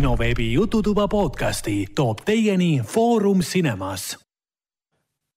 kinoveebi 0.00 0.52
Jututuba 0.52 1.08
podcasti 1.08 1.86
toob 1.94 2.18
teieni 2.24 2.80
Foorum 2.84 3.40
Cinemas. 3.44 4.18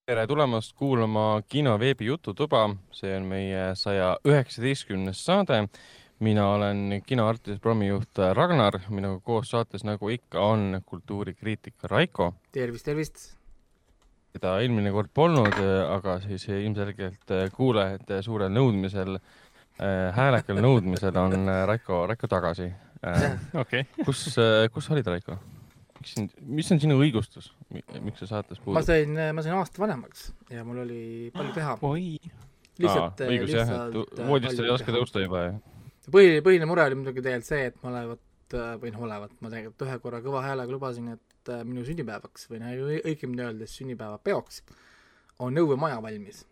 tere 0.06 0.28
tulemast 0.28 0.72
kuulama 0.80 1.42
kinoveebi 1.50 2.06
Jututuba, 2.06 2.70
see 2.92 3.12
on 3.18 3.26
meie 3.28 3.66
saja 3.76 4.14
üheksateistkümnes 4.28 5.26
saade. 5.26 5.68
mina 6.20 6.48
olen 6.48 7.02
kinoartist 7.06 7.62
programmijuht 7.62 8.18
Ragnar, 8.34 8.80
minuga 8.90 9.20
koos 9.20 9.50
saates, 9.50 9.84
nagu 9.84 10.10
ikka, 10.10 10.40
on 10.40 10.82
kultuurikriitik 10.86 11.84
Raiko 11.84 12.34
tervist, 12.52 12.86
tervist. 12.86 13.36
keda 14.32 14.62
eelmine 14.62 14.92
kord 14.92 15.12
polnud, 15.14 15.60
aga 15.90 16.20
siis 16.20 16.48
ilmselgelt 16.48 17.36
kuulajate 17.58 18.22
suurel 18.22 18.56
nõudmisel, 18.56 19.20
häälekal 20.16 20.64
nõudmisel 20.64 21.20
on 21.20 21.52
Raiko, 21.68 22.06
Raiko 22.08 22.32
tagasi. 22.32 22.72
okei. 23.64 23.88
kus, 24.04 24.26
kus 24.74 24.88
sa 24.88 24.96
olid, 24.96 25.10
Raiko? 25.16 25.40
miks 26.04 26.16
sind, 26.18 26.34
mis 26.60 26.72
on 26.76 26.82
sinu 26.84 26.98
õigustus, 27.00 27.52
miks 27.72 28.24
sa 28.24 28.30
saates 28.38 28.60
ma 28.60 28.66
puudud? 28.66 28.88
sain, 28.88 29.20
ma 29.36 29.44
sain 29.46 29.56
aasta 29.56 29.84
vanemaks 29.84 30.32
ja 30.52 30.66
mul 30.68 30.84
oli 30.84 31.04
palju 31.36 31.54
teha. 31.56 31.78
oi. 31.88 32.18
lihtsalt, 32.82 33.24
õigus 33.28 33.56
jah, 33.56 33.74
et 33.88 34.24
voodist 34.28 34.60
ei 34.60 34.74
oska 34.74 34.96
tõusta 34.96 35.24
juba 35.24 35.46
ja 35.48 35.54
põhiline, 36.12 36.44
põhiline 36.44 36.68
mure 36.68 36.86
oli 36.88 37.00
muidugi 37.00 37.24
tegelikult 37.24 37.50
see, 37.50 37.68
et 37.72 37.78
ma 37.84 37.92
olevat 37.94 38.22
või 38.54 38.92
noh, 38.94 39.06
olevat, 39.08 39.36
ma 39.42 39.52
tegelikult 39.52 39.86
ühe 39.88 40.00
korra 40.04 40.22
kõva 40.24 40.44
häälega 40.46 40.76
lubasin, 40.76 41.14
et 41.16 41.52
äh, 41.52 41.64
minu 41.68 41.86
sünnipäevaks 41.88 42.50
või 42.52 42.62
noh, 42.62 42.74
õigemini 43.02 43.46
öeldes 43.48 43.78
sünnipäevapeoks 43.80 44.62
on 45.44 45.56
Nõue 45.58 45.78
maja 45.80 46.02
valmis. 46.04 46.46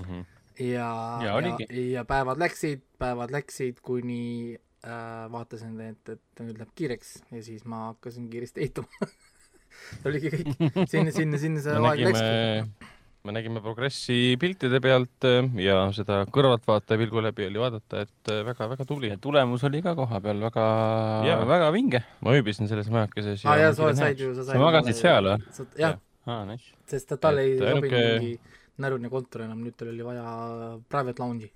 mm. 0.00 0.04
-hmm. 0.04 0.24
ja, 0.60 0.88
Ja 1.24 1.36
ja, 1.40 1.56
ja 1.96 2.04
päevad 2.08 2.38
läksid, 2.42 2.82
päevad 3.00 3.32
läksid, 3.34 3.80
kuni 3.84 4.54
äh, 4.84 5.26
vaatasin, 5.32 5.74
et, 5.88 6.14
et 6.16 6.44
nüüd 6.44 6.60
läheb 6.60 6.70
kiireks 6.76 7.16
ja 7.32 7.42
siis 7.46 7.64
ma 7.68 7.86
hakkasin 7.90 8.28
kiiresti 8.32 8.64
ehitama 8.66 9.10
see 9.10 10.06
oligi 10.10 10.30
kõik, 10.34 10.48
sinna, 10.90 11.12
sinna, 11.14 11.38
sinna 11.40 11.60
see 11.64 11.76
me 11.80 11.88
aeg 11.92 12.02
läkski. 12.08 12.24
nägime, 12.26 12.88
me 13.28 13.34
nägime 13.36 13.60
progressi 13.64 14.16
piltide 14.40 14.80
pealt 14.84 15.26
äh, 15.28 15.48
ja 15.62 15.78
seda 15.96 16.22
kõrvaltvaataja 16.32 17.00
pilgu 17.00 17.22
läbi 17.24 17.46
oli 17.48 17.60
vaadata, 17.62 18.04
et 18.06 18.32
väga-väga 18.50 18.86
tubli 18.88 19.10
ja. 19.12 19.18
tulemus 19.22 19.64
oli 19.68 19.82
ka 19.84 19.94
koha 19.98 20.20
peal 20.24 20.40
väga 20.42 20.66
väga 21.48 21.68
vinge. 21.76 22.02
ma 22.24 22.36
ööbisin 22.36 22.68
selles 22.70 22.88
majakeses 22.92 23.44
aa 23.48 23.56
jaa, 23.60 23.74
sa 23.76 23.92
said 23.96 24.20
ju, 24.24 24.32
sa 24.36 24.44
said 24.48 24.56
Sa 24.58 24.64
magasid 24.64 24.96
seal 25.00 25.28
või?? 25.32 25.68
jah, 25.80 25.98
aa, 26.28 26.44
nice. 26.48 26.72
sest 26.90 27.08
ta- 27.12 27.20
talle 27.28 27.44
ei 27.48 27.52
Et 27.56 27.60
sobinud 27.60 27.84
ainuke- 27.84 28.18
mingi 28.20 28.40
närune 28.82 29.10
kontor 29.12 29.46
enam, 29.46 29.62
nüüd 29.64 29.76
tal 29.78 29.92
oli 29.92 30.06
vaja 30.06 30.26
private 30.92 31.22
lounge'i. 31.22 31.50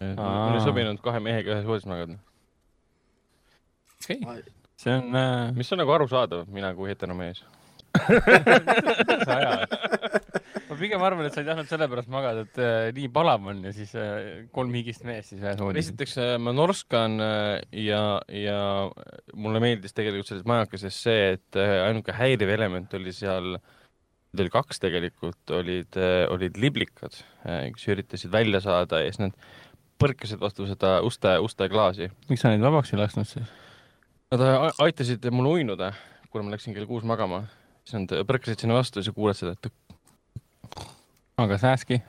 mul 0.00 0.58
ei 0.58 0.64
sobinud 0.64 1.02
kahe 1.04 1.22
mehega 1.24 1.56
ühes 1.56 1.68
voodis 1.68 1.88
magada. 1.88 2.18
okei, 4.04 4.20
see 4.76 4.96
on 4.96 5.16
äh,, 5.16 5.52
mis 5.56 5.72
on 5.72 5.82
nagu 5.82 5.96
arusaadav, 5.98 6.48
mina 6.52 6.74
kui 6.76 6.92
heteromees. 6.92 7.44
ma 10.76 10.78
pigem 10.78 11.02
arvan, 11.02 11.26
et 11.26 11.34
sa 11.34 11.42
ei 11.42 11.48
tahtnud 11.48 11.70
sellepärast 11.70 12.10
magada, 12.12 12.44
et 12.46 12.60
äh, 12.60 12.88
nii 12.96 13.08
palav 13.14 13.46
on 13.52 13.62
ja 13.68 13.72
siis 13.74 13.94
äh, 13.98 14.46
kolm 14.54 14.74
higist 14.76 15.06
meest 15.08 15.32
siis 15.32 15.42
ühes 15.42 15.60
voodis. 15.60 15.86
esiteks 15.86 16.16
äh, 16.22 16.34
ma 16.42 16.54
norskan 16.56 17.16
äh, 17.22 17.64
ja, 17.86 18.02
ja 18.32 18.58
mulle 19.34 19.62
meeldis 19.62 19.96
tegelikult 19.96 20.30
selles 20.30 20.46
majakeses 20.48 21.00
see, 21.06 21.32
et 21.36 21.60
äh, 21.60 21.78
ainuke 21.86 22.14
häiriv 22.16 22.52
element 22.56 22.94
oli 22.98 23.14
seal, 23.16 23.56
neid 23.56 23.75
oli 24.36 24.52
kaks 24.52 24.80
tegelikult, 24.82 25.52
olid, 25.54 25.98
olid 26.30 26.58
liblikad, 26.60 27.14
kes 27.44 27.86
üritasid 27.88 28.32
välja 28.32 28.60
saada 28.64 29.00
ja 29.00 29.12
siis 29.12 29.22
nad 29.22 29.36
põrkasid 30.00 30.40
vastu 30.40 30.66
seda 30.68 30.98
uste, 31.06 31.36
uste 31.42 31.68
klaasi. 31.72 32.10
miks 32.28 32.44
sa 32.44 32.52
neid 32.52 32.64
vabaks 32.64 32.92
ei 32.92 33.00
lasknud 33.00 33.28
siis? 33.28 33.54
Nad 34.34 34.42
aitasid 34.82 35.24
mul 35.32 35.52
uinuda, 35.54 35.92
kuna 36.30 36.46
ma 36.46 36.56
läksin 36.56 36.74
kell 36.76 36.88
kuus 36.88 37.06
magama, 37.08 37.44
siis 37.86 38.00
nad 38.02 38.16
põrkasid 38.28 38.64
sinna 38.64 38.76
vastu 38.76 39.00
ja 39.00 39.08
sa 39.08 39.14
kuuled 39.16 39.38
seda 39.38 39.54
tõk- 39.56 40.84
aga 41.40 41.58
sääski? 41.62 42.02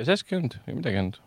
sääski 0.00 0.34
ei 0.34 0.40
olnud, 0.40 0.56
ei 0.66 0.76
midagi 0.78 0.96
ei 0.96 1.04
olnud. 1.04 1.20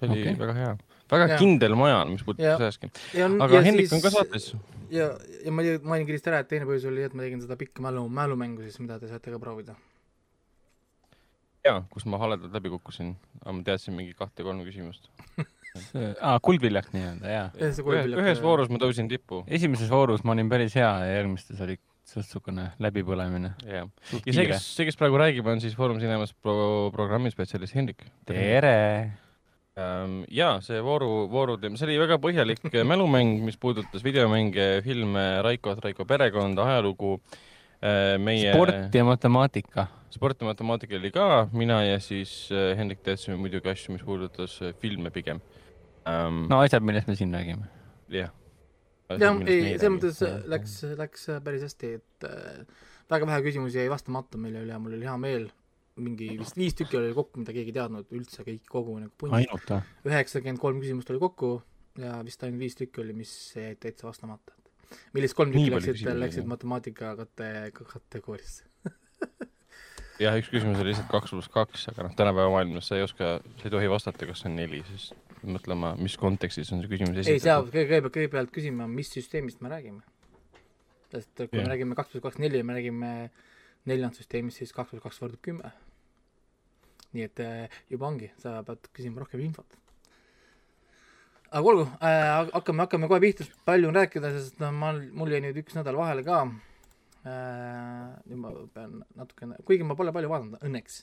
see 0.00 0.08
oli 0.08 0.20
okay. 0.20 0.38
väga 0.40 0.58
hea, 0.58 0.72
väga 1.12 1.28
ja. 1.32 1.38
kindel 1.40 1.76
maja, 1.78 2.02
mis 2.08 2.22
Jaa. 2.22 2.28
puudutab 2.28 2.64
sääski. 2.64 2.90
ja, 3.18 3.28
aga 3.46 3.62
Hendrik 3.66 3.94
on 3.94 4.02
ka 4.04 4.12
saates. 4.14 4.50
ja, 4.92 5.12
ja 5.44 5.54
ma 5.54 5.64
mainin 5.64 6.08
kiiresti 6.08 6.32
ära, 6.32 6.42
et 6.42 6.50
teine 6.50 6.68
põhjus 6.68 6.88
oli, 6.90 7.04
et 7.06 7.16
ma 7.16 7.26
tegin 7.26 7.42
seda 7.44 7.58
pikka 7.60 7.84
mälu, 7.84 8.04
mälumängu 8.12 8.64
siis, 8.64 8.80
mida 8.82 8.98
te 9.00 9.10
saate 9.10 9.34
ka 9.34 9.40
proovida. 9.42 9.76
jaa, 11.66 11.82
kus 11.92 12.08
ma 12.08 12.20
haledalt 12.22 12.54
läbi 12.56 12.72
kukkusin, 12.72 13.14
aga 13.42 13.56
ma 13.58 13.66
teadsin 13.66 13.96
mingi 13.98 14.16
kahte-kolme 14.18 14.66
küsimust. 14.68 15.08
aa, 16.26 16.36
kuldviljak 16.44 16.92
nii-öelda, 16.96 17.32
jaa. 17.36 17.46
ühes, 17.60 17.80
ühes 18.18 18.44
voorus 18.44 18.72
ma 18.72 18.80
tõusin 18.82 19.08
tippu. 19.12 19.44
esimeses 19.48 19.92
voorus 19.92 20.24
ma 20.24 20.36
olin 20.36 20.52
päris 20.52 20.76
hea 20.80 20.90
ja 21.04 21.16
järgmistes 21.20 21.60
oli 21.64 21.78
niisugune 22.12 22.66
läbipõlemine. 22.82 23.54
jah, 23.64 23.88
ja 24.12 24.32
see, 24.34 24.46
kes, 24.50 24.64
see, 24.76 24.88
kes 24.88 24.98
praegu 25.00 25.20
räägib, 25.20 25.48
on 25.48 25.62
siis 25.64 25.76
Foorum 25.78 26.00
Cinemas 26.02 26.34
pro-, 26.34 26.90
programmispetsialist 26.92 27.78
Hendrik. 27.78 28.04
tere! 28.28 29.21
Ähm, 29.72 30.18
ja 30.28 30.58
see 30.60 30.82
vooru, 30.84 31.30
voorud, 31.32 31.62
see 31.78 31.86
oli 31.86 31.94
väga 32.02 32.18
põhjalik 32.20 32.66
mälumäng, 32.84 33.38
mis 33.46 33.56
puudutas 33.60 34.04
videomänge, 34.04 34.82
filme, 34.84 35.24
Raikot, 35.46 35.80
Raiko 35.84 36.04
perekonda, 36.08 36.66
ajalugu. 36.68 37.16
meie 38.22 38.52
sport 38.52 38.94
ja 38.94 39.02
matemaatika. 39.02 39.86
sport 40.12 40.44
ja 40.44 40.46
matemaatika 40.46 40.94
oli 41.00 41.10
ka, 41.10 41.48
mina 41.52 41.80
ja 41.82 41.96
siis 42.00 42.52
äh, 42.52 42.76
Hendrik 42.78 43.00
teadsime 43.02 43.40
muidugi 43.40 43.72
asju, 43.72 43.96
mis 43.96 44.04
puudutas 44.06 44.60
filme 44.78 45.10
pigem 45.10 45.40
um,. 46.06 46.44
no 46.52 46.60
asjad, 46.60 46.84
millest 46.84 47.08
me 47.08 47.16
siin 47.16 47.34
räägime. 47.34 47.66
jah. 48.12 48.30
jah, 49.08 49.40
ei, 49.46 49.72
selles 49.80 49.96
mõttes 49.96 50.22
läks, 50.52 50.76
läks 51.00 51.26
päris 51.42 51.64
hästi, 51.66 51.94
et 51.98 52.28
väga 53.10 53.28
vähe 53.28 53.42
küsimusi 53.48 53.80
jäi 53.80 53.90
vastamata, 53.90 54.38
mille 54.40 54.62
üle 54.66 54.78
mul 54.78 55.00
oli 55.00 55.08
hea 55.08 55.16
meel. 55.20 55.48
Mingi 56.00 56.30
vist 56.38 56.56
viis 56.56 56.76
tükki 56.78 56.96
oli 56.98 57.12
kokku, 57.16 57.42
mida 57.42 57.52
keegi 57.52 57.72
ei 57.72 57.76
teadnud 57.76 58.16
üldse, 58.16 58.44
kõik 58.46 58.64
kogu 58.70 58.96
nagu 59.00 59.12
punt. 59.18 59.72
üheksakümmend 60.08 60.60
kolm 60.62 60.80
küsimust 60.80 61.10
oli 61.12 61.20
kokku 61.22 61.52
ja 62.00 62.18
vist 62.24 62.42
ainult 62.46 62.62
viis 62.62 62.76
tükki 62.78 63.02
oli, 63.04 63.16
mis 63.16 63.32
jäid 63.56 63.80
täitsa 63.82 64.08
vastamata. 64.08 64.54
millest 65.12 65.36
kolm 65.36 65.52
tükki 65.52 65.72
läksid, 65.74 66.12
läksid 66.16 66.48
matemaatika 66.48 67.14
kate-, 67.20 67.72
kategooriasse. 67.76 68.64
jah, 70.22 70.38
üks 70.40 70.48
küsimus 70.52 70.80
oli 70.80 70.92
lihtsalt 70.92 71.10
kaks 71.12 71.34
pluss 71.34 71.52
kaks, 71.52 71.86
aga 71.92 72.06
noh, 72.06 72.16
tänapäeva 72.16 72.54
maailmas 72.54 72.88
sa 72.88 72.98
ei 72.98 73.04
oska, 73.04 73.34
sa 73.60 73.68
ei 73.68 73.74
tohi 73.74 73.90
vastata, 73.92 74.28
kas 74.28 74.42
see 74.42 74.50
on 74.50 74.58
neli, 74.60 74.82
siis 74.88 75.10
mõtlema, 75.42 75.94
mis 76.00 76.16
kontekstis 76.20 76.72
on 76.72 76.82
see 76.82 76.92
küsimus 76.92 77.18
ei, 77.18 77.26
sa 77.26 77.36
esitatud. 77.36 77.72
pead 77.74 78.10
kõigepealt, 78.14 78.52
küsima, 78.54 78.88
mis 78.88 79.12
süsteemist 79.12 79.62
me 79.64 79.72
räägime. 79.72 80.02
sest 81.12 81.32
kui 81.36 81.58
Jah. 81.58 81.66
me 81.66 81.72
räägime 81.74 81.96
kaks 81.98 82.14
pluss 82.14 82.24
kaks 82.24 82.40
neli 82.40 82.62
me 82.64 82.78
räägime 82.78 83.12
neljandast 83.88 84.22
süsteemist, 84.22 84.60
siis 84.60 84.74
kaks 84.74 84.92
pluss 84.92 85.04
kaks 85.04 85.22
võrdub 85.22 85.42
kümme. 85.44 85.72
nii 87.12 87.24
et 87.26 87.40
äh, 87.44 87.78
juba 87.92 88.08
ongi, 88.08 88.30
sa 88.40 88.62
pead 88.64 88.86
küsima 88.96 89.20
rohkem 89.20 89.42
infot. 89.44 89.78
aga 91.50 91.72
olgu 91.72 91.86
äh,, 91.98 92.50
hakkame, 92.54 92.86
hakkame 92.86 93.08
kohe 93.10 93.20
pihta, 93.24 93.46
palju 93.68 93.90
on 93.90 93.98
rääkida, 93.98 94.30
sest 94.36 94.62
noh, 94.62 94.72
ma, 94.76 94.92
mul 94.94 95.34
jäi 95.34 95.42
nüüd 95.44 95.58
üks 95.64 95.76
nädal 95.78 95.98
vahele 95.98 96.24
ka 96.26 96.44
äh,. 96.46 98.14
nüüd 98.28 98.38
ma 98.44 98.54
pean 98.74 99.02
natukene, 99.18 99.58
kuigi 99.66 99.88
ma 99.88 99.98
pole 99.98 100.14
palju 100.14 100.30
vaadanud, 100.30 100.62
õnneks. 100.62 101.02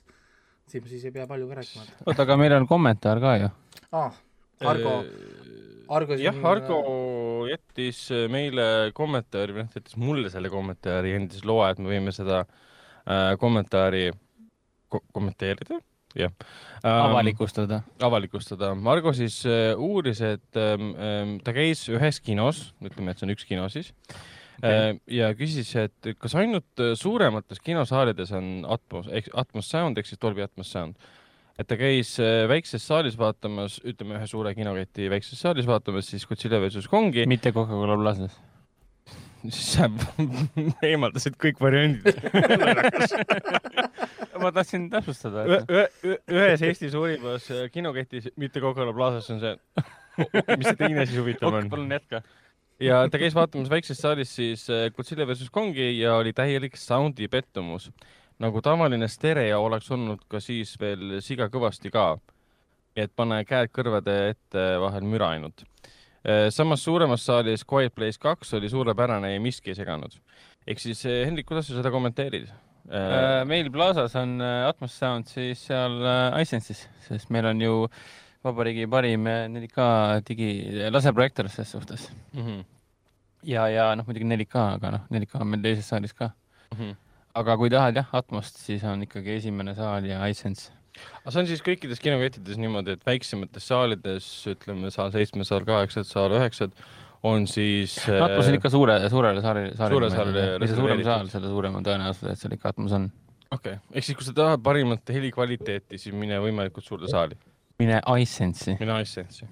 siis, 0.69 0.87
siis 0.93 1.05
ei 1.09 1.15
pea 1.15 1.27
palju 1.29 1.51
ka 1.51 1.59
rääkima. 1.59 1.85
oota, 2.05 2.23
aga 2.25 2.39
meil 2.39 2.57
on 2.61 2.69
kommentaar 2.69 3.21
ka 3.25 3.35
ju. 3.43 3.51
aa, 3.91 4.09
Argo, 4.69 4.95
Argo 5.99 6.17
jah, 6.19 6.41
Argo 6.47 6.79
jättis 7.49 8.01
meile 8.31 8.89
kommentaari 8.95 9.55
või 9.55 9.67
noh, 9.67 9.69
ta 9.71 9.79
jättis 9.79 9.99
mulle 9.99 10.31
selle 10.31 10.51
kommentaari 10.51 11.13
ja 11.13 11.21
andis 11.21 11.45
loa, 11.47 11.69
et 11.71 11.79
me 11.79 11.93
võime 11.93 12.11
seda 12.15 12.41
äh, 12.41 12.65
kommentaari 13.39 14.09
ko 14.89 15.01
kommenteerida, 15.13 15.79
jah 16.17 16.33
ähm,. 16.83 17.11
avalikustada. 17.11 17.83
avalikustada. 18.01 18.73
Margo 18.75 19.13
siis 19.13 19.43
äh, 19.45 19.77
uuris, 19.77 20.21
et 20.25 20.57
ähm, 20.57 20.91
ähm, 20.97 21.37
ta 21.45 21.53
käis 21.55 21.85
ühes 21.91 22.19
kinos, 22.25 22.69
ütleme, 22.81 23.13
et 23.13 23.21
see 23.21 23.29
on 23.29 23.35
üks 23.35 23.45
kino 23.49 23.69
siis 23.69 23.93
okay., 24.57 24.97
ja 25.19 25.29
küsis, 25.37 25.69
et 25.79 26.11
kas 26.17 26.35
ainult 26.39 26.81
äh, 26.81 26.95
suuremates 26.99 27.61
kinosaalides 27.63 28.33
on 28.37 28.51
Atmos, 28.67 29.09
Atmos 29.33 29.69
Sound 29.69 30.01
ehk 30.01 30.09
siis 30.09 30.21
Dolby 30.21 30.45
Atmos 30.45 30.73
Sound. 30.73 30.97
et 31.59 31.67
ta 31.67 31.77
käis 31.77 32.15
äh, 32.23 32.47
väikses 32.49 32.85
saalis 32.87 33.17
vaatamas, 33.19 33.81
ütleme 33.85 34.17
ühe 34.17 34.27
suure 34.31 34.55
kinoketi 34.57 35.09
väikses 35.11 35.41
saalis 35.45 35.67
vaatamas 35.69 36.09
siis 36.09 36.25
Godzilla 36.25 36.61
versus 36.61 36.87
Kongi, 36.87 37.27
mitte 37.27 37.53
Coca-Cola 37.53 37.99
Plazas. 37.99 38.39
Siis 39.43 39.71
sa 39.75 39.87
eemaldasid 40.89 41.37
kõik 41.39 41.59
variandid. 41.63 42.19
ma 44.39 44.51
tahtsin 44.55 44.89
täpsustada, 44.91 45.45
et 45.45 45.71
ühe- 45.71 45.87
ühe- 46.07 46.19
ühes 46.41 46.63
Eesti 46.67 46.89
suurimas 46.93 47.49
äh, 47.53 47.65
kinoketis, 47.73 48.29
mitte 48.39 48.61
Coca-Cola 48.63 48.93
Plazas 48.95 49.29
on 49.33 49.41
see, 49.43 49.55
mis 50.59 50.67
see 50.69 50.77
teine 50.79 51.05
siis 51.05 51.19
huvitav 51.19 51.55
on? 51.59 51.69
palun 51.71 51.91
jätka. 51.95 52.21
ja 52.83 53.01
ta 53.11 53.19
käis 53.21 53.35
vaatamas 53.35 53.71
väikses 53.71 53.99
saalis 54.01 54.31
siis 54.35 54.65
äh, 54.71 54.87
Godzilla 54.95 55.27
versus 55.27 55.49
Kongi 55.51 55.91
ja 55.99 56.15
oli 56.19 56.33
täielik 56.33 56.77
soundi 56.79 57.27
pettumus. 57.27 57.89
nagu 58.39 58.61
tavaline 58.63 59.07
stereo 59.11 59.63
oleks 59.67 59.91
olnud 59.91 60.23
ka 60.31 60.39
siis 60.43 60.75
veel 60.79 61.19
siga 61.23 61.49
kõvasti 61.51 61.91
ka. 61.91 62.13
et 62.95 63.11
pane 63.15 63.43
käed 63.47 63.71
kõrvade 63.75 64.15
ette 64.33 64.69
vahel 64.81 65.03
müra 65.07 65.33
ainult. 65.35 65.63
Samas 66.51 66.83
suuremas 66.83 67.23
saalis 67.25 67.63
Quiet 67.63 67.95
Place 67.95 68.19
kaks 68.19 68.53
oli 68.57 68.69
suurepärane 68.69 69.33
ja 69.33 69.39
miski 69.39 69.71
ei 69.71 69.75
seganud. 69.75 70.17
ehk 70.67 70.79
siis 70.79 71.05
eh, 71.05 71.25
Hendrik, 71.25 71.47
kuidas 71.47 71.67
sa 71.67 71.77
seda 71.77 71.91
kommenteerid? 71.91 72.49
Äh, 72.89 73.45
meil 73.45 73.69
Plaza's 73.69 74.15
on 74.15 74.41
äh, 74.41 74.65
Atmos 74.67 74.95
Sound 74.97 75.27
siis 75.29 75.61
seal 75.67 75.99
äh, 76.01 76.39
iSense'is, 76.41 76.87
sest 77.05 77.29
meil 77.29 77.45
on 77.45 77.61
ju 77.61 77.73
vabariigi 78.45 78.87
parim 78.89 79.27
äh, 79.29 79.45
4K 79.51 79.85
digi, 80.25 80.49
laseprojektor 80.89 81.51
ses 81.53 81.69
suhtes. 81.75 82.07
Mhm, 82.33 82.63
ja, 83.45 83.67
ja 83.69 83.91
noh, 83.95 84.07
muidugi 84.09 84.25
4K, 84.25 84.63
aga 84.79 84.93
noh, 84.95 85.05
4K 85.13 85.43
on 85.43 85.51
meil 85.51 85.61
teises 85.67 85.85
saalis 85.91 86.17
ka. 86.17 86.31
mhm. 86.73 86.97
aga 87.37 87.57
kui 87.61 87.69
tahad 87.69 88.01
jah, 88.01 88.09
Atmost, 88.17 88.57
siis 88.57 88.83
on 88.89 89.05
ikkagi 89.05 89.37
esimene 89.37 89.75
saal 89.77 90.09
ja 90.09 90.25
iSense. 90.25 90.73
Aga 91.21 91.33
see 91.33 91.41
on 91.43 91.49
siis 91.49 91.61
kõikides 91.65 92.01
kinokettides 92.03 92.59
niimoodi, 92.61 92.95
et 92.97 93.05
väiksemates 93.07 93.67
saalides, 93.71 94.29
ütleme 94.51 94.91
saal 94.93 95.13
seitsme, 95.15 95.45
saal 95.47 95.65
kaheksad, 95.67 96.07
saal 96.09 96.35
üheksad, 96.37 96.75
on 97.23 97.47
siis 97.51 97.97
äh, 98.07 98.21
Atmos 98.23 98.49
on 98.49 98.57
ikka 98.59 98.71
suure, 98.73 98.97
suurele 99.11 99.43
saalile, 99.43 99.73
Suure 99.75 100.11
saalile 100.13 100.45
mis 100.61 100.71
see 100.71 100.79
suurem 100.79 101.03
saal, 101.07 101.31
selle 101.31 101.51
suurem 101.51 101.79
on 101.79 101.87
tõenäosus, 101.87 102.27
et 102.31 102.41
seal 102.41 102.55
ikka 102.55 102.73
Atmos 102.73 102.95
on. 102.95 103.07
okei 103.51 103.77
okay., 103.77 103.93
ehk 103.93 104.09
siis 104.09 104.19
kui 104.19 104.27
sa 104.27 104.35
tahad 104.37 104.63
parimat 104.65 105.15
helikvaliteeti, 105.15 105.99
siis 106.01 106.15
mine 106.15 106.39
võimalikult 106.43 106.87
suurde 106.87 107.11
saali. 107.11 107.39
mine 107.79 108.01
iSense'i. 108.23 108.77
mine 108.79 109.01
iSense'i. 109.03 109.49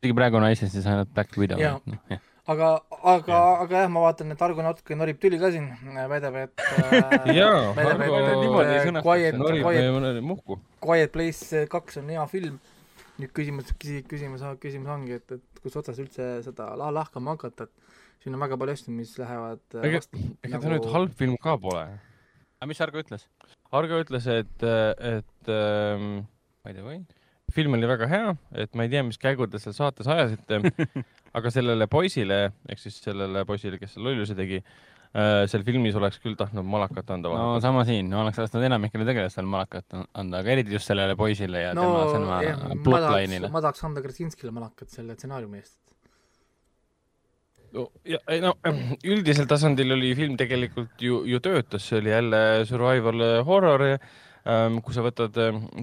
isegi 0.00 0.16
praegu 0.16 0.40
on 0.40 0.50
iSense'is 0.50 0.88
ainult 0.90 1.14
Black 1.16 1.38
Widow. 1.40 1.60
Noh, 1.60 2.04
jah. 2.12 2.26
aga, 2.48 2.68
aga, 3.04 3.38
aga 3.64 3.82
jah, 3.84 3.88
ma 3.92 4.00
vaatan, 4.06 4.32
et 4.34 4.42
Argo 4.42 4.62
natuke 4.64 4.96
norib 4.98 5.18
tüli 5.22 5.38
ka 5.40 5.50
siin, 5.54 5.68
väidab, 6.10 6.36
et 6.44 6.64
äh, 6.64 7.34
Jaa, 7.38 7.72
Argo- 7.74 8.18
et 8.20 8.40
niimoodi 8.40 8.74
äh, 8.74 8.84
sõnastatakse. 8.86 9.04
Quiet, 9.06 9.38
norib 9.38 9.68
meie 9.68 10.24
muhku. 10.24 10.58
Quiet 10.84 11.12
Place 11.14 11.66
kaks 11.70 12.00
on 12.02 12.08
hea 12.14 12.26
film. 12.32 12.58
nüüd 13.20 13.34
küsimus, 13.36 13.68
küsimus, 13.76 14.40
küsimus 14.62 14.88
ongi, 14.88 15.18
et, 15.20 15.32
et 15.36 15.60
kus 15.60 15.74
otsas 15.76 15.98
üldse 16.00 16.28
seda 16.46 16.70
la- 16.80 16.88
lahkama 16.96 17.34
hakata, 17.36 17.66
et 17.68 18.22
siin 18.24 18.32
on 18.32 18.40
väga 18.40 18.56
palju 18.56 18.72
asju, 18.78 18.94
mis 18.96 19.10
lähevad 19.20 19.60
äh, 19.76 19.84
Ega- 19.90 20.00
ega 20.48 20.60
ta 20.62 20.70
nüüd 20.72 20.86
halb 20.94 21.12
film 21.18 21.36
ka 21.36 21.58
pole. 21.60 21.82
aga 22.56 22.68
mis 22.70 22.80
Argo 22.80 23.02
ütles? 23.04 23.26
Argo 23.76 24.00
ütles, 24.00 24.24
et, 24.32 24.64
et 24.64 25.52
ähm, 25.52 26.22
By 26.64 26.72
the 26.72 26.82
way. 26.84 27.02
film 27.52 27.76
oli 27.76 27.86
väga 27.92 28.08
hea, 28.08 28.32
et 28.64 28.72
ma 28.78 28.84
ei 28.88 28.90
tea, 28.92 29.02
mis 29.04 29.18
käigu 29.20 29.46
te 29.52 29.58
seal 29.60 29.76
saates 29.76 30.08
ajasite, 30.08 30.62
aga 31.38 31.52
sellele 31.54 31.86
poisile 31.90 32.40
ehk 32.68 32.80
siis 32.82 32.96
sellele 33.04 33.44
poisile, 33.48 33.78
kes 33.80 33.94
selle 33.96 34.10
lolluse 34.10 34.36
tegi, 34.38 34.60
seal 35.10 35.64
filmis 35.66 35.96
oleks 35.98 36.20
küll 36.22 36.36
tahtnud 36.38 36.66
malakat 36.70 37.08
anda 37.16 37.32
no 37.34 37.58
sama 37.62 37.82
siin, 37.86 38.12
ma 38.12 38.22
oleks 38.22 38.38
tahtnud 38.38 38.66
enamikele 38.68 39.06
tegelastele 39.08 39.50
malakat 39.50 39.98
anda, 39.98 40.42
aga 40.42 40.54
eriti 40.54 40.76
just 40.76 40.90
sellele 40.90 41.16
poisile 41.18 41.64
ja 41.64 41.72
no 41.74 41.86
tema, 42.12 42.40
tahaks, 42.46 42.82
plotline'ile. 42.86 43.50
ma 43.50 43.62
tahaks 43.64 43.86
anda 43.88 44.02
Krasinskile 44.04 44.54
malakat 44.54 44.94
selle 44.94 45.18
stsenaariumi 45.18 45.58
eest. 45.58 45.78
no, 47.74 47.88
ja, 48.06 48.22
ei, 48.30 48.42
no 48.44 48.54
üldisel 49.14 49.50
tasandil 49.50 49.98
oli 49.98 50.14
film 50.18 50.38
tegelikult 50.38 51.02
ju, 51.02 51.24
ju 51.26 51.42
töötas, 51.42 51.90
see 51.90 51.98
oli 51.98 52.14
jälle 52.14 52.42
survival 52.70 53.26
äh, 53.26 53.36
horror, 53.46 53.86
kui 54.40 54.96
sa 54.96 55.02
võtad, 55.04 55.36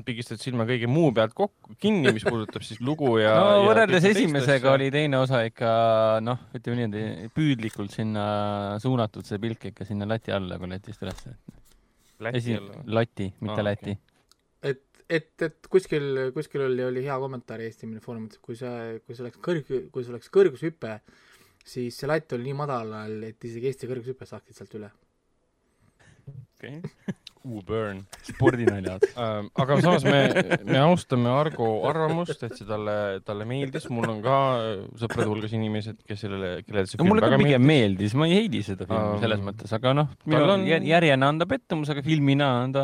pigistad 0.06 0.42
silma 0.42 0.66
kõige 0.70 0.90
muu 0.90 1.12
pealt 1.14 1.36
kokku, 1.38 1.76
kinni, 1.82 2.10
mis 2.16 2.26
puudutab 2.26 2.66
siis 2.66 2.82
lugu 2.82 3.18
ja 3.22 3.36
no 3.38 3.68
võrreldes 3.68 4.08
esimesega 4.10 4.74
oli 4.74 4.90
teine 4.94 5.20
osa 5.22 5.44
ikka 5.46 5.70
noh, 6.26 6.48
ütleme 6.58 6.88
niimoodi 6.88 7.30
püüdlikult 7.36 7.94
sinna 7.94 8.26
suunatud 8.82 9.28
see 9.28 9.38
pilk 9.44 9.70
ikka 9.72 9.86
sinna 9.86 10.10
lati 10.10 10.34
alla, 10.34 10.58
kui 10.58 10.72
latist 10.72 11.06
üles. 11.06 11.24
Läti 12.26 12.42
esi- 12.42 12.60
lati, 12.90 13.30
mitte 13.46 13.62
ah, 13.62 13.66
lati 13.68 13.94
okay.. 13.94 14.72
et, 14.72 14.84
et, 15.20 15.32
et 15.46 15.70
kuskil, 15.70 16.32
kuskil 16.34 16.66
oli, 16.66 16.82
oli 16.88 17.06
hea 17.06 17.18
kommentaar 17.22 17.62
Eesti 17.62 17.92
Foorumit, 18.02 18.40
kui 18.42 18.58
see, 18.58 18.98
kui 19.06 19.14
see 19.14 19.28
oleks 19.28 19.42
kõrg, 19.46 19.70
kui 19.94 20.02
see 20.02 20.16
oleks 20.16 20.34
kõrgushüpe, 20.34 20.98
siis 21.62 22.00
see 22.00 22.10
latt 22.10 22.34
oli 22.34 22.50
nii 22.50 22.58
madalal, 22.58 23.20
et 23.30 23.46
isegi 23.46 23.70
Eesti 23.70 23.92
kõrgushüpe 23.92 24.26
saaksid 24.26 24.58
sealt 24.58 24.74
üle. 24.82 24.90
okay.. 26.28 26.82
Ooh, 27.48 27.62
burn. 27.64 28.02
spordinaljad. 28.28 29.04
Ähm, 29.18 29.48
aga 29.58 29.78
samas 29.82 30.04
me, 30.06 30.20
me 30.68 30.78
austame 30.84 31.30
Argo 31.32 31.68
arvamust, 31.90 32.42
et 32.44 32.54
see 32.58 32.68
talle, 32.68 32.96
talle 33.26 33.46
meeldis, 33.50 33.88
mul 33.94 34.06
on 34.12 34.20
ka 34.26 34.36
äh, 34.60 34.82
sõprade 35.00 35.30
hulgas 35.32 35.54
inimesed, 35.56 36.02
kes 36.06 36.26
sellele, 36.26 36.50
kellele 36.68 36.90
see 36.92 37.00
no 37.00 37.08
film 37.08 37.22
väga 37.24 37.40
pigem 37.40 37.64
meeldis. 37.64 37.72
meeldis, 37.72 38.16
ma 38.20 38.28
ei 38.28 38.36
heidi 38.42 38.62
seda 38.68 38.86
filmi 38.90 39.16
Um, 39.16 39.22
selles 39.24 39.42
mõttes, 39.48 39.72
aga 39.78 39.94
noh, 39.98 40.12
tal 40.28 40.54
on- 40.58 40.66
järjena 40.68 41.30
on 41.32 41.40
ta 41.42 41.48
pettumus, 41.50 41.90
aga 41.94 42.04
filmina 42.06 42.50
on 42.66 42.76
ta 42.76 42.84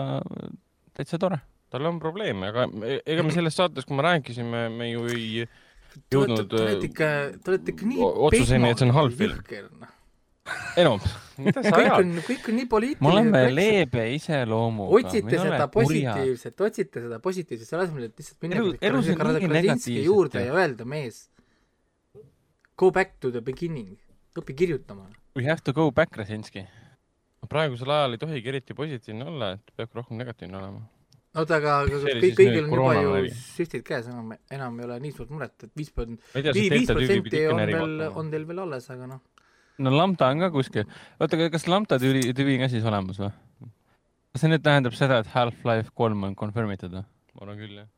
täitsa 0.97 1.19
tore. 1.21 1.41
tal 1.73 1.85
on 1.91 1.99
probleeme, 1.99 2.49
aga 2.53 2.65
ega 3.03 3.25
me 3.27 3.35
selles 3.35 3.57
saates, 3.59 3.85
kui 3.89 3.97
me 3.99 4.05
rääkisime, 4.07 4.63
me 4.73 4.89
ju 4.93 5.05
ei 5.11 5.27
jõudnud 6.13 6.47
te 6.49 6.61
olete 6.63 6.87
ikka, 6.89 7.09
te 7.43 7.51
olete 7.53 7.75
ikka 7.75 7.89
nii 7.91 7.99
otsuseni, 8.29 8.71
et 8.71 8.79
see 8.81 8.87
on 8.89 8.95
halb 8.97 9.13
film. 9.19 9.43
Sa 10.43 11.71
kõik 11.71 11.93
on, 11.95 12.13
kõik 12.27 12.47
on 12.51 12.57
nii 12.59 12.67
poliitiline. 12.71 13.03
me 13.05 13.11
oleme 13.13 13.41
leebe 13.53 14.05
iseloomuga. 14.17 14.99
otsite 14.99 15.39
seda 15.39 15.67
positiivset, 15.71 16.63
otsite 16.67 17.03
seda 17.05 17.19
positiivset, 17.23 17.69
selle 17.69 17.87
asemel, 17.87 18.09
et 18.09 18.19
lihtsalt 18.19 18.45
minna 18.45 18.59
Elu- 18.59 18.77
elus 18.81 19.11
on 19.13 19.19
Krasinski 19.21 19.51
negatiivset 19.53 20.07
juurde 20.09 20.43
ju. 20.43 20.49
ja 20.49 20.57
öelda, 20.59 20.87
mees, 20.89 21.21
go 22.79 22.91
back 22.91 23.19
to 23.23 23.31
the 23.31 23.41
beginning, 23.41 23.95
õpi 24.39 24.57
kirjutama. 24.63 25.07
We 25.39 25.47
have 25.47 25.63
to 25.63 25.73
go 25.73 25.89
back, 25.91 26.11
Krasinski. 26.13 26.67
praegusel 27.49 27.91
ajal 27.91 28.15
ei 28.15 28.19
tohigi 28.21 28.49
eriti 28.49 28.75
positiivne 28.75 29.25
olla, 29.27 29.53
et 29.57 29.73
peabki 29.77 29.99
rohkem 29.99 30.19
negatiivne 30.19 30.59
olema. 30.59 30.83
oota, 31.33 31.57
aga, 31.57 31.79
aga 31.87 31.99
kõik, 32.03 32.35
kõigil 32.37 32.67
on 32.67 32.73
juba 32.77 32.95
ju 32.99 33.35
shift'id 33.39 33.83
käes, 33.87 34.07
enam, 34.11 34.35
enam 34.51 34.79
ei 34.79 34.85
ole 34.85 34.99
nii 35.07 35.15
suurt 35.15 35.31
muret, 35.33 35.55
et 35.63 35.71
viis 35.75 35.89
protsenti, 35.91 36.67
viis 36.69 36.91
protsenti 36.91 37.47
on 37.47 37.63
veel, 37.63 38.03
on 38.11 38.29
teil 38.31 38.45
veel 38.47 38.61
alles, 38.67 38.89
aga 38.93 39.07
noh, 39.15 39.21
no 39.79 39.93
lambda 39.93 40.29
on 40.29 40.43
ka 40.45 40.51
kuskil. 40.53 40.85
oota, 41.19 41.37
aga 41.37 41.49
kas 41.53 41.67
lambda 41.71 41.99
tüvi, 42.01 42.29
tüvi 42.37 42.59
ka 42.61 42.69
siis 42.71 42.85
olemas 42.85 43.19
või? 43.21 43.31
kas 44.33 44.43
see 44.43 44.51
nüüd 44.51 44.63
tähendab 44.65 44.95
seda, 44.97 45.21
et 45.23 45.33
Half-Life 45.33 45.93
kolm 45.97 46.25
on 46.29 46.37
confirm 46.37 46.73
itud 46.75 46.93
või? 46.93 47.05
ma 47.33 47.45
arvan 47.47 47.61
küll, 47.61 47.77
jah. 47.81 47.89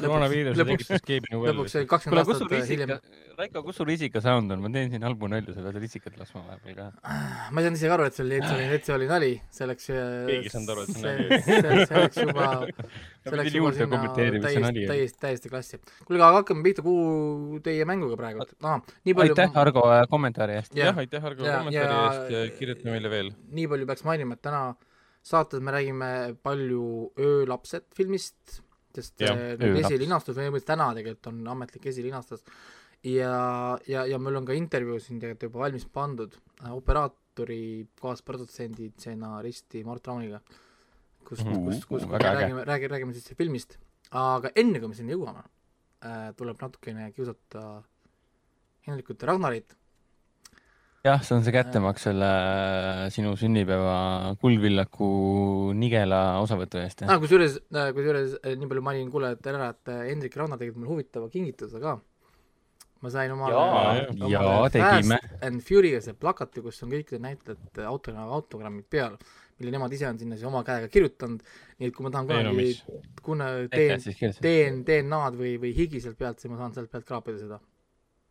Koroonaviirus 0.00 0.56
lõpuks- 0.58 0.86
tekitas 0.88 1.02
keebinu 1.06 1.40
lõpuks 1.44 1.74
välja. 1.74 1.80
oli 1.82 1.88
kakskümmend 1.92 2.24
kuule, 2.24 2.24
kus 2.26 2.38
sul 2.40 2.46
aastat 2.56 2.70
hiljem 2.70 2.90
risika, 2.94 3.34
Raiko, 3.36 3.62
kus 3.66 3.76
sul 3.80 3.86
risika 3.90 4.20
sound 4.24 4.52
on? 4.54 4.62
ma 4.64 4.70
teen 4.72 4.90
siin 4.90 5.02
halbu 5.04 5.28
nalju, 5.28 5.54
sa 5.54 5.64
pead 5.66 5.76
risikat 5.82 6.16
laskma 6.20 6.42
vahepeal 6.46 6.76
ka. 6.78 6.86
ma 7.52 7.60
ei 7.60 7.66
saanud 7.66 7.78
isegi 7.80 7.92
aru, 7.96 8.06
et 8.08 8.14
see 8.16 8.24
oli, 8.24 8.38
et 8.40 8.46
see 8.48 8.56
oli, 8.56 8.68
et 8.78 8.88
see 8.88 8.94
oli 8.96 9.08
nali, 9.10 9.30
see 9.58 9.68
läks 9.70 9.86
Keegi 9.92 10.38
ei 10.48 10.52
saanud 10.54 10.72
aru, 10.74 10.86
et 10.86 10.94
see 10.96 11.02
see 11.46 11.60
nali 11.66 11.86
see, 11.86 12.00
läks 12.00 12.20
juba 12.24 12.48
see 13.26 13.36
läks 13.42 13.54
juba 13.58 13.72
sinna 13.78 14.02
täiesti, 14.16 14.86
täiesti, 14.88 15.20
täiesti 15.26 15.52
klassi. 15.52 15.80
kuule, 16.06 16.22
aga 16.22 16.40
hakkame 16.40 16.64
pihta 16.66 16.82
kuu 16.86 17.60
teie 17.66 17.84
mänguga 17.88 18.16
praegu. 18.22 18.46
aa, 18.64 18.80
nii 19.04 19.14
palju 19.20 19.36
aitäh, 19.36 19.56
Argo, 19.66 19.84
kommentaari 20.10 20.56
eest. 20.60 20.74
Jah. 20.76 20.96
aitäh 21.04 21.24
Argo 21.24 21.44
Ja- 21.44 21.58
kommentaari 21.60 22.02
eest 22.08 22.30
ja 22.36 22.44
kirjuta 22.58 22.88
meile 22.90 23.10
veel. 23.12 23.32
nii 23.52 23.68
palju 23.68 23.86
peaks 23.92 24.04
mainima, 24.08 24.34
et 24.38 24.42
täna 24.46 24.62
saates 25.26 25.60
me 25.60 25.72
räägime 25.74 26.08
palju 26.46 27.10
Öölapsed 27.18 27.82
filmist, 27.96 28.60
sest 28.96 29.22
Jah, 29.24 29.38
äh, 29.54 29.78
esilinastus, 29.82 30.38
või 30.52 30.64
täna 30.64 30.90
tegelikult 30.96 31.30
on 31.32 31.40
ametlik 31.54 31.88
esilinastus. 31.92 32.44
Ja, 33.06 33.78
ja, 33.86 34.04
ja 34.08 34.18
meil 34.18 34.38
on 34.40 34.46
ka 34.48 34.56
intervjuu 34.56 34.98
siin 35.02 35.20
tegelikult 35.22 35.50
juba 35.50 35.64
valmis 35.66 35.86
pandud 35.92 36.36
äh, 36.36 36.70
operaatori 36.74 37.86
kaasprodutsiendi 38.00 38.90
stsenaristi 38.94 39.84
Mart 39.86 40.08
Rauniga, 40.08 40.40
kus 41.26 41.44
kus, 41.44 41.84
kus, 41.86 42.06
äge. 42.08 42.22
räägime, 42.24 42.64
räägime, 42.66 42.94
räägime 42.94 43.16
siis 43.16 43.36
filmist, 43.38 43.78
aga 44.16 44.50
enne 44.56 44.80
kui 44.82 44.90
me 44.90 44.98
sinna 44.98 45.14
jõuame 45.14 45.44
äh,, 45.44 46.30
tuleb 46.38 46.62
natukene 46.62 47.10
kiusata 47.14 47.66
Hendrikut 48.86 49.22
ja 49.22 49.32
Ragnarit, 49.32 49.74
jah, 51.06 51.22
see 51.22 51.36
on 51.36 51.44
see 51.46 51.54
kättemaks 51.54 52.06
selle 52.08 52.26
äh, 52.26 53.04
sinu 53.14 53.34
sünnipäeva 53.38 54.34
kuldvillaku 54.42 55.08
nigela 55.78 56.40
osavõtu 56.42 56.80
eest, 56.82 57.04
jah 57.04 57.14
ah,. 57.14 57.22
kusjuures, 57.22 57.60
kusjuures 57.96 58.36
äh, 58.42 58.56
nii 58.58 58.70
palju 58.72 58.84
mainin 58.86 59.12
kuulajatele 59.12 59.60
ära, 59.60 59.70
et 59.74 59.92
äh, 59.92 60.02
Hendrik 60.10 60.36
ja 60.36 60.42
Ragnar 60.42 60.60
tegid 60.62 60.78
mulle 60.78 60.92
huvitava 60.94 61.30
kingituse 61.32 61.82
ka. 61.82 61.96
ma 63.04 63.12
sain 63.12 63.32
omale 63.32 63.54
Jaa, 63.54 64.28
jaa, 64.32 64.68
tegime. 64.72 65.18
Fast 65.22 65.46
and 65.46 65.62
Furious'e 65.62 66.14
plakati, 66.16 66.62
kus 66.64 66.82
on 66.82 66.94
kõikide 66.94 67.20
näitlejate 67.22 67.84
autogramm, 67.86 68.32
autogrammid 68.38 68.88
peal, 68.90 69.18
mille 69.60 69.74
nemad 69.74 69.92
ise 69.92 70.08
on 70.08 70.18
sinna 70.18 70.38
siis 70.38 70.48
oma 70.48 70.64
käega 70.66 70.88
kirjutanud, 70.92 71.44
nii 71.78 71.90
et 71.90 71.94
kui 71.94 72.06
ma 72.06 72.12
tahan 72.14 72.30
kunagi 72.32 72.72
kuna 73.22 73.50
teen, 73.72 74.00
teen 74.40 74.82
DNA-d 74.88 75.38
või, 75.38 75.54
või 75.60 75.76
higi 75.76 76.00
sealt 76.02 76.18
pealt, 76.18 76.40
siis 76.40 76.50
ma 76.52 76.58
saan 76.62 76.74
sealt 76.74 76.90
pealt 76.92 77.06
kraapida 77.08 77.42
seda. 77.44 77.60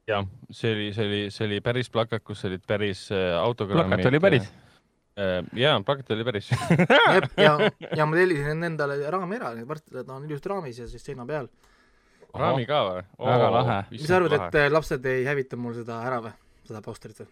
jah, 0.10 0.26
see 0.52 0.74
oli, 0.74 0.90
see 0.94 1.08
oli, 1.08 1.22
see 1.34 1.48
oli 1.48 1.62
päris 1.66 1.90
plakat, 1.94 2.24
kus 2.26 2.46
olid 2.50 2.66
päris 2.68 3.08
äh, 3.14 3.34
autogrammid. 3.40 3.98
plakat 3.98 4.12
oli 4.12 4.22
päris. 4.24 4.50
jaa, 5.56 5.78
plakat 5.86 6.12
oli 6.16 6.26
päris. 6.28 6.50
ja, 7.46 7.56
ja 7.96 8.06
ma 8.06 8.18
tellisin 8.18 8.68
endale 8.68 9.00
raami 9.12 9.40
ära, 9.40 9.54
varsti 9.68 10.04
ta 10.04 10.18
on 10.18 10.28
ilusti 10.28 10.52
raamis 10.52 10.84
ja 10.84 10.90
siis 10.92 11.06
seina 11.06 11.26
peal. 11.26 11.50
raami 12.34 12.68
ka 12.70 12.84
või? 12.90 13.08
Väga 13.24 13.48
lahe. 13.58 13.80
mis 13.94 14.06
sa 14.06 14.20
arvad, 14.20 14.38
et 14.38 14.60
äh, 14.62 14.70
lapsed 14.74 15.10
ei 15.10 15.26
hävita 15.26 15.58
mul 15.58 15.74
seda 15.78 16.04
ära 16.06 16.22
või, 16.28 16.36
seda 16.68 16.84
posterit 16.86 17.24
või? 17.24 17.32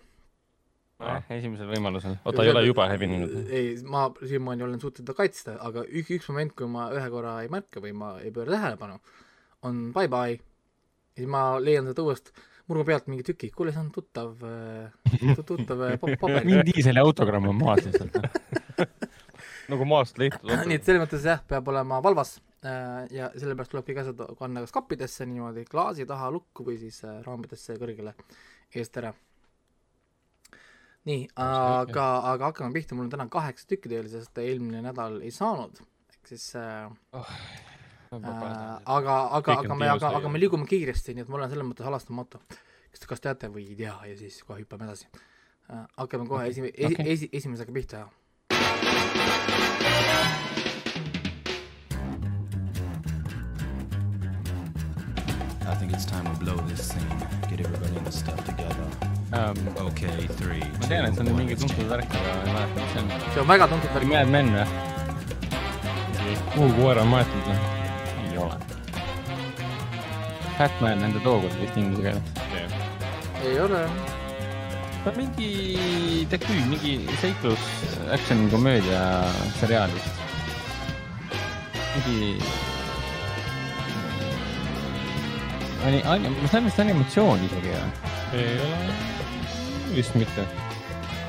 esimesel 1.34 1.68
võimalusel. 1.68 2.16
oota, 2.24 2.46
ei 2.46 2.54
ole 2.54 2.64
juba 2.66 2.88
hävinenud? 2.88 3.52
ei, 3.52 3.76
ma 3.84 4.06
siiamaani 4.22 4.64
olen 4.64 4.80
suutnud 4.80 5.04
teda 5.04 5.18
kaitsta, 5.18 5.58
aga 5.62 5.84
üks, 5.84 6.14
üks 6.16 6.30
moment, 6.32 6.56
kui 6.58 6.70
ma 6.72 6.88
ühe 6.96 7.06
korra 7.12 7.36
ei 7.44 7.52
märka 7.52 7.84
või 7.84 7.94
ma 7.98 8.16
ei 8.24 8.32
pööra 8.34 8.56
tähelepanu, 8.56 8.98
on 9.68 9.84
bye-bye. 9.96 10.40
ja 10.40 11.20
siis 11.20 11.30
ma 11.30 11.44
leian 11.60 11.90
seda 11.92 12.06
õuest 12.06 12.32
murgu 12.70 12.86
pealt 12.88 13.10
mingi 13.12 13.26
tüki, 13.28 13.50
kuule, 13.56 13.74
see 13.76 13.82
on 13.84 13.92
tuttav 13.96 14.34
tuttav 15.50 15.84
pa- 16.00 16.16
paber. 16.22 16.46
Vin 16.48 16.64
Dieseli 16.68 17.02
autogramm 17.04 17.50
on 17.52 17.60
maas 17.60 17.84
lihtsalt. 17.88 18.18
nagu 19.72 19.86
maast 19.88 20.18
leitud 20.20 20.50
nii 20.68 20.78
et 20.78 20.88
selles 20.88 21.04
mõttes 21.04 21.26
jah, 21.28 21.44
peab 21.48 21.68
olema 21.72 22.00
valvas 22.04 22.36
äh, 22.66 23.06
ja 23.16 23.30
sellepärast 23.36 23.72
tulebki 23.74 23.96
asjad 24.02 24.24
panna 24.40 24.64
kas 24.64 24.74
kappidesse 24.76 25.28
niimoodi 25.30 25.66
klaasi 25.70 26.08
taha 26.10 26.32
lukku 26.36 26.66
või 26.68 26.80
siis 26.82 27.00
äh, 27.08 27.22
raamidesse 27.26 27.78
kõrgele 27.80 28.16
eest 28.76 28.98
ära. 29.00 29.14
nii, 31.08 31.28
aga, 31.40 32.08
aga 32.34 32.52
hakkame 32.52 32.76
pihta, 32.76 32.96
mul 32.96 33.08
on 33.08 33.14
täna 33.14 33.28
kaheksa 33.32 33.68
tükki 33.70 33.92
tööl, 33.92 34.08
sest 34.12 34.38
eelmine 34.44 34.82
nädal 34.86 35.20
ei 35.24 35.32
saanud, 35.36 35.80
ehk 36.16 36.34
siis 36.34 36.50
äh, 36.60 36.90
äh, 37.16 37.38
aga, 38.22 39.18
aga, 39.38 39.42
Kõik 39.42 39.64
on 39.64 39.66
aga 39.66 39.78
me, 39.80 39.90
aga, 39.94 40.12
aga 40.20 40.32
me 40.32 40.42
liigume 40.42 40.68
kiiresti, 40.70 41.16
nii 41.18 41.26
et 41.26 41.32
ma 41.32 41.40
olen 41.40 41.52
selles 41.54 41.68
mõttes 41.68 41.88
halastamatu. 41.88 42.42
kas 42.94 43.02
te, 43.02 43.08
kas 43.10 43.24
teate 43.24 43.50
või 43.50 43.68
ei 43.72 43.78
tea 43.80 43.94
ja 44.10 44.18
siis 44.18 44.44
kohe 44.46 44.62
hüppame 44.62 44.86
edasi 44.86 45.08
äh,. 45.10 45.86
hakkame 45.98 46.28
kohe 46.30 46.50
esi-, 46.52 46.70
esi-, 46.70 46.94
okei. 46.94 47.14
esi-, 47.14 47.30
esimesega 47.34 47.74
pihta. 47.74 48.10
I 55.66 55.76
think 55.76 55.94
it's 55.94 56.06
time 56.06 56.26
to 56.26 56.40
blow 56.40 56.58
this 56.68 56.90
scene. 56.90 57.10
Get 57.50 57.62
everybody 57.62 57.98
in 57.98 58.04
the 58.04 58.12
stuff 58.12 58.38
together. 58.46 58.88
Um, 59.34 59.58
Okay, 59.88 60.28
three. 60.38 60.62
ma 60.80 60.88
tean, 60.88 61.06
et 61.06 61.16
see 61.16 61.26
on 61.26 61.38
mingi 61.38 61.56
tuntud 61.58 61.88
värk, 61.90 62.12
aga 62.14 62.34
ma 62.38 62.44
ei 62.46 62.54
mäleta, 62.54 62.82
mis 62.82 62.92
see 62.94 63.02
on. 63.02 63.14
see 63.34 63.42
on 63.42 63.48
väga 63.50 63.68
tuntud 63.72 63.96
värk. 63.98 64.10
Mad 64.14 64.30
Men 64.38 64.54
või? 64.54 64.92
kuhu 66.54 66.74
koer 66.78 67.02
on 67.02 67.08
maetud 67.08 67.48
või? 67.50 67.73
Ei 68.34 68.40
ole. 68.42 68.58
Batman 70.58 71.02
nende 71.02 71.22
tookord 71.24 71.56
vist 71.62 71.78
inglise 71.78 72.02
keeles. 72.02 72.24
ei 73.46 73.60
ole. 73.62 73.86
ta 75.04 75.12
on 75.12 75.18
mingi 75.20 75.50
deküüb, 76.32 76.68
mingi 76.72 76.94
seiklus, 77.22 77.64
action 78.16 78.46
komöödia 78.52 79.02
seriaal 79.60 79.94
vist. 79.94 80.12
mingi. 81.96 82.38
ma 86.42 86.52
sain 86.52 86.70
vist 86.70 86.80
animatsiooni 86.88 87.50
isegi 87.52 87.78
või? 87.78 88.12
ei 88.42 88.60
ole, 88.66 89.00
vist 89.98 90.16
mitte. 90.18 90.63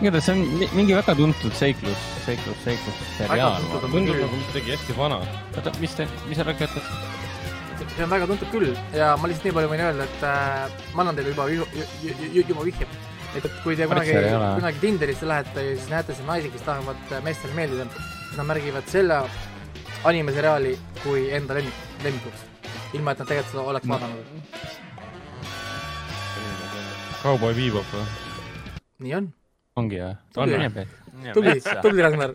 Igatahes 0.01 0.25
see 0.27 0.35
on 0.35 0.41
mi- 0.61 0.71
mingi 0.75 0.95
väga 0.97 1.15
tuntud 1.19 1.53
seiklus, 1.55 2.01
seiklus, 2.27 2.59
seiklus 2.65 2.97
seriaal. 3.19 3.61
tuntud 3.63 3.85
on 3.89 3.91
tundub 3.95 4.17
nagu 4.21 4.37
midagi 4.41 4.75
hästi 4.75 4.97
vana. 4.99 5.19
oota, 5.57 5.73
mis 5.81 5.95
te, 5.99 6.07
mis 6.29 6.39
sa 6.39 6.45
räägid? 6.49 6.71
see 7.97 8.05
on 8.05 8.11
väga 8.11 8.27
tuntud 8.31 8.49
küll 8.55 8.71
ja 8.97 9.13
ma 9.21 9.29
lihtsalt 9.31 9.47
nii 9.49 9.57
palju 9.59 9.71
võin 9.73 9.85
öelda, 9.87 10.07
et 10.09 10.25
äh, 10.27 10.87
ma 10.95 11.05
annan 11.05 11.17
teile 11.19 11.31
juba, 11.35 11.47
juba 11.51 12.65
vihje. 12.67 12.87
et, 13.37 13.45
et 13.45 13.55
kui 13.63 13.77
te 13.79 13.87
kunagi 13.91 14.17
kunagi 14.59 14.83
Tinderisse 14.83 15.27
lähete 15.31 15.63
ja 15.69 15.77
siis 15.77 15.91
näete 15.93 16.15
seal 16.17 16.27
naisi, 16.31 16.51
kes 16.55 16.67
tahavad 16.67 17.13
äh, 17.13 17.23
meestele 17.27 17.55
meeldida, 17.59 17.87
siis 18.29 18.41
nad 18.41 18.51
märgivad 18.51 18.91
selle 18.91 19.21
animeseriaali 20.05 20.75
kui 21.05 21.29
enda 21.33 21.55
lemmik, 21.61 21.79
lemmikuks. 22.05 22.43
ilma, 22.95 23.15
et 23.15 23.23
nad 23.23 23.29
tegelikult 23.31 23.55
seda 23.55 23.63
oleks 23.71 23.89
vaadanud. 23.89 24.27
Cowboy 27.23 27.55
Bebop 27.57 27.89
või? 27.95 28.05
nii 29.05 29.15
on. 29.21 29.33
Ongi 29.81 30.00
või? 30.00 30.14
Tubli. 30.35 30.88
tubli, 31.35 31.54
tubli, 31.85 32.04
Ragnar. 32.04 32.35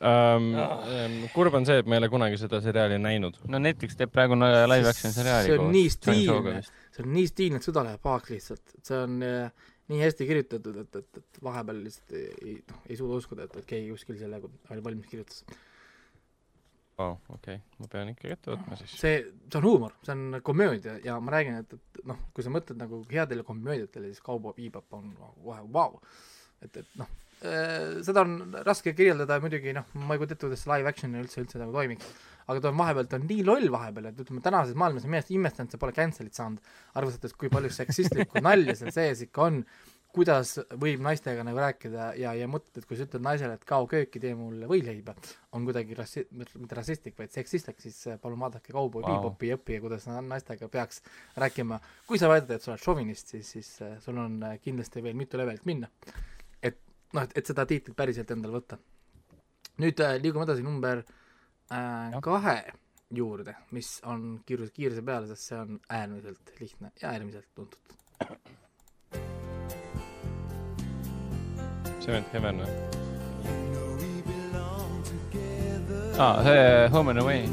Um, 0.00 0.46
um, 0.56 1.16
kurb 1.34 1.58
on 1.58 1.66
see, 1.68 1.82
et 1.82 1.88
ma 1.88 1.98
ei 1.98 2.00
ole 2.00 2.08
kunagi 2.12 2.38
seda 2.40 2.62
seriaali 2.64 2.96
näinud. 2.96 3.36
no 3.52 3.58
Netflix 3.60 3.98
teeb 3.98 4.12
praegu 4.14 4.38
live 4.40 4.88
action 4.88 5.12
seriaali 5.12 5.50
see 5.50 5.58
on 5.60 5.68
nii 5.74 5.90
stiilne 5.92 6.62
see 6.64 7.04
on 7.04 7.12
nii 7.14 7.28
stiilne, 7.28 7.60
et 7.60 7.68
süda 7.68 7.84
läheb 7.86 8.00
pahaks 8.04 8.32
lihtsalt, 8.32 8.64
et 8.78 8.90
see 8.90 8.96
on 8.96 9.18
äh, 9.26 9.68
nii 9.90 10.00
hästi 10.04 10.28
kirjutatud, 10.28 10.78
et, 10.84 11.00
et, 11.02 11.20
et 11.20 11.42
vahepeal 11.44 11.82
lihtsalt 11.84 12.14
ei, 12.16 12.30
ei, 12.44 12.54
noh, 12.70 12.80
ei 12.88 12.98
suuda 12.98 13.18
uskuda, 13.20 13.48
et, 13.48 13.58
et 13.60 13.68
keegi 13.72 13.92
kuskil 13.94 14.18
selle 14.20 14.40
oli 14.40 14.84
valmis 14.84 15.10
kirjutas. 15.10 15.44
Vau, 17.00 17.14
okei, 17.32 17.56
ma 17.80 17.88
pean 17.88 18.10
ikkagi 18.12 18.34
ette 18.34 18.52
võtma 18.52 18.76
siis. 18.76 18.92
see, 19.00 19.22
see 19.46 19.56
on 19.60 19.64
huumor, 19.64 19.94
see 20.04 20.12
on 20.12 20.40
komöödia 20.44 20.98
ja 21.04 21.14
ma 21.22 21.32
räägin, 21.32 21.62
et, 21.62 21.72
et 21.78 22.02
noh, 22.10 22.18
kui 22.36 22.44
sa 22.44 22.52
mõtled 22.52 22.76
nagu 22.80 23.00
headele 23.08 23.46
komöödiatele, 23.46 24.10
siis 24.12 24.20
Cowboy 24.26 24.52
Bebop 24.58 24.98
on 24.98 25.14
kohe 25.16 25.62
vau. 25.72 26.00
et, 26.60 26.76
et 26.82 26.98
noh, 27.00 27.08
seda 27.40 28.24
on 28.26 28.58
raske 28.66 28.92
kirjeldada 28.92 29.38
muidugi 29.40 29.72
noh, 29.76 29.86
ma 29.96 30.12
ei 30.16 30.20
kujuta 30.20 30.36
ette, 30.36 30.44
kuidas 30.44 30.60
see 30.66 30.72
live 30.74 30.90
action 30.92 31.14
üldse, 31.22 31.40
üldse 31.40 31.60
nagu 31.62 31.72
toimiks. 31.72 32.10
aga 32.50 32.60
ta 32.60 32.72
on 32.72 32.80
vahepeal, 32.80 33.06
ta 33.08 33.16
on 33.20 33.24
nii 33.30 33.44
loll 33.46 33.70
vahepeal, 33.72 34.10
et 34.10 34.20
ütleme, 34.24 34.42
tänases 34.44 34.76
maailmas 34.76 35.06
ma 35.06 35.14
imest- 35.16 35.32
imestan, 35.32 35.68
et 35.68 35.72
see 35.72 35.80
pole 35.80 35.94
cancel'it 35.96 36.36
saanud, 36.36 36.72
arvestades, 36.98 37.36
kui 37.38 37.48
palju 37.52 37.70
seksistlikku 37.72 38.42
nalja 38.44 38.74
seal 38.76 38.92
sees 38.92 39.22
ikka 39.28 39.46
on 39.46 39.60
kuidas 40.14 40.56
võib 40.80 41.02
naistega 41.04 41.44
nagu 41.46 41.60
rääkida 41.62 42.10
ja, 42.18 42.32
ja 42.36 42.48
mõtled, 42.50 42.84
kui 42.88 42.98
sa 42.98 43.06
ütled 43.06 43.22
naisele, 43.24 43.54
et 43.56 43.64
kao 43.68 43.86
kööki, 43.90 44.20
tee 44.22 44.32
mulle 44.38 44.68
võileiba, 44.70 45.14
on 45.56 45.66
kuidagi 45.68 45.96
rassi-, 45.98 46.26
mitte 46.32 46.78
rassistlik, 46.78 47.16
vaid 47.18 47.32
seksistlik, 47.34 47.78
siis 47.82 47.98
äh, 48.10 48.18
palun 48.22 48.42
vaadake 48.42 48.74
Cowboy 48.74 49.04
Vau. 49.04 49.20
Bebopi 49.20 49.52
ja 49.52 49.58
õppige, 49.58 49.80
kuidas 49.84 50.08
na- 50.10 50.20
naistega 50.24 50.68
peaks 50.72 51.02
rääkima. 51.38 51.80
kui 52.08 52.18
sa 52.18 52.30
väidad, 52.32 52.56
et 52.56 52.66
sa 52.66 52.74
oled 52.74 52.84
šovinist, 52.84 53.34
siis, 53.36 53.54
siis 53.56 53.70
äh, 53.86 53.96
sul 54.04 54.18
on 54.18 54.38
äh, 54.46 54.58
kindlasti 54.64 55.02
veel 55.04 55.18
mitu 55.18 55.38
levelit 55.40 55.66
minna. 55.68 55.90
et 56.62 56.78
noh, 57.14 57.22
et, 57.22 57.36
et 57.38 57.52
seda 57.52 57.66
tiitlit 57.66 57.96
päriselt 57.96 58.30
endale 58.34 58.58
võtta. 58.58 58.80
nüüd 59.80 60.00
äh, 60.04 60.18
liigume 60.22 60.46
edasi 60.48 60.66
number 60.66 61.04
äh, 61.70 62.20
kahe 62.22 62.58
juurde, 63.10 63.56
mis 63.74 63.98
on 64.06 64.40
kiiruse, 64.46 64.74
kiiruse 64.74 65.02
peale, 65.06 65.30
sest 65.30 65.50
see 65.50 65.58
on 65.58 65.78
äärmiselt 65.90 66.54
lihtne 66.60 66.92
ja 67.02 67.14
äärmiselt 67.14 67.48
tuntud. 67.54 67.96
Seventh 72.00 72.32
Heaven 72.34 72.62
või? 72.64 72.72
aa, 76.20 76.42
see 76.44 76.88
Home 76.92 77.10
and 77.14 77.20
Away. 77.22 77.44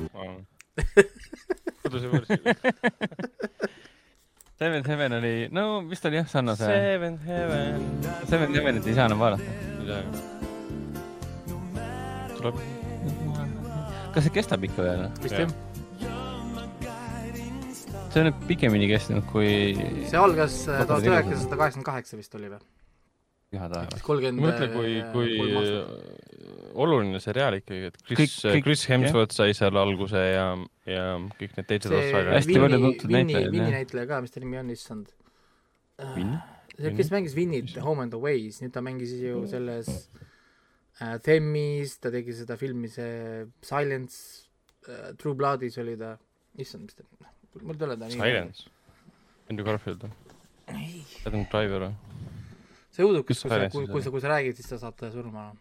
koduse 1.83 2.09
võõrsil. 2.11 2.41
Seventh 4.57 4.89
Heaven 4.89 5.13
oli, 5.19 5.33
no 5.53 5.63
vist 5.87 6.05
oli 6.09 6.17
jah, 6.19 6.27
sarnase. 6.31 6.65
Seventh 6.67 7.23
Heaven. 7.29 7.85
Seventh 8.27 8.55
Heavenit 8.57 8.87
ei 8.89 8.95
saa 8.97 9.05
enam 9.11 9.21
vaadata. 9.21 9.55
midagi. 9.77 10.25
tuleb. 12.37 12.57
kas 14.13 14.25
see 14.27 14.33
kestab 14.33 14.63
ikka 14.65 14.83
veel? 14.85 15.05
vist 15.23 15.35
Jah. 15.37 15.45
jah? 15.45 15.51
see 18.13 18.21
on 18.23 18.27
nüüd 18.31 18.37
pikemini 18.49 18.87
kestnud 18.89 19.25
kui 19.29 19.49
see 20.09 20.17
algas 20.19 20.55
äh, 20.69 20.81
tuhat 20.89 21.05
üheksasada 21.05 21.57
kaheksakümmend 21.59 21.87
kaheksa 21.91 22.17
vist 22.19 22.33
oli 22.39 22.49
või? 22.51 22.61
Püha 23.53 23.67
taevas. 23.71 24.03
mõtle, 24.35 24.67
kui, 24.73 24.97
kui 25.13 25.37
oluline 26.77 27.21
seriaal 27.23 27.57
ikkagi, 27.59 27.91
et 27.91 27.97
Chris 28.09 28.35
Chris 28.65 28.85
Hemsworth 28.91 29.35
sai 29.37 29.55
seal 29.57 29.79
alguse 29.79 30.21
ja, 30.21 30.49
ja 30.89 31.05
kõik 31.39 31.55
need 31.57 31.69
teised 31.69 31.93
osad 31.93 32.31
Hästi 32.35 32.59
palju, 32.59 32.81
tuntud 32.83 33.07
Vinni, 33.07 33.33
näitlejaid, 33.33 33.55
Vinni 33.55 33.75
näitleja 33.77 34.09
ka, 34.11 34.21
mis 34.25 34.35
ta 34.35 34.43
nimi 34.43 34.61
on, 34.61 34.71
issand. 34.75 35.11
Vinni? 36.15 36.39
see, 36.77 36.93
kes 36.99 37.11
mängis 37.13 37.35
Vinnit 37.37 37.77
Home 37.81 38.05
and 38.05 38.17
Away's, 38.17 38.61
nüüd 38.61 38.73
ta 38.75 38.83
mängis 38.85 39.15
ju 39.17 39.41
selles 39.49 39.89
äh, 41.01 41.17
Themmis, 41.25 41.97
ta 42.03 42.11
tegi 42.13 42.35
seda 42.37 42.59
filmi, 42.59 42.91
see 42.93 43.47
Silence 43.65 44.47
äh,, 44.85 45.13
True 45.17 45.37
Bloodis 45.39 45.79
oli 45.81 45.97
ta, 45.99 46.13
issand, 46.59 46.85
mis 46.89 46.99
ta, 46.99 47.07
mul 47.63 47.79
ei 47.79 47.89
ole 47.89 47.97
ta 47.97 48.11
nimi. 48.11 48.19
Silence. 48.19 48.69
Andrew 49.47 49.65
Garfield 49.65 50.03
või? 50.03 50.13
Adam 51.25 51.47
Driver 51.47 51.87
või? 51.87 52.35
See 52.97 53.05
õuduk, 53.05 53.27
kui 53.29 53.37
sa, 53.37 53.61
kui, 53.69 53.85
kui 53.91 54.01
sa, 54.03 54.11
kui 54.13 54.23
sa 54.23 54.33
räägid, 54.33 54.57
siis 54.57 54.69
sa 54.73 54.79
saad 54.81 55.07
surma. 55.13 55.51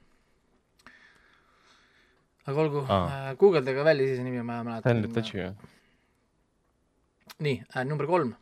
aga 2.46 2.62
olgu 2.62 2.84
Aa. 2.86 3.06
äh,, 3.30 3.36
guugeldage 3.40 3.84
välja 3.84 4.06
ise 4.06 4.16
see 4.20 4.24
nimi, 4.24 4.42
ma 4.42 4.60
ei 4.60 4.68
mäleta. 4.68 4.86
Stanley 4.86 5.12
Tucci 5.12 5.40
või? 5.40 5.52
nii 7.46 7.56
äh,, 7.74 7.84
number 7.84 8.06
kolm. 8.08 8.32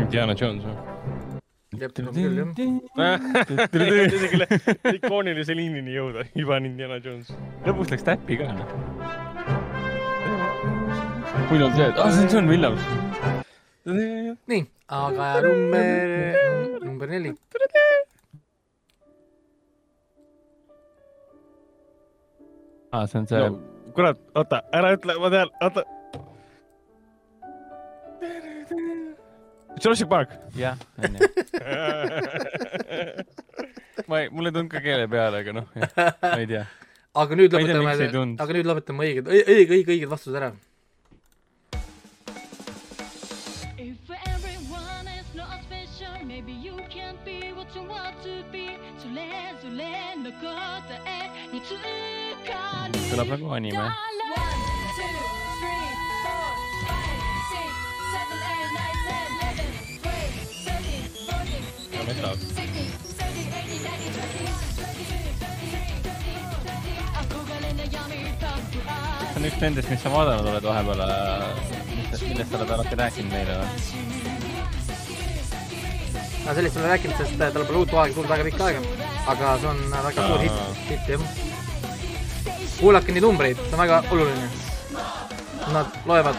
Indiana 0.00 0.34
Jones 0.34 0.66
või? 0.66 0.76
jep, 1.78 1.98
on 2.00 2.14
küll 2.14 2.38
jah. 2.38 4.08
isegi 4.08 4.44
ikoonilise 4.96 5.56
liinini 5.58 5.94
jõuda, 5.94 6.26
juba 6.34 6.58
on 6.58 6.70
Indiana 6.72 6.98
Jones. 7.04 7.30
lõpuks 7.68 7.94
läks 7.94 8.06
täppi 8.10 8.40
ka, 8.40 8.50
noh. 8.58 8.68
kui 11.50 11.62
on 11.62 11.74
see, 11.74 11.90
et 11.90 11.98
aa, 11.98 12.10
see 12.10 12.26
on 12.26 12.32
John 12.32 12.54
Williams. 12.54 13.03
nii, 13.84 14.62
aga 14.88 15.28
number, 15.44 16.80
number 16.84 17.08
neli. 17.08 17.34
aa, 22.94 23.06
see 23.06 23.18
on 23.18 23.26
see 23.28 23.38
no 23.38 23.74
kurat, 23.94 24.18
oota, 24.34 24.62
ära 24.74 24.94
ütle, 24.96 25.16
ma 25.22 25.30
tean, 25.32 25.52
oota. 25.62 25.84
Jurassic 29.82 30.08
Park. 30.08 30.34
jah, 30.56 30.78
onju. 30.98 31.18
ma 34.08 34.20
ei, 34.22 34.30
mul 34.30 34.48
ei 34.48 34.54
tulnud 34.54 34.70
ka 34.72 34.82
keele 34.84 35.08
peale, 35.10 35.42
aga 35.44 35.56
noh, 35.60 35.66
ma 35.74 36.36
ei 36.38 36.48
tea. 36.50 36.64
aga 37.22 37.38
nüüd 37.38 37.54
lõpetame 37.54 38.38
aga 38.42 38.56
nüüd 38.56 38.70
lõpetame 38.70 39.08
õiged, 39.08 39.30
õige, 39.30 39.66
õige, 39.76 39.90
õiged 39.96 40.10
vastused 40.10 40.38
ära. 40.40 40.54
Kõlab 53.10 53.28
nagu 53.34 53.52
anime. 53.54 53.86
see 69.34 69.40
on 69.40 69.46
üks 69.48 69.60
nendest, 69.60 69.90
mis 69.90 70.02
sa 70.02 70.10
vaadanud 70.12 70.46
oled 70.50 70.66
vahepeal, 70.68 71.00
millest 72.28 72.50
sa 72.50 72.58
oled 72.58 72.70
alati 72.76 72.98
rääkinud 73.00 73.32
meile 73.34 73.56
või? 73.60 73.68
no 76.44 76.54
sellest 76.54 76.76
ei 76.76 76.82
ole 76.82 76.88
rääkinud, 76.92 77.16
sest 77.18 77.40
äh, 77.40 77.52
tal 77.52 77.66
pole 77.68 77.82
uut 77.82 77.92
aega 77.94 78.14
tulnud 78.14 78.32
väga 78.34 78.48
pikka 78.50 78.70
aega. 78.70 79.13
Aga 79.32 79.56
see 79.60 79.68
on 79.72 79.80
väga 79.92 80.26
suur 80.28 80.40
hitt, 80.44 80.58
hitt 80.88 81.08
jah. 81.08 81.20
kuulake 82.80 83.12
neid 83.14 83.24
numbreid, 83.26 83.56
see 83.68 83.76
on 83.76 83.82
väga 83.84 84.02
oluline. 84.12 84.48
Nad 85.72 85.86
loevad. 86.06 86.36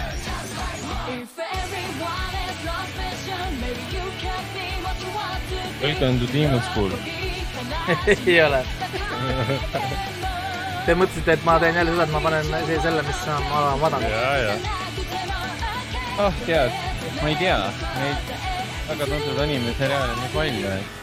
If 0.00 1.36
everyone 1.36 2.34
is 2.48 2.58
not 2.64 2.86
special, 2.94 3.44
maybe 3.60 3.84
you 3.96 4.06
can't 4.24 4.48
be 4.56 4.66
what 4.84 4.96
you 5.04 5.10
want 5.12 5.42
to 5.50 5.56
be. 5.80 5.86
Welcome 5.86 6.18
to 6.20 6.26
Demon 6.32 6.62
School. 6.68 6.92
ei 8.26 8.40
ole. 8.46 8.60
Te 10.86 10.94
mõtlesite, 10.96 11.34
et 11.36 11.44
ma 11.44 11.58
teen 11.60 11.76
jälle 11.76 11.92
seda, 11.92 12.06
et 12.08 12.14
ma 12.14 12.22
panen 12.24 12.48
see- 12.68 12.80
selle, 12.86 13.02
mis 13.08 13.24
ma 13.28 13.40
ma 13.50 13.58
olen 13.60 13.82
vaadanud. 13.84 14.70
ah, 16.20 16.34
tead, 16.44 16.72
ma 17.22 17.28
ei 17.30 17.36
tea, 17.40 17.56
neid 17.96 18.32
väga 18.90 19.06
tuntud 19.08 19.38
animeseriaale 19.40 20.12
on 20.12 20.18
nii 20.20 20.32
palju, 20.34 20.72
et 20.76 21.00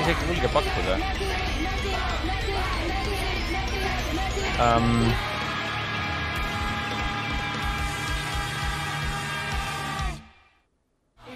isegi 0.00 0.28
julge 0.30 0.48
pakkuda 0.54 0.96
um,. 4.64 4.90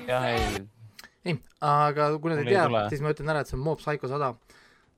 jah, 0.09 0.29
ei, 0.33 0.67
ei, 1.29 1.39
aga 1.61 2.11
kui 2.17 2.33
nad 2.33 2.41
ei 2.41 2.53
tea 2.55 2.85
siis 2.89 3.05
ma 3.05 3.13
ütlen 3.13 3.37
ära, 3.37 3.45
et 3.45 3.53
see 3.53 3.61
on 3.61 3.67
Mob 3.69 3.85
Psycho 3.85 4.09
sada 4.09 4.33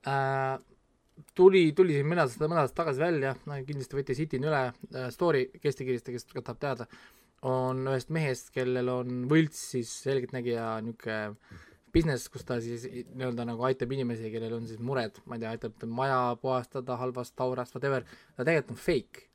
äh,. 0.07 0.70
tuli, 1.37 1.63
tuli 1.77 1.97
siin 1.97 2.07
mõned 2.09 2.25
aastad, 2.25 2.47
mõned 2.47 2.63
aastad 2.65 2.83
tagasi 2.83 3.03
välja, 3.03 3.33
kindlasti 3.47 3.97
võite 3.97 4.17
sitin 4.17 4.45
üle 4.47 4.61
äh, 4.69 5.09
story, 5.13 5.47
kes 5.63 5.79
tegi, 5.79 5.97
kes 6.05 6.29
tahab 6.33 6.61
teada, 6.61 6.87
on 7.47 7.85
ühest 7.89 8.11
mehest, 8.13 8.51
kellel 8.53 8.89
on 8.93 9.25
võlts 9.31 9.61
siis 9.73 9.91
selgeltnägija 10.05 10.75
niisugune 10.85 11.59
business, 11.91 12.29
kus 12.31 12.45
ta 12.47 12.57
siis 12.63 12.85
nii-öelda 12.87 13.45
nagu 13.49 13.65
aitab 13.67 13.91
inimesi, 13.91 14.31
kellel 14.31 14.55
on 14.55 14.67
siis 14.69 14.79
mured, 14.83 15.17
ma 15.27 15.35
ei 15.35 15.43
tea, 15.43 15.51
aitab 15.57 15.85
maja 15.91 16.19
puhastada 16.41 16.95
halvast 17.01 17.35
taurast, 17.39 17.75
whatever, 17.75 18.05
ta 18.37 18.45
tegelikult 18.45 18.77
on 18.77 18.81
fake. 18.85 19.27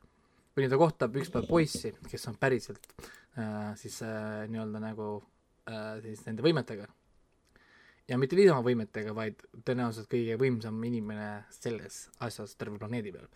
kuni 0.57 0.69
ta 0.71 0.77
kohtab 0.81 1.13
üks 1.21 1.29
päev 1.29 1.45
poissi, 1.45 1.91
kes 2.09 2.23
on 2.31 2.37
päriselt 2.41 2.87
äh, 3.37 3.75
siis 3.77 3.99
äh, 4.01 4.47
nii-öelda 4.49 4.81
nagu 4.81 5.09
äh, 5.69 5.99
siis 6.01 6.23
nende 6.25 6.45
võimetega. 6.45 6.87
Ja 8.07 8.17
mitte 8.19 8.37
niisama 8.39 8.63
võimetega, 8.65 9.13
vaid 9.15 9.41
tõenäoliselt 9.67 10.09
kõige 10.11 10.37
võimsam 10.39 10.79
inimene 10.87 11.29
selles 11.53 12.07
asjas 12.23 12.55
terve 12.55 12.79
planeedi 12.79 13.11
peal. 13.15 13.27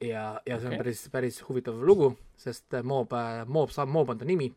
ja, 0.00 0.24
ja 0.46 0.58
see 0.58 0.68
on 0.68 0.74
Okei. 0.74 0.82
päris, 0.82 1.06
päris 1.12 1.40
huvitav 1.48 1.80
lugu, 1.82 2.12
sest 2.36 2.78
Mob, 2.84 3.14
Mob 3.46 3.72
saab, 3.74 3.90
Mob 3.92 4.14
on 4.14 4.20
ta 4.20 4.28
nimi 4.28 4.50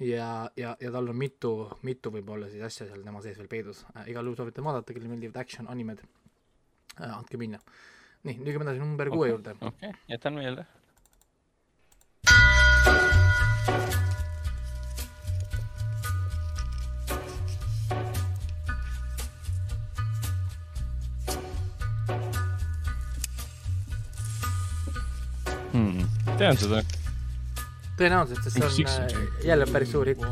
ja, 0.00 0.50
ja, 0.56 0.76
ja 0.80 0.92
tal 0.94 1.10
on 1.10 1.18
mitu, 1.18 1.52
mitu 1.82 2.12
võib-olla 2.14 2.48
siis 2.50 2.64
asja 2.64 2.86
seal 2.88 3.04
tema 3.04 3.22
sees 3.24 3.38
veel 3.40 3.50
peidus 3.50 3.84
igal 4.06 4.26
juhul 4.26 4.38
soovitan 4.38 4.66
vaadata, 4.66 4.94
kellele 4.94 5.12
meeldivad 5.12 5.40
action 5.42 5.68
animed 5.70 6.02
äh,, 7.00 7.10
andke 7.10 7.40
minna. 7.40 7.60
nii, 8.26 8.38
liigume 8.44 8.66
edasi 8.66 8.82
number 8.82 9.10
kuue 9.10 9.32
juurde. 9.32 9.56
okei 9.58 9.90
okay,, 9.90 10.02
jätan 10.14 10.38
meelde. 10.38 10.66
Tean 26.38 26.56
seda. 26.60 26.82
tõenäoliselt, 27.98 28.42
sest 28.46 28.56
see 28.58 28.86
on 28.86 29.02
äh, 29.02 29.44
jälle 29.46 29.66
päris 29.72 29.90
suur 29.90 30.06
hitt. 30.06 30.22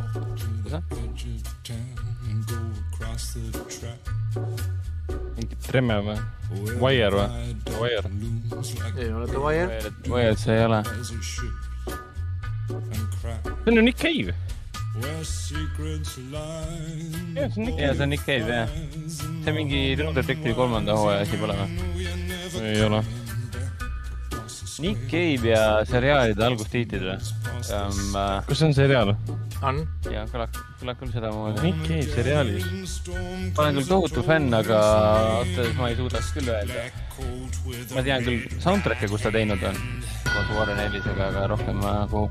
mingi 5.36 5.56
Tremme 5.66 5.96
või? 6.06 6.16
Wire 6.80 7.10
või? 7.10 7.26
Wire. 7.80 8.10
ei 8.96 9.10
ole 9.12 9.26
The 9.26 9.40
Wire. 9.42 10.30
et 10.30 10.38
see 10.38 10.54
ei 10.54 10.64
ole. 10.68 10.82
see 10.86 11.50
on 13.66 13.74
ju 13.74 13.82
Nick 13.82 13.98
Cave. 13.98 14.34
jah, 17.34 17.52
see 17.52 18.02
on 18.02 18.08
Nick 18.14 18.24
Cave. 18.24 18.46
jah. 18.46 18.68
see 19.10 19.50
on 19.50 19.54
mingi 19.58 19.96
True 19.98 20.14
Detective 20.14 20.54
kolmanda 20.54 20.96
hooaja 20.96 21.26
asi 21.26 21.36
pole 21.42 21.58
või? 21.58 21.70
ei 22.62 22.82
ole. 22.86 23.04
Nick 24.82 25.08
Cave 25.10 25.48
ja 25.54 25.62
seriaalide 25.88 26.44
algustiitrid 26.44 27.04
või 27.06 27.16
um,? 27.16 28.16
kas 28.46 28.58
see 28.60 28.66
on 28.68 28.74
seriaal? 28.76 29.12
on. 29.64 29.78
ja 30.12 30.24
kõlab, 30.30 30.58
kõlab 30.80 30.98
küll 31.00 31.12
sedamoodi. 31.14 31.62
Nick 31.64 31.86
Cave 31.86 32.08
seriaalis. 32.12 32.66
ma 33.08 33.64
olen 33.64 33.78
küll 33.80 33.88
tohutu 33.88 34.24
fänn, 34.26 34.52
aga 34.56 34.80
ausalt 34.80 35.60
öeldes 35.62 35.78
ma 35.78 35.90
ei 35.90 35.98
suudaks 36.00 36.32
küll 36.36 36.50
öelda. 36.52 36.86
ma 37.94 38.04
tean 38.08 38.26
küll 38.26 38.58
soundtrack'e, 38.62 39.08
kus 39.12 39.24
ta 39.24 39.32
teinud 39.34 39.64
on 39.70 39.80
koos 40.26 40.52
Warren 40.58 40.82
Ellisega, 40.84 41.30
aga 41.30 41.46
rohkem 41.54 41.80
ma 41.80 41.94
nagu, 42.02 42.26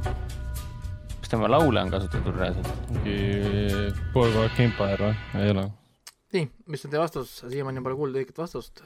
kas 1.22 1.32
tema 1.32 1.50
laule 1.50 1.82
on 1.82 1.94
kasutatud 1.94 2.38
reaalselt? 2.38 2.92
mingi 2.92 3.96
Boardwalk 4.14 4.62
Empire 4.68 5.02
või? 5.02 5.16
ei 5.42 5.56
ole. 5.56 5.66
nii, 6.38 6.46
mis 6.70 6.86
on 6.86 6.94
teie 6.94 7.02
vastus? 7.02 7.40
siiamaani 7.42 7.84
pole 7.86 8.00
kuulda 8.04 8.22
õiget 8.22 8.46
vastust. 8.46 8.86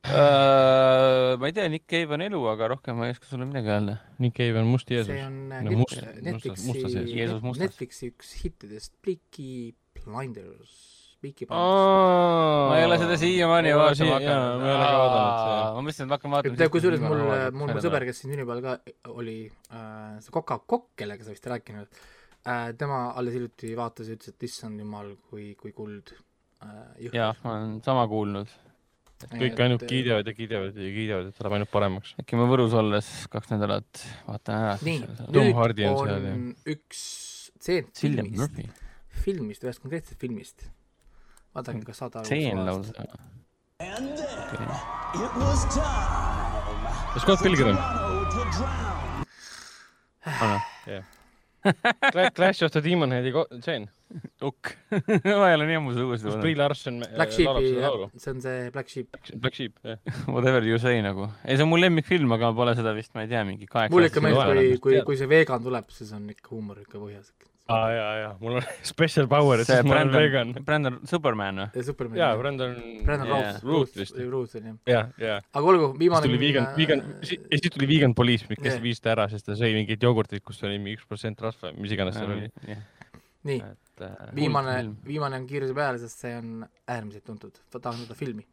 Äh, 0.00 1.36
ma 1.36 1.46
ei 1.46 1.52
tea, 1.52 1.68
Nick 1.68 1.84
Cave 1.90 2.14
on 2.16 2.22
elu, 2.24 2.38
aga 2.48 2.70
rohkem 2.72 2.96
ma 2.96 3.06
ei 3.08 3.12
oska 3.14 3.26
sulle 3.28 3.44
midagi 3.48 3.68
öelda. 3.68 3.98
Nick 4.18 4.36
Cave 4.38 4.58
on 4.62 4.70
must 4.72 4.88
Jeesus 4.90 5.10
see. 5.12 5.24
on 5.26 5.52
äh, 5.52 5.60
No 5.66 5.74
must- 5.82 6.06
Netflixi 6.24 6.66
mustas. 6.70 7.60
Netflixi 7.60 8.08
üks 8.14 8.32
hittidest, 8.42 8.94
Peaky 9.04 9.74
Blinders. 10.00 10.72
Peaky 11.20 11.44
Blinders. 11.44 12.70
ma 12.70 12.78
ei 12.80 12.86
ole 12.88 12.96
seda 13.02 13.16
siiamaani 13.20 13.74
vaatama 13.76 14.20
jaa, 14.24 14.38
ma 14.56 14.70
ei 14.70 14.72
ole 14.72 14.86
ka 14.86 14.94
vaadanud 15.02 15.34
seda. 15.42 15.58
ma 15.74 15.82
mõtlesin, 15.84 16.06
et 16.06 16.08
ma 16.08 16.16
hakkan 16.16 16.32
vaatama. 16.32 16.68
kusjuures 16.76 17.02
mul, 17.04 17.20
mul 17.60 17.74
mu 17.74 17.82
sõber, 17.84 18.06
kes 18.08 18.22
siin 18.22 18.32
sünnipäeval 18.32 18.62
ka 18.64 18.78
oli 19.20 19.36
äh,, 19.68 20.16
see 20.24 20.32
Kokk, 20.32 20.86
kellega 20.96 21.26
sa 21.28 21.34
vist 21.36 21.44
rääkinud 21.52 21.92
äh,, 22.48 22.72
tema 22.80 23.02
alles 23.12 23.36
hiljuti 23.36 23.74
vaatas 23.76 24.08
ja 24.08 24.16
ütles, 24.16 24.32
et 24.32 24.48
issand 24.48 24.80
jumal, 24.80 25.12
kui, 25.28 25.50
kui 25.60 25.76
kuld 25.76 26.14
äh,. 26.64 27.12
jah, 27.12 27.36
ma 27.44 27.58
olen 27.58 27.82
sama 27.84 28.08
kuulnud. 28.08 28.48
Kõik 29.28 29.60
ainult. 29.64 29.84
kiidavad 29.90 30.26
ja 30.26 30.34
kiidavad 30.36 30.76
ja 30.76 30.90
kiidavad, 30.94 31.30
et 31.30 31.40
läheb 31.44 31.56
ainult 31.58 31.72
paremaks. 31.72 32.14
äkki 32.22 32.38
ma 32.40 32.46
Võrus 32.50 32.74
olles 32.78 33.08
kaks 33.32 33.52
nädalat 33.52 34.02
vaatan 34.28 34.54
ära. 34.56 34.74
nii, 34.86 34.98
nüüd 35.04 35.20
on 35.42 35.50
on, 35.90 36.02
seal, 36.08 36.26
jah. 36.30 36.36
üks 36.74 37.04
tseen 37.60 37.84
filmist, 38.00 38.60
filmist, 39.24 39.66
ühest 39.66 39.84
konkreetsest 39.84 40.20
filmist. 40.20 40.66
vaadake, 41.56 41.84
kas 41.88 42.02
saate 42.02 42.22
aru. 42.22 42.26
tseen 42.30 42.64
lausa. 42.64 42.92
kas 47.14 47.22
Scott 47.24 47.42
Pilgrim? 47.44 47.76
Clash 52.34 52.62
of 52.62 52.72
the 52.72 52.82
Demon 52.84 53.12
Headi 53.12 53.32
tseen. 53.60 53.88
ukk. 54.42 54.72
ma 55.24 55.48
ei 55.50 55.54
ole 55.54 55.66
nii 55.68 55.76
ammu 55.78 55.92
seda 55.94 56.06
uuesti 56.08 56.26
kuulnud. 56.26 56.42
Brie 56.42 56.56
Larson 56.58 56.96
Black 57.14 57.36
äh, 57.38 57.44
laulu., 57.84 58.08
see 58.16 58.32
on 58.32 58.40
see 58.42 58.70
Black 58.74 58.90
Sheep. 58.90 59.20
Black 59.36 59.54
Sheep, 59.54 59.76
jah. 59.86 60.00
Whatever 60.34 60.66
you 60.66 60.80
say 60.82 60.98
nagu. 61.04 61.28
ei, 61.44 61.54
see 61.54 61.66
on 61.66 61.70
mu 61.70 61.78
lemmikfilm, 61.78 62.34
aga 62.36 62.50
ma 62.50 62.58
pole 62.62 62.74
seda 62.78 62.94
vist, 62.96 63.12
ma 63.14 63.26
ei 63.26 63.30
tea, 63.30 63.44
mingi 63.46 63.70
kaheksa 63.70 63.94
mulle 63.94 64.10
ikka 64.10 64.24
meeldib, 64.24 64.50
kui, 64.50 64.80
kui 64.80 64.96
tead., 64.96 65.06
kui 65.12 65.20
see 65.20 65.30
vegan 65.30 65.62
tuleb, 65.66 65.94
siis 65.94 66.10
on 66.16 66.26
ikka 66.34 66.54
huumor 66.56 66.82
ikka 66.82 66.98
põhjas. 66.98 67.30
Aa 67.70 67.90
ja, 67.94 68.06
ja 68.20 68.30
mul 68.40 68.58
on 68.58 68.66
special 68.92 69.28
power, 69.30 69.62
et 69.62 69.68
see 69.68 69.78
siis 69.78 69.88
ma 69.88 69.98
olen 69.98 70.12
vegan 70.14 70.52
Brandon, 70.52 70.64
Brandon 70.66 70.98
Superman 71.08 71.62
või? 71.62 71.68
ja 71.78 71.84
Superman. 71.86 72.18
ja 72.20 72.30
Brandon 72.40 72.76
Brandon 73.06 73.30
Jaa. 73.30 73.40
Routh, 73.40 73.64
Root 73.64 73.80
Root 73.90 73.98
vist. 74.00 74.20
Root 74.34 74.56
on 74.58 74.68
jah. 74.70 74.78
ja, 74.90 75.02
ja 75.22 75.36
aga 75.40 75.72
olgu, 75.72 75.90
siis 75.90 76.00
viimane. 76.04 76.26
tuli 76.26 76.40
vegan, 76.42 76.70
vegan, 76.76 77.04
ja 77.24 77.60
siis 77.60 77.74
tuli 77.74 77.90
vegan 77.90 78.14
poliis, 78.18 78.46
kes 78.50 78.74
Jah. 78.74 78.82
viis 78.84 79.02
ta 79.02 79.14
ära, 79.14 79.28
sest 79.32 79.48
ta 79.48 79.58
sõi 79.58 79.72
mingit 79.76 80.02
jogurtit, 80.02 80.44
kus 80.46 80.62
oli 80.66 80.78
mingi 80.78 80.98
üks 81.00 81.08
protsent 81.08 81.42
rasva, 81.44 81.74
mis 81.76 81.94
iganes 81.96 82.18
seal 82.18 82.32
oli. 82.36 82.50
nii, 83.50 83.60
et 83.60 84.06
äh, 84.06 84.16
viimane 84.36 84.78
viimane 85.06 85.40
on 85.40 85.50
kiiruse 85.50 85.76
peale, 85.76 86.00
sest 86.02 86.26
see 86.26 86.34
on 86.38 86.64
äärmiselt 86.90 87.26
tuntud. 87.28 87.60
tahan 87.76 88.02
seda 88.04 88.18
filmi. 88.18 88.46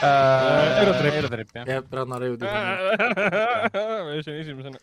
äh, 0.00 0.82
Eurotrip. 0.84 1.54
Jah. 1.54 1.66
jah, 1.68 1.84
Ragnar 1.92 2.24
jõudis. 2.24 2.48
ma 4.06 4.16
ütlesin 4.16 4.40
esimesena. 4.40 4.80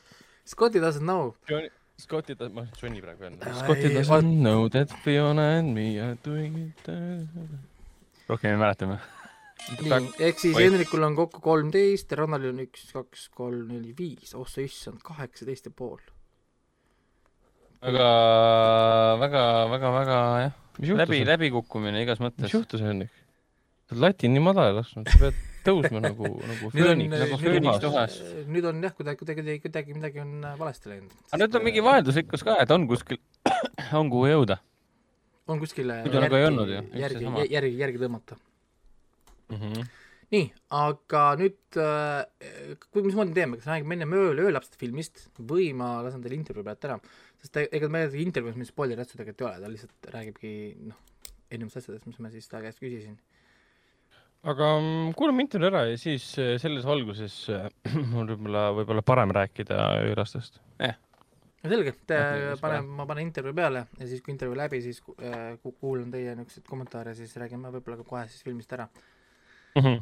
Scotty 0.48 0.80
doesn't 0.80 1.04
know. 1.04 1.36
Johnny, 1.50 1.70
Scotti 1.98 2.36
ta, 2.38 2.48
ma 2.54 2.64
Johnny 2.78 3.02
praegu 3.02 3.26
öelnud. 3.26 3.44
Ai, 3.44 3.54
Scotti 3.58 3.90
doesn't 3.92 4.38
know 4.40 4.68
that 4.70 4.92
Fiona 5.04 5.58
and 5.58 5.74
me 5.76 5.88
are 6.00 6.16
doing 6.24 6.58
it. 6.68 6.92
rohkem 8.30 8.54
ei 8.54 8.60
mäleta 8.60 8.88
või? 8.90 9.00
nii, 9.82 10.12
ehk 10.28 10.40
siis 10.40 10.56
Oi. 10.56 10.68
Hendrikul 10.68 11.04
on 11.08 11.16
kokku 11.18 11.42
kolmteist 11.44 12.14
ja 12.14 12.20
Rannal 12.22 12.46
on 12.52 12.62
üks, 12.64 12.86
kaks, 12.94 13.28
kolm, 13.36 13.66
neli, 13.72 13.96
viis. 13.98 14.36
oh 14.38 14.46
sa 14.48 14.62
issand, 14.64 15.02
kaheksateist 15.04 15.68
ja 15.68 15.74
pool. 15.76 16.00
väga, 17.82 18.08
väga, 19.24 19.44
väga, 19.74 19.94
väga 19.98 20.20
jah, 20.46 20.58
mis 20.78 20.96
läbi, 21.02 21.22
läbikukkumine 21.28 22.06
igas 22.06 22.22
mis 22.22 22.30
mõttes. 22.30 22.54
juhtus, 22.54 22.86
Hendrik? 22.86 23.12
sa 23.88 23.98
oled 23.98 24.06
lati 24.06 24.30
nii 24.32 24.44
madalale 24.44 24.84
lasknud, 24.84 25.10
sa 25.10 25.26
pead 25.26 25.44
tõusma 25.68 26.02
nagu, 26.04 26.32
nagu 26.52 26.72
nüüd 26.72 26.88
on, 26.88 27.04
fööniks, 27.04 27.20
nagu 27.24 27.40
fööniks 27.42 27.84
tuhas. 27.84 28.18
nüüd 28.48 28.68
on 28.70 28.82
jah, 28.86 28.96
kuidagi, 28.98 29.20
kuidagi, 29.22 29.60
kuidagi 29.66 29.98
midagi 29.98 30.24
on 30.24 30.34
äh, 30.42 30.58
valesti 30.60 30.92
läinud. 30.94 31.14
aga 31.30 31.44
nüüd 31.44 31.60
on 31.60 31.68
mingi 31.68 31.86
vahelduslikkus 31.86 32.46
ka, 32.48 32.58
et 32.64 32.74
on 32.76 32.88
kuskil, 32.90 33.22
on 34.00 34.12
kuhu 34.14 34.32
jõuda. 34.32 34.60
on 35.48 35.62
kuskile 35.64 36.02
Muidu 36.06 36.24
nagu 36.24 36.40
ei 36.40 36.50
olnud 36.50 36.74
ju, 36.74 36.84
järgi, 37.04 37.32
järgi, 37.54 37.74
järgi 37.84 38.04
tõmmata. 38.04 38.40
Mhm. 39.54 39.88
nii, 40.36 40.48
aga 40.76 41.24
nüüd 41.40 41.80
äh,, 41.80 42.78
mismoodi 43.00 43.32
me 43.32 43.38
teeme, 43.38 43.60
kas 43.60 43.70
räägime 43.72 43.96
enne 43.96 44.08
ööl, 44.12 44.42
öölapsede 44.50 44.80
filmist 44.80 45.30
või 45.40 45.70
ma 45.78 46.02
lasen 46.04 46.24
teile 46.24 46.36
intervjuu 46.36 46.68
pealt 46.68 46.88
ära, 46.90 46.98
sest 47.40 47.62
ega 47.64 47.88
meil 47.92 48.12
intervjuus 48.12 48.58
mingit 48.60 48.74
spoileri 48.74 49.04
asju 49.06 49.22
tegelikult 49.22 49.46
ei 49.46 49.48
ole, 49.48 49.62
ta 49.64 49.72
lihtsalt 49.72 50.10
räägibki 50.18 50.52
noh, 50.90 51.00
erinevatest 51.48 51.80
asjadest, 51.86 52.08
mis 52.10 52.20
ma 52.20 52.32
siis 52.34 52.50
ta 52.52 52.62
käest 52.64 52.82
küsisin. 52.84 53.16
Aga 54.44 54.68
mm, 54.80 55.14
kuulame 55.18 55.44
intervjuu 55.44 55.70
ära 55.72 55.82
ja 55.90 55.98
siis 55.98 56.28
äh, 56.40 56.56
selles 56.62 56.86
valguses 56.88 57.36
äh, 57.50 57.68
on 58.14 58.28
võib-olla, 58.30 58.70
võib-olla 58.78 59.02
parem 59.06 59.32
rääkida 59.36 59.78
öölastest. 60.06 60.60
no 60.78 61.72
selge, 61.72 61.96
siis 62.08 62.62
panen, 62.62 62.86
ma 63.00 63.06
panen 63.10 63.26
intervjuu 63.28 63.56
peale 63.58 63.86
ja 64.00 64.08
siis, 64.08 64.22
kui 64.22 64.32
intervjuu 64.36 64.56
läbi, 64.60 64.82
siis 64.86 65.02
äh, 65.20 65.58
ku- 65.64 65.74
kuulan 65.82 66.12
teie 66.14 66.36
niisuguseid 66.36 66.68
kommentaare, 66.70 67.16
siis 67.18 67.34
räägime 67.42 67.72
võib-olla 67.74 67.98
ka 68.04 68.08
kohe 68.08 68.28
siis 68.30 68.44
filmist 68.46 68.72
ära. 68.78 68.88
Mhm. 69.78 69.98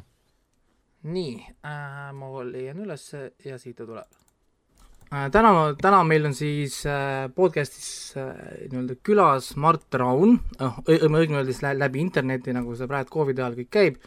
nii 1.05 1.33
äh,, 1.65 2.11
ma 2.17 2.29
leian 2.47 2.79
üles 2.81 3.03
ja 3.45 3.57
siit 3.61 3.75
ta 3.77 3.85
tuleb 3.85 4.07
äh,. 5.11 5.27
täna, 5.33 5.51
täna 5.81 5.99
meil 6.07 6.25
on 6.29 6.33
siis 6.37 6.79
äh, 6.89 7.27
podcast'is 7.35 8.15
äh, 8.17 8.29
nii-öelda 8.71 8.95
külas 9.05 9.51
Mart 9.61 9.93
Raun, 10.01 10.39
õigemini 10.87 11.37
öeldes 11.41 11.61
lä- 11.65 11.75
läbi 11.77 12.01
interneti, 12.01 12.53
nagu 12.55 12.75
see 12.75 12.87
praegu 12.89 13.11
Covidi 13.17 13.41
ajal 13.43 13.57
kõik 13.59 13.69
käib, 13.77 13.99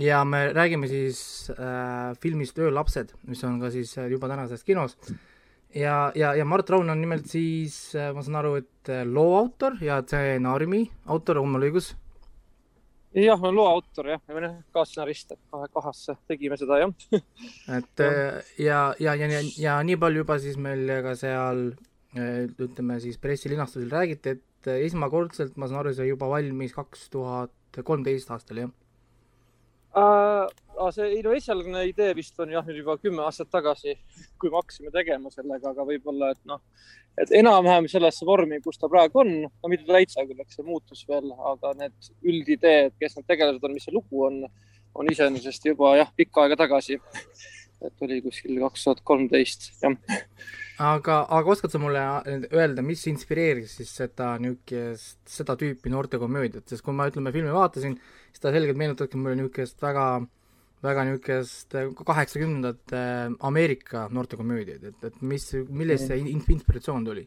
ja 0.00 0.24
me 0.24 0.52
räägime 0.52 0.88
siis 0.88 1.50
äh, 1.50 2.16
filmist 2.20 2.58
Öölapsed, 2.58 3.12
mis 3.28 3.42
on 3.44 3.60
ka 3.60 3.70
siis 3.70 3.92
äh, 3.98 4.08
juba 4.10 4.28
tänases 4.28 4.64
kinos. 4.64 4.96
ja, 5.74 6.12
ja, 6.14 6.34
ja 6.34 6.44
Mart 6.44 6.70
Raun 6.70 6.90
on 6.90 7.00
nimelt 7.00 7.26
siis 7.28 7.94
äh,, 7.94 8.12
ma 8.14 8.22
saan 8.22 8.40
aru, 8.40 8.54
et 8.62 8.88
äh, 8.88 9.04
loo 9.06 9.36
autor 9.38 9.76
ja 9.84 10.00
stsenaariumi 10.02 10.86
autor, 11.06 11.42
on 11.42 11.52
mul 11.52 11.68
õigus? 11.68 11.92
jah, 13.14 13.44
loo 13.52 13.66
autor 13.68 14.08
jah, 14.14 14.22
või 14.30 14.46
noh, 14.46 14.56
kaasstsenarist, 14.72 15.36
et 15.36 15.40
kahe 15.52 15.68
kahasse 15.74 16.16
tegime 16.30 16.56
seda 16.56 16.80
jah. 16.80 16.96
et 17.78 18.04
äh, 18.06 18.40
ja, 18.58 18.82
ja, 19.02 19.14
ja, 19.14 19.30
ja, 19.36 19.44
ja 19.58 19.78
nii 19.84 20.00
palju 20.00 20.24
juba 20.24 20.40
siis 20.42 20.56
meil 20.56 20.88
ka 21.04 21.16
seal 21.18 21.70
ütleme 22.10 22.96
siis 22.98 23.20
pressilinastusel 23.22 23.90
räägiti, 23.92 24.32
et 24.34 24.70
esmakordselt 24.80 25.54
ma 25.60 25.68
saan 25.70 25.84
aru, 25.84 25.92
see 25.94 26.08
juba 26.08 26.26
valmis 26.30 26.72
kaks 26.74 27.06
tuhat 27.12 27.82
kolmteist 27.86 28.32
aastal 28.34 28.64
jah. 28.64 28.72
Uh, 29.90 30.46
see 30.94 31.08
ei 31.16 31.22
no 31.24 31.32
esialgne 31.34 31.82
idee 31.88 32.12
vist 32.14 32.38
on 32.40 32.52
jah 32.54 32.62
nüüd 32.66 32.78
juba 32.78 32.94
kümme 33.02 33.24
aastat 33.26 33.50
tagasi, 33.50 33.96
kui 34.38 34.52
me 34.52 34.60
hakkasime 34.60 34.92
tegema 34.94 35.32
sellega, 35.34 35.72
aga 35.72 35.86
võib-olla, 35.88 36.30
et 36.30 36.40
noh, 36.48 36.60
et 37.18 37.32
enam-vähem 37.40 37.88
sellesse 37.90 38.26
vormi, 38.26 38.60
kus 38.64 38.78
ta 38.78 38.88
praegu 38.92 39.24
on, 39.24 39.32
no 39.50 39.70
mitte 39.72 39.88
täitsa 39.88 40.24
küll, 40.28 40.40
eks 40.44 40.60
see 40.60 40.66
muutus 40.66 41.02
veel, 41.08 41.32
aga 41.52 41.74
need 41.80 42.10
üldideed, 42.22 42.94
kes 43.02 43.18
need 43.18 43.28
tegelased 43.32 43.66
on, 43.66 43.74
mis 43.74 43.88
see 43.88 43.96
lugu 43.96 44.24
on, 44.28 44.44
on 44.94 45.10
iseenesest 45.10 45.66
juba 45.72 45.96
jah, 45.98 46.14
pikka 46.16 46.46
aega 46.46 46.60
tagasi. 46.64 47.00
et 47.80 48.02
oli 48.04 48.18
kuskil 48.20 48.58
kaks 48.60 48.82
tuhat 48.84 48.98
kolmteist, 49.08 49.70
jah. 49.80 49.94
aga, 50.92 51.22
aga 51.32 51.54
oskad 51.54 51.72
sa 51.72 51.80
mulle 51.80 52.02
öelda, 52.52 52.84
mis 52.84 53.06
inspireeris 53.08 53.78
siis 53.80 53.94
seda 54.02 54.34
niisugust, 54.38 55.18
seda 55.26 55.56
tüüpi 55.60 55.92
noortekomöödiat, 55.92 56.68
sest 56.68 56.84
kui 56.84 56.94
ma 56.94 57.08
ütleme 57.08 57.32
filmi 57.32 57.54
vaatasin, 57.56 57.96
siis 58.30 58.44
ta 58.44 58.52
selgelt 58.54 58.78
meenutabki 58.80 59.18
mulle 59.20 59.36
niisugust 59.38 59.82
väga, 59.82 60.06
väga 60.86 61.04
niisugust 61.08 61.76
kaheksakümnendate 62.06 63.02
Ameerika 63.50 64.06
noortekomöödiaid, 64.14 64.88
et, 64.92 65.04
et 65.10 65.20
mis, 65.22 65.50
millest 65.68 66.08
see 66.10 66.22
in- 66.22 66.46
inspiratsioon 66.56 67.04
tuli? 67.10 67.26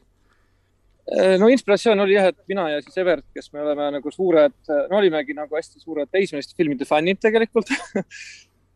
no 1.39 1.49
inspiratsioon 1.51 1.99
oli 1.99 2.15
jah, 2.15 2.29
et 2.31 2.39
mina 2.47 2.69
ja 2.71 2.79
siis 2.81 2.95
Evert, 3.01 3.25
kes 3.35 3.51
me 3.51 3.59
oleme 3.59 3.89
nagu 3.97 4.11
suured, 4.11 4.55
no 4.71 5.01
olimegi 5.01 5.35
nagu 5.35 5.57
hästi 5.59 5.81
suured 5.83 6.07
teismeliste 6.07 6.55
filmide 6.55 6.87
fännid 6.87 7.19
tegelikult 7.19 7.67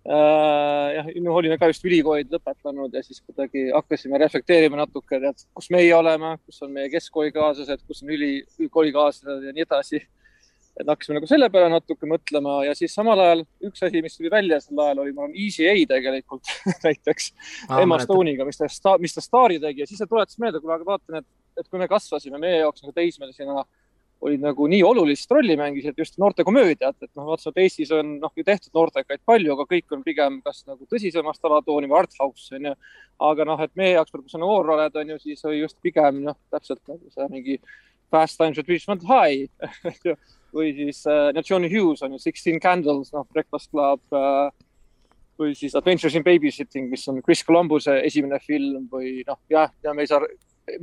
jah, 0.07 1.07
no 1.23 1.33
olime 1.35 1.57
ka 1.59 1.69
just 1.71 1.85
ülikoolid 1.87 2.31
lõpetanud 2.31 2.93
ja 2.95 3.03
siis 3.03 3.19
kuidagi 3.25 3.67
hakkasime 3.73 4.19
reflekteerima 4.21 4.79
natuke, 4.79 5.19
et 5.19 5.47
kus 5.57 5.69
meie 5.73 5.91
oleme, 5.95 6.35
kus 6.45 6.61
on 6.63 6.71
meie 6.75 6.91
keskkoolikaaslased, 6.93 7.83
kus 7.87 8.03
on 8.05 8.13
üli, 8.15 8.31
ülikoolikaaslased 8.59 9.49
ja 9.49 9.55
nii 9.55 9.65
edasi. 9.67 10.01
Et 10.77 10.85
hakkasime 10.87 11.17
nagu 11.17 11.29
selle 11.29 11.49
peale 11.53 11.71
natuke 11.73 12.09
mõtlema 12.09 12.59
ja 12.67 12.75
siis 12.77 12.93
samal 12.93 13.19
ajal 13.23 13.43
üks 13.69 13.81
asi, 13.87 14.01
mis 14.05 14.17
tuli 14.17 14.31
välja 14.33 14.59
sel 14.61 14.79
ajal 14.83 15.01
oli, 15.03 15.15
ma 15.15 15.25
arvan, 15.25 15.37
Easy 15.37 15.65
A 15.69 15.73
tegelikult 15.89 16.51
näiteks 16.85 17.31
Emma. 17.81 17.99
Stone'iga, 18.03 18.45
mis 18.47 18.61
ta, 18.61 18.97
mis 19.01 19.17
ta 19.17 19.23
staari 19.23 19.59
tegi 19.63 19.83
ja 19.83 19.89
siis 19.89 20.03
see 20.03 20.09
tuletas 20.09 20.37
meelde, 20.43 20.61
kuule, 20.61 20.77
aga 20.77 20.87
vaatan, 20.87 21.21
et, 21.21 21.27
et 21.57 21.69
kui 21.69 21.81
me 21.81 21.89
kasvasime, 21.89 22.39
meie 22.41 22.61
jaoks 22.61 22.85
nagu 22.85 22.93
teismelisena 22.95 23.65
olid 24.21 24.41
nagu 24.41 24.65
nii 24.69 24.81
olulist 24.85 25.31
rolli 25.31 25.53
mängisid 25.57 25.97
just 25.97 26.15
noortekomöödiad, 26.21 26.95
et 27.01 27.11
noh, 27.13 27.27
vaatasin, 27.27 27.53
et 27.53 27.59
Eestis 27.65 27.91
on 27.93 28.15
noh, 28.21 28.31
ju 28.37 28.45
tehtud 28.45 28.73
noortekaid 28.73 29.21
palju, 29.29 29.51
aga 29.53 29.65
kõik 29.69 29.93
on 29.93 30.01
pigem 30.05 30.39
kas 30.45 30.63
nagu 30.65 30.87
tõsisemast 30.89 31.45
alatooni 31.45 31.89
või 31.89 31.99
art 31.99 32.17
house 32.21 32.57
onju. 32.57 32.73
aga 33.29 33.45
noh, 33.45 33.61
et 33.61 33.73
meie 33.77 33.93
jaoks, 33.93 34.13
kui 34.13 34.33
sa 34.33 34.41
noor 34.41 34.73
oled, 34.73 34.97
onju, 35.03 35.19
siis 35.21 35.45
oli 35.45 35.61
just 35.61 35.77
pigem 35.85 36.23
noh, 36.25 36.37
täpselt 36.53 36.81
nagu 36.89 37.13
see 37.13 37.29
mingi 37.33 37.59
Fast 38.09 38.39
Times 38.39 38.57
at 38.57 38.69
Richmond 38.71 39.05
High 39.05 39.49
või 40.55 40.71
siis 40.77 41.03
äh, 41.09 41.29
no 41.35 41.43
Johnny 41.45 41.69
Hughes 41.71 42.03
on 42.05 42.15
ju 42.15 42.21
Sixteen 42.21 42.59
Candles, 42.63 43.11
noh, 43.15 43.27
Breakfast 43.33 43.71
Club 43.71 44.01
äh, 44.15 44.49
või 45.37 45.53
siis 45.57 45.75
Adventures 45.77 46.17
in 46.17 46.25
Babysitting, 46.25 46.89
mis 46.91 47.07
on 47.11 47.21
Chris 47.25 47.43
Columbuse 47.45 47.99
esimene 48.07 48.39
film 48.43 48.87
või 48.91 49.21
noh, 49.27 49.39
jah, 49.51 49.71
ja 49.83 49.93
me 49.93 50.05
ei 50.05 50.11
saa 50.11 50.23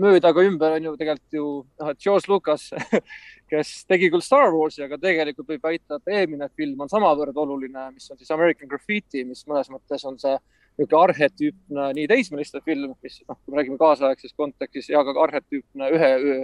mööda 0.00 0.32
ka 0.32 0.42
ümber 0.46 0.76
on 0.78 0.88
ju 0.88 0.94
tegelikult 1.00 1.36
ju 1.36 1.46
noh, 1.80 1.92
et 1.92 2.00
George 2.00 2.30
Lucas, 2.30 2.70
kes 3.50 3.72
tegi 3.90 4.08
küll 4.12 4.24
Star 4.24 4.52
Warsi, 4.54 4.84
aga 4.86 4.98
tegelikult 5.00 5.50
võib 5.50 5.66
väita, 5.66 5.98
et 5.98 6.14
eelmine 6.18 6.48
film 6.56 6.80
on 6.80 6.92
samavõrd 6.92 7.36
oluline, 7.44 7.90
mis 7.92 8.08
on 8.10 8.20
siis 8.20 8.32
American 8.34 8.70
Graffiti, 8.70 9.24
mis 9.28 9.44
mõnes 9.50 9.70
mõttes 9.72 10.06
on 10.08 10.18
see 10.20 10.34
niisugune 10.74 11.04
arhetüüpne 11.04 11.90
nii 11.94 12.08
teismeliste 12.10 12.58
film, 12.66 12.96
mis 13.04 13.20
noh, 13.28 13.38
kui 13.38 13.52
me 13.54 13.60
räägime 13.60 13.78
kaasaegses 13.78 14.34
kontekstis 14.34 14.88
ja 14.90 15.04
ka 15.06 15.14
arhetüüpne 15.22 15.90
ühe 15.94 16.10
öö 16.16 16.40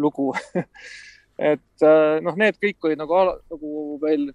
lugu 0.00 0.32
et 1.40 1.84
äh, 1.86 2.18
noh, 2.24 2.36
need 2.36 2.58
kõik 2.60 2.88
olid 2.88 3.00
nagu, 3.00 3.20
nagu 3.50 3.98
veel 4.02 4.28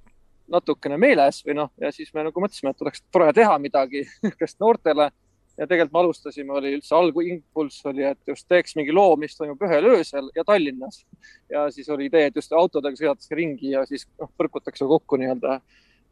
natukene 0.52 0.98
meeles 1.02 1.42
või 1.46 1.58
noh, 1.60 1.70
ja 1.82 1.92
siis 1.94 2.12
me 2.14 2.26
nagu 2.26 2.42
mõtlesime, 2.42 2.74
et 2.74 2.82
oleks 2.86 3.04
tore 3.14 3.32
teha 3.34 3.60
midagi 3.62 4.04
niisugust 4.26 4.60
noortele. 4.64 5.12
Ja 5.56 5.64
tegelikult 5.64 5.94
me 5.96 6.00
alustasime, 6.02 6.52
oli 6.52 6.74
üldse 6.76 6.92
alguimpulss 6.98 7.86
oli, 7.88 8.04
et 8.04 8.20
just 8.28 8.44
teeks 8.52 8.74
mingi 8.76 8.92
loo, 8.92 9.14
mis 9.16 9.38
toimub 9.38 9.62
ühel 9.64 9.86
öösel 9.94 10.28
ja 10.36 10.44
Tallinnas. 10.44 11.06
Ja 11.48 11.70
siis 11.72 11.88
oli 11.96 12.10
idee, 12.10 12.26
et 12.28 12.36
just 12.36 12.52
autodega 12.52 13.00
sõidetakse 13.00 13.38
ringi 13.40 13.72
ja 13.72 13.86
siis 13.88 14.04
noh, 14.20 14.28
põrkutakse 14.36 14.84
kokku 14.90 15.16
nii-öelda 15.22 15.62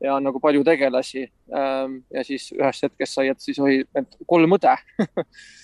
ja 0.03 0.15
nagu 0.23 0.39
palju 0.39 0.63
tegelasi. 0.63 1.25
Ja 1.51 2.23
siis 2.23 2.53
ühest 2.55 2.87
hetkest 2.87 3.19
sai, 3.19 3.33
et 3.33 3.43
siis 3.43 3.59
oli 3.59 3.81
need 3.97 4.15
kolm 4.31 4.55
õde 4.55 4.77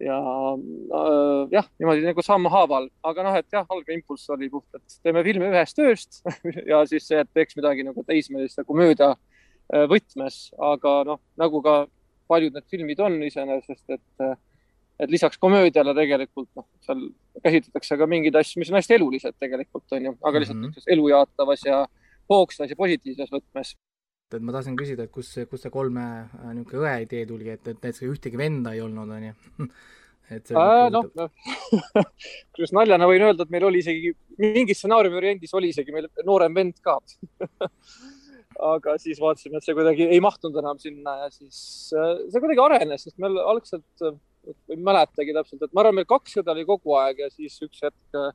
ja 0.00 0.16
äh, 0.54 1.48
jah, 1.54 1.68
niimoodi 1.80 2.04
nagu 2.06 2.22
sammhaaval, 2.24 2.88
aga 3.06 3.26
noh, 3.26 3.36
et 3.40 3.46
jah, 3.52 3.66
algne 3.72 3.96
impulss 3.96 4.28
oli 4.34 4.50
puht, 4.52 4.66
et 4.76 4.98
teeme 5.02 5.22
filmi 5.24 5.48
ühest 5.50 5.78
ööst 5.82 6.20
ja 6.72 6.82
siis 6.88 7.06
see, 7.08 7.20
et 7.22 7.30
teeks 7.34 7.56
midagi 7.56 7.86
nagu 7.86 8.04
teismeliste 8.06 8.64
komöödia 8.68 9.14
äh, 9.14 9.86
võtmes, 9.90 10.50
aga 10.58 10.98
noh, 11.12 11.20
nagu 11.40 11.62
ka 11.64 11.78
paljud 12.28 12.56
need 12.58 12.66
filmid 12.72 13.00
on 13.00 13.20
iseenesest, 13.22 13.84
et 13.88 14.24
äh, 14.26 14.36
et 14.96 15.10
lisaks 15.12 15.36
komöödiale 15.36 15.92
tegelikult 15.92 16.48
noh, 16.56 16.64
seal 16.80 17.02
käsitletakse 17.44 17.98
ka 18.00 18.06
mingeid 18.08 18.36
asju, 18.40 18.62
mis 18.62 18.70
on 18.72 18.78
hästi 18.78 18.94
elulised 18.96 19.34
tegelikult 19.38 19.92
onju, 19.92 20.14
aga 20.24 20.40
lihtsalt 20.40 20.56
Mhm. 20.56 20.70
niisuguses 20.70 20.92
elu 20.94 21.08
jaatavas 21.12 21.64
ja 21.66 21.82
hoogsas 22.32 22.70
ja 22.72 22.76
positiivses 22.76 23.28
võtmes. 23.30 23.74
Et 24.34 24.42
ma 24.42 24.54
tahtsin 24.54 24.76
küsida, 24.78 25.06
et 25.06 25.12
kus, 25.14 25.28
kus 25.50 25.62
see 25.62 25.72
kolme 25.72 26.02
äh, 26.24 26.48
niisugune 26.56 26.82
õe 26.82 27.04
idee 27.04 27.26
tuli, 27.28 27.50
et, 27.52 27.62
et 27.62 27.78
näiteks 27.78 28.02
ühtegi 28.08 28.40
venda 28.40 28.72
ei 28.74 28.82
olnud, 28.82 29.12
onju. 29.16 29.34
et 30.34 30.50
see 30.50 30.58
oli 30.58 30.90
noh 30.94 31.06
huvitav. 31.06 31.30
kusjuures 32.50 32.74
naljana 32.74 33.06
võin 33.06 33.26
öelda, 33.28 33.46
et 33.46 33.54
meil 33.54 33.68
oli 33.68 33.82
isegi 33.84 34.12
mingi 34.42 34.74
stsenaariumi 34.74 35.20
variandis 35.20 35.54
oli 35.56 35.70
isegi 35.70 35.94
meil 35.94 36.08
noorem 36.26 36.56
vend 36.58 36.80
ka. 36.84 36.98
aga 38.72 38.96
siis 38.98 39.20
vaatasime, 39.20 39.60
et 39.60 39.68
see 39.68 39.76
kuidagi 39.76 40.08
ei 40.08 40.18
mahtunud 40.24 40.56
enam 40.62 40.80
sinna 40.80 41.18
ja 41.22 41.28
siis 41.30 41.60
äh, 41.94 42.16
see 42.32 42.42
kuidagi 42.42 42.64
arenes, 42.64 43.04
sest 43.06 43.20
meil 43.22 43.38
algselt, 43.44 44.08
ei 44.72 44.80
mäletagi 44.80 45.36
täpselt, 45.36 45.62
et 45.62 45.76
ma 45.76 45.84
arvan, 45.84 46.00
meil 46.00 46.08
kaks 46.08 46.40
õde 46.42 46.54
oli 46.54 46.66
kogu 46.66 46.96
aeg 46.98 47.22
ja 47.22 47.30
siis 47.30 47.60
üks 47.62 47.84
hetk 47.84 48.18
äh, 48.18 48.32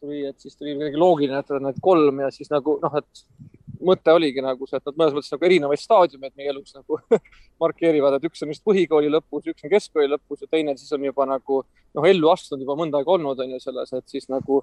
tuli, 0.00 0.24
et 0.26 0.42
siis 0.42 0.56
tuli 0.58 0.74
kuidagi 0.74 0.98
loogiline, 0.98 1.44
et 1.44 1.54
on 1.54 1.68
need 1.68 1.78
kolm 1.84 2.24
ja 2.24 2.32
siis 2.34 2.50
nagu 2.50 2.78
noh, 2.82 2.98
et 2.98 3.57
mõte 3.84 4.12
oligi 4.14 4.42
nagu 4.44 4.66
see, 4.66 4.78
et 4.78 4.86
nad 4.88 4.98
mõnes 4.98 5.16
mõttes 5.16 5.32
nagu 5.34 5.48
erinevaid 5.48 5.82
staadiumeid 5.82 6.34
meie 6.38 6.52
elus 6.52 6.74
nagu 6.76 6.98
markeerivad, 7.62 8.18
et 8.18 8.28
üks 8.28 8.44
on 8.44 8.52
just 8.52 8.64
põhikooli 8.66 9.10
lõpus, 9.12 9.48
üks 9.52 9.66
on 9.66 9.72
keskkooli 9.72 10.10
lõpus 10.14 10.44
ja 10.44 10.50
teine 10.50 10.76
siis 10.78 10.92
on 10.96 11.04
juba 11.08 11.26
nagu 11.28 11.62
noh, 11.64 12.08
ellu 12.08 12.32
astunud 12.32 12.64
juba 12.64 12.78
mõnda 12.78 13.00
aega 13.00 13.14
olnud 13.16 13.42
on 13.44 13.56
ju 13.56 13.60
selles, 13.62 13.92
et 13.92 14.16
siis 14.16 14.28
nagu 14.32 14.62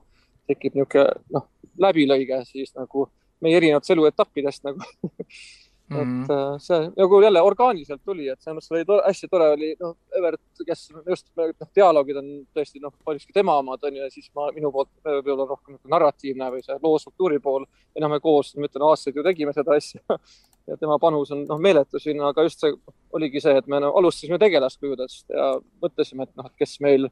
tekib 0.49 0.77
niisugune 0.77 1.07
noh, 1.33 1.47
läbilõige 1.81 2.41
siis 2.49 2.75
nagu 2.77 3.09
meie 3.43 3.57
erinevatest 3.59 3.95
eluetappidest 3.95 4.67
nagu 4.67 4.85
Mhm. 5.89 6.23
et 6.23 6.29
äh, 6.33 6.55
see 6.57 6.87
nagu 6.97 7.21
jälle 7.21 7.41
orgaaniliselt 7.45 8.01
tuli, 8.05 8.25
et 8.29 8.41
selles 8.41 8.57
mõttes 8.57 8.71
oli 8.73 8.85
tore, 8.89 9.03
hästi 9.05 9.27
tore 9.29 9.49
oli 9.53 9.67
noh, 9.79 9.93
Evert, 10.17 10.41
kes 10.65 10.87
just 11.05 11.27
noh, 11.37 11.51
dialoogid 11.77 12.17
on 12.21 12.31
tõesti 12.57 12.81
noh, 12.81 12.93
paljuski 13.05 13.35
tema 13.35 13.59
omad 13.61 13.85
on 13.85 13.99
ju 13.99 14.01
ja 14.01 14.09
siis 14.09 14.31
ma 14.33 14.47
minu 14.55 14.71
poolt 14.73 14.89
võib-olla 15.05 15.45
rohkem 15.51 15.77
narratiivne 15.93 16.49
või 16.55 16.65
see 16.65 16.79
loo 16.81 16.97
struktuuri 16.97 17.37
pool 17.39 17.67
me 18.01 18.19
koos, 18.19 18.55
ma 18.57 18.65
ütlen 18.65 18.87
aastaid 18.89 19.15
ju 19.15 19.23
tegime 19.23 19.53
seda 19.53 19.77
asja 19.77 20.01
ja 20.69 20.77
tema 20.81 20.97
panus 20.99 21.31
on 21.35 21.45
noh, 21.45 21.61
meeletu 21.61 22.01
sinna, 22.01 22.31
aga 22.33 22.47
just 22.47 22.65
see 22.65 22.73
oligi 23.13 23.43
see, 23.43 23.53
et 23.61 23.69
me 23.69 23.79
no, 23.83 23.93
alustasime 23.99 24.41
tegelaskujudest 24.41 25.29
ja 25.37 25.51
mõtlesime, 25.83 26.25
et 26.25 26.33
noh, 26.33 26.49
et 26.49 26.65
kes 26.65 26.79
meil 26.81 27.11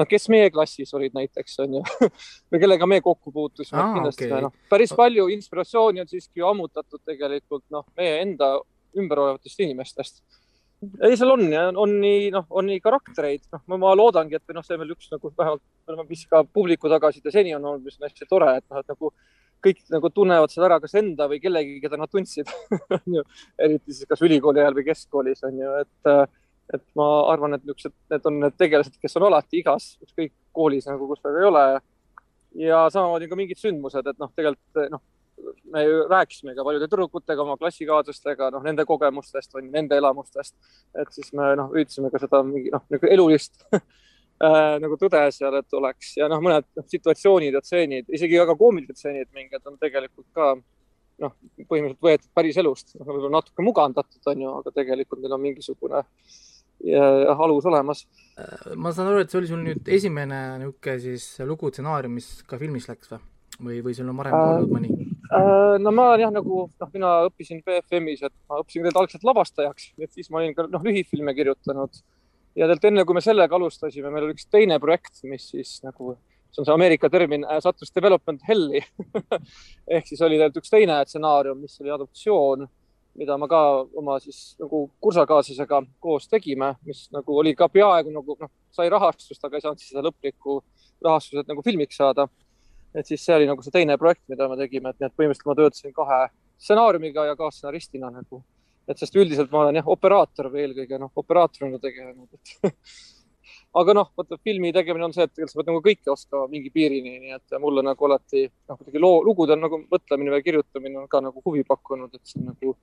noh, 0.00 0.08
kes 0.08 0.28
meie 0.32 0.50
klassis 0.54 0.92
olid 0.96 1.14
näiteks 1.16 1.60
onju 1.66 1.84
või 2.50 2.60
kellega 2.62 2.88
me 2.88 3.00
kokku 3.04 3.32
puutusime 3.34 3.80
ah,, 3.82 3.94
kindlasti 3.96 4.26
okay. 4.28 4.44
noh, 4.46 4.54
päris 4.72 4.94
palju 4.96 5.28
inspiratsiooni 5.36 6.02
on 6.02 6.10
siiski 6.10 6.42
ju 6.42 6.50
ammutatud 6.50 7.02
tegelikult 7.06 7.66
noh, 7.74 7.86
meie 7.98 8.20
enda 8.24 8.56
ümber 8.98 9.22
olevatest 9.24 9.60
inimestest. 9.62 10.22
ei, 11.04 11.16
seal 11.16 11.34
on 11.34 11.44
on 11.76 11.98
nii 12.02 12.30
noh, 12.34 12.46
on 12.50 12.66
nii 12.70 12.80
karaktereid, 12.82 13.44
noh, 13.52 13.78
ma 13.78 13.92
loodangi, 13.96 14.38
et 14.38 14.48
või 14.48 14.58
noh, 14.58 14.66
see 14.66 14.78
on 14.78 14.82
veel 14.84 14.94
üks 14.96 15.12
nagu 15.12 15.32
vähemalt, 15.36 16.08
mis 16.08 16.24
ka 16.30 16.42
publiku 16.44 16.90
tagasiside 16.92 17.34
seni 17.34 17.54
on 17.54 17.64
olnud, 17.64 17.84
mis 17.84 18.00
on 18.00 18.08
hästi 18.08 18.28
tore, 18.30 18.56
et 18.58 18.66
noh, 18.66 18.80
et 18.80 18.94
nagu 18.94 19.12
kõik 19.60 19.82
nagu 19.92 20.08
tunnevad 20.14 20.52
seda 20.52 20.70
ära, 20.70 20.78
kas 20.80 20.96
enda 20.96 21.26
või 21.28 21.40
kellegi, 21.42 21.80
keda 21.82 21.98
nad 22.00 22.10
tundsid 22.12 22.48
on 22.96 23.18
ju, 23.18 23.24
eriti 23.60 23.96
siis 23.96 24.08
kas 24.08 24.22
ülikooli 24.24 24.62
ajal 24.62 24.78
või 24.78 24.86
keskkoolis 24.88 25.44
on 25.48 25.60
ju, 25.60 25.74
et 25.84 26.12
et 26.74 26.82
ma 26.98 27.06
arvan, 27.32 27.56
et 27.56 27.64
niisugused, 27.64 27.94
need 28.12 28.26
on 28.28 28.40
need 28.44 28.58
tegelased, 28.60 28.98
kes 29.02 29.16
on 29.18 29.26
alati 29.28 29.60
igas, 29.60 29.92
ükskõik 30.04 30.34
koolis 30.56 30.88
nagu, 30.90 31.08
kus 31.10 31.22
nad 31.26 31.38
ei 31.38 31.48
ole. 31.48 31.64
ja 32.58 32.82
samamoodi 32.90 33.28
ka 33.30 33.38
mingid 33.38 33.60
sündmused, 33.60 34.06
et 34.10 34.18
noh, 34.18 34.30
tegelikult 34.34 34.90
noh, 34.90 35.02
me 35.72 35.84
ju 35.84 36.02
rääkisime 36.10 36.54
ka 36.54 36.64
paljude 36.66 36.88
tüdrukutega, 36.90 37.42
oma 37.42 37.56
klassikaaslastega, 37.56 38.50
noh, 38.54 38.62
nende 38.66 38.84
kogemustest 38.88 39.54
või 39.54 39.70
nende 39.70 39.96
elamustest. 39.96 40.56
et 40.98 41.12
siis 41.14 41.32
me 41.32 41.54
noh, 41.56 41.70
üritasime 41.74 42.10
ka 42.10 42.20
seda 42.22 42.42
mingi 42.46 42.72
noh, 42.74 42.84
nagu 42.90 43.10
elulist 43.14 43.62
äh, 43.74 43.80
nagu 44.84 44.98
tõde 45.00 45.22
seal, 45.34 45.56
et 45.62 45.78
oleks 45.78 46.16
ja 46.18 46.28
noh, 46.32 46.42
mõned 46.42 46.66
noh, 46.76 46.86
situatsioonid 46.90 47.56
ja 47.56 47.62
tseenid, 47.64 48.10
isegi 48.10 48.40
väga 48.40 48.58
koomilised 48.58 48.98
tseenid 48.98 49.30
mingid 49.36 49.66
on 49.66 49.78
tegelikult 49.80 50.28
ka 50.34 50.52
noh, 51.20 51.34
põhimõtteliselt 51.68 52.06
võetud 52.06 52.30
päris 52.34 52.58
elust, 52.60 52.94
võib-olla 52.98 53.36
natuke 53.38 53.64
mugandatud, 53.64 54.22
on 54.32 54.46
ju, 54.46 54.54
aga 54.62 54.72
tegelikult 54.74 55.22
neil 55.22 55.36
on 55.36 55.44
mingisugune 55.44 56.02
ja, 56.84 57.34
alus 57.34 57.66
olemas. 57.68 58.06
ma 58.76 58.92
saan 58.92 59.10
aru, 59.10 59.24
et 59.24 59.32
see 59.32 59.40
oli 59.42 59.50
sul 59.50 59.64
nüüd 59.64 59.90
esimene 59.98 60.40
niisugune 60.62 60.96
siis 61.02 61.26
lugu 61.48 61.72
stsenaarium, 61.72 62.16
mis 62.20 62.40
ka 62.48 62.60
filmis 62.60 62.88
läks 62.90 63.12
või? 63.12 63.20
või, 63.60 63.80
või 63.84 63.96
sul 63.96 64.08
on 64.08 64.20
varem 64.20 64.34
Äh, 64.34 64.52
olnud 64.54 64.72
mõni? 64.74 64.90
no 65.84 65.92
ma 65.94 66.08
olen 66.10 66.24
jah, 66.24 66.32
nagu 66.34 66.62
noh, 66.68 66.88
mina 66.94 67.10
õppisin 67.28 67.60
BFM-is, 67.66 68.24
et 68.26 68.34
ma 68.50 68.58
õppisin 68.62 68.80
tegelikult 68.80 69.02
algselt 69.04 69.26
lavastajaks, 69.28 69.92
et 70.02 70.10
siis 70.16 70.30
ma 70.30 70.40
olin 70.40 70.56
ka 70.56 70.66
noh, 70.66 70.82
lühifilme 70.86 71.34
kirjutanud 71.36 72.00
ja 72.58 72.66
tegelikult 72.66 72.88
enne, 72.90 73.04
kui 73.06 73.18
me 73.18 73.22
sellega 73.24 73.56
alustasime, 73.56 74.10
meil 74.10 74.26
oli 74.26 74.34
üks 74.34 74.48
teine 74.50 74.80
projekt, 74.82 75.22
mis 75.30 75.46
siis 75.52 75.76
nagu, 75.86 76.16
see 76.50 76.64
on 76.64 76.66
see 76.66 76.74
Ameerika 76.74 77.10
termin 77.12 77.46
äh,, 77.46 77.60
sattus 77.62 77.94
development 77.94 78.42
hell'i 78.48 78.82
ehk 79.94 80.10
siis 80.10 80.22
oli 80.26 80.40
tegelikult 80.40 80.64
üks 80.64 80.74
teine 80.74 80.98
stsenaarium, 81.06 81.62
mis 81.62 81.78
oli 81.84 81.94
adoptsioon, 81.94 82.66
mida 83.20 83.36
ma 83.36 83.48
ka 83.48 83.60
oma 84.00 84.16
siis 84.22 84.54
nagu 84.60 84.86
kursakaaslasega 85.04 85.82
koos 86.00 86.28
tegime, 86.30 86.72
mis 86.88 87.02
nagu 87.12 87.36
oli 87.42 87.52
ka 87.58 87.68
peaaegu 87.68 88.12
nagu 88.14 88.36
noh, 88.40 88.52
sai 88.72 88.88
rahastust, 88.92 89.42
aga 89.44 89.58
ei 89.58 89.64
saanud 89.64 89.82
siis 89.82 89.92
seda 89.92 90.04
lõplikku 90.06 90.60
rahastust, 91.04 91.42
et 91.42 91.50
nagu 91.50 91.64
filmiks 91.66 92.00
saada. 92.00 92.28
Et 92.96 93.06
siis 93.06 93.22
see 93.22 93.36
oli 93.36 93.46
nagu 93.46 93.62
see 93.62 93.74
teine 93.74 93.94
projekt, 94.00 94.24
mida 94.32 94.48
me 94.50 94.56
tegime, 94.58 94.90
et 94.90 94.98
nii 94.98 95.10
et 95.10 95.14
põhimõtteliselt 95.18 95.50
ma 95.52 95.58
töötasin 95.58 95.94
kahe 95.94 96.22
stsenaariumiga 96.60 97.28
ja 97.28 97.36
kaasstsenaristina 97.38 98.10
nagu, 98.10 98.42
et 98.88 98.98
sest 98.98 99.14
üldiselt 99.20 99.52
ma 99.52 99.66
olen 99.66 99.78
jah, 99.78 99.92
operaator 99.94 100.50
või 100.50 100.64
eelkõige 100.64 100.98
noh, 100.98 101.12
operaatorina 101.22 101.78
tegelenud, 101.82 102.34
et 102.34 102.72
aga 103.80 103.94
noh, 103.94 104.10
vaata 104.18 104.40
filmi 104.42 104.72
tegemine 104.74 105.06
on 105.06 105.14
see, 105.14 105.28
et 105.28 105.32
tegelikult 105.34 105.54
sa 105.54 105.60
pead 105.60 105.70
nagu 105.70 105.82
kõike 105.84 106.12
oskama 106.14 106.48
mingi 106.50 106.72
piirini, 106.74 107.18
nii 107.22 107.36
et 107.36 107.58
mulle 107.62 107.84
nagu 107.86 108.08
alati 108.08 108.48
noh, 108.48 108.80
kuidagi 108.80 109.02
loo, 109.02 109.20
lugude 109.26 109.56
nagu 109.60 109.84
mõtlemine 109.84 110.34
või 110.34 110.46
kirjutamine 110.46 111.04
on 111.04 111.08
ka 111.10 111.22
nagu 111.22 111.44
huvi 111.44 111.62
pakkunud, 111.68 112.16
et 112.16 112.26
see 112.26 112.42
on 112.42 112.50
nagu 112.50 112.74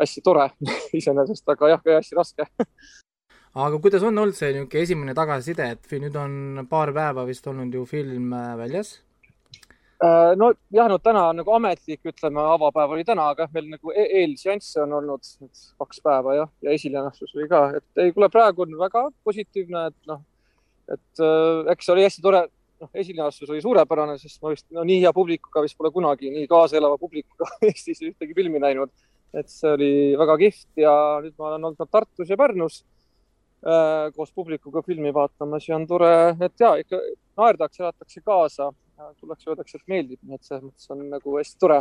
hästi 0.00 0.22
tore 0.24 0.50
iseenesest, 0.98 1.48
aga 1.54 1.74
jah, 1.74 1.82
hästi 1.86 2.18
raske. 2.18 2.46
aga 3.54 3.80
kuidas 3.80 4.02
on 4.02 4.18
olnud 4.18 4.36
see 4.36 4.52
niisugune 4.52 4.82
esimene 4.82 5.16
tagasiside, 5.16 5.70
et 5.76 5.98
nüüd 6.02 6.16
on 6.20 6.66
paar 6.70 6.92
päeva 6.96 7.26
vist 7.28 7.46
olnud 7.50 7.74
ju 7.74 7.84
film 7.88 8.32
äh, 8.34 8.54
väljas. 8.58 8.96
Äh, 10.04 10.34
no 10.36 10.50
jah, 10.74 10.88
no 10.90 10.98
täna 10.98 11.28
on 11.30 11.38
nagu 11.40 11.54
ametlik, 11.54 12.02
ütleme, 12.10 12.42
avapäev 12.54 12.96
oli 12.96 13.04
täna, 13.06 13.28
aga 13.32 13.46
meil 13.54 13.70
nagu 13.76 13.94
e 13.94 14.08
eelseansse 14.22 14.82
on 14.82 14.92
olnud 14.98 15.22
kaks 15.80 16.02
päeva 16.04 16.34
jah, 16.40 16.50
ja 16.66 16.74
esilinastus 16.74 17.34
oli 17.36 17.46
ka, 17.48 17.68
et 17.78 18.02
ei, 18.02 18.12
kuule, 18.16 18.28
praegu 18.32 18.66
on 18.66 18.74
väga 18.80 19.06
positiivne, 19.24 19.86
et 19.92 20.10
noh, 20.10 20.20
et 20.90 21.22
äh, 21.22 21.72
eks 21.72 21.88
oli 21.94 22.04
hästi 22.04 22.24
tore, 22.24 22.42
noh, 22.82 22.90
esilinastus 22.94 23.50
oli 23.50 23.62
suurepärane, 23.64 24.18
sest 24.20 24.42
ma 24.42 24.52
vist 24.52 24.66
no 24.74 24.84
nii 24.86 25.00
hea 25.04 25.12
publikuga 25.16 25.62
vist 25.64 25.78
pole 25.78 25.92
kunagi 25.94 26.32
nii 26.34 26.48
kaasaelava 26.50 26.98
publikuga 27.00 27.48
Eestis 27.68 28.02
ühtegi 28.04 28.36
filmi 28.36 28.62
näinud. 28.62 28.92
Et 29.34 29.50
see 29.50 29.72
oli 29.74 29.92
väga 30.18 30.36
kihvt 30.44 30.82
ja 30.84 30.94
nüüd 31.24 31.34
ma 31.38 31.50
olen 31.50 31.70
olnud 31.70 31.90
Tartus 31.90 32.30
ja 32.30 32.38
Pärnus 32.38 32.82
äh, 33.66 34.12
koos 34.16 34.32
publikuga 34.32 34.82
filmi 34.86 35.14
vaatamas 35.14 35.68
ja 35.68 35.76
on 35.76 35.86
tore, 35.90 36.14
et 36.38 36.60
ja 36.60 36.74
ikka 36.80 37.00
naerdakse, 37.36 37.82
elatakse 37.82 38.22
kaasa 38.24 38.70
tullakse, 39.20 39.48
öeldakse, 39.50 39.78
et 39.78 39.90
meeldib, 39.90 40.20
nii 40.22 40.38
et 40.38 40.46
selles 40.46 40.62
mõttes 40.64 40.92
on 40.92 41.02
nagu 41.10 41.36
hästi 41.38 41.58
tore 41.60 41.80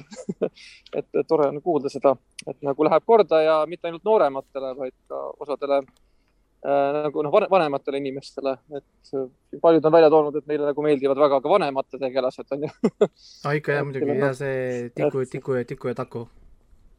et 1.00 1.20
tore 1.30 1.50
on 1.52 1.62
kuulda 1.62 1.92
seda, 1.94 2.16
et 2.48 2.58
nagu 2.66 2.88
läheb 2.88 3.06
korda 3.06 3.42
ja 3.44 3.60
mitte 3.70 3.90
ainult 3.90 4.06
noorematele, 4.08 4.74
vaid 4.80 4.96
ka 5.12 5.22
osadele 5.46 5.80
äh, 5.84 7.02
nagu 7.04 7.26
noh, 7.26 7.40
vanematele 7.54 8.02
inimestele, 8.02 8.56
et 8.80 9.16
äh, 9.16 9.28
paljud 9.62 9.90
on 9.90 9.98
välja 9.98 10.12
toonud, 10.14 10.40
et 10.40 10.50
neile 10.50 10.72
nagu 10.72 10.86
meeldivad 10.86 11.22
väga 11.26 11.42
ka 11.44 11.54
vanemate 11.54 12.02
tegelased 12.02 12.56
on 12.56 12.68
ju. 12.68 12.72
aa 13.46 13.58
ikka 13.60 13.78
jah, 13.78 13.86
muidugi 13.90 14.18
ja 14.18 14.34
see 14.38 14.90
Tiku, 14.96 15.28
Tiku 15.30 15.60
ja 15.60 15.68
Tiku 15.70 15.94
ja 15.94 16.00
Taku. 16.02 16.28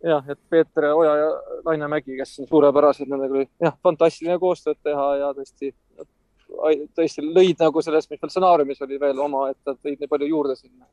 jah, 0.05 0.25
et 0.29 0.41
Peeter 0.51 0.91
Oja 0.93 1.17
ja 1.17 1.31
Laine 1.65 1.89
Mägi, 1.89 2.17
kes 2.19 2.39
on 2.43 2.49
suurepärased, 2.51 3.09
nendega 3.11 3.39
oli 3.39 3.47
jah, 3.63 3.77
fantastiline 3.83 4.39
koostööd 4.43 4.81
teha 4.85 5.09
ja 5.21 5.31
tõesti, 5.37 5.73
tõesti 6.99 7.25
lõid 7.25 7.61
nagu 7.63 7.83
sellest, 7.85 8.11
mis 8.13 8.23
veel 8.23 8.33
stsenaariumis 8.33 8.83
oli 8.87 9.01
veel 9.01 9.21
oma, 9.25 9.49
et 9.53 9.61
nad 9.69 9.79
lõid 9.81 10.03
nii 10.03 10.11
palju 10.11 10.31
juurde 10.31 10.59
sinna. 10.59 10.89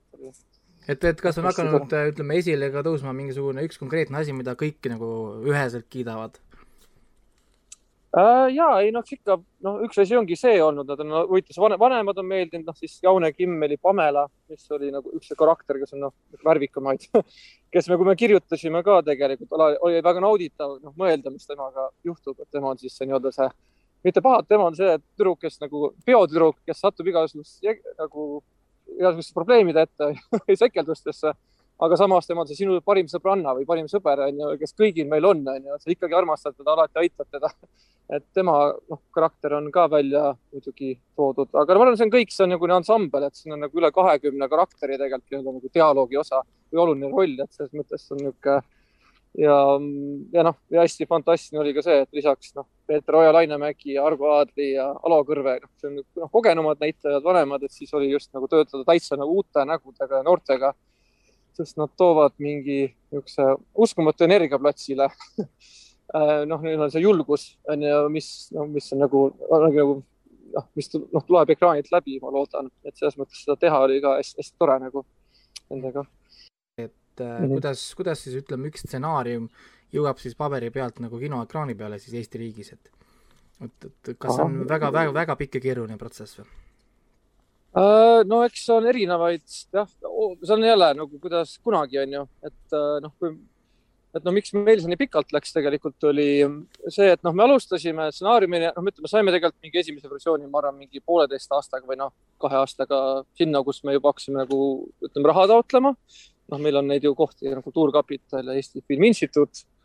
et, 0.88 1.04
et 1.04 1.22
kas 1.22 1.42
on 1.42 1.50
hakanud, 1.50 1.98
ütleme, 2.14 2.40
esile 2.42 2.72
ka 2.74 2.86
tõusma 2.88 3.14
mingisugune 3.18 3.66
üks 3.68 3.82
konkreetne 3.82 4.22
asi, 4.22 4.36
mida 4.38 4.56
kõik 4.60 4.92
nagu 4.94 5.12
üheselt 5.48 5.90
kiidavad? 5.92 6.40
Äh, 8.18 8.50
ja 8.52 8.66
ei 8.84 8.90
noh, 8.92 9.06
ikka 9.08 9.38
noh, 9.64 9.78
üks 9.86 10.02
asi 10.04 10.18
ongi 10.20 10.36
see 10.36 10.58
olnud, 10.60 10.90
nad 10.90 11.00
on 11.00 11.14
huvitav, 11.30 11.78
vanemad 11.80 12.18
on 12.20 12.28
meeldinud, 12.28 12.66
noh 12.68 12.76
siis 12.76 12.98
Jaune 13.06 13.30
Kimmeli 13.32 13.78
Pamela, 13.80 14.26
mis 14.52 14.66
oli 14.76 14.90
nagu 14.92 15.14
üks 15.16 15.32
karakter, 15.40 15.80
kes 15.80 15.96
on 15.96 16.04
noh 16.10 16.44
värvikamaid, 16.44 17.08
kes 17.74 17.88
me, 17.88 17.96
kui 17.96 18.10
me 18.10 18.18
kirjutasime 18.20 18.82
ka 18.84 18.98
tegelikult, 19.08 19.56
oli 19.88 20.04
väga 20.04 20.26
nauditav 20.26 20.76
noh 20.82 20.98
mõelda, 21.00 21.32
mis 21.32 21.48
temaga 21.48 21.88
juhtub, 22.04 22.36
et 22.44 22.52
tema 22.52 22.74
on 22.74 22.82
siis 22.82 23.00
see 23.00 23.08
nii-öelda 23.08 23.32
see, 23.38 23.48
mitte 24.04 24.26
paha, 24.26 24.44
tema 24.44 24.68
on 24.68 24.76
see 24.76 24.98
tüdruk, 25.00 25.40
kes 25.46 25.62
nagu 25.64 25.94
peotüdruk, 26.04 26.60
kes 26.68 26.84
satub 26.84 27.08
igasugust 27.08 27.64
nagu 27.96 28.28
igasuguste 28.98 29.40
probleemide 29.40 29.88
ette 29.88 30.12
või 30.36 30.60
sekeldustesse. 30.60 31.32
Aga 31.82 31.98
samas 31.98 32.28
tema 32.28 32.44
on 32.44 32.50
see 32.50 32.60
sinu 32.60 32.80
parim 32.86 33.08
sõbranna 33.10 33.56
või 33.58 33.66
parim 33.70 33.88
sõber 33.92 34.26
on 34.28 34.42
ju, 34.44 34.50
kes 34.62 34.76
kõigil 34.78 35.08
meil 35.10 35.26
on, 35.26 35.42
on 35.50 35.72
ju, 35.72 35.78
sa 35.82 35.94
ikkagi 35.94 36.18
armastad 36.18 36.58
teda, 36.58 36.76
alati 36.76 37.02
aitad 37.02 37.30
teda. 37.34 37.50
et 38.16 38.26
tema 38.36 38.58
noh, 38.92 39.00
karakter 39.16 39.56
on 39.58 39.70
ka 39.72 39.88
välja 39.90 40.34
muidugi 40.52 40.94
toodud, 41.16 41.50
aga 41.56 41.78
ma 41.78 41.86
arvan, 41.86 41.98
see 41.98 42.10
on 42.10 42.14
kõik, 42.14 42.34
see 42.36 42.44
on 42.46 42.54
nagu 42.56 42.70
ansambel, 42.76 43.26
et 43.28 43.40
siin 43.40 43.56
on 43.56 43.66
nagu 43.66 43.82
üle 43.82 43.92
kahekümne 43.96 44.50
karakteri 44.52 45.00
tegelikult 45.00 45.32
nii-öelda 45.32 45.56
nagu 45.58 45.74
dialoogi 45.80 46.20
osa 46.20 46.44
või 46.44 46.84
oluline 46.86 47.12
roll, 47.14 47.40
et 47.40 47.56
selles 47.56 47.74
mõttes 47.78 48.06
on 48.12 48.20
niisugune 48.20 48.60
ja, 49.40 49.56
ja 50.34 50.44
noh, 50.44 50.60
ja 50.70 50.84
hästi 50.84 51.08
fantastiline 51.10 51.64
oli 51.64 51.74
ka 51.78 51.86
see, 51.86 52.02
et 52.04 52.20
lisaks 52.20 52.54
noh, 52.58 52.68
Peeter 52.88 53.16
Oja, 53.22 53.32
Lainemägi 53.36 53.96
ja 53.96 54.06
Argo 54.06 54.30
Aadri 54.36 54.74
ja 54.74 54.90
Alo 54.92 55.22
Kõrve, 55.28 55.58
noh, 55.64 55.72
see 55.80 55.90
on 55.90 56.00
noh, 56.02 56.32
kogenumad 56.34 56.84
näitlejad, 56.84 57.24
vanemad, 57.26 57.64
et 57.66 57.74
siis 57.74 57.94
oli 57.98 58.12
just 58.12 58.32
nagu 58.36 58.50
töötada 58.52 58.84
täitsa 58.88 59.18
nagu 59.20 59.40
uute 59.40 59.66
nägudega 59.66 60.20
ja 60.20 60.28
noortega 60.28 60.74
sest 61.58 61.78
nad 61.78 61.92
toovad 61.98 62.38
mingi 62.40 62.84
niisuguse 63.12 63.48
uskumatu 63.86 64.24
energia 64.28 64.60
platsile 64.60 65.10
noh, 66.52 66.62
neil 66.64 66.82
on 66.82 66.92
see 66.92 67.04
julgus, 67.04 67.46
on 67.72 67.84
ju, 67.86 67.98
mis, 68.14 68.30
noh, 68.56 68.68
mis 68.72 68.88
on 68.94 69.04
nagu, 69.06 69.26
nagu 69.50 69.86
noh, 70.56 70.70
mis 70.76 70.90
noh, 70.96 71.26
tuleb 71.28 71.54
ekraanilt 71.56 71.92
läbi, 71.94 72.18
ma 72.24 72.32
loodan, 72.34 72.72
et 72.86 72.96
selles 73.00 73.18
mõttes 73.20 73.44
seda 73.46 73.58
teha 73.60 73.84
oli 73.86 74.02
ka 74.04 74.18
hästi-hästi 74.20 74.60
tore 74.60 74.80
nagu 74.84 75.06
nendega. 75.70 76.06
et 76.78 77.20
mm 77.20 77.26
-hmm. 77.26 77.54
kuidas, 77.54 77.86
kuidas 77.96 78.24
siis 78.24 78.36
ütleme, 78.44 78.68
üks 78.68 78.84
stsenaarium 78.86 79.50
jõuab 79.94 80.20
siis 80.20 80.36
paberi 80.36 80.72
pealt 80.72 81.00
nagu 81.00 81.20
kinoekraani 81.20 81.76
peale 81.76 82.00
siis 82.00 82.14
Eesti 82.14 82.38
riigis, 82.38 82.74
et 82.74 82.92
et, 83.66 83.86
et 83.86 84.18
kas 84.18 84.36
see 84.36 84.44
on 84.44 84.68
väga-väga-väga 84.68 85.36
pikk 85.36 85.56
ja 85.56 85.62
keeruline 85.62 85.98
protsess 85.98 86.40
või? 86.40 86.48
Äh, 87.72 88.24
no 88.28 88.42
eks 88.44 88.66
on 88.76 88.88
erinevaid, 88.92 89.46
jah, 89.72 89.88
see 89.88 90.56
on 90.58 90.66
jälle 90.68 90.90
nagu 90.98 91.20
kuidas 91.24 91.54
kunagi 91.64 92.02
on 92.02 92.18
ju, 92.18 92.24
et 92.44 92.76
äh, 92.76 92.98
noh, 93.06 93.14
kui, 93.16 93.32
et 94.12 94.28
no 94.28 94.34
miks 94.36 94.52
meil 94.58 94.82
see 94.82 94.92
nii 94.92 95.00
pikalt 95.00 95.32
läks, 95.32 95.54
tegelikult 95.56 96.04
oli 96.10 96.28
see, 96.92 97.08
et 97.14 97.24
noh, 97.24 97.32
me 97.32 97.46
alustasime 97.46 98.10
stsenaariumini, 98.12 98.74
noh, 98.76 98.90
ütleme, 98.92 99.12
saime 99.14 99.32
tegelikult 99.32 99.64
mingi 99.64 99.80
esimese 99.86 100.12
versiooni, 100.12 100.52
ma 100.52 100.60
arvan, 100.60 100.82
mingi 100.84 101.00
pooleteist 101.00 101.56
aastaga 101.56 101.88
või 101.88 102.02
noh, 102.04 102.12
kahe 102.44 102.60
aastaga 102.60 103.02
sinna, 103.40 103.64
kus 103.64 103.86
me 103.88 103.96
juba 103.96 104.12
hakkasime 104.12 104.44
nagu 104.44 104.62
ütleme 105.08 105.32
raha 105.32 105.48
taotlema. 105.54 105.96
noh, 106.52 106.60
meil 106.60 106.76
on 106.76 106.92
neid 106.92 107.08
ju 107.08 107.16
kohti 107.16 107.48
nagu 107.48 107.64
Kultuurkapital 107.64 108.52
ja 108.52 108.60
Eesti 108.60 108.84
Filmi 108.84 109.14
Instituut 109.14 109.64
Äh, 109.64 109.81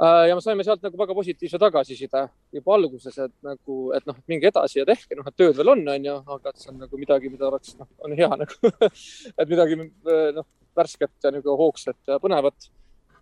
ja 0.00 0.36
me 0.36 0.40
saime 0.40 0.64
sealt 0.64 0.82
nagu 0.84 0.98
väga 0.98 1.14
positiivse 1.16 1.58
tagasiside 1.60 2.24
juba 2.56 2.74
alguses, 2.76 3.18
et 3.20 3.34
nagu, 3.44 3.78
et 3.96 4.06
noh, 4.08 4.16
minge 4.30 4.48
edasi 4.48 4.80
ja 4.80 4.86
tehke, 4.88 5.16
noh, 5.18 5.28
et 5.28 5.36
tööd 5.36 5.58
veel 5.58 5.74
on, 5.74 5.84
on 5.94 6.08
ju, 6.08 6.16
aga 6.36 6.52
et 6.52 6.62
see 6.62 6.72
on 6.72 6.80
nagu 6.80 7.00
midagi, 7.00 7.32
mida 7.32 7.48
oleks, 7.50 7.74
noh, 7.80 7.88
on 8.06 8.16
hea 8.16 8.30
nagu 8.42 8.72
et 9.40 9.48
midagi 9.50 9.80
noh, 9.80 10.48
värsket 10.76 11.26
ja 11.26 11.34
nagu 11.34 11.56
hoogsat 11.60 11.98
ja 12.08 12.20
põnevat 12.22 12.70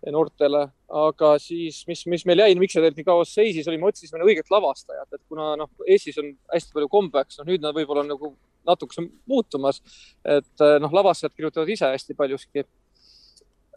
noortele. 0.07 0.69
aga 0.87 1.33
siis, 1.43 1.81
mis, 1.87 2.05
mis 2.07 2.23
meil 2.25 2.45
jäi, 2.45 2.53
miks 2.55 2.73
see 2.73 2.79
tegelikult 2.79 3.01
nii 3.01 3.09
kaua 3.11 3.25
seisis, 3.27 3.67
oli, 3.67 3.81
me 3.81 3.89
otsisime 3.91 4.23
õiget 4.23 4.47
lavastajat, 4.53 5.09
et 5.11 5.23
kuna 5.27 5.51
noh, 5.59 5.73
Eestis 5.83 6.17
on 6.21 6.31
hästi 6.53 6.77
palju 6.77 6.87
kombeks, 6.95 7.41
noh 7.41 7.51
nüüd 7.51 7.65
nad 7.65 7.75
võib-olla 7.75 8.05
on 8.05 8.13
nagu 8.15 8.31
natukese 8.69 9.03
muutumas, 9.27 9.83
et 10.23 10.69
noh, 10.79 10.93
lavastajad 10.95 11.35
kirjutavad 11.35 11.75
ise 11.75 11.91
hästi 11.91 12.15
paljuski 12.15 12.63
Äh, 12.63 12.78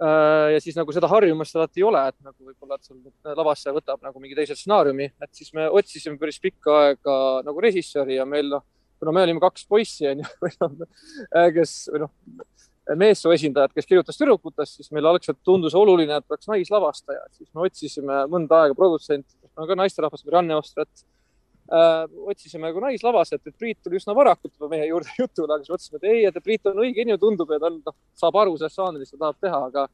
ja 0.02 0.60
siis 0.62 0.76
nagu 0.78 0.92
seda 0.94 1.08
harjumust 1.10 1.56
alati 1.56 1.82
ei 1.82 1.86
ole, 1.86 2.00
et 2.10 2.16
nagu 2.24 2.48
võib-olla, 2.48 2.78
et 2.78 2.88
sul 2.88 3.36
lavastaja 3.38 3.74
võtab 3.76 4.02
nagu 4.02 4.22
mingi 4.22 4.36
teise 4.38 4.56
stsenaariumi, 4.58 5.10
et 5.22 5.30
siis 5.36 5.52
me 5.56 5.68
otsisime 5.70 6.18
päris 6.20 6.40
pikka 6.42 6.78
aega 6.86 7.16
nagu 7.46 7.62
režissööri 7.62 8.16
ja 8.16 8.26
meil 8.28 8.50
noh, 8.50 8.64
kuna 9.02 9.14
me 9.14 9.24
olime 9.26 9.42
kaks 9.42 9.66
poissi 9.70 10.08
onju, 10.10 10.26
noh, 10.64 10.74
äh, 11.36 11.48
kes 11.54 11.76
või 11.92 12.04
noh, 12.06 12.12
meessoo 12.98 13.32
esindajad, 13.34 13.74
kes 13.76 13.86
kirjutas 13.86 14.18
tüdrukutest, 14.18 14.80
siis 14.80 14.90
meile 14.94 15.12
algselt 15.12 15.38
tundus 15.46 15.74
oluline, 15.78 16.18
et 16.18 16.34
oleks 16.34 16.50
naislavastaja, 16.50 17.22
siis 17.36 17.50
me 17.54 17.68
otsisime 17.68 18.24
mõnda 18.32 18.64
aega 18.64 18.78
produtsenti, 18.78 19.36
no 19.54 19.68
ka 19.68 19.78
naisterahvas, 19.78 20.24
Janne 20.26 20.58
Ostrat 20.58 20.90
äh, 20.90 21.11
otsisime 21.72 22.68
nagu 22.68 22.82
naislavastajat, 22.84 23.46
et 23.48 23.56
Priit 23.56 23.78
tuli 23.84 23.96
üsna 23.96 24.14
varakult 24.16 24.68
meie 24.68 24.86
juurde 24.90 25.14
jutule, 25.22 25.54
aga 25.56 25.64
siis 25.64 25.72
mõtlesime, 25.72 26.00
et 26.02 26.08
ei, 26.10 26.26
et 26.28 26.44
Priit 26.44 26.68
on 26.68 26.82
õige 26.84 27.04
inimene, 27.04 27.20
tundub, 27.22 27.50
et 27.56 27.64
on, 27.64 27.80
noh, 27.86 27.96
saab 28.18 28.36
aru 28.42 28.58
sellest 28.60 28.80
žanrist, 28.80 29.14
ta 29.16 29.24
tahab 29.26 29.40
teha, 29.46 29.60
aga 29.70 29.86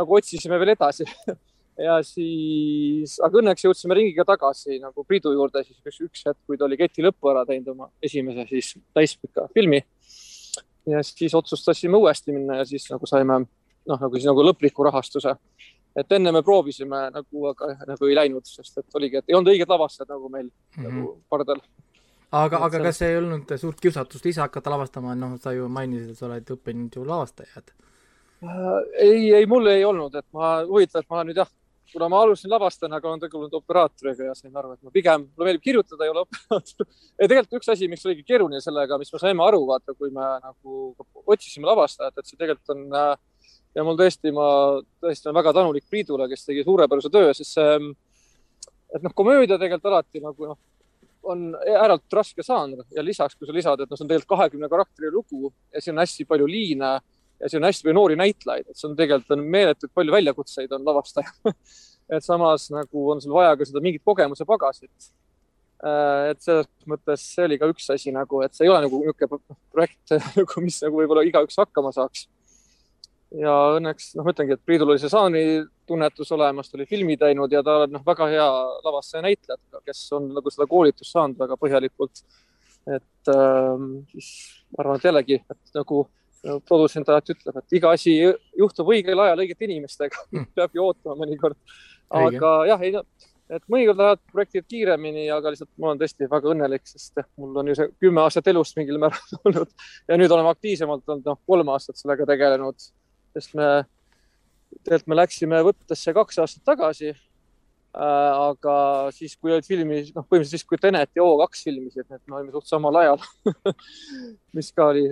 nagu 0.00 0.16
otsisime 0.16 0.58
veel 0.62 0.72
edasi 0.76 1.04
ja 1.86 1.98
siis, 2.06 3.16
aga 3.24 3.40
õnneks 3.40 3.64
jõudsime 3.66 3.96
ringiga 3.98 4.24
tagasi 4.28 4.80
nagu 4.82 5.04
Priidu 5.08 5.32
juurde 5.34 5.62
siis 5.64 5.78
üks, 5.80 6.00
üks 6.06 6.26
hetk, 6.28 6.40
kui 6.46 6.60
ta 6.60 6.66
oli 6.68 6.78
Keti 6.80 7.04
lõppu 7.04 7.32
ära 7.32 7.44
teinud 7.48 7.72
oma 7.74 7.90
esimese 8.04 8.46
siis 8.50 8.74
täispika 8.96 9.48
filmi. 9.54 9.82
ja 10.88 11.02
siis 11.06 11.34
otsustasime 11.36 11.96
uuesti 11.96 12.32
minna 12.32 12.60
ja 12.60 12.68
siis 12.68 12.88
nagu 12.90 13.06
saime 13.08 13.42
noh, 13.42 13.98
nagu 13.98 14.12
siis 14.16 14.28
nagu 14.28 14.44
lõpliku 14.44 14.84
rahastuse 14.88 15.36
et 15.96 16.16
enne 16.16 16.32
me 16.34 16.42
proovisime 16.46 17.02
nagu, 17.14 17.44
aga 17.50 17.74
nagu 17.88 18.08
ei 18.08 18.16
läinud, 18.16 18.46
sest 18.46 18.80
et 18.82 18.98
oligi, 18.98 19.20
et 19.20 19.30
ei 19.30 19.36
olnud 19.38 19.52
õiged 19.52 19.70
lavastajad 19.70 20.12
nagu 20.14 20.28
meil 20.28 20.46
mm 20.46 20.82
-hmm. 20.84 20.88
nagu 20.88 21.14
pardal. 21.28 21.62
aga, 22.30 22.64
aga 22.66 22.82
kas 22.86 22.98
see 23.02 23.10
ei 23.10 23.18
olnud 23.18 23.56
suurt 23.58 23.80
kiusatust 23.80 24.26
ise 24.26 24.40
hakata 24.40 24.70
lavastama, 24.70 25.14
noh, 25.14 25.38
sa 25.40 25.52
ju 25.52 25.68
mainisid, 25.68 26.10
et 26.10 26.18
sa 26.18 26.26
oled 26.26 26.50
õppinud 26.56 26.96
ju 26.96 27.04
lavastajad 27.04 27.72
äh,. 28.42 28.82
ei, 28.98 29.32
ei, 29.34 29.46
mul 29.46 29.66
ei 29.66 29.84
olnud, 29.84 30.14
et 30.14 30.26
ma, 30.32 30.60
huvitav, 30.66 31.02
et 31.02 31.10
ma 31.10 31.24
nüüd 31.24 31.36
jah, 31.36 31.50
kuna 31.92 32.08
ma 32.08 32.20
alustasin 32.22 32.50
lavastajana, 32.50 32.96
aga 32.96 33.08
olen 33.08 33.20
tegelenud 33.20 33.54
operaatoriga 33.58 34.24
ja 34.24 34.34
sain 34.34 34.56
aru, 34.56 34.72
et 34.72 34.82
ma 34.82 34.90
pigem, 34.94 35.26
mulle 35.26 35.48
meeldib 35.48 35.64
kirjutada, 35.64 36.04
ei 36.04 36.12
ole 36.12 36.22
operaator. 36.26 36.86
ja 37.18 37.28
tegelikult 37.28 37.58
üks 37.58 37.72
asi, 37.74 37.88
miks 37.88 38.06
oligi 38.06 38.22
keeruline 38.22 38.60
sellega, 38.60 38.98
mis 38.98 39.12
me 39.12 39.18
saime 39.18 39.44
aru, 39.44 39.64
vaata, 39.66 39.94
kui 39.94 40.10
me 40.14 40.28
nagu 40.44 40.94
otsisime 41.26 41.66
lavastajat, 41.66 42.18
et 42.18 42.30
see 42.30 42.38
tegelikult 42.38 42.76
on 42.76 42.86
äh, 42.94 43.16
ja 43.76 43.84
mul 43.86 43.98
tõesti, 43.98 44.32
ma 44.34 44.46
tõesti 45.02 45.28
olen 45.28 45.38
väga 45.40 45.54
tänulik 45.60 45.86
Priidule, 45.90 46.28
kes 46.30 46.46
tegi 46.48 46.64
suurepärase 46.66 47.12
töö, 47.12 47.30
sest 47.36 47.54
see, 47.58 47.76
et 48.94 49.04
noh, 49.04 49.14
komöödia 49.14 49.58
tegelikult 49.58 49.92
alati 49.92 50.22
nagu 50.24 50.50
noh, 50.50 50.58
on 51.30 51.50
ääretult 51.54 52.16
raske 52.16 52.44
žanr 52.44 52.82
ja 52.96 53.04
lisaks, 53.04 53.36
kui 53.36 53.48
sa 53.48 53.54
lisad, 53.54 53.82
et 53.82 53.90
noh, 53.90 53.98
see 53.98 54.06
on 54.06 54.10
tegelikult 54.10 54.34
kahekümne 54.38 54.70
karakteri 54.72 55.12
lugu 55.14 55.52
ja 55.74 55.82
siin 55.82 55.94
on 55.94 56.02
hästi 56.02 56.26
palju 56.28 56.48
liine 56.48 56.96
ja 57.40 57.48
siin 57.48 57.60
on 57.60 57.68
hästi 57.68 57.86
palju 57.86 57.98
noori 57.98 58.18
näitlejaid, 58.20 58.70
et 58.70 58.80
see 58.80 58.88
on 58.88 58.96
tegelikult 58.98 59.36
on 59.36 59.46
meeletult 59.54 59.94
palju 59.94 60.16
väljakutseid 60.16 60.72
on 60.76 60.88
lavastajal 60.88 61.54
et 62.16 62.26
samas 62.26 62.68
nagu 62.74 63.06
on 63.14 63.22
sul 63.22 63.34
vaja 63.36 63.54
ka 63.56 63.68
seda 63.68 63.82
mingit 63.84 64.02
kogemuse 64.04 64.46
pagasit. 64.48 65.10
Äh, 65.80 66.32
et 66.32 66.42
selles 66.44 66.68
mõttes 66.90 67.22
see 67.36 67.46
oli 67.46 67.56
ka 67.60 67.68
üks 67.70 67.86
asi 67.94 68.12
nagu, 68.12 68.42
et 68.44 68.56
see 68.56 68.66
ei 68.66 68.72
ole 68.72 68.82
nagu 68.84 69.00
niisugune 69.00 69.56
projekt 69.72 70.16
nagu, 70.40 70.64
mis 70.64 70.80
nagu 70.84 71.00
võib-olla 71.00 71.24
igaüks 71.28 71.60
hakkama 71.62 71.92
saaks 71.96 72.26
ja 73.38 73.54
õnneks 73.76 74.14
noh, 74.16 74.26
ma 74.26 74.34
ütlengi, 74.34 74.56
et 74.56 74.62
Priidul 74.66 74.90
oli 74.90 75.02
see 75.02 75.12
žanri 75.12 75.44
tunnetus 75.88 76.32
olemas, 76.34 76.70
ta 76.70 76.78
oli 76.78 76.86
filmi 76.90 77.16
teinud 77.20 77.52
ja 77.52 77.62
ta 77.66 77.80
on 77.84 77.96
noh, 77.96 78.04
väga 78.06 78.28
hea 78.30 78.46
lavastaja 78.86 79.24
näitlejad, 79.26 79.62
kes 79.86 80.04
on 80.18 80.30
nagu 80.34 80.52
seda 80.52 80.66
koolitust 80.70 81.14
saanud 81.14 81.38
väga 81.38 81.58
põhjalikult. 81.60 82.24
et 82.90 83.28
äh, 83.28 83.84
siis 84.14 84.30
ma 84.72 84.82
arvan, 84.82 84.98
et 84.98 85.04
jällegi, 85.10 85.42
et 85.50 85.76
nagu 85.76 86.06
produtsent 86.40 87.08
alati 87.12 87.34
ütleb, 87.36 87.58
et 87.60 87.74
iga 87.76 87.90
asi 87.94 88.14
juhtub 88.58 88.88
õigel 88.94 89.20
ajal 89.26 89.42
õigete 89.44 89.66
inimestega 89.68 90.24
mm. 90.32 90.52
peabki 90.56 90.80
ootama 90.82 91.18
mõnikord. 91.20 91.58
aga 92.10 92.54
jah, 92.70 92.86
ei 92.86 92.94
no, 92.94 93.04
et 93.50 93.64
mõnikord 93.70 94.00
lähevad 94.00 94.22
projektid 94.32 94.66
kiiremini, 94.70 95.26
aga 95.34 95.52
lihtsalt 95.52 95.70
ma 95.76 95.90
olen 95.90 96.00
tõesti 96.00 96.30
väga 96.30 96.54
õnnelik, 96.54 96.86
sest 96.88 97.20
mul 97.40 97.60
on 97.60 97.70
ju 97.70 97.76
see 97.78 97.92
kümme 98.02 98.24
aastat 98.24 98.48
elust 98.52 98.78
mingil 98.78 98.98
määral 99.02 99.36
olnud 99.44 99.76
ja 100.08 100.18
nüüd 100.20 100.32
oleme 100.32 100.54
aktiivsemalt 100.54 101.04
olnud, 101.06 101.28
noh, 101.28 101.40
kolm 101.46 101.74
aastat 101.74 102.00
sellega 102.00 102.26
tegelenud 102.30 102.90
sest 103.36 103.56
me, 103.58 103.70
tegelikult 104.84 105.10
me 105.12 105.18
läksime 105.18 105.64
võttesse 105.66 106.14
kaks 106.16 106.40
aastat 106.42 106.64
tagasi 106.72 107.10
äh,. 107.10 107.22
aga 108.00 108.74
siis, 109.14 109.34
kui 109.36 109.54
olid 109.54 109.66
filmis, 109.66 110.12
noh, 110.14 110.26
põhimõtteliselt 110.26 110.60
siis, 110.60 110.68
kui 110.68 110.78
Tenet 110.80 111.10
ja 111.16 111.26
O2 111.26 111.64
filmisid, 111.66 112.06
et 112.06 112.22
me 112.26 112.38
olime 112.38 112.54
suht 112.54 112.70
samal 112.70 113.00
ajal 113.02 113.18
mis 114.56 114.70
ka 114.76 114.90
oli, 114.92 115.08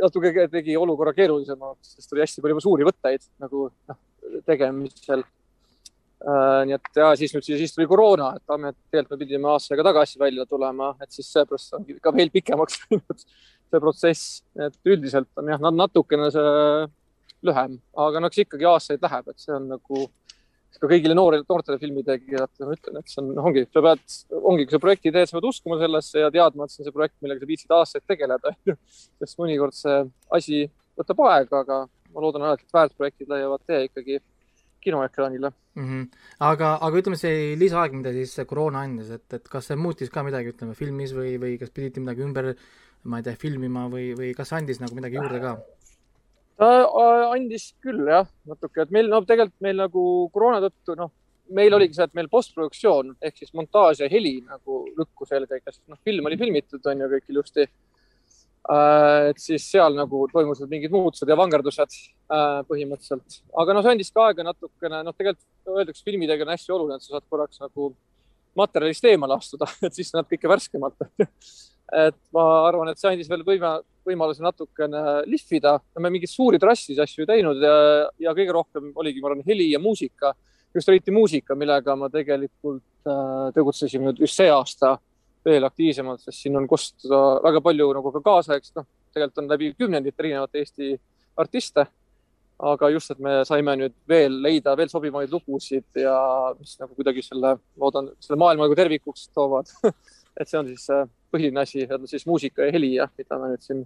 natuke 0.00 0.48
tegi 0.52 0.78
olukorra 0.80 1.14
keerulisemaks, 1.16 1.94
sest 1.98 2.16
oli 2.16 2.24
hästi 2.24 2.44
palju 2.44 2.64
suuri 2.64 2.88
võtteid 2.88 3.28
nagu 3.42 3.68
noh, 3.68 4.02
tegemisel 4.48 5.24
äh,. 5.24 6.60
nii 6.68 6.78
et 6.78 7.02
ja 7.02 7.12
siis 7.20 7.36
nüüd 7.36 7.48
siis 7.48 7.76
tuli 7.76 7.88
koroona, 7.90 8.34
et 8.38 8.44
tegelikult 8.46 9.16
me 9.16 9.24
pidime 9.24 9.52
aastaga 9.52 9.88
tagasi 9.90 10.20
välja 10.20 10.48
tulema, 10.48 10.94
et 11.02 11.12
siis 11.12 11.28
seepärast 11.34 11.76
on 11.80 11.88
ka 12.00 12.16
veel 12.16 12.32
pikemaks 12.32 12.80
läinud 12.86 13.26
see 13.72 13.80
protsess, 13.80 14.40
et 14.60 14.76
üldiselt 14.88 15.30
on 15.40 15.48
jah, 15.48 15.70
natukene 15.72 16.28
see 16.32 16.88
lühem, 17.46 17.78
aga 18.06 18.20
no 18.20 18.30
eks 18.30 18.44
ikkagi 18.44 18.68
aastaid 18.70 19.02
läheb, 19.02 19.30
et 19.32 19.42
see 19.42 19.54
on 19.56 19.70
nagu 19.74 20.08
ka 20.82 20.88
kõigile 20.90 21.14
noorele, 21.14 21.44
noortele 21.46 21.78
filmitegijatele 21.78 22.66
ma 22.66 22.74
ütlen, 22.74 22.98
et 22.98 23.12
see 23.12 23.20
on, 23.22 23.30
ongi, 23.46 23.64
sa 23.70 23.82
pead, 23.84 24.02
ongi, 24.40 24.66
kui 24.66 24.74
sa 24.74 24.80
projekti 24.82 25.12
teed, 25.14 25.30
sa 25.30 25.36
pead 25.36 25.48
uskuma 25.52 25.78
sellesse 25.80 26.24
ja 26.24 26.30
teadma, 26.34 26.66
et 26.66 26.74
see 26.74 26.82
on 26.82 26.88
see 26.88 26.96
projekt, 26.96 27.16
millega 27.22 27.42
sa 27.42 27.50
viitsid 27.50 27.74
aastaid 27.76 28.06
tegeleda, 28.10 28.54
sest 29.22 29.38
mõnikord 29.38 29.76
see 29.76 29.98
asi 30.38 30.62
võtab 30.98 31.22
aega, 31.28 31.62
aga 31.62 31.80
ma 32.12 32.24
loodan 32.24 32.46
alati, 32.48 32.66
et 32.66 32.76
väärtprojektid 32.76 33.30
leiavad 33.30 33.62
tee 33.68 33.84
ikkagi 33.88 34.18
kinoekraanile 34.82 35.52
mm. 35.52 35.84
-hmm. 35.84 36.06
aga, 36.50 36.72
aga 36.82 37.02
ütleme, 37.02 37.18
see 37.20 37.52
lisaaeg, 37.58 37.94
mida 37.98 38.12
siis 38.16 38.34
koroona 38.48 38.82
andis, 38.86 39.12
et, 39.14 39.28
et 39.38 39.46
kas 39.48 39.70
see 39.70 39.78
muutis 39.78 40.10
ka 40.10 40.24
midagi, 40.26 40.50
ütleme 40.56 40.74
filmis 40.78 41.14
või, 41.14 41.36
või 41.42 41.54
kas 41.60 41.70
pidite 41.70 42.02
midagi 42.02 42.26
ümber, 42.26 42.52
ma 43.04 43.20
ei 43.20 43.28
tea, 43.28 43.38
filmima 43.38 43.86
või, 43.92 44.10
või 44.18 44.32
kas 44.34 44.52
andis 44.58 44.82
nagu 44.82 44.98
midagi 44.98 45.20
juurde 45.20 45.40
ka? 45.42 45.56
Ta 46.60 46.68
äh, 46.82 47.24
andis 47.32 47.72
küll 47.82 48.06
jah, 48.08 48.28
natuke, 48.48 48.84
et 48.84 48.94
meil 48.94 49.10
no 49.10 49.22
tegelikult 49.26 49.64
meil 49.64 49.78
nagu 49.80 50.04
koroona 50.34 50.60
tõttu 50.64 50.96
noh, 50.98 51.12
meil 51.52 51.74
oligi 51.76 51.98
see, 51.98 52.06
et 52.08 52.16
meil 52.16 52.30
postproduktsioon 52.32 53.14
ehk 53.20 53.40
siis 53.40 53.54
montaaž 53.56 54.04
ja 54.04 54.10
heli 54.12 54.38
nagu 54.46 54.82
lükkus 54.98 55.32
eelkõige, 55.34 55.72
sest 55.72 55.82
noh, 55.90 56.00
film 56.04 56.28
oli 56.28 56.38
filmitud, 56.40 56.84
on 56.86 57.04
ju 57.04 57.10
kõik 57.16 57.34
ilusti. 57.34 57.66
et 59.28 59.40
siis 59.42 59.64
seal 59.72 59.96
nagu 59.98 60.20
toimusid 60.30 60.70
mingid 60.70 60.92
muutused 60.94 61.28
ja 61.28 61.34
vangerdused 61.34 61.96
äh, 61.96 62.60
põhimõtteliselt, 62.68 63.40
aga 63.58 63.74
noh, 63.74 63.82
see 63.82 63.96
andis 63.96 64.12
ka 64.14 64.28
aega 64.28 64.46
natukene, 64.46 65.02
noh, 65.02 65.16
tegelikult 65.18 65.80
öeldakse 65.80 66.06
filmidega 66.06 66.46
on 66.46 66.52
hästi 66.54 66.76
oluline, 66.76 67.00
et 67.00 67.02
sa 67.02 67.16
saad 67.16 67.26
korraks 67.26 67.58
nagu 67.64 67.90
materjalist 68.54 69.08
eemale 69.10 69.34
astuda, 69.34 69.66
et 69.86 69.98
siis 69.98 70.14
näeb 70.14 70.30
kõike 70.30 70.52
värskemalt 70.52 71.10
et 71.92 72.18
ma 72.34 72.44
arvan, 72.68 72.90
et 72.90 73.00
see 73.00 73.10
andis 73.12 73.30
veel 73.30 73.44
võime, 73.46 73.74
võimaluse 74.06 74.42
natukene 74.44 75.22
lihvida. 75.30 75.78
me 75.98 76.10
mingeid 76.10 76.30
suuri 76.30 76.58
trassis 76.62 76.98
asju 77.02 77.24
ei 77.24 77.30
teinud 77.34 77.62
ja, 77.62 77.76
ja 78.18 78.34
kõige 78.36 78.56
rohkem 78.56 78.90
oligi, 78.94 79.20
ma 79.20 79.30
arvan, 79.30 79.44
heli 79.46 79.70
ja 79.72 79.80
muusika, 79.82 80.34
just 80.74 80.88
eriti 80.88 81.14
muusika, 81.14 81.54
millega 81.58 81.96
ma 81.96 82.10
tegelikult 82.12 83.06
äh, 83.06 83.48
tegutsesime 83.54 84.10
nüüd 84.10 84.22
just 84.24 84.38
see 84.38 84.50
aasta 84.50 84.96
veel 85.44 85.66
aktiivsemalt, 85.66 86.22
sest 86.22 86.44
siin 86.44 86.56
on 86.58 86.68
kostuda 86.70 87.40
väga 87.42 87.62
palju 87.64 87.88
nagu 87.96 88.12
ka 88.14 88.22
kaasaegset, 88.22 88.76
noh, 88.78 88.86
tegelikult 89.12 89.42
on 89.42 89.50
läbi 89.50 89.72
kümnendite 89.78 90.22
erinevat 90.22 90.62
Eesti 90.62 90.94
artiste. 91.36 91.86
aga 92.62 92.88
just, 92.92 93.10
et 93.10 93.18
me 93.18 93.30
saime 93.42 93.72
nüüd 93.74 93.94
veel 94.06 94.36
leida 94.44 94.76
veel 94.78 94.86
sobivaid 94.86 95.32
lugusid 95.32 95.98
ja 95.98 96.14
mis 96.54 96.76
nagu 96.78 96.94
kuidagi 96.94 97.24
selle, 97.26 97.56
loodan, 97.80 98.12
selle 98.22 98.38
maailma 98.38 98.68
nagu 98.68 98.76
tervikuks 98.78 99.24
toovad 99.34 99.72
et 100.40 100.48
see 100.48 100.60
on 100.60 100.70
siis 100.70 100.86
äh, 100.92 101.04
põhiline 101.32 101.64
asi, 101.64 101.86
siis 102.10 102.26
muusika 102.28 102.66
ja 102.66 102.74
heli 102.74 102.94
ja 102.96 103.08
mida 103.18 103.38
me 103.40 103.52
nüüd 103.52 103.64
siin 103.64 103.84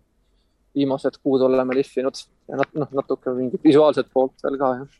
viimased 0.76 1.20
kuud 1.24 1.44
oleme 1.46 1.76
lihvinud 1.78 2.22
ja 2.50 2.58
nat 2.60 2.72
noh, 2.76 2.88
natuke 3.00 3.32
mingit 3.36 3.62
visuaalset 3.64 4.10
poolt 4.12 4.42
veel 4.44 4.58
ka 4.60 4.72
jah. 4.80 4.98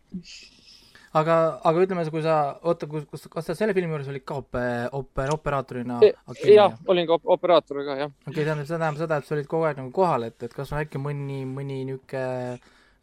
aga, 1.21 1.37
aga 1.69 1.85
ütleme, 1.85 2.07
kui 2.13 2.25
sa, 2.25 2.37
oota, 2.65 2.89
kus, 2.91 3.27
kas 3.33 3.51
sa 3.51 3.57
selle 3.59 3.77
filmi 3.77 3.93
juures 3.93 4.09
olid 4.13 4.25
ka 4.27 4.39
ope-, 4.41 4.89
oper-, 5.01 5.35
operaatorina 5.37 6.01
e? 6.07 6.15
jah, 6.55 6.79
olin 6.93 7.09
ka 7.11 7.21
operaator 7.37 7.83
ka 7.83 7.99
jah. 8.05 8.15
okei 8.25 8.33
okay,, 8.33 8.47
tähendab, 8.49 8.65
see 8.65 8.79
tähendab 8.79 9.03
seda, 9.03 9.21
et 9.21 9.29
sa 9.29 9.37
olid 9.37 9.51
kogu 9.51 9.69
aeg 9.69 9.83
nagu 9.83 9.93
kohal, 9.97 10.29
et, 10.31 10.39
et 10.49 10.57
kas 10.57 10.73
on 10.73 10.81
äkki 10.81 11.03
mõni, 11.03 11.43
mõni 11.51 11.83
niisugune, 11.91 12.57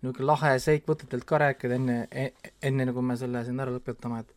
niisugune 0.03 0.31
lahe 0.31 0.55
seik 0.63 0.89
võtetelt 0.89 1.27
ka 1.29 1.43
rääkida 1.45 1.77
enne, 1.77 1.99
enne 2.71 2.89
nagu 2.89 3.05
me 3.05 3.19
selle 3.19 3.45
siin 3.45 3.61
ära 3.61 3.75
lõpetame, 3.75 4.23
et 4.25 4.33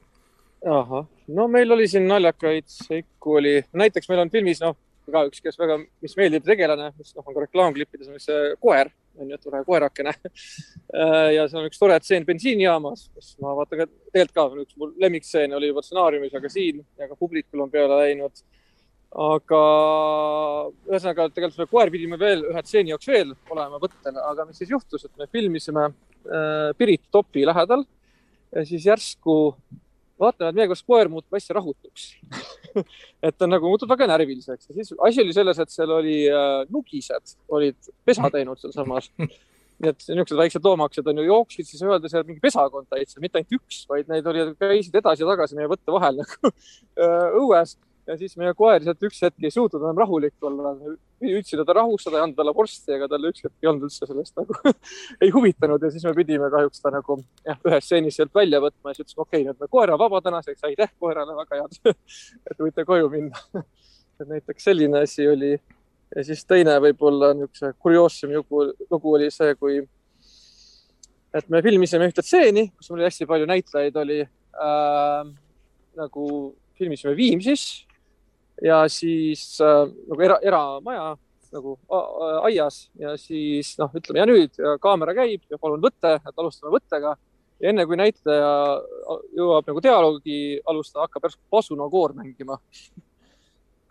ahah, 0.66 1.06
no 1.28 1.46
meil 1.50 1.72
oli 1.72 1.86
siin 1.90 2.06
naljakaid 2.08 2.66
seiku 2.70 3.38
oli, 3.40 3.60
näiteks 3.76 4.10
meil 4.10 4.24
on 4.24 4.32
filmis 4.32 4.60
noh, 4.62 4.76
ka 5.12 5.22
üks, 5.28 5.40
kes 5.42 5.58
väga, 5.60 5.78
mis 6.02 6.16
meeldib 6.18 6.46
tegelane, 6.46 6.90
mis 6.98 7.14
noh, 7.14 7.26
on 7.26 7.36
ka 7.36 7.44
reklaamklippides 7.44 8.10
on 8.10 8.22
see 8.22 8.50
koer, 8.62 8.90
on 9.20 9.30
ju, 9.30 9.38
tore 9.40 9.62
koerakene 9.66 10.12
ja 11.36 11.46
see 11.46 11.60
on 11.60 11.68
üks 11.70 11.80
tore 11.80 11.98
tseen 12.02 12.26
bensiinijaamas, 12.26 13.06
kus 13.14 13.32
ma 13.42 13.54
vaatan 13.56 13.84
ka 13.84 13.88
tegelikult 14.10 14.34
ka 14.34 14.66
üks 14.66 14.78
mu 14.80 14.90
lemmikstseene 15.04 15.56
oli 15.56 15.70
juba 15.70 15.84
stsenaariumis, 15.86 16.34
aga 16.36 16.52
siin 16.52 16.82
ja 16.98 17.08
ka 17.08 17.18
publikul 17.18 17.64
on 17.64 17.72
peale 17.72 18.02
läinud. 18.02 18.44
aga 19.16 19.62
ühesõnaga 20.90 21.30
tegelikult 21.30 21.60
selle 21.60 21.70
koer 21.70 21.94
pidime 21.94 22.18
veel 22.20 22.42
ühe 22.50 22.66
stseeni 22.66 22.92
jaoks 22.92 23.08
veel 23.08 23.32
olema 23.54 23.78
võttel, 23.80 24.18
aga 24.18 24.44
mis 24.48 24.58
siis 24.58 24.74
juhtus, 24.74 25.06
et 25.06 25.14
me 25.16 25.30
filmisime 25.30 25.86
äh, 25.86 26.72
Pirit 26.76 27.06
topi 27.14 27.46
lähedal 27.46 27.86
ja 28.50 28.64
siis 28.66 28.90
järsku 28.90 29.54
vaatame, 30.20 30.50
et 30.50 30.58
meie 30.58 30.68
koos 30.70 30.82
koer 30.86 31.10
muutub 31.12 31.36
hästi 31.36 31.56
rahutuks. 31.56 32.06
Et 33.26 33.36
ta 33.36 33.48
nagu 33.48 33.68
muutub 33.70 33.90
väga 33.90 34.08
närviliseks. 34.10 34.68
Ja 34.68 34.76
siis 34.76 34.92
asi 35.08 35.22
oli 35.22 35.32
selles, 35.32 35.58
et 35.62 35.72
seal 35.72 35.90
oli 35.96 36.16
äh, 36.28 36.66
nugised 36.68 37.36
olid 37.48 37.78
pesa 38.04 38.28
teinud 38.32 38.60
sealsamas. 38.60 39.08
nii 39.82 39.92
et 39.92 40.04
niisugused 40.08 40.38
väiksed 40.40 40.64
loomakesed 40.64 41.08
on 41.10 41.18
ju 41.20 41.26
jooksid 41.26 41.68
siis 41.68 41.82
öelda 41.84 42.08
seal 42.08 42.24
mingi 42.24 42.40
pesakond 42.40 42.88
täitsa, 42.88 43.20
mitte 43.20 43.42
ainult 43.42 43.58
üks, 43.58 43.82
vaid 43.90 44.08
neid 44.08 44.28
oli, 44.30 44.46
käisid 44.60 44.94
edasi 44.96 45.24
ja 45.24 45.28
tagasi 45.28 45.58
meie 45.58 45.68
võtte 45.68 45.92
vahel 45.92 46.22
nagu 46.22 46.50
äh, 46.52 47.36
õues 47.42 47.74
ja 48.06 48.16
siis 48.18 48.36
meie 48.38 48.54
koer 48.56 48.84
sealt 48.84 49.02
üks 49.06 49.18
hetk 49.24 49.44
ei 49.44 49.52
suutnud 49.52 49.82
enam 49.82 49.98
rahulik 49.98 50.46
olla. 50.46 50.74
üritasin 51.16 51.62
teda 51.62 51.74
rahustada 51.78 52.20
ja 52.20 52.26
anda 52.26 52.36
talle 52.40 52.52
vorsti, 52.54 52.92
aga 52.92 53.08
talle 53.08 53.30
üks 53.32 53.44
hetk 53.46 53.54
ei 53.62 53.70
olnud 53.70 53.86
üldse 53.88 54.08
sellest 54.08 54.36
nagu 54.36 54.56
ei 55.24 55.30
huvitanud. 55.34 55.82
Ja 55.82 55.90
siis 55.94 56.04
me 56.04 56.12
pidime 56.16 56.50
kahjuks 56.52 56.82
ta 56.82 56.92
nagu 56.94 57.18
jah, 57.46 57.58
ühes 57.66 57.88
stseenis 57.88 58.18
sealt 58.20 58.34
välja 58.36 58.60
võtma 58.62 58.92
ja 58.92 58.98
siis 58.98 59.06
ütlesime, 59.06 59.24
okei 59.24 59.40
okay,, 59.40 59.48
nüüd 59.48 59.64
me 59.64 59.70
koera 59.72 59.96
vaba 59.98 60.20
tänaseks, 60.24 60.66
aitäh 60.68 60.92
koerale, 61.00 61.34
väga 61.38 61.62
head. 61.62 61.80
Et 62.50 62.60
võite 62.62 62.84
koju 62.86 63.10
minna. 63.12 63.42
Et 64.20 64.28
näiteks 64.28 64.70
selline 64.70 65.02
asi 65.02 65.26
oli. 65.28 65.56
ja 66.16 66.22
siis 66.24 66.44
teine 66.46 66.76
võib-olla 66.80 67.32
niisuguse 67.34 67.72
kurioossem 67.82 68.30
lugu, 68.36 68.68
lugu 68.90 69.14
oli 69.16 69.26
see, 69.34 69.56
kui 69.58 69.80
et 71.36 71.48
me 71.52 71.58
filmisime 71.60 72.06
ühte 72.08 72.22
stseeni, 72.24 72.70
kus 72.78 72.92
oli 72.94 73.04
hästi 73.04 73.26
palju 73.28 73.48
näitlejaid, 73.50 73.98
oli 74.00 74.20
äh, 74.22 75.26
nagu 75.98 76.28
filmisime 76.78 77.16
Viimsis 77.18 77.66
ja 78.64 78.82
siis 78.88 79.60
äh, 79.60 79.84
nagu 80.08 80.22
era, 80.22 80.38
eramaja 80.42 81.14
nagu 81.52 81.76
aias 82.42 82.88
ja 82.98 83.14
siis 83.20 83.76
noh, 83.80 83.92
ütleme 83.96 84.18
ja 84.20 84.26
nüüd 84.28 84.58
ja 84.58 84.74
kaamera 84.82 85.14
käib 85.16 85.44
ja 85.50 85.58
palun 85.62 85.80
võtte, 85.80 86.16
et 86.18 86.42
alustame 86.42 86.72
võttega. 86.74 87.14
ja 87.62 87.70
enne 87.70 87.86
kui 87.86 87.96
näitleja 87.96 88.50
jõuab 89.36 89.68
nagu 89.70 89.82
dialoogi 89.84 90.38
alustada, 90.66 91.06
hakkab 91.06 91.28
järsku 91.28 91.42
pasunakoor 91.50 92.16
mängima 92.18 92.58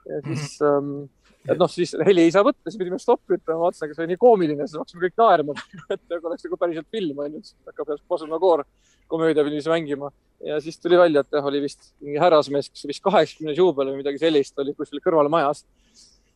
ja 0.05 0.21
siis 0.27 0.59
-hmm. 0.61 0.77
ähm, 0.77 1.09
et 1.45 1.59
noh, 1.61 1.71
siis 1.71 1.93
heli 2.07 2.25
ei 2.25 2.33
saa 2.33 2.45
võtta, 2.45 2.69
siis 2.69 2.79
pidime 2.81 2.99
stoppi 3.01 3.37
ütlema, 3.37 3.59
vaatasin, 3.67 3.93
see 3.93 4.03
oli 4.03 4.13
nii 4.13 4.21
koomiline, 4.21 4.67
siis 4.67 4.79
hakkasime 4.81 5.05
kõik 5.07 5.17
naerma 5.21 5.55
et 5.93 6.01
nagu 6.11 6.29
oleks 6.31 6.47
nagu 6.47 6.59
päriselt 6.61 6.89
film 6.93 7.23
on 7.23 7.37
ju, 7.37 7.41
siis 7.45 7.71
hakkab 7.71 7.93
järsku 7.93 8.15
pasunakoor 8.15 8.65
komöödiafilmis 9.11 9.69
mängima 9.71 10.11
ja 10.45 10.59
siis 10.61 10.79
tuli 10.79 10.97
välja, 10.97 11.21
et 11.21 11.37
jah, 11.37 11.45
oli 11.45 11.61
vist 11.63 11.91
mingi 12.03 12.21
härrasmees, 12.21 12.69
kes 12.73 12.87
vist 12.89 13.03
kaheksakümnes 13.05 13.57
juubel 13.59 13.91
või 13.91 14.01
midagi 14.01 14.21
sellist 14.21 14.59
oli 14.61 14.75
kuskil 14.77 15.03
kõrval 15.03 15.29
majas. 15.31 15.65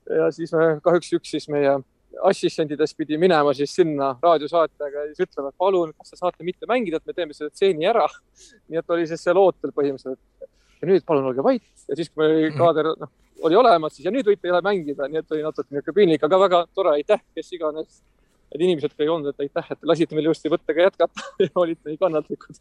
ja 0.10 0.30
siis 0.34 0.54
me 0.54 0.76
kahjuks 0.84 1.14
üks 1.20 1.34
siis 1.36 1.50
meie 1.52 1.80
assistentidest 2.26 2.98
pidi 2.98 3.18
minema 3.22 3.54
siis 3.54 3.74
sinna 3.76 4.12
raadiosaatega 4.24 5.04
ja 5.04 5.12
siis 5.12 5.28
ütlema, 5.28 5.52
et 5.52 5.62
palun, 5.62 5.94
kas 5.98 6.14
te 6.14 6.20
saate 6.20 6.46
mitte 6.46 6.68
mängida, 6.70 6.98
et 6.98 7.06
me 7.06 7.16
teeme 7.16 7.36
selle 7.38 7.52
stseeni 7.54 7.88
ära. 7.90 8.08
nii 8.70 8.82
et 8.82 8.96
oli 8.96 9.08
siis 9.10 9.24
seal 9.24 9.40
ootel 9.40 9.74
põhimõtteliselt. 9.76 10.50
ja 10.80 10.88
nüüd 10.88 11.06
palun 11.06 11.30
olge 11.32 11.44
vait 11.44 11.66
ja 11.88 11.98
siis, 12.00 12.10
kui 12.10 12.24
meil 12.24 12.54
kaader 12.58 12.94
noh, 12.96 13.12
oli 13.48 13.60
olemas, 13.60 13.96
siis 13.96 14.08
ja 14.08 14.14
nüüd 14.14 14.28
võite 14.28 14.50
jälle 14.50 14.62
mängida, 14.66 15.10
nii 15.10 15.22
et 15.22 15.36
oli 15.36 15.44
natuke 15.46 15.70
niisugune 15.70 15.96
piinlik, 15.98 16.24
aga 16.28 16.40
väga 16.46 16.64
tore, 16.76 16.96
aitäh, 17.00 17.22
kes 17.36 17.54
iganes. 17.58 18.02
et 18.50 18.62
inimesed 18.62 18.96
ka 18.98 19.06
ei 19.06 19.12
olnud, 19.14 19.30
et 19.30 19.46
aitäh, 19.46 19.68
et 19.76 19.86
lasite 19.86 20.18
meil 20.18 20.26
ilusti 20.26 20.50
võttega 20.50 20.88
jätkata 20.88 21.28
ja 21.46 21.52
olite 21.62 21.92
nii 21.92 22.02
kannatlikud 22.02 22.58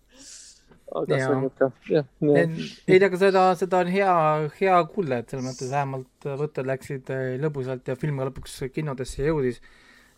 aga 0.97 1.19
ja. 1.19 1.27
see 1.27 1.35
on 1.35 1.47
ikka, 1.49 1.69
jah. 1.93 2.07
ei, 2.89 3.01
aga 3.05 3.21
seda, 3.21 3.43
seda 3.61 3.83
on 3.85 3.91
hea, 3.93 4.15
hea 4.61 4.79
kuulda, 4.93 5.21
et 5.21 5.33
selles 5.33 5.45
mõttes 5.45 5.73
vähemalt 5.73 6.29
võtted 6.43 6.69
läksid 6.69 7.13
äh, 7.15 7.27
lõbusalt 7.43 7.89
ja 7.91 7.97
film 8.01 8.21
ka 8.21 8.29
lõpuks 8.31 8.59
kinodesse 8.75 9.27
jõudis. 9.27 9.61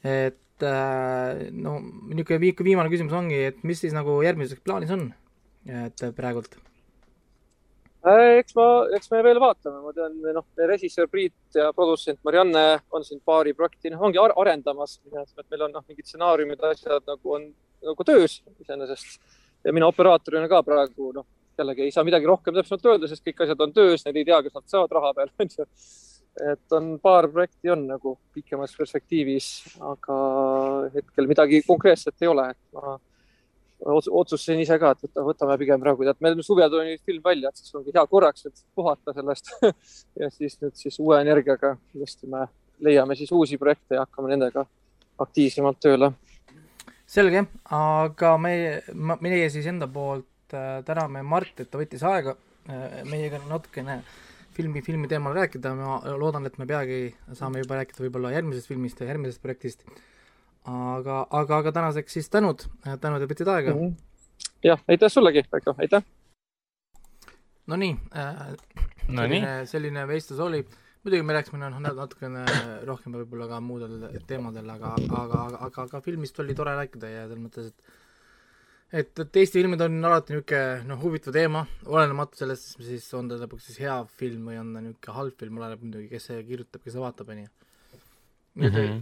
et 0.06 0.66
äh, 0.66 1.44
no 1.52 1.78
niisugune 1.82 2.54
viimane 2.62 2.92
küsimus 2.92 3.16
ongi, 3.18 3.42
et 3.50 3.62
mis 3.66 3.82
siis 3.82 3.96
nagu 3.96 4.20
järgmiseks 4.26 4.62
plaanis 4.66 4.94
on, 4.94 5.08
et 5.66 6.06
praegult? 6.16 6.58
Äh, 8.00 8.38
eks 8.40 8.54
ma, 8.56 8.66
eks 8.96 9.10
me 9.12 9.18
veel 9.24 9.38
vaatame, 9.42 9.82
ma 9.84 9.90
tean, 9.92 10.14
noh, 10.32 10.44
režissöör 10.56 11.08
Priit 11.12 11.56
ja 11.58 11.66
produtsent 11.76 12.22
Marianne 12.24 12.62
on 12.96 13.04
siin 13.04 13.20
paari 13.24 13.52
projekti, 13.56 13.90
noh, 13.92 14.06
ongi 14.08 14.20
arendamas, 14.20 14.96
et 15.04 15.44
meil 15.52 15.66
on 15.66 15.74
noh, 15.76 15.84
mingid 15.84 16.08
stsenaariumid, 16.08 16.64
asjad 16.70 17.04
nagu 17.10 17.34
on 17.36 17.50
nagu 17.84 18.06
töös 18.08 18.38
iseenesest. 18.60 19.20
Ja 19.64 19.74
mina 19.76 19.88
operaatorina 19.92 20.48
ka 20.48 20.62
praegu 20.64 21.10
noh, 21.16 21.26
jällegi 21.60 21.84
ei 21.84 21.92
saa 21.92 22.06
midagi 22.08 22.28
rohkem 22.28 22.56
täpsemalt 22.56 22.88
öelda, 22.88 23.10
sest 23.10 23.24
kõik 23.26 23.44
asjad 23.44 23.66
on 23.66 23.76
töös, 23.76 24.06
need 24.06 24.16
ei 24.16 24.28
tea, 24.30 24.40
kas 24.46 24.56
nad 24.56 24.72
saavad 24.72 24.96
raha 24.96 25.12
peale, 25.18 25.34
onju. 25.44 25.68
et 26.46 26.76
on 26.78 26.90
paar 27.02 27.28
projekti 27.28 27.72
on 27.74 27.84
nagu 27.90 28.14
pikemas 28.32 28.72
perspektiivis, 28.78 29.50
aga 29.92 30.18
hetkel 30.94 31.28
midagi 31.28 31.60
konkreetset 31.66 32.24
ei 32.24 32.32
ole, 32.32 32.48
et 32.54 32.60
ma 32.76 32.96
otsustasin 33.86 34.60
ise 34.60 34.78
ka, 34.80 34.92
et 34.92 35.04
võta, 35.04 35.24
võtame 35.26 35.58
pigem 35.60 35.80
praegu, 35.82 36.04
tead, 36.04 36.18
meil 36.24 36.40
suvel 36.44 36.72
tuli 36.72 36.96
film 37.06 37.22
välja, 37.24 37.50
et 37.50 37.60
siis 37.60 37.74
ongi 37.78 37.94
hea 37.94 38.06
korraks, 38.10 38.46
et 38.50 38.64
puhata 38.76 39.14
sellest 39.16 39.54
ja 40.20 40.30
siis 40.32 40.58
nüüd 40.60 40.76
siis 40.78 40.98
uue 41.00 41.20
energiaga 41.20 41.76
kindlasti 41.92 42.30
me 42.30 42.46
leiame 42.84 43.16
siis 43.16 43.32
uusi 43.32 43.58
projekte 43.60 43.96
ja 43.96 44.04
hakkame 44.06 44.32
nendega 44.34 44.66
aktiivsemalt 45.20 45.80
tööle 45.80 46.12
selge, 47.10 47.44
aga 47.74 48.34
meie, 48.40 48.80
meie 49.20 49.48
siis 49.52 49.66
enda 49.70 49.88
poolt 49.90 50.54
äh, 50.54 50.80
täname 50.86 51.24
Mart, 51.26 51.56
et 51.58 51.70
ta 51.70 51.80
võttis 51.80 52.04
aega 52.06 52.36
äh, 52.36 53.00
meiega 53.08 53.40
natukene 53.48 54.00
filmi, 54.54 54.82
filmi 54.84 55.10
teemal 55.10 55.34
rääkida, 55.36 55.74
ma 55.78 55.98
loodan, 56.20 56.46
et 56.46 56.58
me 56.60 56.68
peagi 56.70 57.02
saame 57.38 57.64
juba 57.64 57.80
rääkida 57.80 58.04
võib-olla 58.04 58.32
järgmisest 58.36 58.70
filmist 58.70 59.02
ja 59.02 59.10
järgmisest 59.10 59.42
projektist. 59.42 59.84
Aga, 60.64 61.26
aga, 61.30 61.56
aga 61.58 61.72
tänaseks 61.72 62.18
siis 62.18 62.30
tänud, 62.30 62.66
tänud, 63.00 63.22
et 63.22 63.30
võtsid 63.30 63.48
aega 63.48 63.74
mm. 63.74 63.80
-hmm. 63.80 64.48
jah, 64.64 64.82
aitäh 64.88 65.12
sullegi, 65.12 65.44
Veiko, 65.52 65.74
aitäh! 65.78 66.04
Nonii 67.66 67.96
äh,, 68.16 68.46
selline, 69.06 69.66
selline 69.66 70.06
vestlus 70.08 70.40
oli 70.40 70.64
muidugi 71.04 71.22
me 71.22 71.32
rääkisime 71.32 71.70
noh, 71.70 71.80
natukene 71.80 72.44
rohkem 72.88 73.14
võib-olla 73.16 73.48
ka 73.48 73.60
muudel 73.64 74.20
teemadel, 74.28 74.68
aga, 74.68 74.94
aga, 74.98 75.22
aga, 75.24 75.58
aga, 75.66 75.82
aga 75.88 76.00
filmist 76.04 76.40
oli 76.40 76.54
tore 76.54 76.74
rääkida 76.76 77.08
ja 77.08 77.26
selles 77.28 77.44
mõttes, 77.44 77.70
et 77.70 77.98
et, 78.92 79.12
et 79.22 79.36
Eesti 79.42 79.60
filmid 79.60 79.80
on 79.84 80.00
alati 80.04 80.34
niisugune 80.34 80.88
noh, 80.88 80.98
huvitav 81.02 81.34
teema, 81.34 81.62
olenemata 81.86 82.42
sellest, 82.42 82.74
siis 82.82 83.06
on 83.14 83.30
ta 83.30 83.38
lõpuks 83.40 83.70
siis 83.70 83.78
hea 83.84 83.96
film 84.18 84.50
või 84.50 84.58
on 84.60 84.74
ta 84.74 84.82
niisugune 84.84 85.16
halb 85.16 85.38
film, 85.44 85.60
oleneb 85.62 85.84
muidugi, 85.86 86.10
kes 86.10 86.28
see 86.30 86.42
kirjutab, 86.48 86.82
kes 86.84 86.96
see 86.96 87.04
vaatab, 87.04 87.32
on 87.32 87.42
ju. 87.44 87.50
Mhm. 88.60 89.00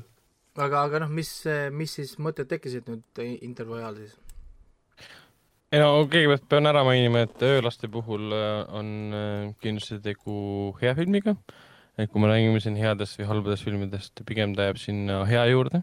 Aga, 0.58 0.84
aga 0.86 1.04
noh, 1.04 1.12
mis, 1.12 1.30
mis 1.72 1.98
siis 2.00 2.16
mõtted 2.22 2.50
tekkisid 2.50 2.88
nüüd 2.90 3.22
intervjuu 3.46 3.78
ajal 3.80 4.02
siis? 4.02 4.16
ei 5.68 5.80
no 5.82 5.88
kõigepealt 6.08 6.46
pean 6.48 6.68
ära 6.70 6.82
mainima, 6.86 7.24
et 7.26 7.42
Öölaste 7.44 7.90
puhul 7.92 8.32
äh, 8.32 8.60
on 8.76 8.92
äh, 9.12 9.48
kindlasti 9.62 9.98
tegu 10.04 10.36
hea 10.82 10.94
filmiga. 10.96 11.36
et 11.98 12.10
kui 12.12 12.22
me 12.22 12.30
räägime 12.30 12.60
siin 12.62 12.78
headest 12.78 13.18
või 13.18 13.26
halbadest 13.26 13.66
filmidest, 13.66 14.22
pigem 14.28 14.54
ta 14.54 14.68
jääb 14.68 14.78
sinna 14.80 15.24
hea 15.28 15.44
juurde. 15.50 15.82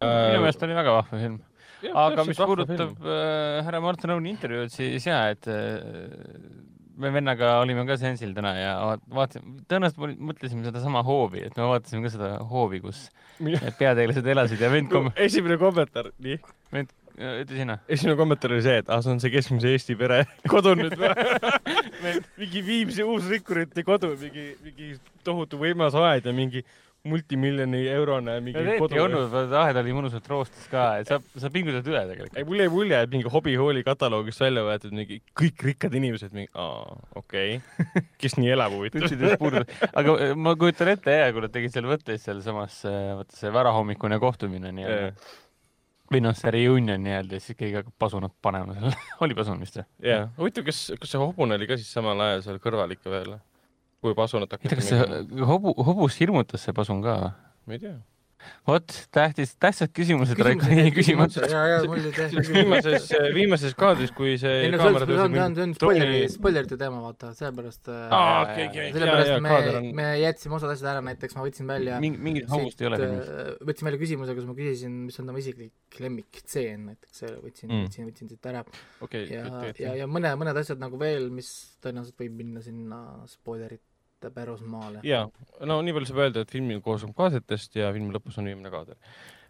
minu 0.00 0.44
meelest 0.44 0.62
oli 0.62 0.78
väga 0.78 0.96
vahva 0.98 1.20
film. 1.20 1.40
aga 2.04 2.24
mis 2.28 2.40
puudutab 2.40 2.94
äh, 3.04 3.60
härra 3.66 3.82
Martin 3.84 4.14
Õuni 4.16 4.32
intervjuud, 4.36 4.72
siis 4.72 5.08
jaa, 5.10 5.26
et 5.34 5.50
äh, 5.52 5.82
me 7.00 7.10
vennaga 7.14 7.58
olime 7.62 7.84
ka 7.88 7.96
Sensil 8.00 8.34
täna 8.36 8.52
ja 8.58 8.74
vaat- 8.86 9.06
vaatasime, 9.18 9.54
tõenäoliselt 9.70 10.20
mõtlesime 10.30 10.66
sedasama 10.66 11.02
hoovi, 11.06 11.44
et 11.48 11.56
me 11.58 11.66
vaatasime 11.70 12.04
ka 12.06 12.12
seda 12.14 12.28
hoovi, 12.50 12.80
kus 12.84 13.06
peategelased 13.40 14.28
elasid 14.34 14.62
ja 14.62 14.70
vend 14.72 14.92
kom-, 14.92 15.10
esimene 15.26 15.58
kommentaar, 15.60 16.12
nii, 16.22 16.38
vend, 16.74 16.92
ütle 17.14 17.58
sina. 17.58 17.78
esimene 17.88 18.16
kommentaar 18.18 18.54
oli 18.54 18.64
see, 18.66 18.78
et 18.82 18.90
ah, 18.90 19.02
see 19.04 19.14
on 19.14 19.22
see 19.22 19.32
keskmise 19.34 19.74
Eesti 19.74 19.98
pere 19.98 20.22
kodu 20.52 20.76
nüüd 20.78 20.96
või? 21.00 21.12
mingi 22.40 22.64
Viimsi 22.66 23.06
uusrikkurite 23.06 23.84
kodu, 23.86 24.14
mingi, 24.20 24.52
mingi 24.64 24.94
tohutu 25.26 25.58
võimas 25.60 25.96
aed 25.98 26.26
ja 26.30 26.34
mingi 26.36 26.64
multimiljoni 27.04 27.82
eurone 27.92 28.38
mingi 28.44 28.76
kodu 28.80 28.96
ei. 28.96 29.00
olnud, 29.02 29.34
aed 29.60 29.76
oli 29.76 29.92
mõnusalt 29.92 30.28
roostes 30.30 30.64
ka, 30.72 30.84
et 31.02 31.10
sa, 31.10 31.18
sa 31.40 31.50
pingutad 31.52 31.84
üle 31.90 32.00
tegelikult. 32.08 32.38
ei, 32.40 32.46
mul 32.48 32.62
jäi 32.62 32.70
mulje, 32.72 33.00
et 33.04 33.12
mingi 33.12 33.32
hobi-hooli 33.32 33.84
kataloogist 33.84 34.40
välja 34.40 34.64
võetud 34.64 34.96
mingi 34.96 35.20
kõik 35.36 35.66
rikkad 35.68 35.98
inimesed, 36.00 36.32
mingi 36.36 36.48
aa, 36.56 36.96
okei 37.20 37.58
okay., 37.60 38.04
kes 38.22 38.38
nii 38.40 38.54
elab 38.56 38.76
huvitav. 38.78 39.04
aga 39.92 40.16
äh, 40.16 40.32
ma 40.32 40.56
kujutan 40.56 40.94
ette 40.94 41.18
ja 41.20 41.30
kui 41.36 41.44
nad 41.44 41.52
tegid 41.52 41.76
seal 41.76 41.88
võtteis 41.92 42.24
sealsamas, 42.24 42.80
vaata 42.88 43.36
see 43.36 43.52
varahommikune 43.52 44.20
kohtumine 44.22 44.72
nii-öelda. 44.72 45.12
või 46.14 46.24
noh, 46.24 46.36
see 46.40 46.56
reunion 46.56 47.04
nii-öelda, 47.04 47.40
siis 47.44 47.58
keegi 47.58 47.82
hakkab 47.82 47.98
pasunat 48.00 48.32
panema 48.40 48.78
seal. 48.78 48.96
oli 49.26 49.36
pasun 49.36 49.60
vist 49.60 49.76
või? 49.76 49.90
jaa, 50.08 50.28
huvitav, 50.40 50.64
kas, 50.72 50.86
kas 50.96 51.12
see 51.12 51.20
hobune 51.20 51.60
oli 51.60 51.68
ka 51.68 51.76
siis 51.76 51.92
samal 51.92 52.30
ajal 52.30 52.48
seal 52.48 52.64
kõrval 52.64 52.96
ikka 52.96 53.12
veel? 53.12 53.36
Kui 54.04 54.16
pasunat 54.18 54.52
tea, 54.56 54.76
kas 54.76 54.90
see 54.92 55.44
hobu, 55.48 55.72
hobus 55.86 56.20
hirmutas 56.20 56.66
see 56.68 56.76
pasun 56.76 57.00
ka? 57.04 57.20
Ma 57.64 57.78
ei 57.78 57.80
tea. 57.86 57.94
vot, 58.68 58.92
tähtis, 59.16 59.54
tähtsad 59.56 59.88
küsimused, 59.96 60.36
Raiko 60.44 60.66
jäi 60.68 60.90
küsimata. 60.92 61.46
ja, 61.48 61.60
ja 61.70 61.76
oli 61.88 62.10
täiesti 62.12 62.42
viimases, 62.52 63.06
viimases 63.32 63.72
kaadris, 63.78 64.10
kui 64.12 64.34
see 64.40 64.66
ei 64.66 64.72
no 64.74 64.82
see 64.82 64.90
on, 64.90 64.98
see 64.98 65.16
on, 65.16 65.32
see 65.32 65.44
on, 65.44 65.54
see 65.56 65.64
on 65.64 65.72
spoileri, 65.78 66.18
spoilerite 66.28 66.76
teema, 66.82 66.98
vaata, 67.06 67.30
sellepärast 67.38 67.88
äh, 67.88 68.12
okei, 68.42 68.66
okei, 68.68 68.82
jaa, 68.82 68.96
sellepärast 68.98 69.32
jaa, 69.32 69.38
me 69.46 69.54
kaader 69.54 69.78
on, 69.80 69.88
me 69.96 70.08
jätsime 70.20 70.58
osad 70.58 70.74
asjad 70.74 70.90
ära, 70.92 71.04
näiteks 71.08 71.38
ma 71.38 71.46
võtsin 71.46 71.72
välja 71.72 72.02
mingi, 72.04 72.20
mingit 72.28 72.52
hobust 72.52 72.84
ei 72.84 72.90
ole 72.90 73.00
äh, 73.06 73.50
võtsin 73.70 73.88
välja 73.88 74.02
küsimuse, 74.04 74.36
kus 74.36 74.50
ma 74.50 74.58
küsisin, 74.60 75.00
mis 75.08 75.18
on 75.22 75.32
tema 75.32 75.40
isiklik 75.40 76.00
lemmiktseen 76.04 76.84
näiteks, 76.90 77.16
selle 77.22 77.40
võtsin 77.40 77.72
Mm. 77.72 77.88
võtsin, 77.88 78.10
võtsin 78.10 78.28
siit 78.28 78.46
ära. 78.52 78.60
Okei, 79.00 79.24
ja, 79.32 79.48
ja, 79.80 79.96
ja 80.02 80.06
mõne, 80.10 80.34
mõned 80.36 80.60
asjad 80.60 80.84
nagu 80.84 81.00
veel, 81.00 81.30
mis 81.32 81.48
tõenäoliselt 81.80 82.20
võib 82.20 82.36
minna 82.44 82.60
sinna 82.64 83.00
spoilerite 84.14 84.30
pärusmaale. 84.34 85.00
jaa, 85.04 85.28
no 85.66 85.80
nii 85.82 85.94
palju 85.94 86.08
saab 86.08 86.24
öelda, 86.24 86.42
et 86.44 86.50
film 86.50 86.80
koosneb 86.82 87.14
kaasetest 87.16 87.76
ja 87.76 87.92
filmi 87.92 88.12
lõpus 88.14 88.38
on 88.38 88.48
viimane 88.48 88.70
kaader. 88.70 88.96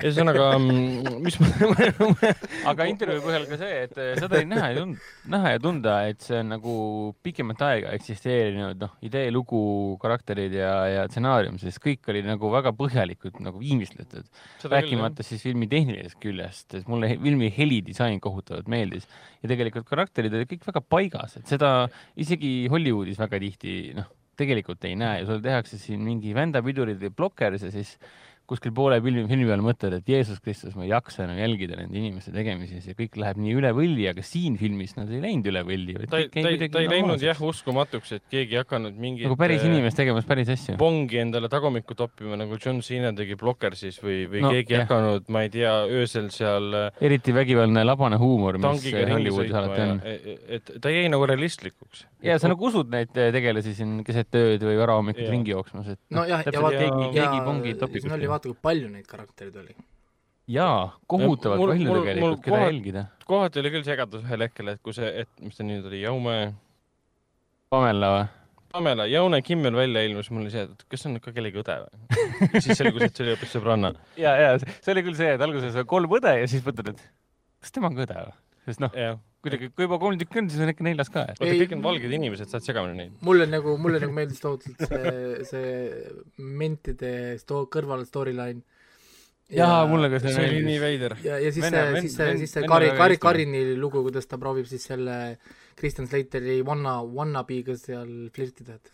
ühesõnaga, 0.03 0.59
mis 1.23 1.37
ma, 1.39 1.49
aga 2.73 2.87
intervjuu 2.91 3.23
põhjal 3.25 3.47
ka 3.49 3.59
see, 3.61 3.77
et 3.87 3.99
eh, 4.03 4.15
seda 4.19 4.41
oli 4.41 4.49
näha 4.51 4.71
ja 4.73 4.81
tunda, 4.81 5.11
näha 5.35 5.53
ja 5.55 5.61
tunda, 5.62 5.95
et 6.11 6.25
see 6.25 6.41
on 6.41 6.51
nagu 6.57 6.75
pikemat 7.25 7.62
aega 7.69 7.93
eksisteerinud, 7.95 8.81
noh, 8.83 8.97
idee, 9.07 9.29
lugu, 9.35 9.61
karakterid 10.03 10.57
ja, 10.59 10.73
ja 10.91 11.07
stsenaarium, 11.11 11.61
sest 11.62 11.83
kõik 11.85 12.11
oli 12.11 12.25
nagu 12.27 12.51
väga 12.53 12.75
põhjalikult 12.77 13.39
nagu 13.45 13.62
viimistletud. 13.62 14.27
rääkimata 14.65 15.27
siis 15.27 15.45
filmi 15.47 15.71
tehnilisest 15.71 16.19
küljest, 16.23 16.81
et 16.81 16.91
mulle 16.91 17.15
filmi 17.15 17.53
helidisain 17.55 18.21
kohutavalt 18.25 18.69
meeldis 18.71 19.07
ja 19.43 19.53
tegelikult 19.53 19.87
karakterid 19.87 20.35
olid 20.35 20.51
kõik 20.51 20.67
väga 20.73 20.83
paigas, 20.83 21.39
et 21.39 21.49
seda 21.49 21.73
isegi 22.19 22.67
Hollywoodis 22.73 23.21
väga 23.21 23.39
tihti 23.45 23.95
noh, 23.95 24.11
tegelikult 24.39 24.85
ei 24.89 24.99
näe 24.99 25.22
ja 25.22 25.26
sul 25.28 25.43
tehakse 25.45 25.78
siin 25.80 26.05
mingi 26.05 26.35
vändapidurid 26.37 27.01
või 27.03 27.14
blokkers 27.14 27.66
ja 27.66 27.72
siis 27.74 27.97
kuskil 28.49 28.74
poole 28.76 28.99
filmi, 29.01 29.24
filmi 29.28 29.47
peal 29.49 29.62
mõtled, 29.64 29.95
et 29.99 30.09
Jeesus 30.09 30.41
Kristus, 30.45 30.74
ma 30.76 30.85
ei 30.85 30.91
jaksa 30.91 31.24
enam 31.24 31.39
jälgida 31.41 31.78
nende 31.78 31.97
inimeste 31.97 32.32
tegemisi 32.35 32.80
ja 32.82 32.97
kõik 32.97 33.16
läheb 33.20 33.41
nii 33.41 33.55
üle 33.57 33.70
võlli, 33.76 34.05
aga 34.11 34.24
siin 34.26 34.59
filmis 34.61 34.93
nad 34.99 35.09
ei 35.12 35.22
läinud 35.22 35.49
üle 35.49 35.62
võlli. 35.64 35.95
ta 36.11 36.20
ei, 36.20 36.28
ta 36.28 36.53
ei, 36.53 36.68
ta 36.68 36.82
ei 36.82 36.91
läinud 36.93 37.24
jah 37.24 37.41
uskumatuks, 37.49 38.12
et 38.18 38.26
keegi 38.32 38.59
ei 38.59 38.61
hakanud 38.61 38.99
mingit 39.01 39.24
nagu 39.28 39.39
päris 39.41 39.64
äh, 39.64 39.70
inimest 39.70 39.97
tegemas 40.01 40.28
päris 40.28 40.53
asju. 40.53 40.76
bongi 40.80 41.22
endale 41.22 41.49
tagumikku 41.53 41.97
toppima, 41.97 42.37
nagu 42.41 42.59
John 42.61 42.82
Cena 42.85 43.14
tegi 43.16 43.39
Blockersis 43.41 44.01
või, 44.05 44.24
või 44.28 44.45
No, 44.45 44.53
keegi 44.53 44.76
ei 44.76 44.82
hakanud, 44.82 45.32
ma 45.32 45.47
ei 45.47 45.53
tea, 45.55 45.72
öösel 46.03 46.28
seal 46.35 46.68
äh, 46.82 47.05
eriti 47.09 47.32
vägivaldne 47.37 47.87
labane 47.87 48.20
huumor, 48.20 48.61
mis 48.61 48.85
ringi 48.91 49.09
Hollywoodis 49.09 49.57
alati 49.62 49.89
on. 49.89 50.05
et 50.05 50.76
ta 50.85 50.93
jäi 50.93 51.09
nagu 51.09 51.24
realistlikuks. 51.32 52.05
Ja 52.25 52.37
sa 52.43 52.49
nagu 52.51 52.66
usud 52.70 52.91
neid 52.93 53.12
eh, 53.20 53.31
tegelasi 53.35 53.75
siin 53.79 53.97
keset 54.07 54.35
ööd 54.41 54.62
või 54.66 54.77
varahommikul 54.81 55.29
ringi 55.33 55.53
jooksmas, 55.55 55.89
et 55.95 56.01
nojah, 56.14 56.45
ja 56.49 56.62
vaata, 56.64 56.79
keegi, 56.85 57.09
ja 57.18 57.27
keegi 57.27 57.43
pongi 57.49 57.75
topib 57.81 58.05
siin 58.07 58.16
oli, 58.16 58.31
vaata 58.31 58.51
kui 58.53 58.59
palju 58.68 58.89
neid 58.93 59.07
karaktereid 59.11 59.59
oli. 59.62 59.77
jaa, 60.55 60.93
kohutavalt 61.11 61.61
palju 61.70 61.89
mul- 61.89 61.99
mul 61.99 62.07
tegelikult, 62.09 62.45
keda 62.45 62.57
kohal- 62.57 62.70
jälgida. 62.72 63.05
kohati 63.27 63.61
oli 63.62 63.75
küll 63.77 63.87
segadus 63.87 64.25
ühel 64.27 64.47
hetkel, 64.49 64.68
et 64.75 64.83
kui 64.85 64.97
see, 64.97 65.11
et 65.25 65.29
mis 65.45 65.57
ta 65.57 65.66
nüüd 65.68 65.87
oli, 65.91 66.01
Jaume, 66.05 66.39
Pamela 67.72 68.11
või? 68.16 68.25
Pamela, 68.75 69.05
Jaune 69.07 69.39
Kimmel 69.47 69.77
välja 69.79 70.03
ilmus, 70.03 70.31
mul 70.35 70.43
oli 70.47 70.51
see, 70.51 70.64
et 70.66 70.81
kas 70.91 71.05
see 71.05 71.12
on 71.12 71.20
ka 71.22 71.31
kellegi 71.35 71.61
õde 71.62 71.77
või? 71.85 72.25
siis 72.64 72.75
selgus, 72.81 73.05
et 73.07 73.14
see 73.14 73.22
oli 73.27 73.35
hoopis 73.37 73.53
sõbranna. 73.55 73.93
ja, 74.18 74.33
ja 74.41 74.57
see 74.64 74.91
oli 74.97 75.05
küll 75.07 75.18
see, 75.18 75.31
et 75.37 75.45
alguses 75.47 75.77
kolm 75.87 76.16
õde 76.18 76.33
ja 76.41 76.49
siis 76.51 76.64
mõtled, 76.66 76.91
et 76.97 77.05
kas 77.62 77.70
tema 77.77 77.93
on 77.93 77.95
ka 78.01 78.07
õde 78.09 78.18
või? 78.27 78.35
sest 78.66 78.83
noh, 78.83 78.97
kuidagi, 79.45 79.68
kui 79.76 79.84
juba 79.86 79.99
kolm 80.03 80.18
tükki 80.20 80.40
on, 80.42 80.49
siis 80.53 80.62
on 80.64 80.72
äkki 80.72 80.86
neljas 80.86 81.11
ka, 81.12 81.26
et 81.30 81.38
vaata 81.40 81.51
Ei- 81.53 81.61
kõik 81.62 81.74
on 81.76 81.82
valged 81.84 82.12
inimesed, 82.18 82.51
saad 82.51 82.64
segamini 82.66 82.97
neid. 83.03 83.12
mulle 83.26 83.47
nagu, 83.51 83.76
mulle 83.80 84.01
nagu 84.03 84.14
meeldis 84.16 84.40
tohutult 84.42 84.80
see, 84.88 85.45
see 85.51 85.74
mentide 86.38 87.12
sto-, 87.42 87.66
kõrval 87.72 88.05
storyline. 88.09 88.62
jaa, 89.55 89.84
mulle 89.90 90.09
ka 90.11 90.18
see 90.24 90.32
see 90.32 90.47
oli 90.49 90.62
nii 90.64 90.64
meeldis. 90.64 90.82
veider. 90.86 91.16
ja, 91.28 91.38
ja 91.45 91.53
siis 91.53 91.64
Vene- 91.66 91.84
see, 91.92 92.01
siis 92.07 92.16
see, 92.16 92.36
siis 92.42 92.55
see 92.59 92.66
Kari, 92.68 92.90
Kari. 92.97 93.18
Karini 93.20 93.62
lugu, 93.76 94.03
kuidas 94.07 94.26
ta 94.26 94.38
proovib 94.40 94.66
siis 94.70 94.82
selle 94.88 95.38
Kristjan 95.76 96.09
Slateri 96.09 96.62
wanna, 96.64 96.99
wannabee'ga 97.05 97.76
seal 97.76 98.30
flirtida, 98.34 98.78
et 98.80 98.92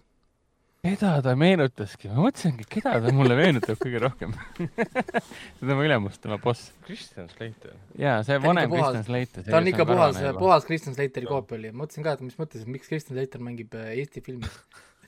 keda 0.84 1.12
ta 1.24 1.34
meenutaski, 1.38 2.08
ma 2.10 2.26
mõtlesingi, 2.26 2.66
keda 2.70 2.94
ta 3.04 3.12
mulle 3.14 3.36
meenutab 3.38 3.80
kõige 3.80 4.00
rohkem 4.02 4.32
see 4.56 5.60
on 5.60 5.72
tema 5.72 5.84
ülemus, 5.84 6.20
tema 6.22 6.38
boss. 6.40 6.70
Kristjan 6.86 7.28
Slater. 7.32 7.74
jaa, 8.00 8.20
see 8.24 8.36
Ta 8.36 8.40
on 8.40 8.46
vanem 8.48 8.72
Kristjan 8.72 9.08
Slater. 9.08 9.46
ta 9.48 9.58
on 9.60 9.72
ikka 9.72 9.86
puhas, 9.88 10.20
puhas 10.38 10.68
Kristjan 10.68 10.96
Slateri 10.96 11.28
koopia 11.28 11.58
oli 11.58 11.68
ja 11.70 11.76
mõtlesin 11.76 12.06
ka, 12.06 12.16
et 12.16 12.24
mis 12.24 12.38
mõttes, 12.40 12.64
et 12.64 12.72
miks 12.72 12.88
Kristjan 12.88 13.18
Slater 13.18 13.44
mängib 13.44 13.76
äh, 13.76 13.92
Eesti 14.00 14.24
filmis. 14.24 14.56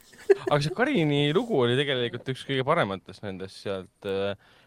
aga 0.50 0.60
see 0.64 0.76
Karini 0.76 1.22
lugu 1.36 1.62
oli 1.64 1.78
tegelikult 1.80 2.28
üks 2.34 2.44
kõige 2.48 2.66
parematest 2.68 3.24
nendest 3.24 3.64
sealt. 3.64 4.12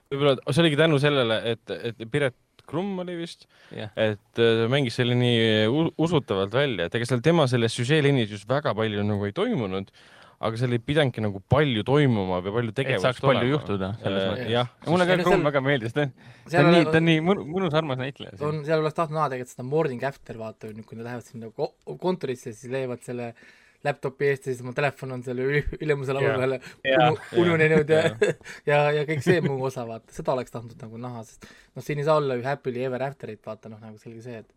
võib-olla 0.09 0.39
see 0.49 0.65
oligi 0.65 0.81
tänu 0.81 0.99
sellele, 1.01 1.39
et, 1.53 1.77
et 1.91 2.03
Piret 2.09 2.37
Krumm 2.65 2.97
oli 3.03 3.13
vist, 3.19 3.45
jah, 3.69 3.93
et 3.93 4.41
äh, 4.41 4.57
ta 4.63 4.67
mängis 4.73 4.97
selle 4.97 5.13
nii 5.19 5.69
usutavalt 6.01 6.57
välja, 6.57 6.89
et 6.89 6.97
ega 6.97 7.05
seal 7.05 7.21
tema 7.25 7.45
selles 7.51 7.77
süžeeliinis 7.77 8.33
just 8.33 8.49
väga 8.49 8.73
palju 8.77 9.05
nagu 9.05 9.29
ei 9.29 9.35
toimunud, 9.37 9.93
aga 10.39 10.57
seal 10.59 10.73
ei 10.75 10.79
pidanudki 10.83 11.21
nagu 11.23 11.39
palju 11.49 11.83
toimuma 11.87 12.41
või 12.43 12.53
palju 12.57 12.73
tegevust 12.75 13.21
palju 13.23 13.49
juhtuda 13.53 13.91
selles 14.01 14.23
Äh, 14.23 14.31
mõttes. 14.33 14.49
jah, 14.51 14.71
mulle 14.87 15.05
ka 15.07 15.17
Krumm 15.23 15.43
väga 15.47 15.61
meeldis, 15.63 15.93
ta 15.95 16.01
on, 16.07 16.11
ta 16.45 16.49
seal 16.55 16.65
on 16.65 16.73
nii, 16.75 16.85
ta 16.91 16.97
on 16.99 17.05
nii 17.09 17.19
mõnu- 17.23 17.45
mõnus 17.55 17.73
armas 17.79 17.97
näitleja. 18.01 18.35
on, 18.41 18.63
seal 18.67 18.79
oleks 18.83 18.97
tahtnud 18.97 19.15
näha 19.19 19.29
tegelikult 19.35 19.53
seda 19.55 19.67
morning 19.69 20.03
after 20.03 20.37
vaata, 20.41 20.73
kui 20.85 20.97
nad 20.97 21.05
lähevad 21.07 21.23
sinna 21.29 21.47
ko- 21.55 21.73
kontorisse, 22.01 22.51
siis 22.53 22.71
leiavad 22.71 23.01
selle 23.05 23.33
laptopi 23.85 24.25
eest 24.31 24.47
ja 24.47 24.53
siis 24.53 24.61
oma 24.65 24.73
telefon 24.73 25.11
on 25.13 25.21
seal 25.23 25.37
üle- 25.37 25.77
ülemuse 25.79 26.13
laua 26.17 26.35
peal 26.81 27.17
ununenud 27.37 27.89
ja 27.93 27.99
jaa. 28.01 28.33
ja, 28.71 28.79
ja 28.99 29.03
kõik 29.05 29.21
see 29.23 29.41
muu 29.45 29.59
osa 29.67 29.83
vaata, 29.87 30.09
seda 30.15 30.33
oleks 30.33 30.51
tahtnud 30.51 30.79
nagu 30.81 30.97
näha, 30.97 31.21
sest 31.27 31.45
noh, 31.75 31.83
siin 31.85 32.01
ei 32.01 32.07
saa 32.07 32.17
olla 32.17 32.35
ju 32.39 32.43
happily 32.47 32.81
ever 32.87 33.03
after'it 33.05 33.45
vaata 33.45 33.69
noh, 33.69 33.79
nagu 33.83 33.97
selge 34.01 34.23
see, 34.25 34.41
et 34.41 34.49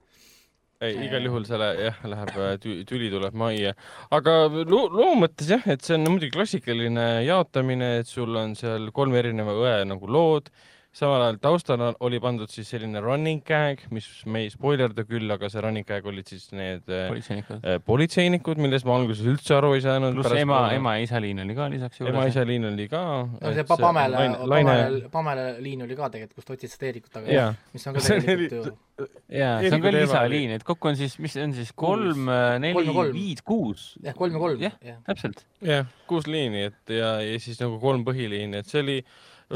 ei, 0.85 0.95
igal 1.09 1.25
juhul 1.27 1.45
selle 1.49 1.69
jah, 1.81 1.97
läheb 2.07 2.31
äh, 2.39 2.53
tü- 2.63 2.79
tüli 2.89 3.09
tuleb 3.11 3.35
majja, 3.39 3.73
aga 4.15 4.37
loo, 4.69 4.85
loo 4.95 5.15
mõttes 5.19 5.51
jah, 5.51 5.65
et 5.75 5.83
see 5.87 5.97
on 5.99 6.07
muidugi 6.07 6.31
klassikaline 6.37 7.07
jaotamine, 7.27 7.99
et 8.03 8.11
sul 8.11 8.37
on 8.39 8.55
seal 8.59 8.91
kolme 8.95 9.19
erineva 9.23 9.57
õe 9.65 9.77
nagu 9.91 10.07
lood, 10.11 10.53
samal 10.99 11.23
ajal 11.23 11.37
taustal 11.43 11.83
on- 11.89 11.97
oli 12.07 12.19
pandud 12.23 12.51
siis 12.51 12.69
selline 12.75 12.99
running 13.05 13.43
gag, 13.47 13.85
mis 13.95 14.07
me 14.27 14.41
ei 14.45 14.51
spoilerda 14.51 15.05
küll, 15.07 15.31
aga 15.31 15.47
see 15.53 15.63
running 15.63 15.87
gag 15.87 16.07
olid 16.11 16.27
siis 16.27 16.49
need 16.57 16.89
äh, 16.91 17.05
politseinikud. 17.13 17.61
äh, 17.63 17.79
politseinikud, 17.87 18.59
millest 18.65 18.89
ma 18.89 18.97
alguses 18.99 19.23
üldse 19.31 19.55
aru 19.59 19.75
ei 19.77 19.85
saanud. 19.85 20.17
pluss 20.19 20.35
ema, 20.41 20.59
ema 20.75 20.97
ja 20.99 21.05
isa 21.07 21.21
liin 21.23 21.39
oli 21.45 21.55
ka 21.59 21.69
lisaks 21.71 22.03
ema, 22.03 22.25
isa 22.31 22.43
liin 22.49 22.67
oli 22.73 22.89
ka. 22.91 23.03
no 23.31 23.53
see 23.55 23.65
Pa- 23.69 23.79
Pamela, 23.85 24.25
Pamela, 24.49 25.09
Pamela 25.15 25.47
liin 25.63 25.87
oli 25.87 25.97
ka 25.99 26.11
tegelikult, 26.17 26.41
kus 26.43 26.51
ta 26.51 26.57
otsis 26.59 26.75
seda 26.75 26.91
Eerikut 26.91 27.15
taga 27.15 27.33
Jaa., 27.33 27.55
mis 27.77 27.87
on 27.87 27.95
ka 27.99 28.05
See 28.09 28.19
tegelikult 28.25 28.75
ju, 28.99 29.09
jaa, 29.39 29.55
see 29.63 29.73
on 29.79 29.83
ka 29.87 29.95
lisaliin, 29.95 30.57
et 30.59 30.67
kokku 30.67 30.91
on 30.91 30.97
siis, 30.99 31.15
mis 31.23 31.33
see 31.37 31.45
on 31.47 31.53
siis 31.55 31.71
kolm, 31.79 32.27
neli 32.59 32.87
ja, 32.89 32.93
kolm. 32.99 33.15
viis, 33.15 33.43
kuus. 33.47 33.89
jah, 34.03 34.17
kolm 34.19 34.35
ja 34.35 34.43
kolm, 34.43 34.63
jah. 34.67 34.75
täpselt. 35.07 35.45
jah, 35.63 35.87
kuus 36.11 36.27
liini, 36.27 36.65
et 36.73 36.95
ja, 36.99 37.15
ja 37.23 37.39
siis 37.43 37.61
nagu 37.63 37.79
kolm 37.83 38.03
põhiliini, 38.09 38.59
et 38.65 38.67
see 38.67 38.83
oli. 38.83 38.99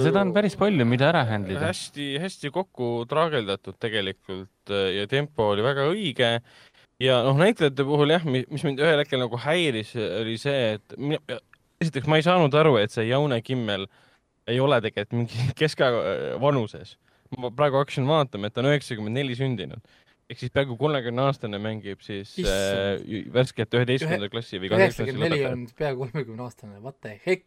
Seda 0.00 0.22
on 0.24 0.32
päris 0.34 0.56
palju, 0.58 0.86
mida 0.88 1.08
ära 1.10 1.24
handle 1.28 1.56
ida. 1.56 1.68
hästi-hästi 1.68 2.52
kokku 2.54 2.90
traageldatud 3.10 3.76
tegelikult 3.82 4.72
äh, 4.72 4.92
ja 4.98 5.08
tempo 5.10 5.50
oli 5.52 5.64
väga 5.64 5.88
õige. 5.90 6.30
ja 7.02 7.18
noh, 7.26 7.36
näitlejate 7.40 7.84
puhul 7.86 8.14
jah, 8.14 8.24
mis 8.24 8.64
mind 8.64 8.80
ühel 8.80 9.02
hetkel 9.02 9.20
nagu 9.22 9.40
häiris, 9.44 9.94
oli 9.96 10.38
see, 10.40 10.76
et 10.78 10.96
mina, 10.96 11.40
esiteks 11.82 12.08
ma 12.08 12.20
ei 12.20 12.26
saanud 12.26 12.54
aru, 12.54 12.76
et 12.80 12.94
see 12.94 13.08
Jaune 13.08 13.40
Kimmel 13.44 13.88
ei 14.50 14.60
ole 14.62 14.80
tegelikult 14.84 15.18
mingi 15.24 15.48
keskaja 15.60 16.38
vanuses. 16.42 16.96
ma 17.38 17.48
praegu 17.48 17.80
hakkasin 17.80 18.08
vaatama, 18.08 18.48
et 18.48 18.54
ta 18.54 18.60
on 18.60 18.72
üheksakümmend 18.72 19.16
neli 19.16 19.36
sündinud 19.36 19.80
ehk 20.30 20.40
siis 20.40 20.52
peaaegu 20.54 20.76
kolmekümne 20.80 21.24
aastane 21.26 21.58
mängib 21.62 22.02
siis 22.04 22.34
äh, 22.40 22.44
Issand. 22.44 23.30
värskelt 23.34 23.76
üheteistkümnenda 23.76 24.28
klassi 24.32 24.60
või 24.62 24.70
üheksakümmend 24.70 25.24
neli 25.26 25.40
on 25.48 25.64
peaaegu 25.78 26.06
kolmekümne 26.06 26.44
aastane, 26.46 26.78
what 26.84 26.98
the 27.04 27.16
heck, 27.26 27.44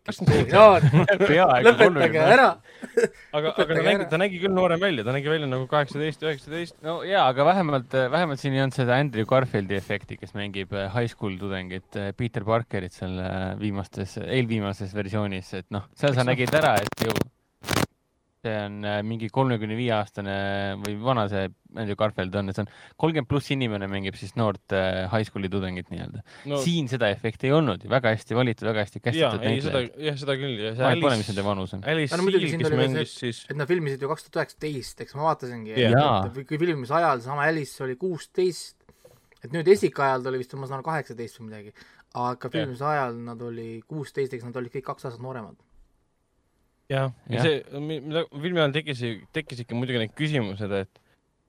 lõpetage 1.65 2.21
ära. 2.21 2.49
aga, 3.37 3.53
aga 3.53 3.69
ta 3.69 3.85
nägi 3.87 4.09
ta 4.11 4.21
nägi 4.21 4.41
küll 4.43 4.55
noorem 4.55 4.81
välja, 4.81 5.05
ta 5.07 5.15
nägi 5.15 5.31
välja 5.31 5.49
nagu 5.51 5.69
kaheksateist, 5.71 6.25
üheksateist. 6.27 6.77
no 6.85 6.99
jaa, 7.07 7.27
aga 7.31 7.47
vähemalt, 7.51 7.95
vähemalt 8.17 8.43
siin 8.43 8.57
ei 8.57 8.65
olnud 8.65 8.77
seda 8.77 8.99
Andrew 9.01 9.27
Garfieldi 9.29 9.79
efekti, 9.79 10.19
kes 10.21 10.35
mängib 10.37 10.75
äh, 10.75 10.89
high 10.93 11.11
school 11.11 11.39
tudengit, 11.41 11.89
Peter 12.19 12.45
Parkerit 12.47 12.95
seal 12.95 13.17
äh, 13.23 13.47
viimastes, 13.61 14.19
eelviimases 14.25 14.93
versioonis, 14.95 15.55
et 15.61 15.71
noh, 15.73 15.87
seal 15.97 16.13
sa 16.13 16.23
noh. 16.23 16.33
nägid 16.33 16.53
ära, 16.59 16.75
et 16.83 17.07
ju 17.07 17.15
see 18.45 18.55
on 18.61 18.79
äh, 18.85 19.01
mingi 19.05 19.29
kolmekümne 19.33 19.77
viie 19.77 19.93
aastane 19.97 20.35
või 20.83 20.97
vana 21.01 21.25
see 21.31 21.47
Andrew 21.75 21.97
Garfield 21.99 22.35
on, 22.39 22.49
et 22.49 22.57
see 22.57 22.63
on 22.63 22.69
kolmkümmend 23.01 23.29
pluss 23.29 23.51
inimene 23.51 23.89
mängib 23.91 24.15
siis 24.19 24.35
noort 24.39 24.75
äh, 24.75 25.05
high 25.11 25.27
school'i 25.27 25.49
tudengit 25.51 25.89
nii-öelda 25.91 26.21
no.. 26.51 26.59
siin 26.63 26.87
seda 26.91 27.09
efekti 27.13 27.49
ei 27.49 27.55
olnud 27.57 27.83
ju, 27.83 27.91
väga 27.91 28.13
hästi 28.15 28.37
valitud, 28.37 28.67
väga 28.69 28.85
hästi 28.85 29.01
ei 29.01 29.17
seda 29.17 29.41
näitlejad., 29.41 29.99
jah, 30.07 30.19
seda 30.21 30.37
küll 30.39 30.61
ja 30.61 30.71
see 30.77 30.85
vahet 30.85 31.03
pole, 31.03 31.19
mis 31.19 31.31
nende 31.33 31.45
vanus 31.49 31.75
on. 31.75 31.83
Alice 31.91 32.13
Aga 32.13 32.21
no 32.21 32.29
muidugi 32.29 32.51
Seal, 32.53 32.63
kes 32.63 32.77
mängis 32.79 33.17
siis, 33.19 33.41
et 33.49 33.59
nad 33.59 33.69
filmisid 33.69 34.05
ju 34.05 34.11
kaks 34.11 34.27
tuhat 34.29 34.41
üheksateist, 34.45 35.03
eks 35.05 35.17
ma 35.17 35.29
vaatasingi. 35.31 35.75
Jaa. 35.81 36.15
et 36.29 36.41
kui 36.47 36.61
filmimise 36.61 36.95
ajal 37.01 37.21
seesama 37.23 37.47
Alice 37.49 37.83
oli 37.83 37.97
kuusteist, 37.99 38.77
et 39.43 39.53
nüüd 39.53 39.69
esikaajal 39.75 40.23
ta 40.23 40.31
oli 40.31 40.41
vist, 40.41 40.55
ma 40.59 40.69
saan 40.69 40.79
aru, 40.79 40.89
kaheksateist 40.89 41.41
või 41.41 41.49
midagi, 41.49 41.75
aga 42.15 42.51
filmimise 42.51 42.87
ajal 42.87 43.17
nad 43.27 43.41
oli 43.43 43.69
kuusteist, 43.87 44.35
eks 44.35 44.47
nad 44.47 44.61
olid 44.61 44.73
kõik 44.77 44.87
kaks 44.93 45.09
aastat 45.09 45.23
nooremad. 45.23 45.57
jah, 46.91 47.09
ja 47.29 47.39
Jah. 47.39 47.47
see, 47.47 47.81
mida 47.81 48.25
filmi 48.33 48.61
ajal 48.61 48.75
tekkis, 48.75 49.01
tekkis 49.35 49.63
ikka 49.65 49.77
muidugi 49.77 50.03
need 50.03 50.15
küsimused, 50.17 50.77
et 50.83 51.01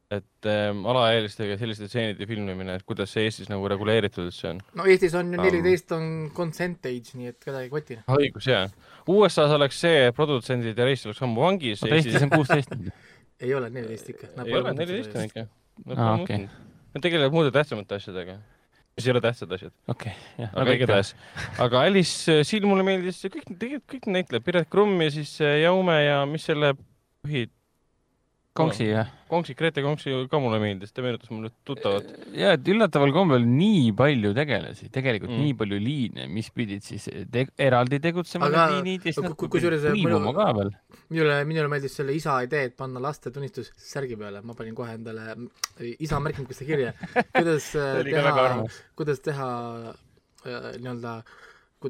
et 0.07 0.47
ähm, 0.47 0.84
alaealistega 0.87 1.57
selliste 1.59 1.89
stseenide 1.89 2.28
filmimine, 2.30 2.76
et 2.78 2.84
kuidas 2.87 3.11
see 3.11 3.24
Eestis 3.26 3.49
nagu 3.51 3.66
reguleeritud 3.66 4.28
üldse 4.28 4.53
on? 4.53 4.61
no 4.78 4.84
Eestis 4.87 5.16
on 5.18 5.32
ju 5.34 5.41
neliteist 5.41 5.91
on 5.97 6.28
consent 6.37 6.87
age, 6.87 7.16
nii 7.18 7.32
et 7.32 7.39
kedagi 7.43 7.66
ei 7.66 7.72
koti. 7.72 7.97
õigus, 8.14 8.47
jaa. 8.47 8.68
USA-s 9.11 9.57
oleks 9.57 9.80
see, 9.82 10.12
produtsendid 10.14 10.78
ja 10.78 10.87
reis 10.87 11.03
oleks 11.09 11.24
ammu 11.26 11.43
vangis. 11.43 11.82
oota, 11.82 11.99
Eestis 11.99 12.22
on 12.22 12.30
kuusteist. 12.37 12.76
ei 13.43 13.55
ole 13.59 13.72
neliteist 13.74 14.12
ikka. 14.14 14.30
ei 14.45 14.55
ole, 14.61 14.76
neliteist 14.78 15.18
on 15.18 15.26
ikka. 15.26 15.47
Aa, 15.97 16.12
okei. 16.22 16.47
Nad 16.95 17.03
tegelevad 17.05 17.34
muude 17.34 17.51
tähtsamate 17.53 17.99
asjadega, 17.99 18.39
mis 18.97 19.07
ei 19.07 19.12
ole 19.12 19.20
tähtsad 19.20 19.53
asjad. 19.53 19.72
okei, 19.92 20.12
jah. 20.40 20.53
aga 20.57 20.74
igatahes, 20.78 21.12
aga 21.61 21.82
Alice 21.84 22.38
Siil 22.49 22.64
mulle 22.68 22.84
meeldis 22.86 23.20
kõik, 23.28 23.51
tegelikult 23.51 23.90
kõik 23.92 24.09
näitlejad, 24.14 24.44
Piret 24.47 24.70
Krumm 24.72 25.03
ja 25.05 25.11
siis 25.12 25.34
äh, 25.44 25.59
Jaume 25.66 25.99
ja 26.01 26.22
mis 26.30 26.47
selle 26.49 26.72
põhi, 26.76 27.44
Konksi 28.57 28.86
jah. 28.88 29.09
Konksi, 29.28 29.54
Grete 29.59 29.82
Konksi 29.84 30.12
ka 30.30 30.38
mulle 30.40 30.59
meeldis, 30.62 30.92
ta 30.94 31.02
meenutas 31.02 31.30
mulle 31.34 31.50
tuttavat. 31.66 32.07
ja 32.32 32.52
et 32.57 32.68
üllataval 32.72 33.12
kombel 33.12 33.42
nii 33.46 33.92
palju 33.98 34.32
tegelasi, 34.36 34.88
tegelikult 34.94 35.30
Mm. 35.32 35.40
nii 35.44 35.54
palju 35.61 35.78
liine, 35.82 36.26
mis 36.32 36.50
pidid 36.54 36.82
siis 36.86 37.09
te 37.30 37.46
eraldi 37.59 37.98
tegutsema 38.00 38.46
Aga 38.46 38.66
liinid 38.76 39.04
ja 39.07 39.12
siis 39.12 39.22
nad 39.24 39.34
kusjuures 39.36 39.82
hõimuma 39.90 40.20
mõnu- 40.20 40.34
ka 40.34 40.46
veel. 40.61 40.70
minule, 41.11 41.44
minule 41.44 41.68
meeldis 41.68 41.94
selle 41.96 42.14
isa 42.14 42.38
idee, 42.46 42.64
et 42.70 42.76
panna 42.76 43.00
laste 43.00 43.30
tunnistus 43.30 43.72
särgi 43.76 44.16
peale, 44.16 44.40
ma 44.42 44.54
panin 44.54 44.74
kohe 44.74 44.94
endale 44.94 45.34
isa 45.98 46.18
märkmikusse 46.20 46.64
kirja, 46.64 46.92
kuidas 47.34 47.74
äh, 47.76 48.04
teha 48.04 48.64
kuidas 48.96 49.20
teha 49.20 49.50
äh, 50.46 50.72
nii-öelda 50.78 51.22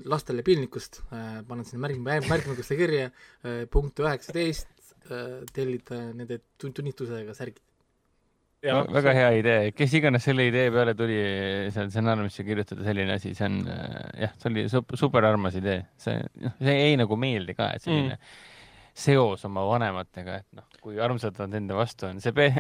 lastele 0.05 0.43
piinlikkust 0.43 0.99
äh,, 1.13 1.43
panen 1.49 1.65
sinna 1.65 1.87
märk-, 1.89 2.27
märkmikusse 2.29 2.77
kirja 2.77 3.07
äh,, 3.45 3.67
punkt 3.71 3.97
üheksateist 4.03 4.67
äh,, 4.69 4.76
tellida 5.55 6.01
nende 6.13 6.41
tun- 6.61 6.75
tunnistusega 6.77 7.35
särgid. 7.37 7.63
väga 8.67 9.13
hea 9.15 9.31
idee, 9.39 9.71
kes 9.77 9.93
iganes 9.95 10.25
selle 10.27 10.49
idee 10.49 10.71
peale 10.75 10.95
tuli 10.99 11.19
seal 11.75 11.91
stsenaariumisse 11.93 12.45
kirjutada 12.47 12.87
selline 12.87 13.15
asi, 13.15 13.35
see 13.37 13.47
on 13.47 13.61
äh, 13.71 14.25
jah, 14.25 14.33
see 14.41 14.51
oli 14.51 14.67
sup- 14.73 14.97
super 14.99 15.29
armas 15.29 15.59
idee, 15.61 15.85
see, 16.03 16.17
noh, 16.43 16.57
see 16.59 16.75
jäi 16.75 16.97
nagu 16.99 17.19
meelde 17.21 17.55
ka, 17.55 17.69
et 17.77 17.85
selline 17.85 18.17
mm. 18.17 18.41
seos 19.07 19.45
oma 19.47 19.63
vanematega, 19.69 20.41
et 20.43 20.59
noh, 20.59 20.67
kui 20.87 21.01
armsad 21.03 21.39
nad 21.43 21.55
enda 21.59 21.75
vastu 21.75 22.07
on, 22.07 22.21
see 22.23 22.35
pe-, 22.37 22.53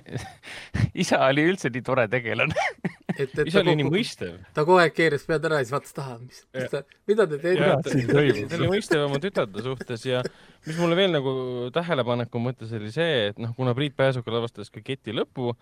isa 1.02 1.20
oli 1.28 1.44
üldse 1.46 1.70
nii 1.70 1.84
tore 1.86 2.06
tegelane. 2.10 2.66
et, 3.14 3.30
et 3.30 3.38
ise 3.48 3.62
oli 3.62 3.76
nii 3.78 3.86
mõistev. 3.86 4.34
ta 4.56 4.64
kogu 4.66 4.80
aeg 4.82 4.96
keeras 4.96 5.26
pead 5.28 5.46
ära 5.46 5.60
ja 5.60 5.68
siis 5.68 5.76
vaatas 5.76 5.94
taha, 5.96 6.18
mis, 6.22 6.42
mis 6.56 6.72
ta, 6.72 6.82
mida 7.10 7.28
te 7.30 7.38
teete 7.44 7.70
ta 7.84 8.58
oli 8.58 8.70
mõistev 8.74 9.06
oma 9.06 9.22
tütarde 9.22 9.64
suhtes 9.64 10.06
ja 10.08 10.24
mis 10.66 10.78
mulle 10.80 10.98
veel 10.98 11.14
nagu 11.14 11.32
tähelepaneku 11.74 12.42
mõttes 12.42 12.74
oli 12.76 12.90
see, 12.94 13.30
et 13.30 13.42
noh, 13.42 13.54
kuna 13.58 13.76
Priit 13.78 13.94
Pääsuke 13.98 14.34
lavastas 14.34 14.72
ka 14.74 14.82
Keti 14.82 15.14
lõpu 15.14 15.52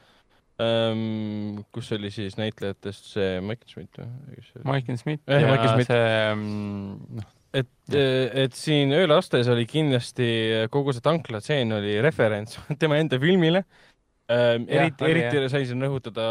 ähm,, 0.65 1.61
kus 1.75 1.93
oli 1.97 2.11
siis 2.15 2.39
näitlejatest 2.41 3.13
see 3.13 3.39
Michael 3.45 3.71
Schmidt 3.71 4.01
või? 4.01 4.09
Michael 4.65 5.01
Smith 5.05 5.29
Eh, 5.29 5.45
ja 5.45 5.53
Michael 5.53 5.77
Smith. 5.77 5.93
see 5.93 6.35
mm, 6.35 7.21
noh, 7.21 7.33
et, 7.55 7.97
et 8.45 8.55
siin 8.59 8.93
Öölastes 8.97 9.49
oli 9.53 9.67
kindlasti 9.71 10.29
kogu 10.75 10.95
see 10.95 11.05
tanklatseen 11.05 11.73
oli 11.77 11.97
referents 12.05 12.59
tema 12.81 12.99
enda 13.01 13.21
filmile 13.23 13.65
ähm,. 14.31 14.69
Eriti, 14.69 15.09
eriti 15.09 15.49
sai 15.53 15.67
siin 15.69 15.83
rõhutada, 15.85 16.29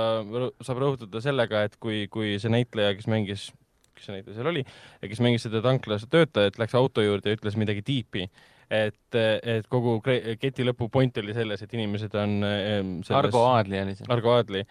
saab 0.65 0.82
rõhutada 0.84 1.21
sellega, 1.24 1.65
et 1.67 1.78
kui, 1.82 2.05
kui 2.13 2.38
see 2.41 2.51
näitleja, 2.53 2.95
kes 2.97 3.09
mängis, 3.11 3.51
kes 3.93 4.09
see 4.09 4.17
näitleja 4.17 4.39
seal 4.39 4.49
oli, 4.53 4.65
kes 5.03 5.21
mängis 5.24 5.45
seda 5.47 5.61
tanklas 5.65 6.07
töötajat, 6.09 6.59
läks 6.61 6.76
auto 6.80 7.05
juurde 7.05 7.32
ja 7.32 7.38
ütles 7.38 7.57
midagi 7.59 7.86
tiipi, 7.86 8.26
et, 8.74 9.17
et 9.19 9.67
kogu 9.71 9.99
keti 10.01 10.65
lõpu 10.65 10.89
point 10.91 11.17
oli 11.21 11.36
selles, 11.38 11.61
et 11.61 11.76
inimesed 11.78 12.17
on 12.17 12.36
ähm, 12.47 12.95
selles, 13.05 13.19
Argo 13.19 13.45
Aadli 13.51 13.78
oli 13.84 13.93
see. 13.99 14.09
Argo 14.13 14.34
Aadli, 14.34 14.63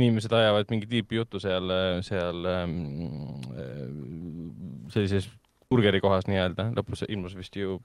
inimesed 0.00 0.32
ajavad 0.40 0.72
mingi 0.72 0.88
tiipi 0.90 1.20
juttu 1.20 1.42
seal, 1.42 1.68
seal 2.06 2.48
ähm, 2.54 2.74
sellises 5.70 5.78
burgerikohas 5.78 6.28
nii-öelda, 6.28 6.72
lõpus 6.74 7.04
ilmus 7.08 7.36
vist 7.36 7.56
ju 7.56 7.80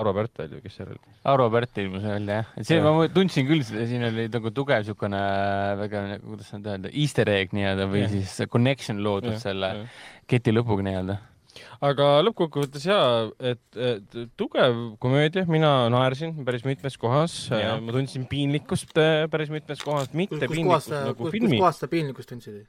Arvo 0.00 0.14
Pärt 0.16 0.38
välja, 0.38 0.58
kes 0.62 0.76
seal 0.78 0.88
oli. 0.88 1.00
Arvo 1.28 1.50
Pärt 1.52 1.78
ilmus 1.78 2.02
välja 2.02 2.38
jah, 2.40 2.52
et 2.56 2.66
see 2.66 2.78
Jah. 2.78 2.86
ma 2.96 3.08
tundsin 3.12 3.46
küll, 3.46 3.62
siin 3.62 4.02
oli 4.08 4.28
nagu 4.32 4.50
tugev 4.50 4.80
niisugune 4.82 5.20
väga, 5.82 6.00
kuidas 6.22 6.52
nüüd 6.54 6.70
öelda, 6.72 6.92
easter 6.92 7.28
egg 7.28 7.52
nii-öelda 7.52 7.88
või 7.90 8.06
Jah. 8.06 8.14
siis 8.16 8.48
connection 8.50 9.02
loodud 9.04 9.36
selle 9.38 9.88
keti 10.26 10.54
lõpuga 10.54 10.82
nii-öelda. 10.88 11.18
aga 11.84 12.08
lõppkokkuvõttes 12.24 12.88
jaa, 12.88 13.28
et, 13.38 13.62
et 13.76 14.18
tugev 14.40 14.96
komöödia, 14.98 15.44
mina 15.46 15.90
naersin 15.92 16.34
päris 16.46 16.64
mitmes 16.64 16.96
kohas, 16.98 17.36
ma 17.52 17.92
tundsin 17.92 18.24
piinlikkust 18.30 18.96
äh, 18.98 19.28
päris 19.30 19.52
mitmes 19.52 19.84
kohas, 19.84 20.10
mitte 20.16 20.48
kus, 20.48 20.56
kus 20.56 20.64
kohas 20.64 20.88
piinlikkust 20.88 20.88
sa, 20.88 21.04
nagu 21.10 21.20
kus, 21.20 21.28
kus 21.28 21.36
filmi. 21.36 21.60
kohas 21.60 21.84
sa 21.84 21.92
piinlikkust 21.92 22.32
tundsid? 22.32 22.64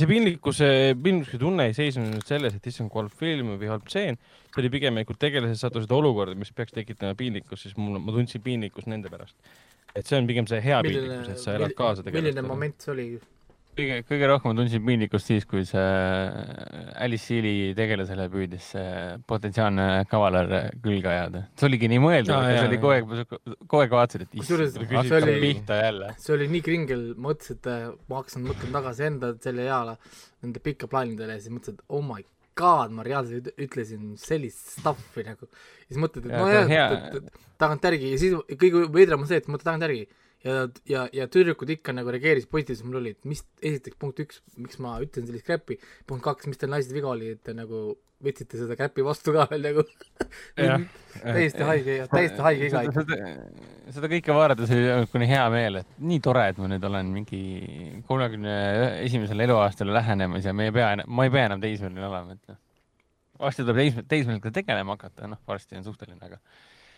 See 0.00 0.08
piinlikkuse, 0.10 0.68
piinlikkuse 1.02 1.38
tunne 1.40 1.68
ei 1.70 1.76
seisnenud 1.76 2.16
nüüd 2.16 2.26
selles, 2.28 2.56
et 2.56 2.66
issand, 2.70 2.90
kui 2.92 3.02
halb 3.02 3.14
film 3.16 3.54
või 3.60 3.70
halb 3.70 3.86
stseen, 3.90 4.18
see 4.50 4.62
oli 4.62 4.72
pigem, 4.72 5.00
kui 5.08 5.18
tegelased 5.20 5.60
sattusid 5.60 5.94
olukorda, 5.96 6.36
mis 6.38 6.52
peaks 6.56 6.74
tekitama 6.76 7.16
piinlikkust, 7.18 7.66
siis 7.66 7.78
mul, 7.78 8.00
ma 8.02 8.14
tundsin 8.14 8.44
piinlikkust 8.44 8.90
nende 8.92 9.12
pärast. 9.12 9.36
et 9.96 10.04
see 10.04 10.18
on 10.18 10.26
pigem 10.28 10.46
see 10.50 10.60
hea 10.60 10.82
piinlikkus, 10.84 11.32
et 11.32 11.40
sa 11.40 11.54
elad 11.56 11.72
kaasa 11.76 12.02
milline 12.04 12.20
tegelastele. 12.20 12.48
moment 12.48 12.84
see 12.84 12.92
oli? 12.92 13.08
kõige, 13.76 13.96
kõige 14.08 14.28
rohkem 14.30 14.54
tundsin 14.58 14.82
piinlikkust 14.86 15.28
siis, 15.30 15.44
kui 15.48 15.64
see 15.68 15.84
Alice 17.04 17.24
Seali 17.26 17.72
tegelasele 17.76 18.26
püüdis 18.32 18.70
see 18.74 19.16
potentsiaalne 19.28 19.86
kavalar 20.10 20.50
külge 20.84 21.10
ajada. 21.12 21.44
see 21.58 21.68
oligi 21.68 21.90
nii 21.92 22.00
mõeldud 22.02 22.32
et 22.32 22.36
jaa, 22.36 22.60
see 22.60 22.68
oli 22.70 22.78
kogu 22.82 22.94
aeg, 22.94 23.34
kogu 23.66 23.82
aeg 23.82 23.96
vaatasid, 23.96 24.26
et 24.26 24.38
issand, 24.40 24.64
see 24.76 24.96
hakkab 24.96 25.18
oli- 25.22 25.40
pihta 25.44 25.80
jälle. 25.82 26.12
see 26.22 26.34
oli 26.36 26.48
nii 26.54 26.64
kringel, 26.68 27.04
ma 27.16 27.28
mõtlesin, 27.30 27.60
et 27.60 27.70
äh, 27.72 27.84
ma 28.08 28.20
hakkasin 28.22 28.46
mõtlema 28.48 28.78
tagasi 28.80 29.06
enda 29.10 29.32
selle 29.44 29.66
eala 29.68 29.96
nende 30.42 30.62
pikka 30.64 30.88
plaanidele 30.92 31.36
ja 31.38 31.42
siis 31.44 31.54
mõtlesin, 31.54 31.78
et 31.80 31.84
oh 31.88 32.04
my 32.04 32.24
god, 32.56 32.92
ma 32.96 33.04
reaalselt 33.04 33.50
üt- 33.50 33.66
ütlesin 33.66 34.14
sellist 34.20 34.78
stuff'i 34.78 35.24
nagu. 35.26 35.48
ja 35.50 35.90
siis 35.90 36.00
mõtled, 36.00 36.24
et 36.24 36.32
Ja, 36.32 36.40
nojah 36.40 36.70
aga, 36.86 37.18
et 37.20 37.42
tagantjärgi 37.60 38.14
ja 38.14 38.20
siis 38.22 38.38
kõige 38.60 38.86
veidram 38.94 39.20
on 39.24 39.28
see, 39.28 39.42
et 39.42 39.50
mõtled 39.52 39.68
tagantjärgi 39.68 40.06
ja, 40.44 40.66
ja, 40.88 41.04
ja 41.14 41.28
tüdrukud 41.32 41.70
ikka 41.76 41.94
nagu 41.96 42.12
reageerisid 42.14 42.50
positiivselt, 42.52 42.88
mul 42.88 43.00
oli, 43.02 43.14
et 43.16 43.28
mis, 43.28 43.44
esiteks 43.62 44.00
punkt 44.00 44.20
üks, 44.24 44.42
miks 44.60 44.80
ma 44.82 44.96
ütlen 45.04 45.28
sellist 45.28 45.46
crap'i, 45.46 45.78
punkt 46.08 46.24
kaks, 46.26 46.50
mis 46.50 46.60
teil 46.60 46.72
naised 46.72 46.92
viga 46.94 47.12
oli, 47.12 47.32
et 47.36 47.42
te 47.46 47.54
nagu 47.56 47.88
võtsite 48.24 48.58
seda 48.58 48.76
crap'i 48.78 49.04
vastu 49.04 49.34
ka 49.34 49.46
veel 49.50 49.64
nagu. 49.66 49.84
Täiesti 51.22 51.64
haige, 51.68 51.96
täiesti 52.12 52.44
haige 52.44 52.68
iga 52.68 52.82
ikka. 52.86 53.04
seda, 53.94 54.10
kõike 54.12 54.36
vaadates 54.36 54.72
oli 54.72 54.84
niisugune 54.84 55.28
hea 55.30 55.42
meel, 55.52 55.80
et 55.82 55.98
nii 56.10 56.20
tore, 56.24 56.46
et 56.52 56.60
ma 56.60 56.70
nüüd 56.72 56.84
olen 56.88 57.10
mingi 57.12 57.40
kolmekümne 58.08 58.54
esimesele 59.06 59.46
eluaastale 59.48 59.94
lähenemas 59.96 60.48
ja 60.48 60.54
me 60.56 60.68
ei 60.68 60.76
pea, 60.76 60.92
ma 61.06 61.26
ei 61.26 61.32
pea 61.32 61.46
enam 61.50 61.62
teismeline 61.62 62.04
olema, 62.08 62.36
et 62.36 62.52
noh. 62.52 62.60
varsti 63.40 63.64
tuleb 63.64 63.80
teisme-, 63.82 64.06
teismelisega 64.08 64.52
tegelema 64.60 64.96
hakata, 64.96 65.30
noh, 65.32 65.40
varsti 65.48 65.80
on 65.80 65.86
suhteline, 65.86 66.20
aga 66.28 66.40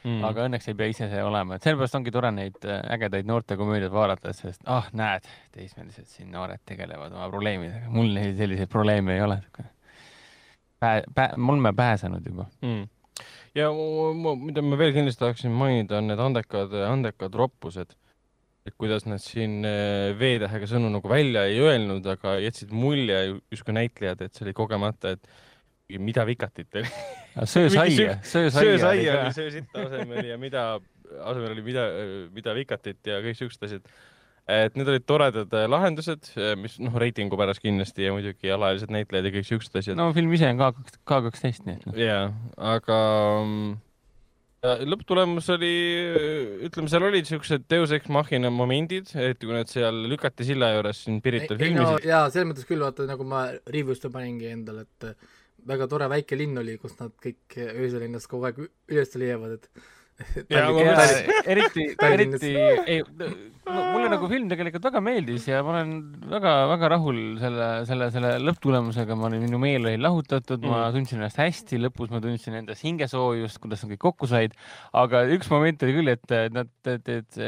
mm., 0.04 0.24
aga 0.28 0.46
õnneks 0.48 0.68
ei 0.70 0.76
pea 0.78 0.92
ise 0.92 1.08
see 1.10 1.22
olema, 1.24 1.56
et 1.56 1.66
sellepärast 1.66 1.98
ongi 1.98 2.12
tore 2.14 2.30
neid 2.34 2.58
äh, 2.66 2.80
ägedaid 2.94 3.28
noortekomöödiaid 3.28 3.94
vaadata, 3.94 4.34
sest 4.36 4.62
ah, 4.70 4.88
näed, 4.96 5.26
teismelised 5.54 6.08
siin 6.10 6.30
noored 6.34 6.62
tegelevad 6.68 7.14
oma 7.16 7.28
probleemidega, 7.32 7.90
mul 7.94 8.12
neil 8.16 8.36
selliseid 8.38 8.70
probleeme 8.72 9.16
ei 9.16 9.24
ole. 9.24 9.40
Pää-, 10.78 11.02
pää-, 11.14 11.34
me 11.36 11.54
oleme 11.54 11.72
pääsenud 11.76 12.26
juba. 12.26 12.48
mm.. 12.62 12.84
ja 13.58 13.70
mida 14.42 14.62
ma 14.62 14.78
veel 14.78 14.94
kindlasti 14.96 15.24
tahaksin 15.24 15.54
mainida, 15.54 15.98
on 15.98 16.12
need 16.12 16.22
andekad, 16.22 16.76
andekad 16.88 17.34
roppused. 17.34 17.96
et 18.68 18.74
kuidas 18.76 19.06
nad 19.08 19.22
siin 19.24 19.62
eh, 19.64 20.12
V-tähega 20.18 20.66
sõnu 20.68 20.90
nagu 20.92 21.08
välja 21.08 21.46
ei 21.48 21.56
öelnud, 21.64 22.04
aga 22.12 22.34
jätsid 22.42 22.74
mulje 22.76 23.22
ju- 23.30 23.38
justkui 23.54 23.72
näitlejad, 23.72 24.20
et 24.20 24.34
see 24.36 24.44
oli 24.44 24.52
kogemata, 24.52 25.14
et 25.16 25.24
mida 25.96 26.26
vikatit 26.28 26.76
oli. 26.76 26.90
söö 27.46 27.70
saia, 27.70 28.18
söö 28.22 28.50
saia. 28.50 28.64
söö 28.64 28.78
saia 28.82 29.18
oli 29.20 29.34
söö 29.36 29.50
sitta 29.50 29.86
asemel 29.86 30.30
ja 30.32 30.38
mida 30.38 30.68
asemel 31.30 31.52
oli 31.52 31.64
mida, 31.64 31.88
mida 32.34 32.54
vikatit 32.56 33.00
ja 33.08 33.18
kõik 33.24 33.38
siuksed 33.38 33.66
asjad. 33.68 33.90
et 34.48 34.76
need 34.80 34.88
olid 34.88 35.04
toredad 35.04 35.52
eh, 35.60 35.66
lahendused, 35.68 36.30
mis 36.60 36.78
noh, 36.80 36.94
reitingu 37.00 37.36
pärast 37.36 37.60
kindlasti 37.64 38.06
ja 38.06 38.14
muidugi 38.14 38.52
alalised 38.52 38.92
näitlejad 38.92 39.28
ja 39.28 39.34
kõik 39.34 39.48
siuksed 39.48 39.82
asjad. 39.82 39.98
no 39.98 40.08
film 40.16 40.32
ise 40.36 40.48
on 40.52 40.62
ka 40.62 40.72
K 40.78 41.20
kaksteist, 41.28 41.66
nii 41.68 41.76
et 41.76 41.84
noh. 41.88 42.00
jaa, 42.00 42.22
aga 42.76 42.98
mm, 43.44 43.76
lõpptulemus 44.88 45.50
oli, 45.54 45.74
ütleme, 46.66 46.90
seal 46.90 47.04
olid 47.06 47.28
siuksed 47.28 47.68
Deus 47.70 47.92
Ex 47.94 48.08
Machina 48.10 48.50
momendid, 48.50 49.12
et 49.14 49.38
kui 49.42 49.54
nad 49.54 49.70
seal 49.70 50.00
lükati 50.10 50.46
silla 50.48 50.72
juures 50.74 51.04
siin 51.04 51.20
Pirital 51.24 51.60
filmisid. 51.60 52.08
jaa, 52.08 52.24
selles 52.32 52.50
mõttes 52.50 52.68
küll, 52.68 52.82
vaata 52.82 53.06
nagu 53.08 53.26
ma 53.28 53.46
review'sse 53.68 54.10
paningi 54.12 54.50
endale, 54.50 54.88
et 54.88 55.12
äh, 55.12 55.36
väga 55.68 55.88
tore 55.90 56.08
väike 56.10 56.38
linn 56.38 56.58
oli, 56.60 56.78
kus 56.80 56.96
nad 57.00 57.14
kõik 57.22 57.58
öösel 57.68 58.06
ennast 58.06 58.30
kogu 58.30 58.48
aeg 58.48 58.60
üles 58.64 59.14
leiavad, 59.20 59.58
et 59.58 59.88
Eriti, 61.52 61.84
eriti, 62.02 62.50
ei, 62.86 63.02
mulle 63.68 64.08
nagu 64.10 64.28
film 64.30 64.48
tegelikult 64.50 64.86
väga 64.88 65.00
meeldis 65.04 65.46
ja 65.48 65.60
ma 65.64 65.74
olen 65.74 65.92
väga-väga 66.30 66.90
rahul 66.94 67.18
selle, 67.40 67.68
selle, 67.88 68.08
selle 68.14 68.32
lõpptulemusega, 68.42 69.16
ma 69.18 69.28
olin, 69.28 69.44
minu 69.44 69.60
meel 69.62 69.86
oli 69.86 70.00
lahutatud 70.00 70.62
mm., 70.62 70.72
ma 70.72 70.88
tundsin 70.94 71.20
ennast 71.20 71.40
hästi, 71.40 71.80
lõpus 71.84 72.10
ma 72.12 72.20
tundsin 72.24 72.56
endas 72.58 72.82
hingesoojust, 72.86 73.60
kuidas 73.62 73.84
nad 73.84 73.92
kõik 73.94 74.02
kokku 74.06 74.30
said. 74.30 74.56
aga 74.96 75.22
üks 75.34 75.50
moment 75.52 75.84
oli 75.86 75.96
küll, 75.98 76.12
et 76.14 76.34
nad, 76.54 76.72
et, 76.88 77.12
et 77.14 77.40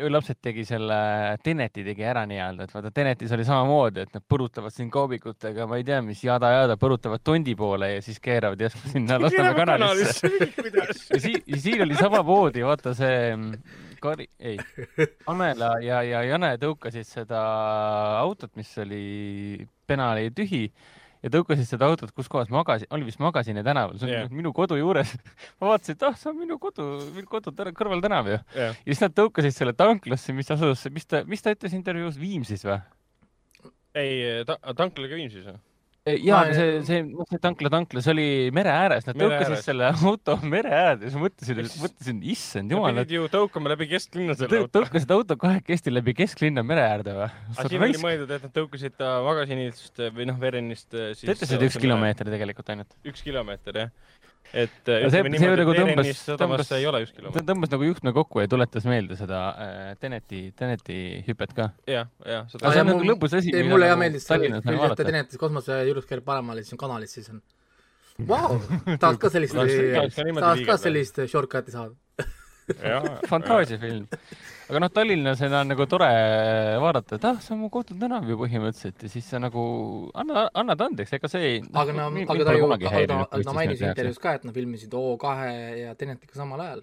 öölapsed 0.00 0.40
tegi 0.42 0.66
selle, 0.68 1.00
Teneti 1.42 1.84
tegi 1.86 2.06
ära 2.06 2.24
nii-öelda, 2.28 2.68
et 2.68 2.74
vaata 2.76 2.92
Tenetis 2.94 3.34
oli 3.34 3.46
samamoodi, 3.48 4.06
et 4.06 4.16
nad 4.16 4.24
põrutavad 4.28 4.74
siin 4.74 4.90
koobikutega, 4.92 5.66
ma 5.68 5.80
ei 5.80 5.86
tea, 5.86 6.00
mis 6.06 6.22
jada-jada, 6.24 6.78
põrutavad 6.80 7.24
tondi 7.24 7.56
poole 7.58 7.96
ja 7.96 8.02
siis 8.04 8.20
keeravad 8.22 8.60
järsku 8.62 8.94
sinna 8.94 9.18
Lasnamäe 9.20 9.58
kanalisse. 9.58 10.30
kuidas? 10.56 11.04
ja 11.10 11.20
siin, 11.20 11.42
siin 11.82 11.90
oli 11.90 11.98
samamoodi, 11.98 12.62
vaata 12.66 12.94
see 12.94 13.34
mm, 13.34 13.78
Kari, 14.02 14.26
ei, 14.38 14.56
Amela 15.30 15.76
ja, 15.82 16.02
ja 16.06 16.22
Jane 16.26 16.56
tõukasid 16.62 17.06
seda 17.06 17.40
autot, 18.20 18.52
mis 18.58 18.70
oli, 18.82 19.66
pena 19.86 20.10
oli 20.14 20.30
tühi 20.34 20.64
ja 21.22 21.30
tõukasid 21.30 21.66
seda 21.66 21.86
autot, 21.90 22.10
kus 22.14 22.30
kohas 22.30 22.50
magasin, 22.54 22.90
oli 22.94 23.06
vist 23.06 23.22
Magasini 23.22 23.62
tänaval, 23.66 23.98
see 23.98 24.08
on 24.08 24.14
yeah. 24.14 24.30
minu 24.34 24.52
kodu 24.54 24.78
juures. 24.78 25.14
ma 25.62 25.72
vaatasin, 25.72 25.98
et 25.98 26.06
ah, 26.06 26.16
see 26.18 26.30
on 26.32 26.38
minu 26.38 26.58
kodu, 26.62 26.88
minu 27.14 27.30
kodu 27.30 27.54
täna- 27.54 27.74
kõrval 27.78 28.02
tänav 28.04 28.30
ju. 28.30 28.38
jah, 28.58 28.74
ja 28.74 28.90
siis 28.90 29.02
nad 29.04 29.18
tõukasid 29.18 29.54
selle 29.58 29.74
tanklasse, 29.78 30.34
mis 30.34 30.50
asus, 30.54 30.86
mis 30.94 31.06
ta, 31.06 31.22
mis 31.26 31.42
ta 31.42 31.54
ütles 31.54 31.74
intervjuus, 31.78 32.18
Viimsis 32.20 32.66
või? 32.66 32.80
ei 33.98 34.42
ta,, 34.48 34.58
tanklaga 34.78 35.18
Viimsis 35.18 35.46
või? 35.50 35.58
Ja 36.02 36.38
Ma- 36.40 36.54
see, 36.54 36.70
see, 36.86 37.02
see 37.30 37.38
tankla, 37.42 37.70
tankla, 37.70 38.02
see 38.02 38.10
oli 38.10 38.26
mere 38.54 38.72
ääres, 38.74 39.04
nad 39.06 39.18
Mere 39.18 39.36
tõukasid 39.36 39.52
ääres. 39.54 39.66
selle 39.68 39.90
auto 40.10 40.34
mere 40.42 40.72
äärde 40.74 41.10
siis 41.10 41.18
mõtlesin, 41.22 41.60
mõtlesin, 41.84 42.22
issand 42.34 42.74
jumal, 42.74 42.96
pidid 42.98 43.14
ju 43.14 43.28
tõukama 43.30 43.70
läbi 43.74 43.86
kesklinna 43.92 44.34
selle 44.38 44.64
auto. 44.64 44.72
tõukasid 44.80 45.14
auto 45.14 45.36
kahekesti 45.44 45.94
läbi 45.94 46.16
kesklinna 46.18 46.64
mere 46.66 46.82
äärde 46.88 47.14
või? 47.20 47.28
aga 47.54 47.68
siin 47.68 47.86
oli 47.86 48.02
mõeldud, 48.02 48.34
et 48.34 48.48
nad 48.48 48.56
tõukasid 48.56 48.98
ta 48.98 49.12
magasinist 49.28 50.02
või 50.16 50.26
noh, 50.32 50.40
verenist 50.42 50.90
siis. 50.90 51.22
Te 51.22 51.36
ütlesite 51.36 51.70
üks 51.70 51.78
kilomeeter 51.86 52.32
tegelikult 52.34 52.74
ainult. 52.74 52.98
üks 53.06 53.22
kilomeeter 53.22 53.84
jah. 53.84 53.94
Et 54.52 54.90
ütleme 54.90 55.32
niimoodi, 55.32 55.62
nagu 55.62 55.72
et 55.74 55.80
Verenist 55.80 56.26
sadamasse 56.28 56.76
ei 56.76 56.86
ole 56.90 57.02
üks 57.06 57.14
ta 57.14 57.20
kilomeeter. 57.20 57.46
tõmbas 57.48 57.72
nagu 57.72 57.88
juhtme 57.88 58.12
kokku 58.16 58.42
ja 58.42 58.50
tuletas 58.52 58.88
meelde 58.88 59.16
seda 59.16 59.40
äh, 59.52 59.80
Teneti, 60.02 60.42
Teneti 60.58 60.98
hüpet 61.28 61.54
ka. 61.56 61.70
jah, 61.88 62.10
jah, 62.26 62.44
Aga 62.44 62.52
seda 62.58 62.74
see 62.76 62.84
on 62.84 62.92
nagu 62.92 63.08
lõbus 63.12 63.38
asi, 63.38 63.54
ei, 63.56 63.64
mulle 63.68 63.88
hea 63.88 63.96
nagu 63.96 64.04
meeldis 64.04 64.28
see, 64.28 64.38
nagu 64.42 64.60
et 64.60 64.68
te 64.68 64.76
vaadata. 64.82 65.08
teete 65.08 65.40
kosmose 65.40 65.80
juures 65.88 66.08
käib 66.10 66.24
paremale, 66.26 66.66
siis 66.66 66.76
on 66.76 66.82
kanalis, 66.84 67.16
siis 67.18 67.32
on 67.32 67.42
Vau, 68.28 68.58
tahaks 69.00 69.18
ka 69.22 69.30
sellist, 69.32 69.56
Tahaks 69.56 70.66
ka 70.66 70.66
ka 70.68 70.76
sellist 70.80 71.22
shortcut'i 71.32 71.72
saada. 71.72 71.96
fantaasiafilm. 73.30 74.04
Aga 74.72 74.80
noh, 74.80 74.88
Tallinnas 74.96 75.40
on 75.44 75.52
nagu 75.68 75.84
tore 75.90 76.06
vaadata, 76.80 77.18
et 77.18 77.24
ah, 77.28 77.36
see 77.44 77.52
on 77.52 77.58
mu 77.60 77.68
kodutänav 77.72 78.24
ju 78.30 78.38
põhimõtteliselt 78.40 79.02
ja 79.04 79.10
siis 79.12 79.26
sa 79.28 79.38
nagu 79.42 79.62
anna, 80.16 80.46
annad 80.62 80.80
andeks, 80.86 81.12
ega 81.18 81.28
see 81.28 81.42
ei. 81.50 81.58
aga 81.76 81.92
no, 81.98 82.06
aga 82.08 82.46
ta 82.48 82.54
ju, 82.56 82.70
aga 82.78 82.92
ta, 83.12 83.18
ta 83.44 83.54
mainis 83.58 83.82
intervjuus 83.84 84.20
ka, 84.22 84.32
et 84.40 84.46
nad 84.48 84.56
filmisid 84.56 84.96
O2 84.96 85.34
ja 85.82 85.92
Tenetiga 86.00 86.38
samal 86.40 86.62
ajal. 86.64 86.80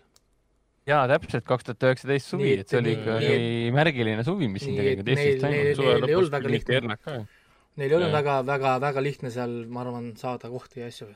jaa, 0.90 1.02
täpselt 1.10 1.48
kaks 1.50 1.66
tuhat 1.72 1.88
üheksateist 1.90 2.30
suvi, 2.36 2.52
et- 2.62 2.70
see 2.70 2.78
oli 2.80 2.94
nii- 2.94 3.00
ikka 3.02 3.18
nii- 3.24 3.34
oli 3.40 3.74
märgiline 3.80 4.24
suvi, 4.28 4.48
mis 4.54 4.64
siin 4.68 4.78
tegelikult 4.78 5.10
Eestis 5.16 5.42
neil- 5.44 5.82
neil- 5.82 6.08
ei 6.10 6.16
olnud 6.20 6.32
väga 6.38 6.54
lihtne. 6.54 7.26
Neil 7.80 7.92
ei 7.92 7.98
olnud 7.98 8.14
väga, 8.14 8.38
väga, 8.46 8.76
väga 8.86 9.02
lihtne 9.06 9.30
seal, 9.34 9.54
ma 9.72 9.82
arvan, 9.86 10.12
saada 10.18 10.50
kohti 10.54 10.82
ja 10.84 10.88
asju. 10.94 11.10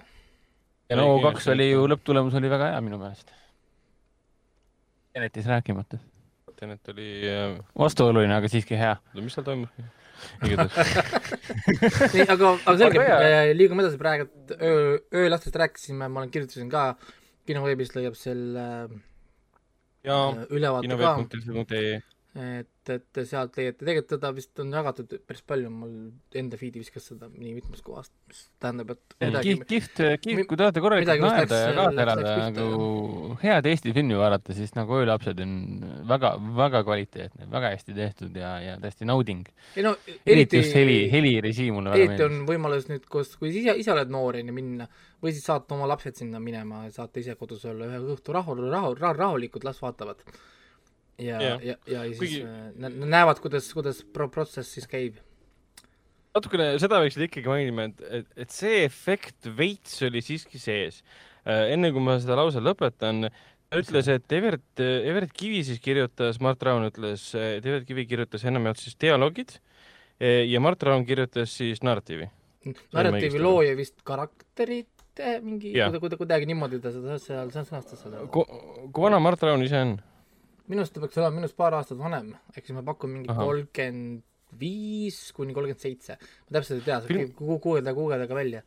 ja 0.90 0.96
no 0.98 1.08
O2 1.20 1.52
oli 1.54 1.70
ju, 1.72 1.86
lõpptulemus 1.94 2.34
oli 2.42 2.50
väga 2.50 2.72
hea 2.74 2.82
minu 2.82 2.98
meelest. 3.02 3.30
Tenetis 5.14 5.46
rääkimata. 5.46 5.98
Tenet 6.60 6.94
oli, 6.94 7.10
äh, 7.30 7.58
vastuoluline, 7.80 8.36
aga 8.36 8.50
siiski 8.52 8.78
hea. 8.80 8.96
mis 9.20 9.36
seal 9.36 9.46
toimub? 9.48 9.84
igatahes, 10.48 12.14
nii, 12.14 12.26
aga, 12.32 12.54
aga 12.56 12.76
selge 12.80 13.04
jaa., 13.10 13.42
liigume 13.58 13.84
edasi 13.84 14.00
praegu, 14.00 14.30
et 14.30 14.54
öö, 14.56 14.94
öölastest 15.24 15.58
rääkisime, 15.60 16.08
ma 16.08 16.22
olen, 16.22 16.32
kirjutasin 16.32 16.70
ka, 16.72 16.86
kinoveebis 17.50 17.92
leiab 17.98 18.16
selle 18.16 18.66
ja 20.04 20.20
äh, 20.30 20.46
ülevaate 20.54 21.00
ka, 21.00 21.14
kinoveeb.ee 21.28 22.00
et, 22.34 22.90
et 22.90 23.20
sealt 23.30 23.58
leiate, 23.60 23.78
tegelikult 23.78 24.08
teda 24.16 24.30
vist 24.34 24.62
on 24.64 24.72
jagatud 24.74 25.12
päris 25.28 25.44
palju, 25.46 25.70
mul 25.70 25.92
enda 26.40 26.58
feed'i 26.58 26.82
viskas 26.82 27.06
seda 27.12 27.28
nii 27.30 27.52
mitmest 27.60 27.84
kohast, 27.86 28.10
mis 28.30 28.40
tähendab, 28.64 28.94
et 28.96 29.16
midagi 29.22 29.52
kihvt, 29.52 29.68
kihvt, 29.70 30.00
kihvt, 30.24 30.48
kui 30.50 30.58
tahate 30.58 30.82
korralikult 30.82 31.22
naerda 31.22 31.60
ja 31.60 31.76
kaasa 31.78 32.06
elada 32.06 32.38
nagu 32.48 33.38
head 33.44 33.70
Eesti 33.70 33.94
filmi 33.94 34.18
vaadata, 34.18 34.56
siis 34.58 34.74
nagu 34.74 34.98
Öölapsed 34.98 35.44
on 35.46 35.54
väga, 36.10 36.32
väga 36.58 36.82
kvaliteetne, 36.88 37.50
väga 37.54 37.72
hästi 37.76 37.98
tehtud 38.00 38.40
ja, 38.42 38.56
ja 38.64 38.74
tõesti 38.82 39.10
nauding. 39.10 39.46
ei 39.78 39.86
no 39.86 39.94
eriti 40.26 40.64
just 40.64 40.74
heli, 40.80 40.98
helirežiim 41.14 41.78
mulle 41.78 41.94
väga 41.94 42.02
eriti 42.02 42.18
meeldis. 42.18 42.40
on 42.42 42.48
võimalus 42.50 42.90
nüüd, 42.90 43.06
kus, 43.14 43.36
kui 43.38 43.54
ise, 43.54 43.78
ise 43.78 43.94
oled 43.94 44.10
noor 44.14 44.40
onju 44.42 44.58
minna 44.58 44.90
või 45.22 45.36
siis 45.36 45.46
saata 45.46 45.78
oma 45.78 45.86
lapsed 45.94 46.18
sinna 46.18 46.42
minema 46.42 46.88
ja 46.88 46.98
saate 46.98 47.22
ise 47.22 47.38
kodus 47.38 47.62
olla 47.70 47.92
ühe 47.92 48.02
õhtu 48.18 48.34
rahu, 48.34 48.58
rahu, 48.58 48.98
rahu, 48.98 49.14
rahulikult, 49.22 49.70
las 49.70 49.78
vaatavad. 49.86 50.26
ja, 51.22 51.42
ja 51.42 51.54
ja, 51.62 51.76
ja 51.88 52.04
siis 52.10 52.20
Kuigi- 52.20 52.42
Kuigi... 52.42 52.82
nä- 52.82 53.12
näevad, 53.18 53.40
kuidas, 53.44 53.70
kuidas 53.74 54.02
pro-, 54.14 54.30
protsess 54.34 54.74
siis 54.74 54.88
käib. 54.90 55.20
natukene 56.34 56.74
seda 56.82 56.98
võiksid 57.04 57.28
ikkagi 57.28 57.52
mainima, 57.52 57.90
et, 57.92 58.04
et, 58.22 58.30
et 58.46 58.54
see 58.54 58.84
efekt 58.88 59.50
veits 59.58 60.00
oli 60.08 60.22
siiski 60.26 60.62
sees. 60.62 61.04
enne 61.46 61.92
kui 61.92 62.02
ma 62.02 62.16
seda 62.24 62.38
lause 62.40 62.62
lõpetan, 62.64 63.28
ta 63.74 63.82
ütles, 63.82 64.08
et 64.12 64.32
Evert, 64.38 64.80
Evert 64.80 65.34
Kivi 65.36 65.64
siis 65.68 65.82
kirjutas, 65.84 66.40
Mart 66.44 66.62
Raun 66.64 66.88
ütles, 66.88 67.26
et 67.36 67.66
Evert 67.66 67.86
Kivi 67.90 68.06
kirjutas 68.10 68.46
enamjaolt 68.50 68.80
siis 68.82 68.96
dialoogid 69.02 69.58
eh, 70.20 70.44
ja 70.50 70.62
Mart 70.64 70.84
Raun 70.88 71.06
kirjutas 71.06 71.54
siis 71.58 71.84
narratiivi. 71.86 72.30
narratiivi 72.96 73.42
looja 73.44 73.76
vist 73.78 74.00
karakterite 74.08 75.38
mingi, 75.44 75.74
kuidagi, 76.18 76.48
niimoodi 76.50 76.80
ta 76.82 76.94
seda 76.96 77.20
seal, 77.22 77.52
seal 77.54 77.68
sõnastas 77.70 78.06
seda. 78.06 78.24
kui 78.34 79.04
vana 79.04 79.20
Mart 79.22 79.44
Raun 79.44 79.66
ise 79.66 79.82
on? 79.84 79.96
Minu 80.72 80.84
arust 80.84 80.96
ta 80.96 81.04
peaks 81.04 81.20
olema 81.20 81.42
minust 81.42 81.58
paar 81.60 81.76
aastat 81.78 82.00
vanem, 82.00 82.32
ehk 82.54 82.64
siis 82.64 82.78
ma 82.78 82.86
pakun 82.86 83.18
mingi 83.18 83.34
kolmkümmend 83.36 84.24
viis 84.60 85.20
kuni 85.36 85.54
kolmkümmend 85.56 85.82
seitse. 85.82 86.18
ma 86.18 86.58
täpselt 86.58 86.82
ei 86.82 86.88
tea, 86.88 87.02
Film- 87.10 87.36
guugeldage, 87.38 87.96
guugeldage 87.98 88.36
välja. 88.38 88.64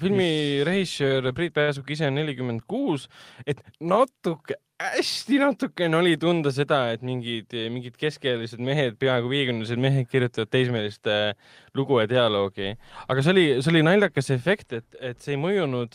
filmi 0.00 0.64
režissöör 0.66 1.32
Priit 1.32 1.54
Pääsuk 1.54 1.90
ise 1.90 2.06
on 2.06 2.16
nelikümmend 2.18 2.64
kuus, 2.66 3.08
et 3.46 3.60
natuke, 3.80 4.56
hästi 4.82 5.38
natukene 5.38 5.96
oli 5.96 6.16
tunda 6.18 6.50
seda, 6.52 6.88
et 6.92 7.02
mingid, 7.06 7.54
mingid 7.70 7.94
keskealised 8.00 8.58
mehed, 8.58 8.98
peaaegu 8.98 9.30
viiekümnesed 9.30 9.78
mehed 9.78 10.10
kirjutavad 10.10 10.50
teismelist 10.50 11.06
äh, 11.06 11.30
lugu 11.78 12.00
ja 12.00 12.08
dialoogi. 12.10 12.74
aga 13.08 13.22
see 13.22 13.36
oli, 13.36 13.46
see 13.60 13.70
oli 13.70 13.84
naljakas 13.86 14.32
efekt, 14.34 14.72
et, 14.80 14.98
et 14.98 15.22
see 15.22 15.36
ei 15.36 15.40
mõjunud, 15.40 15.94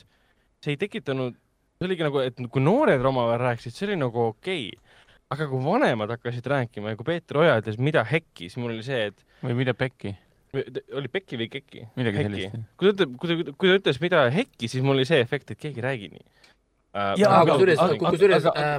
see 0.64 0.78
ei 0.78 0.80
tekitanud, 0.80 1.36
see 1.76 1.90
oligi 1.90 2.08
nagu, 2.08 2.24
et 2.24 2.40
kui 2.48 2.64
noored 2.64 3.04
omavahel 3.12 3.50
rääkisid, 3.50 3.76
see 3.76 3.90
oli 3.92 4.00
nagu 4.00 4.30
okei 4.32 4.70
okay.. 4.72 4.89
Aga 5.34 5.46
kui 5.50 5.62
vanemad 5.62 6.10
hakkasid 6.16 6.48
rääkima 6.50 6.94
ja 6.94 6.98
kui 7.00 7.08
Peeter 7.12 7.38
Oja 7.44 7.60
ütles, 7.62 7.78
mida 7.82 8.04
hekki, 8.08 8.50
siis 8.50 8.58
mul 8.62 8.74
oli 8.74 8.86
see, 8.86 9.10
et 9.12 9.24
või 9.46 9.60
mida 9.62 9.76
pekki, 9.78 10.16
oli 10.98 11.12
Pekki 11.14 11.38
või 11.38 11.50
Kekki? 11.54 11.86
midagi 12.00 12.24
Hekki. 12.24 12.48
sellist. 12.48 12.70
kui 12.80 12.90
ta 12.90 12.96
ütleb, 12.96 13.18
kui 13.22 13.30
ta, 13.30 13.54
kui 13.54 13.70
ta 13.70 13.78
ütles, 13.78 14.00
mida 14.02 14.24
hekki, 14.34 14.70
siis 14.72 14.86
mul 14.86 14.98
oli 14.98 15.06
see 15.10 15.20
efekt, 15.22 15.54
et 15.54 15.62
keegi 15.62 15.84
ei 15.84 15.86
räägi 15.86 16.10
nii 16.16 16.24
uh,. 16.24 17.14
jaa, 17.22 17.36
aga- 17.44 17.60
kusjuures 17.60 18.02
kusjuures 18.02 18.48
äh, 18.56 18.72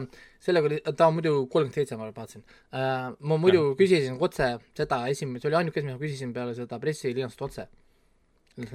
sellega 0.43 0.71
oli, 0.73 0.81
ta 0.89 1.07
on 1.07 1.21
muidu 1.21 1.35
kolmkümmend 1.53 1.79
seitse, 1.79 2.01
ma 2.01 2.11
vaatasin 2.11 2.43
äh,. 2.43 3.13
ma 3.21 3.39
muidu 3.39 3.77
küsisin 3.79 4.19
otse 4.19 4.57
seda 4.75 5.05
esimest, 5.13 5.45
see 5.45 5.53
oli 5.53 5.61
ainuke 5.63 5.85
mida 5.85 5.95
ma 5.95 6.03
küsisin 6.03 6.35
peale 6.35 6.57
seda 6.59 6.83
pressilinastust 6.83 7.47
otse. 7.47 7.71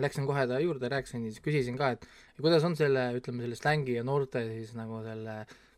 Läksin 0.02 0.24
kohe 0.26 0.46
ta 0.50 0.56
juurde, 0.64 0.88
rääkisin, 0.90 1.28
siis 1.28 1.44
küsisin 1.44 1.76
ka, 1.78 1.92
et 1.94 2.06
kuidas 2.40 2.64
on 2.66 2.74
selle, 2.80 3.10
ütleme 3.20 3.44
selle 3.44 3.58
slängi 3.60 3.98
ja 4.00 4.06
noorte 4.08 4.42
siis 4.48 4.72
nagu 4.74 5.02
selle 5.04 5.36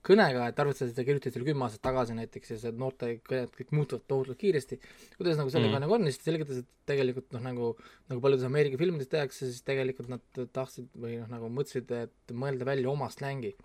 kõnega, 0.08 0.48
et 0.50 0.60
arvestades, 0.62 0.94
et 0.94 0.98
te 1.00 1.06
kirjutasite 1.08 1.38
selle 1.38 1.48
kümme 1.50 1.66
aastat 1.68 1.84
tagasi 1.84 2.16
näiteks 2.18 2.54
ja 2.54 2.58
see 2.62 2.74
noorte 2.80 3.10
kõned 3.28 3.54
kõik 3.58 3.74
muutuvad 3.76 4.06
tohutult 4.08 4.40
kiiresti. 4.40 4.80
kuidas 5.18 5.40
nagu 5.40 5.52
sellega 5.54 5.76
Mm. 5.76 5.84
nagu 5.84 5.94
on, 5.94 6.06
siis 6.08 6.20
ta 6.20 6.30
selgitas, 6.30 6.62
et 6.64 6.70
tegelikult 6.86 7.34
noh, 7.34 7.42
nagu, 7.42 7.72
nagu 8.10 8.22
paljudes 8.22 8.46
Ameerika 8.48 8.78
filmides 8.78 9.10
tehakse, 9.12 9.50
siis 9.52 9.64
tegelikult 9.68 10.10
nad 10.10 10.22
tahtsid 10.54 10.88
või 10.96 11.20
noh, 11.20 11.28
nagu 11.28 11.50
mõtlesid, 11.50 11.92
et 11.92 12.34
mõelda 12.34 12.66
välja 12.66 12.90
oma 12.90 13.10
slängi. 13.10 13.56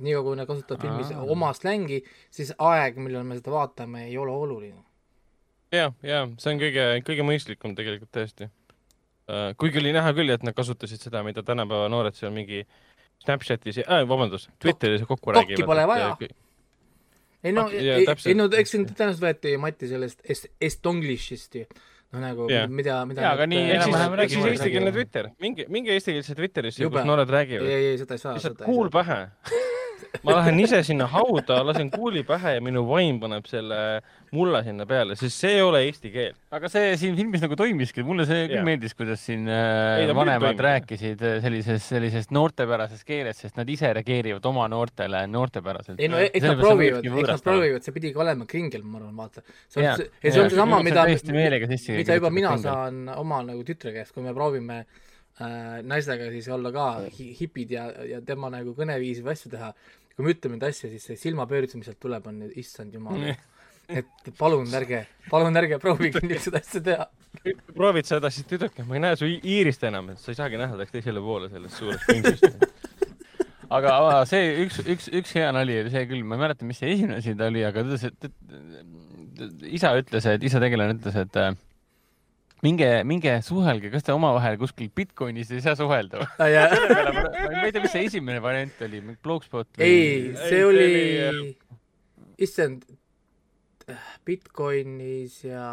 niikaua, 0.00 0.24
kui 0.24 0.36
nad 0.36 0.48
kasutavad 0.48 0.80
filmis 0.80 1.10
Aa. 1.12 1.22
oma 1.30 1.52
slängi, 1.52 2.02
siis 2.30 2.54
aeg, 2.58 2.96
millal 2.96 3.24
me 3.28 3.36
seda 3.36 3.52
vaatame, 3.52 4.06
ei 4.08 4.16
ole 4.18 4.32
oluline. 4.32 4.82
ja, 5.70 5.92
ja 6.02 6.26
see 6.38 6.54
on 6.54 6.58
kõige, 6.58 7.02
kõige 7.04 7.22
mõistlikum 7.22 7.76
tegelikult 7.76 8.10
tõesti 8.10 8.48
uh,. 9.28 9.52
kuigi 9.56 9.78
oli 9.78 9.92
näha 9.92 10.12
küll, 10.16 10.30
et 10.30 10.42
nad 10.42 10.54
kasutasid 10.54 11.00
seda, 11.00 11.22
mida 11.22 11.42
tänapäeva 11.42 11.88
noored 11.92 12.16
seal 12.16 12.32
mingi 12.32 12.64
Snapchatis 13.22 13.78
äh,, 13.84 14.02
vabandust, 14.08 14.50
Twitteris 14.62 15.02
kokku 15.08 15.32
Dokki 15.32 15.54
räägivad. 15.56 15.66
pole 15.72 15.86
vaja. 15.86 16.16
ei 17.44 17.52
no, 17.52 17.64
Ah, 17.66 17.72
ei, 17.74 17.88
ei 18.06 18.34
no 18.38 18.46
eks 18.58 18.70
siin 18.76 18.84
tõenäoliselt 18.86 19.24
võeti 19.24 19.56
Mati 19.58 19.88
sellest 19.90 20.20
est-, 20.30 20.50
estonglish'ist 20.62 21.54
ju. 21.58 21.64
noh, 22.12 22.20
nagu 22.22 22.46
Jah. 22.52 22.68
mida, 22.70 23.00
mida 23.08 23.22
Jaa, 23.24 23.32
aga 23.38 23.46
nii 23.50 23.62
siis, 23.64 23.74
enam-vähem 23.78 24.14
ehk 24.20 24.30
siis 24.30 24.38
räägime. 24.42 24.52
eestikeelne 24.58 24.92
Twitter, 24.92 25.28
minge, 25.40 25.66
minge 25.72 25.94
eestikeelse 25.96 26.34
Twitterisse, 26.38 26.86
kus 26.92 27.04
noored 27.08 27.28
ei, 27.30 27.34
räägivad. 27.38 27.66
ei, 27.72 27.86
ei 27.94 27.98
seda 28.02 28.14
ei 28.18 28.22
saa, 28.22 28.34
lihtsalt 28.36 28.62
kuul 28.68 28.90
pähe. 28.92 29.20
ma 30.26 30.36
lähen 30.38 30.60
ise 30.62 30.82
sinna 30.86 31.06
hauda, 31.10 31.60
lasen 31.66 31.90
kuuli 31.92 32.22
pähe 32.26 32.56
ja 32.56 32.64
minu 32.64 32.84
vaim 32.88 33.20
paneb 33.22 33.46
selle 33.50 33.78
mulla 34.32 34.62
sinna 34.64 34.86
peale, 34.88 35.16
sest 35.18 35.42
see 35.44 35.58
ei 35.58 35.64
ole 35.64 35.82
eesti 35.86 36.12
keel. 36.14 36.32
aga 36.56 36.70
see 36.72 36.94
siin 37.00 37.16
filmis 37.18 37.42
nagu 37.44 37.56
toimiski, 37.58 38.04
mulle 38.06 38.26
see 38.28 38.46
küll 38.48 38.64
meeldis, 38.66 38.96
kuidas 38.98 39.24
siin 39.26 39.44
Ei, 39.48 39.52
äh, 39.52 39.98
muidugi 40.00 40.16
vanemad 40.20 40.64
rääkisid 40.66 41.24
äh, 41.28 41.36
sellises, 41.44 41.84
sellises 41.92 42.30
noortepärases 42.34 43.04
keeles, 43.08 43.42
sest 43.44 43.60
nad 43.60 43.68
ise 43.68 43.92
reageerivad 43.98 44.48
oma 44.52 44.66
noortele 44.72 45.24
noortepäraselt. 45.30 46.00
ei 46.00 46.10
no 46.12 46.20
eks 46.22 46.48
nad 46.48 46.60
proovivad, 46.62 47.06
eks 47.12 47.32
nad 47.34 47.46
proovivad, 47.46 47.86
see 47.86 47.96
pidi 47.98 48.14
ka 48.16 48.24
olema 48.24 48.48
kringel, 48.48 48.84
ma 48.86 49.02
arvan, 49.02 49.14
vaata. 49.20 49.44
see 49.68 49.84
on, 49.84 50.04
see 50.22 50.32
on 50.32 50.52
seesama, 50.52 50.82
mida, 50.86 51.06
mida 51.06 52.20
juba 52.20 52.32
mina 52.32 52.56
kirjutatud 52.56 52.68
saan 52.68 53.08
oma 53.18 53.42
nagu 53.46 53.64
tütre 53.66 53.92
käest, 53.94 54.14
kui 54.16 54.24
me 54.24 54.32
proovime 54.36 54.82
äh, 54.82 55.00
naistega 55.40 56.28
siis 56.30 56.48
olla 56.52 56.72
ka 56.74 56.86
hi- 57.18 57.32
hipid 57.38 57.70
ja, 57.72 57.86
ja 58.04 58.20
tema 58.24 58.50
nagu 58.52 58.74
kõneviisi 58.76 59.24
või 59.24 59.32
asju 59.36 59.50
teha. 59.54 59.72
kui 60.12 60.26
me 60.26 60.34
ütleme 60.34 60.58
neid 60.58 60.66
asju, 60.68 60.90
siis 60.92 61.06
see 61.08 61.16
silmapööritus, 61.16 61.78
mis 61.80 61.88
sealt 61.88 62.00
tuleb, 62.02 62.26
on 62.28 62.42
issand 62.60 62.92
jumal. 62.94 63.22
et 63.88 64.28
palun 64.38 64.68
ärge, 64.76 65.06
palun 65.30 65.56
ärge 65.56 65.78
proovige 65.82 66.20
niisuguseid 66.26 66.60
asju 66.60 66.82
teha. 66.84 67.06
proovid 67.74 68.06
seda, 68.08 68.30
siis 68.30 68.46
tüdruk, 68.46 68.76
ma 68.86 68.98
ei 68.98 69.04
näe 69.06 69.16
su 69.16 69.26
iirist 69.26 69.82
enam, 69.88 70.12
et 70.12 70.20
sa 70.20 70.30
ei 70.34 70.38
saagi 70.38 70.60
näha, 70.60 70.76
läks 70.82 70.92
teisele 70.92 71.20
poole 71.24 71.48
sellest 71.52 71.80
suurest 71.80 72.06
pingsist. 72.06 72.68
aga 73.72 73.96
aga 73.96 74.22
see 74.28 74.52
üks, 74.66 74.82
üks, 74.84 75.08
üks 75.22 75.32
hea 75.38 75.48
nali 75.56 75.80
oli 75.80 75.90
see 75.94 76.04
küll, 76.10 76.22
ma 76.28 76.36
ei 76.36 76.44
mäleta, 76.44 76.68
mis 76.68 76.78
see 76.82 76.92
esimene 76.92 77.22
asi 77.22 77.34
ta 77.34 77.48
oli, 77.48 77.64
aga 77.64 77.82
ta 77.82 77.88
ütles, 77.88 78.04
et, 78.12 78.30
et 79.48 79.68
isa 79.80 79.94
ütles, 79.96 80.28
et 80.28 80.44
isa 80.44 80.60
tegelane 80.60 80.98
ütles, 81.00 81.16
et 81.24 81.40
äh, 81.40 81.54
minge, 82.62 82.88
minge 83.08 83.34
suhelge, 83.46 83.90
kas 83.92 84.06
te 84.06 84.14
omavahel 84.14 84.58
kuskil 84.60 84.90
Bitcoinis 84.94 85.50
ei 85.54 85.62
saa 85.64 85.74
suhelda 85.78 86.22
või? 86.22 86.28
peale 86.38 87.24
ma 87.56 87.66
ei 87.66 87.74
tea, 87.74 87.82
mis 87.82 87.94
see 87.94 88.06
esimene 88.08 88.42
variant 88.44 88.84
oli, 88.86 89.02
Blogspot 89.22 89.70
või? 89.78 89.88
ei, 89.88 89.96
Ei, 89.96 90.36
see 90.36 90.52
see 90.52 90.62
oli 90.68 90.86
oli,, 91.28 91.50
issand, 92.46 92.86
Bitcoinis 94.26 95.40
ja 95.48 95.66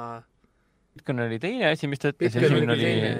Bitcoin 0.98 1.22
oli 1.28 1.40
teine 1.42 1.70
asi, 1.70 1.88
mis 1.88 2.02
ta 2.02 2.12
ütles, 2.12 2.36
esimene 2.36 2.74
oli 2.74 2.90
oli. 2.90 3.14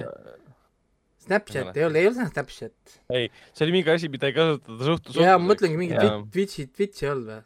Snapchat 1.30 1.76
ei 1.78 1.84
olnud, 1.86 2.00
ei 2.00 2.08
olnud 2.10 2.32
Snapchat. 2.34 3.00
ei, 3.14 3.30
see 3.54 3.66
oli 3.68 3.76
mingi 3.78 3.94
asi, 3.94 4.10
mida 4.10 4.32
ei 4.32 4.36
kasutata 4.36 4.88
suht-, 4.88 5.12
jaa, 5.20 5.38
ma 5.38 5.52
mõtlengi 5.52 5.78
mingi 5.78 6.00
Twitch'i, 6.34 6.66
Twitch'i 6.74 7.06
ei 7.06 7.12
olnud 7.14 7.30
või? 7.30 7.44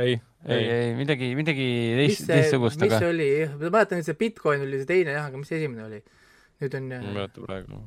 ei, 0.00 0.16
ei, 0.44 0.66
ei, 0.68 0.90
midagi, 0.98 1.30
midagi 1.38 1.68
teist, 2.00 2.26
teistsugust, 2.28 2.80
mis 2.82 2.90
aga 2.90 3.00
see 3.00 3.12
oli, 3.14 3.30
ma 3.54 3.70
mäletan, 3.78 4.02
et 4.02 4.08
see 4.08 4.18
Bitcoin 4.18 4.66
oli 4.66 4.82
see 4.82 4.90
teine 4.90 5.16
jah, 5.16 5.30
aga 5.30 5.40
mis 5.40 5.50
see 5.50 5.62
esimene 5.62 5.86
oli? 5.86 6.02
nüüd 6.62 6.74
on 6.78 6.84
ma 6.86 6.98
ei 7.00 7.02
äh, 7.02 7.14
mäleta 7.16 7.42
praegu. 7.42 7.78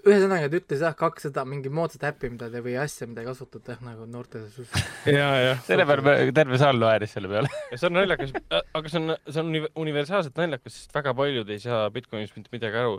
Ühesõnaga, 0.00 0.48
ta 0.48 0.58
ütles 0.60 0.84
jah, 0.86 0.94
kaks 0.96 1.26
seda 1.28 1.44
mingi 1.48 1.72
moodsat 1.72 2.06
äppi, 2.08 2.30
mida 2.32 2.48
te 2.52 2.62
või 2.64 2.76
asja, 2.80 3.08
mida 3.10 3.22
ei 3.22 3.28
kasutata 3.28 3.74
jah, 3.74 3.82
nagu 3.84 4.06
noorte 4.10 4.40
suus. 4.54 4.72
ja, 5.04 5.28
jah. 5.44 5.60
selle 5.68 5.86
peale 5.88 6.16
terve 6.36 6.60
saal 6.62 6.80
naeris 6.80 7.12
selle 7.16 7.30
peale. 7.32 7.52
ja 7.72 7.76
see 7.76 7.90
on 7.90 7.98
naljakas, 7.98 8.32
aga 8.48 8.92
see 8.92 9.02
on, 9.02 9.16
see 9.28 9.44
on 9.44 9.52
uni- 9.52 9.72
universaalselt 9.84 10.40
naljakas, 10.40 10.80
sest 10.80 10.96
väga 10.96 11.14
paljud 11.20 11.52
ei 11.52 11.62
saa 11.62 11.84
Bitcoinist 11.94 12.40
mitte 12.40 12.52
midagi 12.56 12.80
aru, 12.80 12.98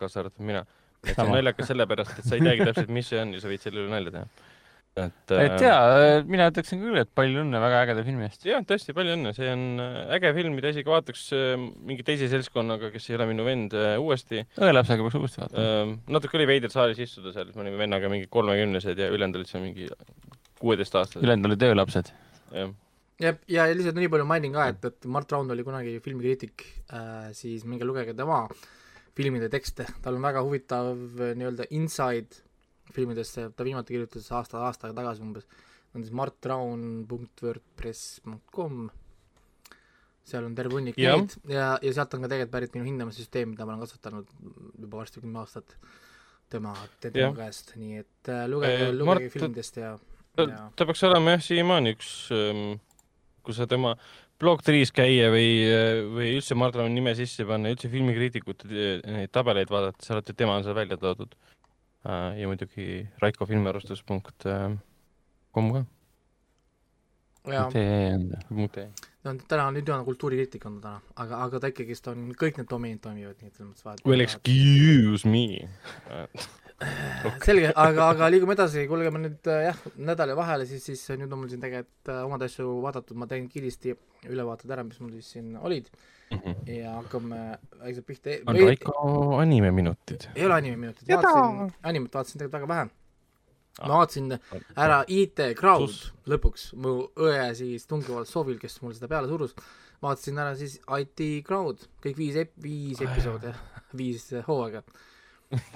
kaasa 0.00 0.24
arvatud 0.24 0.46
mina. 0.46 0.64
et 1.02 1.12
see 1.12 1.24
on 1.26 1.34
naljakas 1.34 1.72
sellepärast, 1.72 2.18
et 2.20 2.30
sa 2.30 2.38
ei 2.38 2.46
teagi 2.46 2.70
täpselt, 2.70 2.94
mis 3.00 3.10
see 3.10 3.20
on 3.20 3.34
ja 3.34 3.42
sa 3.42 3.50
võid 3.50 3.66
selle 3.66 3.82
üle 3.82 3.92
nalja 3.92 4.14
teha. 4.20 4.52
Et 4.94 5.32
äh, 5.34 5.44
et 5.48 5.62
jaa, 5.64 6.20
mina 6.28 6.46
ütleksin 6.52 6.78
küll, 6.82 6.98
et 7.00 7.10
palju 7.18 7.42
õnne 7.42 7.60
väga 7.62 7.80
ägeda 7.86 8.04
filmi 8.06 8.26
eest. 8.28 8.44
jah, 8.46 8.62
tõesti 8.66 8.94
palju 8.94 9.16
õnne, 9.16 9.32
see 9.34 9.48
on 9.50 9.64
äh, 9.82 9.96
äge 10.16 10.30
film, 10.36 10.54
mida 10.58 10.70
isegi 10.70 10.90
vaataks 10.90 11.24
äh, 11.34 11.54
mingi 11.58 12.06
teise 12.06 12.28
seltskonnaga, 12.30 12.92
kes 12.94 13.08
ei 13.10 13.18
ole 13.18 13.26
minu 13.32 13.46
vend 13.46 13.74
äh, 13.78 13.96
uuesti 13.98 14.44
õelapsega 14.54 15.06
peaks 15.06 15.18
uuesti 15.18 15.42
vaatama. 15.42 15.64
äh,. 15.64 15.96
natuke 16.18 16.38
oli 16.38 16.46
veider 16.52 16.74
saalis 16.74 17.02
istuda 17.02 17.34
seal, 17.34 17.50
me 17.56 17.66
olime 17.66 17.82
vennaga 17.82 18.12
mingi 18.12 18.30
kolmekümnesed 18.30 19.02
ja 19.02 19.10
ülejäänud 19.10 19.40
olid 19.40 19.50
seal 19.50 19.66
mingi 19.66 19.90
kuueteistaastased. 20.62 21.26
ülejäänud 21.26 21.50
olid 21.50 21.66
öölapsed. 21.72 22.14
jah, 22.54 22.70
ja, 23.26 23.34
ja 23.50 23.66
lihtsalt 23.74 23.98
nii 23.98 24.14
palju 24.14 24.30
mainin 24.30 24.54
ka, 24.54 24.70
et, 24.76 24.88
et 24.92 25.10
Mart 25.10 25.34
Raund 25.34 25.50
oli 25.50 25.66
kunagi 25.66 25.98
filmikriitik 26.06 26.68
äh,, 26.94 27.28
siis 27.34 27.66
minge 27.66 27.88
lugege 27.88 28.14
tema 28.14 28.44
filmide 29.14 29.50
tekste, 29.50 29.86
tal 30.02 30.18
on 30.18 30.26
väga 30.26 30.42
huvitav 30.46 30.94
äh, 30.94 31.34
nii-öelda 31.38 31.66
inside 31.74 32.44
filmidesse, 32.92 33.48
ta 33.56 33.64
viimati 33.64 33.94
kirjutas 33.94 34.28
aasta, 34.32 34.58
aasta 34.66 34.92
tagasi 34.94 35.22
umbes, 35.24 35.44
on 35.94 36.02
siis 36.04 36.12
martraun.wordpress.com 36.14 38.90
seal 40.24 40.44
on 40.46 40.54
terve 40.56 40.72
hunnik 40.78 40.96
neid. 40.96 41.34
Ja, 41.50 41.74
ja 41.82 41.92
sealt 41.92 42.14
on 42.16 42.22
ka 42.24 42.28
tegelikult 42.32 42.52
pärit 42.54 42.72
minu 42.76 42.86
hindamissüsteem, 42.88 43.50
mida 43.52 43.66
ma 43.66 43.72
olen 43.74 43.82
kasutanud 43.84 44.26
juba 44.80 44.96
varsti 45.02 45.20
kümme 45.20 45.38
aastat 45.42 45.68
tema, 46.52 46.72
tema 47.04 47.28
käest, 47.36 47.74
nii 47.80 47.94
et 48.00 48.24
äh, 48.32 48.46
lugege 48.48 48.74
Eh,, 48.88 48.92
lugege 48.94 49.08
Mart- 49.10 49.32
filmidest 49.34 49.74
ja, 49.80 49.90
ja 50.40 50.60
ta 50.76 50.82
peaks 50.88 51.02
olema 51.08 51.28
jah, 51.36 51.42
siiamaani 51.44 51.88
üks, 51.96 52.08
kui 53.44 53.54
sa 53.56 53.64
tema 53.70 53.90
Blogtree's 54.40 54.90
käia 54.94 55.26
või, 55.32 55.48
või 56.16 56.28
üldse 56.38 56.54
Mart 56.58 56.74
Rauni 56.76 56.94
nime 56.96 57.12
sisse 57.16 57.42
panna, 57.48 57.70
üldse 57.72 57.88
filmikriitikute 57.92 58.64
te- 58.70 59.00
neid 59.14 59.30
tabeleid 59.32 59.70
vaadata, 59.70 59.98
sa 60.04 60.14
oled, 60.16 60.32
tema 60.36 60.56
on 60.58 60.64
seal 60.66 60.76
välja 60.76 60.96
toodud. 61.00 61.32
Ja 62.04 62.48
muidugi 62.50 63.06
Raiko 63.22 63.46
filmiarvustus.com 63.48 65.70
ka. 65.72 65.84
no 69.24 69.34
täna 69.48 69.70
nüüd 69.72 69.88
on 69.92 70.04
kultuurikriitik 70.06 70.66
on 70.68 70.80
ta 70.82 70.98
täna, 70.98 71.14
aga, 71.24 71.40
aga 71.46 71.62
ta 71.62 71.70
ikkagist 71.72 72.08
on, 72.12 72.26
kõik 72.40 72.60
need 72.60 72.70
domeenid 72.70 73.02
toimivad, 73.04 73.40
nii 73.40 73.50
et 73.50 73.56
selles 73.56 73.70
mõttes 73.70 73.88
vahet 73.88 74.04
Well, 74.08 74.24
excuse 74.24 75.28
me. 75.28 75.44
selge, 77.46 77.70
aga, 77.70 78.08
aga 78.10 78.30
liigume 78.32 78.56
edasi, 78.56 78.84
kuulge, 78.90 79.12
ma 79.14 79.22
nüüd 79.22 79.52
äh, 79.52 79.68
jah, 79.70 79.84
nädala 80.10 80.36
vahele, 80.38 80.66
siis, 80.68 80.84
siis 80.88 81.04
nüüd 81.16 81.32
on 81.32 81.44
mul 81.44 81.52
siin 81.52 81.62
tegelikult 81.62 82.12
äh, 82.12 82.24
omad 82.26 82.44
asju 82.44 82.80
vaadatud, 82.84 83.16
ma 83.20 83.28
teen 83.30 83.46
kiiresti 83.52 83.94
ülevaated 84.32 84.74
ära, 84.74 84.84
mis 84.86 85.00
mul 85.00 85.14
siis 85.16 85.30
siin 85.36 85.54
olid 85.60 85.88
ja 86.66 86.96
hakkame 86.98 87.40
vaikselt 87.80 88.06
pihta. 88.06 88.36
On 88.46 88.58
Raiko 88.58 89.38
animeminutid. 89.38 90.28
ei 90.34 90.46
ole 90.46 90.58
animeminutid, 90.58 91.08
vaatasin, 91.08 91.72
animet 91.82 92.14
vaatasin 92.14 92.38
tegelikult 92.38 92.60
väga 92.60 92.68
vähe. 92.72 92.90
ma 93.82 93.94
vaatasin 93.98 94.36
ära 94.76 95.00
IT 95.08 95.40
Crowd 95.58 95.96
lõpuks, 96.30 96.68
mu 96.78 96.96
õe 97.28 97.48
siis 97.58 97.88
tungival 97.90 98.26
soovil, 98.30 98.58
kes 98.62 98.78
mul 98.82 98.94
seda 98.96 99.10
peale 99.10 99.30
surus, 99.30 99.56
vaatasin 100.02 100.38
ära 100.44 100.54
siis 100.58 100.76
IT 100.78 101.24
Crowd, 101.46 101.88
kõik 102.04 102.20
viis 102.20 102.38
ep-, 102.44 102.54
viis 102.62 103.02
episoodi, 103.04 103.54
viis 104.00 104.28
hooaega. 104.46 104.84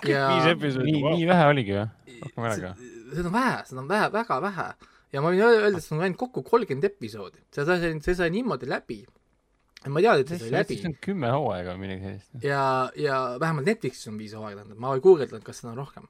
ja 0.06 0.28
viis 0.34 0.52
episoodi 0.54 0.92
nii, 0.92 1.02
nii 1.16 1.26
vähe 1.28 1.50
oligi 1.54 1.74
või? 1.74 1.88
rohkem 2.22 2.44
ei 2.44 2.52
olegi 2.52 2.70
või? 2.70 2.94
seda 3.16 3.26
on 3.26 3.34
vähe, 3.34 3.58
seda 3.68 3.82
on 3.82 3.90
vähe, 3.90 4.12
väga 4.14 4.40
vähe 4.46 4.70
ja 5.12 5.22
ma 5.22 5.32
võin 5.32 5.44
öelda, 5.44 5.78
et 5.78 5.84
see 5.84 5.96
on 5.96 6.04
ainult 6.04 6.20
kokku 6.20 6.44
kolmkümmend 6.46 6.86
episoodi, 6.88 7.40
see 7.54 7.64
sai, 7.68 7.92
see 8.04 8.16
sai 8.18 8.30
niimoodi 8.34 8.68
läbi. 8.68 9.00
Ma 9.86 10.00
ei 10.00 10.06
teadnud, 10.06 10.24
et 10.24 10.30
see 10.32 10.40
sai 10.42 10.54
läbi 10.54 10.76
see 10.78 10.90
on 10.90 10.94
kümme 11.04 11.30
hooaega 11.30 11.74
või 11.74 11.82
midagi 11.84 12.06
sellist. 12.06 12.30
ja, 12.42 12.62
ja 12.98 13.18
vähemalt 13.40 13.68
Netflixis 13.68 14.10
on 14.10 14.16
viis 14.18 14.34
hooaega, 14.34 14.62
tähendab, 14.62 14.80
ma 14.82 14.94
ei 14.96 15.02
guugeldanud, 15.04 15.44
kas 15.46 15.60
seda 15.62 15.70
on 15.70 15.78
rohkem, 15.78 16.08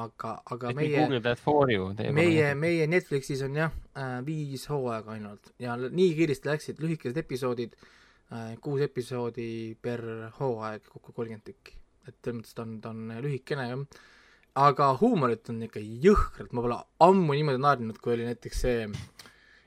aga, 0.00 0.34
aga 0.54 0.72
meie 0.76 1.02
meie, 1.10 1.74
you. 1.74 1.90
meie, 2.16 2.46
meie 2.56 2.86
Netflixis 2.90 3.44
on 3.44 3.58
jah 3.60 3.74
äh, 3.92 4.14
viis 4.26 4.64
hooaega 4.72 5.16
ainult 5.18 5.52
ja 5.60 5.76
nii 5.80 6.14
kiiresti 6.16 6.52
läksid 6.52 6.80
lühikesed 6.80 7.20
episoodid 7.20 7.76
äh,, 7.76 8.54
kuus 8.64 8.86
episoodi 8.88 9.50
per 9.82 10.04
hooaeg, 10.38 10.88
kokku 10.88 11.12
kolmkümmend 11.12 11.44
tükki. 11.44 11.76
et 12.08 12.16
selles 12.24 12.40
mõttes 12.40 12.56
ta 12.56 12.64
on, 12.64 12.78
ta 12.80 12.94
on 12.94 13.16
lühikene 13.20 13.68
jah. 13.68 14.02
aga 14.64 14.94
huumorit 15.02 15.52
on 15.52 15.60
ikka 15.68 15.84
jõhkralt, 16.08 16.56
ma 16.56 16.64
pole 16.64 16.84
ammu 17.04 17.36
niimoodi 17.36 17.66
naernud, 17.68 18.00
kui 18.00 18.16
oli 18.16 18.32
näiteks 18.32 18.64
see 18.64 18.88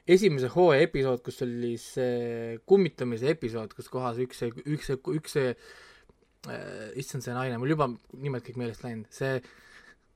esimese 0.08 0.50
hooaja 0.52 0.88
episood, 0.88 1.22
kus 1.24 1.42
oli 1.46 1.76
see 1.82 2.58
kummitamise 2.70 3.32
episood, 3.34 3.74
kus 3.76 3.90
kohas 3.92 4.20
üks, 4.24 4.44
üks, 4.64 4.92
üks 5.16 5.38
see 5.38 5.52
äh, 5.54 6.90
issand, 7.00 7.24
see 7.26 7.36
naine, 7.36 7.60
mul 7.62 7.72
juba 7.72 7.90
nimed 7.90 8.44
kõik 8.46 8.60
meelest 8.60 8.84
läinud, 8.84 9.08
see 9.16 9.38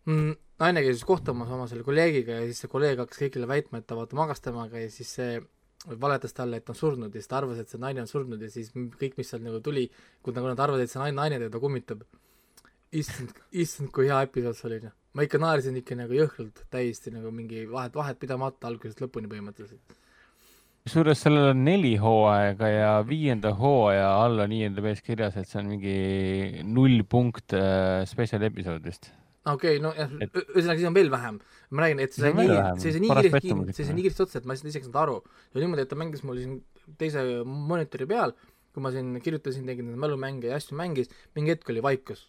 mm, 0.10 0.34
naine 0.64 0.84
käis 0.86 1.06
kohtumas 1.08 1.52
oma 1.54 1.70
selle 1.72 1.88
kolleegiga 1.88 2.42
ja 2.42 2.50
siis 2.50 2.64
see 2.64 2.72
kolleeg 2.72 3.00
hakkas 3.04 3.22
kõigile 3.24 3.50
väitma, 3.50 3.80
et 3.80 3.88
ta 3.88 3.98
vaata 4.00 4.20
magas 4.20 4.44
temaga 4.44 4.82
ja 4.82 4.92
siis 4.92 5.14
see 5.20 5.38
valetas 6.02 6.34
talle, 6.36 6.60
et 6.60 6.66
ta 6.68 6.74
on 6.74 6.80
surnud 6.80 7.14
ja 7.14 7.22
siis 7.22 7.32
ta 7.32 7.40
arvas, 7.40 7.60
et 7.62 7.72
see 7.72 7.80
naine 7.80 8.04
on 8.04 8.10
surnud 8.10 8.42
ja 8.44 8.50
siis 8.52 8.74
kõik, 8.74 9.16
mis 9.20 9.30
seal 9.32 9.44
nagu 9.46 9.62
tuli, 9.64 9.86
kui 10.26 10.36
nagu 10.36 10.50
nad 10.50 10.60
arvavad, 10.60 10.84
et 10.84 10.92
see 10.92 11.00
naine, 11.00 11.16
naine 11.16 11.40
teda 11.46 11.62
kummitab. 11.64 12.04
issand, 12.98 13.36
issand, 13.52 13.92
kui 13.92 14.08
hea 14.08 14.22
episood 14.24 14.56
see 14.58 14.68
oli, 14.70 14.80
noh. 14.84 14.96
Ma 15.16 15.26
ikka 15.26 15.40
naersin 15.42 15.78
ikka 15.80 15.98
nagu 16.00 16.18
jõhkralt 16.18 16.66
täiesti 16.74 17.14
nagu 17.14 17.32
mingi 17.34 17.66
vahet, 17.70 17.96
vahet 17.98 18.20
pidamata 18.22 18.70
algusest 18.70 19.02
lõpuni 19.04 19.30
põhimõtteliselt. 19.32 19.96
kusjuures 20.88 21.22
sellel 21.24 21.52
on 21.52 21.64
neli 21.68 21.96
hooaega 22.00 22.72
ja 22.72 22.92
viienda 23.08 23.54
hooaja 23.60 24.10
all 24.24 24.44
on 24.46 24.56
IMDB-s 24.56 25.04
kirjas, 25.06 25.38
et 25.40 25.50
see 25.50 25.62
on 25.62 25.72
mingi 25.76 25.96
null 26.64 27.04
punkt 27.10 27.56
äh, 27.58 28.04
spetsial 28.10 28.46
episood 28.48 28.84
vist. 28.86 29.12
okei 29.46 29.78
okay,, 29.78 29.84
no 29.84 29.94
jah 29.98 30.12
Et-, 30.22 30.44
ühesõnaga 30.44 30.80
siis 30.80 30.92
on 30.92 31.00
veel 31.00 31.12
vähem. 31.14 31.40
ma 31.72 31.86
räägin, 31.86 32.04
et 32.06 32.16
see 32.16 32.28
sai 32.28 32.36
nii 32.38 32.60
see 32.84 32.94
sai 32.94 33.04
nii 33.06 33.16
kiiresti, 33.16 33.74
see 33.80 33.90
sai 33.90 33.98
nii 33.98 34.08
kiiresti 34.08 34.28
otsa, 34.28 34.42
et 34.42 34.46
ma 34.48 34.56
ei 34.56 34.62
saanud 34.62 34.76
isegi 34.76 34.90
saanud 34.90 35.02
aru. 35.06 35.18
ja 35.54 35.64
niimoodi, 35.64 35.88
et 35.88 35.92
ta 35.92 36.00
mängis 36.00 36.24
mul 36.28 36.44
siin 36.44 36.62
teise 37.00 37.26
monitori 37.44 38.08
peal, 38.08 38.36
kui 38.78 38.86
ma 38.86 38.94
siin 38.94 39.16
kirjutasin, 39.26 39.66
tegin 39.66 39.96
mälumänge 39.98 40.52
ja 40.52 40.60
asju 40.62 40.78
mängis, 40.78 41.10
mingi 41.36 41.56
hetk 41.56 41.74
oli 41.74 41.82
vaikus. 41.82 42.28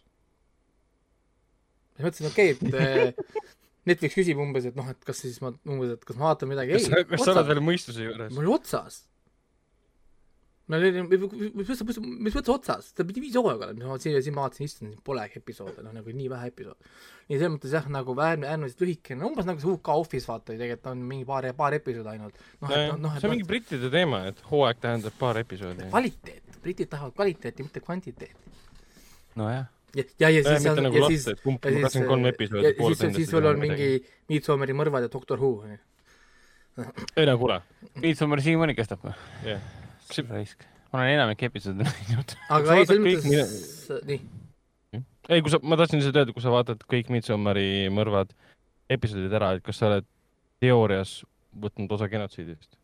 Siis 1.99 2.07
mõtlesin, 2.07 2.31
okei 2.31 2.55
okay,, 2.55 2.69
et 2.69 2.79
eh, 2.79 3.49
Netflix 3.89 4.17
küsib 4.17 4.41
umbes, 4.43 4.67
et 4.69 4.79
noh, 4.79 4.89
et 4.93 5.05
kas 5.07 5.21
siis 5.25 5.39
ma 5.45 5.53
umbes, 5.69 5.95
et 5.97 6.07
kas 6.07 6.19
ma 6.19 6.31
vaatan 6.31 6.51
midagi, 6.51 6.77
kas 6.77 6.89
sa, 6.89 7.05
kas 7.09 7.25
sa 7.25 7.35
oled 7.35 7.53
veel 7.53 7.63
mõistuse 7.65 8.05
juures? 8.05 8.35
mul 8.35 8.45
oli 8.45 8.57
otsas. 8.57 8.99
ma 10.69 10.77
olin, 10.77 11.07
mis 11.09 11.23
mõttes, 11.23 12.01
mis 12.05 12.35
mõttes 12.37 12.53
otsas, 12.53 12.91
ta 12.97 13.07
pidi 13.09 13.23
viis 13.25 13.39
hooaega 13.39 13.71
olema, 13.71 13.95
ma 13.95 14.01
siin, 14.03 14.19
siin 14.25 14.37
ma 14.37 14.45
vaatasin, 14.45 14.69
issand, 14.69 14.93
siin 14.93 15.05
polegi 15.07 15.41
episoode, 15.41 15.85
noh 15.85 15.95
nagu 15.97 16.17
nii 16.21 16.29
vähe 16.33 16.51
episoode. 16.53 16.93
nii 17.31 17.39
selles 17.39 17.55
mõttes 17.55 17.79
jah, 17.79 17.89
nagu 17.95 18.17
äärm-, 18.27 18.45
äärmiselt 18.51 18.85
lühikene, 18.85 19.25
umbes 19.31 19.49
nagu 19.49 19.65
see 19.65 19.73
UK 19.73 19.95
Office 19.95 20.29
vaata 20.29 20.57
ju 20.57 20.61
tegelikult 20.61 20.93
on 20.93 21.09
mingi 21.15 21.29
paar, 21.29 21.49
paar 21.57 21.79
episoodi 21.79 22.13
ainult. 22.13 22.37
et 22.37 22.77
noh, 22.77 23.01
noh, 23.07 23.17
see 23.17 23.31
on 23.31 23.37
mingi 23.37 23.49
brittide 23.49 23.93
teema, 23.95 24.27
et 24.33 24.45
hooaeg 24.51 24.85
tähendab 24.85 25.17
paar 25.23 25.41
episoodi. 25.41 25.89
kvaliteet, 25.89 26.61
britid 26.61 26.93
tahavad 26.93 27.17
kvaliteeti, 27.17 27.65
mitte 27.71 27.85
kvantiteeti. 27.85 28.55
nojah, 29.41 29.71
ja, 29.97 30.05
ja, 30.21 30.31
ja 30.31 30.43
siis 30.45 30.65
mitte 30.65 30.73
on, 30.75 30.87
nagu 30.89 30.99
ja 30.99 31.05
laste, 31.05 31.17
siis, 31.17 31.29
et 31.35 31.45
kumb, 31.45 31.61
kas 31.65 31.99
on 32.01 32.09
kolm 32.09 32.27
episoodi 32.31 32.67
ja, 32.67 32.75
pool 32.79 32.97
siis, 32.97 33.15
siis 33.17 33.31
sul 33.31 33.47
on 33.49 33.61
mingi 33.61 33.91
Midsommari 34.33 34.77
mõrvad 34.77 35.07
ja 35.07 35.13
Doctor 35.13 35.41
Who, 35.41 35.53
ei 37.17 37.29
no 37.29 37.37
kuule, 37.41 37.61
Midsommar 38.03 38.43
siiamaani 38.45 38.77
kestab 38.79 39.05
või? 39.07 39.15
jah. 39.47 39.71
raisk. 40.31 40.67
ma 40.93 41.03
olen 41.03 41.15
enamik 41.17 41.47
episoode 41.49 41.87
näinud. 41.89 42.37
aga 42.59 42.77
ei, 42.79 42.91
selles 42.91 43.25
mõttes, 43.29 44.05
nii, 44.11 44.21
ei, 45.29 45.43
kui 45.45 45.53
sa, 45.53 45.61
ma 45.63 45.81
tahtsin 45.81 46.01
lihtsalt 46.01 46.21
öelda, 46.23 46.37
kui 46.37 46.45
sa 46.45 46.53
vaatad 46.55 46.85
kõik 46.91 47.11
Midsommari 47.15 47.89
mõrvad 47.93 48.33
episoodid 48.93 49.35
ära, 49.37 49.55
et 49.57 49.65
kas 49.65 49.81
sa 49.81 49.91
oled 49.91 50.07
teoorias 50.63 51.21
võtnud 51.59 51.93
osa 51.97 52.09
genotsiidist? 52.11 52.78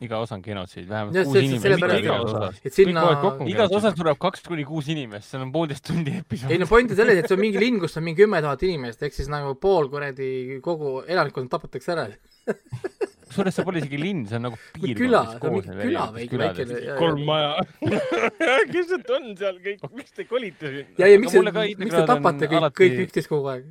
Iga 0.00 0.18
osa 0.22 0.34
on 0.38 0.42
genotsiid, 0.44 0.86
vähemalt 0.88 1.14
Jah, 1.14 1.24
kuus 1.28 1.36
see- 1.36 1.44
inimest. 1.46 1.66
sellepärast- 1.66 2.02
igas 2.04 2.24
osas. 2.24 2.60
et 2.64 2.72
sinna 2.74 3.04
igas 3.46 3.70
osas 3.80 3.94
tuleb 3.98 4.18
kaks 4.18 4.42
kuni 4.46 4.64
kuus 4.64 4.88
inimest, 4.88 5.28
seal 5.30 5.42
on 5.42 5.52
poolteist 5.52 5.84
tundi 5.86 6.16
episood 6.22 6.50
ei. 6.50 6.58
no 6.58 6.66
point 6.66 6.90
on 6.90 6.96
selles, 6.96 7.18
et 7.22 7.28
see 7.28 7.36
on 7.36 7.40
mingi 7.44 7.60
linn, 7.60 7.80
kus 7.80 7.96
on 7.96 8.04
mingi 8.04 8.22
kümme 8.24 8.40
tuhat 8.42 8.62
inimest, 8.68 9.02
ehk 9.02 9.12
siis 9.14 9.28
nagu 9.32 9.54
pool 9.60 9.88
kuradi 9.92 10.60
kogu 10.64 11.00
elanikkond 11.06 11.50
tapetakse 11.52 11.92
ära. 11.96 12.08
kusjuures 13.30 13.54
see 13.54 13.64
pole 13.66 13.78
isegi 13.78 13.98
linn, 14.00 14.24
see 14.26 14.36
on 14.40 14.42
nagu 14.48 14.56
piirkond. 14.74 14.98
küla, 14.98 15.20
küla 15.38 16.06
väike, 16.16 16.38
väikene. 16.40 16.96
kolm 16.98 17.20
maja. 17.28 17.52
kes 18.72 18.90
need 18.90 19.12
on 19.16 19.28
seal 19.38 19.60
kõik, 19.62 19.84
miks 19.94 20.16
te 20.16 20.24
kolite 20.26 20.72
sinna? 20.72 20.96
ja, 20.98 21.06
ja 21.12 21.20
miks 21.22 21.36
Aga 21.36 21.42
mulle 21.44 21.52
ka 21.54 21.62
te, 21.68 21.76
miks 21.84 21.94
te 21.94 22.02
tapate 22.10 22.50
kõik, 22.50 22.66
kõik 22.80 22.98
üksteist 23.06 23.30
kogu 23.30 23.52
aeg? 23.54 23.68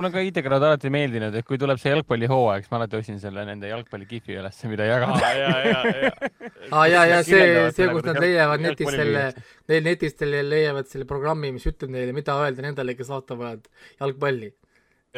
Mulle 0.00 0.08
on 0.08 0.14
ka 0.14 0.22
IT-kraad 0.24 0.64
alati 0.64 0.90
meeldinud, 0.92 1.34
et 1.36 1.44
kui 1.44 1.58
tuleb 1.60 1.78
see 1.80 1.90
jalgpallihooaeg, 1.92 2.64
siis 2.64 2.72
ma 2.72 2.78
alati 2.78 2.96
otsin 2.96 3.18
selle 3.20 3.42
nende 3.44 3.68
jalgpallikihvi 3.68 4.38
ülesse, 4.40 4.68
mida 4.70 4.86
jagada. 4.88 5.32
ja, 5.36 5.50
ja, 5.66 5.80
ja. 6.06 6.30
aa 6.72 6.86
ja, 6.88 7.02
ja 7.10 7.18
see, 7.26 7.42
see, 7.76 7.88
kus 7.92 8.06
nad 8.08 8.20
leiavad 8.22 8.64
netist 8.64 8.96
selle, 8.96 9.26
neil 9.68 9.84
netist 9.84 10.24
le- 10.24 10.46
leiavad 10.46 10.88
selle 10.88 11.04
programmi, 11.10 11.50
mis 11.52 11.66
ütleb 11.68 11.92
neile, 11.92 12.14
mida 12.16 12.38
öelda 12.40 12.64
nendele, 12.64 12.94
kes 12.96 13.12
vaatavad 13.12 13.68
jalgpalli. 14.00 14.48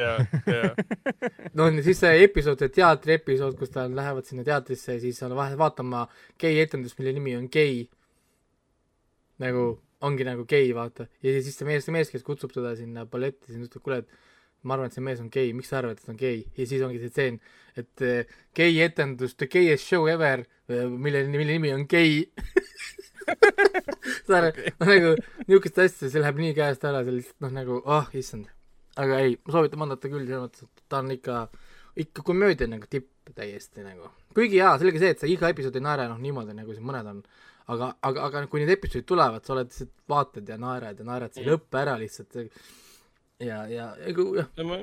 ja, 0.03 0.17
ja. 0.51 0.73
no 1.59 1.69
siis 1.85 2.03
see 2.03 2.25
episood, 2.25 2.59
see 2.65 2.75
teatri 2.81 3.21
episood, 3.21 3.55
kus 3.61 3.71
ta 3.71 3.87
lähevad 3.87 4.27
sinna 4.27 4.43
teatrisse 4.49 4.97
ja 4.97 5.05
siis 5.05 5.23
on 5.23 5.37
vahe 5.39 5.55
vaatama 5.61 6.09
gei-etendust, 6.43 6.99
mille 6.99 7.15
nimi 7.21 7.37
on 7.39 7.47
gei. 7.53 7.87
nagu 9.43 9.77
ongi 10.03 10.27
nagu 10.27 10.43
gei, 10.51 10.75
vaata. 10.75 11.07
ja 11.23 11.39
siis 11.39 11.55
see 11.55 11.71
mees, 11.71 11.87
see 11.87 11.95
mees, 11.95 12.11
kes 12.11 12.27
kutsub 12.27 12.51
teda 12.51 12.75
sinna 12.75 13.07
balletti, 13.07 13.53
siis 13.53 13.71
ütleb, 13.71 13.87
kuule, 13.87 14.03
et 14.03 14.31
ma 14.63 14.77
arvan, 14.77 14.91
et 14.91 14.97
see 14.97 15.05
mees 15.05 15.21
on 15.23 15.31
gei, 15.33 15.53
miks 15.57 15.73
sa 15.73 15.81
arvad, 15.81 15.99
et 15.99 16.07
ta 16.07 16.13
on 16.15 16.21
gei? 16.21 16.43
ja 16.59 16.67
siis 16.69 16.83
ongi 16.87 17.01
see 17.03 17.13
tseen, 17.13 17.39
et 17.79 18.05
äh, 18.07 18.35
gei-etendus, 18.57 19.37
the 19.37 19.49
gayest 19.51 19.89
show 19.89 20.09
ever, 20.11 20.45
mille, 20.69 21.25
mille 21.29 21.53
nimi 21.57 21.73
on 21.75 21.87
gei. 21.91 22.27
saad 24.27 24.49
aru, 24.49 24.67
noh 24.81 24.91
nagu 24.91 25.13
niisugust 25.47 25.79
asja, 25.85 26.11
see 26.11 26.23
läheb 26.23 26.41
nii 26.43 26.57
käest 26.57 26.85
ära, 26.89 27.03
see 27.07 27.17
lihtsalt 27.19 27.47
noh, 27.47 27.55
nagu 27.55 27.79
ah 27.85 28.03
oh, 28.03 28.19
issand. 28.19 28.51
aga 29.03 29.23
ei, 29.25 29.39
ma 29.47 29.55
soovitan 29.55 29.83
vaadata 29.83 30.11
küll 30.13 30.27
selles 30.27 30.45
mõttes, 30.45 30.67
et 30.67 30.85
ta 30.93 31.01
on 31.03 31.15
ikka, 31.15 31.39
ikka 32.05 32.25
komöödia 32.27 32.69
nagu 32.71 32.89
tipp 32.91 33.09
täiesti 33.37 33.85
nagu. 33.87 34.11
kuigi 34.35 34.61
jaa, 34.61 34.75
selge 34.81 35.01
see, 35.03 35.15
et 35.15 35.23
sa 35.23 35.31
iga 35.31 35.51
episood 35.53 35.79
ei 35.79 35.85
naera 35.85 36.09
noh 36.11 36.21
niimoodi, 36.23 36.57
nagu 36.57 36.75
siin 36.75 36.87
mõned 36.89 37.11
on. 37.15 37.25
aga, 37.73 37.93
aga, 38.03 38.29
aga 38.29 38.47
kui 38.51 38.63
need 38.63 38.75
episoodid 38.75 39.07
tulevad, 39.09 39.45
sa 39.47 39.55
oled 39.55 39.71
lihtsalt 39.71 39.93
vaatad 40.11 40.49
ja 40.49 40.59
naerad 40.61 40.99
ja 40.99 41.07
naerad, 41.09 41.35
see 41.35 41.45
ei 41.45 41.53
lõppe 41.53 41.79
ära 41.83 41.95
lihtsalt. 42.01 42.41
ja, 43.43 43.65
ja, 43.71 43.93
jah, 44.07 44.53
ma 44.67 44.83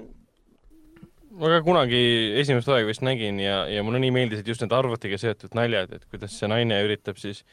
ma 1.39 1.49
ka 1.53 1.62
kunagi 1.66 1.99
esimest 2.41 2.68
hooaega 2.70 2.89
vist 2.89 3.03
nägin 3.05 3.39
ja, 3.41 3.62
ja 3.70 3.84
mulle 3.86 4.01
nii 4.01 4.14
meeldisid 4.16 4.47
just 4.49 4.64
need 4.64 4.74
arvutiga 4.76 5.20
seotud 5.22 5.53
naljad, 5.57 5.93
et 5.95 6.07
kuidas 6.10 6.36
see 6.39 6.49
naine 6.49 6.80
üritab 6.86 7.20
siis 7.22 7.43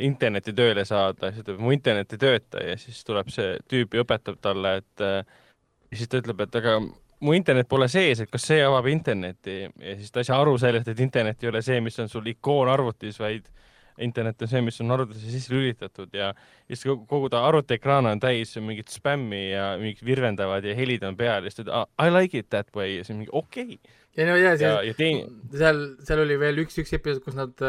interneti 0.00 0.54
tööle 0.56 0.84
saada, 0.88 1.30
siis 1.30 1.44
ütleb, 1.44 1.60
mu 1.60 1.74
internet 1.74 2.14
ei 2.14 2.22
tööta. 2.22 2.62
Ja 2.64 2.76
siis 2.80 3.02
tuleb 3.04 3.28
see 3.32 3.56
tüüp 3.70 3.96
ja 3.96 4.04
õpetab 4.04 4.40
talle, 4.42 4.76
et 4.80 5.04
äh, 5.04 5.20
ja 5.90 6.00
siis 6.00 6.10
ta 6.10 6.20
ütleb, 6.22 6.40
et 6.46 6.58
aga 6.60 6.78
mu 7.20 7.34
internet 7.36 7.68
pole 7.68 7.88
sees, 7.92 8.22
et 8.22 8.30
kas 8.32 8.46
see 8.48 8.62
avab 8.64 8.88
interneti? 8.92 9.62
Ja 9.66 9.96
siis 9.98 10.14
ta 10.14 10.22
ei 10.22 10.30
saa 10.30 10.40
aru 10.40 10.56
sellest, 10.62 10.88
et 10.88 11.02
internet 11.04 11.42
ei 11.44 11.50
ole 11.52 11.62
see, 11.66 11.80
mis 11.84 11.98
on 12.00 12.08
sul 12.08 12.30
ikoon 12.32 12.70
arvutis, 12.72 13.18
vaid 13.20 13.50
internet 13.98 14.42
on 14.42 14.50
see, 14.50 14.62
mis 14.64 14.80
on 14.84 14.94
arvutisse 14.94 15.32
sisse 15.32 15.54
lülitatud 15.54 16.14
ja 16.16 16.32
siis 16.66 16.84
kogu, 16.86 17.28
ta 17.32 17.44
arvutiekraan 17.48 18.10
on 18.10 18.22
täis 18.22 18.54
mingit 18.60 18.92
spämmi 18.92 19.42
ja 19.50 19.72
mingid 19.80 20.04
virvendavad 20.06 20.64
ja 20.64 20.76
helid 20.78 21.04
on 21.06 21.18
peal 21.18 21.44
ja 21.44 21.50
siis 21.50 21.60
ta 21.60 21.66
ütleb 21.66 21.80
ah, 21.80 21.88
I 22.06 22.14
like 22.14 22.38
it 22.38 22.50
that 22.50 22.70
way 22.76 22.96
ja 22.96 23.04
siis 23.04 23.16
mingi 23.18 23.32
okei 23.32 23.78
okay.. 23.78 23.98
ja 24.16 24.28
no 24.30 24.36
ja 24.38 24.54
ja, 24.54 24.60
see 24.62 24.76
ja 24.90 24.98
teine, 24.98 25.26
seal, 25.56 25.82
seal 26.06 26.24
oli 26.26 26.38
veel 26.40 26.62
üks, 26.64 26.78
üks 26.82 26.94
episood, 26.96 27.24
kus 27.26 27.38
nad, 27.38 27.66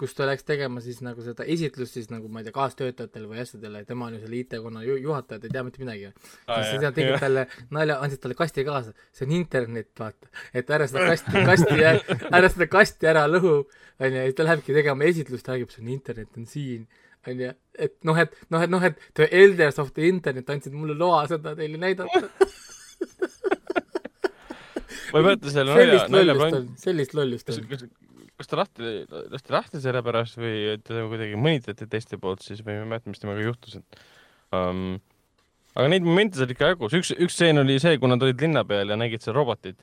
kus 0.00 0.14
ta 0.16 0.26
läks 0.28 0.46
tegema 0.48 0.80
siis 0.84 1.00
nagu 1.04 1.20
seda 1.24 1.44
esitlust 1.54 1.96
siis 1.98 2.08
nagu 2.12 2.28
ma 2.32 2.40
ei 2.40 2.46
tea, 2.46 2.54
kaastöötajatele 2.56 3.28
või 3.28 3.42
asjadele, 3.42 3.82
tema 3.88 4.08
on 4.08 4.16
ju 4.16 4.22
selle 4.22 4.38
IT-konna 4.40 4.84
ju, 4.86 4.96
juhataja, 5.04 5.42
ta 5.42 5.48
ei 5.48 5.54
tea 5.56 5.64
mitte 5.66 5.82
midagi. 5.82 6.12
siis 6.48 6.80
nad 6.80 6.96
tegid 6.96 7.18
talle 7.20 7.44
nalja, 7.76 7.98
andsid 8.04 8.22
talle 8.22 8.38
kasti 8.38 8.64
kaasa, 8.68 8.94
see 9.16 9.28
on 9.28 9.36
internet, 9.36 9.90
vaata, 10.00 10.32
et 10.56 10.72
ära 10.76 10.88
seda 10.90 11.06
kasti, 11.10 11.44
kasti, 11.50 11.78
ära 12.40 12.52
seda 12.54 12.70
kasti 12.72 13.12
ära 13.12 13.26
lõhu, 13.28 13.54
onju, 14.00 14.16
ja 14.16 14.24
siis 14.30 14.40
ta 14.40 14.48
lähebki 14.48 14.76
tegema 14.80 15.08
esitlust, 15.10 15.52
räägib, 15.52 15.74
see 15.74 15.84
on 15.84 15.92
internet 15.96 16.40
on 16.40 16.48
siin, 16.48 16.88
onju, 17.28 17.52
et 17.86 17.96
noh, 18.08 18.24
et 18.24 18.36
noh, 18.48 18.64
et 18.64 18.74
noh, 18.76 18.90
et 18.90 19.08
the 19.20 19.28
elders 19.42 19.80
of 19.82 19.92
the 19.96 20.08
internet 20.08 20.48
andsid 20.56 20.76
mulle 20.76 20.96
loa 20.96 21.26
seda 21.30 21.54
teile 21.58 21.80
näidata. 21.80 22.24
ma 25.10 25.18
ei 25.18 25.24
mäleta 25.26 25.50
selle 25.52 25.74
nalja, 25.74 26.06
nalja 26.12 26.62
sellist 26.80 27.18
lollust 27.18 27.52
on., 27.52 27.90
kas, 28.40 28.48
ta 28.48 28.58
lahti, 28.62 28.96
lasti 29.34 29.54
lahti 29.54 29.82
selle 29.84 30.02
pärast 30.06 30.40
või 30.40 30.78
teda 30.80 31.04
kuidagi 31.10 31.38
mõnitati 31.40 31.88
teiste 31.90 32.18
poolt 32.20 32.44
siis 32.44 32.64
või 32.64 32.78
ma 32.78 32.86
ei 32.86 32.90
mäleta, 32.94 33.12
mis 33.12 33.22
temaga 33.22 33.44
juhtus, 33.44 33.78
et 33.80 34.02
um, 34.56 34.98
aga 35.76 35.92
neid 35.92 36.06
momente 36.06 36.40
seal 36.40 36.52
ikka 36.54 36.72
jagus, 36.72 36.96
üks, 36.96 37.12
üks 37.16 37.36
stseen 37.36 37.60
oli 37.62 37.78
see, 37.82 37.98
kui 38.00 38.10
nad 38.10 38.22
olid 38.24 38.40
linna 38.40 38.64
peal 38.68 38.92
ja 38.92 38.98
nägid 39.00 39.24
seal 39.24 39.36
robotit, 39.36 39.78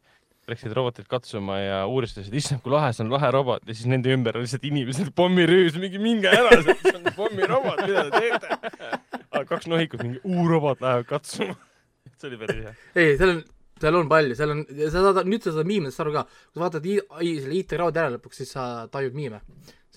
läksid 0.47 0.73
robotit 0.75 1.09
katsuma 1.11 1.59
ja 1.59 1.79
uuristasid, 1.91 2.33
issand, 2.39 2.63
kui 2.63 2.73
lahe, 2.73 2.93
see 2.95 3.05
on 3.05 3.13
lahe 3.13 3.29
robot 3.35 3.67
ja 3.67 3.75
siis 3.75 3.89
nende 3.91 4.11
ümber 4.15 4.39
lihtsalt 4.39 4.65
inimesed, 4.67 5.11
pommirüüs, 5.17 5.77
mingi 5.81 6.01
minge 6.01 6.31
ära, 6.31 6.57
see 6.63 6.95
on 6.95 7.11
pommirobot, 7.17 7.83
mida 7.85 8.07
te 8.09 8.23
teete? 8.23 9.03
kaks 9.47 9.67
nohikut, 9.69 10.01
mingi 10.03 10.19
uurobot 10.25 10.81
lähevad 10.83 11.05
katsuma. 11.07 11.53
see 12.17 12.31
oli 12.31 12.39
päris 12.41 12.63
hea. 12.65 12.73
ei, 12.95 13.13
seal 13.19 13.35
on, 13.35 13.43
seal 13.81 13.95
on 13.95 14.09
palju, 14.11 14.35
seal 14.35 14.51
on, 14.53 14.61
sa 14.67 15.01
saad, 15.07 15.25
nüüd 15.29 15.43
sa 15.45 15.51
saad 15.55 15.67
miimidest 15.69 15.99
aru 16.03 16.13
ka, 16.15 16.23
kui 16.27 16.59
sa 16.59 16.63
vaatad 16.65 16.85
i- 16.89 17.01
i- 17.25 17.39
selle 17.43 17.59
IT-kraadi 17.61 18.01
ära 18.03 18.13
lõpuks, 18.17 18.39
siis 18.41 18.51
sa 18.57 18.87
tajud 18.91 19.13
miime. 19.17 19.41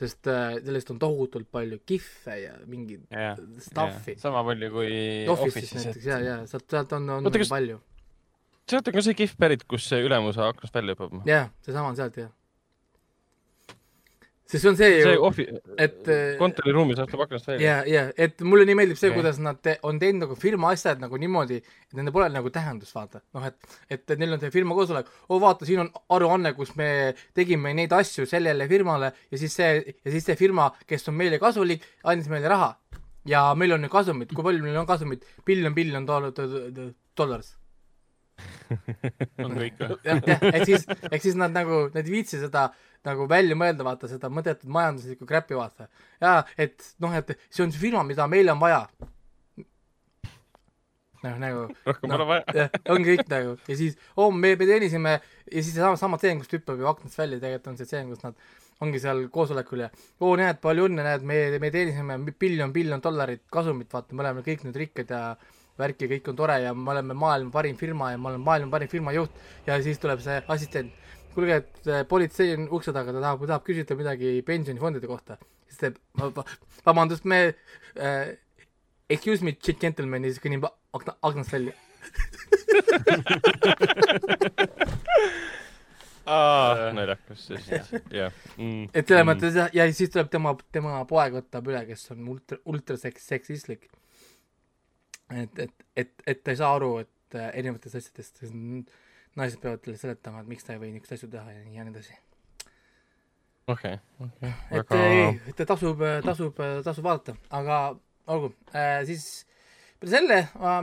sest 0.01 0.25
äh, 0.33 0.55
sellest 0.65 0.91
on 0.95 0.99
tohutult 0.99 1.51
palju 1.53 1.77
kihve 1.85 2.35
ja 2.41 2.55
mingit 2.67 3.03
jah, 3.13 3.37
stuff'i. 3.61 4.15
sama 4.19 4.41
palju 4.47 4.71
kui 4.73 5.27
Office'is 5.29 5.75
näiteks 5.77 6.07
ja, 6.09 6.19
ja 6.25 6.37
sealt, 6.49 6.65
sealt 6.73 6.93
on, 6.97 7.09
on 7.19 7.27
Oota, 7.29 7.39
kas- 7.43 7.51
palju. 7.53 7.77
sealt 8.71 8.89
on 8.89 8.95
ka 8.97 9.03
see 9.05 9.15
kihv 9.19 9.35
pärit, 9.37 9.67
kus 9.69 9.85
see 9.91 10.01
ülemus 10.07 10.39
aknast 10.41 10.73
välja 10.75 10.95
hüppab. 10.97 11.21
jah, 11.29 11.51
seesama 11.61 11.89
on 11.93 11.97
sealt 12.01 12.17
jah. 12.17 12.31
Sest 14.51 14.65
see 14.65 14.71
on 14.71 14.77
see 14.79 14.89
see 15.05 15.15
ju, 15.15 15.23
ohvi-, 15.27 15.47
et 15.79 16.09
äh, 16.11 16.35
kontoriruumis 16.41 16.99
astub 17.03 17.23
aknast 17.25 17.47
välja. 17.49 17.61
ja, 17.69 17.77
ja, 17.87 18.03
et 18.27 18.43
mulle 18.47 18.67
nii 18.69 18.77
meeldib 18.81 18.99
see 18.99 19.13
kuidas 19.15 19.39
nad 19.43 19.61
te, 19.63 19.77
on 19.87 20.01
teinud 20.03 20.27
nagu 20.27 20.39
firma 20.39 20.73
asjad 20.75 21.03
nagu 21.03 21.21
niimoodi, 21.23 21.61
et 21.61 21.99
nendel 21.99 22.15
pole 22.17 22.29
nagu 22.35 22.51
tähendust, 22.55 22.95
vaata. 22.97 23.23
noh, 23.37 23.47
et, 23.47 23.79
et 23.97 24.17
neil 24.19 24.35
on 24.35 24.43
see 24.43 24.53
firma 24.55 24.77
koosolek, 24.79 25.11
oo 25.29 25.41
vaata, 25.43 25.69
siin 25.69 25.85
on 25.85 25.93
aruanne, 26.17 26.55
kus 26.59 26.75
me 26.81 26.91
tegime 27.37 27.75
neid 27.79 27.95
asju 27.95 28.27
sellele 28.31 28.67
firmale 28.71 29.13
ja 29.31 29.41
siis 29.41 29.55
see, 29.61 29.95
ja 29.95 30.17
siis 30.17 30.27
see 30.27 30.39
firma, 30.41 30.71
kes 30.91 31.09
on 31.13 31.19
meile 31.21 31.39
kasulik, 31.43 31.87
andis 32.11 32.31
meile 32.33 32.51
raha. 32.51 32.75
ja 33.29 33.47
meil 33.55 33.77
on 33.77 33.85
nüüd 33.85 33.93
kasumit, 33.93 34.35
kui 34.35 34.45
palju 34.45 34.65
meil 34.65 34.83
on 34.83 34.89
kasumit, 34.89 35.27
biljon, 35.47 35.75
biljon 35.77 36.07
doll-, 36.09 36.33
dollars. 37.17 37.55
On 39.45 39.57
kõik 39.57 39.81
või? 39.81 39.97
jah, 40.07 40.21
ehk 40.53 40.67
siis, 40.69 40.87
ehk 41.11 41.23
siis 41.25 41.39
nad 41.39 41.55
nagu, 41.55 41.87
nad 41.95 42.05
ei 42.05 42.15
viitsi 42.19 42.41
seda 42.41 42.69
nagu 43.07 43.27
välja 43.29 43.57
mõelda, 43.57 43.87
vaata 43.87 44.11
seda 44.11 44.31
mõttetut 44.33 44.69
majanduslikku 44.73 45.29
crap'i 45.29 45.57
vaata. 45.57 45.89
jaa, 46.21 46.45
et 46.61 46.93
noh, 47.01 47.15
et 47.17 47.33
see 47.49 47.65
on 47.65 47.73
see 47.73 47.83
firma, 47.83 48.05
mida 48.07 48.27
meil 48.31 48.53
on 48.53 48.61
vaja. 48.61 48.83
noh, 51.21 51.37
nagu 51.41 51.67
rohkem 51.89 52.09
noh, 52.09 52.17
pole 52.17 52.29
vaja. 52.31 52.69
ongi 52.93 53.15
kõik 53.15 53.29
nagu 53.33 53.55
ja 53.69 53.77
siis, 53.77 53.99
oo, 54.17 54.31
me, 54.33 54.55
me 54.57 54.69
teenisime 54.69 55.15
ja 55.19 55.61
siis 55.61 55.75
seesama, 55.75 56.01
sama 56.01 56.21
tseen, 56.21 56.41
kus 56.41 56.51
tüüp 56.51 56.65
hüppab 56.65 56.81
ju 56.81 56.91
aknast 56.91 57.21
välja, 57.21 57.41
tegelikult 57.43 57.73
on 57.73 57.81
see 57.81 57.89
tseen, 57.91 58.13
kus 58.13 58.25
nad 58.25 58.37
ongi 58.81 59.01
seal 59.03 59.27
koosolekul 59.33 59.85
ja 59.85 59.89
oo, 60.21 60.35
näed, 60.41 60.61
palju 60.63 60.89
õnne, 60.89 61.05
näed, 61.05 61.25
me, 61.29 61.41
me 61.61 61.73
teenisime 61.73 62.17
biljon, 62.41 62.73
biljon 62.73 63.03
dollarit 63.05 63.45
kasumit, 63.53 63.91
vaata, 63.93 64.17
me 64.17 64.25
oleme 64.25 64.45
kõik 64.47 64.65
nüüd 64.67 64.79
rikkad 64.81 65.13
ja 65.13 65.23
värki, 65.81 66.09
kõik 66.11 66.29
on 66.33 66.37
tore 66.39 66.57
ja 66.65 66.75
me 66.77 66.93
oleme 66.95 67.17
maailma 67.19 67.51
parim 67.55 67.77
firma 67.81 68.11
ja 68.13 68.19
ma 68.21 68.33
olen 68.33 68.45
maailma 68.47 68.71
parim 68.77 68.91
firma 68.93 69.15
juht 69.17 69.33
ja 69.67 69.79
siis 69.83 69.99
tuleb 70.03 70.21
see 70.25 70.37
assistent, 70.55 70.93
kuulge, 71.35 71.55
et 71.63 71.91
äh, 71.91 72.05
politsei 72.09 72.55
on 72.57 72.69
ukse 72.79 72.95
taga, 72.97 73.15
ta 73.17 73.21
tahab, 73.25 73.47
tahab 73.47 73.67
küsida 73.67 73.99
midagi 73.99 74.29
pensionifondide 74.47 75.07
kohta. 75.11 75.39
siis 75.71 75.79
teeb, 75.85 75.95
vabandust, 76.87 77.25
me 77.25 77.41
äh, 77.97 78.37
excuse 79.11 79.45
me, 79.45 79.53
gentleman 79.61 80.25
ja 80.25 80.31
siis 80.33 80.43
kõnnib 80.43 80.65
akna, 80.97 81.17
aknast 81.23 81.53
välja. 81.53 81.75
naljakas, 86.95 87.49
jah. 88.15 88.33
et 88.95 89.09
selles 89.09 89.27
mõttes 89.27 89.57
jah, 89.57 89.71
ja 89.75 89.87
siis 89.93 90.13
tuleb 90.13 90.31
tema, 90.33 90.55
tema 90.73 91.01
poeg 91.09 91.35
võtab 91.41 91.71
üle, 91.71 91.83
kes 91.89 92.11
on 92.15 92.29
ultra, 92.35 92.61
ultra 92.71 92.99
seks-, 93.01 93.27
seksistlik. 93.33 93.89
et, 95.31 95.63
et, 95.67 95.87
et, 95.97 96.13
et 96.27 96.43
ta 96.43 96.55
ei 96.55 96.61
saa 96.61 96.73
aru, 96.79 96.97
et 97.05 97.39
äh, 97.39 97.53
erinevatest 97.61 98.01
asjadest, 98.01 98.43
naised 99.39 99.63
peavad 99.63 99.85
talle 99.85 100.01
seletama, 100.01 100.43
et 100.43 100.51
miks 100.51 100.67
ta 100.67 100.75
ei 100.75 100.83
või 100.83 100.93
niisuguseid 100.95 101.19
asju 101.19 101.31
teha 101.35 101.55
ja 101.55 101.63
nii 101.65 101.79
ja 101.79 101.87
nii 101.87 101.95
edasi. 101.95 102.19
okei, 103.71 104.01
okei. 104.27 104.53
et 104.81 104.97
ei, 104.99 105.23
et 105.53 105.63
tasub, 105.67 106.03
tasub, 106.27 106.65
tasub 106.85 107.07
vaadata, 107.07 107.37
aga 107.61 107.81
olgu 108.31 108.53
äh,, 108.75 109.01
siis 109.07 109.47
peale 110.01 110.15
selle, 110.17 110.39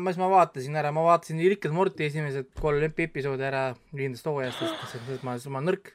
mis 0.06 0.20
ma 0.22 0.30
vaatasin 0.32 0.78
ära, 0.78 0.92
ma 0.94 1.04
vaatasin 1.08 1.40
Rick 1.42 1.66
and 1.68 1.76
Morty 1.76 2.06
esimesed 2.06 2.52
kolm 2.62 2.84
episoodi 2.88 3.48
ära 3.48 3.70
viiendast 3.96 4.28
hooajast, 4.30 4.62
sest 4.62 5.08
sest 5.08 5.26
ma, 5.26 5.34
ma 5.34 5.60
olen 5.60 5.72
nõrk. 5.72 5.94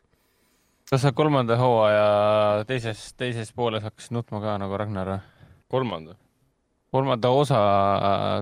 kas 0.91 1.05
sa 1.07 1.13
kolmanda 1.17 1.57
hooaja 1.61 2.65
teises, 2.69 3.13
teises 3.17 3.53
pooles 3.57 3.85
hakkasid 3.87 4.17
nutma 4.19 4.43
ka 4.43 4.59
nagu 4.61 4.81
Ragnar 4.81 5.15
või? 5.15 5.21
kolmanda, 5.73 6.19
kolmanda 6.93 7.31
osa 7.33 7.61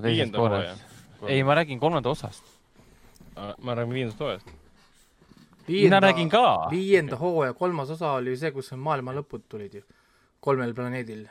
teises 0.03 0.17
viienda 0.19 0.39
pooles 0.39 0.71
hooaja.. 1.21 1.35
ei, 1.35 1.45
ma 1.47 1.55
räägin 1.55 1.81
kolmanda 1.81 2.11
osast. 2.11 2.45
ma 3.59 3.75
räägin 3.75 3.95
viiendast 3.95 4.21
hooajast. 4.21 4.51
mina 5.69 6.01
räägin 6.01 6.31
ka. 6.31 6.69
viienda 6.71 7.17
hooaja 7.17 7.55
kolmas 7.55 7.91
osa 7.91 8.13
oli 8.19 8.37
see, 8.37 8.51
kus 8.51 8.73
maailma 8.77 9.15
lõpud 9.15 9.47
tulid 9.49 9.79
ju, 9.81 9.85
kolmel 10.41 10.75
planeedil. 10.75 11.25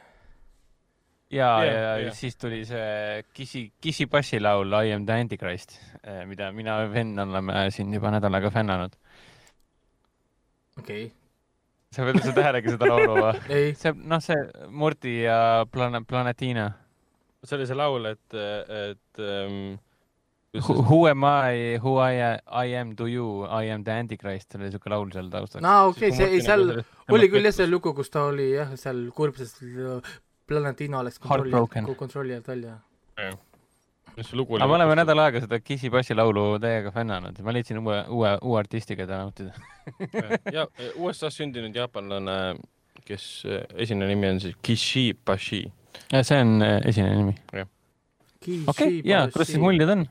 ja, 1.31 1.51
ja, 1.65 1.97
ja 2.05 2.13
siis 2.15 2.37
tuli 2.37 2.63
see 2.65 3.23
Kissi, 3.33 3.71
Kissi 3.81 4.05
Passi 4.05 4.39
laul 4.39 4.73
I 4.79 4.93
am 4.93 5.05
the 5.05 5.19
antichrist, 5.19 5.79
mida 6.25 6.51
mina 6.51 6.81
ja 6.81 6.91
Ven 6.93 7.19
oleme 7.19 7.69
siin 7.71 7.93
juba 7.93 8.11
nädal 8.15 8.39
aega 8.39 8.51
fännanud. 8.51 8.95
okei 10.79 11.11
sa 11.91 12.05
veel 12.05 12.21
sa 12.21 12.33
tähelegi 12.33 12.75
seda 12.75 12.89
laulu 12.89 13.15
või? 13.17 13.31
okay., 13.33 13.55
ei, 13.57 13.73
see, 13.77 13.95
noh, 13.97 14.21
see 14.23 14.37
Morty 14.69 15.15
ja 15.23 15.65
Plan-, 15.71 16.05
Planetina. 16.05 16.69
See 17.43 17.57
oli 17.57 17.67
see 17.69 17.77
laul, 17.77 18.09
et, 18.09 18.39
et 18.39 19.23
ähm, 19.23 19.77
Who, 20.51 20.81
who 20.81 21.07
am 21.07 21.23
I, 21.23 21.77
who 21.77 21.99
I, 21.99 22.39
I 22.47 22.65
am 22.73 22.95
to 22.95 23.05
you, 23.05 23.45
I 23.45 23.65
am 23.69 23.83
the 23.83 23.91
antichrist, 23.93 24.55
oli 24.57 24.71
siuke 24.73 24.89
laul 24.89 25.11
seal 25.13 25.27
taustal. 25.29 25.61
no 25.61 25.91
okei 25.91 26.09
see, 26.09 26.25
ei 26.25 26.41
seal 26.41 26.63
oli 27.13 27.29
küll 27.29 27.45
jah 27.45 27.53
see 27.53 27.67
lugu, 27.69 27.93
kus 27.93 28.09
ta 28.09 28.23
oli 28.31 28.47
jah, 28.55 28.71
seal 28.81 29.03
kurb, 29.13 29.37
sest 29.37 29.61
Planetina 30.49 31.03
läks 31.05 31.21
kontrolli 31.21 31.93
kontrolli 31.99 32.33
alt 32.33 32.49
välja. 32.49 32.79
mis 34.17 34.33
lugu 34.33 34.57
oli? 34.57 34.65
aga 34.65 34.71
me 34.71 34.79
oleme 34.79 34.97
nädal 35.03 35.21
aega 35.27 35.43
seda 35.45 35.61
Kissi 35.61 35.93
Passi 35.93 36.17
laulu 36.17 36.47
täiega 36.65 36.89
fännanud, 36.97 37.37
ma 37.45 37.53
leidsin 37.53 37.83
uue, 37.83 38.01
uue, 38.09 38.33
uue 38.41 38.59
artisti, 38.63 38.97
keda 38.97 39.21
nautida. 39.21 39.53
ja 40.57 40.65
USA-s 40.95 41.37
sündinud 41.43 41.77
jaapanlane, 41.77 42.39
kes 43.05 43.25
äh, 43.47 43.65
esimene 43.75 44.13
nimi 44.13 44.29
on 44.35 44.39
siis 44.43 44.55
Kishi 44.61 45.13
Bashi. 45.13 45.65
see 46.21 46.41
on 46.41 46.61
äh, 46.61 46.79
esimene 46.85 47.15
nimi. 47.15 47.35
okei 47.53 48.63
okay,, 48.67 49.01
ja 49.05 49.27
kuidas 49.31 49.53
siis 49.53 49.61
muljed 49.61 49.89
on? 49.89 50.07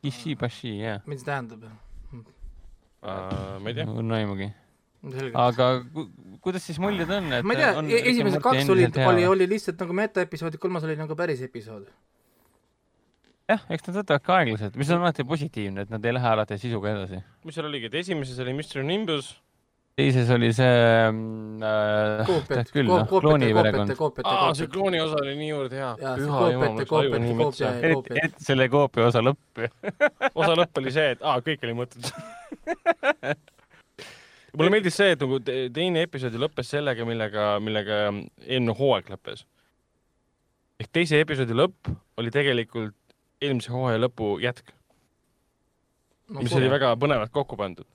Kissi 0.00 0.36
Passi, 0.36 0.78
jaa. 0.80 1.00
mis 1.06 1.20
see 1.20 1.28
tähendab? 1.28 1.64
ma 3.00 3.68
ei 3.68 3.74
tea, 3.76 3.84
no 3.88 4.14
aimugi. 4.16 4.48
selge. 5.02 5.32
aga 5.36 5.66
ku, 5.92 6.06
kuidas 6.44 6.64
siis 6.64 6.80
muljed 6.80 7.10
on? 7.16 7.28
ma 7.44 7.56
ei 7.56 7.60
tea, 7.60 7.98
esimesed 8.12 8.40
kaks 8.44 8.72
olid, 8.72 8.96
oli, 9.04 9.26
oli 9.28 9.48
lihtsalt 9.50 9.80
nagu 9.84 9.96
metaepisoodid, 10.00 10.60
kolmas 10.62 10.86
oli 10.88 10.96
nagu 11.00 11.16
päris 11.18 11.42
episood. 11.44 11.84
jah, 13.52 13.66
eks 13.68 13.88
nad 13.90 14.00
võtavad 14.00 14.24
ka 14.24 14.38
aeglaselt, 14.38 14.80
mis 14.80 14.92
on 14.94 15.04
alati 15.04 15.26
positiivne, 15.28 15.84
et 15.84 15.92
nad 15.92 16.08
ei 16.08 16.16
lähe 16.16 16.32
alati 16.32 16.60
sisuga 16.60 16.94
edasi. 16.94 17.20
mis 17.44 17.60
seal 17.60 17.68
oligi, 17.68 17.92
et 17.92 18.00
esimeses 18.00 18.40
oli 18.40 18.56
Mr 18.56 18.84
Nimbus, 18.86 19.34
teises 19.98 20.30
oli 20.32 20.50
see 20.56 21.10
mm, 21.10 21.62
äh, 21.66 22.30
küll, 22.72 22.88
noh, 22.88 23.04
klooni 23.10 23.50
koopiate, 23.50 23.54
perekond 23.58 23.94
koopiate, 23.98 24.30
aa, 24.30 24.50
see 24.56 24.68
klooni 24.72 25.00
osa 25.02 25.18
oli 25.20 25.34
niivõrd 25.40 25.74
hea. 25.76 25.90
et 28.24 28.38
selle 28.46 28.68
koopia 28.72 29.08
osa 29.10 29.22
lõpp. 29.24 29.64
osa 30.40 30.52
lõpp 30.58 30.80
oli 30.82 30.94
see, 30.94 31.14
et 31.16 31.24
aa, 31.26 31.38
kõik 31.44 31.66
oli 31.66 31.76
mõttetu. 31.82 32.14
mulle 34.56 34.72
meeldis 34.72 34.96
see, 34.98 35.12
et 35.14 35.20
nagu 35.22 35.38
te- 35.44 35.68
teine 35.74 36.06
episood 36.06 36.34
ju 36.34 36.42
lõppes 36.42 36.72
sellega, 36.74 37.06
millega, 37.08 37.50
millega 37.62 38.00
eelmine 38.46 38.74
hooaeg 38.78 39.12
lõppes. 39.14 39.44
ehk 40.80 40.90
teise 40.96 41.20
episoodi 41.20 41.54
lõpp 41.56 41.90
oli 42.20 42.32
tegelikult 42.34 42.96
eelmise 43.40 43.72
hooaja 43.72 44.00
lõpu 44.00 44.34
jätk, 44.42 44.72
mis 46.40 46.52
oli 46.56 46.68
väga 46.72 46.94
põnevalt 47.00 47.32
kokku 47.34 47.56
pandud. 47.60 47.86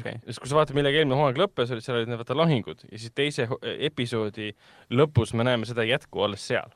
Okei. 0.00 0.18
sest 0.26 0.40
kui 0.42 0.50
sa 0.50 0.56
vaatad, 0.58 0.76
millega 0.78 1.00
eelmine 1.00 1.18
hooaeg 1.18 1.38
lõppes, 1.42 1.70
olid 1.74 1.84
seal 1.86 1.98
olid 2.00 2.10
need 2.10 2.20
vaata 2.22 2.36
lahingud 2.38 2.82
ja 2.90 2.98
siis 2.98 3.12
teise 3.14 3.46
ho- 3.50 3.60
episoodi 3.62 4.50
lõpus 4.90 5.34
me 5.38 5.46
näeme 5.46 5.68
seda 5.68 5.86
jätku 5.86 6.24
alles 6.26 6.46
seal. 6.46 6.70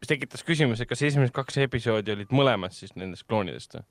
mis 0.00 0.10
tekitas 0.10 0.44
küsimuse, 0.44 0.86
kas 0.86 1.02
esimesed 1.02 1.34
kaks 1.34 1.58
episoodi 1.64 2.12
olid 2.16 2.32
mõlemad 2.34 2.74
siis 2.76 2.94
nendest 2.96 3.26
kloonidest 3.28 3.78
või? 3.78 3.84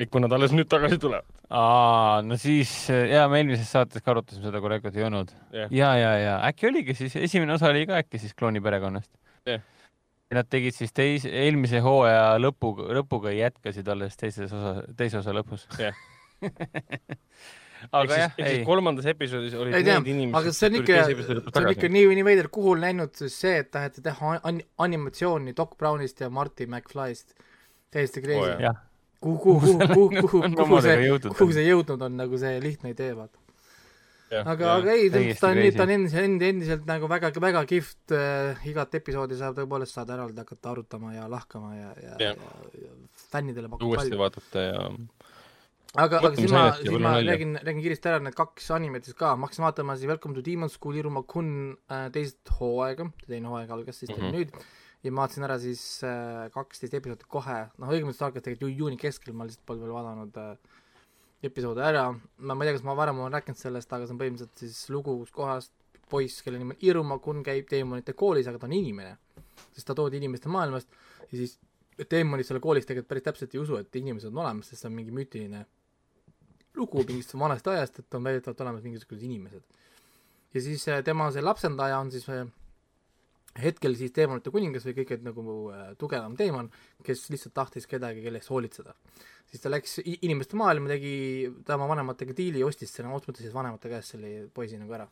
et 0.00 0.08
kui 0.08 0.20
nad 0.24 0.32
alles 0.32 0.52
nüüd 0.56 0.68
tagasi 0.72 0.96
tulevad. 1.00 1.26
aa, 1.50 2.22
no 2.24 2.36
siis 2.40 2.72
ja 2.88 3.26
me 3.28 3.42
eelmises 3.42 3.68
saates 3.70 4.00
ka 4.04 4.14
arutasime 4.14 4.46
seda, 4.48 4.60
kui 4.62 4.72
Raikot 4.72 4.96
ei 4.96 5.04
olnud. 5.08 5.34
jah, 5.52 5.68
ja, 5.72 5.90
ja, 5.98 6.14
ja 6.18 6.38
äkki 6.48 6.70
oligi 6.70 6.94
siis, 6.96 7.16
esimene 7.16 7.56
osa 7.58 7.68
oli 7.72 7.86
ka 7.90 8.00
äkki 8.00 8.18
siis 8.22 8.32
klooni 8.34 8.60
perekonnast 8.64 9.12
ja 10.30 10.38
nad 10.38 10.46
tegid 10.46 10.76
siis 10.76 10.92
teise, 10.94 11.28
eelmise 11.42 11.80
hooaja 11.82 12.36
lõpuga, 12.38 12.86
lõpuga 13.00 13.32
jätkasid 13.34 13.88
alles 13.90 14.16
teises 14.20 14.52
osa, 14.54 14.84
teise 14.96 15.18
osa 15.18 15.34
lõpus. 15.34 15.64
Jah. 15.78 15.96
Aga 17.88 18.18
jah, 18.18 18.34
ehk 18.34 18.36
siis 18.36 18.60
ei, 18.60 18.66
kolmandas 18.66 19.08
episoodis 19.10 19.56
olid 19.56 19.76
ei 19.78 19.86
need, 19.86 20.10
inimesed, 20.12 20.36
aga 20.40 20.52
see 20.56 20.68
on 20.68 20.78
ikka, 20.80 21.00
see 21.08 21.62
on 21.62 21.68
ikka 21.72 21.90
nii, 21.92 22.06
nii 22.18 22.26
veider, 22.26 22.50
kuhu 22.52 22.74
on 22.74 22.84
läinud 22.84 23.22
see, 23.22 23.56
et 23.62 23.70
taheti 23.72 24.04
teha 24.04 24.36
an-, 24.50 24.62
animatsiooni 24.84 25.56
Doc 25.56 25.76
Brownist 25.80 26.20
ja 26.24 26.30
Marty 26.32 26.68
McFlyst. 26.68 27.36
täiesti 27.90 28.22
crazy 28.22 28.68
oh,. 28.68 28.80
kuhu, 29.20 29.38
kuhu, 29.42 29.60
kuhu, 29.60 29.92
kuhu, 29.96 30.08
kuhu, 30.20 30.42
on 30.46 30.56
kuhu 30.58 30.80
see, 30.84 30.96
jõudnud. 31.08 31.36
kuhu 31.38 31.56
see 31.56 31.68
jõudnud 31.68 32.08
on, 32.08 32.18
nagu 32.20 32.40
see 32.40 32.58
lihtne 32.62 32.92
idee, 32.92 33.14
vaata. 33.16 33.40
aga, 34.44 34.74
aga 34.76 34.92
ei, 34.94 35.08
ta 35.10 35.22
on, 35.22 35.30
ta 35.40 35.50
on 35.50 35.62
endiselt, 35.64 35.94
endiselt, 35.96 36.44
endiselt 36.50 36.90
nagu 36.90 37.08
väga, 37.10 37.32
väga 37.42 37.64
kihvt 37.70 38.14
äh,, 38.16 38.68
igat 38.70 38.94
episoodi 39.00 39.40
saab 39.40 39.56
tõepoolest 39.56 39.96
saada 39.96 40.18
eraldi 40.18 40.44
hakata 40.44 40.74
arutama 40.76 41.16
ja 41.16 41.26
lahkama 41.32 41.72
ja, 41.78 41.90
ja, 42.04 42.20
ja, 42.28 42.36
ja 42.84 42.92
fännidele 43.32 43.72
pakub 43.72 43.88
uuesti 43.88 44.12
palju. 44.12 44.20
vaadata 44.20 44.68
ja 44.68 44.84
aga, 45.98 46.20
aga 46.20 46.30
siis 46.36 46.52
ma, 46.54 46.64
siis 46.78 46.98
ma 47.02 47.16
räägin, 47.18 47.56
räägin 47.64 47.82
kiiresti 47.82 48.10
ära 48.10 48.20
need 48.22 48.36
kaks 48.38 48.68
animet 48.76 49.08
siis 49.08 49.16
ka, 49.18 49.32
ma 49.36 49.48
hakkasin 49.48 49.64
vaatama 49.66 49.96
siis 49.98 50.10
Welcome 50.10 50.36
to 50.36 50.44
Demon 50.46 50.70
School 50.70 51.00
Iruma 51.00 51.24
Kun 51.26 51.50
äh, 51.90 52.06
teist 52.14 52.52
hooaega, 52.60 53.08
teine 53.26 53.50
hooaeg 53.50 53.72
algas 53.74 53.98
siis 54.02 54.12
mm. 54.12 54.22
-hmm. 54.22 54.36
nüüd. 54.36 54.68
Ja 55.02 55.12
ma 55.12 55.24
vaatasin 55.24 55.46
ära 55.48 55.56
siis 55.58 55.82
äh, 56.04 56.50
kaksteist 56.52 56.94
episoodi 56.94 57.26
kohe, 57.26 57.58
noh 57.80 57.88
õigemini 57.90 58.14
see 58.14 58.26
algas 58.26 58.44
tegelikult 58.44 58.70
ju 58.70 58.84
juuni 58.84 59.00
keskel, 59.00 59.34
ma 59.34 59.48
lihtsalt 59.48 59.66
pole 59.66 59.80
veel 59.80 59.96
vaadanud 59.96 60.36
äh, 60.36 60.52
episoode 61.42 61.82
ära, 61.82 62.10
ma, 62.12 62.54
ma 62.54 62.64
ei 62.64 62.68
tea, 62.68 62.76
kas 62.78 62.84
ma 62.84 62.94
varem 62.98 63.18
olen 63.18 63.32
rääkinud 63.32 63.58
sellest, 63.58 63.92
aga 63.92 64.06
see 64.06 64.14
on 64.14 64.20
põhimõtteliselt 64.20 64.62
siis 64.62 64.90
lugu, 64.92 65.16
kus 65.22 65.32
kohas 65.32 65.70
poiss, 66.10 66.42
kelle 66.44 66.60
nimi 66.60 66.76
on 66.76 66.84
Iruma 66.86 67.18
Kun 67.18 67.42
käib 67.46 67.66
teemonite 67.70 68.12
koolis, 68.12 68.46
aga 68.50 68.60
ta 68.60 68.68
on 68.68 68.76
inimene. 68.76 69.16
sest 69.72 69.86
ta 69.86 69.94
toodi 69.94 70.16
inimeste 70.16 70.48
maailmast. 70.48 70.88
Ja 71.30 71.38
siis 71.38 71.58
teemonid 72.08 72.46
seal 72.46 72.60
koolis 72.60 72.86
tegelikult 72.86 73.08
päris 73.08 73.24
täpselt 73.26 73.54
ei 73.54 73.60
usu, 73.60 73.76
et 73.76 73.96
inimesed 73.96 74.32
on 74.32 74.42
olemas, 74.44 74.70
sest 74.70 74.82
see 74.82 74.88
on 74.90 74.96
mingi 74.96 75.14
müütiline 75.14 75.64
lugu 76.76 77.04
mingist 77.04 77.34
vanast 77.38 77.66
ajast, 77.66 78.00
et 78.00 78.14
on 78.14 78.24
väidetavalt 78.24 78.60
olemas 78.64 78.82
mingisugused 78.86 79.22
inimesed. 79.26 79.62
ja 80.54 80.60
siis 80.60 80.88
äh, 80.88 81.04
tema 81.04 81.30
see 81.30 81.42
lapsendaja 81.42 81.98
on 81.98 82.10
siis 82.10 82.28
äh, 82.28 82.46
hetkel 83.58 83.96
siis 83.98 84.12
teemonite 84.14 84.52
kuningas 84.54 84.86
või 84.86 84.96
kõige 85.00 85.18
nagu 85.24 85.44
äh, 85.74 85.92
tugevam 85.98 86.36
teemon, 86.38 86.70
kes 87.06 87.28
lihtsalt 87.32 87.54
tahtis 87.54 87.88
kedagi, 87.90 88.22
kelle 88.22 88.38
eest 88.38 88.50
hoolitseda. 88.50 88.94
siis 89.50 89.62
ta 89.62 89.70
läks 89.70 89.98
inimeste 90.04 90.56
maailma, 90.56 90.92
tegi 90.94 91.50
ta 91.66 91.74
oma 91.74 91.88
vanematega 91.90 92.36
diili, 92.36 92.62
ostis 92.64 92.94
selle, 92.94 93.10
otsustas 93.10 93.44
siis 93.46 93.54
vanemate 93.54 93.90
käest 93.90 94.14
selle 94.14 94.48
poisi 94.54 94.78
nagu 94.78 94.94
ära. 94.94 95.08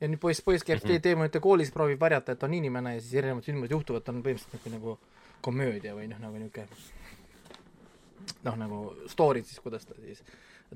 ja 0.00 0.08
nüüd 0.10 0.20
poiss, 0.20 0.42
poiss 0.42 0.64
käib 0.64 0.82
mm 0.82 0.90
-hmm. 0.90 1.00
teemonite 1.02 1.40
koolis, 1.40 1.70
proovib 1.70 2.00
varjata, 2.00 2.32
et 2.32 2.42
on 2.42 2.54
inimene 2.54 2.94
ja 2.94 3.00
siis 3.00 3.14
erinevad 3.14 3.44
sündmused 3.44 3.70
juhtuvad, 3.70 4.02
ta 4.02 4.12
on 4.12 4.22
põhimõtteliselt 4.22 4.70
nagu, 4.70 4.98
nagu 4.98 4.98
komöödia 5.40 5.94
või 5.94 6.08
noh, 6.08 6.18
nagu 6.18 6.38
niisugune 6.38 7.03
noh, 8.46 8.58
nagu 8.60 8.80
story'd 9.10 9.46
siis, 9.48 9.60
kuidas 9.64 9.86
ta 9.88 9.96
siis, 9.98 10.22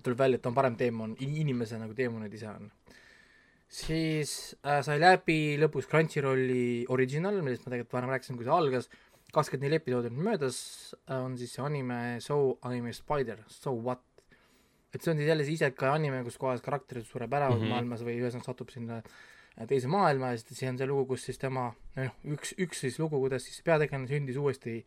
tuleb 0.02 0.18
välja, 0.18 0.38
et 0.38 0.44
ta 0.44 0.50
on 0.52 0.56
parem 0.56 0.76
teemon, 0.78 1.16
inimese 1.24 1.80
nagu 1.80 1.96
teemonid 1.96 2.34
ise 2.34 2.48
on. 2.50 2.70
siis 3.68 4.56
äh, 4.64 4.80
sai 4.84 4.96
läbi 5.00 5.58
lõpus 5.60 5.88
Crunchyrolli 5.90 6.86
original, 6.88 7.40
millest 7.42 7.66
ma 7.66 7.74
tegelikult 7.74 7.98
varem 7.98 8.14
rääkisin, 8.14 8.38
kui 8.38 8.48
see 8.48 8.54
algas, 8.54 8.88
kakskümmend 9.32 9.68
neli 9.68 9.80
episoodi 9.80 10.12
on 10.12 10.20
möödas 10.24 10.58
äh,, 11.04 11.18
on 11.20 11.36
siis 11.36 11.52
see 11.56 11.64
anime 11.64 12.18
So 12.24 12.58
I 12.64 12.78
am 12.78 12.88
a 12.88 12.94
spider, 12.96 13.42
so 13.52 13.74
what. 13.74 14.04
et 14.94 15.02
see 15.02 15.12
on 15.12 15.18
siis 15.20 15.28
jälle 15.28 15.44
see 15.44 15.58
isekai 15.58 15.90
anime, 15.92 16.22
kus 16.24 16.38
kohas 16.40 16.64
karakterid 16.64 17.04
sureb 17.04 17.32
ära 17.32 17.50
mm. 17.50 17.60
-hmm. 17.60 17.74
maailmas 17.74 18.06
või 18.06 18.16
ühesõnaga 18.22 18.48
satub 18.48 18.72
sinna 18.72 19.02
äh, 19.02 19.66
teise 19.66 19.90
maailma 19.90 20.32
ja 20.32 20.40
siis 20.40 20.60
see 20.60 20.70
on 20.70 20.78
see 20.78 20.88
lugu, 20.88 21.04
kus 21.12 21.26
siis 21.28 21.40
tema, 21.40 21.68
noh, 21.96 22.18
üks, 22.36 22.54
üks 22.62 22.84
siis 22.86 22.98
lugu, 23.02 23.18
kuidas 23.20 23.44
siis 23.44 23.60
peategelane 23.66 24.08
sündis 24.10 24.38
uuesti 24.38 24.80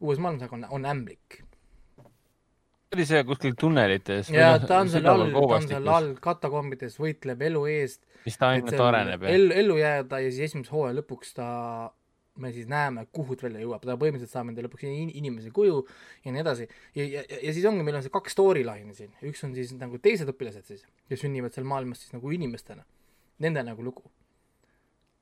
uues 0.00 0.18
maailmas, 0.18 0.46
aga 0.46 0.56
on, 0.58 0.66
on 0.78 0.88
ämblik. 0.88 1.42
Oli 2.94 3.06
see 3.08 3.24
kuskil 3.28 3.56
tunnelites? 3.58 4.30
ja 4.34 4.54
ta 4.62 4.80
on 4.84 4.90
seal 4.92 5.08
all, 5.10 5.26
ta 5.34 5.58
on 5.58 5.68
seal 5.68 5.90
all 5.96 6.14
katakombides, 6.22 6.96
võitleb 7.00 7.42
elu 7.50 7.66
eest, 7.74 8.00
mis 8.24 8.38
ta 8.40 8.52
ainult 8.54 8.80
areneb 8.86 9.26
ellu, 9.30 9.52
ellu 9.64 9.76
jääda 9.80 10.22
ja 10.24 10.32
siis 10.32 10.50
esimese 10.50 10.72
hooaja 10.74 10.96
lõpuks 11.00 11.34
ta, 11.36 11.48
me 12.40 12.50
siis 12.54 12.66
näeme, 12.70 13.06
kuhu 13.14 13.36
ta 13.38 13.46
välja 13.46 13.62
jõuab, 13.62 13.84
ta 13.84 13.94
põhimõtteliselt 14.00 14.34
saab 14.34 14.50
endale 14.50 14.68
lõpuks 14.68 14.86
in- 14.88 15.12
inimese 15.20 15.52
kuju 15.54 15.84
ja 16.24 16.34
nii 16.34 16.42
edasi. 16.42 16.68
ja, 16.98 17.06
ja, 17.18 17.22
ja 17.30 17.54
siis 17.54 17.66
ongi, 17.70 17.84
meil 17.86 18.00
on 18.00 18.06
see 18.06 18.14
kaks 18.14 18.34
storyline'i 18.36 18.96
siin, 18.96 19.12
üks 19.30 19.44
on 19.46 19.54
siis 19.54 19.74
nagu 19.78 20.00
teised 20.02 20.30
õpilased 20.30 20.66
siis, 20.70 20.82
kes 21.10 21.22
sünnivad 21.26 21.54
seal 21.54 21.68
maailmas 21.68 22.02
siis 22.02 22.14
nagu 22.16 22.34
inimestena, 22.34 22.86
nende 23.44 23.62
nagu 23.66 23.86
lugu. 23.86 24.10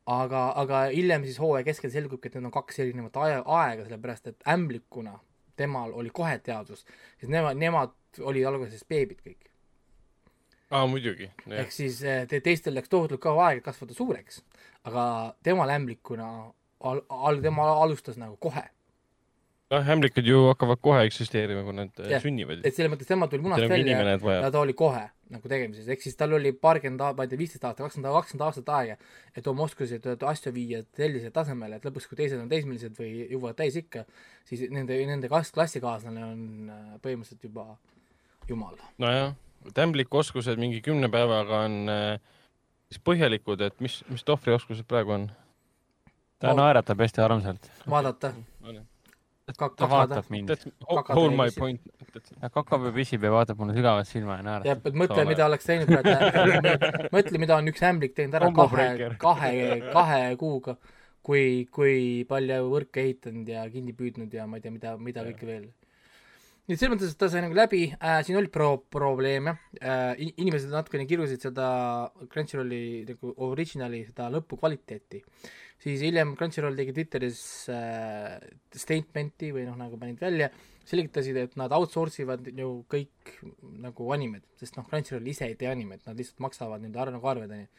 aga, 0.07 0.49
aga 0.59 0.87
hiljem 0.91 1.23
siis 1.29 1.37
hooaja 1.39 1.67
keskel 1.69 1.93
selgubki, 1.95 2.27
et 2.29 2.35
need 2.35 2.49
on 2.49 2.55
kaks 2.55 2.81
erinevat 2.83 3.17
aja, 3.23 3.43
aega, 3.47 3.85
sellepärast 3.87 4.33
et 4.33 4.49
ämblikuna 4.51 5.19
temal 5.63 5.95
oli 5.99 6.13
kohe 6.15 6.37
teadvus, 6.45 6.85
sest 7.21 7.33
nemad, 7.33 7.59
nemad 7.61 7.95
olid 8.21 8.47
alguses 8.49 8.85
beebid 8.89 9.23
kõik. 9.25 9.49
aa 10.73 10.87
muidugi, 10.89 11.31
ehk 11.63 11.73
siis 11.75 12.03
eh, 12.03 12.25
te, 12.29 12.41
teistel 12.45 12.75
läks 12.79 12.91
tohutult 12.93 13.23
kaua 13.23 13.51
aega 13.51 13.65
kasvada 13.71 13.97
suureks, 13.97 14.43
aga 14.89 15.05
temal 15.47 15.71
ämblikuna 15.73 16.29
al-, 16.81 17.05
al-, 17.09 17.43
tema 17.45 17.69
alustas 17.83 18.19
nagu 18.21 18.37
kohe. 18.37 18.65
noh, 19.73 19.91
ämblikud 19.95 20.29
ju 20.29 20.45
hakkavad 20.51 20.81
kohe 20.85 21.03
eksisteerima, 21.09 21.65
kui 21.67 21.75
nad 21.77 22.05
yeah. 22.05 22.23
sünnivad. 22.23 22.63
et 22.67 22.77
selles 22.77 22.93
mõttes 22.93 23.09
tema 23.09 23.29
tuli 23.31 23.45
munast 23.45 23.69
välja 23.71 24.17
ja 24.19 24.51
ta 24.53 24.61
oli 24.61 24.77
kohe 24.77 25.07
nagu 25.33 25.49
tegemises, 25.49 25.87
ehk 25.89 26.03
siis 26.05 26.17
tal 26.19 26.35
oli 26.37 26.53
paarkümmend, 26.53 27.03
ma 27.17 27.25
ei 27.25 27.31
tea, 27.31 27.41
viisteist 27.41 27.65
aastat, 27.65 27.87
kakskümmend, 27.87 28.13
kakskümmend 28.19 28.45
aastat 28.47 28.69
aega, 28.77 28.97
et 29.39 29.47
oma 29.49 29.65
oskusi, 29.65 29.97
et 29.97 30.27
asju 30.29 30.53
viia 30.53 30.83
sellisele 30.99 31.33
tasemele, 31.33 31.79
et 31.79 31.87
lõpuks, 31.89 32.09
kui 32.11 32.19
teised 32.21 32.41
on 32.41 32.51
teismelised 32.51 32.99
või 32.99 33.15
jõuavad 33.31 33.57
täisikka, 33.63 34.05
siis 34.49 34.67
nende, 34.75 34.99
nende 35.09 35.31
klass, 35.33 35.55
klassikaaslane 35.57 36.27
on 36.27 36.45
äh, 36.69 36.85
põhimõtteliselt 37.05 37.49
juba 37.49 37.67
jumal. 38.51 38.77
nojah, 39.01 39.33
et 39.71 39.83
ämbliku 39.87 40.21
oskused 40.21 40.61
mingi 40.61 40.83
kümne 40.85 41.09
päevaga 41.13 41.65
on 41.71 41.81
äh, 41.89 42.37
siis 42.93 43.01
põhjalikud, 43.09 43.65
et 43.65 43.81
mis, 43.81 44.03
mis 44.13 44.29
Tohvri 44.29 44.53
oskused 44.59 44.85
praegu 44.89 45.17
on? 45.17 45.31
ta 46.43 46.53
naeratab 46.59 47.01
hästi 47.07 47.25
armsalt. 47.25 47.71
vaadata, 47.89 48.35
ta 49.59 49.89
vaatab 49.91 50.31
mind. 50.33 50.53
Hold 50.89 51.37
my 51.37 51.51
point. 51.57 51.81
kakab 52.53 52.87
ja 52.89 52.93
pisib 52.95 53.23
ja 53.25 53.33
vaatab 53.33 53.61
mulle 53.61 53.77
sügavalt 53.77 54.09
silma 54.09 54.37
ja 54.37 54.41
jah, 54.41 54.47
naeratab. 54.49 54.89
et 54.91 54.99
mõtle, 55.03 55.27
mida 55.29 55.47
oleks 55.49 55.69
teinud 55.69 55.93
praegu, 55.93 56.73
mõtle, 57.17 57.41
mida 57.41 57.57
on 57.57 57.71
üks 57.73 57.85
ämblik 57.89 58.17
teinud 58.19 58.37
ära 58.39 58.51
kahe 58.57 59.13
kahe, 59.23 59.53
kahe 59.93 60.19
kuuga, 60.41 60.77
kui, 61.25 61.45
kui 61.73 62.25
palju 62.29 62.67
võrke 62.73 63.07
ehitanud 63.07 63.49
ja 63.49 63.65
kinni 63.73 63.95
püüdnud 63.97 64.35
ja 64.35 64.49
ma 64.49 64.61
ei 64.61 64.67
tea, 64.67 64.75
mida, 64.75 64.97
mida 65.01 65.25
kõike 65.31 65.49
veel. 65.49 65.65
nii 66.69 66.77
et 66.77 66.83
selles 66.83 66.95
mõttes, 66.95 67.15
et 67.15 67.21
ta 67.21 67.31
sai 67.33 67.45
nagu 67.47 67.57
läbi 67.57 67.85
äh,, 67.95 68.21
siin 68.27 68.39
oli 68.41 68.53
pro-, 68.53 68.85
probleeme 68.93 69.57
äh,, 69.81 70.13
inimesed 70.37 70.73
natukene 70.75 71.09
kirusid 71.11 71.43
seda 71.43 71.67
Crunchyrolli 72.29 72.83
nagu 73.09 73.35
originali, 73.49 74.05
seda 74.11 74.29
lõpukvaliteeti. 74.37 75.25
Siis 75.83 76.03
hiljem 76.05 76.37
Crunchyroll 76.39 76.79
tegi 76.79 76.95
Twitteris 76.95 77.41
äh, 77.73 78.37
statement'i 78.79 79.51
või 79.55 79.67
noh, 79.67 79.79
nagu 79.79 79.99
panid 80.01 80.21
välja, 80.23 80.51
selgitasid, 80.87 81.39
et 81.39 81.57
nad 81.59 81.73
outsource 81.75 82.23
ivad 82.23 82.49
ju 82.59 82.71
kõik 82.91 83.37
nagu 83.83 84.11
animed, 84.15 84.47
sest 84.61 84.79
noh, 84.79 84.87
Crunchyroll 84.89 85.31
ise 85.33 85.49
ei 85.51 85.57
tee 85.59 85.71
animet, 85.71 86.05
nad 86.07 86.19
lihtsalt 86.19 86.43
maksavad 86.45 86.83
nende 86.83 87.01
arve 87.03 87.17
nagu 87.17 87.31
arved, 87.33 87.55
onju. 87.57 87.71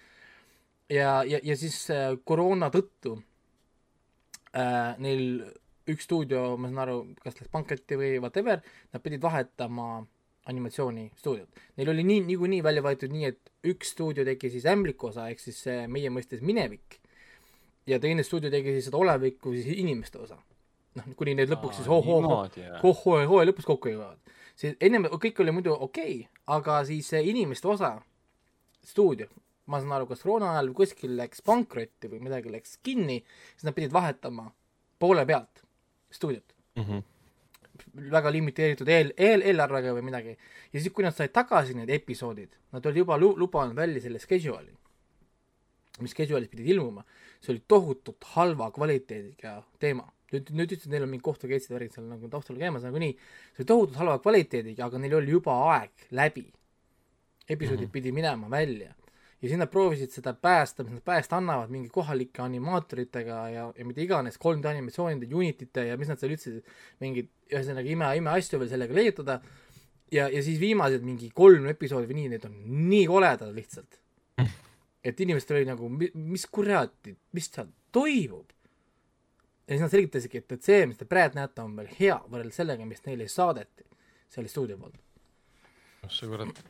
ja, 0.91 1.11
ja, 1.27 1.39
ja 1.43 1.59
siis 1.59 1.77
äh, 1.93 2.09
koroona 2.27 2.71
tõttu 2.73 3.17
äh, 4.51 4.95
neil 5.03 5.43
üks 5.91 6.07
stuudio, 6.07 6.53
ma 6.55 6.71
saan 6.71 6.83
aru, 6.85 6.97
kas 7.23 7.39
läks 7.39 7.51
pankrotti 7.51 7.99
või 7.99 8.17
whatever, 8.23 8.63
nad 8.93 9.03
pidid 9.03 9.23
vahetama 9.23 9.87
animatsioonistuudiot. 10.47 11.63
Neil 11.79 11.91
oli 11.91 12.03
nii, 12.07 12.23
niikuinii 12.27 12.59
välja 12.63 12.83
võetud 12.83 13.11
nii, 13.11 13.31
et 13.31 13.51
üks 13.71 13.93
stuudio 13.95 14.25
tegi 14.27 14.51
siis 14.51 14.67
ämbliku 14.67 15.09
osa, 15.11 15.29
ehk 15.31 15.39
siis 15.43 15.59
meie 15.91 16.11
mõistes 16.11 16.43
minevik, 16.43 16.99
ja 17.87 17.99
teine 17.99 18.23
stuudio 18.23 18.49
tegi 18.51 18.71
siis 18.77 18.85
seda 18.89 18.97
olevikku 18.97 19.53
siis 19.53 19.67
inimeste 19.77 20.19
osa. 20.19 20.37
noh, 20.95 21.05
kuni 21.17 21.33
need 21.35 21.49
lõpuks 21.49 21.79
siis 21.81 21.87
hoo-hoo-hoo 21.89 22.43
hoo- 22.83 23.27
hooaja 23.27 23.49
lõpus 23.49 23.65
kokku 23.65 23.89
jõuavad. 23.89 24.17
see 24.55 24.75
ennem 24.79 25.05
kõik 25.05 25.39
oli 25.41 25.51
muidu 25.51 25.73
okei 25.73 26.19
okay,, 26.19 26.27
aga 26.47 26.83
siis 26.85 27.07
see 27.09 27.23
inimeste 27.29 27.67
osa, 27.67 27.95
stuudio, 28.83 29.27
ma 29.65 29.79
saan 29.79 29.91
aru, 29.97 30.05
kas 30.07 30.21
koroona 30.21 30.51
ajal 30.51 30.69
või 30.69 30.75
kuskil 30.83 31.15
läks 31.17 31.41
pankrotti 31.41 32.09
või 32.11 32.19
midagi 32.19 32.51
läks 32.51 32.77
kinni, 32.83 33.23
siis 33.55 33.63
nad 33.63 33.73
pidid 33.73 33.93
vahetama 33.95 34.51
poole 34.99 35.25
pealt 35.25 35.63
stuudiot. 36.11 36.53
väga 38.11 38.29
limiteeritud 38.31 38.87
eel, 38.87 39.11
eel, 39.17 39.41
eelarvega 39.41 39.93
või 39.95 40.01
midagi. 40.05 40.37
ja 40.73 40.79
siis, 40.79 40.93
kui 40.93 41.03
nad 41.03 41.15
said 41.15 41.31
tagasi 41.33 41.73
need 41.73 41.89
episoodid, 41.89 42.49
nad 42.71 42.85
olid 42.85 42.97
juba 42.97 43.17
lu- 43.17 43.35
lubanud 43.37 43.75
välja 43.75 44.01
selle 44.01 44.19
schedule'i, 44.19 44.73
mis 45.99 46.13
schedule'is 46.13 46.49
pidid 46.49 46.67
ilmuma, 46.75 47.03
see 47.43 47.53
oli 47.53 47.63
tohutult 47.67 48.25
halva 48.33 48.71
kvaliteediga 48.75 49.59
teema. 49.83 50.07
nüüd, 50.33 50.49
nüüd 50.49 50.71
ütlesid, 50.71 50.89
neil 50.89 51.03
on 51.05 51.11
mingi 51.11 51.25
kohtukeetsid 51.27 51.75
värgid 51.75 51.93
seal 51.93 52.07
nagu 52.09 52.25
taustal 52.31 52.57
käimas 52.57 52.85
nagunii, 52.87 53.13
see 53.53 53.61
oli 53.61 53.69
tohutult 53.69 53.99
halva 54.01 54.17
kvaliteediga, 54.23 54.87
aga 54.87 55.01
neil 55.03 55.19
oli 55.19 55.35
juba 55.35 55.59
aeg 55.75 56.09
läbi. 56.11 56.47
episoodid 57.49 57.81
mm 57.81 57.87
-hmm. 57.87 57.91
pidi 57.91 58.11
minema 58.11 58.49
välja 58.49 58.93
ja 59.43 59.49
siis 59.49 59.59
nad 59.59 59.67
proovisid 59.67 60.11
seda 60.11 60.31
päästa, 60.33 60.83
mis 60.83 60.93
nad 60.93 61.03
päästa 61.03 61.37
annavad 61.37 61.69
mingi 61.69 61.89
kohalike 61.89 62.41
animaatoritega 62.41 63.39
ja, 63.49 63.65
ja 63.77 63.85
mida 63.85 64.01
iganes, 64.01 64.37
3D 64.39 64.67
animatsioonide, 64.67 65.35
Unitite 65.35 65.83
ja 65.89 65.97
mis 65.97 66.07
nad 66.07 66.21
seal 66.21 66.31
ütlesid, 66.31 66.69
mingeid 67.03 67.27
ühesõnaga 67.51 67.91
ime, 67.91 68.07
imeasju 68.21 68.61
veel 68.61 68.71
sellega 68.71 68.95
leiutada 68.95 69.41
ja, 70.15 70.29
ja 70.29 70.43
siis 70.45 70.61
viimased 70.61 71.03
mingi 71.03 71.27
kolm 71.35 71.67
episoodi 71.73 72.07
või 72.07 72.21
nii, 72.21 72.29
need 72.37 72.47
on 72.47 72.55
nii 72.87 73.03
koledad 73.09 73.51
lihtsalt. 73.51 73.99
et 75.03 75.19
inimestel 75.19 75.59
oli 75.59 75.67
nagu, 75.67 75.89
mis 76.13 76.45
kuradi, 76.51 77.15
mis 77.35 77.49
seal 77.51 77.67
toimub. 77.91 78.49
ja 79.67 79.75
siis 79.75 79.81
nad 79.83 79.91
selgitasidki, 79.93 80.37
et, 80.43 80.51
et 80.57 80.63
see, 80.69 80.85
mis 80.89 80.97
te 80.99 81.05
praegu 81.07 81.37
näete, 81.39 81.63
on 81.63 81.75
veel 81.79 81.89
hea 81.99 82.17
võrreldes 82.27 82.57
sellega, 82.59 82.85
mis 82.87 83.03
neile 83.05 83.27
saadeti 83.31 83.85
selle 84.33 84.49
stuudio 84.51 84.77
poolt. 84.77 84.99
see 86.11 86.27
kurat, 86.27 86.63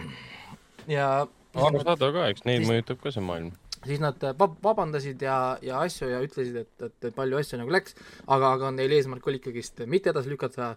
ja 0.87 1.07
arusaadav 1.53 2.13
ka, 2.13 2.25
eks 2.33 2.45
neid 2.49 2.63
Siis- 2.63 2.71
mõjutab 2.71 3.01
ka 3.01 3.11
see 3.13 3.23
maailm. 3.25 3.53
siis 3.85 3.99
nad 3.99 4.21
vab- 4.39 4.59
vabandasid 4.63 5.21
ja, 5.21 5.57
ja 5.61 5.79
asju 5.85 6.09
ja 6.09 6.21
ütlesid, 6.23 6.55
et, 6.65 6.73
et, 6.81 6.97
et 7.09 7.15
palju 7.15 7.37
asju 7.39 7.57
nagu 7.61 7.73
läks, 7.73 7.95
aga, 8.27 8.53
aga 8.57 8.71
neil 8.71 8.91
eesmärk 8.97 9.25
oli 9.27 9.41
ikkagist 9.41 9.83
mitte 9.89 10.13
edasi 10.13 10.29
lükata, 10.31 10.73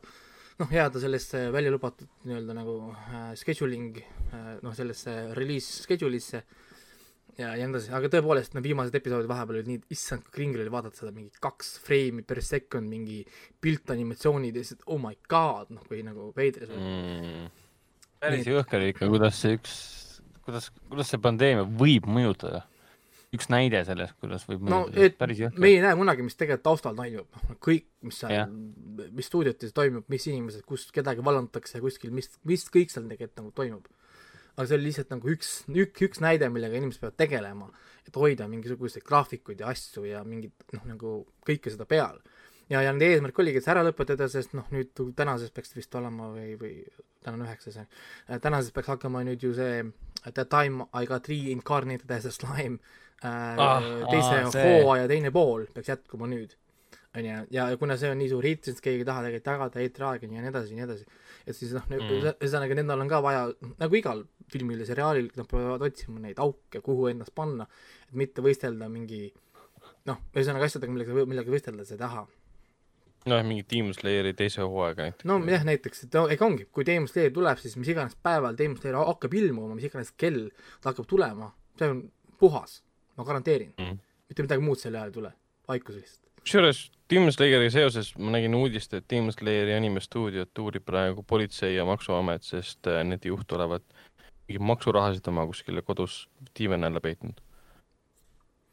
noh, 0.59 0.73
jääda 0.73 1.01
sellesse 1.03 1.47
välja 1.53 1.71
lubatud 1.75 2.09
nii-öelda 2.25 2.57
nagu 2.57 2.79
äh, 2.97 3.35
scheduling 3.37 4.01
äh,, 4.01 4.57
noh, 4.65 4.73
sellesse 4.75 5.35
release 5.37 5.85
schedule'isse 5.85 6.43
ja, 7.41 7.53
ja 7.53 7.67
nii 7.67 7.75
edasi, 7.75 7.93
aga 7.97 8.11
tõepoolest, 8.13 8.55
need 8.57 8.67
viimased 8.67 8.97
episoodid 8.99 9.31
vahepeal 9.31 9.61
olid 9.61 9.71
nii, 9.71 9.83
issand, 9.95 10.25
kui 10.27 10.39
kringel 10.39 10.65
oli 10.65 10.73
vaadata 10.73 11.01
seda 11.01 11.13
mingi 11.15 11.43
kaks 11.43 11.75
freimi 11.85 12.25
per 12.27 12.41
second, 12.45 12.89
mingi 12.91 13.23
piltanimatsioonid 13.65 14.57
ja 14.57 14.65
siis, 14.67 14.81
oh 14.87 15.01
my 15.03 15.19
god, 15.31 15.73
noh, 15.75 15.85
kui 15.89 16.03
nagu 16.07 16.31
veider 16.37 16.69
see 16.69 16.79
oli. 16.79 16.95
Mm. 16.95 17.51
päris 18.23 18.49
jõhker 18.49 18.87
ikka, 18.91 19.11
kuidas 19.13 19.43
see 19.43 19.59
üks, 19.59 19.77
kuidas, 20.47 20.71
kuidas 20.89 21.13
see 21.13 21.23
pandeemia 21.23 21.67
võib 21.85 22.09
mõjutada. 22.09 22.65
üks 23.37 23.51
näide 23.53 23.83
sellest, 23.85 24.15
kuidas 24.23 24.47
võib 24.49 24.63
no 24.65 24.85
mõjutada, 24.87 25.11
et 25.11 25.17
päris 25.21 25.43
jõhker 25.43 25.61
me. 25.61 25.75
ei 25.75 25.83
näe 25.85 25.97
kunagi, 25.99 26.25
mis 26.25 26.39
tegelikult 26.39 26.65
taustal 26.71 26.97
toimub, 26.97 27.41
noh 27.51 27.61
kõik, 27.61 27.89
mis 28.07 28.23
seal 28.23 28.49
mis 29.13 29.29
stuudiotes 29.29 29.75
toimub, 29.77 30.07
mis 30.13 30.25
inimesed, 30.31 30.65
kus 30.69 30.89
kedagi 30.95 31.25
vallandatakse 31.25 31.83
kuskil, 31.85 32.15
mis, 32.17 32.31
mis 32.49 32.65
kõik 32.73 32.93
seal 32.93 33.09
tegelikult 33.11 33.43
nagu 33.43 33.53
toimub. 33.61 33.91
Aga 34.57 34.67
see 34.67 34.79
oli 34.79 34.89
lihtsalt 34.89 35.11
nagu 35.13 35.29
üks, 35.29 35.51
üks, 35.69 36.03
üks 36.09 36.23
näide, 36.25 36.49
millega 36.53 36.79
inimesed 36.79 37.03
peavad 37.03 37.19
tegelema, 37.21 37.69
et 38.09 38.17
hoida 38.17 38.49
mingisuguseid 38.49 39.05
graafikuid 39.05 39.61
ja 39.61 39.69
asju 39.73 40.05
ja 40.09 40.25
mingit 40.25 40.77
noh, 40.77 40.87
nagu 40.89 41.17
kõike 41.47 41.73
seda 41.73 41.85
peal. 41.89 42.21
ja, 42.69 42.81
ja 42.83 42.91
nende 42.91 43.11
eesmärk 43.13 43.39
oligi, 43.39 43.61
et 43.61 43.67
see 43.67 43.75
ära 43.75 43.85
lõpetada, 43.87 44.29
sest 44.33 44.57
noh, 44.57 44.67
nüüd 44.75 44.97
tänases 45.17 45.53
peaks 45.55 45.77
vist 45.77 45.95
olema 45.95 46.33
või, 46.33 46.57
või 46.59 46.73
täna 47.23 47.37
on 47.37 47.47
üheksas, 47.47 47.79
tänases 48.43 48.73
peaks 48.75 48.89
hakkama 48.95 49.23
nüüd 49.27 49.43
ju 49.45 49.53
see 49.55 49.85
The 50.27 50.45
time 50.45 50.87
I 50.93 51.07
got 51.07 51.29
reincarnated 51.29 52.11
as 52.11 52.25
a 52.27 52.33
slime 52.35 52.81
äh, 53.23 53.29
Ah, 53.59 53.83
teise 54.11 54.51
see. 54.51 54.83
hooaja 54.83 55.07
teine 55.11 55.31
pool 55.31 55.67
peaks 55.75 55.93
jätkuma 55.93 56.27
nüüd. 56.31 56.57
onju, 57.17 57.29
ja 57.51 57.69
ja 57.71 57.77
kuna 57.81 57.97
see 57.97 58.11
on 58.11 58.19
nii 58.21 58.29
suur 58.29 58.45
hitt, 58.45 58.65
siis 58.67 58.83
keegi 58.85 59.05
ei 59.05 59.09
taha 59.09 59.23
tegelikult 59.25 59.53
jagada 59.53 59.81
eetriaega 59.85 60.27
ja 60.27 60.43
nii 60.43 60.51
edasi 60.51 60.75
ja 60.75 60.81
nii 60.81 60.87
edasi. 60.89 61.07
Et 61.47 61.57
siis 61.57 61.73
noh 61.77 61.85
Mm., 61.87 62.33
ühesõnaga 62.35 62.75
nendel 62.75 63.03
on 63.05 63.11
ka 63.11 63.21
vaja, 63.23 63.47
nagu 63.79 63.99
igal 63.99 64.25
filmil 64.53 64.81
ja 64.83 64.87
seriaalil, 64.89 65.31
nad 65.37 65.47
peavad 65.51 65.85
otsima 65.87 66.21
neid 66.23 66.41
auke, 66.43 66.81
kuhu 66.85 67.09
ennast 67.13 67.35
panna, 67.35 67.67
et 68.09 68.17
mitte 68.19 68.43
võistelda 68.43 68.89
mingi 68.91 69.29
noh, 70.07 70.19
ühesõnaga 70.35 70.67
asjadega, 70.69 70.93
millega, 70.93 71.27
millega 71.29 71.53
võistelda 71.53 71.87
sa 71.87 71.95
ei 71.97 72.03
taha. 72.03 72.27
noh, 73.27 73.41
mingi 73.47 73.65
Demon 73.71 73.95
Slayeri 73.95 74.35
teise 74.39 74.63
hooaega 74.63 75.09
näiteks. 75.09 75.27
no 75.31 75.39
jah, 75.51 75.65
näiteks, 75.67 76.05
et 76.07 76.19
no, 76.19 76.27
ega 76.31 76.47
ongi, 76.47 76.69
kui 76.71 76.87
Demon 76.87 77.09
Slayer 77.11 77.33
tuleb, 77.35 77.63
siis 77.63 77.75
mis 77.81 77.91
iganes 77.91 78.15
päeval 78.23 78.59
Demon 78.59 78.79
Slayer 78.79 79.01
hakkab 79.01 79.35
ilmuma, 79.35 79.75
mis 79.79 79.89
iganes 79.89 80.13
kell 80.19 80.47
ta 80.81 80.93
hakkab 80.93 81.09
tulema, 81.11 81.51
see 81.79 81.91
on 81.91 82.05
puhas, 82.39 82.81
ma 83.17 83.27
garanteerin 83.27 83.73
mm. 83.75 83.83
Mhm.. 83.83 83.99
mitte 84.31 84.47
midagi 84.47 84.63
muud 84.63 84.83
selle 84.83 85.01
ajal 85.01 85.11
ei 85.11 85.19
tule, 85.19 85.33
vaikus 85.69 85.99
lihtsalt. 85.99 86.26
Kusjuures 86.47 86.91
Demon 87.11 87.33
Slayeriga 87.35 87.71
seoses 87.75 88.13
ma 88.19 88.33
nägin 88.35 88.55
uudist, 88.55 88.95
et 88.95 89.07
Demon 89.11 89.35
Slayeri 89.35 89.75
animestuudiot 89.75 90.59
uurib 90.63 90.85
praegu 90.87 91.25
politsei 91.27 91.75
ja 91.75 91.87
maksuamet, 91.87 92.47
sest 92.47 92.87
äh, 92.91 93.03
nende 93.07 93.31
juht 93.31 93.53
olevat 93.55 93.85
mingi 94.47 94.63
maksurahasid 94.63 95.27
oma 95.31 95.47
kuskile 95.47 95.83
kodus 95.87 96.25
diivani 96.59 96.87
alla 96.87 97.03
peitnud. 97.03 97.43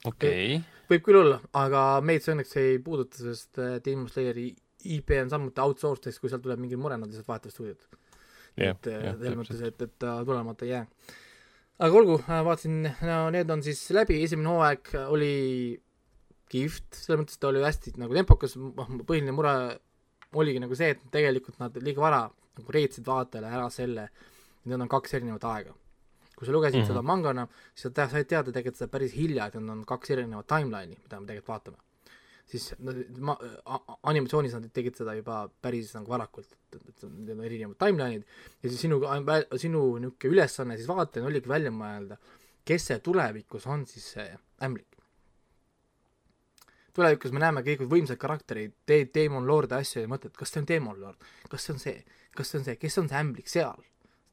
okei, 0.05 0.59
võib 0.89 1.05
küll 1.05 1.21
olla, 1.23 1.39
aga 1.57 1.83
meid 2.05 2.25
see 2.25 2.35
õnneks 2.35 2.57
ei 2.61 2.77
puuduta, 2.85 3.21
sest 3.25 3.61
äh, 3.61 3.79
Demon 3.85 4.09
Slayeri 4.09 4.51
IP 4.93 5.15
on 5.21 5.33
samuti 5.33 5.63
outsourced, 5.63 6.11
ehk 6.11 6.21
kui 6.21 6.29
seal 6.29 6.41
tuleb 6.43 6.61
mingi 6.61 6.77
mure, 6.77 6.97
nad 6.99 7.09
lihtsalt 7.09 7.29
vahetavad 7.29 7.55
stuudiot. 7.55 8.01
Jah, 8.59 8.75
et 8.75 8.89
äh, 8.91 9.13
selles 9.17 9.39
mõttes, 9.39 9.57
täpselt. 9.57 9.81
et, 9.81 9.89
et 9.89 10.01
ta 10.01 10.19
tulemata 10.27 10.65
ei 10.67 10.75
jää. 10.75 10.83
aga 11.87 12.01
olgu, 12.01 12.19
vaatasin, 12.27 12.83
no 13.09 13.17
need 13.33 13.49
on 13.49 13.65
siis 13.65 13.81
läbi, 13.97 14.21
esimene 14.25 14.53
hooaeg 14.53 14.93
oli 15.07 15.33
kihvt, 16.53 16.87
selles 16.95 17.23
mõttes 17.23 17.39
ta 17.41 17.49
oli 17.49 17.63
hästi 17.63 17.95
nagu 18.01 18.15
tempokas, 18.15 18.55
põhiline 19.07 19.33
mure 19.35 19.53
oligi 20.39 20.61
nagu 20.61 20.77
see, 20.77 20.93
et 20.95 21.05
tegelikult 21.13 21.59
nad 21.61 21.77
liiga 21.83 22.03
vara 22.03 22.23
nagu 22.57 22.75
reetsid 22.75 23.07
vaatajale 23.07 23.49
ära 23.49 23.69
selle, 23.73 24.09
et 24.09 24.69
need 24.69 24.81
on 24.85 24.91
kaks 24.91 25.17
erinevat 25.19 25.47
aega. 25.53 25.79
kui 26.33 26.47
sa 26.47 26.51
lugesid 26.51 26.79
mm. 26.79 26.83
-hmm. 26.83 26.87
seda 26.87 27.01
mangana, 27.01 27.47
siis 27.75 27.93
sa 27.93 28.07
said 28.09 28.27
teada 28.27 28.51
tegelikult 28.51 28.77
seda 28.79 28.91
päris 28.91 29.13
hilja, 29.13 29.45
et 29.47 29.53
need 29.55 29.69
on 29.69 29.83
kaks 29.85 30.09
erinevat 30.15 30.47
timeline'i, 30.47 30.97
mida 31.03 31.19
me 31.19 31.27
tegelikult 31.27 31.53
vaatame. 31.53 31.77
siis 32.45 32.73
no, 32.79 32.93
ma, 33.19 33.37
animatsioonis 34.11 34.53
nad 34.53 34.65
tegid 34.73 34.97
seda 34.97 35.13
juba 35.13 35.47
päris 35.61 35.93
nagu 35.93 36.09
varakult, 36.09 36.57
et, 36.73 36.81
et 36.89 37.03
need 37.03 37.37
on 37.37 37.43
erinevad 37.49 37.77
timeline'id 37.85 38.25
ja 38.63 38.69
siis 38.69 38.81
sinu, 38.81 38.99
sinu 39.65 39.83
niisugune 39.99 40.33
ülesanne 40.33 40.77
siis 40.77 40.89
vaatajana 40.89 41.29
oligi 41.29 41.49
välja 41.49 41.71
mõelda, 41.71 42.17
kes 42.65 42.89
see 42.89 42.99
tulevikus 42.99 43.67
on 43.67 43.85
siis 43.85 44.11
see 44.17 44.27
ämblik. 44.65 44.92
Tulevikus 46.93 47.31
me 47.33 47.39
näeme 47.43 47.63
kõik 47.65 47.85
võimsaid 47.89 48.19
karaktereid, 48.21 48.73
te-, 48.85 49.05
Demon 49.13 49.47
Lord 49.49 49.71
ja 49.73 49.79
asju 49.83 50.03
ja 50.05 50.11
mõtled, 50.11 50.35
kas 50.37 50.51
see 50.53 50.61
on 50.61 50.67
Demon 50.69 50.99
Lord, 51.01 51.17
kas 51.49 51.65
see 51.65 51.73
on 51.73 51.79
see, 51.81 52.03
kas 52.35 52.49
see 52.53 52.59
on 52.61 52.67
see, 52.69 52.75
kes 52.81 52.97
on 53.01 53.09
see 53.09 53.17
ämblik 53.19 53.49
seal, 53.49 53.81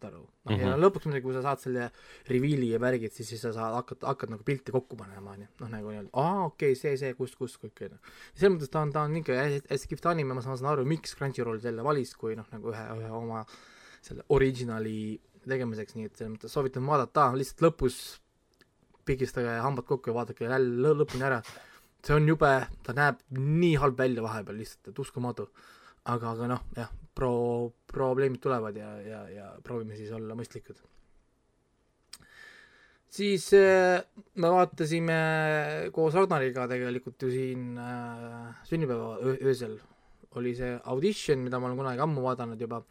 saad 0.01 0.11
aru. 0.13 0.27
noh, 0.49 0.57
ja 0.59 0.71
Mhm. 0.71 0.81
lõpuks 0.83 1.05
muidugi, 1.07 1.23
kui 1.23 1.35
sa 1.37 1.43
saad 1.45 1.61
selle 1.61 1.91
reveal'i 2.29 2.71
ja 2.73 2.79
värgid, 2.81 3.13
siis, 3.13 3.29
siis 3.29 3.41
sa 3.45 3.53
saad 3.53 3.75
hakata, 3.77 4.07
hakkad 4.09 4.31
nagu 4.33 4.43
pilti 4.45 4.73
kokku 4.73 4.97
panema, 4.97 5.35
onju. 5.37 5.49
noh, 5.61 5.69
nagu 5.69 5.89
nii-öelda, 5.93 6.11
aa, 6.15 6.45
okei 6.47 6.73
okay,, 6.73 6.81
see, 6.81 6.97
see, 6.97 7.13
kus, 7.15 7.35
kus, 7.37 7.59
kõik, 7.61 7.83
onju. 7.89 7.99
selles 8.35 8.55
mõttes 8.57 8.71
ta 8.73 8.81
on, 8.81 8.93
ta 8.93 9.03
on 9.05 9.17
ikka 9.21 9.37
hästi, 9.69 9.89
kihvt 9.93 10.07
anime, 10.13 10.35
ma 10.35 10.41
saan 10.41 10.65
aru, 10.73 10.85
miks 10.89 11.15
Crunchyroll 11.17 11.61
selle 11.61 11.83
valis, 11.85 12.15
kui 12.17 12.35
noh, 12.37 12.47
nagu 12.53 12.73
ühe, 12.73 12.87
ühe 12.97 13.11
oma 13.13 13.45
selle 14.01 14.25
originali 14.33 15.21
tegemiseks, 15.47 15.95
nii 15.97 16.05
et 16.09 16.17
selles 16.17 16.33
mõttes 16.37 16.53
soovitan 16.53 16.85
vaadata, 16.89 17.31
lihtsalt 17.37 17.61
lõpus 17.69 18.21
pigistage 19.05 19.59
hambad 19.65 19.85
kokku 19.89 20.11
ja 20.11 20.15
vaadake 20.15 20.45
jälle 20.45 20.59
lõ- 20.85 20.97
lõpuni 21.03 21.25
ära. 21.29 21.43
See 22.07 22.17
on 22.17 22.29
jube, 22.29 22.53
ta 22.87 22.95
näeb 22.97 23.21
nii 23.37 23.75
halb 23.83 23.99
välja 23.99 24.23
vahepeal 24.25 24.57
lihtsalt, 24.61 24.93
et 24.93 25.03
uskumatu. 25.05 25.51
aga, 26.11 26.31
aga 26.33 26.47
noh, 26.49 26.63
jah, 26.77 26.89
pro-, 27.15 27.73
probleemid 27.91 28.41
tulevad 28.41 28.77
ja, 28.77 28.95
ja, 29.05 29.21
ja 29.29 29.51
proovime 29.63 29.97
siis 29.99 30.13
olla 30.17 30.35
mõistlikud. 30.39 30.79
siis 33.11 33.51
äh, 33.59 34.01
me 34.35 34.51
vaatasime 34.55 35.21
koos 35.93 36.15
Ragnariga 36.15 36.67
tegelikult 36.71 37.23
ju 37.23 37.31
siin 37.31 37.79
äh, 37.79 38.51
sünnipäeva 38.65 39.17
öö- 39.19 39.41
öösel 39.43 39.79
oli 40.39 40.55
see 40.55 40.77
audition, 40.85 41.41
mida 41.43 41.59
ma 41.59 41.67
olen 41.67 41.81
kunagi 41.81 42.05
ammu 42.05 42.23
vaadanud 42.23 42.61
juba 42.61 42.83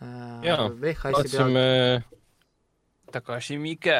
äh,. 0.00 0.46
Jaa, 0.46 0.70
vaatasime, 0.72 1.66
Takashi 3.14 3.58
Miike. 3.60 3.98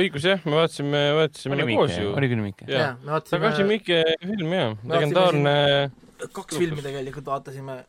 õigus 0.00 0.26
jah, 0.26 0.42
me 0.46 0.58
vaatasime, 0.58 1.04
vaatasime 1.20 1.60
oli 1.60 1.78
koos 1.78 1.96
ju. 1.96 2.12
oli 2.16 2.32
küll 2.32 2.44
Miike. 2.44 2.68
Jaa. 2.70 2.92
me 3.00 3.16
Takashi 3.20 3.40
vaatasime 3.40 3.72
Miike 3.74 4.02
film 4.26 4.58
jah, 4.58 4.76
vaatasime 4.76 4.94
legendaarne 4.96 5.56
kaks 6.28 6.58
filmi 6.58 6.84
tegelikult 6.84 7.30
vaatasime 7.30 7.80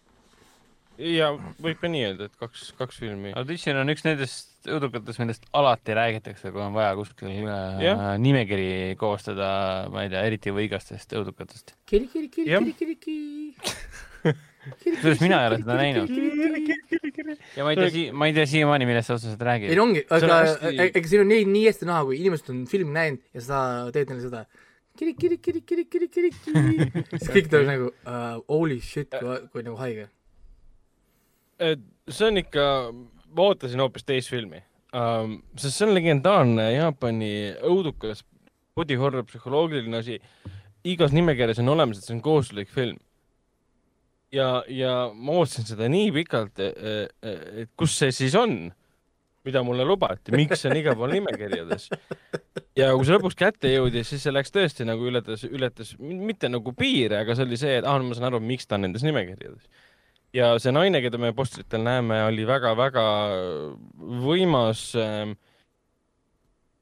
ja 1.01 1.31
võib 1.61 1.79
ka 1.81 1.89
nii 1.91 2.03
öelda, 2.09 2.27
et 2.29 2.37
kaks, 2.39 2.71
kaks 2.77 2.99
filmi. 3.01 3.33
Audition 3.37 3.79
on 3.81 3.91
üks 3.93 4.03
nendest 4.05 4.69
õudukatest, 4.69 5.21
millest 5.21 5.47
alati 5.57 5.95
räägitakse, 5.97 6.51
kui 6.53 6.61
on 6.61 6.75
vaja 6.75 6.93
kuskil 6.99 7.31
äh, 7.31 7.81
Jah. 7.81 8.03
nimekiri 8.21 8.95
koostada, 9.01 9.49
ma 9.93 10.05
ei 10.05 10.13
tea, 10.13 10.23
eriti 10.29 10.53
võigastest 10.55 11.17
õudukatest. 11.17 11.75
kiri, 11.89 12.07
kiri, 12.11 12.29
kiri, 12.29 12.53
kiri, 12.53 12.77
kiri, 12.77 12.97
kiri. 13.01 14.35
Kusjuures 14.61 15.21
mina 15.23 15.41
ei 15.41 15.49
ole 15.49 15.59
seda 15.61 15.77
näinud. 15.79 16.11
ja 17.57 17.65
ma 17.65 17.73
ei 17.73 17.79
tea, 17.79 18.07
ma 18.13 18.29
ei 18.29 18.35
tea 18.35 18.47
siiamaani, 18.49 18.87
millest 18.89 19.09
sa 19.09 19.17
otseselt 19.17 19.41
ei 19.41 19.49
räägid 19.49 19.73
no. 19.77 19.85
ongi, 19.87 20.03
aga 20.07 20.41
hästi- 20.45 20.73
e- 20.75 20.89
ega 20.91 21.11
siin 21.13 21.23
on 21.23 21.31
nii, 21.33 21.45
nii 21.49 21.63
hästi 21.69 21.89
näha, 21.89 22.03
kui 22.09 22.19
inimesed 22.21 22.51
on 22.53 22.65
filmi 22.69 22.95
näinud 22.97 23.23
ja 23.37 23.45
sa 23.47 23.61
teed 23.95 24.11
neile 24.11 24.25
seda 24.25 24.43
kiri, 24.97 25.13
kiri, 25.17 25.37
kiri, 25.41 25.61
kiri, 25.65 25.85
kiri, 25.85 26.09
kiri, 26.13 26.31
kiri, 26.45 27.05
siis 27.15 27.29
kõik 27.31 27.51
tuleb 27.51 27.69
nagu 27.69 27.91
uh, 27.91 28.41
holy 28.51 28.81
shit, 28.85 29.13
kui, 29.17 29.37
kui 29.53 29.65
nagu 29.65 29.79
haige. 29.81 30.09
see 32.09 32.27
on 32.27 32.41
ikka, 32.41 32.65
ma 33.33 33.47
ootasin 33.49 33.81
hoopis 33.81 34.05
teist 34.05 34.33
filmi 34.33 34.61
um,, 34.93 35.39
sest 35.57 35.77
see 35.77 35.87
on 35.87 35.95
legendaarne 35.95 36.67
Jaapani 36.73 37.33
õudukas 37.67 38.25
body 38.75 38.97
horror 38.99 39.25
psühholoogiline 39.27 40.01
asi. 40.01 40.19
igas 40.83 41.13
nimekirjas 41.13 41.61
on 41.61 41.69
olemas, 41.69 41.99
et 41.99 42.07
see 42.07 42.15
on 42.15 42.23
kohustuslik 42.25 42.71
film. 42.73 42.97
ja, 44.35 44.49
ja 44.67 44.93
ma 45.13 45.39
ootasin 45.39 45.67
seda 45.69 45.89
nii 45.91 46.11
pikalt, 46.15 46.61
et 46.61 47.71
kus 47.79 47.97
see 47.99 48.13
siis 48.15 48.35
on, 48.39 48.63
mida 49.45 49.63
mulle 49.65 49.85
lubati, 49.87 50.33
miks 50.37 50.61
see 50.61 50.69
on 50.69 50.77
igal 50.77 50.97
pool 50.97 51.13
nimekirjades. 51.15 51.87
ja 52.79 52.91
kui 52.93 53.07
see 53.07 53.15
lõpuks 53.15 53.37
kätte 53.37 53.71
jõudis, 53.73 54.11
siis 54.11 54.25
see 54.25 54.33
läks 54.33 54.53
tõesti 54.53 54.85
nagu 54.87 55.07
ületas, 55.09 55.45
ületas 55.49 55.95
mitte 55.99 56.51
nagu 56.51 56.73
piire, 56.77 57.23
aga 57.23 57.35
see 57.37 57.47
oli 57.47 57.59
see, 57.59 57.79
et 57.81 57.87
ah, 57.87 57.97
ma 58.03 58.17
saan 58.17 58.29
aru, 58.31 58.41
miks 58.43 58.69
ta 58.69 58.77
on 58.77 58.85
nendes 58.87 59.05
nimekirjades. 59.05 59.87
ja 60.37 60.53
see 60.61 60.73
naine, 60.75 61.01
keda 61.03 61.21
me 61.21 61.33
postritel 61.37 61.83
näeme, 61.85 62.21
oli 62.27 62.45
väga-väga 62.47 63.05
võimas 64.21 64.91
ähm, 64.99 65.33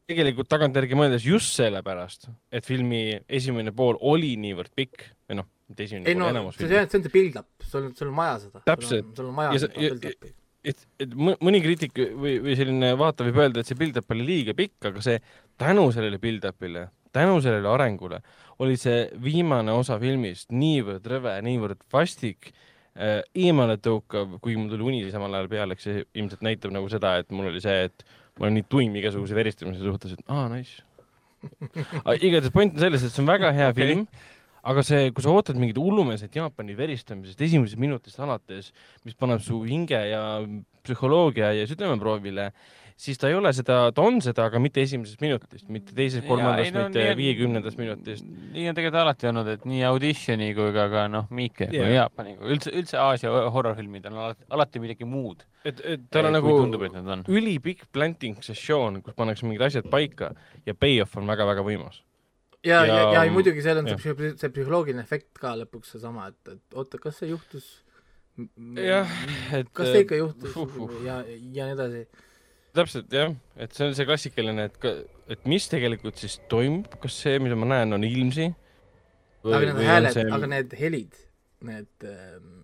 tegelikult 0.10 0.50
tagantjärgi 0.52 0.98
mõeldes 1.00 1.26
just 1.26 1.56
sellepärast, 1.56 2.28
et 2.52 2.68
filmi 2.68 3.22
esimene 3.30 3.72
pool 3.76 3.98
oli 4.02 4.36
niivõrd 4.42 4.76
pikk 4.76 5.08
mitte 5.70 5.86
esimene 5.86 6.16
no 6.18 6.28
enamus 6.34 6.58
see, 6.58 6.66
filmi. 6.68 6.86
see 6.90 7.00
on 7.00 7.06
see 7.08 7.14
build-up, 7.16 7.48
sul, 7.70 7.90
sul 7.98 8.12
on 8.12 8.20
vaja 8.20 8.36
seda. 8.46 8.62
Täpselt. 8.68 9.16
sul 9.18 9.32
on 9.32 9.36
vaja 9.40 9.56
Ja 9.56 9.64
seda 9.66 9.74
see- 9.76 9.90
build-up'i. 9.90 10.34
et, 10.74 10.86
et 11.06 11.14
mõ- 11.16 11.38
mõni 11.46 11.62
kriitik 11.64 11.96
või, 11.96 12.38
või 12.44 12.56
selline 12.60 12.94
vaataja 13.00 13.30
võib 13.30 13.44
öelda, 13.46 13.62
et 13.64 13.70
see 13.70 13.78
build-up 13.80 14.16
oli 14.16 14.26
liiga 14.28 14.56
pikk, 14.58 14.90
aga 14.92 15.04
see 15.06 15.20
tänu 15.62 15.86
sellele 15.96 16.20
build-up'ile, 16.22 16.88
tänu 17.16 17.38
sellele 17.42 17.70
arengule 17.72 18.20
oli 18.60 18.76
see 18.78 19.06
viimane 19.24 19.72
osa 19.72 19.96
filmist 20.02 20.52
niivõrd 20.52 21.06
rõve, 21.08 21.38
niivõrd 21.46 21.80
vastik 21.94 22.50
äh,, 22.52 23.22
eemaletõukav, 23.34 24.40
kuigi 24.44 24.60
mul 24.60 24.74
tuli 24.74 24.84
uni 24.90 25.12
samal 25.14 25.38
ajal 25.38 25.48
peale, 25.54 25.78
eks 25.78 25.88
see 25.88 26.04
ilmselt 26.20 26.44
näitab 26.46 26.74
nagu 26.76 26.90
seda, 26.92 27.16
et 27.22 27.30
mul 27.32 27.48
oli 27.54 27.62
see, 27.64 27.86
et 27.88 28.04
ma 28.40 28.48
olen 28.48 28.58
nii 28.60 28.68
tuim 28.72 28.98
igasuguse 29.00 29.38
veristamise 29.38 29.80
suhtes, 29.84 30.18
et 30.18 30.26
aa, 30.28 30.50
nice. 30.52 30.82
igatahes 32.28 32.52
point 32.52 32.76
on 32.76 32.84
selles, 32.84 33.04
et 33.08 33.14
see 33.16 33.24
on 33.24 33.30
väga 33.32 33.54
hea 33.56 33.70
okay. 33.72 33.80
film, 33.88 34.04
aga 34.68 34.84
see, 34.86 35.12
kui 35.16 35.26
sa 35.26 35.34
ootad 35.34 35.60
mingit 35.60 35.80
hullumeelset 35.80 36.36
Jaapani 36.36 36.76
veristamisest 36.78 37.42
esimesest 37.48 37.80
minutist 37.80 38.20
alates, 38.20 38.74
mis 39.08 39.16
paneb 39.20 39.44
su 39.44 39.62
hinge 39.68 40.00
ja 40.12 40.24
psühholoogia 40.84 41.54
ja 41.56 41.68
südameproovile, 41.70 42.50
siis 43.00 43.20
ta 43.20 43.30
ei 43.30 43.36
ole 43.38 43.52
seda, 43.56 43.78
ta 43.96 44.04
on 44.04 44.20
seda, 44.24 44.46
aga 44.50 44.60
mitte 44.62 44.84
esimesest 44.84 45.22
minutist, 45.24 45.68
mitte 45.72 45.96
teisest, 45.96 46.26
kolmandast, 46.28 46.74
no 46.76 46.88
mitte 46.90 47.06
viiekümnendast 47.20 47.80
minutist. 47.80 48.28
nii 48.28 48.68
on 48.72 48.78
tegelikult 48.78 49.02
alati 49.04 49.30
olnud, 49.32 49.52
et 49.54 49.64
nii 49.70 49.86
Auditioni 49.88 50.50
kui 50.58 50.74
ka, 50.76 50.90
ka 50.92 51.06
noh, 51.12 51.30
Miike 51.36 51.70
Jaa. 51.70 51.86
või 51.86 51.96
Jaapani, 51.96 52.36
üldse, 52.56 52.74
üldse 52.76 53.00
Aasia 53.00 53.32
horror-filmid 53.56 54.10
on 54.12 54.20
alati, 54.26 54.46
alati 54.58 54.84
midagi 54.84 55.08
muud. 55.08 55.48
et, 55.64 55.80
et 55.84 56.06
tal 56.12 56.28
on 56.30 56.36
nagu 56.40 56.58
ülipikk 57.32 57.88
planting 57.96 58.44
sessioon, 58.44 59.02
kus 59.06 59.16
pannakse 59.16 59.48
mingid 59.48 59.68
asjad 59.70 59.90
paika 59.92 60.34
ja 60.68 60.76
payoff 60.76 61.18
on 61.20 61.28
väga-väga 61.30 61.64
võimas. 61.66 62.04
ja, 62.66 62.80
ja, 62.86 62.86
Ja- 62.86 63.12
ja, 63.14 63.24
ja 63.26 63.32
muidugi 63.32 63.62
seal 63.66 63.78
on 63.82 63.88
see 63.88 63.96
jah. 63.96 64.02
psühho- 64.04 64.38
see 64.42 64.50
psühholoogiline 64.56 65.04
efekt 65.06 65.38
ka 65.40 65.54
lõpuks 65.60 65.94
seesama, 65.96 66.28
et, 66.34 66.56
et 66.56 66.76
oota, 66.80 66.98
kas 67.02 67.18
see 67.22 67.30
juhtus? 67.32 67.70
jah, 68.80 69.08
et 69.58 69.70
kas 69.76 69.90
see 69.94 70.04
ikka 70.06 70.16
juhtus 70.20 70.56
uh, 70.56 70.78
uh. 70.86 70.98
ja, 71.06 71.18
ja 71.28 71.66
nii 71.70 71.76
edasi. 71.76 72.04
täpselt 72.78 73.12
jah, 73.16 73.34
et 73.58 73.74
see 73.76 73.88
on 73.90 73.96
see 73.98 74.06
klassikaline, 74.08 74.70
et 74.70 74.90
et 75.36 75.46
mis 75.50 75.68
tegelikult 75.72 76.18
siis 76.22 76.40
toimub, 76.52 76.88
kas 77.04 77.18
see, 77.26 77.40
mida 77.44 77.56
ma 77.60 77.68
näen, 77.74 77.94
on 77.98 78.04
ilmsi? 78.08 78.50
aga 79.44 79.60
need 79.66 79.84
hääled 79.88 80.16
see..., 80.16 80.28
aga 80.38 80.48
need 80.56 80.74
helid, 80.80 81.20
need 81.68 82.08
ähm, 82.08 82.56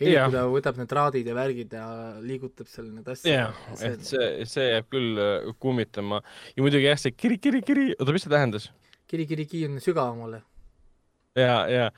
helid, 0.00 0.14
Jah. 0.16 0.26
kui 0.28 0.34
ta 0.36 0.44
võtab 0.54 0.78
need 0.80 0.90
traadid 0.90 1.26
ja 1.30 1.34
värgid 1.36 1.74
ja 1.76 1.86
liigutab 2.24 2.68
seal 2.72 2.88
need 2.90 3.08
asju 3.12 3.30
jah, 3.32 3.56
et 3.86 4.04
see, 4.06 4.28
see 4.48 4.68
jääb 4.70 4.88
küll 4.92 5.20
äh, 5.20 5.50
kummitama 5.62 6.22
ja 6.56 6.64
muidugi 6.64 6.88
jah, 6.88 6.98
see 7.00 7.12
kiri, 7.16 7.38
kiri, 7.42 7.60
kiri, 7.66 7.90
oota, 7.98 8.14
mis 8.16 8.24
see 8.26 8.32
tähendas? 8.32 8.70
kiri-kiri-ki 9.10 9.64
on 9.68 9.80
sügavamale. 9.82 10.42
ja, 11.38 11.56
ja 11.70 11.88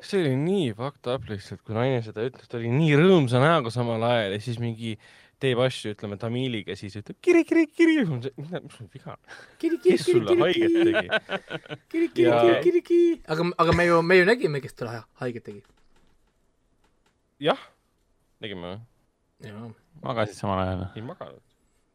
see 0.00 0.22
oli 0.22 0.36
nii 0.40 0.68
fucked 0.78 1.08
up 1.12 1.26
lihtsalt, 1.28 1.60
kui 1.66 1.76
naine 1.76 2.00
seda 2.04 2.24
ütles, 2.28 2.48
ta 2.48 2.56
oli 2.60 2.70
nii 2.72 2.94
rõõmsa 3.00 3.42
näoga 3.42 3.72
samal 3.74 4.02
ajal 4.08 4.36
ja 4.38 4.40
siis 4.44 4.60
mingi 4.62 4.94
teeb 5.40 5.60
asju, 5.64 5.94
ütleme 5.94 6.18
tamiiliga, 6.20 6.74
siis 6.76 6.96
ütleb 7.00 7.16
kiri, 7.24 7.42
kiri, 7.48 7.66
kiri, 7.72 7.94
mis 8.04 8.50
sul 8.76 8.88
viga 8.92 9.14
on? 9.14 9.76
kes 9.84 10.02
sulle 10.04 10.36
haiget 10.40 10.74
tegi? 10.80 11.06
Ja- 11.08 11.80
kiri-kiri-kiri-kiri-ki. 11.92 13.00
aga, 13.28 13.46
aga 13.64 13.76
me 13.76 13.86
ju, 13.88 14.00
me 14.04 14.18
ju 14.20 14.26
nägime, 14.28 14.60
kes 14.64 14.76
talle 14.76 14.98
ha- 14.98 15.06
haiget 15.24 15.44
tegi. 15.48 15.62
jah, 17.40 17.60
nägime 18.44 18.74
või? 18.74 18.80
jaa. 19.48 19.70
magasid 20.04 20.36
samal 20.38 20.60
ajal. 20.64 20.84
ei 20.96 21.04
maganud. 21.04 21.42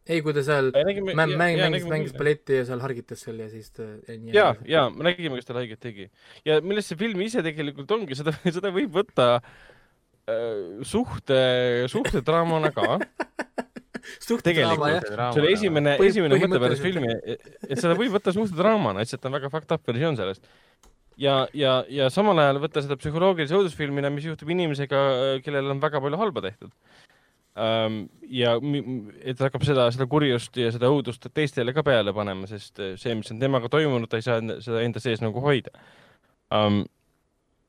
ei, 0.06 0.22
kui 0.26 0.34
ta 0.38 0.44
seal 0.46 0.72
mäng, 0.74 1.02
mäng, 1.18 1.36
mängis, 1.38 1.86
mängis 1.90 2.16
balletti 2.18 2.60
ja 2.60 2.66
seal 2.70 2.82
hargitas 2.84 3.22
seal 3.26 3.40
ja 3.42 3.50
siis 3.52 3.72
ta 3.76 3.88
ja, 4.34 4.52
ja 4.70 4.88
me 4.94 5.08
nägime, 5.10 5.38
kes 5.40 5.50
talle 5.50 5.66
haiget 5.66 5.82
tegi 5.84 6.10
ja 6.48 6.60
millest 6.66 6.92
see 6.92 7.00
film 7.00 7.22
ise 7.26 7.46
tegelikult 7.46 7.96
ongi, 7.98 8.18
seda, 8.18 8.36
seda 8.46 8.74
võib 8.76 8.94
võtta 8.98 9.30
äh, 9.38 10.82
suhte, 10.86 11.40
suhtedraamana 11.94 12.74
ka. 12.76 13.00
suhtedraama 14.22 14.92
jah. 14.96 15.10
see 15.34 15.42
oli 15.42 15.54
esimene, 15.54 15.98
esimene 16.06 16.42
mõte 16.42 16.62
pärast 16.62 16.86
filmi, 16.86 17.14
et 17.26 17.78
seda 17.78 17.98
võib 17.98 18.18
võtta 18.18 18.34
suhtedraamana, 18.36 19.06
lihtsalt 19.06 19.30
on 19.30 19.38
väga 19.40 19.54
fucked 19.54 19.78
up 19.78 19.94
versioon 19.94 20.18
sellest. 20.20 20.50
ja, 21.18 21.48
ja, 21.54 21.78
ja 21.90 22.10
samal 22.14 22.40
ajal 22.44 22.60
võtta 22.64 22.82
seda 22.84 22.98
psühholoogilise 23.00 23.56
õudusfilmina, 23.58 24.10
mis 24.14 24.26
juhtub 24.28 24.50
inimesega, 24.52 25.02
kellel 25.46 25.72
on 25.76 25.80
väga 25.84 26.02
palju 26.04 26.18
halba 26.22 26.42
tehtud. 26.50 26.72
ja 28.30 28.58
mi- 28.60 28.82
m- 28.84 29.12
et 29.24 29.40
hakkab 29.40 29.64
seda, 29.64 29.86
seda 29.96 30.06
kurjust 30.12 30.58
ja 30.60 30.72
seda 30.76 30.90
õudust 30.92 31.24
teistele 31.34 31.72
ka 31.74 31.84
peale 31.88 32.12
panema, 32.14 32.48
sest 32.52 32.80
äh, 32.84 32.98
see, 33.00 33.16
mis 33.16 33.32
on 33.32 33.40
temaga 33.40 33.70
toimunud, 33.72 34.10
ta 34.12 34.20
ei 34.20 34.26
saa 34.26 34.42
enda- 34.42 34.58
seda 34.64 34.82
enda 34.84 35.00
sees 35.00 35.22
nagu 35.24 35.40
hoida 35.40 35.72
um,. 36.52 36.82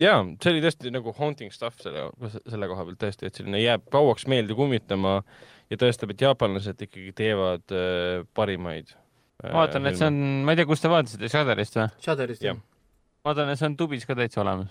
ja 0.02 0.16
see 0.43 0.51
oli 0.56 0.60
tõesti 0.64 0.90
nagu 0.93 1.14
haunting 1.16 1.55
stuff 1.55 1.78
selle, 1.81 2.09
selle 2.51 2.66
koha 2.68 2.82
pealt 2.89 2.98
tõesti, 3.05 3.31
et 3.31 3.39
selline 3.39 3.62
jääb 3.62 3.86
kauaks 3.94 4.27
meelde 4.27 4.59
kummitama 4.59 5.20
ja 5.70 5.78
tõestab, 5.81 6.10
et 6.12 6.20
jaapanlased 6.27 6.82
ikkagi 6.82 7.14
teevad 7.16 7.70
äh, 7.70 8.27
parimaid 8.35 8.90
äh, 8.90 9.52
ma 9.52 9.62
vaatan, 9.62 9.86
et 9.86 9.97
see 10.02 10.10
on, 10.10 10.18
ma 10.44 10.52
ei 10.56 10.59
tea, 10.64 10.66
kus 10.66 10.82
te 10.82 10.90
vaatasite, 10.90 11.31
Shudderist 11.31 11.78
või? 11.78 11.86
Shudderist 12.02 12.43
Jah. 12.43 12.59
jah. 12.59 12.64
Ma 13.26 13.32
vaatan, 13.32 13.50
et 13.50 13.58
see 13.58 13.66
on 13.66 13.74
Tubis 13.74 14.06
ka 14.06 14.14
täitsa 14.14 14.40
olemas. 14.44 14.70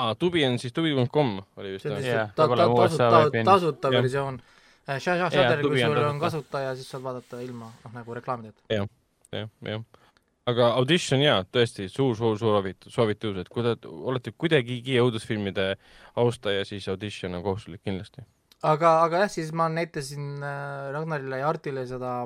aa, 0.00 0.14
tubi 0.16 0.44
on 0.46 0.58
siis 0.58 0.72
tubi.com 0.72 1.40
oli 1.60 1.74
vist? 1.74 1.84
Jah, 1.84 2.30
tasuta, 2.36 3.10
tasuta 3.44 3.92
Jah. 3.92 4.02
versioon. 4.02 4.40
Shudderil, 4.86 5.62
tubi 5.66 5.80
kui 5.80 5.84
on 5.84 5.96
sul 5.96 6.08
on 6.08 6.20
kasutaja, 6.22 6.74
siis 6.78 6.88
saad 6.90 7.02
vaadata 7.04 7.40
ilma, 7.42 7.68
noh 7.84 7.94
nagu 7.96 8.14
reklaamideta. 8.16 8.62
jah, 8.70 8.88
jah. 9.34 9.82
aga 10.46 10.68
Audition 10.78 11.20
jaa, 11.20 11.42
tõesti 11.52 11.90
suur, 11.90 12.14
suur, 12.16 12.38
suur 12.38 12.54
soovitus, 12.56 12.94
soovitus, 12.94 13.40
et 13.42 13.50
kui 13.52 13.66
te 13.66 13.74
olete 13.84 14.32
kuidagigi 14.32 14.96
õudusfilmide 15.02 15.74
austaja, 16.22 16.64
siis 16.64 16.88
Audition 16.88 17.34
on 17.36 17.44
kohustuslik 17.44 17.82
kindlasti. 17.84 18.24
aga, 18.62 18.94
aga 19.02 19.26
jah, 19.26 19.34
siis 19.36 19.52
ma 19.52 19.68
näitasin 19.68 20.38
äh, 20.38 20.88
Ragnarile 20.96 21.42
ja 21.42 21.50
Artile 21.50 21.84
seda 21.90 22.22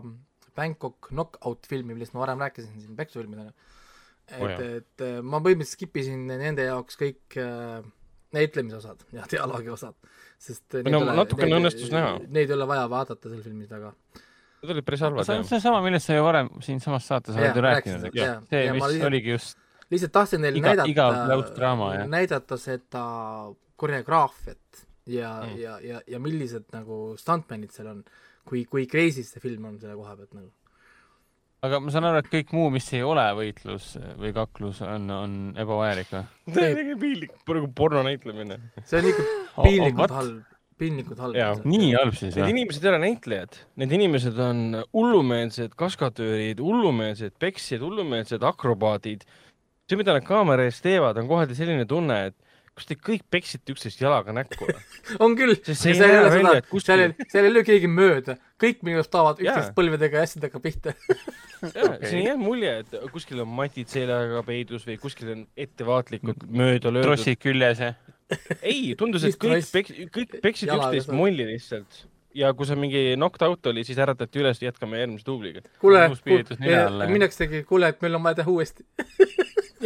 Bangkok 0.55 1.11
Knockout 1.11 1.67
filmi, 1.67 1.97
millest 1.97 2.15
ma 2.15 2.27
varem 2.27 2.47
rääkisin 2.47 2.77
siin 2.79 2.97
peksufilmidena. 2.97 3.57
Et 4.31 4.41
Oh 4.43 4.51
jaa., 4.51 4.67
et 4.81 5.05
äh, 5.07 5.21
ma 5.23 5.41
põhimõtteliselt 5.43 5.77
skip 5.79 5.97
isin 6.03 6.27
nende 6.31 6.67
jaoks 6.69 6.99
kõik 7.01 7.39
äh, 7.41 7.81
näitlemise 8.37 8.79
osad 8.81 9.05
ja 9.17 9.27
dialoogi 9.31 9.73
osad, 9.75 9.97
sest 10.39 10.81
no 10.87 11.03
natukene 11.09 11.59
õnnestus 11.61 11.91
näha. 11.95 12.19
Neid 12.29 12.51
ei 12.51 12.57
ole 12.59 12.69
vaja 12.71 12.85
vaadata 12.91 13.33
seal 13.33 13.43
filmis 13.47 13.71
taga. 13.71 13.95
Need 14.61 14.75
olid 14.75 14.85
päris 14.85 15.01
halvad 15.07 15.25
see 15.25 15.39
on 15.41 15.47
seesama, 15.49 15.81
millest 15.85 16.11
sa 16.11 16.19
ju 16.19 16.25
varem 16.27 16.51
siinsamas 16.61 17.07
saates 17.09 17.37
oled 17.37 17.57
ju 17.57 17.65
rääkinud, 17.65 18.07
eks. 18.11 18.47
see, 18.51 18.67
mis 18.77 18.83
lihtsalt, 18.85 19.07
oligi 19.09 19.33
just, 19.33 19.57
lihtsalt 19.91 20.13
tahtsin 20.13 20.45
neile 20.45 20.61
iga- 20.61 20.85
näidata 20.85 22.05
näidata 22.13 22.59
seda 22.61 23.05
koreograafiat 23.81 24.87
ja 25.07 25.31
Mm. 25.41 25.51
mm., 25.51 25.61
ja, 25.61 25.79
ja, 25.81 26.01
ja 26.07 26.19
millised 26.21 26.69
nagu 26.73 27.17
stuntman'id 27.19 27.73
seal 27.75 27.89
on, 27.91 28.03
kui, 28.47 28.65
kui 28.69 28.87
crazy 28.87 29.25
see 29.27 29.41
film 29.43 29.65
on 29.65 29.79
selle 29.81 29.97
koha 29.99 30.17
pealt 30.17 30.35
nagu. 30.37 30.53
Aga 31.67 31.81
ma 31.83 31.93
saan 31.93 32.07
aru, 32.09 32.21
et 32.23 32.31
kõik 32.33 32.53
muu, 32.57 32.69
mis 32.75 32.87
ei 32.97 33.03
ole 33.07 33.25
võitlus 33.37 33.91
või 34.21 34.31
kaklus, 34.37 34.81
on, 34.87 35.11
on 35.13 35.35
ebavajalik 35.61 36.13
või? 36.15 36.23
see 36.55 36.71
oli 36.75 36.87
nii 36.91 37.01
piinlik, 37.03 37.35
praegu 37.49 37.69
porno 37.77 38.05
näitlemine. 38.07 38.61
see 38.85 39.03
on 39.03 39.11
ikka 39.13 39.27
Oh, 39.61 39.65
piinlikult 39.67 40.01
what? 40.07 40.15
halb, 40.15 40.59
piinlikult 40.81 41.19
halb 41.21 41.37
on 41.37 41.65
nii 41.69 41.91
halb 41.99 42.15
siis 42.17 42.33
Need 42.37 42.47
või? 42.47 42.53
inimesed 42.55 42.85
ei 42.87 42.93
ole 42.93 43.01
näitlejad, 43.05 43.59
need 43.83 43.95
inimesed 43.99 44.39
on 44.41 44.63
hullumeelsed 44.97 45.75
kaskatöörid, 45.81 46.63
hullumeelsed 46.65 47.35
peksjad, 47.43 47.83
hullumeelsed 47.85 48.47
akrobaadid. 48.47 49.27
see, 49.91 49.99
mida 49.99 50.15
nad 50.17 50.25
kaamera 50.25 50.65
ees 50.71 50.79
teevad, 50.85 51.19
on 51.19 51.29
kohati 51.29 51.57
selline 51.59 51.85
tunne, 51.91 52.21
et 52.31 52.37
kas 52.81 52.89
te 52.89 52.97
kõik 52.97 53.27
peksite 53.33 53.75
üksteist 53.75 54.01
jalaga 54.01 54.35
näkku 54.37 54.69
või? 54.69 54.77
on 55.25 55.37
küll, 55.39 55.57
seal 55.69 56.01
ei 56.07 56.19
ole 56.19 56.33
seda 56.35 56.55
seal 56.87 57.05
ei, 57.05 57.29
seal 57.31 57.49
ei 57.49 57.55
löö 57.55 57.67
keegi 57.67 57.91
mööda, 57.91 58.37
kõik 58.61 58.85
minu 58.87 59.03
arust 59.03 59.17
Jaa. 59.17 59.35
üksteist 59.37 59.75
põlvedega 59.77 60.21
ja 60.21 60.29
asjadega 60.29 60.63
pihta. 60.65 60.95
jaa, 61.77 61.97
siin 62.05 62.23
ei 62.23 62.29
jää 62.31 62.39
mulje, 62.41 62.77
et 62.85 62.95
kuskil 63.13 63.43
on 63.45 63.51
matid 63.61 63.91
seljaga 63.93 64.43
peidus 64.47 64.87
või 64.89 64.97
kuskil 65.03 65.35
on 65.35 65.45
ettevaatlikult 65.61 66.47
mööda 66.49 66.93
löödud. 66.93 67.11
trossid 67.11 67.43
küljes 67.43 67.85
ja 67.85 67.93
ei, 68.73 68.95
tundus, 68.99 69.27
et 69.27 69.37
kõik 69.41 69.69
peks-, 69.75 70.01
kõik 70.15 70.41
peksid 70.45 70.73
üksteist 70.73 71.13
molli 71.15 71.47
lihtsalt. 71.49 72.05
ja 72.37 72.53
kui 72.55 72.69
see 72.69 72.79
mingi 72.79 73.03
knocked 73.17 73.43
out 73.47 73.71
oli, 73.73 73.85
siis 73.87 73.99
äratati 74.01 74.43
üles, 74.43 74.63
jätkame 74.63 75.03
järgmise 75.03 75.27
duubliga. 75.27 75.65
kuule 75.83 76.07
tegi, 77.43 77.65
kuule, 77.69 77.91
et 77.91 78.05
meil 78.05 78.19
on 78.21 78.29
vaja 78.29 78.41
teha 78.43 78.55
uuesti. 78.55 78.87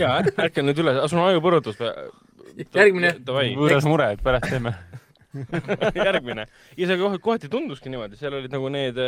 jaa, 0.02 0.20
ärka 0.20 0.64
nüüd 0.64 0.84
üles, 0.84 1.00
sul 1.10 1.22
on 1.22 1.32
ajupõrutus 1.32 1.80
või? 1.80 1.94
Järgmine. 2.80 3.16
Võõras 3.24 3.88
mure, 3.88 4.12
et 4.16 4.22
pärast 4.24 4.50
teeme. 4.52 4.74
järgmine. 5.98 6.46
ja 6.78 6.86
see 6.86 6.98
kohe, 7.00 7.18
kohati 7.22 7.50
tunduski 7.50 7.90
niimoodi, 7.90 8.18
seal 8.20 8.36
olid 8.38 8.52
nagu 8.54 8.70
need 8.70 9.00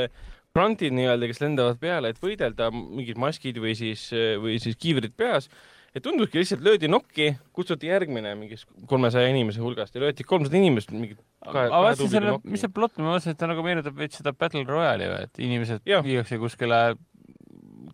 grantid 0.57 0.95
nii-öelda, 0.97 1.29
kes 1.31 1.41
lendavad 1.43 1.81
peale, 1.81 2.13
et 2.13 2.21
võidelda, 2.23 2.71
mingid 2.73 3.19
maskid 3.21 3.61
või 3.63 3.77
siis, 3.79 4.09
või 4.43 4.57
siis 4.63 4.79
kiivrid 4.81 5.15
peas. 5.17 5.51
et 5.97 6.05
tunduski 6.05 6.41
lihtsalt 6.41 6.65
löödi 6.65 6.91
nokki, 6.91 7.31
kutsuti 7.57 7.89
järgmine 7.89 8.35
mingist 8.37 8.67
kolmesaja 8.89 9.31
inimese 9.33 9.63
hulgast 9.65 9.95
ja 9.95 10.03
löödi 10.03 10.27
kolmsada 10.29 10.59
inimest 10.59 10.91
mingit 10.93 11.21
kahe, 11.45 11.69
aga 11.71 11.95
kahe 11.95 12.09
selle, 12.09 12.35
nokki. 12.35 12.53
mis 12.53 12.65
see 12.65 12.75
plott, 12.75 12.99
ma 12.99 13.15
mõtlesin, 13.15 13.37
et 13.37 13.41
ta 13.41 13.49
nagu 13.49 13.65
meenutab 13.65 13.97
veits 13.97 14.21
seda 14.21 14.35
Battle 14.37 14.67
Royale'i 14.69 15.09
või, 15.13 15.25
et 15.29 15.43
inimesed 15.47 15.87
viiakse 15.87 16.41
kuskile 16.43 16.81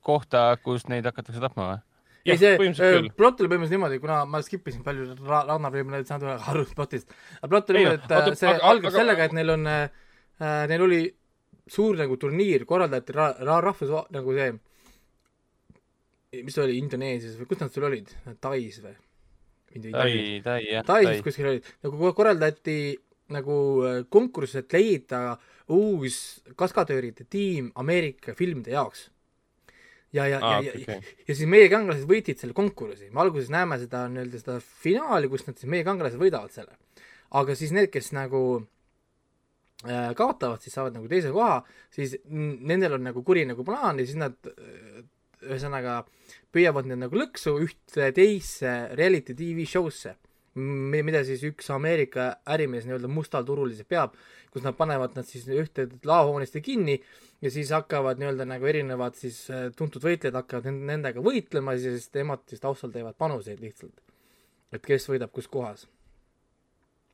kohta, 0.03 0.51
kus 0.65 0.89
neid 0.91 1.07
hakatakse 1.07 1.43
tapma 1.43 1.69
või? 1.69 1.81
Ei 2.25 2.39
see 2.39 2.53
küll. 3.03 3.09
plott 3.19 3.41
oli 3.41 3.49
põhimõtteliselt 3.51 3.75
niimoodi, 3.79 3.99
kuna 4.03 4.21
ma 4.31 4.41
skip 4.47 4.69
isin 4.71 4.83
palju, 4.87 5.17
Ragnar 5.27 5.73
võib 5.75 5.91
nüüd 5.91 6.07
saanud 6.07 6.29
üle 6.29 6.37
aru 6.53 6.65
plotist, 6.77 7.11
aga 7.41 7.49
plott 7.51 7.71
oli 7.75 7.83
niimoodi, 7.83 8.03
et 8.07 8.13
äh, 8.15 8.35
see 8.39 8.53
aga- 8.53 8.93
sellega, 8.95 9.25
et 9.27 9.33
neil 9.39 9.51
on 9.57 9.67
äh,, 9.67 9.89
neil 10.71 10.83
oli 10.87 11.01
suur 11.67 11.97
nagu 11.99 12.17
turniir, 12.19 12.65
korraldati 12.69 13.13
ra-, 13.17 13.35
ra- 13.43 13.61
rahvus, 13.65 13.91
nagu 14.15 14.33
see, 14.39 14.53
mis 16.43 16.57
oli, 16.63 16.79
Indoneesias 16.81 17.35
või 17.41 17.49
kus 17.51 17.61
nad 17.61 17.73
seal 17.75 17.87
olid, 17.91 18.13
Tais 18.41 18.79
või? 18.83 18.95
Tai, 19.73 20.13
Tai 20.45 20.59
jah, 20.65 20.85
Tais 20.85 21.07
Tai. 21.09 21.23
kuskil 21.25 21.49
olid, 21.51 21.69
nagu 21.85 21.99
ko- 22.01 22.13
korraldati 22.17 22.77
nagu 23.33 23.57
äh, 23.89 24.03
konkurss, 24.13 24.57
et 24.61 24.73
leida 24.77 25.39
uus 25.73 26.43
kaskadööride 26.59 27.25
tiim 27.33 27.71
Ameerika 27.81 28.35
filmide 28.37 28.75
jaoks. 28.75 29.07
ja, 30.13 30.27
ja, 30.27 30.39
ja, 30.39 30.59
okei, 30.59 30.85
ja 30.87 30.99
okei., 30.99 31.15
ja 31.29 31.37
siis 31.37 31.49
meie 31.51 31.71
kangelased 31.73 32.09
võitsid 32.09 32.43
selle 32.43 32.57
konkursi, 32.57 33.11
me 33.13 33.25
alguses 33.25 33.51
näeme 33.53 33.79
seda 33.81 34.05
nii-öelda 34.13 34.43
seda 34.43 34.59
finaali, 34.85 35.31
kus 35.33 35.47
nad 35.49 35.59
siis, 35.59 35.71
meie 35.73 35.87
kangelased 35.87 36.21
võidavad 36.21 36.53
selle. 36.55 36.77
aga 37.39 37.57
siis 37.57 37.73
need, 37.73 37.89
kes 37.93 38.13
nagu 38.17 38.43
äh, 39.87 40.13
kaotavad, 40.19 40.61
siis 40.65 40.77
saavad 40.77 40.99
nagu 40.99 41.09
teise 41.11 41.33
koha, 41.33 41.63
siis 41.95 42.19
nendel 42.29 42.99
on 42.99 43.09
nagu 43.09 43.25
kuri 43.25 43.47
nagu 43.49 43.65
plaan 43.65 44.03
ja 44.03 44.09
siis 44.09 44.21
nad 44.21 44.37
äh, 44.53 45.03
ühesõnaga 45.43 46.03
püüavad 46.53 46.87
need 46.89 47.01
nagu 47.03 47.19
lõksu 47.19 47.57
ühte 47.65 48.13
teisse 48.15 48.75
reality 48.99 49.35
tv 49.39 49.67
show'sse, 49.69 50.15
mida 50.55 51.23
siis 51.25 51.43
üks 51.49 51.71
Ameerika 51.73 52.35
ärimees 52.53 52.85
nii-öelda 52.85 53.09
mustal 53.09 53.47
turul 53.49 53.73
siis 53.73 53.89
peab, 53.89 54.13
kus 54.53 54.65
nad 54.67 54.77
panevad 54.77 55.17
nad 55.17 55.25
siis 55.25 55.47
ühte 55.49 55.89
laohoonesse 56.05 56.61
kinni 56.61 56.99
ja 57.43 57.51
siis 57.51 57.71
hakkavad 57.75 58.21
nii-öelda 58.23 58.47
nagu 58.47 58.69
erinevad 58.71 59.17
siis 59.19 59.45
äh, 59.51 59.67
tuntud 59.77 60.05
võitlejad 60.05 60.37
hakkavad 60.39 60.69
nend- 60.71 60.87
nendega 60.93 61.23
võitlema, 61.25 61.75
siis 61.81 62.07
nemad 62.15 62.45
siis 62.51 62.63
taustal 62.63 62.93
teevad 62.95 63.19
panuseid 63.19 63.61
lihtsalt. 63.63 63.99
et 64.73 64.85
kes 64.87 65.09
võidab 65.11 65.33
kus 65.35 65.49
kohas. 65.49 65.89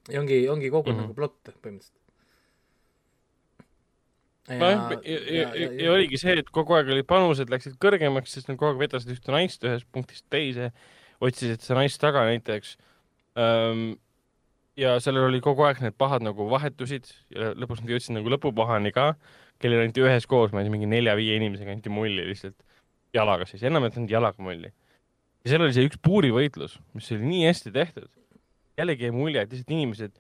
ja 0.09 0.21
ongi, 0.21 0.49
ongi 0.49 0.71
kogu 0.71 0.91
mm. 0.91 0.97
-hmm. 0.97 1.01
nagu 1.01 1.15
plott 1.15 1.49
põhimõtteliselt. 1.49 1.95
nojah, 4.49 4.93
ja, 5.05 5.19
ja, 5.39 5.55
ja, 5.55 5.73
ja 5.85 5.93
oligi 5.93 6.21
see, 6.21 6.37
et 6.39 6.51
kogu 6.51 6.77
aeg 6.77 6.93
olid 6.93 7.07
panused 7.07 7.51
läksid 7.51 7.81
kõrgemaks, 7.81 8.33
sest 8.33 8.49
nad 8.49 8.57
kogu 8.61 8.73
aeg 8.73 8.85
vedasid 8.85 9.17
ühte 9.17 9.33
naist 9.33 9.65
ühest 9.65 9.89
punktist 9.93 10.27
teise, 10.31 10.73
otsisid 11.21 11.61
seda 11.65 11.81
naist 11.81 12.01
taga 12.01 12.25
näiteks. 12.29 12.77
ja 14.77 15.01
sellel 15.01 15.25
oli 15.25 15.41
kogu 15.41 15.63
aeg 15.63 15.81
need 15.81 15.97
pahad 15.99 16.23
nagu 16.23 16.51
vahetusid 16.51 17.07
ja 17.31 17.53
lõpuks 17.55 17.81
nad 17.83 17.91
jõudsid 17.91 18.17
nagu 18.17 18.29
lõpupahani 18.29 18.93
ka, 18.93 19.15
kellel 19.63 19.85
anti 19.87 20.03
üheskoos, 20.05 20.53
ma 20.55 20.63
ei 20.63 20.69
tea, 20.69 20.75
mingi 20.75 20.91
nelja-viie 20.91 21.39
inimesega 21.41 21.75
anti 21.75 21.93
mulli 21.93 22.27
lihtsalt 22.29 22.59
jalaga 23.17 23.47
siis, 23.49 23.65
enam 23.67 23.87
ei 23.87 23.93
antud 23.93 24.13
jalaga 24.13 24.43
mulli. 24.45 24.71
ja 25.45 25.53
seal 25.53 25.65
oli 25.65 25.75
see 25.77 25.89
üks 25.89 26.01
puurivõitlus, 26.05 26.79
mis 26.95 27.11
oli 27.15 27.27
nii 27.27 27.45
hästi 27.49 27.75
tehtud. 27.75 28.11
jällegi 28.79 29.09
jäi 29.09 29.15
mulje, 29.15 29.43
et 29.43 29.53
lihtsalt 29.53 29.75
inimesed 29.75 30.19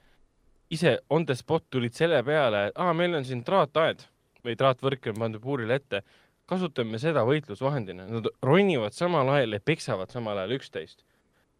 ise 0.70 0.98
on 1.10 1.26
the 1.26 1.34
spot 1.34 1.64
tulid 1.70 1.94
selle 1.96 2.22
peale, 2.24 2.68
et 2.68 2.80
aa, 2.80 2.94
meil 2.96 3.14
on 3.16 3.24
siin 3.24 3.44
traataed 3.44 4.04
või 4.44 4.56
traatvõrk 4.58 5.10
on 5.12 5.20
pandud 5.22 5.42
puurile 5.42 5.78
ette, 5.78 6.02
kasutame 6.48 7.00
seda 7.00 7.24
võitlusvahendina, 7.28 8.06
nad 8.08 8.28
ronivad 8.44 8.96
samal 8.96 9.28
ajal 9.36 9.56
ja 9.56 9.64
peksavad 9.64 10.12
samal 10.12 10.38
ajal 10.40 10.56
üksteist. 10.58 11.04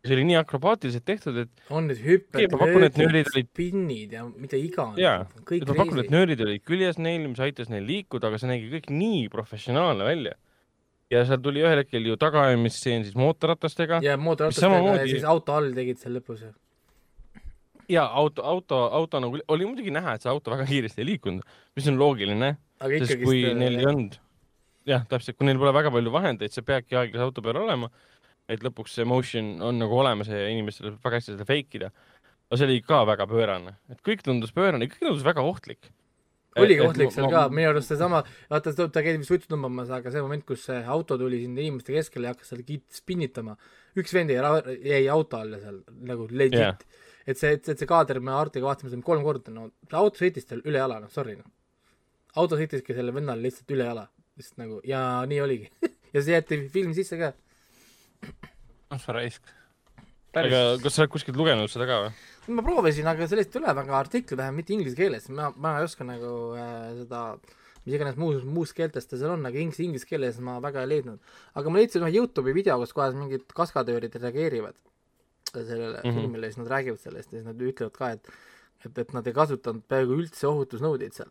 See 0.07 0.15
oli 0.15 0.25
nii 0.29 0.37
akrobaatiliselt 0.39 1.05
tehtud, 1.09 1.37
et 1.43 1.63
on 1.75 1.89
need 1.91 1.99
hüpped 2.05 2.53
nöörid 2.55 3.01
olid- 3.35 3.49
spinnid 3.51 4.13
ja 4.15 4.25
mida 4.29 4.57
iganes 4.61 5.01
Jaa. 5.01 5.25
ma 5.27 5.75
pakun, 5.81 5.99
et 6.05 6.13
nöörid 6.15 6.41
olid 6.45 6.63
küljes 6.65 7.01
neil, 7.03 7.27
mis 7.29 7.41
aitas 7.43 7.69
neil 7.73 7.85
liikuda, 7.89 8.31
aga 8.31 8.39
see 8.39 8.51
nägi 8.53 8.71
kõik 8.77 8.89
nii 8.95 9.27
professionaalne 9.33 10.07
välja. 10.07 10.37
ja 11.11 11.25
seal 11.25 11.41
tuli 11.41 11.63
ühel 11.65 11.81
hetkel 11.83 12.05
ju 12.05 12.17
tagaajamistseen 12.21 13.05
siis 13.09 13.15
mootorratastega 13.17 13.99
ja, 14.05 14.17
mootorratastega 14.21 14.69
samamoodi- 14.69 15.07
ja 15.07 15.13
siis 15.17 15.25
auto 15.25 15.55
all 15.57 15.73
tegid 15.75 15.99
seal 15.99 16.15
lõpus. 16.21 16.43
ja 17.89 18.05
auto, 18.07 18.43
auto, 18.45 18.81
auto 18.93 19.21
nagu 19.21 19.39
oli 19.49 19.65
muidugi 19.67 19.91
näha, 19.95 20.15
et 20.15 20.23
see 20.25 20.31
auto 20.31 20.53
väga 20.53 20.67
kiiresti 20.69 21.01
ei 21.03 21.07
liikunud, 21.15 21.43
mis 21.77 21.89
on 21.89 21.99
loogiline, 22.01 22.51
aga 22.81 22.99
sest 23.05 23.23
kui 23.25 23.41
neil 23.57 23.79
ei 23.81 23.87
olnud, 23.89 24.19
jah, 24.89 25.07
täpselt, 25.09 25.37
kui 25.39 25.49
neil 25.49 25.59
pole 25.61 25.73
väga 25.77 25.91
palju 25.95 26.13
vahendeid, 26.13 26.53
sa 26.53 26.63
peadki 26.63 26.97
aeglase 27.01 27.25
auto 27.25 27.43
peal 27.45 27.57
olema, 27.65 27.89
et 28.49 28.65
lõpuks 28.65 28.97
see 28.97 29.07
motion 29.09 29.57
on 29.65 29.79
nagu 29.81 30.01
olemas 30.01 30.31
ja 30.33 30.49
inimestel 30.49 30.91
saab 30.91 31.05
väga 31.05 31.21
hästi 31.21 31.35
seda 31.35 31.47
fake 31.49 31.79
ida. 31.79 31.93
aga 32.49 32.59
see 32.59 32.69
oli 32.69 32.83
ka 32.85 33.03
väga 33.09 33.29
pöörane, 33.29 33.77
et 33.93 34.03
kõik 34.05 34.25
tundus 34.25 34.55
pöörane, 34.57 34.89
kõik 34.89 35.05
tundus 35.05 35.25
väga 35.27 35.45
ohtlik. 35.45 35.91
oligi 36.59 36.83
ohtlik 36.83 37.13
seal 37.15 37.29
ka, 37.31 37.45
minu 37.53 37.71
arust 37.71 37.93
seesama, 37.93 38.23
vaata, 38.51 38.73
ta 38.73 39.03
käis 39.05 39.21
vist 39.21 39.31
suitsu 39.31 39.53
tõmbamas, 39.53 39.93
aga 39.95 40.13
see 40.15 40.25
moment, 40.25 40.47
kus 40.49 40.65
see 40.71 40.79
auto 40.97 41.19
tuli 41.21 41.43
sinna 41.43 41.63
inimeste 41.63 41.93
keskele 41.95 42.31
ja 42.31 42.33
hakkas 42.35 42.55
seal 42.55 42.65
spinnitama, 43.01 43.59
üks 44.01 44.17
vend 44.17 44.33
jäi, 44.33 44.41
jäi 44.89 45.05
auto 45.13 45.43
alla 45.43 45.61
seal 45.63 45.83
nagu 46.09 46.27
legit 46.31 46.59
yeah.. 46.65 47.05
et 47.29 47.39
see, 47.39 47.53
et 47.61 47.69
see, 47.69 47.89
kaader, 47.89 48.23
me 48.25 48.33
Artiga 48.35 48.71
vaatasime 48.71 48.95
seda 48.95 49.05
kolm 49.07 49.27
korda, 49.27 49.53
no 49.55 49.69
see 49.85 50.01
auto 50.01 50.25
sõitis 50.25 50.49
tal 50.49 50.65
üle 50.65 50.81
jala, 50.81 50.99
noh 51.05 51.13
sorry 51.13 51.37
noh. 51.37 51.47
auto 52.41 52.59
sõitiski 52.59 52.97
selle 52.97 53.15
vennale 53.15 53.45
lihtsalt 53.45 53.77
üle 53.77 53.93
jala, 53.93 54.09
lihtsalt 54.41 54.65
nagu 54.65 54.81
ja 54.89 55.05
nii 55.29 55.45
oligi 55.45 55.71
ja 56.15 56.23
see 56.23 56.35
jäeti 56.35 56.63
filmi 56.73 56.97
sisse 56.97 57.21
ka. 57.21 57.33
noh, 58.25 58.99
sa 58.99 59.15
raisk. 59.17 59.55
aga 60.39 60.61
kas 60.83 60.95
sa 60.95 61.05
oled 61.05 61.15
kuskilt 61.15 61.39
lugenud 61.39 61.71
seda 61.73 61.89
ka 61.89 62.03
või? 62.05 62.13
ma 62.57 62.65
proovisin, 62.65 63.09
aga 63.11 63.29
sellest 63.31 63.53
ei 63.53 63.61
tule 63.61 63.75
väga 63.81 63.97
artikli 63.99 64.39
vähemalt 64.39 64.63
mitte 64.63 64.77
inglise 64.77 64.99
keeles, 64.99 65.31
ma, 65.35 65.51
ma 65.57 65.79
ei 65.79 65.89
oska 65.89 66.07
nagu 66.07 66.35
äh, 66.57 66.93
seda 67.03 67.23
mis 67.85 67.97
iganes 67.97 68.19
muus, 68.21 68.45
muus 68.45 68.75
keeltes 68.77 69.09
ta 69.09 69.17
seal 69.17 69.33
on, 69.37 69.47
aga 69.49 69.61
inglise, 69.63 69.85
inglise 69.87 70.09
keeles 70.09 70.39
ma 70.45 70.59
väga 70.65 70.85
ei 70.85 70.93
leidnud. 70.95 71.33
aga 71.55 71.73
ma 71.73 71.81
leidsin 71.81 72.05
ühe 72.05 72.15
Youtube'i 72.19 72.57
video, 72.57 72.79
kus 72.83 72.95
kohas 72.97 73.17
mingid 73.17 73.49
kaskadöörid 73.57 74.15
reageerivad 74.21 74.77
sellele 75.49 75.97
mm. 75.97 76.03
-hmm. 76.05 76.15
filmile 76.15 76.47
ja 76.47 76.53
siis 76.53 76.63
nad 76.63 76.71
räägivad 76.75 77.01
sellest 77.01 77.33
ja 77.33 77.39
siis 77.39 77.49
nad 77.49 77.67
ütlevad 77.71 77.97
ka, 77.97 78.11
et 78.17 78.31
et, 78.87 78.99
et 78.99 79.13
nad 79.13 79.27
ei 79.27 79.35
kasutanud 79.35 79.83
peaaegu 79.91 80.21
üldse 80.23 80.47
ohutusnõudeid 80.47 81.17
seal. 81.17 81.31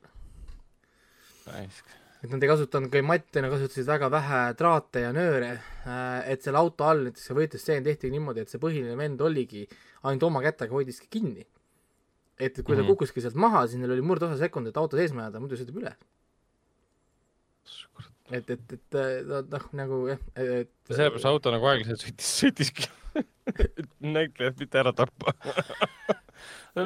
raisk. 1.48 1.96
Et 2.28 2.34
nad 2.36 2.44
ei 2.44 2.50
kasutanud 2.52 2.92
ka 2.92 3.02
matte, 3.08 3.40
nad 3.42 3.54
kasutasid 3.54 3.88
väga 3.88 4.10
vähe 4.12 4.40
traate 4.60 5.06
ja 5.06 5.14
nööre, 5.16 5.54
et 6.28 6.44
selle 6.44 6.60
auto 6.60 6.84
all 6.84 7.06
näiteks 7.08 7.30
see 7.30 7.38
võitlusstseen 7.38 7.86
tehti 7.88 8.12
niimoodi, 8.12 8.44
et 8.44 8.52
see 8.52 8.60
põhiline 8.60 8.98
vend 9.00 9.22
oligi 9.24 9.64
ainult 10.04 10.26
oma 10.28 10.42
kätega 10.44 10.76
hoidiski 10.76 11.08
kinni. 11.10 11.46
et, 12.38 12.52
et 12.60 12.66
kui 12.66 12.76
ta 12.76 12.84
Mhm. 12.84 12.92
kukkuski 12.92 13.22
sealt 13.24 13.34
maha, 13.40 13.64
siis 13.66 13.80
neil 13.82 13.96
oli 13.96 14.02
murdosa 14.06 14.36
sekundit 14.38 14.76
auto 14.78 14.98
seisma 15.00 15.24
jääda, 15.26 15.40
muidu 15.42 15.56
sõidab 15.58 15.80
üle. 15.80 15.94
et, 18.32 18.50
et, 18.50 18.74
et 18.76 18.96
äh, 19.00 19.24
noh, 19.50 19.66
nagu 19.80 20.02
jah, 20.12 20.20
et 20.36 20.70
sellepärast 20.92 21.26
auto 21.30 21.52
nagu 21.54 21.66
aeglaselt 21.72 22.04
sõitis, 22.04 22.32
sõitiski. 22.44 22.90
näitlejat 24.16 24.60
mitte 24.60 24.80
ära 24.82 24.94
tappa. 24.96 25.34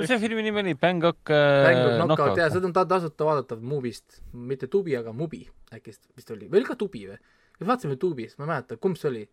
see 0.08 0.20
filmi 0.22 0.46
nimi 0.46 0.64
oli 0.64 0.76
Bangkok 0.76 1.20
Bangkok 1.28 1.92
äh, 1.92 2.00
Knockout 2.00 2.00
ja 2.00 2.06
Knockout. 2.06 2.56
seda 2.56 2.70
on 2.70 2.74
ta 2.76 2.86
tasuta 2.86 3.28
vaadatav 3.28 3.62
Mubist, 3.62 4.22
mitte 4.34 4.68
Tubi, 4.72 4.96
aga 4.98 5.14
Mubi 5.14 5.44
äkki 5.74 5.94
vist 6.16 6.34
oli, 6.34 6.48
või 6.48 6.62
oli 6.62 6.72
ka 6.72 6.80
Tubi 6.80 7.06
või? 7.10 7.20
me 7.62 7.68
vaatasime 7.70 7.96
Tubist, 8.02 8.40
ma 8.40 8.48
ei 8.48 8.52
mäleta, 8.56 8.78
kumb 8.82 8.98
see 8.98 9.10
oli, 9.12 9.24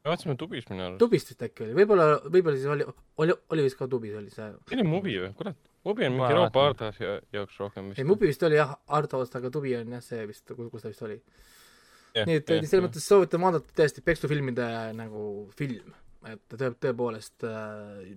me 0.00 0.12
vaatasime 0.12 0.36
Tubis 0.40 0.68
minu 0.70 0.86
arust. 0.86 1.00
Tubist 1.02 1.32
vist 1.32 1.44
äkki 1.44 1.66
oli, 1.66 1.76
võib-olla, 1.76 2.06
võib-olla 2.26 2.56
siis 2.56 2.70
oli, 2.72 2.86
oli, 3.20 3.36
oli 3.54 3.66
vist 3.66 3.78
ka 3.78 3.88
Tubis 3.90 4.16
oli 4.16 4.32
see 4.32 4.48
see 4.70 4.78
oli 4.78 4.86
Mubi 4.88 5.16
või, 5.20 5.32
kurat. 5.36 5.58
Mubi 5.84 6.04
on 6.04 6.16
mingi 6.16 6.34
Euroopa. 6.34 6.66
Arthouse 6.70 7.14
jaoks 7.32 7.56
rohkem 7.60 7.92
ei, 7.94 8.04
Mubi 8.08 8.28
vist 8.28 8.42
oli 8.48 8.58
jah, 8.58 8.74
Artost, 8.96 9.36
aga 9.36 9.52
Tubi 9.52 9.74
on 9.78 9.96
jah 9.96 10.04
see 10.04 10.26
vist, 10.28 10.52
kus 10.56 10.84
ta 10.84 10.92
vist 10.92 11.04
oli. 11.06 11.16
nii 12.16 12.40
et 12.40 12.48
selles 12.48 12.84
mõttes 12.86 13.06
soovitan 13.06 13.44
vaadata 13.44 13.76
tõesti 13.82 14.04
peksufilmide 14.04 14.66
nagu 14.98 15.24
film, 15.56 15.92
et 16.28 16.42
tõe-, 16.52 16.74
tõepoolest 16.84 17.44
äh, 17.48 18.10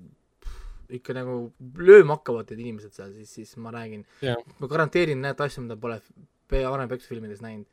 ikka 0.93 1.13
nagu 1.15 1.37
lööma 1.79 2.17
hakkavad 2.19 2.49
need 2.51 2.59
inimesed 2.65 2.93
seal, 2.93 3.13
siis, 3.15 3.31
siis 3.37 3.55
ma 3.63 3.71
räägin 3.73 4.03
Jah., 4.21 4.37
ma 4.59 4.67
garanteerin 4.71 5.21
need 5.23 5.39
asju, 5.41 5.63
mida 5.65 5.77
pole 5.79 6.01
varem 6.51 6.89
peksufilmides 6.91 7.41
näinud. 7.41 7.65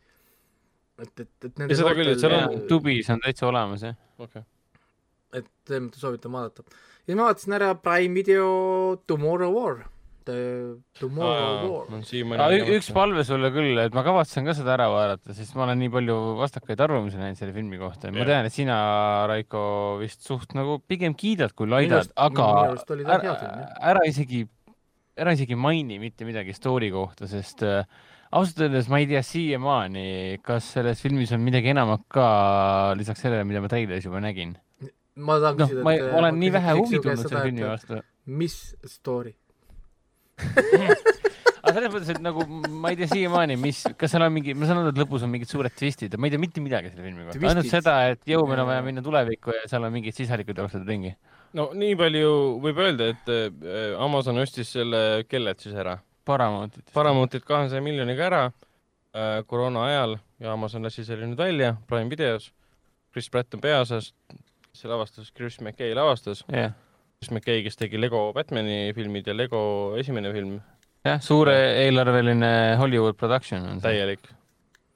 et, 1.01 1.21
et, 1.21 1.29
et 1.45 1.59
nende 1.59 1.75
Ja 1.75 1.81
seda 1.83 1.95
küll, 1.99 2.13
et 2.13 2.21
seal 2.23 2.37
on- 2.39 2.63
Tubis 2.71 3.11
on 3.11 3.21
täitsa 3.25 3.49
olemas 3.51 3.83
jah. 3.83 3.97
okei. 4.19 4.43
et 5.33 5.47
selles 5.67 5.83
mõttes 5.89 6.01
soovitan 6.05 6.33
vaadata. 6.33 6.65
ja 7.07 7.17
ma 7.17 7.27
vaatasin 7.29 7.53
ära 7.59 7.75
Prime 7.75 8.15
Video 8.15 8.97
Tomorrow 9.07 9.53
War. 9.55 9.83
The 10.27 10.77
Tomorrow 11.01 11.71
War. 11.71 11.87
üks 12.77 12.91
palve 12.95 13.25
sulle 13.25 13.51
küll, 13.55 13.79
et 13.83 13.95
ma 13.97 14.03
kavatsen 14.07 14.45
ka 14.45 14.55
seda 14.57 14.75
ära 14.77 14.87
vaadata, 14.93 15.35
sest 15.37 15.55
ma 15.57 15.65
olen 15.67 15.79
nii 15.81 15.91
palju 15.97 16.17
vastakaid 16.41 16.81
arvamusi 16.87 17.17
näinud 17.21 17.39
selle 17.41 17.55
filmi 17.57 17.79
kohta. 17.81 18.11
ma 18.13 18.21
Jah. 18.23 18.27
tean, 18.33 18.47
et 18.51 18.53
sina, 18.55 18.77
Raiko, 19.31 19.63
vist 20.03 20.23
suht 20.29 20.55
nagu 20.59 20.79
pigem 20.87 21.15
kiidad 21.19 21.55
kui 21.57 21.67
laidad 21.71 22.13
aga 22.17 22.49
ära, 23.07 23.35
ära 23.95 24.05
isegi, 24.09 24.45
ära 25.17 25.33
isegi 25.37 25.57
maini 25.59 25.99
mitte 26.03 26.25
midagi 26.29 26.53
story 26.57 26.91
kohta, 26.95 27.27
sest 27.31 27.63
äh, 27.67 27.85
ausalt 28.31 28.61
öeldes 28.69 28.89
ma 28.93 29.01
ei 29.03 29.09
tea 29.11 29.23
siiamaani, 29.27 30.39
kas 30.47 30.69
selles 30.77 31.01
filmis 31.03 31.33
on 31.35 31.43
midagi 31.43 31.73
enamat 31.73 32.05
ka 32.13 32.27
lisaks 32.99 33.25
sellele, 33.25 33.45
mida 33.49 33.61
ma 33.65 33.69
treileris 33.73 34.07
juba 34.07 34.21
nägin. 34.23 34.55
ma 35.21 35.37
tahan 35.43 35.59
noh, 35.59 35.67
küsida, 35.69 35.83
ma 35.85 35.93
et 35.97 36.01
ei- 36.05 36.13
olen 36.21 36.39
nii 36.41 36.51
vähe 36.55 36.75
huvi 36.79 36.97
küsiks 36.97 37.03
su 37.03 37.03
tundnud 37.03 37.17
käest 37.19 37.29
selle 37.29 37.43
filmi 37.49 37.67
vastu. 37.67 38.03
mis 38.41 38.57
story? 38.87 39.35
Aga 41.61 41.73
selles 41.77 41.93
mõttes, 41.93 42.11
et 42.15 42.23
nagu 42.25 42.45
ma 42.83 42.93
ei 42.93 42.99
tea 42.99 43.09
siiamaani, 43.11 43.57
mis, 43.61 43.83
kas 43.99 44.15
seal 44.15 44.25
on 44.27 44.33
mingi, 44.35 44.55
ma 44.59 44.69
saan 44.69 44.83
aru, 44.83 44.93
et 44.95 45.01
lõpus 45.01 45.25
on 45.27 45.33
mingid 45.33 45.51
suured 45.51 45.75
twistid, 45.77 46.17
ma 46.19 46.29
ei 46.29 46.35
tea 46.35 46.43
mitte 46.43 46.63
midagi 46.65 46.93
selle 46.93 47.05
filmi 47.07 47.27
kohta, 47.27 47.43
ainult 47.53 47.71
seda, 47.71 47.97
et 48.15 48.23
jõu, 48.29 48.45
meil 48.49 48.59
on 48.59 48.65
Jaa. 48.65 48.71
vaja 48.73 48.87
minna 48.87 49.05
tulevikku 49.05 49.55
ja 49.57 49.67
seal 49.71 49.87
on 49.87 49.95
mingid 49.95 50.17
sisalikud 50.17 50.63
jooksevad 50.63 50.91
ringi. 50.91 51.15
no 51.59 51.71
nii 51.77 51.99
palju 52.01 52.33
võib 52.65 52.83
öelda, 52.87 53.11
et 53.15 53.33
äh, 53.35 53.93
Amazon 54.01 54.41
ostis 54.43 54.73
selle 54.77 55.25
kellelt 55.29 55.63
siis 55.63 55.77
ära. 55.77 55.99
Paramountit. 56.29 56.85
Paramountit 56.95 57.47
kahesaja 57.49 57.83
miljoniga 57.83 58.27
ära 58.29 58.43
äh, 58.47 59.41
koroona 59.51 59.87
ajal 59.89 60.19
ja 60.41 60.55
Amazon 60.55 60.87
lasi 60.87 61.05
selle 61.07 61.29
nüüd 61.29 61.41
välja 61.41 61.75
Prime 61.89 62.11
videos. 62.13 62.51
Chris 63.11 63.27
Pratt 63.31 63.55
on 63.57 63.63
peaosas, 63.63 64.13
see 64.77 64.91
lavastas, 64.91 65.33
Chris 65.35 65.59
McKay 65.61 65.97
lavastas. 65.99 66.45
jah, 66.47 66.77
Chris 67.21 67.35
McKay, 67.37 67.61
kes 67.61 67.77
tegi 67.77 67.99
Lego 68.01 68.31
Batman'i 68.33 68.95
filmid 68.97 69.27
ja 69.29 69.35
Lego 69.37 69.59
esimene 70.01 70.31
film, 70.33 70.55
jah, 71.05 71.19
suure 71.21 71.53
eelarveline 71.83 72.49
Hollywood 72.81 73.19
production 73.21 73.67
on 73.69 73.77
see. 73.83 73.91
täielik. 73.91 74.23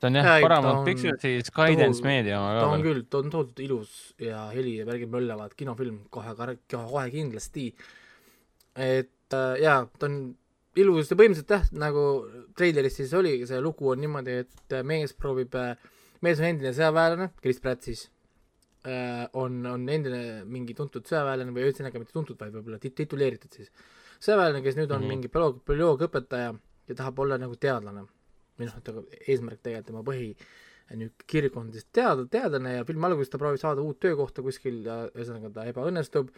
see 0.00 0.08
on 0.08 0.16
jah 0.16 0.24
ta 0.30 0.38
Paramount 0.40 0.78
on- 0.78 0.86
Pictures'i 0.86 1.42
Skydance 1.44 2.00
Media 2.02 2.38
oma 2.40 2.54
ta 2.54 2.62
ka 2.62 2.70
on 2.70 2.80
veel. 2.80 2.86
küll, 2.94 3.02
ta 3.12 3.18
on 3.20 3.28
tohutult 3.34 3.60
ilus 3.66 4.14
ja 4.16 4.46
heli 4.54 4.78
ja 4.78 4.86
värgid 4.88 5.12
möllavad, 5.12 5.52
kinofilm 5.52 5.98
kohe, 6.08 6.32
kohe, 6.38 6.56
kohe 6.72 7.04
kindlasti. 7.12 7.66
et 8.74 9.36
äh, 9.36 9.60
jaa, 9.60 9.84
ta 9.98 10.08
on 10.08 10.16
ilus 10.80 11.12
ja 11.12 11.20
põhimõtteliselt 11.20 11.52
jah, 11.58 11.68
nagu 11.76 12.06
treileris 12.56 12.96
siis 13.02 13.12
oli, 13.12 13.36
see 13.46 13.60
lugu 13.60 13.92
on 13.92 14.00
niimoodi, 14.00 14.40
et 14.46 14.72
äh, 14.72 14.80
mees 14.82 15.12
proovib, 15.12 15.52
mees 16.24 16.40
on 16.40 16.48
endine 16.54 16.72
sõjaväelane, 16.72 17.34
Chris 17.44 17.60
Pratt 17.60 17.84
siis 17.84 18.06
äh,, 18.08 18.13
on, 18.84 19.54
on 19.66 19.88
endine 19.88 20.18
mingi 20.44 20.74
tuntud 20.76 21.06
sõjaväelane 21.08 21.54
või 21.56 21.64
ühesõnaga 21.64 22.00
mitte 22.02 22.12
tuntud, 22.12 22.36
vaid 22.40 22.52
võib-olla 22.52 22.76
tit-, 22.82 22.96
tituleeritud 22.98 23.56
siis. 23.56 23.70
sõjaväelane, 24.18 24.60
kes 24.64 24.76
nüüd 24.76 24.90
on 24.90 24.98
mm. 24.98 25.04
-hmm. 25.04 25.14
mingi 25.14 25.32
bioloog, 25.32 25.62
bioloogiaõpetaja 25.64 26.50
ja 26.88 26.96
tahab 26.98 27.18
olla 27.24 27.38
nagu 27.40 27.56
teadlane. 27.56 28.04
või 28.58 28.68
noh, 28.68 28.76
aga 28.76 29.02
eesmärk 29.26 29.62
tegelikult 29.62 29.86
tema 29.86 30.04
põhi 30.06 30.28
niisugune 30.92 31.26
kirg 31.26 31.56
on 31.56 31.72
siis 31.72 31.86
teada, 31.92 32.26
teadlane 32.30 32.76
ja 32.76 32.84
filmi 32.84 33.06
alguses 33.08 33.32
ta 33.32 33.38
proovib 33.40 33.60
saada 33.60 33.82
uut 33.82 33.98
töökohta 34.00 34.42
kuskil 34.44 34.82
ja 34.84 34.98
ühesõnaga 35.08 35.50
ta 35.54 35.64
ebaõnnestub 35.70 36.30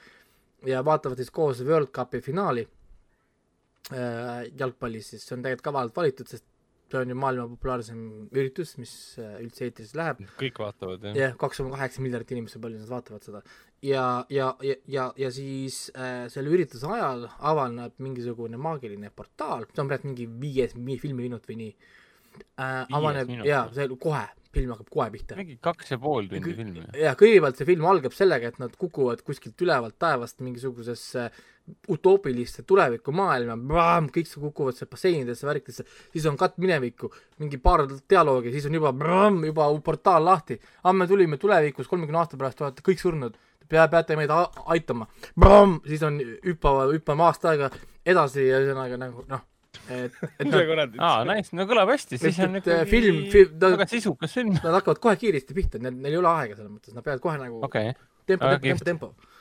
ja 0.66 0.84
vaatavad 0.86 1.18
siis 1.18 1.30
koos 1.30 1.62
World 1.66 1.90
Cupi 1.94 2.20
finaali 2.20 2.66
äh, 3.92 4.46
jalgpallis, 4.58 5.10
siis 5.10 5.26
see 5.26 5.36
on 5.36 5.42
tegelikult 5.42 5.66
kavalalt 5.66 5.96
valitud, 5.96 6.30
sest 6.30 6.46
see 6.90 7.00
on 7.00 7.10
ju 7.10 7.16
maailma 7.18 7.48
populaarsem 7.50 8.02
üritus, 8.30 8.76
mis 8.78 8.92
äh, 9.18 9.38
üldse 9.42 9.66
eetris 9.66 9.94
läheb. 9.98 10.20
kõik 10.38 10.60
vaatavad 10.62 11.02
jah. 11.08 11.16
jah, 11.18 11.36
kaks 11.40 11.58
koma 11.62 11.74
kaheksa 11.74 12.04
miljardit 12.04 12.34
inimest 12.36 12.58
või 12.58 12.66
palju 12.68 12.82
nad 12.82 12.92
vaatavad 12.94 13.26
seda. 13.26 13.42
ja, 13.82 14.06
ja, 14.30 14.52
ja, 14.62 14.76
ja, 14.86 15.06
ja 15.18 15.30
siis 15.34 15.80
äh, 15.96 16.26
selle 16.32 16.52
ürituse 16.54 16.86
ajal 16.86 17.26
avaneb 17.38 17.98
mingisugune 17.98 18.60
maagiline 18.60 19.10
portaal, 19.10 19.66
see 19.72 19.82
on 19.82 19.90
praegu 19.90 20.12
mingi 20.12 20.28
viies 20.46 20.76
mi- 20.78 20.98
filmiminut 21.02 21.46
või 21.50 21.60
nii 21.64 21.72
äh,. 22.62 22.86
avaneb 22.94 23.34
jaa, 23.46 23.66
see 23.74 23.88
kohe, 23.98 24.22
film 24.54 24.72
hakkab 24.76 24.92
kohe 24.94 25.10
pihta. 25.16 25.36
mingi 25.40 25.58
kaks 25.62 25.90
ja 25.96 25.98
pool 25.98 26.30
tundi 26.30 26.52
Kõ- 26.54 26.56
film. 26.62 26.80
ja 27.02 27.16
kõigepealt 27.18 27.58
see 27.58 27.68
film 27.68 27.90
algab 27.90 28.14
sellega, 28.16 28.54
et 28.54 28.62
nad 28.62 28.78
kukuvad 28.78 29.26
kuskilt 29.26 29.66
ülevalt 29.66 29.98
taevast 29.98 30.38
mingisugusesse 30.44 31.30
utoopilisse 31.90 32.62
tulevikumaailma, 32.66 33.56
kõik 34.14 34.28
kukuvad 34.30 34.76
seal 34.76 34.90
basseinidesse, 34.90 35.46
värkidesse, 35.48 35.86
siis 36.12 36.26
on 36.30 36.36
katt 36.38 36.58
minevikku, 36.62 37.10
mingi 37.42 37.58
paar 37.62 37.86
dialoogi, 37.86 38.52
siis 38.54 38.68
on 38.68 38.78
juba, 38.78 38.92
juba 39.46 39.68
portaal 39.84 40.24
lahti. 40.24 40.60
aa, 40.84 40.92
me 40.92 41.06
tulime 41.06 41.36
tulevikus 41.42 41.88
kolmekümne 41.90 42.22
aasta 42.22 42.38
pärast, 42.38 42.62
olete 42.62 42.86
kõik 42.86 43.02
surnud, 43.02 43.36
pea, 43.68 43.88
peate 43.88 44.16
meid 44.16 44.30
aitama. 44.66 45.06
siis 45.86 46.02
on 46.06 46.20
hüppavad, 46.46 46.94
hüppame 46.94 47.26
aasta 47.26 47.54
aega 47.54 47.70
edasi 48.06 48.46
ja 48.46 48.62
ühesõnaga 48.62 48.98
nagu 49.00 49.24
noh, 49.30 49.42
et, 49.90 50.18
et 50.38 50.50
kurat 50.50 50.98
aa, 50.98 51.24
nice, 51.28 51.54
no 51.56 51.66
kõlab 51.68 51.90
hästi, 51.94 52.18
siis 52.22 52.38
on 52.46 52.60
et, 52.60 52.68
äh, 52.70 52.84
film- 52.88 53.24
film- 53.32 53.56
väga 53.62 53.88
sisukas 53.90 54.34
film. 54.38 54.54
nad 54.62 54.78
hakkavad 54.78 55.02
kohe 55.02 55.16
kiiresti 55.20 55.56
pihta, 55.56 55.82
neil, 55.82 55.96
neil 55.98 56.14
ei 56.14 56.20
ole 56.22 56.30
aega 56.30 56.58
selles 56.58 56.70
mõttes, 56.70 56.94
nad 56.94 57.06
peavad 57.06 57.24
kohe 57.24 57.40
nagu 57.42 57.62
okei, 57.66 57.94
tempo, 58.26 58.46
tempo, 58.54 58.68
tempo, 58.68 58.84
tempo. 58.90 59.34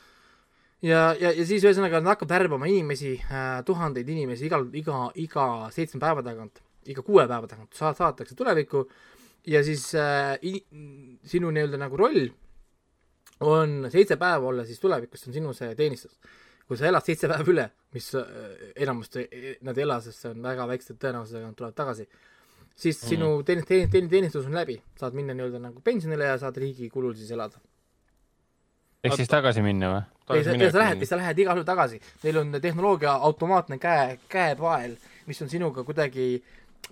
ja, 0.82 1.14
ja, 1.20 1.30
ja 1.32 1.44
siis 1.46 1.64
ühesõnaga 1.64 2.00
nad 2.02 2.14
hakkavad 2.14 2.34
värbama 2.36 2.68
inimesi 2.70 3.14
äh,, 3.24 3.60
tuhandeid 3.66 4.08
inimesi 4.08 4.46
igal, 4.48 4.66
iga, 4.76 5.06
iga 5.14 5.46
seitsme 5.74 6.00
päeva 6.02 6.22
tagant, 6.26 6.60
iga 6.86 7.02
kuue 7.06 7.24
päeva 7.26 7.46
tagant 7.50 7.72
sa-, 7.74 7.94
saadetakse 7.96 8.36
tulevikku 8.38 8.84
ja 9.46 9.62
siis 9.64 9.88
äh, 9.94 10.34
i- 10.42 10.64
sinu 11.26 11.50
nii-öelda 11.54 11.80
nagu 11.80 11.96
roll 12.00 12.26
on 13.46 13.86
seitse 13.92 14.16
päeva 14.16 14.46
olla 14.48 14.64
siis 14.64 14.80
tulevikus, 14.80 15.20
see 15.22 15.30
on 15.30 15.34
sinu 15.40 15.52
see 15.56 15.74
teenistus. 15.78 16.16
kui 16.66 16.74
sa 16.76 16.88
elad 16.88 17.04
seitse 17.06 17.28
päeva 17.30 17.46
üle, 17.52 17.64
mis 17.94 18.08
äh, 18.18 18.24
enamasti 18.82 19.22
e- 19.30 19.56
nad 19.62 19.76
ei 19.78 19.84
ela, 19.84 20.00
sest 20.02 20.24
see 20.24 20.32
on 20.34 20.42
väga 20.42 20.64
väikse 20.66 20.96
tõenäosusega, 20.98 21.46
nad 21.46 21.54
tulevad 21.58 21.76
tagasi, 21.78 22.08
siis 22.74 22.98
mm. 23.02 23.08
sinu 23.08 23.28
teen-, 23.46 23.62
teen-, 23.68 23.90
teen-, 23.92 24.08
teenistus 24.10 24.48
on 24.48 24.56
läbi, 24.58 24.74
saad 24.98 25.14
minna 25.14 25.36
nii-öelda 25.36 25.60
nagu 25.62 25.80
pensionile 25.86 26.26
ja 26.32 26.38
saad 26.42 26.58
riigi 26.58 26.88
kulul 26.90 27.14
siis 27.14 27.30
elada. 27.36 27.60
Ehk 29.06 29.20
siis 29.22 29.30
tagasi 29.32 29.64
minna 29.64 29.92
või? 29.92 30.04
ei, 30.36 30.44
sa, 30.44 30.56
sa 30.74 30.82
lähed, 30.82 31.06
sa 31.06 31.18
lähed 31.20 31.38
igal 31.44 31.58
juhul 31.58 31.68
tagasi, 31.68 32.00
neil 32.24 32.42
on 32.42 32.54
tehnoloogia 32.62 33.16
automaatne 33.28 33.78
käe, 33.82 34.18
käepael, 34.28 34.96
mis 35.26 35.42
on 35.42 35.50
sinuga 35.52 35.84
kuidagi 35.86 36.26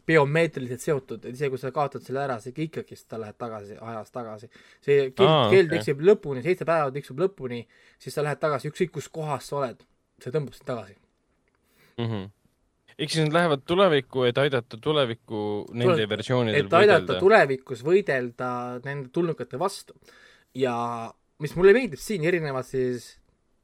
biomeetriliselt 0.07 0.83
seotud, 0.83 1.25
et 1.25 1.37
isegi 1.37 1.53
kui 1.55 1.61
sa 1.61 1.71
kaotad 1.75 2.05
selle 2.05 2.23
ära, 2.25 2.37
sa 2.43 2.51
ikka 2.51 2.65
ikkagi 2.67 2.99
sa 2.99 3.19
lähed 3.21 3.39
tagasi, 3.41 3.77
ajas 3.81 4.13
tagasi. 4.13 4.51
see 4.85 5.11
kell 5.17 5.33
kell 5.53 5.67
okei. 5.67 5.71
tiksub 5.79 6.03
lõpuni, 6.11 6.43
seitse 6.45 6.67
päeva 6.69 6.93
tiksub 6.95 7.21
lõpuni, 7.25 7.63
siis 8.03 8.17
sa 8.17 8.25
lähed 8.27 8.41
tagasi, 8.43 8.71
ükskõik 8.73 8.95
kus 8.99 9.09
kohas 9.13 9.49
sa 9.49 9.61
oled, 9.63 9.85
see 10.23 10.35
tõmbab 10.35 10.57
sind 10.57 10.69
tagasi. 10.69 10.97
mm. 11.99 12.11
-hmm. 12.11 12.31
ehk 12.99 13.11
siis 13.11 13.25
nad 13.25 13.39
lähevad 13.39 13.65
tulevikku, 13.67 14.27
et 14.29 14.39
aidata 14.39 14.77
tulevikku 14.77 15.41
nende 15.73 15.95
Tule- 15.95 16.09
versioonidel 16.09 16.67
et 16.67 16.73
aidata 16.73 17.01
võidelda. 17.01 17.21
tulevikus 17.21 17.85
võidelda 17.85 18.51
nende 18.85 19.09
tulnukate 19.09 19.59
vastu. 19.59 19.95
ja 20.55 20.75
mis 21.45 21.55
mulle 21.59 21.75
meeldib 21.77 22.01
siin, 22.01 22.25
erinevalt 22.25 22.69
siis 22.69 23.15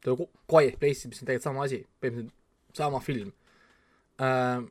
The 0.05 0.13
Quiet 0.49 0.77
Place'i, 0.81 1.09
mis 1.09 1.21
on 1.21 1.29
tegelikult 1.29 1.47
sama 1.47 1.65
asi, 1.65 1.81
põhimõtteliselt 2.01 2.37
sama 2.77 3.01
film 3.03 3.31
äh,. 4.21 4.63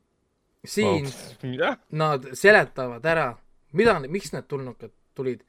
siin 0.65 1.09
mida? 1.43 1.77
nad 1.91 2.31
seletavad 2.39 3.05
ära, 3.07 3.33
mida, 3.77 3.99
miks 4.09 4.33
need 4.35 4.49
tulnukad 4.51 4.93
tulid, 5.19 5.43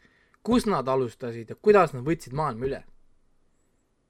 kus 0.43 0.65
nad 0.69 0.87
alustasid 0.89 1.53
ja 1.53 1.57
kuidas 1.61 1.95
nad 1.95 2.05
võtsid 2.07 2.35
maailma 2.37 2.67
üle. 2.69 2.81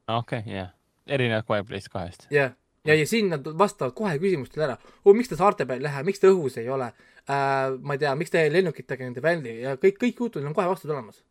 okei, 0.07 0.44
jah. 0.48 0.73
erinevad 1.07 1.48
Quiet 1.48 1.68
Place 1.69 1.91
kahest. 1.91 2.28
jah, 2.34 2.56
ja, 2.88 2.95
ja 2.95 3.07
siin 3.07 3.32
nad 3.34 3.48
vastavad 3.57 3.95
kohe 3.98 4.18
küsimustele 4.19 4.69
ära. 4.69 4.78
oo, 5.06 5.15
miks 5.18 5.32
te 5.32 5.40
saarte 5.40 5.65
peal 5.65 5.82
ei 5.82 5.88
lähe, 5.88 6.03
miks 6.07 6.23
te 6.23 6.32
õhus 6.32 6.60
ei 6.61 6.69
ole 6.69 6.91
äh,? 6.91 7.80
ma 7.80 7.98
ei 7.98 8.03
tea, 8.06 8.15
miks 8.19 8.34
te 8.34 8.45
lennukitega 8.52 9.07
nende 9.07 9.23
bändi 9.23 9.60
ja 9.61 9.76
kõik, 9.82 9.99
kõik 10.06 10.23
jutud 10.26 10.45
on 10.45 10.57
kohe 10.57 10.69
vastused 10.72 10.94
olemas. 10.95 11.23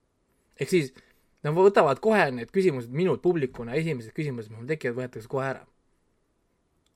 ehk 0.60 0.72
siis 0.72 0.92
nad 1.46 1.56
võtavad 1.56 2.00
kohe 2.04 2.28
need 2.34 2.52
küsimused 2.54 2.92
minult 2.94 3.22
publikuna, 3.24 3.76
esimesed 3.78 4.14
küsimused, 4.16 4.52
mis 4.52 4.60
mul 4.60 4.70
tekivad, 4.70 4.98
võetakse 5.00 5.30
kohe 5.30 5.48
ära. 5.54 5.64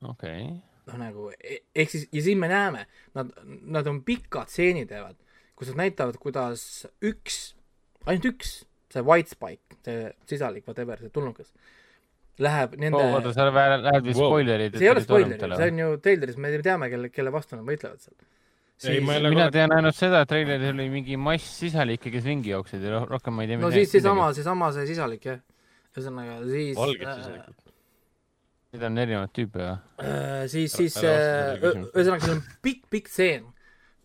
okei. 0.05 0.49
noh, 0.89 0.99
nagu 1.01 1.31
e- 1.39 1.63
ehk 1.75 1.95
siis 1.95 2.09
ja 2.13 2.25
siin 2.27 2.41
me 2.41 2.51
näeme, 2.53 2.87
nad, 3.17 3.31
nad 3.45 3.87
on 3.89 4.03
pikad 4.05 4.53
stseenid 4.53 4.91
teevad, 4.93 5.17
kus 5.57 5.71
nad 5.73 5.85
näitavad, 5.87 6.19
kuidas 6.21 6.85
üks, 7.05 7.55
ainult 8.05 8.29
üks, 8.35 8.59
see 8.93 9.05
White 9.07 9.33
Spike, 9.33 9.81
see 9.87 10.11
sisalik, 10.29 10.67
whatever, 10.69 11.01
see 11.01 11.15
tulnukas, 11.15 11.55
läheb 12.43 12.77
nende 12.83 13.01
oo, 13.01 13.17
oota, 13.17 13.33
sa 13.33 13.49
lähed 13.49 14.05
vist 14.05 14.19
spoilerid. 14.21 14.77
see 14.77 14.89
ei 14.89 14.93
ole 14.93 15.03
spoiler, 15.05 15.41
see 15.41 15.73
on 15.73 15.83
ju 15.85 15.91
treileris, 16.05 16.39
me 16.43 16.53
teame, 16.59 16.91
kelle, 16.93 17.11
kelle 17.15 17.33
vastu 17.35 17.57
nad 17.57 17.67
võitlevad 17.69 18.03
seal. 18.03 18.19
Ei, 18.91 19.01
ma 19.01 19.15
ei 19.17 19.21
ole- 19.23 19.31
mina 19.35 19.49
tean 19.55 19.73
ainult 19.77 19.97
seda, 19.97 20.21
et 20.25 20.29
treileris 20.31 20.71
oli 20.75 20.89
mingi 20.93 21.17
mass 21.17 21.47
sisalikke, 21.61 22.11
kes 22.13 22.25
ringi 22.29 22.51
jooksid 22.53 22.83
ja 22.85 22.93
roh- 22.99 23.09
rohkem 23.11 23.35
ma 23.37 23.43
ei 23.45 23.49
tea 23.53 23.59
no 23.63 23.71
siis 23.75 23.91
seesama, 23.95 24.31
seesama 24.37 24.71
see 24.77 24.87
sisalik 24.93 25.25
jah, 25.31 25.41
ühesõnaga 25.97 26.39
siis 26.51 26.77
valged 26.79 27.07
äh, 27.09 27.19
sisalikud. 27.21 27.73
Need 28.75 28.83
on 28.89 28.99
erinevad 28.99 29.31
tüüpe 29.37 29.61
või? 29.63 29.75
äh, 30.03 30.47
siis, 30.51 30.73
siis 30.75 30.97
äh, 31.07 31.61
ühesõnaga 31.63 32.25
see 32.27 32.35
on 32.35 32.43
pikk, 32.65 32.89
pikk 32.91 33.09
stseen, 33.13 33.45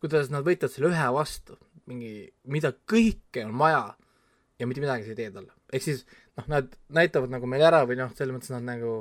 kuidas 0.03 0.29
nad 0.33 0.45
võitlevad 0.45 0.73
selle 0.75 0.91
ühe 0.93 1.07
vastu, 1.15 1.57
mingi, 1.89 2.13
mida 2.45 2.71
kõike 2.87 3.47
on 3.47 3.55
vaja 3.59 3.87
ja 4.59 4.67
mitte 4.69 4.83
midagi 4.83 5.07
sa 5.07 5.15
ei 5.15 5.17
tee 5.23 5.31
talle. 5.33 5.51
ehk 5.73 5.81
siis 5.87 6.05
noh, 6.37 6.45
nad 6.53 6.69
näitavad 6.93 7.31
nagu 7.33 7.47
meile 7.49 7.65
ära 7.71 7.81
või 7.89 7.97
noh, 7.97 8.13
selles 8.15 8.35
mõttes 8.35 8.53
nad 8.53 8.63
nagu 8.67 8.99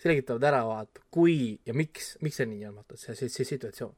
selgitavad 0.00 0.44
ära, 0.48 0.62
vaata, 0.64 1.02
kui 1.12 1.58
ja 1.68 1.74
miks, 1.76 2.14
miks 2.24 2.38
see 2.40 2.46
nii 2.48 2.64
on, 2.70 2.78
vaata 2.80 2.96
see, 2.96 3.12
see, 3.18 3.28
see 3.28 3.44
situatsioon. 3.44 3.92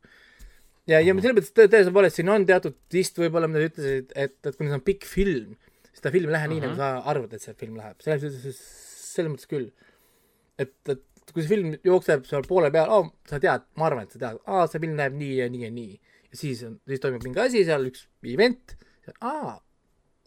ja, 0.90 0.98
ja 0.98 1.14
selles 1.14 1.36
mõttes 1.36 1.52
tõ- 1.56 1.68
tõepoolest 1.70 2.18
siin 2.18 2.32
on 2.32 2.46
teatud 2.48 2.76
twist 2.92 3.20
võib-olla, 3.20 3.50
mida 3.50 3.64
sa 3.64 3.70
ütlesid, 3.72 4.12
et, 4.14 4.36
et 4.40 4.58
kuna 4.58 4.72
see 4.72 4.80
on 4.80 4.84
pikk 4.86 5.08
film, 5.08 5.56
siis 5.90 6.04
ta 6.04 6.12
film 6.14 6.30
ei 6.30 6.36
lähe 6.36 6.50
nii, 6.52 6.64
nagu 6.66 6.78
sa 6.78 6.92
arvad, 7.12 7.34
et 7.36 7.44
see 7.44 7.56
film 7.60 7.78
läheb, 7.80 7.98
selles 8.04 8.26
mõttes, 8.26 8.60
selles 9.12 9.34
mõttes 9.34 9.50
küll. 9.50 9.72
et, 10.62 10.74
et 10.92 11.32
kui 11.32 11.44
see 11.44 11.52
film 11.54 11.74
jookseb 11.86 12.24
seal 12.28 12.46
poole 12.48 12.70
peal 12.74 12.90
oh,, 12.92 13.10
sa 13.28 13.40
tead, 13.42 13.66
ma 13.78 13.88
arvan, 13.88 14.08
et 14.08 14.14
sa 14.14 14.22
tead, 14.22 14.40
aa, 14.46 14.64
see 14.70 14.82
film 14.82 14.96
läheb 14.98 15.18
nii 15.18 15.34
ja 15.40 15.50
nii 15.52 15.66
ja 15.66 15.74
nii. 15.74 16.16
ja 16.32 16.40
siis 16.40 16.64
on, 16.66 16.78
siis 16.88 17.02
toimub 17.02 17.26
mingi 17.26 17.42
asi 17.42 17.62
seal, 17.68 17.86
üks 17.90 18.08
event, 18.34 18.74
aa, 19.20 19.60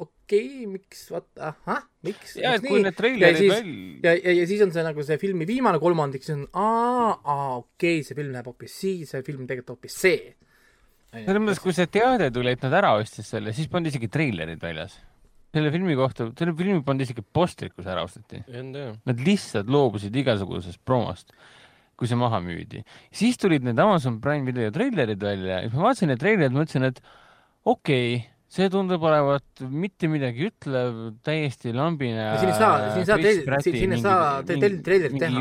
okei 0.02 0.48
okay,, 0.48 0.70
miks, 0.72 1.04
vot, 1.12 1.28
ahah, 1.40 1.84
miks, 2.08 2.38
ja, 2.40 2.56
et 2.58 2.66
kui 2.66 2.82
need 2.84 2.98
treilerid 2.98 3.42
veel, 3.44 3.70
ja, 4.06 4.16
ja, 4.16 4.38
ja 4.42 4.48
siis 4.50 4.64
on 4.66 4.74
see 4.76 4.84
nagu 4.88 5.06
see 5.08 5.20
filmi 5.22 5.48
viimane 5.50 5.80
kolmandik, 5.84 6.26
siis 6.26 6.38
on 6.38 6.48
aa, 6.52 7.12
aa, 7.20 7.52
okei 7.60 8.00
okay,, 8.00 8.08
see 8.08 8.18
film 8.18 8.34
läheb 8.36 8.50
hoopis 8.50 8.80
siia, 8.82 9.12
see 9.12 9.24
film 9.28 9.46
tegelikult 9.50 9.78
hoopis 9.78 10.00
see. 10.06 10.34
Selles 11.14 11.42
mõttes, 11.42 11.62
kui 11.64 11.74
see 11.74 11.88
teade 11.88 12.32
tuli, 12.34 12.52
et 12.56 12.64
nad 12.66 12.74
ära 12.82 12.94
ostis 13.00 13.28
selle, 13.32 13.54
siis 13.56 13.68
polnud 13.72 13.88
isegi 13.92 14.08
treilerid 14.12 14.60
väljas. 14.62 14.98
selle 15.56 15.70
filmi 15.72 15.96
kohta, 15.96 16.26
selle 16.36 16.52
filmi 16.54 16.82
polnud 16.84 17.06
isegi 17.06 17.24
postrit, 17.34 17.72
kui 17.74 17.84
see 17.86 17.92
ära 17.94 18.04
osteti. 18.04 18.42
Nad 19.08 19.22
lihtsalt 19.24 19.70
loobusid 19.72 20.16
igasugusest 20.20 20.82
promost, 20.84 21.32
kui 21.96 22.08
see 22.12 22.18
maha 22.20 22.42
müüdi. 22.44 22.84
siis 23.12 23.38
tulid 23.40 23.64
need 23.64 23.80
Amazon 23.80 24.20
Prime 24.20 24.44
video 24.46 24.72
treilerid 24.76 25.22
välja 25.24 25.62
ja 25.62 25.70
siis 25.70 25.74
ma 25.78 25.86
vaatasin 25.88 26.12
neid 26.12 26.20
treilereid, 26.20 26.52
mõtlesin, 26.52 26.84
et 26.90 27.00
okei 27.64 28.18
okay,, 28.18 28.30
see 28.56 28.68
tundub 28.70 29.02
olevat 29.04 29.64
mitte 29.72 30.08
midagi 30.12 30.50
ütlev, 30.50 31.00
täiesti 31.24 31.72
lambine. 31.74 32.20
Ja 32.20 32.36
siin 32.38 32.52
ei 32.52 32.60
saa- 32.60 32.92
siin 32.92 33.00
ei 33.00 33.06
saa 33.06 33.18
siin- 33.64 33.94
ei 33.96 34.02
saa 34.04 34.44
treilerit 34.44 35.18
teha. 35.20 35.32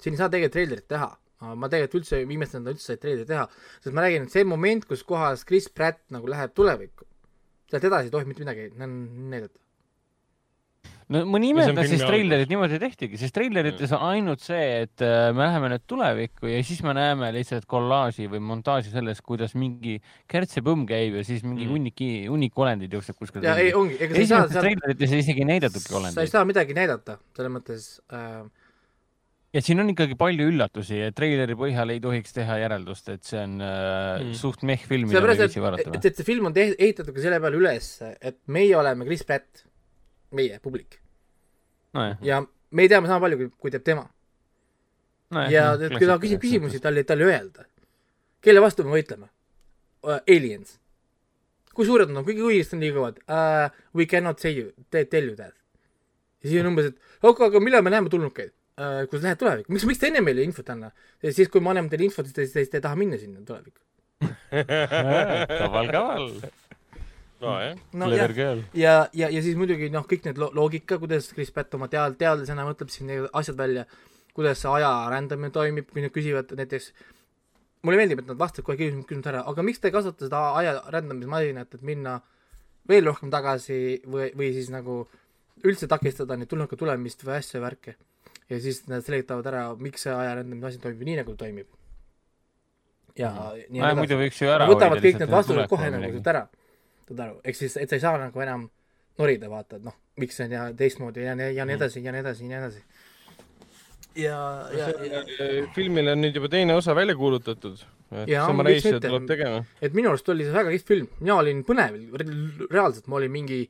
siin 0.00 0.14
ei 0.16 0.18
saa 0.18 0.28
tegelikult 0.32 0.52
treilerit 0.56 0.88
teha. 0.88 1.10
Ma 1.40 1.68
tegelikult 1.68 2.00
üldse 2.02 2.16
ei 2.22 2.30
imesta, 2.32 2.56
et 2.58 2.64
nad 2.64 2.72
üldse 2.72 2.86
said 2.92 3.02
treilerit 3.02 3.28
teha, 3.28 3.44
sest 3.82 3.92
ma 3.96 4.06
räägin, 4.06 4.24
et 4.24 4.32
see 4.32 4.44
moment, 4.48 4.84
kus 4.88 5.02
kohas 5.04 5.44
Chris 5.44 5.68
Pratt 5.68 6.00
nagu 6.14 6.26
läheb 6.32 6.54
tulevikku, 6.56 7.04
sealt 7.70 7.84
edasi 7.84 8.08
ei 8.08 8.14
tohi 8.14 8.24
mitte 8.24 8.44
midagi 8.46 8.70
nä- 8.78 8.88
näidata. 9.36 9.58
no 11.12 11.20
mõni 11.30 11.52
imetas, 11.52 11.86
siis 11.86 12.02
treilerid 12.02 12.50
niimoodi 12.50 12.80
tehtigi, 12.82 13.18
sest 13.20 13.34
treilerites 13.36 13.92
on 13.94 14.00
ainult 14.08 14.40
see, 14.42 14.80
et 14.86 15.04
äh, 15.06 15.28
me 15.36 15.44
läheme 15.44 15.68
nüüd 15.70 15.84
tulevikku 15.86 16.48
ja 16.50 16.58
siis 16.66 16.80
me 16.82 16.94
näeme 16.98 17.28
lihtsalt 17.36 17.66
kollaaži 17.70 18.26
või 18.32 18.40
montaaži 18.42 18.90
sellest, 18.90 19.22
kuidas 19.22 19.54
mingi 19.54 20.00
kärtsepõmm 20.32 20.82
käib 20.88 21.14
ja 21.20 21.22
siis 21.28 21.44
mingi 21.46 21.66
Mm. 21.66 21.70
hunnik, 21.76 22.02
hunnik 22.32 22.58
olendid 22.58 22.92
jookseb 22.96 23.20
kuskil. 23.20 23.44
ja 23.46 23.54
ei, 23.54 23.70
ongi, 23.74 24.00
ega 24.00 24.14
sa 24.14 24.20
ei 24.20 24.26
saa 24.26 24.44
esimestes 24.46 24.62
treilerites 24.66 25.12
isegi 25.20 25.44
ei 25.44 25.50
näidatudki 25.52 25.88
sa 25.92 25.94
ei 25.94 26.00
olendeid. 26.00 26.32
saa 26.32 26.44
midagi 26.44 26.74
näidata, 26.74 27.18
selles 27.36 27.52
mõttes 27.54 27.86
äh, 28.10 28.42
ja 29.56 29.62
siin 29.64 29.80
on 29.80 29.90
ikkagi 29.92 30.16
palju 30.20 30.48
üllatusi, 30.50 30.98
et 31.08 31.16
treileri 31.16 31.56
põhjal 31.58 31.94
ei 31.94 32.00
tohiks 32.04 32.34
teha 32.36 32.58
järeldust, 32.60 33.08
et 33.14 33.24
see 33.24 33.40
on 33.40 33.56
äh, 33.64 33.94
Mm. 34.16 34.34
suht 34.36 34.62
mehh 34.66 34.82
film, 34.88 35.08
mida 35.10 35.22
me 35.22 35.34
viitsi 35.38 35.62
vaadata 35.62 35.88
et, 35.90 35.96
et, 35.98 36.08
et 36.10 36.20
see 36.20 36.26
film 36.26 36.48
on 36.50 36.56
ehitatud 36.56 37.14
ka 37.14 37.22
selle 37.24 37.40
peale 37.42 37.58
üles, 37.58 37.88
et 38.20 38.38
meie 38.52 38.76
oleme 38.78 39.06
Chris 39.08 39.24
Pratt, 39.28 39.64
meie 40.36 40.58
publik 40.62 40.98
nojah, 41.96 42.18
ja 42.24 42.40
me 42.42 42.84
ei 42.84 42.92
tea 42.92 43.00
sama 43.04 43.20
palju, 43.24 43.38
kui, 43.42 43.50
kui 43.64 43.74
teab 43.74 43.86
tema. 43.86 44.06
nojah. 45.34 45.52
ja 45.52 45.68
et 45.78 45.96
kui 45.96 46.08
ta 46.08 46.18
küsib 46.22 46.42
küsimusi, 46.42 46.82
tal 46.82 46.96
ei, 46.96 47.06
tal 47.08 47.22
ei 47.24 47.30
öelda. 47.32 47.68
kelle 48.44 48.64
vastu 48.64 48.84
me 48.84 48.96
võitleme 48.96 49.28
uh,? 49.28 50.20
Aliens. 50.20 50.76
kui 51.72 51.88
suured 51.88 52.12
nad 52.12 52.22
on, 52.22 52.28
kui 52.28 52.36
õigesti 52.36 52.76
on 52.76 52.84
liiguvad 52.84 53.22
uh,? 53.24 53.72
We 53.96 54.08
cannot 54.10 54.42
say 54.42 54.56
you, 54.56 54.72
tell 54.90 55.32
you 55.32 55.36
that. 55.36 55.54
ja 56.42 56.50
siis 56.50 56.60
on 56.62 56.72
umbes, 56.72 56.92
et 56.92 57.24
aga, 57.24 57.50
aga 57.50 57.62
millal 57.62 57.84
me 57.86 57.94
näeme 57.94 58.12
tulnukeid 58.12 58.52
kui 58.76 59.16
sa 59.16 59.24
lähed 59.24 59.40
tulevikku, 59.40 59.72
miks, 59.72 59.86
miks 59.88 60.00
te 60.02 60.10
enne 60.10 60.20
meile 60.24 60.44
infot 60.44 60.68
anna? 60.72 60.90
siis, 61.24 61.48
kui 61.52 61.62
me 61.64 61.72
anname 61.72 61.88
teile 61.92 62.04
infot, 62.10 62.28
siis 62.28 62.36
te, 62.36 62.46
siis 62.50 62.72
te 62.72 62.80
ei 62.80 62.84
taha 62.84 62.98
minna 63.00 63.16
sinna 63.20 63.40
tulevikku. 63.46 63.80
kaval, 65.62 65.88
kaval. 65.92 66.26
nojah, 67.40 67.80
no 67.96 68.08
Clever 68.10 68.34
girl. 68.36 68.60
ja, 68.76 68.94
ja, 69.16 69.30
ja 69.32 69.42
siis 69.44 69.56
muidugi 69.56 69.88
noh, 69.92 70.04
kõik 70.08 70.28
need 70.28 70.40
lo 70.40 70.50
loogika, 70.56 71.00
kuidas 71.00 71.30
Chris 71.32 71.52
Pratt 71.52 71.72
oma 71.76 71.88
tead-, 71.92 72.18
teadlasena 72.20 72.66
mõtleb 72.68 72.92
siin 72.92 73.08
need 73.12 73.28
asjad 73.36 73.56
välja, 73.60 73.84
kuidas 74.36 74.60
see 74.60 74.72
aja 74.76 74.92
rändamine 75.12 75.52
toimib, 75.54 75.88
kui 75.92 76.04
nad 76.04 76.12
küsivad 76.12 76.52
näiteks, 76.60 76.90
mulle 77.86 78.00
meeldib, 78.00 78.20
et 78.24 78.28
nad 78.28 78.40
vastavad 78.40 78.68
kohe 78.68 78.80
küsimus- 78.80 79.08
küsimust 79.08 79.30
ära, 79.32 79.44
aga 79.48 79.64
miks 79.64 79.80
te 79.80 79.88
ei 79.88 79.94
kasuta 79.96 80.28
seda 80.28 80.42
aja 80.60 80.76
rändamismasinat, 80.92 81.78
et 81.78 81.86
minna 81.86 82.18
veel 82.88 83.08
rohkem 83.08 83.32
tagasi 83.32 84.02
või, 84.04 84.28
või 84.36 84.52
siis 84.56 84.68
nagu 84.74 85.06
üldse 85.64 85.88
takistada 85.88 86.36
neid 86.36 86.50
tulnuka 86.52 86.76
tulemist 86.76 87.24
või 87.24 87.38
asja 87.38 87.58
ja 87.58 87.64
värke. 87.64 87.96
Ja 88.50 88.60
siis 88.62 88.84
nad 88.90 89.04
seletavad 89.06 89.48
ära, 89.50 89.64
miks 89.80 90.06
see 90.06 90.14
aja 90.14 90.36
rändamise 90.38 90.72
asi 90.72 90.82
toimib 90.82 91.02
nii, 91.08 91.18
nagu 91.22 91.34
ta 91.34 91.44
toimib. 91.44 91.66
ja 93.18 93.32
nii 93.70 93.80
no,. 93.80 93.92
muidu 93.98 94.18
võiks 94.20 94.40
ju 94.42 94.50
ära 94.52 94.66
Nad 94.66 94.74
võtavad 94.74 95.00
kõik 95.00 95.08
lihtsalt 95.08 95.24
need 95.24 95.34
vastused 95.34 95.70
kohe 95.72 95.90
nagu 95.94 96.12
sealt 96.12 96.30
ära, 96.34 96.42
saad 97.08 97.22
aru, 97.26 97.40
ehk 97.44 97.58
siis, 97.58 97.76
et 97.80 97.90
sa 97.90 97.98
ei 97.98 98.04
saa 98.04 98.20
nagu 98.20 98.44
enam 98.44 98.68
norida, 99.18 99.50
vaata, 99.50 99.80
et 99.80 99.86
noh, 99.86 99.96
miks 100.20 100.38
see 100.38 100.46
on 100.46 100.54
ja 100.56 100.68
teistmoodi 100.76 101.24
ja, 101.24 101.34
ja, 101.34 101.50
ja 101.50 101.64
Mm. 101.64 101.72
nii 101.72 101.78
edasi 101.80 102.04
ja 102.04 102.12
nii 102.14 102.22
edasi 102.24 102.44
ja 102.44 102.48
nii 102.48 102.58
edasi. 102.60 102.82
ja, 104.16 104.38
ja, 104.76 104.88
ja 104.92 105.66
filmil 105.74 106.12
on 106.12 106.22
nüüd 106.22 106.38
juba 106.38 106.52
teine 106.52 106.76
osa 106.76 106.94
välja 106.94 107.16
kuulutatud. 107.16 107.82
sama 108.46 108.62
reisija 108.62 109.00
tuleb 109.00 109.26
tegema. 109.26 109.64
et 109.82 109.94
minu 109.96 110.12
arust 110.12 110.28
oli 110.28 110.44
see 110.44 110.54
väga 110.54 110.70
kihvt 110.76 110.86
film, 110.94 111.08
mina 111.20 111.40
olin 111.42 111.64
põnevil, 111.64 112.06
reaalselt 112.70 113.08
ma 113.08 113.16
olin 113.16 113.32
mingi 113.32 113.64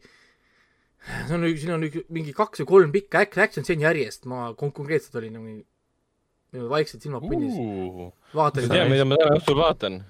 see 1.28 1.34
on, 1.36 1.46
siin 1.56 1.72
on 1.76 1.86
üks- 1.88 2.06
mingi 2.12 2.32
kaks 2.36 2.60
või 2.62 2.66
kolm 2.72 2.92
pikka 2.94 3.22
act- 3.24 3.38
action 3.42 3.64
stseeni 3.66 3.86
järjest, 3.86 4.26
ma 4.30 4.52
kon- 4.58 4.72
konkreetselt 4.74 5.14
olin 5.20 5.32
nagu 5.38 6.68
vaikselt 6.70 7.02
silmad 7.04 7.22
punnis, 7.26 7.54
ma 7.56 8.10
vaatasin 8.42 8.70
tean, 8.72 8.90
mida 8.90 9.04
ma 9.04 9.18
täna 9.20 9.38
õhtul 9.40 9.58
vaatan. 9.60 10.00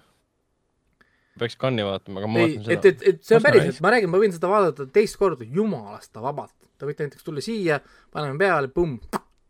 peaks 1.38 1.56
Cannes'i 1.60 1.84
vaatama, 1.84 2.20
aga 2.22 2.28
ma 2.32 2.38
ei, 2.40 2.54
vaatan 2.56 2.72
et, 2.72 2.82
seda. 2.82 2.88
et, 2.88 3.02
et 3.10 3.24
see 3.28 3.36
on 3.36 3.42
päriselt 3.44 3.80
ma 3.84 3.90
räägin, 3.92 4.08
ma 4.12 4.20
võin 4.22 4.32
seda 4.32 4.48
vaadata 4.48 4.86
teist 4.92 5.18
korda 5.20 5.44
jumalast 5.44 6.12
ta 6.14 6.22
vabalt. 6.24 6.54
Te 6.80 6.88
võite 6.88 7.04
näiteks 7.04 7.24
tulla 7.24 7.42
siia, 7.44 7.76
paneme 8.12 8.38
peale, 8.40 8.68
pumm, 8.72 8.96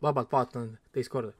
vabalt 0.02 0.32
vaatan 0.34 0.72
teist 0.94 1.10
korda. 1.12 1.30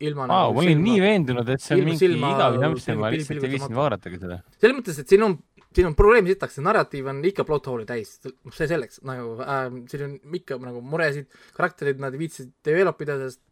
ilma 0.00 0.26
Vau, 0.30 0.52
ma 0.54 0.60
olin 0.62 0.78
nii 0.84 1.00
veendunud, 1.02 1.48
et 1.50 1.60
see 1.64 1.74
on 1.74 1.80
mingi 1.88 2.06
igav 2.06 2.54
jamps 2.60 2.84
ja 2.86 2.92
pilgu- 2.94 3.00
ma 3.00 3.08
pilgu- 3.10 3.16
lihtsalt 3.18 3.44
ei 3.48 3.50
viitsinud 3.50 3.78
vaadatagi 3.80 4.18
seda. 4.20 4.36
selles 4.60 4.76
mõttes, 4.76 4.98
et 5.02 5.08
siin 5.08 5.22
on, 5.26 5.38
siin 5.78 5.88
on 5.92 5.96
probleem 5.98 6.26
sitaks, 6.26 6.56
see 6.58 6.64
narratiiv 6.66 7.08
on 7.12 7.22
ikka 7.28 7.46
plot 7.46 7.68
hole'i 7.70 7.86
täis, 7.86 8.16
see 8.24 8.66
selleks, 8.70 9.02
nagu 9.06 9.36
äh, 9.44 9.66
siin 9.90 10.06
on 10.08 10.38
ikka 10.40 10.58
nagu 10.62 10.82
muresid, 10.82 11.28
karakterid 11.56 12.02
nad 12.02 12.16
ei 12.16 12.24
viitsi 12.24 12.48
develop 12.66 13.04
ida, 13.04 13.18
sest 13.22 13.42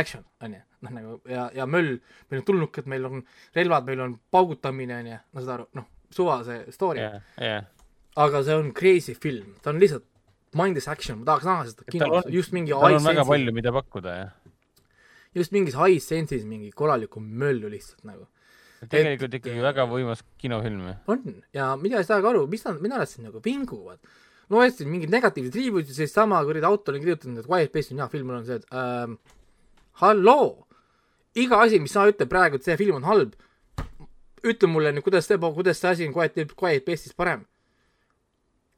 action, 0.00 0.24
on 0.40 0.56
ju, 0.56 0.62
noh 0.86 0.94
nagu 0.96 1.16
ja, 1.28 1.48
ja 1.54 1.66
möll, 1.68 1.98
meil 2.30 2.40
on 2.42 2.46
tulnukad, 2.48 2.88
meil 2.90 3.08
on 3.10 3.24
relvad, 3.56 3.88
meil 3.90 4.06
on 4.06 4.16
paugutamine, 4.32 5.02
on 5.02 5.12
ju, 5.12 5.20
no 5.34 5.44
saad 5.44 5.54
aru, 5.58 5.68
noh, 5.76 5.90
suva 6.14 6.40
see 6.48 6.62
story. 6.74 7.04
Yeah., 7.04 7.20
jah, 7.36 7.60
jah. 7.60 7.94
aga 8.24 8.44
see 8.46 8.60
on 8.62 8.72
crazy 8.76 9.16
film, 9.18 9.56
ta 9.60 9.74
on 9.74 9.82
lihtsalt 9.82 10.08
mindless 10.56 10.90
action, 10.90 11.20
ma 11.20 11.28
tahaks 11.28 11.46
näha 11.46 11.68
seda 11.68 11.90
kinos, 11.92 12.30
just 12.32 12.56
mingi 12.56 12.74
tal 12.74 12.96
on 12.96 13.04
väga 13.06 13.26
palju, 13.28 13.54
mida 13.54 13.74
pakkuda 13.74 14.16
ja 14.16 14.28
just 15.34 15.52
mingis 15.54 15.76
high 15.78 16.00
sense'is 16.02 16.46
mingi 16.46 16.72
korralikku 16.74 17.20
möllu 17.22 17.70
lihtsalt 17.70 18.02
nagu. 18.08 18.26
Tegelikult 18.88 19.34
Et- 19.34 19.40
ikkagi 19.40 19.60
väga 19.62 19.84
võimas 19.90 20.22
kinofilm. 20.38 20.94
on 21.06 21.42
ja 21.52 21.76
mina 21.76 21.98
ei 21.98 22.04
saagi 22.04 22.26
aru, 22.26 22.46
mis 22.46 22.64
nad, 22.64 22.80
mida 22.80 22.98
nad 22.98 23.08
siin 23.08 23.26
nagu 23.26 23.40
vinguvad. 23.44 23.98
no 24.50 24.60
hästi 24.60 24.86
mingid 24.86 25.10
negatiivsed 25.10 25.54
review'id 25.54 25.88
ja 25.88 25.94
siis 25.94 26.12
sama 26.12 26.42
kuradi 26.44 26.64
autor 26.66 26.94
on 26.94 27.00
kirjutanud, 27.00 27.38
et 27.38 27.46
Quiet 27.46 27.72
Place 27.72 27.92
on 27.92 27.98
hea 28.00 28.08
film, 28.08 28.26
mul 28.26 28.36
on 28.40 28.44
see, 28.46 28.54
et 28.56 28.66
ähm, 28.72 29.18
halloo, 30.00 30.66
iga 31.36 31.60
asi, 31.62 31.78
mis 31.78 31.92
sa 31.92 32.08
ütled 32.10 32.28
praegu, 32.28 32.56
et 32.56 32.64
see 32.64 32.76
film 32.76 32.96
on 32.96 33.06
halb, 33.06 33.36
ütle 34.42 34.66
mulle 34.66 34.90
nüüd, 34.92 35.04
kuidas 35.06 35.26
see, 35.28 35.38
kuidas 35.38 35.78
see 35.78 35.88
asi 35.92 36.08
on 36.08 36.14
Quiet, 36.16 36.34
Quiet 36.56 36.84
Place'is 36.86 37.14
parem. 37.14 37.44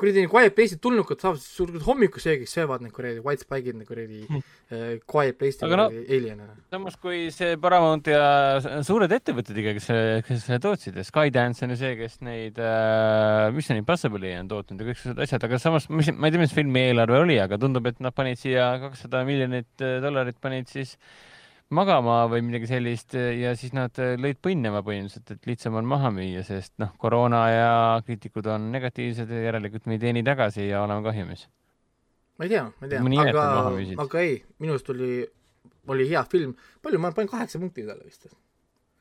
Kuradi 0.03 0.25
Quiet 0.33 0.57
Place'id 0.57 0.81
tulnukad 0.83 1.23
saavad 1.23 1.41
sul 1.43 1.71
hommikusöögiks 1.87 2.53
söövad 2.59 2.83
need 2.83 2.93
kuradi 2.97 3.23
White 3.23 3.47
Spike'id, 3.47 3.79
need 3.79 3.87
kuradi 3.89 4.25
äh, 4.27 4.99
Quiet 5.09 5.39
Place'i 5.39 5.65
Aga 5.69 5.79
no- 5.79 5.87
kuradi 5.93 6.19
alien'ina. 6.19 6.49
samas, 6.75 6.97
kui 7.01 7.29
see 7.35 7.55
Paramount 7.63 8.11
ja 8.11 8.25
suured 8.87 9.15
ettevõtted 9.15 9.63
ikka, 9.63 9.75
kes, 9.79 9.89
kes 10.29 10.47
selle 10.49 10.61
tootsid 10.65 10.99
ja 10.99 11.07
Skydance 11.07 11.63
on 11.67 11.75
ju 11.77 11.81
see, 11.85 11.95
kes 12.03 12.19
neid 12.27 12.59
äh, 12.59 13.49
Mission 13.55 13.79
Impossible'i 13.81 14.35
on 14.41 14.51
tootnud 14.51 14.83
ja 14.83 14.91
kõik 14.91 15.01
sellised 15.03 15.23
asjad, 15.27 15.47
aga 15.49 15.63
samas, 15.63 15.87
ma 15.93 16.03
ei 16.03 16.35
tea, 16.35 16.43
mis 16.43 16.55
filmi 16.57 16.83
eelarve 16.91 17.23
oli, 17.23 17.39
aga 17.43 17.61
tundub, 17.63 17.87
et 17.93 18.03
nad 18.03 18.15
panid 18.17 18.41
siia 18.43 18.73
kakssada 18.89 19.23
miljonit 19.29 19.85
äh, 19.87 20.01
dollarit 20.05 20.41
panid 20.43 20.67
siis 20.73 20.97
magama 21.75 22.23
või 22.31 22.43
midagi 22.47 22.69
sellist 22.71 23.17
ja 23.17 23.55
siis 23.59 23.75
nad 23.77 23.97
äh, 24.03 24.15
lõid 24.21 24.41
põnnema 24.45 24.83
põhimõtteliselt, 24.85 25.35
et 25.35 25.49
lihtsam 25.49 25.79
on 25.81 25.89
maha 25.89 26.13
müüa, 26.15 26.45
sest 26.47 26.75
noh, 26.83 26.93
koroona 27.01 27.43
ja 27.51 27.73
kriitikud 28.07 28.49
on 28.53 28.71
negatiivsed 28.75 29.31
ja 29.33 29.47
järelikult 29.49 29.89
me 29.89 29.99
ei 29.99 30.03
teeni 30.03 30.25
tagasi 30.27 30.69
ja 30.69 30.83
oleme 30.85 31.05
kahjumis. 31.07 31.47
ma 32.39 32.49
ei 32.49 32.55
tea, 32.55 32.65
ma 32.69 32.89
ei 32.89 32.95
tea, 32.95 33.03
aga 33.29 33.47
aga 34.07 34.25
ei, 34.25 34.39
minu 34.63 34.77
arust 34.77 34.91
oli, 34.95 35.13
oli 35.93 36.09
hea 36.13 36.25
film, 36.31 36.57
palju, 36.85 37.03
ma 37.03 37.13
panin 37.17 37.31
kaheksa 37.33 37.61
punkti 37.63 37.87
talle 37.89 38.05
vist. 38.05 38.29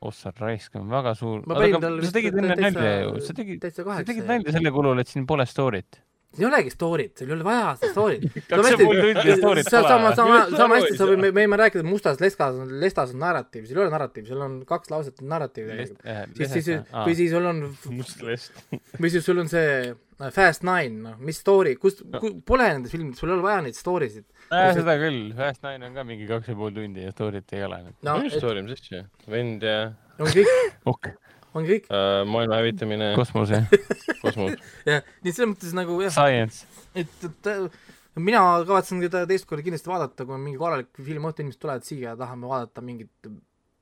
ossa 0.01 0.33
raisk 0.37 0.75
on 0.79 0.87
väga 0.91 1.15
suur. 1.15 1.43
sa 1.47 2.15
tegid 2.19 2.39
enne 2.39 2.55
nalja 2.55 2.95
ju, 3.01 3.17
sa 3.25 3.35
tegid, 3.37 3.67
sa 3.67 3.99
tegid. 4.07 4.25
nalja 4.27 4.55
selle 4.57 4.71
kulul, 4.71 5.03
et 5.03 5.11
siin 5.11 5.27
pole 5.27 5.47
story't. 5.49 6.01
Siin 6.31 6.45
ei 6.45 6.47
olegi 6.47 6.71
story't, 6.71 7.17
sul 7.19 7.31
ei 7.31 7.35
ole 7.35 7.45
vaja 7.45 7.71
seda 7.79 7.91
story't. 7.91 8.35
Kaks 8.51 8.69
ja 8.71 8.77
pool 8.79 8.99
tundi 9.03 9.33
story't 9.35 9.67
pole. 9.67 9.87
sama, 9.87 10.11
sama, 10.15 10.37
sama 10.53 10.77
hästi 10.77 10.93
ei 10.93 10.99
sa 10.99 11.07
võime, 11.09 11.31
me 11.31 11.43
võime 11.43 11.59
rääkida 11.59 11.83
mustas 11.87 12.21
lestas, 12.23 12.59
lestas 12.83 13.11
on 13.15 13.19
narratiiv, 13.23 13.65
seal 13.67 13.81
ei 13.81 13.85
ole 13.85 13.93
narratiiv, 13.93 14.27
seal 14.29 14.45
on 14.45 14.55
kaks 14.67 14.93
lauset 14.93 15.19
on 15.23 15.31
narratiiv 15.33 15.67
tegelikult. 15.71 16.05
siis, 16.37 16.53
siis, 16.55 16.69
või 16.93 17.17
siis 17.19 17.33
sul 17.35 17.49
on, 17.51 17.65
must 17.97 18.23
lest. 18.27 18.63
või 19.01 19.11
siis 19.11 19.27
sul 19.27 19.43
on 19.43 19.51
see 19.51 19.73
äh, 19.91 20.29
Fast 20.31 20.63
Nine, 20.67 21.01
noh, 21.09 21.17
mis 21.19 21.41
story, 21.43 21.75
kust, 21.81 22.05
pole 22.47 22.69
nendes 22.69 22.95
filmides, 22.95 23.19
sul 23.19 23.33
ei 23.33 23.35
ole 23.35 23.47
vaja 23.49 23.65
neid 23.67 23.79
story 23.79 24.07
sid. 24.13 24.27
seda 24.47 24.95
küll, 25.01 25.33
Fast 25.35 25.67
Nine 25.67 25.89
on 25.89 25.99
ka 25.99 26.07
mingi 26.07 26.29
kaks 26.31 26.53
ja 26.53 26.55
pool 26.61 26.71
tundi 26.77 27.03
ja 27.09 27.11
story't 27.15 27.57
ei 27.57 27.67
ole. 27.67 27.83
no, 28.07 28.15
mis 28.23 28.39
story, 28.39 28.63
mis 28.67 28.79
asja? 28.79 29.03
vend 29.31 29.67
ja. 29.67 29.81
on 30.15 30.31
kõik, 30.31 31.11
ongi 31.55 31.75
kõik. 31.75 31.87
äh, 31.91 32.21
maailma 32.27 32.59
hävitamine, 32.61 33.13
kosmose, 33.19 33.63
kosmos. 34.23 34.57
jah, 34.87 35.05
nii 35.21 35.31
et 35.31 35.37
selles 35.37 35.53
mõttes 35.53 35.77
nagu 35.77 35.97
jah, 36.03 36.13
science. 36.15 36.65
et, 36.95 37.29
et 37.29 38.19
mina 38.19 38.41
kavatsen 38.67 39.03
teda 39.05 39.23
teist 39.29 39.47
korda 39.49 39.65
kindlasti 39.65 39.91
vaadata, 39.91 40.25
kui 40.27 40.35
on 40.35 40.43
mingi 40.43 40.59
korralik 40.61 40.91
film, 40.99 41.29
õhtu 41.29 41.45
inimesed 41.45 41.61
tulevad 41.61 41.87
siia 41.87 42.11
ja 42.11 42.19
tahame 42.19 42.49
vaadata 42.51 42.83
mingit 42.85 43.31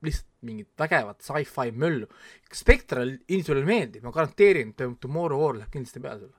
lihtsalt 0.05 0.27
mingit 0.47 0.69
vägevat 0.79 1.23
sci-fi 1.23 1.73
möllu. 1.75 2.07
Spectral 2.55 3.17
inimesele 3.27 3.65
meeldib, 3.67 4.05
ma 4.05 4.13
garanteerin, 4.15 4.73
Tomorrow 4.75 5.41
War 5.41 5.57
läheb 5.59 5.73
kindlasti 5.73 6.03
peale 6.03 6.21
sulle. 6.23 6.35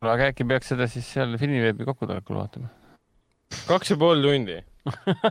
aga 0.00 0.30
äkki 0.30 0.46
peaks 0.48 0.70
seda 0.72 0.86
siis 0.88 1.08
seal 1.12 1.36
filmiveebi 1.36 1.84
kokkutulekul 1.84 2.38
vaatama? 2.38 2.70
kaks 3.68 3.90
ja 3.92 3.96
pool 4.00 4.22
tundi. 4.24 4.56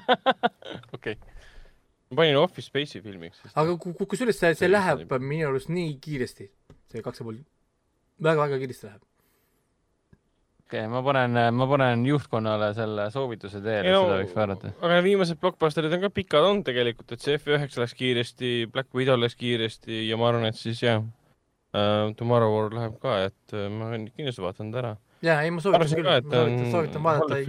okei. 0.96 1.16
Ma 2.10 2.18
panin 2.24 2.38
Office 2.42 2.68
Space'i 2.72 3.02
filmiks. 3.06 3.42
aga 3.54 3.76
ku- 3.78 3.94
ku- 3.94 4.06
kusjuures 4.10 4.40
see, 4.40 4.56
see 4.58 4.70
läheb 4.72 5.06
minu 5.22 5.50
arust 5.52 5.70
nii 5.70 5.98
kiiresti, 6.02 6.50
see 6.92 7.04
kaks 7.06 7.22
ja 7.22 7.28
pool, 7.28 7.38
väga-väga 8.26 8.58
kiiresti 8.64 8.88
läheb. 8.90 9.04
okei, 10.66 10.88
ma 10.90 11.02
panen, 11.06 11.38
ma 11.58 11.68
panen 11.70 12.04
juhtkonnale 12.06 12.72
selle 12.78 13.08
soovituse 13.14 13.62
teele, 13.62 13.90
et 13.90 13.96
seda 13.98 14.18
võiks 14.24 14.36
vaadata. 14.38 14.74
aga 14.86 15.00
viimased 15.06 15.40
blockbusterid 15.42 15.94
on 15.98 16.04
ka 16.08 16.10
pikad 16.14 16.46
olnud 16.50 16.66
tegelikult, 16.68 17.12
et 17.14 17.22
see 17.26 17.38
F9 17.38 17.78
läks 17.84 17.96
kiiresti, 18.02 18.52
Black 18.74 18.90
Widow 18.98 19.18
läks 19.22 19.38
kiiresti 19.40 20.04
ja 20.10 20.18
ma 20.18 20.30
arvan, 20.32 20.50
et 20.50 20.58
siis 20.58 20.82
jah 20.86 21.02
uh,, 21.02 22.10
Tomorrow 22.18 22.54
War 22.56 22.74
läheb 22.74 22.98
ka, 23.02 23.20
et 23.30 23.54
uh, 23.58 23.70
ma 23.70 23.92
kindlasti 23.98 24.42
vaatan 24.46 24.74
ta 24.74 24.82
ära. 24.84 24.96
jaa, 25.26 25.40
ei 25.46 25.54
ma 25.54 25.62
soovitan 25.62 25.94
küll, 25.94 26.10
ma 26.10 26.20
soovitan, 26.26 26.68
soovitan 26.74 27.04
vaadata 27.06 27.42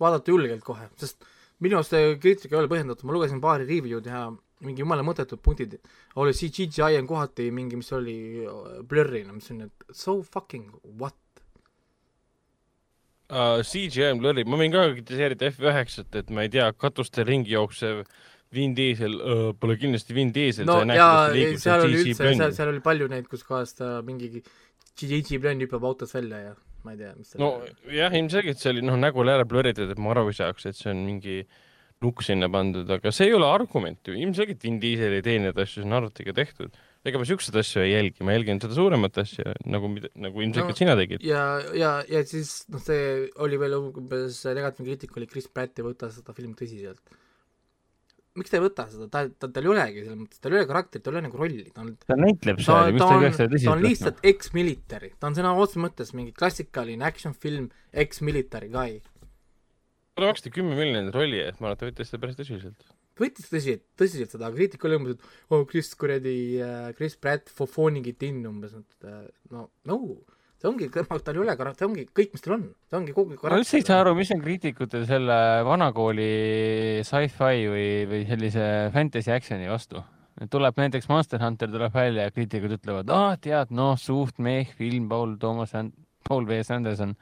vaadata 0.00 0.32
julgelt 0.36 0.64
kohe, 0.64 0.88
sest 1.00 1.24
minu 1.64 1.78
arust 1.78 1.94
see 1.94 2.18
kriitika 2.22 2.54
ei 2.54 2.62
ole 2.62 2.70
põhjendatud, 2.70 3.06
ma 3.08 3.16
lugesin 3.16 3.40
paari 3.42 3.66
review'd 3.68 4.06
ja 4.06 4.28
mingi 4.64 4.82
jumala 4.82 5.04
mõttetud 5.06 5.40
punktid 5.42 5.78
oli 6.18 6.34
see 6.34 6.52
CGI 6.54 6.98
on 7.00 7.08
kohati 7.10 7.48
mingi, 7.54 7.78
mis 7.78 7.90
oli 7.94 8.18
äh, 8.44 8.78
blurrina, 8.86 9.34
mis 9.34 9.50
on, 9.54 9.66
et 9.68 9.90
so 9.94 10.20
fucking 10.22 10.70
what. 10.98 11.18
uh,. 13.30 13.60
CGI 13.62 14.12
on 14.12 14.22
blurry, 14.22 14.46
ma 14.46 14.58
võin 14.60 14.74
ka 14.74 14.88
kritiseerida 14.96 15.52
F9-t, 15.52 16.22
et 16.22 16.34
ma 16.34 16.46
ei 16.46 16.52
tea, 16.54 16.70
katustel 16.74 17.28
ringi 17.28 17.54
jooksev 17.54 18.04
Vin 18.54 18.72
Diesel 18.72 19.18
uh, 19.18 19.50
pole 19.60 19.76
kindlasti 19.76 20.14
Vin 20.16 20.30
Diesel. 20.32 20.64
no 20.68 20.80
ja 20.88 21.28
ei, 21.34 21.58
seal 21.60 21.84
oli 21.84 22.00
üldse, 22.00 22.32
seal, 22.32 22.54
seal 22.56 22.72
oli 22.72 22.80
palju 22.84 23.10
neid, 23.12 23.28
kus 23.28 23.44
kohas 23.44 23.76
ta 23.76 23.98
mingi 24.06 24.40
GG 24.98 25.38
Blend 25.42 25.62
hüppab 25.62 25.84
autost 25.84 26.16
välja 26.16 26.40
ja 26.46 26.54
ma 26.86 26.94
ei 26.94 27.00
tea, 27.00 27.14
mis 27.18 27.32
seal 27.32 27.42
no 27.42 27.48
jah, 27.92 28.14
ilmselgelt 28.14 28.60
see 28.60 28.74
oli 28.74 28.84
noh, 28.86 28.98
nägu 29.00 29.24
oli 29.24 29.34
ära 29.34 29.46
blurritud, 29.48 29.90
et 29.90 29.98
ma 30.02 30.12
aru 30.14 30.28
ei 30.30 30.38
saaks, 30.38 30.68
et 30.70 30.78
see 30.78 30.92
on 30.92 31.02
mingi 31.06 31.40
nukk 32.04 32.22
sinna 32.22 32.46
pandud, 32.52 32.86
aga 32.94 33.10
see 33.10 33.26
ei 33.26 33.34
ole 33.34 33.48
argument 33.50 34.06
ju, 34.06 34.14
ilmselgelt 34.14 34.62
Vin 34.62 34.76
Diesel 34.82 35.16
ei 35.16 35.24
tee 35.26 35.40
neid 35.42 35.56
asju, 35.58 35.82
see 35.82 35.88
on 35.88 35.96
arvutiga 35.98 36.34
tehtud. 36.36 36.76
ega 37.08 37.18
ma 37.18 37.26
siukseid 37.26 37.56
asju 37.58 37.82
ei 37.82 37.92
jälgi, 37.94 38.22
ma 38.26 38.34
jälgin 38.36 38.60
seda 38.62 38.76
suuremat 38.76 39.18
asja 39.22 39.54
nagu, 39.66 39.90
nagu 40.14 40.42
ilmselgelt 40.44 40.76
No, 40.76 40.78
sina 40.78 40.94
tegid. 40.98 41.24
ja, 41.26 41.44
ja, 41.74 41.92
ja 42.06 42.22
siis 42.26 42.60
noh, 42.70 42.82
see 42.84 43.26
oli 43.42 43.58
veel 43.58 43.78
umbes 43.80 44.42
negatiivne 44.46 44.92
kriitika 44.92 45.18
oli 45.18 45.30
Chris 45.30 45.48
Pratt 45.50 45.78
ei 45.80 45.86
võta 45.86 46.10
seda 46.14 46.34
filmi 46.36 46.54
tõsiselt. 46.58 47.02
Miks 48.38 48.52
ta 48.52 48.58
ei 48.58 48.64
võta 48.64 48.86
seda, 48.90 49.06
ta, 49.12 49.24
ta, 49.28 49.50
tal 49.54 49.66
ei 49.66 49.72
olegi 49.72 50.04
selles 50.04 50.18
mõttes, 50.20 50.42
tal 50.42 50.54
ei 50.54 50.60
ole 50.60 50.68
karakterit, 50.70 51.04
tal 51.04 51.16
ei 51.16 51.20
ole 51.20 51.24
nagu 51.26 51.40
rolli, 51.40 51.64
ta 51.74 51.84
on 51.84 51.90
ta 52.04 52.18
näitleb 52.18 52.60
ta 52.60 52.66
seal, 52.66 52.78
ta 52.78 52.92
miks 52.94 53.02
ta 53.02 53.08
ei 53.08 53.18
on, 53.18 53.24
peaks 53.24 53.38
seda 53.38 53.48
ta 53.48 53.48
on 53.48 53.54
tõsiselt 53.54 53.74
võtma? 53.74 53.88
lihtsalt 53.88 54.22
ex-military, 54.32 55.10
ta 55.18 55.30
on 55.30 55.38
sõna 55.38 55.54
otseses 55.56 55.82
mõttes 55.84 56.14
mingi 56.16 56.34
klassikaline 56.36 57.08
action 57.08 57.34
film, 57.46 57.68
ex-military 58.04 58.70
guy. 58.72 59.02
talle 60.14 60.30
maksti 60.32 60.54
kümme 60.54 60.78
miljonit 60.78 61.14
rolli 61.14 61.42
eest, 61.42 61.60
ma 61.60 61.72
arvan, 61.72 61.76
et 61.76 61.82
ta 61.82 61.90
võttis 61.90 62.12
seda 62.12 62.22
päris 62.24 62.40
tõsiselt. 62.40 62.88
võttis 63.18 63.50
tõsiselt, 63.50 63.84
tõsiselt 63.98 64.34
seda, 64.34 64.48
aga 64.48 64.60
kriitika 64.60 64.88
oli 64.88 65.00
umbes, 65.02 65.18
et 65.18 65.54
oh 65.54 65.66
Chris 65.68 65.92
kuradi 65.98 66.38
äh,, 66.62 66.90
Chris 66.98 67.18
Pratt 67.20 67.52
fofooningit 67.54 68.26
in 68.30 68.42
umbes, 68.48 68.78
et 68.78 69.08
äh, 69.10 69.24
no, 69.54 69.68
no 69.88 70.00
see 70.58 70.68
ongi, 70.70 70.88
tal 70.90 71.34
ei 71.38 71.40
ole 71.44 71.54
karat-, 71.56 71.78
see 71.78 71.86
ongi 71.86 72.04
kõik, 72.10 72.32
mis 72.34 72.42
tal 72.44 72.56
on, 72.58 72.64
see 72.90 72.98
ongi 72.98 73.12
kogu 73.16 73.36
ma 73.38 73.58
üldse 73.60 73.78
ei 73.78 73.84
saa 73.86 74.00
aru, 74.02 74.14
mis 74.18 74.30
on 74.34 74.40
kriitikutel 74.42 75.04
selle 75.06 75.38
vanakooli 75.68 76.30
sci-fi 77.06 77.66
või, 77.70 77.88
või 78.10 78.22
sellise 78.28 78.64
fantasy 78.94 79.30
action'i 79.34 79.70
vastu. 79.70 80.02
tuleb 80.50 80.76
näiteks 80.78 81.08
Monster 81.10 81.40
Hunter 81.42 81.70
tuleb 81.70 81.94
välja 81.94 82.28
ja 82.28 82.30
kriitikud 82.34 82.74
ütlevad, 82.78 83.10
aa 83.10 83.36
tead, 83.42 83.70
noh, 83.74 83.96
suht 83.98 84.38
meh 84.38 84.68
film, 84.78 85.08
Paul 85.10 85.36
Thomas, 85.38 85.72
Paul 86.28 86.46
V 86.46 86.60
S 86.62 86.70
Anderson. 86.74 87.14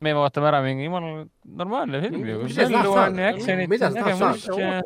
me 0.00 0.12
vaatame 0.14 0.46
ära 0.46 0.60
mingi 0.62 0.84
jumala 0.86 1.24
normaalne 1.44 1.98
film 2.04 2.22
ju, 2.26 2.42
Mida 2.44 2.68
sa 2.68 3.94
tahad 4.04 4.38
saada? 4.38 4.82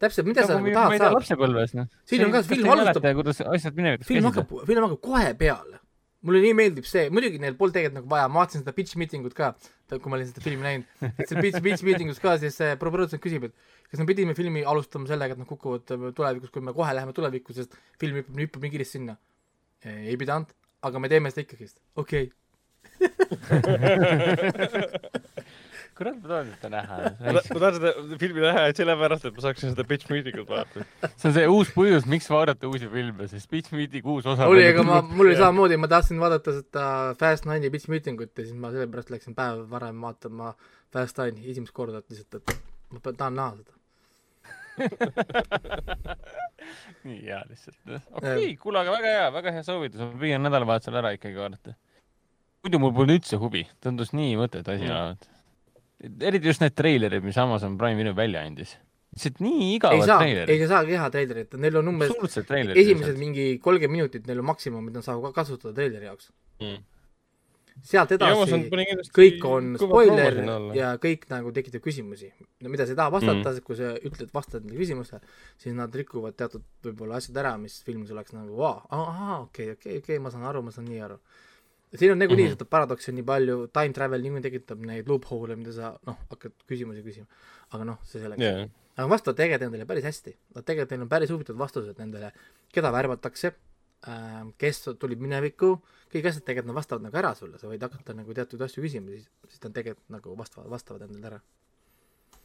täpselt, 0.00 0.26
mida 0.30 0.46
sa 0.48 0.56
nagu 0.56 0.72
tahad 0.72 0.96
saada, 0.96 1.10
lapsepõlves 1.18 1.74
noh. 1.76 1.88
Siin 2.08 2.24
on 2.24 2.32
ka- 2.32 2.42
film 2.48 2.70
alustab- 2.72 3.10
kuidas 3.18 3.40
asjad 3.44 3.76
minevikus 3.76 4.08
film 4.08 4.24
käisid 4.24 4.38
hakkab, 4.40 4.66
film 4.70 4.86
hakkab 4.86 5.00
kohe 5.04 5.34
peale. 5.36 5.79
Mulle 6.26 6.40
nii 6.44 6.56
meeldib 6.56 6.86
see, 6.88 7.06
muidugi 7.14 7.40
neil 7.42 7.56
polnud 7.58 7.76
tegelikult 7.76 8.00
nagu 8.00 8.10
vaja, 8.12 8.28
ma 8.28 8.42
vaatasin 8.42 8.64
seda 8.64 8.74
pitch 8.76 8.98
meeting 9.00 9.26
ut 9.28 9.36
ka, 9.36 9.52
kui 9.90 10.12
ma 10.12 10.18
olin 10.18 10.28
seda 10.28 10.44
filmi 10.44 10.66
näinud, 10.66 10.90
et 11.10 11.30
seal 11.30 11.40
pitch, 11.40 11.62
pitch 11.64 11.86
meeting 11.86 12.12
us 12.12 12.20
ka 12.22 12.34
siis 12.42 12.58
see 12.60 12.76
produtsent 12.80 13.22
küsib, 13.24 13.46
et 13.48 13.54
kas 13.90 14.02
me 14.02 14.08
pidime 14.10 14.36
filmi 14.38 14.64
alustama 14.72 15.08
sellega, 15.10 15.36
et 15.36 15.40
nad 15.40 15.48
kukuvad 15.48 15.86
tulevikus, 16.16 16.52
kui 16.54 16.64
me 16.64 16.76
kohe 16.76 16.92
läheme 16.96 17.16
tulevikku, 17.16 17.56
sest 17.56 17.78
film 18.02 18.20
hüppab, 18.20 18.42
hüppab 18.44 18.66
nii 18.66 18.74
kiiresti 18.76 18.98
sinna. 18.98 19.16
ei 19.86 20.16
pidanud, 20.20 20.48
aga 20.84 21.00
me 21.00 21.06
teeme 21.12 21.32
seda 21.32 21.46
ikkagist, 21.46 21.76
okei 21.96 22.28
okay. 22.28 22.36
kurat, 26.00 26.16
ma 26.22 26.28
tahan 26.32 26.50
seda 26.54 26.70
näha. 26.72 26.98
ma 27.20 27.34
ta- 27.36 27.44
ma 27.52 27.60
tahan 27.62 27.74
seda 27.76 28.18
filmi 28.22 28.44
näha, 28.44 28.62
sellepärast, 28.78 29.26
et 29.28 29.36
ma 29.36 29.44
saaksin 29.44 29.74
seda 29.74 29.84
bitch 29.90 30.10
meeting 30.12 30.38
ut 30.40 30.48
vaadata. 30.48 30.86
see 31.12 31.28
on 31.30 31.34
see 31.36 31.46
uus 31.56 31.72
põhjus, 31.74 32.06
miks 32.14 32.30
vaadata 32.32 32.70
uusi 32.70 32.88
filme, 32.92 33.28
sest 33.30 33.50
Pitch 33.50 33.74
Meeting 33.76 34.06
uus 34.06 34.28
osa. 34.30 34.46
oli, 34.50 34.64
aga 34.66 34.84
ma, 34.86 35.00
mul 35.02 35.26
oli 35.28 35.36
samamoodi, 35.38 35.78
ma 35.80 35.90
tahtsin 35.90 36.20
vaadata 36.22 36.54
seda 36.60 36.84
Fast 37.20 37.48
Nine'i 37.48 37.70
pitch 37.74 37.90
meeting 37.92 38.20
ut 38.22 38.32
ja 38.32 38.46
siis 38.46 38.56
ma 38.56 38.70
sellepärast 38.74 39.12
läksin 39.12 39.36
päev 39.36 39.66
varem 39.70 40.00
vaatama 40.06 40.54
Fast 40.94 41.20
Nine'i 41.20 41.50
esimest 41.52 41.76
korda, 41.76 42.00
et 42.00 42.08
lihtsalt, 42.14 42.40
et 42.40 42.56
ma 42.94 43.04
tahan 43.12 43.38
näha 43.38 43.52
seda. 43.60 43.76
nii 47.04 47.18
hea 47.26 47.42
lihtsalt. 47.48 47.78
okei 47.90 48.06
okay,, 48.14 48.56
kuule, 48.62 48.80
aga 48.80 48.94
väga 48.96 49.12
hea, 49.16 49.26
väga 49.34 49.54
hea 49.58 49.64
soovitus, 49.66 50.00
ma 50.00 50.22
püüan 50.22 50.46
nädalavahetusel 50.46 51.00
ära 51.02 51.12
ikkagi 51.16 51.36
vaadata. 51.40 51.76
muidu 52.64 52.80
mul 52.82 52.94
polnud 52.96 53.18
üldse 53.18 53.40
huvi, 53.40 53.66
tundus 53.84 54.14
nii 54.16 54.38
mõttetu 54.40 54.74
asi 54.74 54.88
olevat. 54.88 55.28
Eriti 56.00 56.46
just 56.48 56.62
need 56.64 56.76
treilerid, 56.76 57.24
mis 57.24 57.38
Amazon 57.40 57.76
Prime 57.78 57.98
Video 58.00 58.14
välja 58.16 58.44
andis. 58.46 58.76
lihtsalt 59.10 59.40
nii 59.42 59.58
ei 59.64 59.74
igavad 59.76 60.06
saa, 60.06 60.20
treilerid. 60.22 60.54
ei 60.54 60.68
saagi 60.70 60.94
teha 60.94 61.08
treilerit, 61.10 61.58
neil 61.58 61.80
on 61.80 61.90
umbes 61.90 62.14
esimesed 62.14 63.18
mingi 63.18 63.46
kolmkümmend 63.62 63.98
minutit, 63.98 64.28
neil 64.30 64.38
on 64.42 64.46
maksimum, 64.52 64.84
mida 64.86 65.00
nad 65.00 65.08
saavad 65.08 65.32
ka 65.32 65.42
kasutada 65.42 65.74
treileri 65.80 66.06
jaoks 66.06 66.30
Mm.. 66.60 66.82
sealt 67.88 68.10
edasi 68.12 68.56
kõik 69.16 69.44
on 69.48 69.70
spoiler 69.80 70.34
ja 70.76 70.90
kõik 71.00 71.22
nagu 71.30 71.52
tekitab 71.56 71.80
küsimusi. 71.86 72.28
no 72.60 72.68
mida 72.68 72.84
sa 72.84 72.92
ei 72.92 72.98
taha 72.98 73.14
vastata 73.14 73.54
mm., 73.54 73.62
kui 73.64 73.78
sa 73.78 73.94
ütled, 73.96 74.28
vastad 74.34 74.66
nendele 74.66 74.82
küsimustele, 74.82 75.22
siis 75.56 75.74
nad 75.78 75.94
rikuvad 75.96 76.36
teatud 76.36 76.66
võib-olla 76.84 77.16
asjad 77.16 77.40
ära, 77.40 77.54
mis 77.58 77.80
filmis 77.86 78.12
oleks 78.12 78.36
nagu 78.36 78.60
vau, 78.60 78.82
ahah, 78.92 79.46
okei, 79.46 79.70
okei, 79.78 80.02
okei, 80.04 80.18
ma 80.20 80.32
saan 80.34 80.44
aru, 80.50 80.62
ma 80.66 80.74
saan 80.74 80.90
nii 80.90 81.00
aru. 81.08 81.16
Siin 81.98 82.12
on 82.12 82.18
nagunii 82.18 82.44
mm 82.44 82.52
-hmm. 82.52 82.58
seda 82.58 82.64
paradoksi 82.70 83.10
on 83.10 83.14
nii 83.18 83.26
palju, 83.26 83.56
time 83.72 83.92
travel 83.92 84.22
niikuinii 84.22 84.42
tekitab 84.42 84.84
neid 84.90 85.08
loophole'e, 85.10 85.56
mida 85.56 85.72
sa 85.72 85.94
noh, 86.06 86.18
hakkad 86.30 86.52
küsimusi 86.70 87.02
küsima. 87.06 87.26
aga 87.70 87.84
noh, 87.84 87.98
see 88.04 88.22
selleks 88.22 88.42
yeah.. 88.42 88.68
aga 88.96 89.08
vastavad 89.08 89.36
tegelikult 89.36 89.66
nendele 89.66 89.86
päris 89.86 90.04
hästi, 90.04 90.36
nad 90.54 90.64
tegelikult, 90.64 90.90
neil 90.90 91.02
on 91.06 91.08
päris 91.08 91.30
huvitavad 91.34 91.58
vastused 91.58 91.98
nendele, 91.98 92.32
keda 92.72 92.92
värvatakse 92.92 93.52
äh,, 94.08 94.46
kes 94.58 94.84
tulid 94.98 95.18
minevikku, 95.18 95.72
kõik 96.14 96.30
asjad 96.30 96.46
tegelikult 96.46 96.70
nad 96.70 96.80
vastavad 96.80 97.08
nagu 97.08 97.22
ära 97.22 97.34
sulle, 97.34 97.58
sa 97.58 97.68
võid 97.68 97.82
hakata 97.82 98.14
nagu 98.14 98.34
teatud 98.34 98.62
asju 98.62 98.86
küsima, 98.86 99.10
siis, 99.10 99.28
siis 99.48 99.62
nad 99.66 99.74
tegelikult 99.74 100.08
nagu 100.18 100.38
vastavad, 100.38 100.70
vastavad 100.70 101.06
endale 101.08 101.26
ära. 101.34 101.42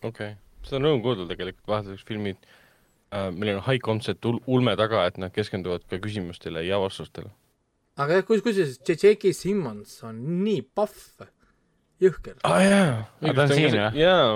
okei 0.02 0.10
okay., 0.10 0.36
seda 0.66 0.82
on 0.82 0.90
rõõm 0.90 1.02
kuulda 1.06 1.30
tegelikult, 1.30 1.68
vahetuseks 1.68 2.10
filmid 2.10 2.38
äh,, 3.14 3.30
millel 3.32 3.62
on 3.62 3.66
high 3.70 3.82
concept 3.82 4.26
ul 4.26 4.42
ulme 4.48 4.76
taga, 4.76 5.06
et 5.06 5.22
nad 5.22 5.34
keskenduvad 5.34 5.86
ka 5.90 6.02
küsimustele 6.02 6.66
ja 6.66 6.82
vastustele. 6.82 7.30
Aga 8.02 8.20
jah, 8.20 8.28
kus, 8.28 8.44
kusjuures 8.46 8.76
J.K. 8.84 9.32
Simmons 9.36 9.96
on 10.08 10.20
nii 10.44 10.66
pahv, 10.76 11.26
jõhker. 12.04 12.38
aa 12.44 12.52
ah, 12.52 12.66
jaa, 12.66 12.92
Aga 13.24 13.36
ta 13.38 13.48
on 13.48 13.56
siin, 13.56 13.78
või? 13.78 14.04
jaa. 14.04 14.28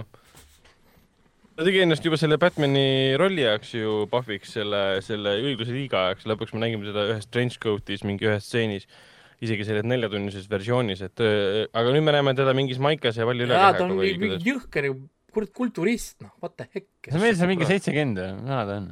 ta 1.59 1.67
tegi 1.67 1.83
ennast 1.83 2.07
juba 2.07 2.19
selle 2.21 2.39
Batman'i 2.41 3.17
rolli 3.19 3.43
jaoks 3.43 3.75
ju 3.75 4.01
pahviks 4.11 4.55
selle, 4.57 4.83
selle 5.05 5.35
õigluse 5.43 5.75
liiga 5.75 6.07
ajaks, 6.07 6.27
lõpuks 6.31 6.55
me 6.55 6.63
nägime 6.63 6.87
seda 6.87 7.07
ühes 7.13 7.29
trenchcoat'is 7.33 8.07
mingi 8.07 8.29
ühes 8.31 8.47
stseenis, 8.47 8.87
isegi 9.43 9.67
selles 9.67 9.87
neljatunnises 9.87 10.47
versioonis, 10.51 11.03
et 11.07 11.23
öö, 11.23 11.67
aga 11.67 11.95
nüüd 11.95 12.07
me 12.07 12.15
näeme 12.15 12.35
teda 12.39 12.55
mingis 12.55 12.79
maikas 12.83 13.19
ja 13.19 13.27
palju 13.27 13.47
jaa, 13.47 13.71
ta 13.75 13.85
on 13.85 13.95
või 13.99 14.13
mingi 14.15 14.35
kuidas. 14.37 14.47
jõhker 14.47 14.91
kurat, 15.35 15.53
kulturist, 15.55 16.17
noh, 16.23 16.33
what 16.41 16.55
the 16.55 16.67
heck. 16.71 16.89
see 17.05 17.15
on 17.15 17.23
meil 17.23 17.37
seal 17.37 17.51
mingi 17.51 17.67
seitsekümmend 17.69 18.23
või, 18.23 18.33
vana 18.47 18.65
ta 18.67 18.81
on? 18.81 18.91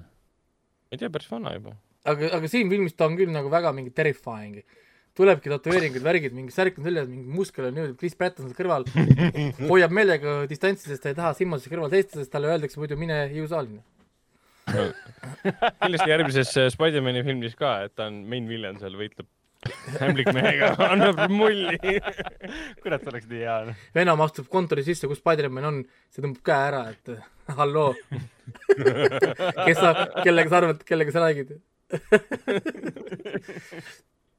ei 0.92 1.00
tea, 1.02 1.12
päris 1.12 1.32
vana 1.32 1.56
juba. 1.56 1.76
aga, 2.12 2.34
aga 2.40 2.52
siin 2.52 2.72
filmis 2.72 2.96
ta 2.98 3.08
on 3.10 3.18
küll 3.20 3.32
nagu 3.34 3.52
väga 3.54 3.74
mingi 3.76 3.94
terrifying. 3.96 4.62
tulebki 5.18 5.50
tätoveeringud, 5.50 6.04
värgid, 6.06 6.34
mingi 6.38 6.54
särk 6.54 6.76
on 6.78 6.86
seljas, 6.86 7.08
mingi 7.10 7.32
muskel 7.34 7.66
on 7.66 7.72
niimoodi, 7.74 7.96
Chris 7.98 8.14
Pratt 8.14 8.38
on 8.38 8.52
seal 8.52 8.58
kõrval, 8.60 8.84
hoiab 9.72 9.96
meelega 9.98 10.44
distantsi, 10.50 10.92
sest 10.92 11.02
ta 11.02 11.10
ei 11.10 11.18
taha 11.18 11.32
Simmons'i 11.34 11.72
kõrval 11.72 11.90
seista, 11.90 12.20
sest 12.20 12.30
talle 12.36 12.52
öeldakse 12.52 12.78
muidu 12.78 13.00
mine 13.02 13.24
hiiusaali. 13.32 13.80
kindlasti 15.82 16.12
järgmises 16.12 16.54
äh, 16.62 16.70
Spider-man'i 16.70 17.26
filmis 17.26 17.58
ka, 17.58 17.80
et 17.88 17.96
ta 17.98 18.12
on 18.12 18.22
main 18.30 18.46
villain 18.52 18.78
seal, 18.78 18.94
võitleb 19.00 19.26
hämblikmehega, 20.00 20.74
annab 20.92 21.24
mulli. 21.34 21.98
kurat, 22.84 23.08
oleks 23.10 23.28
nii 23.30 23.42
hea. 23.42 23.58
Venom 23.96 24.22
astub 24.26 24.50
kontori 24.54 24.86
sisse, 24.86 25.10
kus 25.10 25.22
Spider-man 25.22 25.70
on, 25.72 25.80
see 26.14 26.24
tõmbab 26.24 26.44
käe 26.46 26.68
ära, 26.70 26.84
et 26.94 27.58
halloo. 27.58 27.96
kes 29.66 29.80
sa, 29.80 29.94
kellega 30.22 30.52
sa 30.52 30.62
arvad, 30.62 30.86
kellega 30.88 31.16
sa 31.16 31.26
räägid? 31.26 31.58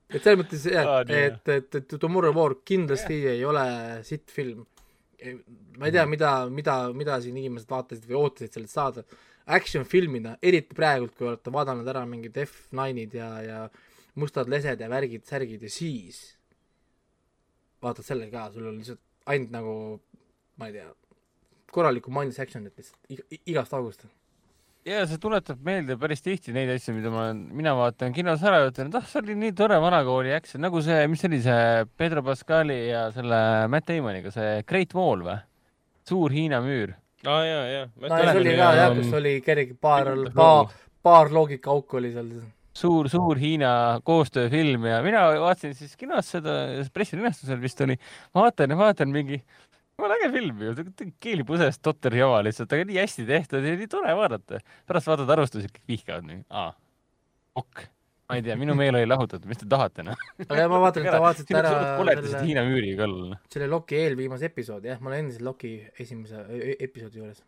et 0.09 0.23
selles 0.23 0.39
mõttes 0.41 0.63
jah 0.69 1.05
nii, 1.09 1.23
et, 1.31 1.49
et, 1.55 1.71
et 1.81 1.89
Tomorrow 2.01 2.35
War 2.37 2.53
kindlasti 2.69 3.17
ei 3.35 3.43
ole 3.49 3.67
sitt 4.09 4.27
film. 4.33 4.61
ma 5.79 5.85
ei 5.89 5.95
tea, 5.95 6.05
mida, 6.07 6.31
mida, 6.53 6.75
mida 6.95 7.21
siin 7.25 7.37
inimesed 7.41 7.71
vaatasid 7.71 8.05
või 8.07 8.17
ootasid 8.21 8.53
sellest 8.55 8.77
saada. 8.77 9.01
Action 9.49 9.85
filmina, 9.89 10.37
eriti 10.45 10.75
praegult, 10.77 11.15
kui 11.17 11.27
olete 11.27 11.51
vaadanud 11.53 11.87
ära 11.89 12.03
mingid 12.07 12.37
F9-id 12.43 13.15
ja, 13.17 13.29
ja 13.43 13.71
mustad 14.21 14.49
lesed 14.53 14.81
ja 14.81 14.89
värgid, 14.93 15.25
särgid 15.27 15.63
ja 15.65 15.71
siis 15.73 16.19
vaatad 17.83 18.05
selle 18.05 18.29
ka, 18.31 18.49
sul 18.53 18.67
on 18.69 18.77
lihtsalt 18.81 19.01
ainult 19.31 19.53
nagu 19.55 19.75
ma 20.59 20.69
ei 20.69 20.75
tea, 20.75 20.89
korralikku 21.75 22.13
mindless 22.13 22.43
action'it 22.43 22.79
lihtsalt 22.79 23.13
iga, 23.15 23.27
igast 23.53 23.75
august. 23.79 24.07
Ja 24.87 25.03
see 25.09 25.19
tuletab 25.21 25.61
meelde 25.65 25.97
päris 26.01 26.23
tihti 26.25 26.55
neid 26.55 26.71
asju, 26.73 26.95
mida 26.97 27.11
ma 27.13 27.27
olen, 27.27 27.43
mina 27.57 27.75
vaatan 27.79 28.15
kinos 28.17 28.43
ära 28.47 28.63
ja 28.63 28.71
ütlen, 28.71 28.91
et 28.91 28.99
ah, 28.99 29.07
see 29.09 29.21
oli 29.23 29.37
nii 29.39 29.55
tore 29.59 29.79
vanakooli 29.83 30.33
action, 30.37 30.63
nagu 30.65 30.83
see, 30.85 31.03
mis 31.11 31.23
see 31.23 31.31
oli 31.31 31.41
see 31.45 31.87
Pedro 31.99 32.23
Pascali 32.27 32.79
ja 32.89 33.09
selle 33.15 33.41
Matt 33.73 33.91
Damoniga, 33.91 34.33
see 34.35 34.63
Great 34.69 34.95
Wall 34.97 35.25
või? 35.27 35.39
suur 36.09 36.33
Hiina 36.33 36.61
müür. 36.65 36.95
aa 37.27 37.41
ja, 37.45 37.59
ja. 37.69 37.83
no 38.01 38.21
see 38.21 38.39
oli 38.43 38.55
ka 38.57 38.69
jah, 38.79 38.95
kus 38.97 39.19
oli 39.19 39.35
kerge 39.45 39.75
paar, 39.81 40.13
paar, 40.35 40.71
paar 41.05 41.35
loogikaauku 41.35 42.01
oli 42.01 42.15
seal. 42.15 42.31
suur, 42.79 43.11
suur 43.13 43.41
Hiina 43.43 43.71
koostööfilm 44.07 44.87
ja 44.89 45.03
mina 45.05 45.27
vaatasin 45.43 45.75
siis 45.77 45.97
kinos 46.01 46.31
seda, 46.37 46.59
pressilinastusel 46.95 47.61
vist 47.61 47.83
oli, 47.85 47.99
vaatan 48.37 48.73
ja 48.73 48.79
vaatan 48.81 49.13
mingi, 49.13 49.43
jumala 50.03 50.15
äge 50.15 50.29
film 50.31 50.61
ju, 50.63 50.73
keelipõsest 51.19 51.83
totter 51.83 52.15
jama 52.15 52.39
lihtsalt, 52.47 52.71
aga 52.75 52.87
nii 52.87 52.99
hästi 53.01 53.25
tehtud 53.27 53.65
ja 53.67 53.75
nii 53.81 53.89
tore 53.91 54.13
vaadata. 54.15 54.61
pärast 54.87 55.11
vaatad 55.11 55.33
arvustusi, 55.35 55.71
kõik 55.73 55.91
vihkavad 55.91 56.29
nii, 56.29 56.45
aa, 56.55 56.71
ok, 57.59 57.83
ma 58.31 58.39
ei 58.39 58.45
tea, 58.47 58.57
minu 58.61 58.77
meel 58.79 58.95
oli 58.95 59.09
lahutatud, 59.11 59.49
mis 59.51 59.59
te 59.59 59.67
tahate 59.67 60.07
noh. 60.07 60.25
aga 60.47 60.69
ma 60.71 60.81
vaatan, 60.85 61.03
et 61.03 61.17
te 61.17 61.23
vaatasite 61.25 61.59
ära 61.59 61.73
koledasid 61.99 62.31
selle, 62.31 62.47
Hiina 62.47 62.65
müüri 62.69 62.95
kallal. 63.01 63.35
selle 63.51 63.71
Loki 63.73 63.99
eelviimase 63.99 64.53
episoodi, 64.53 64.93
jah, 64.93 65.01
ma 65.03 65.11
olen 65.11 65.25
endiselt 65.25 65.47
Loki 65.49 65.73
esimese 65.99 66.45
e- 66.47 66.61
e- 66.61 66.79
episoodi 66.87 67.25
juures. 67.25 67.43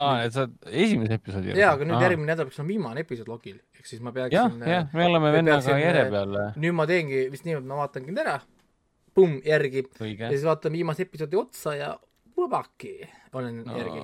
aa, 0.00 0.24
et 0.24 0.32
sa 0.32 0.48
esimese 0.70 1.20
episoodi 1.20 1.52
jaa, 1.52 1.76
aga 1.76 1.90
nüüd 1.90 2.00
järgmine 2.00 2.32
nädal 2.32 2.48
peaks 2.48 2.62
olema 2.62 2.72
viimane 2.72 3.04
episood 3.04 3.28
Lokil, 3.28 3.60
ehk 3.76 3.92
siis 3.92 4.00
ma 4.00 4.08
jah, 4.16 4.32
peaksin 4.32 4.66
jah, 4.72 4.88
me 4.96 5.04
oleme 5.10 5.28
me 5.28 5.36
vennaga 5.36 5.78
järje 5.84 6.08
peal. 6.16 6.40
nüüd 6.64 6.80
ma 6.80 6.88
teengi 6.88 7.26
vist 7.36 7.44
nii, 7.44 7.60
et 7.60 7.68
ma 7.68 7.82
vaatangi 7.84 8.16
ära, 8.24 8.40
pumm, 9.14 9.40
järgi, 9.44 9.84
ja 10.18 10.32
siis 10.32 10.44
vaatan 10.46 10.72
viimase 10.72 11.06
episoodi 11.06 11.38
otsa 11.40 11.74
ja 11.78 11.92
vabaki 12.36 12.94
olen 13.32 13.62
no. 13.66 13.78
järgi. 13.78 14.02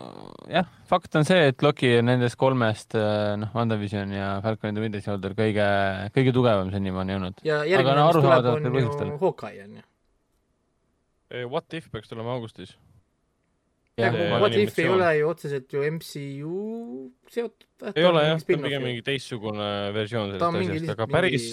jah, 0.52 0.68
fakt 0.88 1.16
on 1.18 1.26
see, 1.28 1.48
et 1.50 1.62
Loki 1.64 1.90
on 1.98 2.08
nendest 2.08 2.38
kolmest, 2.40 2.96
noh, 3.40 3.52
WandaVision 3.54 4.12
ja 4.16 4.30
Falcon 4.44 4.72
and 4.72 4.80
the 4.80 4.84
Winter 4.84 5.04
Soldier 5.04 5.36
kõige, 5.38 5.68
kõige 6.16 6.34
tugevam 6.36 6.72
senimaani 6.74 7.16
olnud. 7.18 7.40
ja 7.46 7.62
Aga 7.62 7.72
järgmine, 7.74 7.96
no 8.00 8.10
mis 8.10 8.20
tuleb, 8.20 8.50
on 8.52 8.68
põhjustel. 8.76 9.14
ju 9.14 9.22
Hawkeye 9.24 9.64
on 9.64 9.80
ju. 9.80 9.86
What 11.48 11.74
if 11.76 11.90
peaks 11.92 12.08
tulema 12.08 12.32
augustis. 12.38 12.76
What 13.98 14.54
if 14.54 14.78
ei 14.78 14.88
ole 14.88 15.10
ju 15.18 15.28
otseselt 15.28 15.72
ju 15.74 15.82
MCU 15.92 16.60
seotud. 17.28 17.66
ei 17.94 18.06
ole 18.06 18.22
jah, 18.28 18.38
ta 18.38 18.54
on 18.54 18.68
pigem 18.68 18.86
mingi 18.86 19.04
teistsugune 19.04 19.68
versioon 19.96 20.32
sellest 20.32 20.62
asjast, 20.62 20.94
aga 20.94 21.08
päris 21.10 21.50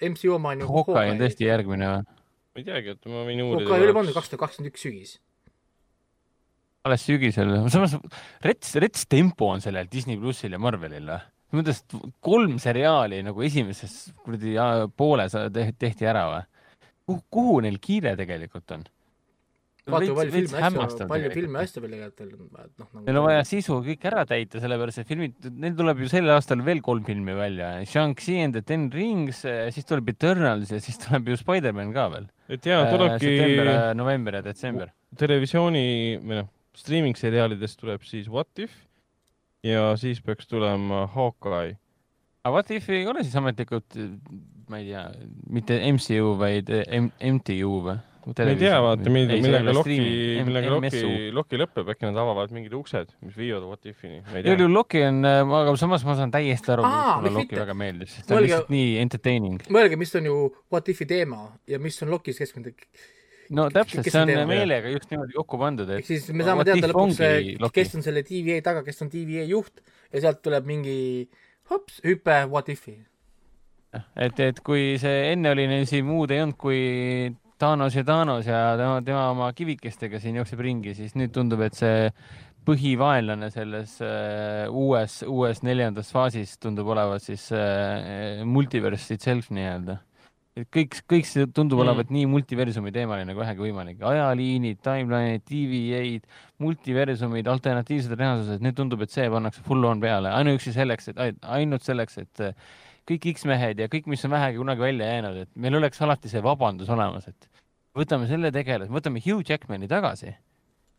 MCU 0.00 0.36
oma 0.36 0.54
on 0.54 0.64
ju 0.64 0.70
Hawkeye 0.70 1.12
on 1.12 1.20
tõesti 1.20 1.48
järgmine 1.50 1.92
või? 1.96 2.19
Ma 2.50 2.62
ei 2.62 2.66
teagi, 2.66 2.94
et 2.96 3.10
ma 3.10 3.24
võin 3.26 3.42
uurida. 3.44 3.68
Hawkeye 3.68 3.88
oli 3.88 3.96
pandud 3.96 4.16
kaks 4.16 4.32
tuhat 4.32 4.44
kakskümmend 4.44 4.72
üks 4.72 4.86
sügis. 4.86 5.16
alles 6.88 7.02
sügisel, 7.04 7.50
samas 7.72 7.98
rets, 8.44 8.72
rets 8.80 9.04
tempo 9.04 9.50
on 9.52 9.60
sellel 9.60 9.90
Disney 9.92 10.16
plussil 10.20 10.56
ja 10.56 10.62
Marvelil 10.62 11.10
või? 11.10 11.20
mõttes 11.60 11.82
kolm 12.22 12.60
seriaali 12.62 13.24
nagu 13.26 13.42
esimeses 13.42 14.14
kuradi 14.22 14.54
te- 15.52 15.66
tehti 15.76 16.06
ära 16.06 16.24
või? 16.30 16.40
kuhu, 17.10 17.20
kuhu 17.36 17.60
neil 17.66 17.78
kiire 17.82 18.14
tegelikult 18.18 18.76
on? 18.76 18.86
vaata, 19.90 20.14
palju 20.16 20.32
filme 20.34 20.62
asju, 20.66 21.06
palju 21.10 21.30
filme 21.34 21.62
asju 21.64 21.82
veel 21.84 21.94
tegelikult 21.96 22.50
on, 22.54 22.64
et 22.64 22.82
noh 22.82 22.88
nagu 22.94 23.04
Neil 23.06 23.20
on 23.20 23.26
vaja 23.26 23.44
sisu 23.48 23.78
kõik 23.84 24.04
ära 24.10 24.24
täita, 24.28 24.60
sellepärast 24.62 25.02
et 25.02 25.08
filmid, 25.08 25.48
neil 25.62 25.76
tuleb 25.78 26.02
ju 26.04 26.10
sel 26.12 26.30
aastal 26.34 26.62
veel 26.66 26.82
kolm 26.84 27.04
filmi 27.06 27.34
välja. 27.36 27.72
Shang-Chi 27.88 28.40
and 28.44 28.56
the 28.56 28.64
Ten 28.66 28.88
Rings, 28.94 29.42
siis 29.74 29.88
tuleb 29.88 30.12
Eternals 30.12 30.72
ja 30.74 30.80
siis 30.82 31.00
tuleb 31.02 31.32
ju 31.32 31.40
Spider-man 31.40 31.94
ka 31.96 32.06
veel. 32.14 32.28
Et 32.50 32.66
jaa, 32.66 32.86
tulebki 32.90 33.30
september, 33.30 33.72
november 33.98 34.38
ja 34.40 34.42
detsember. 34.44 34.90
televisiooni 35.20 35.84
või 36.22 36.40
noh, 36.42 36.50
streaming 36.76 37.18
seriaalidest 37.18 37.80
tuleb 37.80 38.04
siis 38.06 38.28
What 38.30 38.62
if 38.62 38.74
ja 39.66 39.90
siis 40.00 40.20
peaks 40.24 40.48
tulema 40.50 41.06
Hawkeye. 41.14 41.76
aga 42.44 42.54
What 42.54 42.70
if 42.74 42.88
ei 42.90 43.06
ole 43.06 43.24
siis 43.24 43.36
ametlikult, 43.36 43.98
ma 44.70 44.80
ei 44.80 44.90
tea, 44.90 45.06
mitte 45.50 45.80
MCU, 45.92 46.34
vaid 46.40 46.70
M 46.70 47.10
MTU 47.36 47.80
või? 47.88 47.98
Ma 48.26 48.44
ei 48.44 48.56
tea, 48.60 48.78
vaata, 48.82 49.12
millega 49.12 49.72
Loki, 49.74 49.96
millega 50.44 50.72
Loki, 50.72 51.02
Loki 51.34 51.60
lõpeb, 51.60 51.92
äkki 51.94 52.08
nad 52.08 52.18
avavad 52.20 52.52
mingid 52.54 52.74
uksed, 52.76 53.14
mis 53.24 53.36
viivad 53.38 53.64
What 53.68 53.88
if'ini, 53.88 54.20
igal 54.42 54.60
juhul 54.64 54.74
Loki 54.76 55.02
on, 55.06 55.22
aga 55.24 55.74
samas 55.80 56.04
ma 56.06 56.16
saan 56.18 56.32
täiesti 56.34 56.74
aru, 56.74 56.84
miks 56.84 57.08
mulle 57.16 57.32
Loki 57.38 57.46
mitte? 57.48 57.62
väga 57.62 57.76
meeldis, 57.80 58.12
sest 58.18 58.28
ta 58.28 58.36
on 58.36 58.44
lihtsalt 58.44 58.72
nii 58.74 58.92
entertaining. 59.04 59.64
mõelge, 59.72 59.98
mis 60.00 60.14
on 60.20 60.28
ju 60.28 60.36
What 60.72 60.92
If'i 60.92 61.08
teema 61.08 61.46
ja 61.70 61.80
mis 61.82 61.96
on 62.04 62.12
Lokis 62.12 62.40
keskkonda. 62.42 62.74
no 63.56 63.68
täpselt, 63.72 64.06
see 64.06 64.22
on 64.22 64.34
teema? 64.34 64.46
meelega 64.50 64.92
just 64.92 65.12
niimoodi 65.12 65.38
kokku 65.40 65.60
pandud, 65.64 65.96
ehk 65.96 66.04
et 66.04 66.12
siis 66.12 66.28
me 66.36 66.46
saame 66.46 66.68
teada 66.68 66.92
lõpuks 66.92 67.20
Loki. 67.64 67.76
kes 67.80 67.94
on 67.98 68.06
selle 68.06 68.24
TVA 68.26 68.60
taga, 68.66 68.84
kes 68.86 69.00
on 69.06 69.12
TVA 69.12 69.48
juht 69.48 69.80
ja 70.12 70.26
sealt 70.26 70.44
tuleb 70.44 70.68
mingi 70.68 70.98
hops, 71.72 72.02
hüpe 72.04 72.42
What 72.52 72.68
If'i. 72.68 72.98
et, 73.96 74.40
et 74.44 74.60
kui 74.66 74.98
see 75.00 75.30
enne 75.32 75.56
oli 75.56 75.70
siin 75.88 76.04
muud 76.06 76.30
ei 76.34 76.44
olnud 76.44 76.60
kui 76.60 76.82
Thanos 77.60 77.96
ja 77.96 78.04
Thanos 78.08 78.46
ja 78.48 78.60
tema, 78.80 79.00
tema 79.04 79.24
oma 79.34 79.50
kivikestega 79.52 80.20
siin 80.20 80.38
jookseb 80.40 80.62
ringi, 80.64 80.94
siis 80.96 81.12
nüüd 81.18 81.32
tundub, 81.34 81.60
et 81.66 81.76
see 81.76 82.08
põhivaenlane 82.64 83.50
selles 83.52 83.96
äh, 84.04 84.66
uues, 84.68 85.20
uues 85.28 85.62
neljandas 85.64 86.12
faasis 86.12 86.56
tundub 86.60 86.88
olevat 86.92 87.24
siis 87.24 87.48
äh, 87.56 88.40
multiverse 88.48 89.16
itself 89.16 89.50
nii-öelda. 89.52 89.98
et 90.60 90.66
kõik, 90.74 90.98
kõik 91.08 91.28
see 91.28 91.46
tundub 91.46 91.78
Mm. 91.78 91.84
olevat 91.86 92.10
nii 92.10 92.26
multiversumi 92.26 92.90
teemaline 92.92 93.32
kui 93.32 93.40
vähegi 93.44 93.64
võimalik. 93.64 94.02
ajaliinid, 94.02 94.80
timeline'id, 94.84 95.44
TVA-d, 95.46 96.26
multiversumid, 96.58 97.46
alternatiivsed 97.46 98.16
reaalsused, 98.18 98.60
nüüd 98.60 98.76
tundub, 98.76 99.02
et 99.02 99.10
see 99.10 99.28
pannakse 99.30 99.62
full 99.64 99.84
on 99.84 100.00
peale 100.00 100.32
ainuüksi 100.32 100.72
selleks, 100.74 101.12
et 101.12 101.44
ainult 101.44 101.86
selleks, 101.86 102.18
et 102.18 102.40
äh, 102.40 102.54
kõik 103.08 103.30
X-mehed 103.34 103.80
ja 103.82 103.88
kõik, 103.92 104.06
mis 104.10 104.24
on 104.26 104.34
vähegi 104.34 104.60
kunagi 104.60 104.84
välja 104.84 105.08
jäänud, 105.14 105.40
et 105.44 105.50
meil 105.54 105.78
oleks 105.80 106.00
alati 106.04 106.30
see 106.32 106.42
vabandus 106.44 106.90
olemas, 106.92 107.28
et 107.30 107.50
võtame 107.96 108.28
selle 108.30 108.52
tegelase, 108.54 108.92
võtame 108.92 109.22
Hugh 109.24 109.44
Jackmani 109.46 109.88
tagasi. 109.90 110.34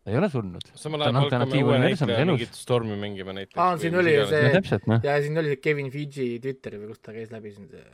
ta 0.02 0.12
ei 0.12 0.18
ole 0.18 0.30
surnud. 0.34 0.72
samal 0.74 1.06
ajal 1.06 1.20
hakkame 1.22 1.64
uue 1.64 1.78
näitleja 1.80 2.26
mingit 2.26 2.56
Stormi 2.58 2.98
mängima 2.98 3.36
näiteks. 3.38 3.58
Aa, 3.58 3.78
siin 3.78 3.96
oli 3.96 4.16
ju 4.16 4.26
see- 4.28 4.50
no 4.54 4.96
noh. 4.96 5.04
ja 5.04 5.20
siin 5.22 5.38
oli 5.38 5.54
see 5.54 5.62
Kevin 5.62 5.92
Feige 5.92 6.40
Twitteri 6.42 6.82
või 6.82 6.88
kus 6.94 7.00
ta 7.06 7.14
käis 7.14 7.30
läbi 7.32 7.54
siin 7.54 7.70
see 7.70 7.86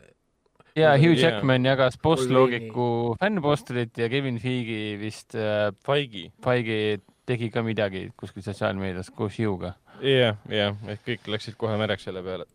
ja 0.78 0.94
Hugh. 0.98 1.18
Jackman 1.18 1.66
jagas 1.66 1.98
Wolverine'i. 1.98 2.04
Postloogiku 2.04 3.16
fännpostrit 3.20 3.98
ja 3.98 4.10
Kevin 4.10 4.40
Feige 4.40 4.98
vist 5.02 5.36
äh, 5.36 5.72
Feigi. 5.86 6.32
Feige 6.44 7.00
tegi 7.28 7.50
ka 7.52 7.64
midagi 7.66 8.08
kuskil 8.20 8.46
sotsiaalmeedias 8.46 9.10
koos 9.16 9.36
Hugh'ga. 9.40 9.74
jah, 10.02 10.38
jah, 10.50 10.78
et 10.88 11.02
kõik 11.06 11.28
läksid 11.34 11.58
kohe 11.60 11.76
märjaks 11.80 12.08
selle 12.08 12.24
peale. 12.24 12.46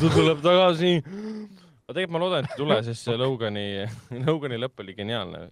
ta 0.00 0.14
tuleb 0.14 0.40
tagasi. 0.44 0.94
aga 1.84 1.98
tegelikult 1.98 2.14
ma 2.16 2.22
loodan, 2.22 2.46
et 2.46 2.54
ei 2.54 2.62
tule, 2.62 2.78
sest 2.86 3.04
see 3.10 3.18
Logani, 3.20 3.66
Logani 4.28 4.60
lõpp 4.62 4.80
oli 4.84 4.96
geniaalne, 4.96 5.48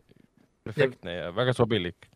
perfektne 0.64 1.18
ja 1.18 1.28
väga 1.36 1.52
sobilik. 1.58 2.08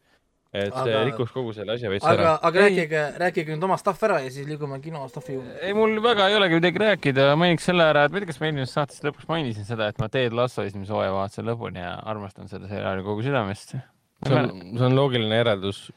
et 0.57 0.73
see 0.73 0.95
Aga- 0.95 1.03
rikkus 1.05 1.33
kogu 1.35 1.53
selle 1.53 1.75
asja 1.75 1.91
veits 1.93 2.05
aga 2.07 2.23
ära., 2.23 2.35
aga 2.49 2.61
rääkige, 2.65 3.01
rääkige 3.21 3.53
nüüd 3.53 3.65
oma 3.67 3.77
stuff 3.77 4.01
ära 4.09 4.23
ja 4.25 4.31
siis 4.33 4.47
liigume 4.49 4.79
kino 4.81 5.03
stuff'i 5.11 5.35
juurde. 5.37 5.59
ei, 5.61 5.75
mul 5.77 5.99
väga 6.01 6.31
ei 6.31 6.37
olegi 6.39 6.57
midagi 6.63 6.81
rääkida, 6.81 7.27
mainiks 7.37 7.67
selle 7.69 7.85
ära, 7.91 8.07
et 8.07 8.15
ma 8.15 8.17
ei 8.17 8.25
tea, 8.25 8.31
kas 8.31 8.41
ma 8.41 8.49
eelmises 8.49 8.73
saates 8.79 9.03
lõpuks 9.05 9.29
mainisin 9.29 9.67
seda, 9.69 9.91
et 9.93 9.99
ma 10.01 10.09
Ted 10.09 10.33
Lasso 10.33 10.65
esimese 10.65 10.95
hooaja 10.97 11.13
vaatasin 11.13 11.51
lõpuni 11.51 11.83
ja 11.83 11.97
armastan 12.09 12.49
seda 12.49 12.71
seriaali 12.71 13.05
kogu 13.05 13.27
südamest. 13.27 13.75
see 13.77 14.39
on, 14.39 14.49
see 14.79 14.87
on 14.87 14.97
loogiline 14.97 15.43
järeldus. 15.43 15.91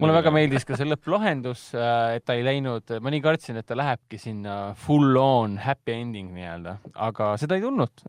Mulle 0.00 0.14
väga 0.16 0.32
meeldis 0.34 0.66
ka 0.66 0.78
see 0.78 0.88
lõpplahendus, 0.88 1.64
et 1.74 2.24
ta 2.26 2.36
ei 2.36 2.44
läinud, 2.46 2.94
ma 3.04 3.12
nii 3.14 3.22
kartsin, 3.24 3.58
et 3.60 3.66
ta 3.68 3.76
lähebki 3.78 4.18
sinna 4.20 4.56
full 4.80 5.18
on 5.20 5.56
happy 5.62 5.94
ending 5.94 6.32
nii-öelda, 6.34 6.76
aga 7.06 7.32
seda 7.40 7.58
ei 7.58 7.64
tulnud. 7.64 8.04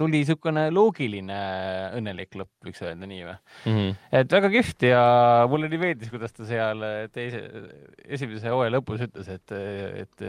tuli 0.00 0.20
niisugune 0.20 0.66
loogiline 0.74 1.40
õnnelik 1.98 2.36
lõpp, 2.40 2.52
võiks 2.66 2.82
öelda 2.84 3.08
nii 3.10 3.22
või? 3.26 3.36
mm. 3.36 3.76
-hmm. 3.76 4.00
et 4.22 4.36
väga 4.38 4.52
kihvt 4.56 4.88
ja 4.90 5.04
mulle 5.50 5.70
nii 5.72 5.84
meeldis, 5.84 6.12
kuidas 6.12 6.36
ta 6.36 6.48
seal 6.48 6.84
teise, 7.14 7.44
esimese 8.04 8.52
hooaja 8.52 8.76
lõpus 8.76 9.06
ütles, 9.08 9.30
et, 9.32 9.56
et 10.04 10.28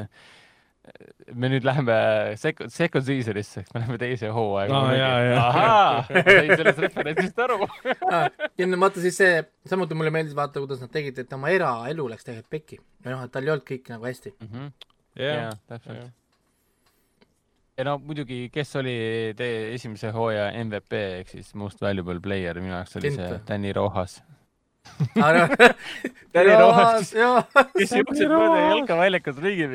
me 1.33 1.49
nüüd 1.51 1.65
läheme 1.65 1.95
second, 2.41 2.71
second 2.73 3.05
season'isse, 3.05 3.63
me 3.73 3.81
läheme 3.83 3.97
teise 4.01 4.31
hooaega 4.33 4.79
jaa. 4.97 5.41
ahaa, 5.41 5.91
sain 6.07 6.53
sellest 6.55 6.81
referentsist 6.81 7.41
aru. 7.45 7.67
ja 8.57 8.69
no 8.69 8.79
vaata 8.81 9.03
siis 9.03 9.19
see, 9.21 9.43
samuti 9.69 9.97
mulle 9.97 10.13
meeldis 10.13 10.33
vaata, 10.37 10.63
kuidas 10.63 10.81
nad 10.81 10.91
tegid, 10.93 11.21
et 11.21 11.37
oma 11.37 11.51
eraelu 11.53 12.07
läks 12.09 12.25
tegelikult 12.25 12.55
pekki. 12.57 12.81
või 13.05 13.13
noh, 13.13 13.27
et 13.27 13.35
tal 13.35 13.45
ei 13.45 13.53
olnud 13.53 13.67
kõik 13.67 13.93
nagu 13.93 14.09
hästi. 14.09 14.33
jah 15.21 15.37
jaa, 15.37 15.53
täpselt. 15.69 16.09
ja 17.77 17.87
no 17.87 17.95
muidugi, 18.01 18.43
kes 18.53 18.75
oli 18.81 18.97
teie 19.37 19.63
esimese 19.75 20.11
hooaja 20.17 20.49
MVP 20.65 21.05
ehk 21.21 21.33
siis 21.37 21.53
most 21.53 21.81
valuable 21.85 22.19
player, 22.23 22.57
minu 22.63 22.73
jaoks 22.73 22.97
oli 22.97 23.13
Kent 23.13 23.21
see? 23.21 23.41
Danny 23.53 23.77
Rojas. 23.77 24.21
Jaa, 27.15 27.43
kes 27.77 27.93
jooksid 27.99 28.31
mööda 28.31 28.59
jalkaväljakut 28.69 29.39
ringi, 29.43 29.69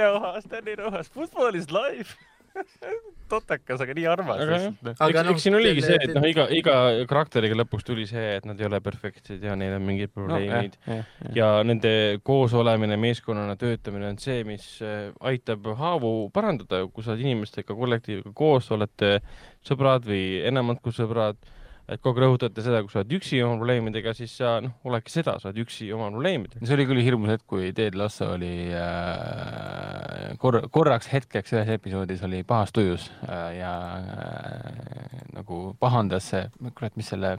Rojas, 0.00 0.48
Danny 0.50 0.74
Rojas, 0.78 1.12
football 1.12 1.54
is 1.58 1.70
life. 1.70 2.16
totakas, 3.30 3.80
aga 3.82 3.94
nii 3.96 4.06
armas 4.08 4.40
Aga. 4.42 4.58
Aga 4.92 5.06
eks, 5.08 5.18
noh, 5.18 5.30
eks 5.34 5.44
siin 5.46 5.56
oligi 5.58 5.82
see, 5.84 5.96
et 6.06 6.12
noh, 6.16 6.26
iga, 6.28 6.46
iga 6.54 6.76
karakteriga 7.10 7.58
lõpuks 7.58 7.86
tuli 7.86 8.06
see, 8.08 8.36
et 8.38 8.46
nad 8.48 8.60
ei 8.60 8.68
ole 8.68 8.80
perfektsed 8.84 9.42
ja 9.44 9.56
neil 9.58 9.76
on 9.76 9.84
mingid 9.86 10.12
probleemid. 10.14 10.78
no, 10.86 10.98
ja 11.36 11.50
nende 11.66 11.92
koosolemine, 12.26 12.98
meeskonnana 13.02 13.58
töötamine 13.60 14.10
on 14.12 14.20
see, 14.22 14.44
mis 14.48 14.68
äh, 14.84 15.10
aitab 15.32 15.66
haavu 15.80 16.14
parandada, 16.34 16.84
kui 16.88 17.04
sa 17.04 17.14
oled 17.14 17.26
inimestega 17.26 17.76
kollektiiviga 17.76 18.32
koos, 18.36 18.70
olete 18.76 19.18
sõbrad 19.66 20.06
või 20.06 20.24
enamad 20.46 20.80
kui 20.84 20.94
sõbrad, 20.96 21.40
et 21.86 22.02
kogu 22.02 22.18
aeg 22.18 22.24
rõhutate 22.24 22.62
seda, 22.64 22.80
kui 22.82 22.90
sa 22.90 23.00
oled 23.02 23.12
üksi 23.18 23.38
oma 23.46 23.58
probleemidega, 23.60 24.14
siis 24.18 24.32
sa 24.40 24.56
noh, 24.64 24.74
oledki 24.88 25.12
seda, 25.12 25.36
sa 25.38 25.50
oled 25.50 25.60
üksi 25.62 25.88
oma 25.94 26.08
probleemidega. 26.10 26.66
see 26.66 26.76
oli 26.76 26.86
küll 26.90 27.02
hirmus 27.06 27.32
hetk, 27.34 27.46
kui 27.52 27.70
Ted 27.76 27.98
Lasso 27.98 28.32
oli 28.34 28.52
äh, 28.74 30.32
kor-, 30.42 30.64
korraks 30.74 31.10
hetkeks 31.12 31.54
ühes 31.54 31.70
episoodis 31.76 32.24
oli 32.26 32.42
pahas 32.48 32.74
tujus 32.74 33.06
äh, 33.28 33.60
ja 33.60 33.74
äh, 34.00 35.22
nagu 35.36 35.60
pahandas 35.78 36.32
kurat, 36.74 36.96
mis 36.98 37.12
selle, 37.14 37.36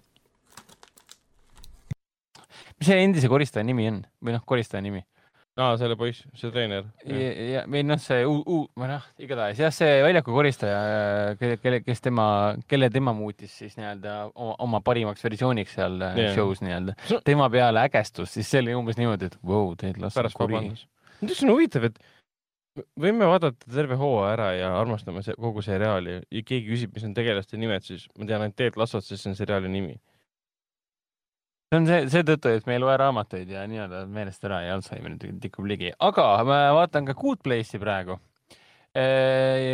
mis 2.79 2.87
see 2.87 3.03
endise 3.03 3.31
koristaja 3.31 3.67
nimi 3.67 3.91
on 3.91 4.01
või 4.23 4.37
noh, 4.37 4.47
koristaja 4.47 4.85
nimi 4.85 5.03
aa, 5.57 5.77
selle 5.79 5.97
poiss, 5.99 6.25
see 6.37 6.51
treener. 6.53 6.87
ja, 7.05 7.63
või 7.69 7.83
noh, 7.87 8.01
see 8.01 8.25
uu-, 8.27 8.43
uu-, 8.45 8.67
või 8.77 8.91
noh, 8.91 9.05
igatahes 9.21 9.61
jah, 9.61 9.73
see 9.73 10.01
väljaku 10.05 10.35
koristaja, 10.35 10.81
kelle, 11.39 11.59
kelle, 11.61 11.81
kes 11.85 12.03
tema, 12.05 12.27
kelle 12.69 12.91
tema 12.93 13.13
muutis 13.17 13.55
siis 13.63 13.77
nii-öelda 13.79 14.17
oma, 14.35 14.81
parimaks 14.85 15.25
versiooniks 15.25 15.77
seal 15.77 15.97
yeah. 16.01 16.19
Jah. 16.27 16.37
show's 16.37 16.61
nii-öelda 16.65 16.97
tema 17.27 17.49
peale 17.53 17.87
ägestus, 17.87 18.35
siis 18.37 18.51
see 18.51 18.61
oli 18.65 18.77
umbes 18.77 18.99
niimoodi, 19.01 19.31
et 19.31 19.39
vau 19.41 19.65
wow,, 19.69 19.73
Ted 19.79 19.99
Lasso 20.01 20.21
pärast 20.21 20.39
vabandas. 20.39 20.85
mis 21.23 21.41
on 21.43 21.55
huvitav, 21.55 21.89
et 21.89 21.99
võime 22.99 23.27
vaadata 23.29 23.71
terve 23.73 23.97
hooaja 23.99 24.33
ära 24.35 24.51
ja 24.57 24.69
armastame 24.77 25.23
see, 25.25 25.35
kogu 25.41 25.63
seriaali 25.65 26.19
ja 26.19 26.43
keegi 26.45 26.69
küsib, 26.69 26.93
mis 26.95 27.05
on 27.07 27.15
tegelaste 27.17 27.59
nimed, 27.59 27.85
siis 27.85 28.05
ma 28.17 28.27
tean 28.29 28.43
ainult 28.45 28.57
Ted 28.59 28.77
Lassot, 28.79 29.05
sest 29.05 29.23
see 29.23 29.33
on 29.33 29.39
seriaali 29.39 29.71
nimi. 29.71 29.97
See 31.67 31.79
on 31.81 31.87
see, 31.87 32.05
seetõttu, 32.13 32.53
et 32.55 32.67
me 32.67 32.77
ei 32.77 32.81
loe 32.81 32.95
raamatuid 32.99 33.49
ja 33.51 33.65
nii-öelda 33.67 34.05
meelest 34.11 34.45
ära 34.47 34.61
ja 34.63 34.77
Alžeimer 34.77 35.17
tikub 35.43 35.67
ligi, 35.67 35.91
aga 35.99 36.27
ma 36.47 36.61
vaatan 36.77 37.09
ka 37.09 37.15
Good 37.17 37.43
Place'i 37.43 37.81
praegu. 37.81 38.15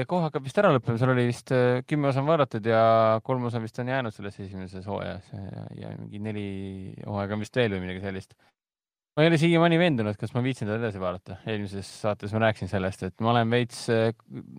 kohe 0.10 0.24
hakkab 0.26 0.44
vist 0.44 0.58
ära 0.60 0.72
lõppema, 0.74 0.98
seal 1.00 1.14
oli 1.14 1.28
vist 1.30 1.54
kümme 1.88 2.10
osa 2.10 2.24
on 2.24 2.32
vaadatud 2.32 2.66
ja 2.68 2.82
kolm 3.24 3.46
osa 3.48 3.62
vist 3.64 3.78
on 3.80 3.94
jäänud 3.94 4.16
selles 4.16 4.40
esimeses 4.42 4.90
hooajas 4.90 5.30
ja, 5.32 5.68
ja 5.84 5.94
mingi 6.00 6.20
neli 6.20 6.48
hooaega 7.06 7.38
on 7.38 7.46
vist 7.46 7.56
veel 7.56 7.78
või 7.78 7.86
midagi 7.86 8.04
sellist. 8.04 8.34
ma 9.16 9.24
ei 9.24 9.30
ole 9.30 9.38
siiamaani 9.38 9.80
veendunud, 9.80 10.18
kas 10.18 10.34
ma 10.34 10.42
viitsin 10.44 10.68
teda 10.68 10.82
edasi 10.82 11.00
vaadata, 11.00 11.40
eelmises 11.46 11.94
saates 12.02 12.34
ma 12.34 12.48
rääkisin 12.48 12.74
sellest, 12.74 13.06
et 13.06 13.22
ma 13.22 13.36
olen 13.36 13.54
veits, 13.54 13.86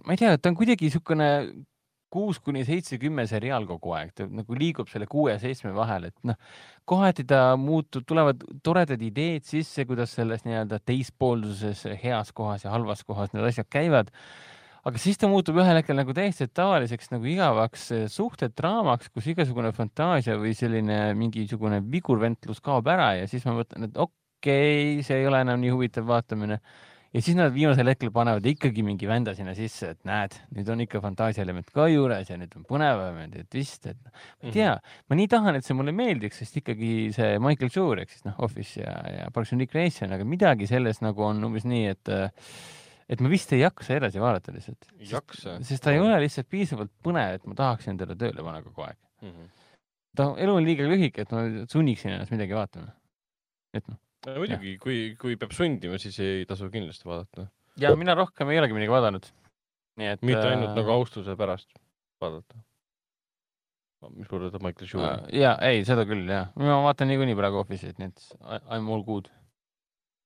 ma 0.07 0.15
ei 0.15 0.23
tea, 0.23 0.39
ta 0.39 0.55
on 0.55 0.57
kuidagi 0.63 0.87
niisugune 0.87 1.31
kuus 2.15 2.39
kuni 2.43 2.63
seitse, 2.67 2.99
kümme 3.03 3.27
seriaal 3.31 3.67
kogu 3.69 3.95
aeg, 3.99 4.13
ta 4.15 4.27
nagu 4.31 4.59
liigub 4.59 4.91
selle 4.91 5.09
kuue 5.11 5.35
ja 5.35 5.41
seitsme 5.43 5.75
vahel, 5.75 6.09
et 6.11 6.17
noh, 6.29 6.39
kohati 6.89 7.27
ta 7.29 7.43
muutub, 7.61 8.07
tulevad 8.09 8.43
toredad 8.65 9.03
ideed 9.03 9.47
sisse, 9.49 9.87
kuidas 9.89 10.15
selles 10.15 10.47
nii-öelda 10.47 10.79
teispoolsuses 10.87 11.87
heas 12.03 12.33
kohas 12.37 12.67
ja 12.67 12.75
halvas 12.75 13.05
kohas 13.07 13.35
need 13.35 13.47
asjad 13.49 13.71
käivad. 13.73 14.13
aga 14.85 15.01
siis 15.01 15.17
ta 15.17 15.31
muutub 15.33 15.57
ühel 15.57 15.79
hetkel 15.79 15.97
nagu 15.97 16.13
täiesti 16.13 16.45
tavaliseks 16.53 17.09
nagu 17.15 17.25
igavaks 17.25 17.87
eh, 17.97 18.03
suhtedraamaks, 18.13 19.09
kus 19.15 19.31
igasugune 19.33 19.71
fantaasia 19.73 20.37
või 20.37 20.53
selline 20.55 21.15
mingisugune 21.17 21.81
vigurventlus 21.91 22.61
kaob 22.61 22.91
ära 22.93 23.15
ja 23.17 23.31
siis 23.31 23.47
ma 23.49 23.57
mõtlen, 23.57 23.89
et 23.89 23.97
okei 23.97 24.99
okay,, 25.01 25.07
see 25.07 25.23
ei 25.23 25.31
ole 25.31 25.41
enam 25.41 25.63
nii 25.63 25.73
huvitav 25.73 26.05
vaatamine 26.11 26.61
ja 27.15 27.23
siis 27.23 27.37
nad 27.39 27.53
viimasel 27.55 27.89
hetkel 27.93 28.11
panevad 28.15 28.47
ikkagi 28.51 28.83
mingi 28.87 29.09
vända 29.09 29.35
sinna 29.39 29.55
sisse, 29.57 29.93
et 29.95 30.01
näed, 30.09 30.35
nüüd 30.57 30.71
on 30.75 30.83
ikka 30.85 31.01
fantaasia 31.05 31.45
element 31.47 31.71
ka 31.75 31.87
juures 31.91 32.31
ja 32.31 32.39
nüüd 32.41 32.55
on 32.59 32.67
põnevam 32.69 33.21
ja 33.23 33.27
nüüd 33.31 33.55
vist, 33.55 33.87
et 33.91 34.01
ma 34.03 34.49
ei 34.49 34.55
tea, 34.57 34.73
ma 35.09 35.19
nii 35.21 35.31
tahan, 35.31 35.59
et 35.59 35.67
see 35.67 35.79
mulle 35.79 35.95
meeldiks, 35.97 36.43
sest 36.43 36.59
ikkagi 36.63 36.95
see 37.15 37.37
Michael 37.43 37.71
Schur 37.71 38.03
ehk 38.03 38.11
siis 38.13 38.27
noh, 38.27 38.39
Office 38.45 38.83
ja, 38.83 38.95
ja 39.21 39.29
Parks 39.35 39.55
and 39.55 39.63
Recreation, 39.63 40.15
aga 40.17 40.27
midagi 40.27 40.69
selles 40.71 41.01
nagu 41.05 41.27
on 41.29 41.43
umbes 41.51 41.69
nii, 41.71 41.93
et 41.95 42.15
et 43.05 43.21
ma 43.21 43.29
vist 43.29 43.53
ei 43.53 43.61
jaksa 43.61 43.99
edasi 43.99 44.23
vaadata 44.23 44.55
lihtsalt. 44.55 44.89
ei 44.99 45.11
jaksa. 45.11 45.59
sest 45.67 45.85
ta 45.85 45.93
ei 45.95 46.01
ole 46.03 46.17
lihtsalt 46.25 46.49
piisavalt 46.51 46.93
põnev, 47.05 47.39
et 47.39 47.47
ma 47.47 47.59
tahaksin 47.59 48.01
teda 48.01 48.17
tööle 48.19 48.43
panna 48.43 48.63
kogu 48.65 48.87
aeg. 48.89 48.99
Mhm. 49.23 49.51
ta, 50.17 50.33
elu 50.41 50.57
on 50.57 50.67
liiga 50.67 50.89
lühike, 50.89 51.27
et 51.27 51.35
ma 51.35 51.45
sunniksin 51.71 52.17
ennast 52.17 52.35
midagi 52.35 52.57
vaatama. 52.57 52.91
et 53.75 53.87
noh, 53.87 54.01
muidugi, 54.27 54.77
kui, 54.83 54.99
kui 55.21 55.37
peab 55.41 55.53
sundima, 55.57 55.99
siis 56.01 56.19
ei 56.25 56.45
tasu 56.49 56.71
kindlasti 56.73 57.09
vaadata. 57.09 57.49
ja 57.81 57.95
mina 57.99 58.15
rohkem 58.19 58.51
ei 58.53 58.59
olegi 58.63 58.77
midagi 58.77 58.93
vaadanud. 58.95 59.27
nii 60.01 60.13
et. 60.15 60.23
mitte 60.23 60.47
ainult 60.49 60.77
nagu 60.79 60.91
austuse 60.97 61.37
pärast 61.39 61.71
vaadata. 62.23 62.59
mis 64.15 64.29
puudutab 64.29 64.63
Michael 64.65 64.89
Schuri. 64.89 65.05
äh,. 65.07 65.29
ja 65.41 65.55
ei, 65.65 65.85
seda 65.89 66.05
küll 66.09 66.27
jah, 66.29 66.51
ma 66.61 66.81
vaatan 66.89 67.09
niikuinii 67.13 67.37
praegu 67.39 67.63
Office'it, 67.63 67.99
nii 68.01 68.11
et 68.13 68.27
I 68.69 68.81
m 68.81 68.91
all 68.93 69.05
good. 69.07 69.31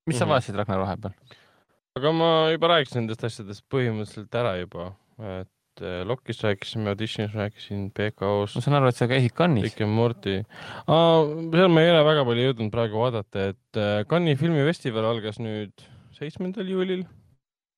mis 0.08 0.18
sa 0.18 0.24
Mhm. 0.26 0.32
vaatasid 0.34 0.56
Ragnar 0.58 0.80
vahepeal? 0.84 1.14
aga 1.98 2.12
ma 2.14 2.30
juba 2.54 2.68
rääkisin 2.74 3.02
nendest 3.02 3.24
asjadest 3.26 3.64
põhimõtteliselt 3.72 4.34
ära 4.38 4.56
juba, 4.60 4.92
et 5.18 5.48
äh, 5.82 6.00
Lokist 6.08 6.42
rääkisime, 6.44 6.92
Auditionist 6.92 7.36
rääkisin, 7.38 7.88
PK-st 7.96 8.58
ma, 8.58 8.64
saan 8.64 8.78
aru, 8.78 8.90
et 8.90 8.98
sa 8.98 9.08
käisid 9.10 9.34
Cannes'is. 9.38 9.70
Rick 9.70 9.84
and 9.84 9.94
Morty. 9.94 10.40
seal 10.86 11.72
ma 11.72 11.84
ei 11.84 11.92
ole 11.92 12.02
väga 12.06 12.24
palju 12.28 12.48
jõudnud 12.48 12.72
praegu 12.74 13.02
vaadata, 13.02 13.48
et 13.52 13.80
äh, 13.80 14.02
Cannes'i 14.10 14.40
filmifestival 14.40 15.08
algas 15.12 15.40
nüüd 15.42 15.86
seitsmendal 16.18 16.68
juulil. 16.68 17.04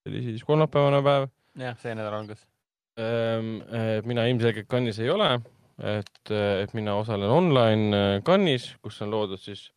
see 0.01 0.13
oli 0.13 0.25
siis 0.25 0.45
kolmapäevane 0.49 1.03
päev. 1.05 1.29
jah, 1.61 1.77
see 1.81 1.95
nädal 1.97 2.21
algas. 2.23 2.47
mina 4.05 4.27
ilmselgelt 4.29 4.69
Cannes'is 4.69 5.01
ei 5.01 5.11
ole, 5.13 5.31
et, 5.81 6.33
et 6.33 6.75
mina 6.75 6.97
osalen 7.01 7.31
online 7.31 7.97
äh, 7.97 8.23
Cannes'is, 8.27 8.75
kus 8.83 9.01
on 9.05 9.13
loodud 9.15 9.41
siis 9.41 9.69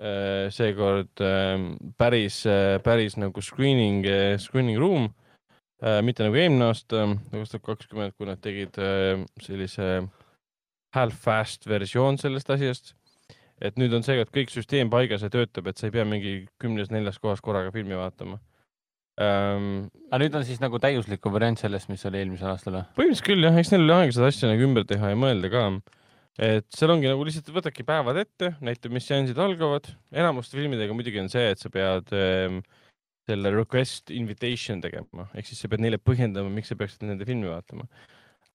äh, 0.00 0.50
seekord 0.52 1.22
ähm, 1.24 1.72
päris, 1.98 2.42
päris 2.84 3.16
nagu 3.20 3.40
screening, 3.44 4.04
screening 4.38 4.80
room, 4.80 5.10
mitte 5.80 6.24
nagu 6.26 6.36
eelmine 6.36 6.66
aasta, 6.68 7.06
kaks 7.32 7.54
tuhat 7.54 7.64
kakskümmend, 7.64 8.16
kui 8.18 8.28
nad 8.28 8.40
tegid 8.44 8.76
äh, 8.80 9.22
sellise 9.40 9.90
half-fast 10.96 11.68
versioon 11.70 12.18
sellest 12.20 12.50
asjast. 12.52 12.94
et 13.60 13.76
nüüd 13.76 13.92
on 13.92 14.04
seekord 14.04 14.30
kõik 14.32 14.48
süsteem 14.52 14.88
paigas 14.92 15.20
ja 15.20 15.28
töötab, 15.32 15.66
et 15.68 15.76
sa 15.76 15.88
ei 15.88 15.92
pea 15.92 16.06
mingi 16.08 16.46
kümnes-neljas 16.62 17.18
kohas 17.20 17.42
korraga 17.44 17.72
filmi 17.74 17.96
vaatama 17.96 18.38
ähm,. 19.20 19.88
aga 20.08 20.20
nüüd 20.22 20.36
on 20.38 20.46
siis 20.48 20.62
nagu 20.62 20.80
täiuslikku 20.80 21.32
variant 21.32 21.60
sellest, 21.60 21.90
mis 21.92 22.04
oli 22.08 22.22
eelmisel 22.22 22.52
aastal 22.54 22.78
või? 22.78 22.84
põhimõtteliselt 22.96 23.28
küll 23.28 23.44
jah, 23.44 23.58
eks 23.60 23.72
neil 23.74 23.84
oli 23.84 23.96
aega 23.98 24.16
seda 24.16 24.30
asja 24.32 24.52
nagu 24.52 24.64
ümber 24.64 24.88
teha 24.88 25.12
ja 25.12 25.18
mõelda 25.20 25.52
ka. 25.52 25.64
et 26.50 26.68
seal 26.76 26.94
ongi 26.96 27.10
nagu 27.12 27.28
lihtsalt 27.28 27.52
võtadki 27.52 27.84
päevad 27.88 28.22
ette, 28.24 28.54
näitab, 28.64 28.96
mis 28.96 29.08
seansid 29.08 29.40
algavad. 29.40 29.92
enamuste 30.12 30.56
filmidega 30.56 30.96
muidugi 30.96 31.20
on 31.20 31.28
see, 31.32 31.52
et 31.52 31.60
sa 31.60 31.72
pead 31.72 32.16
ähm, 32.16 32.62
selle 33.30 33.52
request 33.54 34.12
invitation 34.14 34.80
tegema, 34.84 35.28
ehk 35.34 35.50
siis 35.50 35.60
sa 35.62 35.70
pead 35.70 35.84
neile 35.84 36.00
põhjendama, 36.02 36.50
miks 36.52 36.72
sa 36.72 36.78
peaksid 36.78 37.06
nende 37.08 37.28
filmi 37.28 37.50
vaatama. 37.50 37.86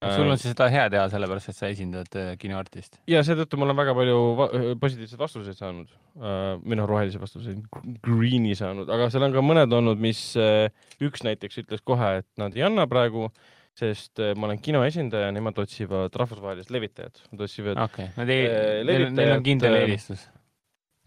sul 0.05 0.29
on 0.29 0.37
siis 0.37 0.51
seda 0.51 0.67
hea 0.69 0.85
teha, 0.91 1.05
sellepärast 1.09 1.49
et 1.49 1.57
sa 1.57 1.69
esindad 1.71 2.17
äh, 2.19 2.33
kinoartisti. 2.37 2.99
ja 3.09 3.23
seetõttu 3.25 3.57
ma 3.57 3.65
olen 3.69 3.79
väga 3.79 3.95
palju 3.97 4.19
va 4.37 4.47
positiivseid 4.83 5.21
vastuseid 5.21 5.57
saanud 5.57 5.89
uh,, 5.89 6.55
või 6.61 6.79
noh, 6.79 6.89
rohelisi 6.91 7.21
vastuseid, 7.21 7.63
green'i 8.05 8.55
saanud, 8.59 8.91
aga 8.91 9.09
seal 9.13 9.25
on 9.27 9.35
ka 9.35 9.45
mõned 9.45 9.75
olnud, 9.79 10.01
mis 10.01 10.21
uh, 10.39 10.67
üks 11.03 11.25
näiteks 11.25 11.63
ütles 11.63 11.83
kohe, 11.83 12.17
et 12.21 12.29
nad 12.41 12.55
ei 12.57 12.67
anna 12.67 12.85
praegu, 12.91 13.31
sest 13.79 14.21
uh, 14.21 14.35
ma 14.37 14.51
olen 14.51 14.61
kino 14.63 14.83
esindaja, 14.87 15.31
nemad 15.35 15.57
otsivad 15.63 16.13
rahvusvahelist 16.21 16.75
levitajat, 16.75 17.25
nad 17.31 17.47
otsivad 17.47 17.81
okei, 17.87 18.11
nad 18.19 18.35
ei 18.35 18.47
neil 18.85 19.37
on, 19.39 19.45
kindel 19.47 19.79
eelistus. 19.81 20.27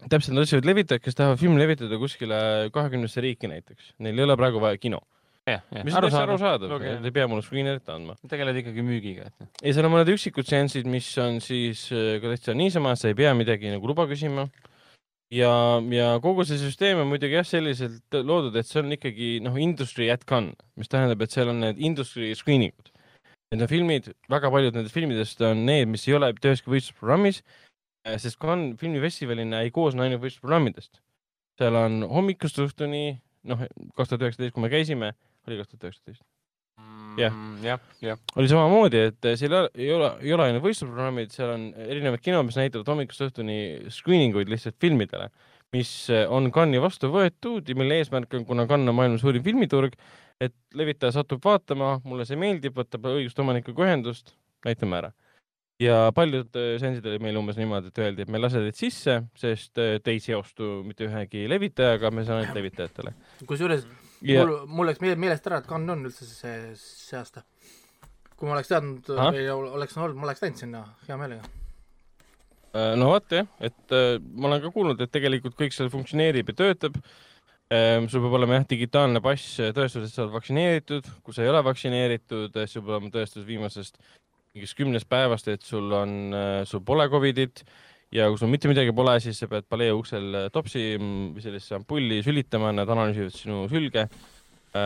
täpselt, 0.07 0.35
nad 0.35 0.45
otsivad 0.45 0.67
levitajat, 0.69 1.03
kes 1.03 1.17
tahavad 1.17 1.39
filmi 1.41 1.59
levitada 1.59 1.99
kuskile 1.99 2.39
kahekümnesse 2.75 3.23
riiki 3.23 3.49
näiteks. 3.51 3.95
Neil 4.05 4.21
ei 4.21 4.27
ole 4.27 4.37
praegu 4.39 4.61
vaja 4.63 4.79
kino. 4.79 5.01
mis 5.49 5.95
on 5.97 6.03
täitsa 6.05 6.21
arusaadav, 6.27 6.69
Loogiline. 6.69 6.99
et 6.99 7.05
ei 7.09 7.13
pea 7.15 7.27
mulle 7.27 7.41
screener'it 7.41 7.87
andma. 7.89 8.13
tegeled 8.29 8.59
ikkagi 8.61 8.83
müügiga, 8.85 9.31
et 9.31 9.39
noh. 9.41 9.47
ja 9.63 9.71
seal 9.73 9.87
on 9.87 9.95
mõned 9.95 10.11
üksikud 10.13 10.45
seansid, 10.45 10.85
mis 10.85 11.07
on 11.17 11.39
siis 11.41 11.87
äh, 11.89 12.19
ka 12.21 12.35
täitsa 12.35 12.53
niisama, 12.53 12.93
sa 12.99 13.09
ei 13.09 13.17
pea 13.17 13.31
midagi 13.33 13.71
nagu 13.73 13.89
luba 13.89 14.05
küsima. 14.05 14.45
ja, 15.33 15.51
ja 15.95 16.11
kogu 16.21 16.45
see 16.45 16.61
süsteem 16.61 17.01
on 17.01 17.09
muidugi 17.09 17.39
jah, 17.39 17.47
selliselt 17.49 18.19
loodud, 18.19 18.53
et 18.61 18.69
see 18.69 18.83
on 18.83 18.93
ikkagi 18.93 19.31
noh, 19.41 19.57
industry 19.57 20.11
at 20.13 20.27
gun, 20.29 20.51
mis 20.77 20.91
tähendab, 20.91 21.25
et 21.25 21.33
seal 21.33 21.49
on 21.49 21.65
need 21.65 21.81
industry 21.81 22.29
screening 22.37 22.75
ud. 22.77 22.93
Need 23.49 23.65
on 23.65 23.71
filmid, 23.71 24.11
väga 24.29 24.53
paljud 24.53 24.75
nendest 24.77 24.93
filmidest 24.93 25.41
on 25.41 25.65
need, 25.65 25.89
mis 25.89 26.05
ei 26.05 26.13
ole 26.13 26.29
üheski 26.37 26.69
võistlusprogrammis, 26.69 27.41
sest 28.17 28.39
Cannes 28.41 28.77
filmifestivalina 28.79 29.61
ei 29.65 29.71
koosne 29.75 30.05
ainult 30.05 30.21
võistlusprogrammidest. 30.23 31.01
seal 31.59 31.75
on 31.75 32.01
hommikust 32.07 32.59
õhtuni, 32.63 33.19
noh, 33.51 33.65
kaks 33.97 34.09
tuhat 34.13 34.21
üheksateist, 34.23 34.53
kui 34.55 34.63
me 34.63 34.69
käisime, 34.71 35.13
oli 35.47 35.57
kaks 35.59 35.73
tuhat 35.73 35.89
üheksateist, 35.89 36.23
Jah. 37.19 37.33
Mm, 37.33 37.63
jah, 37.65 37.79
jah. 37.99 38.19
oli 38.39 38.47
samamoodi, 38.47 38.99
et 39.09 39.25
seal 39.35 39.51
ei 39.51 39.57
ole- 39.57 39.71
ei 39.75 39.89
ole, 39.91 40.09
ei 40.23 40.33
ole 40.33 40.43
ainult 40.45 40.63
võistlusprogrammid, 40.63 41.33
seal 41.35 41.49
on 41.51 41.65
erinevad 41.75 42.21
kinod, 42.23 42.45
mis 42.47 42.55
näitavad 42.55 42.87
hommikust 42.87 43.25
õhtuni 43.25 43.89
screening 43.91 44.37
uid 44.39 44.47
lihtsalt 44.47 44.77
filmidele, 44.79 45.27
mis 45.75 45.91
on 46.29 46.47
Cannes'i 46.55 46.79
vastu 46.81 47.09
võetud 47.11 47.67
ja 47.67 47.75
mille 47.75 47.97
eesmärk 47.99 48.33
on, 48.39 48.45
kuna 48.45 48.65
Cannes 48.69 48.89
on 48.93 48.95
maailma 48.95 49.19
suurim 49.19 49.43
filmiturg, 49.43 49.97
et 50.39 50.53
levitaja 50.73 51.11
satub 51.17 51.43
vaatama, 51.43 51.97
mulle 52.05 52.23
see 52.25 52.39
meeldib, 52.39 52.77
võtab 52.79 53.09
õiguste 53.11 53.43
omanikuga 53.43 53.89
ühendust, 53.89 54.37
näitame 54.63 55.01
ära. 55.01 55.11
Ja 55.79 56.09
paljud 56.15 56.55
äh, 56.59 56.73
seansid 56.81 57.05
olid 57.07 57.23
meil 57.23 57.37
umbes 57.39 57.57
niimoodi, 57.59 57.91
et 57.91 58.01
öeldi, 58.03 58.25
et 58.25 58.31
me 58.31 58.39
ei 58.39 58.43
lase 58.43 58.61
teid 58.65 58.77
sisse, 58.79 59.15
sest 59.39 59.79
äh, 59.79 59.95
te 60.03 60.15
ei 60.15 60.19
seostu 60.23 60.79
mitte 60.87 61.07
ühegi 61.07 61.45
levitajaga, 61.51 62.11
me 62.15 62.25
saame 62.27 62.43
ainult 62.43 62.59
levitajatele. 62.59 63.13
kusjuures 63.47 63.85
ja 64.27 64.43
mul, 64.43 64.57
mul 64.67 64.91
läks 64.91 64.99
meele- 65.03 65.19
meelest 65.23 65.47
ära, 65.47 65.61
et 65.63 65.69
Cannes 65.69 65.95
on 65.95 66.03
üldse 66.09 66.27
see, 66.27 66.57
see 66.81 67.19
aasta. 67.19 67.45
kui 68.35 68.47
ma 68.47 68.57
oleks 68.57 68.71
teadnud 68.71 69.07
Ahah. 69.15 69.33
või 69.35 69.47
ol- 69.55 69.71
oleks 69.79 69.97
olnud, 69.97 70.19
ma 70.19 70.29
oleks 70.29 70.43
läinud 70.43 70.59
sinna 70.59 70.83
hea 71.07 71.17
meelega. 71.19 71.47
Äh, 72.75 72.93
no 72.99 73.09
vot 73.15 73.31
jah, 73.33 73.47
et 73.63 73.95
ma 74.35 74.51
olen 74.51 74.61
ka 74.61 74.75
kuulnud, 74.75 75.01
et 75.01 75.11
tegelikult 75.11 75.57
kõik 75.59 75.73
seal 75.75 75.89
funktsioneerib 75.91 76.51
ja 76.53 76.59
töötab. 76.65 76.99
sul 78.09 78.23
peab 78.23 78.33
olema 78.33 78.55
jah, 78.57 78.63
digitaalne 78.65 79.19
pass, 79.21 79.59
tõestus, 79.77 80.07
et 80.07 80.09
sa 80.11 80.23
oled 80.23 80.33
vaktsineeritud, 80.33 81.05
kui 81.21 81.35
sa 81.35 81.43
ei 81.43 81.49
ole 81.51 81.59
vaktsineeritud, 81.63 82.55
siis 82.55 82.71
sul 82.73 82.81
peab 82.81 82.95
olema 82.97 83.11
tõestus 83.13 83.45
viimasest 83.45 83.99
mingist 84.55 84.77
kümnest 84.77 85.09
päevast, 85.09 85.47
et 85.51 85.61
sul 85.65 85.91
on, 85.93 86.33
sul 86.65 86.81
pole 86.85 87.05
Covidit 87.11 87.63
ja 88.15 88.25
kui 88.29 88.39
sul 88.41 88.49
mitte 88.49 88.69
midagi 88.69 88.93
pole, 88.95 89.13
siis 89.21 89.37
sa 89.41 89.47
pead 89.49 89.67
palee 89.69 89.91
uksel 89.93 90.35
äh, 90.35 90.49
topsi 90.53 90.83
mm, 90.97 91.31
või 91.35 91.45
sellisesse 91.45 91.77
ampulli 91.77 92.19
sülitama, 92.25 92.71
nad 92.75 92.89
analüüsivad 92.89 93.35
sinu 93.35 93.63
sülge, 93.71 94.07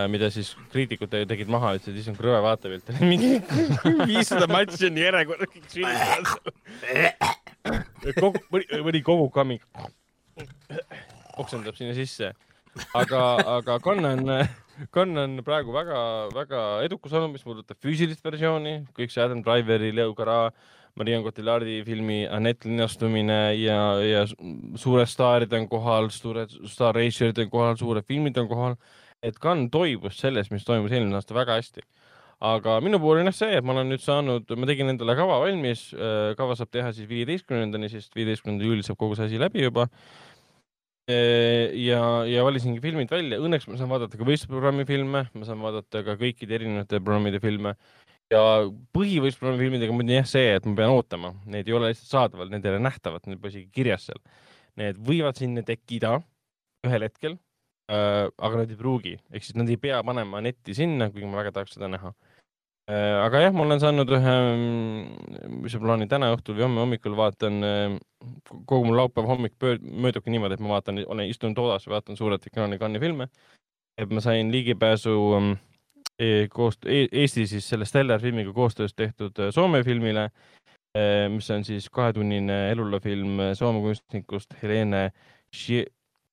mida 0.07 0.29
siis 0.31 0.53
kriitikud 0.71 1.09
te- 1.11 1.25
tegid 1.27 1.49
maha, 1.51 1.73
ütlesid, 1.75 1.97
issand, 1.99 2.15
kui 2.15 2.29
rõve 2.29 2.39
vaatepilt 2.45 2.87
mingi 3.11 3.33
viissada 4.07 4.47
matši 4.47 4.87
on 4.87 4.99
järjekorras, 5.01 5.51
kõik 5.51 5.67
sülitavad. 5.73 6.27
mõni, 8.53 8.65
mõni 8.87 9.01
kogu 9.03 9.27
kammik 9.35 9.67
oksendab 11.43 11.75
sinna 11.75 11.91
sisse. 11.97 12.31
aga, 12.95 13.19
aga 13.59 13.75
Cannes 13.83 14.47
Cannes 14.93 15.23
on 15.23 15.41
praegu 15.45 15.73
väga-väga 15.75 16.61
edukas 16.85 17.13
olnud, 17.13 17.35
mis 17.35 17.45
puudutab 17.45 17.77
füüsilist 17.83 18.23
versiooni, 18.25 18.79
kõik 18.97 19.13
see 19.13 19.21
Adam 19.23 19.43
Driveri, 19.45 19.91
Leo 19.93 20.15
Gara, 20.17 20.51
Marion 20.97 21.23
Cotillardi 21.25 21.79
filmi 21.85 22.23
Anett 22.29 22.65
linastumine 22.65 23.39
ja, 23.57 23.79
ja 24.01 24.25
su- 24.29 24.37
suured 24.81 25.09
staarid 25.09 25.53
on 25.57 25.67
kohal, 25.69 26.09
suured 26.13 26.53
Racerid 26.97 27.41
on 27.45 27.49
kohal, 27.53 27.77
suured 27.77 28.05
filmid 28.09 28.37
on 28.41 28.49
kohal. 28.49 28.77
et 29.23 29.37
Cannes 29.39 29.69
toibus 29.71 30.17
sellest, 30.19 30.51
mis 30.51 30.65
toimus 30.67 30.91
eelmine 30.91 31.15
aasta 31.15 31.33
väga 31.37 31.55
hästi 31.55 31.85
aga 32.43 32.79
minu 32.83 32.99
puhul 32.99 33.21
on 33.21 33.29
jah 33.29 33.35
see, 33.37 33.55
et 33.55 33.63
ma 33.63 33.71
olen 33.71 33.87
nüüd 33.93 34.03
saanud, 34.03 34.49
ma 34.59 34.67
tegin 34.67 34.91
endale 34.91 35.15
kava 35.15 35.39
valmis, 35.45 35.85
kava 36.39 36.57
saab 36.59 36.73
teha 36.75 36.91
siis 36.95 37.07
viieteistkümnendani, 37.07 37.87
sest 37.91 38.15
viieteistkümnendal 38.17 38.67
juulil 38.67 38.83
saab 38.83 38.99
kogu 38.99 39.15
see 39.15 39.29
asi 39.29 39.39
läbi 39.39 39.63
juba. 39.63 39.87
ja, 41.09 41.99
ja 42.29 42.43
valisingi 42.45 42.79
filmid 42.83 43.11
välja, 43.11 43.39
õnneks 43.43 43.67
ma 43.67 43.77
saan 43.79 43.91
vaadata 43.91 44.19
ka 44.19 44.27
võistlusprogrammi 44.27 44.85
filme, 44.87 45.25
ma 45.27 45.47
saan 45.47 45.61
vaadata 45.63 46.03
ka 46.05 46.15
kõikide 46.19 46.55
erinevate 46.59 47.01
programmide 47.03 47.41
filme. 47.43 47.75
Ja 48.31 48.41
põhivõistlusprogrammi 48.95 49.65
filmidega 49.65 49.93
muidugi 49.93 50.15
jah 50.15 50.29
see, 50.29 50.53
et 50.57 50.67
ma 50.69 50.77
pean 50.79 50.93
ootama, 50.95 51.33
need 51.45 51.67
ei 51.67 51.75
ole 51.75 51.91
lihtsalt 51.91 52.13
saadaval, 52.13 52.51
need 52.53 52.65
ei 52.65 52.71
ole 52.73 52.83
nähtavad, 52.85 53.27
need 53.27 53.41
pole 53.41 53.51
isegi 53.53 53.69
kirjas 53.75 54.07
seal. 54.09 54.21
Need 54.79 55.01
võivad 55.05 55.37
sinna 55.37 55.61
tekkida 55.67 56.15
ühel 56.87 57.05
hetkel 57.05 57.35
äh,, 57.91 58.29
aga 58.31 58.63
nad 58.63 58.71
ei 58.71 58.79
pruugi, 58.79 59.17
ehk 59.29 59.45
siis 59.45 59.59
nad 59.59 59.69
ei 59.69 59.77
pea 59.81 59.99
panema 60.07 60.41
netti 60.43 60.75
sinna, 60.77 61.11
kuigi 61.11 61.29
ma 61.29 61.43
väga 61.43 61.53
tahaks 61.59 61.75
seda 61.77 61.91
näha. 61.91 62.15
Äh, 62.15 62.32
aga 62.87 63.39
jah, 63.45 63.53
ma 63.55 63.63
olen 63.63 63.79
saanud 63.79 64.09
ühe, 64.11 64.37
mis 65.63 65.75
ma 65.77 65.83
plaanin 65.85 66.09
täna 66.11 66.33
õhtul 66.35 66.57
või 66.57 66.65
homme 66.65 66.81
hommikul 66.83 67.15
vaatan, 67.15 67.61
kogu 68.67 68.81
mu 68.89 68.95
laupäeva 68.97 69.29
hommik 69.29 69.55
möödubki 69.81 70.33
niimoodi, 70.33 70.57
et 70.57 70.63
ma 70.63 70.75
vaatan, 70.75 70.99
olen 71.07 71.29
istunud 71.31 71.55
toas, 71.55 71.87
vaatan 71.87 72.19
suurelt 72.19 72.43
ekraani 72.47 72.79
Cannes'i 72.81 73.05
filme. 73.05 73.29
et 73.97 74.09
ma 74.09 74.21
sain 74.25 74.51
ligipääsu 74.51 75.13
ähm, 75.37 75.51
e 76.19 76.47
koos 76.49 76.79
e 76.85 77.07
Eesti 77.11 77.47
siis 77.47 77.67
selle 77.69 77.85
Stellar 77.85 78.21
filmiga 78.21 78.53
koostöös 78.53 78.93
tehtud 78.93 79.39
äh, 79.39 79.51
Soome 79.51 79.83
filmile, 79.83 80.29
mis 81.29 81.49
on 81.51 81.63
siis 81.65 81.89
kahetunnine 81.89 82.71
elulofilm 82.71 83.39
äh, 83.39 83.53
Soome 83.53 83.81
kunstnikust 83.81 84.53
Helene 84.63 85.11
Schie- 85.55 85.89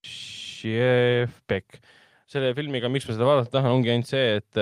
Schiefbeck 0.07 1.81
selle 2.31 2.55
filmiga, 2.57 2.91
miks 2.93 3.09
ma 3.09 3.17
seda 3.17 3.29
vaadata 3.29 3.53
tahan, 3.57 3.77
ongi 3.79 3.93
ainult 3.93 4.11
see, 4.11 4.39
et, 4.39 4.61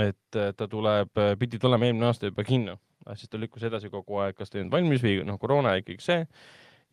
et 0.00 0.38
äh, 0.40 0.52
ta 0.56 0.68
tuleb, 0.70 1.12
pidi 1.40 1.60
tulema 1.60 1.88
eelmine 1.88 2.08
aasta 2.08 2.30
juba 2.30 2.46
kinno, 2.46 2.78
siis 3.12 3.30
ta 3.30 3.40
lükkus 3.40 3.66
edasi 3.68 3.92
kogu 3.92 4.20
aeg, 4.24 4.36
kas 4.38 4.50
ta 4.52 4.58
ei 4.58 4.64
olnud 4.64 4.76
valmis 4.76 5.04
või 5.04 5.18
noh, 5.28 5.38
koroona 5.40 5.76
ja 5.76 5.84
kõik 5.84 6.04
see. 6.04 6.24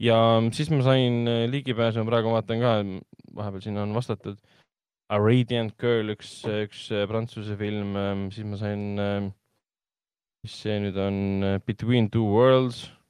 ja 0.02 0.18
siis 0.56 0.72
ma 0.74 0.82
sain 0.86 1.22
äh, 1.32 1.46
ligipääsu, 1.52 2.04
ma 2.04 2.12
praegu 2.12 2.36
vaatan 2.36 2.64
ka, 2.64 2.74
vahepeal 3.38 3.68
sinna 3.68 3.86
on 3.88 3.96
vastatud. 3.98 4.42
A 5.12 5.18
Radiant 5.20 5.74
Girl, 5.80 6.14
üks, 6.14 6.42
üks 6.48 6.86
äh, 6.96 7.04
prantsuse 7.08 7.58
film, 7.60 7.98
siis 8.32 8.48
ma 8.48 8.60
sain, 8.60 8.86
mis 10.42 10.56
see 10.64 10.80
nüüd 10.80 11.00
on, 11.00 11.18
Between 11.68 12.08
Two 12.12 12.30
Worlds 12.32 12.86
Äh, 12.86 13.01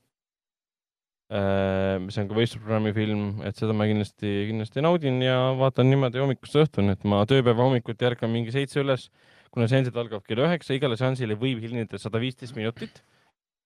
mis 1.32 2.18
on 2.20 2.28
ka 2.28 2.36
võistlusprogrammi 2.36 2.92
film, 2.96 3.22
et 3.48 3.56
seda 3.56 3.72
ma 3.78 3.86
kindlasti, 3.88 4.32
kindlasti 4.50 4.82
naudin 4.84 5.22
ja 5.24 5.54
vaatan 5.56 5.88
niimoodi 5.88 6.20
hommikust 6.20 6.58
õhtuni, 6.60 6.98
et 6.98 7.06
ma 7.08 7.22
tööpäeva 7.30 7.64
hommikuti 7.64 8.08
ärkan 8.10 8.32
mingi 8.34 8.52
seitse 8.52 8.82
üles, 8.82 9.08
kuna 9.56 9.70
seansid 9.72 9.96
algavad 9.96 10.26
kell 10.28 10.44
üheksa, 10.44 10.76
igale 10.76 10.98
seansile 11.00 11.38
võib 11.40 11.62
hilineda 11.64 12.00
sada 12.02 12.20
viisteist 12.20 12.58
minutit. 12.58 13.04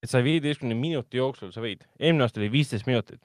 et 0.04 0.12
sa 0.12 0.20
viieteistkümne 0.22 0.76
minuti 0.78 1.18
jooksul 1.18 1.50
sa 1.56 1.64
võid, 1.64 1.82
eelmine 1.98 2.28
aasta 2.28 2.40
oli 2.40 2.52
viisteist 2.54 2.86
minutit. 2.86 3.22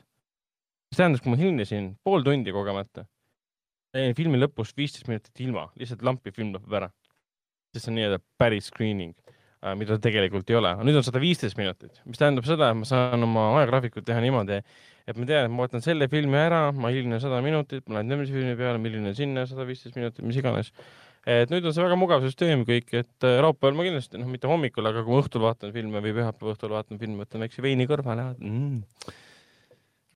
mis 0.89 0.97
tähendas, 0.97 1.21
kui 1.21 1.35
ma 1.35 1.37
hilinesin 1.37 1.99
pool 2.03 2.25
tundi 2.25 2.53
kogemata, 2.53 3.05
jäin 3.93 4.17
filmi 4.17 4.41
lõpust 4.41 4.77
viisteist 4.77 5.09
minutit 5.09 5.45
ilma, 5.45 5.69
lihtsalt 5.77 6.03
lampi 6.03 6.33
film 6.33 6.55
lõpeb 6.57 6.81
ära. 6.81 6.89
sest 7.75 7.85
see 7.85 7.93
on 7.93 8.01
nii-öelda 8.01 8.23
päris 8.41 8.73
screening 8.73 9.13
äh, 9.13 9.30
mida 9.77 9.97
ta 9.97 10.09
tegelikult 10.09 10.49
ei 10.51 10.57
ole, 10.57 10.73
nüüd 10.87 10.97
on 10.97 11.05
sada 11.05 11.21
viisteist 11.21 11.59
minutit, 11.61 12.01
mis 12.09 12.21
tähendab 12.21 12.47
seda, 12.49 12.71
et 12.73 12.79
ma 12.79 12.87
saan 12.89 13.27
oma 13.27 13.51
ajagraafikut 13.59 14.07
teha 14.07 14.23
niimoodi, 14.25 14.61
et 15.05 15.21
ma 15.21 15.29
tean, 15.29 15.47
et 15.49 15.53
ma 15.53 15.67
vaatan 15.67 15.85
selle 15.85 16.09
filmi 16.13 16.39
ära, 16.41 16.63
ma 16.73 16.93
hilinen 16.95 17.21
sada 17.21 17.43
minutit, 17.45 17.85
ma 17.89 17.99
lähen 17.99 18.15
järgmise 18.15 18.37
filmi 18.39 18.57
peale, 18.57 18.81
ma 18.81 18.89
hilinen 18.89 19.17
sinna 19.19 19.45
sada 19.51 19.67
viisteist 19.69 20.01
minutit, 20.01 20.25
mis 20.25 20.41
iganes. 20.41 20.73
et 21.29 21.53
nüüd 21.53 21.67
on 21.69 21.77
see 21.77 21.85
väga 21.85 22.01
mugav 22.01 22.25
süsteem 22.25 22.65
kõik, 22.65 22.89
et 22.97 23.29
äh, 23.29 23.37
laupäeval 23.45 23.77
ma 23.77 23.85
kindlasti, 23.85 24.17
noh, 24.23 24.31
mitte 24.33 24.49
hommikul, 24.49 24.89
aga 24.89 25.05
kui 25.05 25.13
ma 25.13 25.21
õhtul 25.21 25.45
vaatan 25.45 25.75
filme 25.77 26.01
või 26.01 26.17
pühapäeva 26.17 26.55
õhtul 26.55 26.73
vaatan 26.73 27.03
filme, 27.03 27.21
võtan 27.21 27.45
väikse 27.45 27.65
veini 27.65 27.85
kõrvale 27.91 28.31
mm.. 28.39 29.13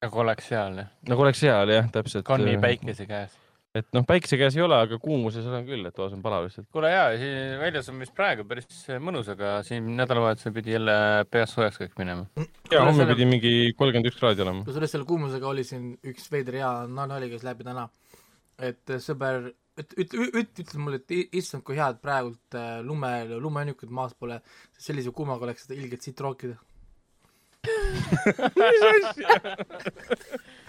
nagu 0.06 0.24
oleks 0.24 0.48
seal, 0.54 0.80
nagu 1.10 1.28
oleks 1.28 1.44
seal 1.44 1.76
jah, 1.76 1.92
täpselt. 1.92 2.24
Cannes'i 2.24 2.56
päikese 2.64 3.04
käes. 3.10 3.36
Et 3.74 3.88
noh, 3.96 4.04
päikese 4.06 4.38
käes 4.38 4.54
ei 4.54 4.62
ole, 4.62 4.76
aga 4.86 4.98
kuumuses 5.02 5.46
olen 5.50 5.64
küll, 5.66 5.82
et 5.88 5.96
toas 5.96 6.12
on 6.14 6.22
palav 6.22 6.46
lihtsalt. 6.46 6.68
kuule 6.74 6.90
siin 7.18 7.58
väljas 7.58 7.90
on 7.90 7.98
vist 8.02 8.14
praegu 8.14 8.46
päris 8.46 8.68
mõnus, 9.02 9.30
aga 9.32 9.56
siin 9.66 9.88
nädalavahetusel 9.98 10.54
pidi 10.54 10.76
jälle 10.76 10.94
peast 11.30 11.56
soojaks 11.56 11.80
kõik 11.82 11.98
minema. 11.98 12.28
ja 12.70 12.84
homme 12.86 13.06
pidi 13.10 13.26
mingi 13.28 13.54
kolmkümmend 13.78 14.10
üks 14.12 14.20
kraadi 14.20 14.44
olema. 14.46 14.62
kusjuures 14.68 14.94
selle 14.94 15.08
kuumusega 15.08 15.50
oli 15.50 15.66
siin 15.66 15.90
üks 16.06 16.30
veider 16.30 16.60
hea 16.60 16.72
nali 16.86 17.30
käis 17.32 17.46
läbi 17.46 17.66
täna, 17.66 17.88
et 18.62 18.94
sõber, 19.02 19.50
üt-, 19.82 19.96
üt-, 20.04 20.18
üt-, 20.30 20.62
ütle 20.62 20.82
mulle, 20.82 21.02
et 21.02 21.34
issand, 21.40 21.66
kui 21.66 21.78
hea, 21.80 21.90
et 21.90 22.02
praegult 22.04 22.58
äh, 22.58 22.78
lume, 22.86 23.10
lumehõnnikud 23.34 23.90
maas 23.90 24.14
pole, 24.14 24.38
sellise 24.78 25.10
kuumaga 25.10 25.48
oleks 25.48 25.66
seda 25.66 25.80
ilgelt 25.80 26.06
siit 26.06 26.22
rookida. 26.22 26.60
jah, 27.64 29.44
mingi 30.54 30.63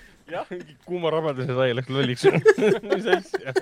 kuuma 0.85 1.11
rabaduse 1.13 1.53
sai 1.53 1.73
läks 1.75 1.91
lolliks. 1.93 2.25
mis 2.89 3.09
asja? 3.13 3.53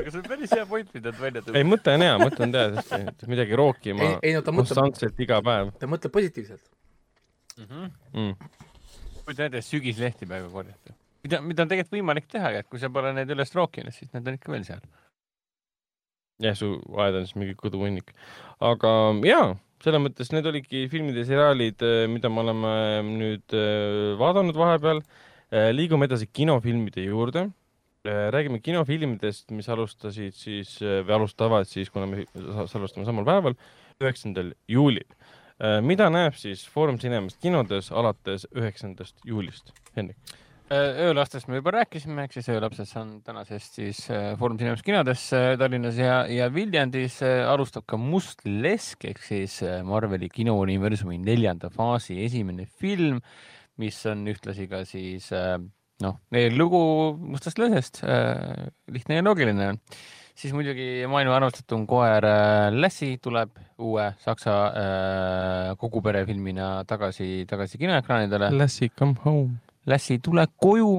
aga 0.00 0.10
see 0.10 0.20
on 0.20 0.26
päris 0.26 0.54
hea 0.56 0.66
point, 0.66 0.88
mida 0.96 1.12
ta 1.12 1.22
välja 1.22 1.42
ei, 1.54 1.66
mõte 1.66 1.94
on 1.94 2.04
hea, 2.04 2.16
mõte 2.20 2.44
on 2.46 2.54
teada, 2.54 2.84
sest 2.86 3.26
midagi 3.30 3.58
rookima 3.58 4.06
ei, 4.06 4.16
ei 4.30 4.36
no 4.36 4.42
ta 4.46 4.54
mõtleb, 4.54 4.74
konstantselt 4.74 5.22
iga 5.22 5.40
päev 5.44 5.72
ta 5.80 5.88
mõtleb 5.90 6.14
positiivselt. 6.14 6.64
mm.. 7.60 8.34
kujuta 9.26 9.46
ette, 9.46 9.62
sügislehti 9.66 10.28
praegu 10.30 10.50
korjata. 10.54 10.96
mida, 11.26 11.42
mida 11.44 11.66
on 11.66 11.72
tegelikult 11.72 11.98
võimalik 11.98 12.28
teha, 12.32 12.54
et 12.62 12.70
kui 12.70 12.82
sa 12.82 12.90
pole 12.92 13.14
neid 13.16 13.30
üles 13.30 13.54
rookinud, 13.56 13.94
siis 13.94 14.12
need 14.14 14.26
on 14.26 14.38
ikka 14.40 14.54
veel 14.54 14.66
seal. 14.68 14.84
jah, 16.42 16.58
su 16.58 16.74
aed 17.04 17.20
on 17.20 17.28
siis 17.28 17.38
mingi 17.38 17.58
kõduhunnik. 17.60 18.14
aga 18.72 18.94
jaa, 19.28 19.50
selles 19.84 20.04
mõttes 20.04 20.32
need 20.34 20.48
olidki 20.48 20.86
filmid 20.92 21.18
ja 21.20 21.26
seriaalid, 21.28 21.84
mida 22.12 22.32
me 22.32 22.44
oleme 22.44 22.76
nüüd 23.06 23.56
äh, 23.56 24.14
vaadanud 24.20 24.58
vahepeal. 24.58 25.04
Liigume 25.50 26.06
edasi 26.06 26.28
kinofilmide 26.32 27.04
juurde. 27.08 27.50
räägime 28.04 28.60
kinofilmidest, 28.64 29.50
mis 29.50 29.68
alustasid 29.68 30.32
siis 30.32 30.78
või 30.80 31.12
alustavad 31.18 31.66
siis, 31.68 31.90
kuna 31.90 32.06
me 32.06 32.24
sa- 32.32 32.66
salvestame 32.66 33.04
samal 33.04 33.26
päeval, 33.28 33.54
üheksandal 34.00 34.54
juulil. 34.68 35.04
mida 35.82 36.06
näeb 36.08 36.32
siis 36.34 36.62
Foorum 36.68 36.96
Cinemast 36.98 37.36
kinodes 37.42 37.90
alates 37.92 38.46
üheksandast 38.56 39.16
juulist? 39.26 39.74
Hendrik. 39.96 40.16
öölastest 40.70 41.48
me 41.50 41.58
juba 41.58 41.72
rääkisime, 41.74 42.22
ehk 42.24 42.32
siis 42.32 42.48
öölapsed 42.48 42.92
on 42.96 43.08
tänasest 43.26 43.74
siis 43.74 44.04
äh, 44.10 44.36
Foorum 44.38 44.56
Cinemas 44.58 44.82
kinodes 44.86 45.32
äh, 45.34 45.58
Tallinnas 45.58 45.96
ja, 45.98 46.26
ja 46.30 46.46
Viljandis 46.54 47.16
äh, 47.26 47.42
alustab 47.50 47.84
ka 47.90 47.98
Must 47.98 48.44
lesk 48.46 49.04
ehk 49.04 49.18
siis 49.18 49.62
äh, 49.66 49.80
Marveli 49.82 50.28
kinouniversumi 50.30 51.18
neljanda 51.18 51.72
faasi 51.74 52.20
esimene 52.24 52.68
film, 52.80 53.18
mis 53.80 53.98
on 54.10 54.24
ühtlasi 54.30 54.68
ka 54.70 54.84
siis 54.88 55.30
äh, 55.36 55.56
noh, 56.04 56.20
lugu 56.54 56.80
Mustast 57.20 57.60
lõsest, 57.60 58.02
lihtne 58.92 59.20
ja 59.20 59.26
loogiline 59.26 59.74
siis 60.40 60.54
muidugi 60.56 61.06
maailma 61.10 61.36
armastatum 61.36 61.86
koer 61.88 62.24
äh, 62.26 62.68
Lassie 62.72 63.18
tuleb 63.22 63.56
uue 63.80 64.06
saksa 64.24 64.56
äh, 64.68 65.72
kogu 65.80 66.02
perefilmina 66.04 66.70
tagasi, 66.88 67.44
tagasi 67.50 67.80
kinoekraanidele. 67.80 68.50
Lassie 68.56 68.90
come 68.96 69.16
home. 69.24 69.58
Lassi, 69.90 70.18
tule 70.22 70.46
koju. 70.60 70.94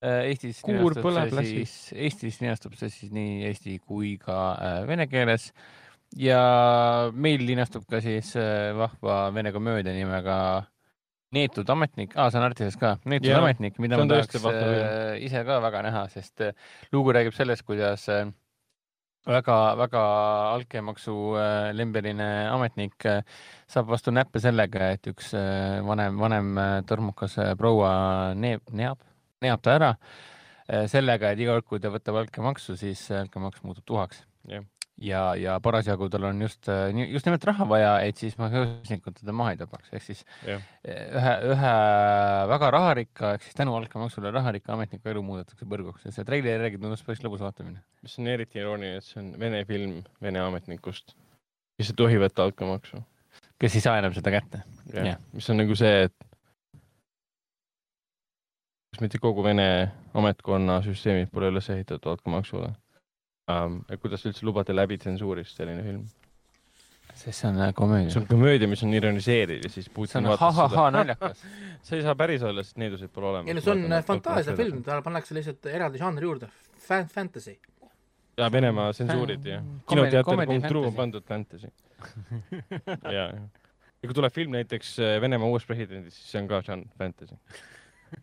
Eestis 0.00 0.62
Kuur 0.64 0.96
põleb, 0.96 1.34
Lassi. 1.36 1.66
Eestis 1.94 2.40
linastub 2.40 2.74
see 2.78 2.90
siis 2.92 3.12
nii 3.14 3.44
eesti 3.50 3.78
kui 3.84 4.16
ka 4.22 4.40
äh, 4.56 4.80
vene 4.88 5.06
keeles 5.10 5.50
ja 6.18 6.40
meil 7.14 7.44
linastub 7.46 7.86
ka 7.90 8.00
siis 8.02 8.32
äh, 8.40 8.72
vahva 8.76 9.22
vene 9.34 9.52
komöödia 9.54 9.94
nimega 9.94 10.38
Neetud 11.34 11.68
ametnik 11.70 12.16
ah,, 12.18 12.26
see 12.30 12.40
on 12.40 12.44
Artises 12.48 12.76
ka, 12.78 12.96
Neetud 13.06 13.30
Jaa, 13.30 13.38
ametnik, 13.38 13.76
mida 13.82 13.98
ma 14.00 14.06
tahaks 14.10 14.38
äh, 14.50 15.20
ise 15.22 15.44
ka 15.46 15.60
väga 15.62 15.82
näha, 15.86 16.06
sest 16.10 16.42
äh, 16.42 16.56
lugu 16.90 17.14
räägib 17.14 17.36
sellest, 17.36 17.62
kuidas 17.68 18.08
äh, 18.10 18.24
väga-väga 19.30 20.02
altkäemaksu 20.56 21.14
äh, 21.38 21.68
lembeline 21.76 22.26
ametnik 22.50 23.06
äh, 23.06 23.22
saab 23.70 23.92
vastu 23.92 24.10
näppe 24.14 24.42
sellega, 24.42 24.90
et 24.96 25.06
üks 25.12 25.30
äh, 25.38 25.78
vanem, 25.86 26.18
vanem 26.18 26.50
äh, 26.58 26.72
tormukas 26.88 27.38
äh, 27.38 27.54
proua 27.58 27.92
neeb, 28.34 28.66
neab, 28.74 28.98
neab 29.44 29.62
ta 29.62 29.76
ära 29.78 29.92
äh, 29.94 30.88
sellega, 30.90 31.30
et 31.30 31.46
iga 31.46 31.54
kord, 31.60 31.68
kui 31.70 31.84
ta 31.84 31.94
võtab 31.94 32.24
altkäemaksu, 32.24 32.74
siis 32.80 33.06
altkäemaks 33.22 33.62
muutub 33.62 33.86
tuhaks. 33.86 34.24
Jah. 34.50 34.66
ja, 35.00 35.20
ja 35.38 35.56
parasjagu 35.62 36.08
tal 36.12 36.26
on 36.28 36.42
just, 36.44 36.68
just 37.08 37.26
nimelt 37.28 37.44
raha 37.48 37.66
vaja, 37.68 37.92
et 38.06 38.20
siis 38.20 38.36
mafiosnikud 38.40 39.16
teda 39.20 39.34
maha 39.36 39.54
ei 39.54 39.60
tapaks, 39.60 39.90
ehk 39.96 40.04
siis 40.04 40.22
Jah. 40.46 40.62
ühe, 40.84 41.34
ühe 41.54 41.74
väga 42.52 42.70
raharikka, 42.76 43.34
ehk 43.36 43.46
siis 43.46 43.56
tänu 43.58 43.74
altkäemaksule 43.78 44.32
raharikka 44.34 44.74
ametniku 44.76 45.12
elu 45.12 45.22
muudetakse 45.24 45.68
põrguks 45.68 46.06
ja 46.06 46.14
see 46.14 46.26
treileri 46.28 46.68
järgi 46.68 46.82
tundus 46.82 47.04
päris 47.06 47.24
lõbus 47.24 47.44
vaatamine. 47.44 47.80
mis 48.04 48.18
on 48.20 48.32
eriti 48.32 48.60
irooniline, 48.60 49.00
et 49.00 49.08
see 49.08 49.22
on 49.22 49.32
Vene 49.40 49.62
film 49.68 50.00
Vene 50.22 50.42
ametnikust, 50.44 51.16
kes 51.80 51.92
ei 51.94 52.00
tohi 52.02 52.20
võtta 52.20 52.44
altkäemaksu. 52.48 53.02
kes 53.60 53.76
ei 53.76 53.86
saa 53.86 53.98
enam 54.00 54.16
seda 54.16 54.34
kätte. 54.36 54.64
Jah. 54.92 55.16
mis 55.32 55.48
on 55.50 55.62
nagu 55.62 55.76
see, 55.78 56.04
et 56.10 56.28
kas 58.92 59.00
mitte 59.06 59.22
kogu 59.22 59.44
Vene 59.46 59.66
ametkonna 60.14 60.80
süsteemid 60.84 61.32
pole 61.32 61.48
üles 61.54 61.72
ehitatud 61.72 62.12
altkäemaksule 62.12 62.74
um,. 63.50 63.82
kuidas 64.00 64.26
üldse 64.26 64.46
lubada 64.46 64.74
läbi 64.76 64.98
tsensuurist 64.98 65.56
selline 65.60 65.84
film? 65.86 66.04
sest 67.20 67.40
see 67.40 67.48
on 67.48 67.60
äh, 67.60 67.72
komöödia. 67.74 68.10
see 68.10 68.20
on 68.20 68.26
komöödia, 68.26 68.68
mis 68.68 68.82
on 68.82 68.94
ironiseeriv 68.94 69.64
ja 69.64 69.70
siis 69.70 69.86
see 69.86 69.94
Putin 69.94 70.24
on 70.24 70.30
vaatas 70.32 70.40
ha-ha-ha 70.40 70.86
seda. 70.86 70.90
naljakas. 70.96 71.42
see 71.86 71.98
ei 71.98 72.04
saa 72.06 72.14
päris 72.16 72.42
olla, 72.42 72.64
sest 72.64 72.80
needusid 72.80 73.12
pole 73.14 73.26
olemas. 73.32 73.48
ei 73.48 73.58
no 73.58 73.64
see 73.64 73.74
on 73.74 73.92
äh, 73.92 74.04
fantaasiafilm, 74.06 74.82
talle 74.86 75.04
pannakse 75.06 75.36
lihtsalt 75.36 75.70
eraldi 75.72 76.00
žanri 76.00 76.28
juurde, 76.28 76.50
fantasy. 77.14 77.58
ja 78.38 78.52
Venemaa 78.52 78.92
tsensuurid 78.92 79.44
ja 79.46 79.60
Comedy- 79.60 79.88
kinoteater 79.88 80.24
comedy 80.30 80.52
punkt 80.52 80.70
ru 80.70 80.84
on 80.84 80.92
fantasy. 80.92 80.96
pandud 80.96 81.24
fantasy. 81.28 81.68
ja, 83.04 83.12
ja. 83.12 83.26
ja 84.02 84.08
kui 84.08 84.14
tuleb 84.22 84.32
film 84.32 84.56
näiteks 84.56 84.96
äh, 84.98 85.20
Venemaa 85.20 85.48
uuest 85.52 85.68
presidendist, 85.68 86.16
siis 86.16 86.32
see 86.32 86.42
on 86.42 86.48
ka 86.48 86.62
žanr 86.66 86.88
fantasy. 86.98 87.36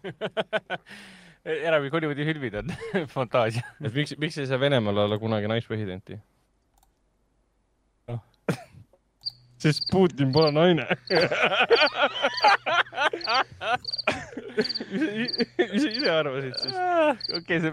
enamik 1.47 1.93
Hollywoodi 1.95 2.25
filmid 2.27 2.53
on 2.59 2.67
fantaasia. 3.15 3.63
et 3.81 3.93
miks, 3.93 4.15
miks 4.19 4.37
ei 4.41 4.47
saa 4.49 4.59
Venemaal 4.59 4.97
olla 5.05 5.17
kunagi 5.21 5.47
naispresidenti? 5.51 6.19
sest 9.63 9.83
Putin 9.91 10.31
pole 10.33 10.51
naine. 10.51 10.85
mis 14.57 15.81
sa 15.83 15.89
ise 15.89 16.11
arvasid 16.11 16.55
siis? 16.61 16.75
okei, 17.39 17.59
see, 17.63 17.71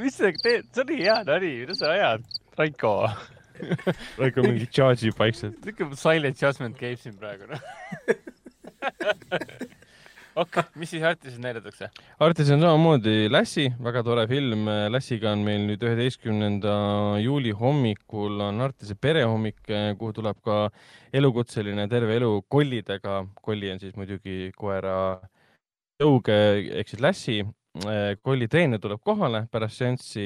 mis 0.00 0.16
sa 0.16 0.30
teed, 0.44 0.64
see 0.74 0.82
oli 0.86 0.96
hea 1.02 1.18
nali, 1.28 1.52
mida 1.64 1.74
sa 1.78 1.92
ajad, 1.96 2.22
Raiko? 2.58 2.94
Raiko 4.20 4.38
mingi 4.46 4.66
charge'ib 4.72 5.16
vaikselt. 5.20 5.58
niisugune 5.64 5.96
silent 6.00 6.36
judgment 6.42 6.76
käib 6.80 6.98
siin 7.02 7.16
praegu, 7.20 7.44
noh. 7.50 7.62
okei, 10.40 10.62
mis 10.80 10.90
siis 10.94 11.04
Artises 11.06 11.38
näidatakse? 11.42 11.90
Artis 12.22 12.50
on 12.54 12.62
samamoodi 12.62 13.28
Lassi, 13.30 13.66
väga 13.84 14.02
tore 14.06 14.26
film. 14.30 14.68
Lassiga 14.92 15.32
on 15.34 15.44
meil 15.46 15.66
nüüd 15.68 15.82
üheteistkümnenda 15.84 16.74
juuli 17.22 17.52
hommikul 17.56 18.40
on 18.46 18.60
Artise 18.64 18.96
perehommik, 19.00 19.60
kuhu 19.98 20.12
tuleb 20.16 20.40
ka 20.44 20.60
elukutseline 21.12 21.86
terve 21.92 22.16
elu 22.20 22.32
kollidega. 22.48 23.24
kolli 23.42 23.72
on 23.72 23.80
siis 23.80 23.96
muidugi 23.96 24.52
koera 24.56 24.94
tõuge 26.00 26.38
ehk 26.80 26.88
siis 26.88 27.02
Lassi. 27.04 27.40
kolli 28.22 28.48
treener 28.48 28.80
tuleb 28.82 28.98
kohale 29.04 29.44
pärast 29.50 29.78
seanssi, 29.78 30.24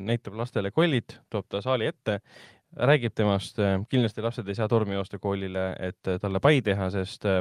näitab 0.00 0.34
lastele 0.36 0.70
kollid, 0.70 1.16
toob 1.30 1.46
ta 1.48 1.62
saali 1.64 1.86
ette, 1.86 2.18
räägib 2.76 3.14
temast. 3.14 3.56
kindlasti 3.88 4.22
lapsed 4.22 4.48
ei 4.48 4.54
saa 4.54 4.68
tormi 4.68 4.94
joosta 4.94 5.18
koolile, 5.18 5.72
et 5.78 6.12
talle 6.20 6.40
pai 6.40 6.60
teha, 6.62 6.90
sest 6.90 7.24
äh, 7.24 7.40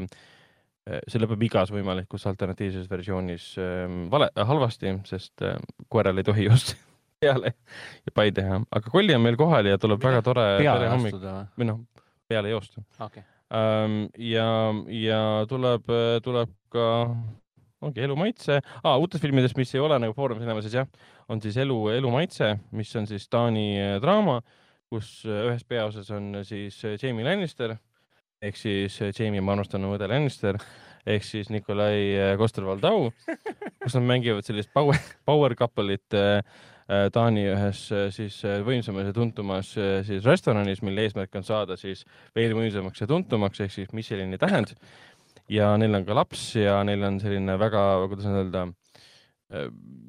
see 0.84 1.22
lõpeb 1.22 1.46
igas 1.48 1.72
võimalikus 1.72 2.26
alternatiivses 2.28 2.90
versioonis 2.92 3.54
ähm, 3.62 4.08
vale, 4.12 4.28
halvasti, 4.36 4.98
sest 5.08 5.44
äh, 5.46 5.60
koeral 5.92 6.20
ei 6.20 6.28
tohi 6.28 6.48
just 6.50 6.74
peale 7.24 7.54
ja 8.04 8.16
pai 8.16 8.32
teha, 8.36 8.60
aga 8.68 8.92
kolli 8.92 9.16
on 9.16 9.24
meil 9.24 9.40
kohal 9.40 9.70
ja 9.70 9.80
tuleb 9.80 10.04
väga 10.04 10.24
tore 10.26 10.48
peale 10.60 10.90
astuda 10.92 11.38
või? 11.56 11.70
noh, 11.70 11.86
peale 12.28 12.52
joosta 12.52 12.84
okei. 13.06 13.24
ähm,. 13.56 14.02
ja, 14.20 14.50
ja 14.92 15.22
tuleb, 15.48 15.88
tuleb 16.26 16.52
ka, 16.74 16.90
ongi 17.84 18.04
Elu 18.04 18.20
maitse 18.20 18.60
ah,, 18.60 18.98
uutest 18.98 19.24
filmidest, 19.24 19.56
mis 19.60 19.72
ei 19.78 19.84
ole 19.84 20.02
nagu 20.04 20.16
Foorum 20.18 20.44
Cinemasis 20.44 20.76
jah, 20.82 20.92
on 21.32 21.40
siis 21.44 21.58
Elu, 21.64 21.80
Elu 21.96 22.12
maitse, 22.12 22.58
mis 22.76 22.92
on 23.00 23.08
siis 23.08 23.30
Taani 23.32 23.70
äh, 23.80 23.96
draama, 24.04 24.42
kus 24.92 25.22
äh, 25.24 25.48
ühes 25.48 25.64
peaosas 25.64 26.12
on 26.12 26.44
siis 26.44 26.84
äh, 26.84 27.00
Jamie 27.00 27.24
Lannister 27.24 27.78
ehk 28.44 28.60
siis 28.60 29.00
äh, 29.02 29.14
Jamie 29.16 29.44
Manustanu 29.44 29.94
õde 29.96 30.10
Lannister 30.12 30.60
ehk 31.08 31.26
siis 31.28 31.50
Nikolai 31.52 31.96
äh, 32.16 32.34
Koster-Valdau, 32.40 33.10
kus 33.84 33.98
nad 33.98 34.06
mängivad 34.08 34.46
sellist 34.48 34.72
power, 34.76 35.00
power 35.28 35.56
couple'it 35.60 36.20
äh, 36.20 36.44
Taani 36.84 37.46
ühes 37.48 37.80
siis 38.12 38.42
võimsamas 38.68 39.08
ja 39.08 39.14
tuntumas 39.16 39.70
siis 40.04 40.26
restoranis, 40.28 40.82
mille 40.84 41.06
eesmärk 41.08 41.32
on 41.40 41.46
saada 41.48 41.78
siis 41.80 42.02
veel 42.36 42.52
võimsamaks 42.58 43.00
ja 43.00 43.08
tuntumaks 43.08 43.64
ehk 43.64 43.72
siis 43.72 43.94
Michelini 43.96 44.38
tähend. 44.38 44.76
ja 45.48 45.72
neil 45.80 45.96
on 45.96 46.04
ka 46.06 46.18
laps 46.20 46.44
ja 46.60 46.82
neil 46.84 47.08
on 47.08 47.22
selline 47.24 47.56
väga, 47.60 47.86
kuidas 48.12 48.28
öelda, 48.28 48.66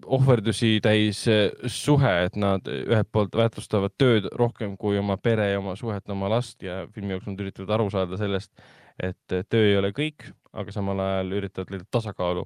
ohverdusi 0.07 0.79
täis 0.85 1.25
äh, 1.31 1.49
suhe, 1.71 2.13
et 2.27 2.37
nad 2.41 2.67
ühelt 2.69 3.11
poolt 3.13 3.37
väärtustavad 3.39 3.95
tööd 3.99 4.29
rohkem 4.37 4.77
kui 4.81 4.99
oma 5.01 5.17
pere 5.21 5.51
ja 5.53 5.61
oma 5.61 5.77
suhet, 5.81 6.07
oma 6.13 6.31
last 6.33 6.63
ja 6.65 6.85
filmi 6.95 7.17
jooksul 7.17 7.35
nad 7.35 7.45
üritavad 7.47 7.77
aru 7.79 7.91
saada 7.93 8.19
sellest, 8.21 8.53
et 8.99 9.37
äh, 9.37 9.45
töö 9.49 9.71
ei 9.71 9.79
ole 9.81 9.95
kõik, 9.97 10.29
aga 10.55 10.75
samal 10.75 11.01
ajal 11.03 11.39
üritavad 11.41 11.73
leida 11.75 11.89
tasakaalu. 11.91 12.45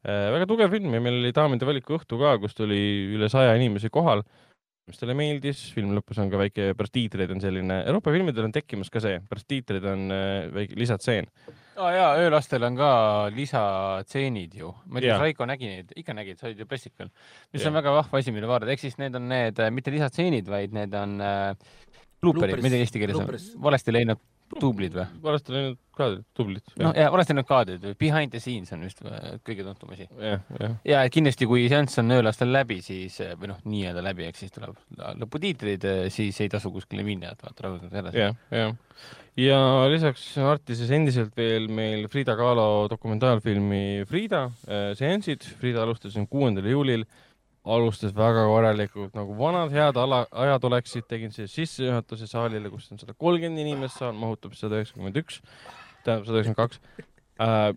väga 0.00 0.46
tugev 0.48 0.70
film 0.72 0.94
ja 0.96 1.00
meil 1.04 1.18
oli 1.18 1.32
daamide 1.36 1.66
valiku 1.68 1.98
õhtu 1.98 2.16
ka, 2.16 2.38
kus 2.40 2.54
tuli 2.56 2.78
üle 3.12 3.28
saja 3.28 3.52
inimese 3.58 3.90
kohal 3.92 4.22
mis 4.90 4.98
talle 4.98 5.14
meeldis, 5.14 5.62
film 5.74 5.94
lõpus 5.94 6.18
on 6.22 6.30
ka 6.32 6.38
väike, 6.40 6.70
pärast 6.78 6.94
tiitreid 6.94 7.30
on 7.34 7.42
selline, 7.42 7.82
Euroopa 7.86 8.14
filmidel 8.14 8.48
on 8.48 8.54
tekkimas 8.54 8.90
ka 8.92 9.02
see, 9.02 9.20
pärast 9.30 9.46
tiitreid 9.50 9.86
on 9.86 10.06
äh, 10.14 10.46
väike 10.54 10.78
lisatseen. 10.80 11.28
Oh, 11.80 11.90
jaa, 11.94 12.10
öölastel 12.22 12.66
on 12.68 12.78
ka 12.78 12.90
lisatseenid 13.34 14.56
ju. 14.60 14.72
ma 14.86 15.00
ei 15.00 15.06
tea, 15.06 15.14
kas 15.14 15.24
Raiko 15.24 15.48
nägi 15.50 15.70
neid, 15.70 15.94
ikka 16.00 16.16
nägid, 16.16 16.40
sa 16.40 16.48
olid 16.50 16.60
ju 16.62 16.68
pressikul. 16.70 17.12
mis 17.52 17.62
Jaa. 17.62 17.70
on 17.70 17.78
väga 17.80 17.94
vahva 17.98 18.22
asi, 18.22 18.34
mida 18.36 18.50
vaadata, 18.50 18.74
ehk 18.74 18.84
siis 18.84 18.98
need 19.02 19.16
on 19.18 19.28
need, 19.30 19.62
mitte 19.76 19.94
lisatseenid, 19.94 20.50
vaid 20.50 20.76
need 20.76 20.96
on 20.98 21.16
äh, 21.24 21.70
ei 22.20 22.74
tea 22.74 22.84
eesti 22.84 23.00
keeles 23.00 23.16
on 23.16 23.64
valesti 23.64 23.94
leidnud 23.96 24.20
duublid 24.58 24.94
või? 24.96 25.06
valesti 25.22 25.54
läinud 25.54 25.78
kaadrid, 25.94 26.24
tublid. 26.34 26.72
noh, 26.80 26.94
ja 26.96 27.10
valesti 27.12 27.36
need 27.36 27.46
kaadrid, 27.48 27.86
behind 28.00 28.34
the 28.34 28.40
scenes 28.42 28.72
on 28.74 28.82
vist 28.86 29.02
äh, 29.04 29.36
kõige 29.46 29.66
tuntum 29.66 29.92
asi. 29.94 30.08
ja 30.88 31.04
et 31.04 31.14
kindlasti, 31.14 31.48
kui 31.50 31.66
seanss 31.70 32.00
on 32.02 32.16
öölastel 32.16 32.50
läbi, 32.52 32.80
siis 32.84 33.20
äh, 33.24 33.36
või 33.38 33.52
noh, 33.52 33.60
nii-öelda 33.68 34.04
läbi, 34.04 34.26
ehk 34.28 34.40
siis 34.40 34.54
tuleb 34.54 34.78
lõputiitrid, 35.22 35.86
siis 36.14 36.40
ei 36.42 36.52
tasu 36.52 36.72
kuskile 36.74 37.06
minna, 37.06 37.34
et 37.34 37.44
vaata, 37.46 37.66
rõõmsalt 37.68 37.98
edasi. 38.02 38.24
jah, 38.24 38.38
jah. 38.54 38.74
Ja 39.40 39.58
lisaks 39.90 40.24
Artises 40.42 40.90
endiselt 40.94 41.34
veel 41.38 41.68
meil 41.72 42.06
Frida 42.12 42.36
Kahlo 42.38 42.86
dokumentaalfilmi 42.90 44.04
Frida 44.08 44.44
äh, 44.68 44.90
seansid. 44.98 45.46
Frida 45.60 45.84
alustas 45.84 46.14
siin 46.16 46.28
kuuendal 46.30 46.68
juulil, 46.70 47.04
alustas 47.64 48.14
väga 48.16 48.46
korralikult 48.48 49.16
nagu 49.16 49.36
vanad 49.38 49.72
head 49.74 50.00
ala, 50.00 50.24
ajad 50.44 50.66
oleksid, 50.70 51.06
tegin 51.08 51.32
siis 51.34 51.54
sissejuhatuse 51.56 52.28
saalile, 52.30 52.72
kus 52.72 52.90
on 52.92 53.00
sada 53.00 53.16
kolmkümmend 53.16 53.64
inimest, 53.64 54.00
saal 54.00 54.16
mahutab 54.16 54.56
sada 54.58 54.80
üheksakümmend 54.80 55.20
üks, 55.22 55.40
tähendab 56.04 56.28
sada 56.28 56.40
üheksakümmend 56.40 56.60
kaks. 56.60 56.80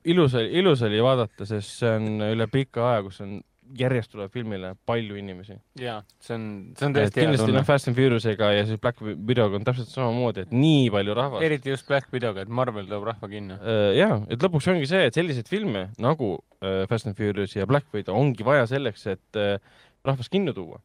ilus 0.05 0.35
oli, 0.39 0.53
ilus 0.59 0.83
oli 0.83 1.01
vaadata, 1.03 1.47
sest 1.47 1.79
see 1.79 1.91
on 1.99 2.27
üle 2.31 2.47
pika 2.51 2.89
aja, 2.91 3.03
kus 3.07 3.21
on 3.23 3.41
järjest 3.79 4.11
tuleb 4.13 4.31
filmile 4.33 4.73
palju 4.87 5.17
inimesi. 5.19 5.57
ja 5.79 5.99
see 6.21 6.35
on, 6.37 6.47
see 6.77 6.87
on 6.87 6.95
tõesti 6.97 7.21
hea 7.21 7.27
kindlasti 7.27 7.45
noh, 7.47 7.53
tunne. 7.53 7.65
Fast 7.67 7.89
and 7.89 7.97
Furious'iga 7.97 8.51
ja 8.53 8.65
siis 8.69 8.81
Black 8.81 9.01
Widow'ga 9.01 9.59
on 9.59 9.67
täpselt 9.67 9.91
samamoodi, 9.91 10.45
et 10.47 10.55
nii 10.55 10.89
palju 10.93 11.17
rahvast. 11.17 11.45
eriti 11.47 11.73
just 11.73 11.87
Black 11.89 12.13
Widow'ga, 12.13 12.45
et 12.45 12.53
Marvel 12.53 12.87
toob 12.89 13.07
rahva 13.09 13.29
kinno. 13.31 13.59
ja, 13.97 14.09
et 14.29 14.43
lõpuks 14.43 14.69
ongi 14.73 14.89
see, 14.89 15.07
et 15.09 15.17
selliseid 15.17 15.49
filme 15.51 15.87
nagu 16.01 16.35
äh, 16.61 16.83
Fast 16.91 17.09
and 17.09 17.19
Furious 17.19 17.55
ja 17.57 17.67
Black 17.69 17.89
Widow 17.95 18.17
ongi 18.19 18.45
vaja 18.45 18.67
selleks, 18.69 19.07
et 19.15 19.39
äh, 19.39 19.57
rahvast 20.05 20.31
kinno 20.33 20.53
tuua. 20.53 20.81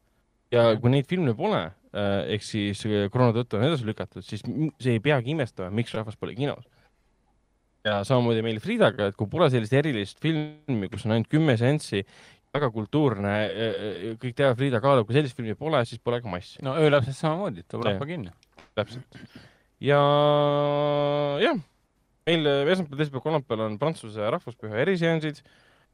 ja 0.53 0.71
kui 0.81 0.91
neid 0.93 1.05
filme 1.09 1.35
pole, 1.37 1.61
ehk 1.93 2.45
siis 2.45 2.81
koroona 3.13 3.33
tõttu 3.35 3.57
on 3.59 3.67
edasi 3.67 3.85
lükatud, 3.87 4.25
siis 4.25 4.43
see 4.81 4.97
ei 4.97 5.01
peagi 5.03 5.33
imestama, 5.35 5.69
miks 5.73 5.93
rahvas 5.97 6.17
pole 6.17 6.35
kinos. 6.37 6.65
ja 7.85 8.01
samamoodi 8.07 8.43
meil 8.45 8.59
Fridaga, 8.63 9.09
et 9.09 9.17
kui 9.17 9.29
pole 9.29 9.49
sellist 9.53 9.73
erilist 9.77 10.19
filmi, 10.21 10.89
kus 10.91 11.05
on 11.05 11.15
ainult 11.15 11.29
kümme 11.31 11.55
seanssi, 11.57 12.03
väga 12.55 12.69
kultuurne, 12.73 13.33
kõik 14.21 14.35
teavad 14.37 14.57
Frida 14.57 14.81
Kahlo, 14.81 15.05
kui 15.05 15.17
sellist 15.17 15.37
filmi 15.37 15.55
pole, 15.57 15.81
siis 15.85 16.01
pole 16.01 16.21
ka 16.23 16.31
massi. 16.31 16.61
no 16.65 16.75
öölapsest 16.81 17.21
samamoodi, 17.21 17.65
Jah. 17.65 17.83
rahva 17.85 18.07
kinno. 18.09 18.33
täpselt. 18.77 19.19
ja 19.85 19.99
jah, 21.43 21.59
meil 22.29 22.49
esmaspäeval, 22.49 23.01
teisipäeval, 23.03 23.25
kolmapäeval 23.27 23.65
on 23.67 23.77
Prantsuse 23.81 24.31
rahvuspüha 24.37 24.81
eriseansid, 24.85 25.43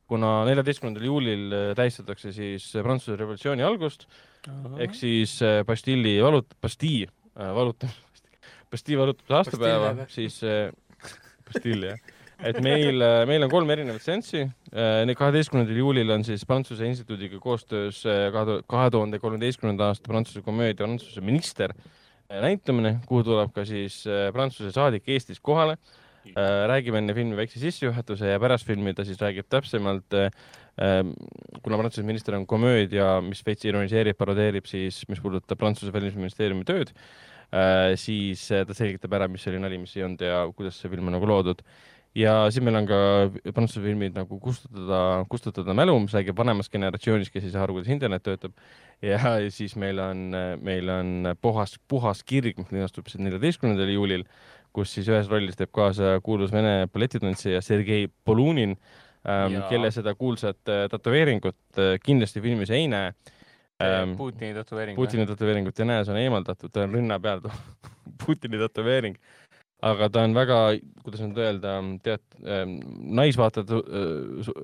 kuna 0.07 0.31
neljateistkümnendal 0.47 1.07
juulil 1.09 1.45
äh, 1.51 1.67
tähistatakse 1.77 2.31
siis 2.35 2.69
Prantsuse 2.77 3.17
revolutsiooni 3.19 3.65
algust 3.65 4.07
ehk 4.79 4.93
siis 4.95 5.39
Bastilli 5.65 6.19
valut-, 6.21 6.53
Bastille 6.61 7.09
valutamist, 7.35 8.29
Bastille 8.71 9.01
valutamise 9.01 9.39
aastapäeva 9.41 10.07
siis 10.13 10.39
Bastille 11.45 11.95
jah, 11.95 12.14
et 12.43 12.57
meil, 12.63 13.03
meil 13.29 13.45
on 13.45 13.51
kolm 13.51 13.71
erinevat 13.73 14.03
seanssi. 14.03 14.45
kaheteistkümnendal 14.71 15.77
juulil 15.79 16.11
on 16.15 16.23
siis 16.27 16.45
Prantsuse 16.47 16.87
Instituudiga 16.87 17.39
koostöös 17.39 18.01
äh, 18.05 18.31
kahe 18.67 18.89
tuhande 18.91 19.19
kolmeteistkümnenda 19.19 19.91
aasta 19.91 20.09
Prantsuse 20.11 20.41
komöödia 20.41 20.85
Prantsuse 20.85 21.21
minister 21.21 21.71
äh, 21.71 22.41
näitamine, 22.41 22.99
kuhu 23.07 23.23
tuleb 23.23 23.53
ka 23.55 23.65
siis 23.65 24.03
äh, 24.07 24.31
Prantsuse 24.33 24.71
saadik 24.75 25.07
Eestist 25.09 25.43
kohale. 25.43 25.77
räägime 26.67 26.97
enne 26.97 27.13
filmi 27.13 27.35
väikse 27.37 27.59
sissejuhatuse 27.61 28.31
ja 28.31 28.39
pärast 28.41 28.65
filmi 28.65 28.95
ta 28.97 29.03
siis 29.05 29.19
räägib 29.21 29.45
täpsemalt, 29.45 30.15
kuna 31.61 31.77
Prantsuse 31.77 32.01
minister 32.01 32.33
on 32.33 32.47
komöödia, 32.49 33.21
mis 33.21 33.43
veits 33.45 33.67
ironiseerib, 33.69 34.17
parodeerib 34.17 34.65
siis, 34.65 35.03
mis 35.05 35.21
puudutab 35.21 35.61
Prantsuse 35.61 35.93
välisministeeriumi 35.93 36.65
tööd, 36.65 36.89
siis 38.01 38.45
äh, 38.51 38.65
ta 38.67 38.73
selgitab 38.73 39.13
ära, 39.15 39.27
mis 39.31 39.45
oli 39.47 39.59
nali, 39.61 39.77
mis 39.81 39.93
ei 39.97 40.05
olnud 40.05 40.23
ja 40.25 40.41
kuidas 40.55 40.79
see 40.81 40.91
film 40.91 41.11
on 41.11 41.17
nagu 41.19 41.29
loodud 41.29 41.61
ja 42.15 42.33
siis 42.51 42.63
meil 42.63 42.79
on 42.79 42.87
ka 42.89 42.97
prantsuse 43.51 43.83
filmid 43.83 44.15
nagu 44.15 44.39
Kustutada, 44.41 44.99
kustutada 45.31 45.75
mälu, 45.77 45.97
mis 46.05 46.15
räägib 46.15 46.37
vanemast 46.37 46.71
generatsioonist, 46.73 47.33
kes 47.33 47.47
ei 47.47 47.53
saa 47.53 47.65
aru, 47.65 47.77
kuidas 47.79 47.91
internet 47.93 48.23
töötab. 48.23 48.55
ja 49.03 49.19
siis 49.51 49.75
meil 49.75 49.99
on, 49.99 50.27
meil 50.63 50.89
on 50.89 51.31
puhas, 51.41 51.77
puhas 51.87 52.23
kirg, 52.23 52.57
mis 52.61 52.71
linastub 52.71 53.09
siis 53.11 53.23
neljateistkümnendal 53.25 53.91
juulil, 53.93 54.25
kus 54.75 54.93
siis 54.95 55.09
ühes 55.11 55.29
rollis 55.31 55.59
teeb 55.59 55.71
kaasa 55.75 56.19
kuulus 56.23 56.53
vene 56.55 56.87
balletitantsija 56.91 57.61
Sergei 57.63 58.07
Polunin 58.25 58.75
ähm, 59.27 59.61
kelle 59.69 59.91
seda 59.91 60.15
kuulsat 60.15 60.71
äh, 60.71 60.85
tätoveeringut 60.91 61.79
äh, 61.79 61.95
kindlasti 62.03 62.43
filmis 62.43 62.71
ei 62.75 62.87
näe 62.91 63.13
ähm,. 63.83 64.15
Putini 64.17 64.53
tätoveering. 64.53 64.95
Putini 64.95 65.25
tätoveeringut 65.27 65.79
ei 65.79 65.85
näe, 65.85 66.03
see 66.05 66.15
on 66.15 66.19
eemaldatud, 66.21 66.71
ta 66.71 66.85
on 66.85 66.95
rinna 66.95 67.19
peal, 67.19 67.43
Putini 68.25 68.59
tätoveering. 68.61 69.17
Aga 69.85 70.07
ta 70.09 70.23
on 70.25 70.33
väga, 70.35 70.59
kuidas 71.05 71.21
nüüd 71.23 71.39
öelda, 71.41 71.75
tead 72.05 72.23
ähm,, 72.41 72.77
naisvaatajate 73.17 73.77
äh, 73.77 74.39
su- 74.47 74.55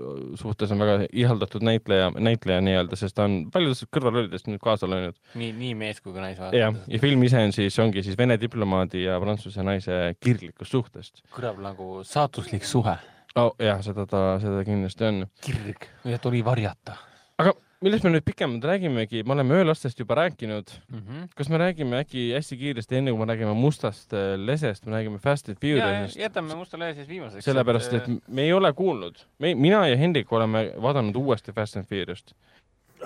suhtes 0.41 0.73
on 0.73 0.81
väga 0.81 1.07
ihaldatud 1.11 1.65
näitleja, 1.65 2.10
näitleja 2.18 2.64
nii-öelda, 2.65 2.98
sest 2.99 3.18
ta 3.18 3.27
on 3.30 3.38
paljudes 3.53 3.85
kõrvalrollidest 3.93 4.49
nüüd 4.49 4.64
kaasa 4.64 4.89
löönud. 4.89 5.19
nii, 5.38 5.52
nii 5.60 5.76
mees 5.77 6.02
kui 6.02 6.15
ka 6.15 6.19
jah, 6.19 6.27
naisvaatajad. 6.30 6.81
ja 6.95 7.03
film 7.03 7.27
ise 7.27 7.45
on 7.45 7.56
siis, 7.56 7.77
ongi 7.84 8.06
siis 8.06 8.18
Vene 8.18 8.39
diplomaadi 8.41 9.06
ja 9.06 9.19
Prantsuse 9.22 9.64
naise 9.65 10.02
kirglikust 10.19 10.73
suhtest 10.73 11.23
kõlab 11.35 11.61
nagu 11.64 12.02
saatuslik 12.07 12.65
suhe. 12.65 12.98
oh,. 13.35 13.53
jah, 13.61 13.81
seda 13.85 14.07
ta, 14.10 14.26
seda 14.43 14.65
kindlasti 14.68 15.10
on. 15.10 15.23
kirg, 15.45 15.89
mida 16.06 16.22
tuli 16.23 16.43
varjata 16.45 16.98
aga 17.41 17.53
millest 17.82 18.06
me 18.06 18.12
nüüd 18.14 18.26
pikemalt 18.26 18.66
räägimegi, 18.66 19.24
me 19.26 19.34
oleme 19.34 19.56
öölastest 19.62 19.99
juba 19.99 20.16
rääkinud 20.20 20.70
mm. 20.90 20.99
-hmm. 20.99 21.30
kas 21.36 21.49
me 21.49 21.58
räägime 21.58 21.98
äkki 22.02 22.32
hästi 22.34 22.58
kiiresti, 22.58 22.95
enne 22.95 23.12
kui 23.12 23.20
me 23.20 23.26
räägime 23.34 23.53
mustast 23.58 24.14
äh, 24.14 24.36
lesest, 24.38 24.86
me 24.86 24.94
räägime 24.95 25.20
Fast 25.20 25.49
and 25.49 25.58
Furiousest? 25.62 26.20
jätame 26.20 26.56
Musta 26.56 26.80
lehe 26.80 26.94
siis 26.94 27.08
viimaseks. 27.08 27.45
sellepärast, 27.45 27.94
et 27.94 28.03
me 28.28 28.41
ei 28.41 28.53
ole 28.53 28.74
kuulnud, 28.74 29.26
me, 29.40 29.56
mina 29.56 29.88
ja 29.88 29.98
Hendrik 29.98 30.32
oleme 30.34 30.74
vaadanud 30.82 31.16
uuesti 31.16 31.52
Fast 31.52 31.78
and 31.78 31.86
Furious't. 31.86 32.36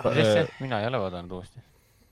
äh, 0.05 0.47
mina 0.59 0.81
ei 0.81 0.87
ole 0.87 0.99
vaadanud 0.99 1.31
uuesti. 1.31 1.59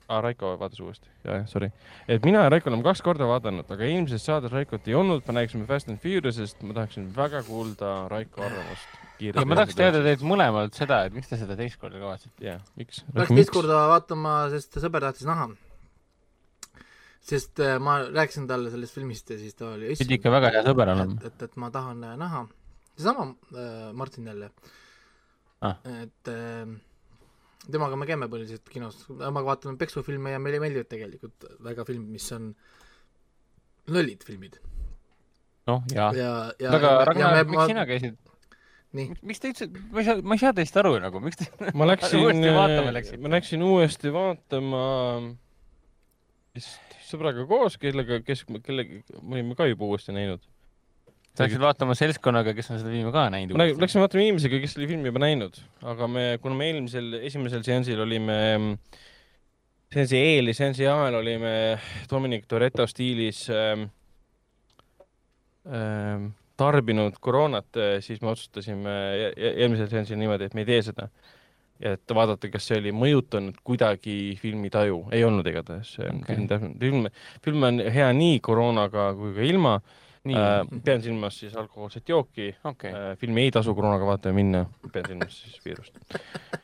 aa, 0.08 0.22
Raiko 0.22 0.60
vaatas 0.60 0.80
uuesti, 0.80 1.10
jah, 1.24 1.36
jah, 1.36 1.48
sorry. 1.48 1.72
et 2.08 2.26
mina 2.26 2.44
ja 2.44 2.50
Raiko 2.50 2.70
oleme 2.70 2.84
kaks 2.84 3.02
korda 3.02 3.28
vaadanud, 3.28 3.72
aga 3.72 3.84
eelmises 3.84 4.26
saates 4.26 4.52
Raikot 4.52 4.88
ei 4.88 4.96
olnud, 4.96 5.24
me 5.28 5.34
rääkisime 5.34 5.66
Fast 5.66 5.90
and 5.90 6.00
Furious'ist, 6.00 6.64
ma 6.64 6.74
tahaksin 6.74 7.16
väga 7.16 7.44
kuulda 7.44 8.08
Raiko 8.08 8.42
arvamust. 8.42 9.03
Ja 9.22 9.46
ma 9.46 9.56
tahaks 9.60 9.76
teada. 9.78 10.02
teilt 10.06 10.24
mõlemalt 10.26 10.74
seda, 10.78 11.04
et 11.08 11.14
miks 11.14 11.30
te 11.30 11.38
seda 11.38 11.58
teist 11.60 11.78
korda 11.82 12.00
kavatsete. 12.02 12.44
jah, 12.46 12.62
miks? 12.80 13.04
Läks 13.14 13.34
teist 13.36 13.54
korda 13.54 13.84
vaatama, 13.94 14.36
sest 14.54 14.80
sõber 14.82 15.06
tahtis 15.06 15.28
näha. 15.30 15.50
sest 17.24 17.60
äh, 17.64 17.78
ma 17.80 18.00
rääkisin 18.10 18.48
talle 18.50 18.72
sellest 18.74 18.96
filmist 18.98 19.30
ja 19.32 19.38
siis 19.40 19.56
ta 19.56 19.70
oli 19.78 19.94
pidi 20.00 20.18
ikka 20.20 20.32
väga 20.34 20.50
hea 20.58 20.64
sõber 20.66 20.92
olema. 20.96 21.20
et, 21.22 21.28
et, 21.32 21.46
et 21.48 21.60
ma 21.62 21.70
tahan 21.72 22.04
äh, 22.04 22.18
näha, 22.20 22.46
seesama 22.98 23.30
äh, 23.56 23.92
Martin 23.94 24.28
jälle 24.32 24.50
Ah. 25.64 25.78
et 25.88 26.28
äh, 26.28 26.68
temaga 27.72 27.96
me 27.96 28.04
käime 28.06 28.28
põhiliselt 28.28 28.68
kinos, 28.68 28.98
temaga 29.08 29.46
vaatame 29.54 29.78
peksufilme 29.80 30.34
ja 30.34 30.40
meile 30.44 30.60
meeldivad 30.60 30.90
tegelikult 30.92 31.46
väga 31.64 31.86
filmid, 31.88 32.10
mis 32.18 32.26
on 32.36 32.50
lollid 33.88 34.26
filmid. 34.28 34.58
noh, 35.72 35.80
ja. 35.96 36.10
ja, 36.18 36.32
ja 36.60 36.74
aga 36.76 36.90
ja 36.92 37.06
Ragnar, 37.08 37.38
miks 37.48 37.56
ma- 37.62 37.68
sina 37.72 37.86
käisid, 37.88 38.18
miks 38.94 39.42
te 39.42 39.50
üldse, 39.50 39.68
ma 39.92 40.02
ei 40.02 40.08
saa, 40.08 40.22
ma 40.22 40.38
ei 40.38 40.42
saa 40.42 40.54
teist 40.58 40.76
aru 40.78 40.96
nagu, 41.02 41.22
miks 41.24 41.40
te 41.42 41.48
ma 41.78 41.88
läksin 41.90 42.44
läksite? 42.94 43.22
ma 43.24 43.32
läksin 43.34 43.66
uuesti 43.66 44.12
vaatama 44.14 44.82
vist 46.54 46.98
sõbraga 47.10 47.46
koos, 47.50 47.78
kellega, 47.82 48.20
kes, 48.26 48.44
kellega 48.66 49.02
me 49.22 49.40
olime 49.40 49.58
ka 49.58 49.68
juba 49.70 49.88
uuesti 49.90 50.14
näinud. 50.16 50.44
sa 51.34 51.48
läksid 51.48 51.64
vaatama 51.64 51.96
seltskonnaga, 51.98 52.54
kes 52.58 52.70
on 52.70 52.82
seda 52.82 52.94
filmi 52.94 53.14
ka 53.14 53.26
näinud 53.34 53.58
Läksime 53.58 53.82
läksime 53.82 54.06
vaatama 54.06 54.28
inimesega, 54.28 54.62
kes 54.62 54.78
oli 54.78 54.92
filmi 54.92 55.10
juba 55.10 55.24
näinud, 55.26 55.58
aga 55.94 56.10
me, 56.10 56.28
kuna 56.44 56.60
me 56.60 56.70
eelmisel, 56.70 57.18
esimesel 57.26 57.66
seansil 57.66 58.06
olime, 58.06 58.38
seansi 59.94 60.22
eel 60.22 60.54
ja 60.54 60.58
seansi 60.62 60.86
ajal 60.86 61.18
olime 61.24 61.56
Dominic 62.12 62.46
Toretto 62.50 62.86
stiilis 62.90 63.48
ähm, 63.50 63.90
ähm, 65.66 66.32
tarbinud 66.64 67.20
koroonat, 67.24 67.80
siis 68.06 68.22
me 68.24 68.32
otsustasime 68.34 68.98
e- 69.14 69.32
e- 69.36 69.56
eelmisel 69.64 69.90
seansil 69.92 70.20
niimoodi, 70.22 70.50
et 70.50 70.58
me 70.58 70.64
ei 70.66 70.72
tee 70.74 70.82
seda. 70.90 71.10
ja 71.84 71.96
et 71.98 72.12
vaadata, 72.16 72.48
kas 72.54 72.68
see 72.70 72.78
oli 72.80 72.92
mõjutanud 72.96 73.58
kuidagi 73.66 74.38
filmi 74.40 74.70
taju, 74.72 75.02
ei 75.12 75.24
olnud 75.28 75.48
igatahes, 75.50 75.96
see 75.98 76.06
on 76.08 76.22
Okei. 76.22 76.36
film 76.36 76.48
täpselt, 76.48 76.76
film, 76.80 77.08
film 77.44 77.66
on 77.68 77.82
hea 77.92 78.08
nii 78.16 78.38
koroonaga 78.46 79.10
kui 79.18 79.34
ka 79.36 79.48
ilma 79.50 79.74
nii 80.24 80.38
äh,, 80.40 80.62
pean 80.86 81.02
silmas 81.04 81.36
siis 81.42 81.56
alkohoolset 81.60 82.08
jooki 82.10 82.54
okei. 82.64 82.92
Äh, 82.96 83.08
filmi 83.20 83.44
ei 83.44 83.52
tasu 83.52 83.74
koroonaga 83.76 84.06
vaatama 84.08 84.38
minna, 84.38 84.62
pean 84.94 85.10
silmas 85.10 85.40
siis 85.42 85.58
viirust. 85.66 85.98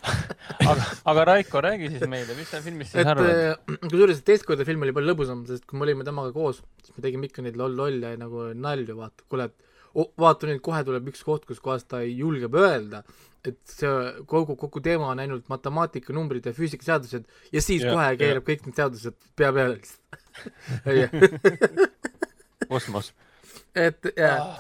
aga, 0.70 0.86
aga 1.12 1.26
Raiko, 1.34 1.62
räägi 1.66 1.90
siis 1.92 2.06
meile, 2.08 2.38
mis 2.38 2.54
sa 2.54 2.62
filmist 2.64 2.94
siis 2.94 3.04
et 3.04 3.12
arvad? 3.12 3.42
äh, 3.50 3.82
kusjuures 3.90 4.22
teist 4.30 4.48
korda 4.48 4.64
film 4.68 4.86
oli 4.88 4.96
palju 4.96 5.12
lõbusam, 5.12 5.42
sest 5.50 5.66
kui 5.68 5.80
me 5.82 5.90
olime 5.90 6.08
temaga 6.08 6.32
koos, 6.36 6.62
siis 6.86 6.96
me 6.96 7.04
tegime 7.04 7.28
ikka 7.28 7.44
neid 7.44 7.60
loll, 7.60 7.76
lolle 7.82 8.14
nagu 8.22 8.48
nalju, 8.56 8.96
vaata, 9.02 9.28
kuule, 9.28 9.50
et 9.52 9.69
vaata 9.94 10.50
nüüd 10.50 10.62
kohe 10.66 10.82
tuleb 10.88 11.10
üks 11.12 11.24
koht, 11.26 11.46
kus 11.50 11.62
kohas 11.64 11.86
ta 11.90 12.02
ei 12.06 12.16
julge 12.18 12.50
öelda, 12.54 13.04
et 13.46 13.60
see 13.72 13.92
kogu, 14.30 14.56
kogu 14.60 14.82
teema 14.84 15.12
on 15.14 15.22
ainult 15.24 15.48
matemaatika, 15.52 16.14
numbrid 16.16 16.46
ja 16.46 16.54
füüsikaseadused 16.56 17.30
ja 17.54 17.62
siis 17.64 17.84
Jah, 17.84 17.90
ja, 17.90 17.96
kohe 17.96 18.10
jah. 18.10 18.20
keerab 18.20 18.50
kõik 18.50 18.68
need 18.68 18.82
seadused 18.82 19.16
pea 19.40 19.54
peale 19.56 19.80
kosmos. 22.70 23.14
et 23.88 24.12
jaa 24.18 24.58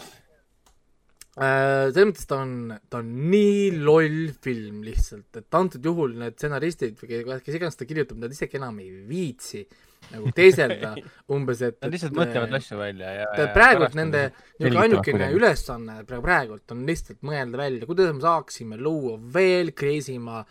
äh, 1.40 1.90
selles 1.94 2.10
mõttes 2.10 2.28
ta 2.30 2.40
on, 2.44 2.56
ta 2.90 3.04
on 3.04 3.12
nii 3.32 3.70
loll 3.84 4.32
film 4.44 4.82
lihtsalt, 4.88 5.30
et 5.40 5.60
antud 5.60 5.86
juhul 5.86 6.18
need 6.20 6.36
stsenaristid 6.40 7.00
või 7.00 7.22
kes 7.44 7.60
iganes 7.60 7.78
seda 7.78 7.88
kirjutab, 7.90 8.20
nad 8.24 8.34
isegi 8.36 8.60
enam 8.60 8.80
ei 8.84 8.92
viitsi 9.08 9.66
nagu 10.10 10.32
teeselda 10.36 10.94
umbes, 11.36 11.62
et 11.62 11.78
Nad 11.84 11.92
lihtsalt 11.94 12.16
mõtlevad 12.18 12.54
asju 12.58 12.78
välja 12.80 13.12
ja. 13.14 13.26
ta 13.36 13.48
praegult 13.54 13.94
nende 14.00 14.24
niisugune 14.30 14.58
selgitavad 14.58 14.84
ainukene 14.88 15.18
kuidagi. 15.18 15.38
ülesanne 15.40 15.98
praegu 16.10 16.24
praegult 16.26 16.72
on 16.76 16.86
lihtsalt 16.88 17.22
mõelda 17.30 17.58
välja, 17.62 17.86
kuidas 17.90 18.14
me 18.16 18.22
saaksime 18.26 18.78
luua 18.82 19.18
veel 19.34 19.72
crazy 19.78 20.18
ma 20.20 20.42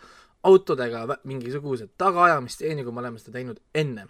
autodega 0.47 1.01
mingisugused 1.27 1.89
tagaajamistseeni, 1.99 2.85
kui 2.87 2.93
me 2.95 3.01
oleme 3.03 3.19
seda 3.19 3.35
teinud 3.35 3.59
enne. 3.75 4.05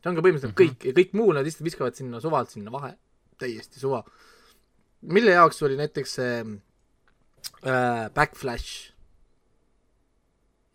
see 0.00 0.08
on 0.10 0.16
ka 0.16 0.22
põhimõtteliselt 0.24 0.54
Mhm. 0.54 0.60
kõik 0.62 0.84
ja 0.88 0.92
kõik 0.96 1.12
muu 1.18 1.32
nad 1.34 1.44
lihtsalt 1.44 1.64
viskavad 1.66 1.94
sinna 1.98 2.20
suvalt 2.20 2.50
sinna 2.50 2.70
vahe, 2.72 2.94
täiesti 3.38 3.80
suva. 3.80 4.04
mille 5.02 5.30
jaoks 5.36 5.62
oli 5.62 5.76
näiteks 5.76 6.14
see 6.14 6.44
äh, 7.66 8.08
Backflash? 8.14 8.92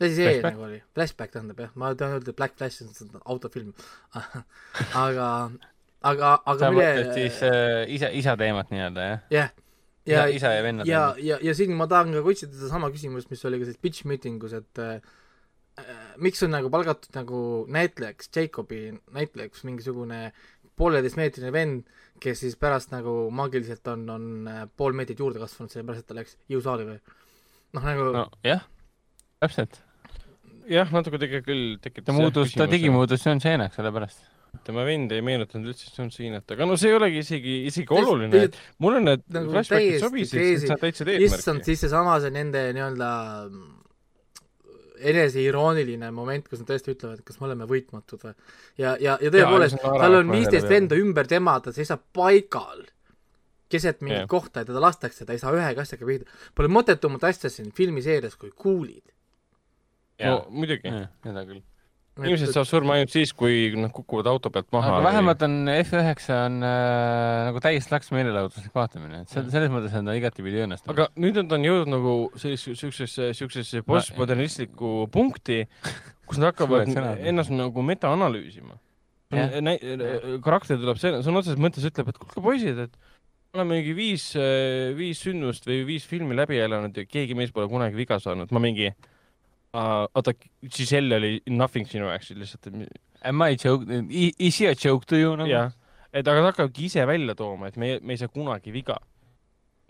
Asi 0.06 0.18
see 0.18 0.28
Flashback? 0.28 0.56
nagu 0.56 0.68
oli? 0.68 0.80
Flashback 0.95 1.34
tähendab 1.36 1.64
jah, 1.65 1.73
ma 1.76 1.94
tahan 1.98 2.19
öelda 2.19 2.36
Black 2.38 2.57
Flash 2.57 2.84
on 2.84 3.22
autofilm. 3.26 3.73
aga, 5.06 5.28
aga, 6.02 6.36
aga 6.45 6.60
sa 6.60 6.72
mille 6.73 6.88
mõtled 6.91 7.11
siis 7.18 7.41
äh, 7.48 7.82
isa, 7.98 8.11
isa 8.22 8.38
teemat 8.40 8.72
nii-öelda 8.73 9.07
jah? 9.07 9.26
jah, 9.34 9.52
isa 10.06 10.22
ja, 10.22 10.28
isa 10.34 10.53
ja 10.56 10.61
vennad 10.65 10.90
ja, 10.90 11.02
ja, 11.22 11.38
ja 11.45 11.53
siin 11.57 11.76
ma 11.78 11.88
tahan 11.90 12.14
ka 12.15 12.23
otsida 12.26 12.56
sedasama 12.56 12.90
küsimust, 12.94 13.30
mis 13.34 13.44
oli 13.45 13.61
ka 13.61 13.69
selles 13.69 13.82
pitch 13.82 14.07
meeting 14.10 14.41
us, 14.48 14.56
et 14.57 14.82
äh, 14.82 14.98
äh, 15.82 15.99
miks 16.18 16.41
on 16.45 16.53
nagu 16.56 16.72
palgatud 16.73 17.14
nagu 17.18 17.44
näitlejaks, 17.72 18.32
Jacobi 18.36 18.88
näitlejaks 19.14 19.65
mingisugune 19.68 20.32
pooleteistmeetrine 20.82 21.52
vend, 21.53 21.86
kes 22.22 22.41
siis 22.44 22.57
pärast 22.60 22.94
nagu 22.94 23.30
maagiliselt 23.34 23.88
on, 23.94 24.07
on 24.10 24.28
äh, 24.49 24.65
pool 24.78 24.98
meetrit 24.98 25.22
juurde 25.22 25.41
kasvanud, 25.41 25.73
sellepärast 25.73 26.06
et 26.06 26.10
ta 26.10 26.18
läks 26.18 26.38
jõusaali 26.52 26.88
või 26.90 26.99
noh, 27.78 27.86
nagu 27.86 28.11
no. 28.15 28.26
nojah, 28.41 28.65
täpselt. 29.44 29.82
jah, 30.72 30.93
natuke 30.95 31.19
tegi 31.22 31.41
küll, 31.45 31.65
tekitas 31.81 32.10
ta 32.10 32.15
muutus, 32.15 32.53
ta 32.57 32.68
tegi, 32.72 32.91
muutus 32.93 33.26
John 33.26 33.41
Cena'ks 33.43 33.80
sellepärast. 33.80 34.23
tema 34.68 34.84
vend 34.88 35.14
ei 35.15 35.23
meenutanud 35.23 35.72
üldse 35.72 35.91
John 35.95 36.10
Cenat, 36.11 36.49
aga 36.56 36.68
no 36.68 36.76
see 36.80 36.91
ei 36.91 36.98
olegi 36.98 37.22
isegi, 37.23 37.57
isegi 37.69 37.95
oluline, 37.95 38.45
et 38.49 38.57
mulle 38.84 38.99
need 39.03 39.23
nagu 39.31 39.53
flashbackid 39.53 40.02
sobisid, 40.03 40.38
crazy. 40.38 40.57
sest 40.65 40.73
nad 40.73 40.81
täitsid 40.81 41.14
issand, 41.14 41.38
eesmärki. 41.38 41.68
siis 41.69 41.85
seesama 41.85 42.18
see 42.23 42.34
nende 42.35 42.65
nii-öelda 42.76 43.11
eneseirooniline 45.11 46.11
moment, 46.14 46.48
kus 46.49 46.61
nad 46.61 46.69
tõesti 46.69 46.93
ütlevad, 46.93 47.22
et 47.22 47.26
kas 47.26 47.39
me 47.41 47.48
oleme 47.48 47.68
võitmatud 47.69 48.26
või. 48.27 48.34
ja, 48.77 48.95
ja, 49.02 49.15
ja 49.22 49.31
tõepoolest, 49.34 49.80
see 49.80 49.91
on 49.91 50.03
tal 50.03 50.18
on 50.19 50.34
viisteist 50.35 50.69
venda 50.69 50.99
ümber 50.99 51.30
tema, 51.31 51.57
ta 51.64 51.73
seisab 51.76 52.03
paigal 52.14 52.84
keset 53.72 54.02
mingit 54.03 54.26
Jah. 54.26 54.30
kohta 54.30 54.61
ja 54.61 54.68
teda 54.68 54.84
lastakse, 54.84 55.26
ta 55.26 55.35
ei 55.35 55.41
saa 55.41 55.53
ühegi 55.56 55.81
asjaga 55.81 56.07
pihta. 56.07 56.39
Pole 56.56 56.72
mõttetumat 56.72 57.23
asja 57.30 57.52
siin 57.52 57.72
filmiseerias 57.76 58.35
kui 58.39 58.52
kuulid. 58.52 59.03
No 60.26 60.39
muidugi, 60.53 60.93
seda 61.26 61.43
küll. 61.48 61.61
inimesed 62.22 62.52
saavad 62.52 62.69
surma 62.69 62.98
ainult 62.98 63.14
siis, 63.14 63.31
kui 63.38 63.72
nad 63.80 63.93
kukuvad 63.95 64.30
auto 64.31 64.52
pealt 64.53 64.69
maha. 64.76 64.98
aga 64.98 65.06
vähemalt 65.07 65.45
on 65.48 65.57
F9 65.73 66.35
on 66.35 66.60
äh, 66.68 67.48
nagu 67.48 67.64
täis 67.64 67.89
laks 67.93 68.11
meelelahutuslik 68.15 68.76
vaatamine, 68.76 69.23
et 69.23 69.34
selles 69.34 69.52
selles 69.56 69.73
mõttes 69.73 69.95
on 69.98 70.11
ta 70.11 70.18
igatipidi 70.19 70.64
õnnestunud. 70.68 70.93
aga 70.95 71.10
nüüd 71.23 71.41
on 71.41 71.52
ta 71.52 71.60
on 71.60 71.68
jõudnud 71.69 71.93
nagu 71.95 72.15
sellisesse, 72.35 72.77
siuksesse, 72.84 73.31
siuksesse 73.39 73.84
postmodernistlikku 73.88 74.95
punkti, 75.14 75.64
kus 76.27 76.41
nad 76.41 76.52
hakkavad 76.52 76.91
ennast 77.19 77.53
nagu 77.56 77.88
metaanalüüsima. 77.93 78.77
Karakter 79.31 80.76
tuleb 80.76 80.99
sõna 80.99 81.39
otseses 81.39 81.60
mõttes 81.61 81.85
ütleb, 81.88 82.11
et 82.11 82.18
kuulge 82.19 82.43
poisid, 82.43 82.81
et 82.89 82.98
oleme 83.56 83.77
mingi 83.77 83.93
viis, 83.95 84.26
viis 84.95 85.22
sündmust 85.26 85.65
või 85.68 85.81
viis 85.88 86.06
filmi 86.07 86.35
läbi 86.38 86.60
elanud 86.61 86.95
ja 86.95 87.03
keegi 87.07 87.35
meist 87.38 87.56
pole 87.56 87.68
kunagi 87.72 87.98
viga 87.99 88.19
saanud. 88.22 88.52
ma 88.52 88.61
mingi, 88.64 88.91
oota, 89.73 90.34
siis 90.69 90.91
jälle 90.91 91.15
oli 91.15 91.41
nothing 91.49 91.88
sinu 91.88 92.10
jaoks 92.10 92.31
lihtsalt, 92.35 92.68
Am 93.23 93.41
I 93.45 93.56
joke, 93.65 93.85
is 94.39 94.60
he 94.60 94.68
a 94.68 94.76
joke 94.85 95.06
to 95.06 95.15
you 95.15 95.35
nagu? 95.38 95.49
jah, 95.49 95.72
et 96.14 96.27
aga 96.27 96.41
nad 96.41 96.52
hakkavadki 96.52 96.88
ise 96.89 97.06
välja 97.07 97.35
tooma, 97.38 97.69
et 97.69 97.77
me, 97.77 97.93
me 98.02 98.15
ei 98.15 98.19
saa 98.19 98.31
kunagi 98.31 98.73
viga. 98.73 98.98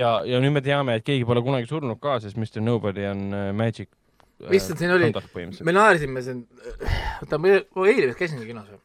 ja, 0.02 0.22
ja 0.26 0.42
nüüd 0.44 0.54
me 0.58 0.62
teame, 0.66 1.00
et 1.00 1.06
keegi 1.08 1.26
pole 1.26 1.44
kunagi 1.46 1.70
surnud 1.70 2.00
ka, 2.02 2.20
sest 2.20 2.38
Mr 2.38 2.62
Nobody 2.62 3.06
on 3.10 3.28
äh, 3.34 3.50
Magic. 3.56 3.90
issand, 4.52 4.82
siin 4.82 4.94
oli, 4.94 5.12
põhimõtteliselt. 5.14 5.66
me 5.66 5.76
naersime 5.78 6.24
siin, 6.26 6.46
oota, 7.22 7.42
ma 7.42 7.56
eile 7.88 8.12
vist 8.12 8.20
käisingi 8.20 8.50
kinos 8.50 8.70
või? 8.70 8.82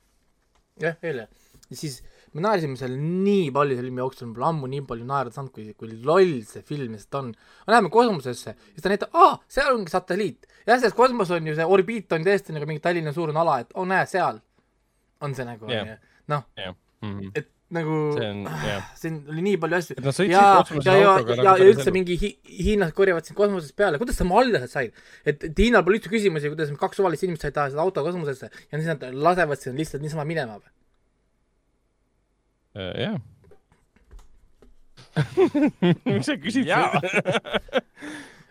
jah, 0.87 0.97
eile. 1.03 1.29
ja 1.71 1.81
siis 1.83 2.01
me 2.37 2.45
naersime 2.45 2.77
seal 2.81 2.95
nii 3.01 3.49
palju 3.57 3.79
selle 3.79 3.89
filmi 3.89 4.03
jooksul, 4.05 4.31
pole 4.37 4.49
ammu 4.51 4.71
nii 4.73 4.85
palju 4.91 5.09
naerda 5.09 5.35
saanud, 5.35 5.53
kui, 5.57 5.71
kui 5.79 5.97
loll 6.05 6.37
see 6.49 6.63
film 6.69 6.95
lihtsalt 6.97 7.19
on. 7.23 7.33
me 7.67 7.75
läheme 7.75 7.93
kosmosesse 7.95 8.53
ja 8.53 8.57
siis 8.75 8.85
ta 8.85 8.93
näitab, 8.93 9.17
aa, 9.17 9.35
seal 9.59 9.73
ongi 9.75 9.93
satelliit. 9.93 10.47
jah, 10.67 10.77
selles 10.79 10.97
kosmos 10.97 11.33
on 11.35 11.49
ju 11.49 11.57
see 11.59 11.69
orbiit 11.79 12.13
on 12.17 12.27
tõesti 12.27 12.55
nagu 12.57 12.69
mingi 12.69 12.85
Tallinna 12.85 13.15
suurune 13.17 13.41
ala, 13.43 13.61
et 13.65 13.73
oo 13.75 13.85
oh, 13.85 13.91
näe, 13.91 14.07
seal 14.11 14.41
on 15.25 15.35
see 15.37 15.49
nagu 15.49 15.69
onju. 15.69 16.01
noh, 16.33 16.49
Mhm. 17.07 17.31
et 17.35 17.51
nagu 17.77 17.97
see 18.15 18.29
on, 18.31 18.45
jah. 18.63 18.85
siin 19.01 19.17
oli 19.33 19.43
nii 19.49 19.59
palju 19.63 19.79
asju 19.81 19.97
et 19.99 20.05
ja, 20.31 20.45
ja, 20.45 20.45
ja, 20.87 20.95
ja, 21.03 21.15
nagu 21.43 21.43
ja 21.43 21.55
üldse. 21.73 21.91
mingi 21.95 22.15
hi 22.21 22.31
hiinlased 22.47 22.95
korjavad 22.95 23.27
sind 23.27 23.39
kosmosest 23.39 23.75
peale, 23.79 23.99
kuidas 23.99 24.19
sa 24.21 24.27
malla 24.29 24.61
sealt 24.63 24.75
said? 24.77 25.03
et, 25.27 25.43
et 25.51 25.63
Hiinal 25.65 25.83
pole 25.87 25.99
üldse 25.99 26.13
küsimusi, 26.13 26.53
kuidas 26.53 26.71
kaks 26.79 27.01
suvalist 27.01 27.27
inimest 27.27 27.47
said 27.49 27.59
seda 27.59 27.83
auto 27.83 28.05
kosmosesse 28.07 28.51
ja 28.53 28.79
siis 28.79 28.87
nad 28.93 29.03
lasevad 29.27 29.59
sinna 29.61 29.81
lihtsalt 29.83 30.05
niisama 30.05 30.27
minema 30.29 30.61
või? 30.61 30.71
Jah. 32.77 33.19
miks 36.07 36.27
sa 36.29 36.35
küsid 36.41 36.67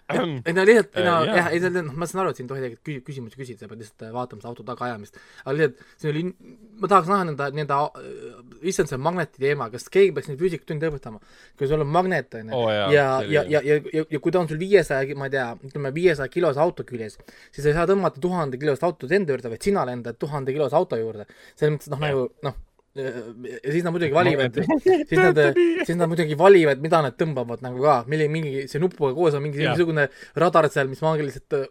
et 0.05 0.53
no 0.53 0.63
lihtsalt, 0.67 0.91
Äh, 0.93 1.01
no 1.05 1.13
jaa. 1.25 1.35
jah, 1.39 1.47
ei 1.53 1.59
no 1.63 1.69
noh, 1.87 1.93
ma 1.97 2.05
saan 2.05 2.21
aru, 2.21 2.29
et 2.33 2.37
siin 2.37 2.45
ei 2.45 2.49
tohi 2.51 2.61
tegelikult 2.61 2.85
kü- 2.85 3.03
küsimusi 3.07 3.39
küsida, 3.39 3.63
sa 3.63 3.69
pead 3.71 3.79
lihtsalt 3.81 4.03
äh, 4.05 4.11
vaatama 4.13 4.41
seda 4.43 4.51
auto 4.51 4.65
tagaajamist. 4.67 5.17
aga 5.41 5.53
lihtsalt 5.57 5.79
see 6.01 6.11
oli, 6.11 6.21
ma 6.81 6.89
tahaks 6.91 7.09
näha 7.09 7.25
nende, 7.31 7.47
nende, 7.57 7.77
issand, 8.69 8.91
see 8.91 8.99
magneti 9.01 9.41
teema, 9.41 9.65
kas 9.73 9.87
keegi 9.93 10.13
peaks 10.13 10.29
neid 10.29 10.41
füüsikatunde 10.43 10.91
õpetama? 10.91 11.21
kui 11.57 11.69
sul 11.71 11.81
on 11.81 11.89
magnet, 11.89 12.37
Oo, 12.53 12.67
jaa, 12.69 12.85
ja, 12.93 13.07
oli- 13.23 13.33
ja, 13.33 13.43
ja, 13.55 13.63
ja, 13.65 13.79
ja, 13.97 14.05
ja 14.13 14.21
kui 14.21 14.35
ta 14.35 14.43
on 14.43 14.49
sul 14.53 14.61
viiesaja, 14.61 15.17
ma 15.17 15.25
ei 15.25 15.33
tea, 15.39 15.47
ütleme 15.71 15.93
viiesaja 15.97 16.29
kilose 16.37 16.61
auto 16.61 16.85
küljes, 16.85 17.17
siis 17.49 17.65
sa 17.65 17.71
ei 17.73 17.77
saa 17.79 17.89
tõmmata 17.89 18.21
tuhande 18.21 18.61
kilost 18.61 18.85
autot 18.85 19.09
enda 19.17 19.33
juurde, 19.33 19.49
vaid 19.57 19.65
sina 19.69 19.85
lendad 19.89 20.21
tuhande 20.21 20.53
kilose 20.53 20.77
auto 20.77 21.01
juurde. 21.01 21.25
selles 21.57 21.79
mõttes, 21.79 21.89
noh, 21.93 22.05
nagu 22.05 22.29
noh, 22.45 22.61
ja 22.95 23.71
siis 23.73 23.83
nad 23.83 23.93
muidugi 23.93 24.15
valivad, 24.15 24.55
siis 24.55 25.19
nad, 25.19 25.39
siis 25.83 25.97
nad 25.99 26.11
muidugi 26.11 26.37
valivad, 26.39 26.81
mida 26.83 27.01
nad 27.03 27.17
tõmbavad 27.19 27.63
nagu 27.65 27.81
ka, 27.83 27.97
milline 28.11 28.31
mingi 28.31 28.67
see 28.71 28.81
nupuga 28.81 29.11
koos 29.17 29.35
on 29.35 29.43
mingi 29.43 29.59
mingisugune 29.61 30.07
radar 30.39 30.69
seal, 30.71 30.87
mis 30.91 31.03
maagiliselt 31.03 31.57
äh, 31.59 31.65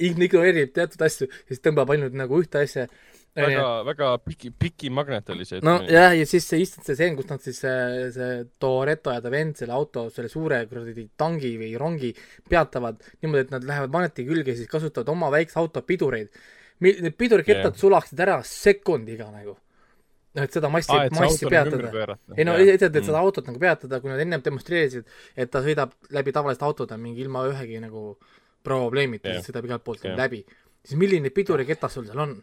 ignoreerib 0.00 0.74
teatud 0.76 1.02
asju, 1.06 1.30
siis 1.48 1.62
tõmbab 1.64 1.90
ainult 1.94 2.14
nagu 2.16 2.38
ühte 2.40 2.62
asja. 2.62 2.86
väga, 3.36 3.64
väga 3.86 4.10
piki, 4.24 4.50
piki 4.50 4.90
magnet 4.90 5.28
oli 5.30 5.44
see. 5.46 5.60
no 5.66 5.76
jah, 5.86 6.14
ja 6.18 6.26
siis 6.26 6.46
see 6.50 6.62
issand 6.64 6.86
see 6.86 6.96
stseen, 6.96 7.16
kus 7.18 7.28
nad 7.30 7.42
siis 7.42 7.60
see, 7.62 8.06
see 8.14 8.30
Toretto 8.62 9.14
ja 9.14 9.22
ta 9.22 9.30
vend 9.30 9.58
selle 9.58 9.74
auto, 9.74 10.08
selle 10.14 10.30
suure 10.30 10.64
kuradi 10.70 11.08
tangi 11.18 11.52
või 11.58 11.72
rongi 11.78 12.12
peatavad 12.50 13.02
niimoodi, 13.20 13.46
et 13.46 13.54
nad 13.54 13.66
lähevad 13.66 13.94
magneti 13.94 14.26
külge 14.28 14.54
ja 14.54 14.58
siis 14.58 14.70
kasutavad 14.70 15.10
oma 15.14 15.30
väikse 15.34 15.58
auto 15.62 15.82
pidureid. 15.86 16.30
Need 16.80 17.12
pidurikettad 17.20 17.74
Jah. 17.74 17.80
sulaksid 17.82 18.22
ära 18.24 18.38
sekundiga 18.46 19.28
nagu. 19.34 19.58
noh, 20.36 20.46
et 20.46 20.56
seda 20.56 20.70
massi 20.72 20.92
see 20.92 21.16
massi 21.16 21.50
peatada. 21.50 22.16
ei 22.36 22.46
no 22.46 22.56
lihtsalt, 22.60 22.96
et 22.96 23.08
seda 23.08 23.22
autot 23.22 23.48
nagu 23.50 23.62
peatada, 23.62 24.00
kui 24.02 24.12
nad 24.12 24.22
ennem 24.22 24.44
demonstreerisid, 24.44 25.08
et 25.36 25.50
ta 25.50 25.62
sõidab 25.64 25.96
läbi 26.16 26.34
tavaliste 26.36 26.66
autode 26.66 26.98
mingi 27.00 27.24
ilma 27.24 27.44
ühegi 27.50 27.80
nagu 27.82 28.14
probleemita 28.66 29.32
yeah., 29.32 29.44
sõidab 29.44 29.68
igalt 29.68 29.86
poolt 29.86 30.06
yeah. 30.06 30.18
läbi, 30.20 30.44
siis 30.84 31.00
milline 31.00 31.32
piduriketas 31.34 31.98
sul 31.98 32.06
seal 32.08 32.22
on? 32.26 32.38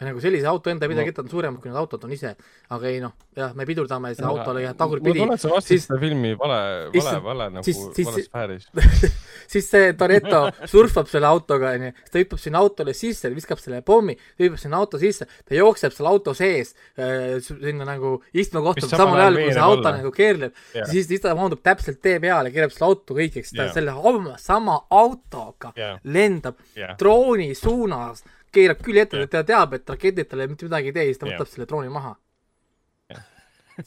Ja 0.00 0.06
nagu 0.08 0.20
sellise 0.22 0.48
auto 0.48 0.70
enda 0.72 0.88
pidurikettad 0.88 1.26
on 1.26 1.30
suuremad 1.30 1.60
kui 1.60 1.68
need 1.70 1.78
autod 1.80 2.04
on 2.06 2.12
ise, 2.16 2.32
aga 2.72 2.88
ei 2.88 3.00
noh, 3.02 3.12
jah, 3.36 3.52
me 3.56 3.66
pidurdame, 3.68 4.14
see 4.16 4.24
auto 4.26 4.54
läheb 4.56 4.72
ma 4.72 4.78
tagurpidi 4.80 5.20
tunnen, 5.20 5.36
et 5.36 5.42
sa 5.42 5.50
vastasid 5.52 5.84
seda 5.84 5.98
filmi 6.00 6.32
vale, 6.40 6.60
vale 6.94 7.18
vale 7.26 7.48
nagu 7.56 7.66
siis- 7.66 8.06
vales 8.08 8.28
sfääris. 8.30 8.68
siis 9.52 9.68
see 9.70 9.92
Toretto 10.00 10.42
surfab 10.70 11.10
selle 11.10 11.28
autoga, 11.28 11.74
onju, 11.76 11.92
siis 12.00 12.14
ta 12.14 12.22
hüppab 12.22 12.40
sinna 12.40 12.62
autole 12.64 12.94
sisse, 12.96 13.30
viskab 13.34 13.60
selle 13.60 13.82
pommi, 13.86 14.16
hüppab 14.40 14.60
sinna 14.62 14.80
auto 14.80 15.00
sisse, 15.02 15.28
ta 15.44 15.58
jookseb 15.58 15.94
seal 15.96 16.10
auto 16.10 16.34
sees 16.38 16.72
äh, 16.96 17.36
sinna 17.44 17.88
nagu 17.88 18.16
istumakohta 18.32 18.86
Mis 18.86 18.96
samal 18.96 19.20
ajal, 19.26 19.40
kui 19.42 19.52
see 19.52 19.64
auto 19.66 19.84
alla. 19.84 19.96
nagu 20.00 20.14
keerleb 20.16 20.56
Jah. 20.74 20.88
siis, 20.88 21.08
siis 21.10 21.22
ta 21.24 21.34
maandub 21.36 21.60
täpselt 21.66 22.00
tee 22.02 22.16
peale, 22.22 22.52
keerab 22.54 22.72
selle 22.74 22.88
auto 22.90 23.16
kõik, 23.20 23.36
eks 23.42 23.52
ta 23.52 23.68
Jah. 23.68 23.74
selle 23.76 24.36
sama 24.40 24.80
autoga 24.90 25.72
Jah. 25.76 25.98
lendab 26.04 26.56
Jah. 26.76 26.96
drooni 26.98 27.52
suunas, 27.54 28.24
keerab 28.54 28.82
külje 28.84 29.06
ette, 29.06 29.26
ta 29.32 29.44
teab, 29.46 29.76
et 29.78 29.92
raketid 29.94 30.30
talle 30.30 30.48
mitte 30.50 30.68
midagi 30.68 30.90
ei 30.90 30.96
tee, 30.96 31.06
siis 31.10 31.20
ta 31.20 31.28
võtab 31.28 31.50
selle 31.50 31.68
drooni 31.70 31.92
maha. 31.92 32.16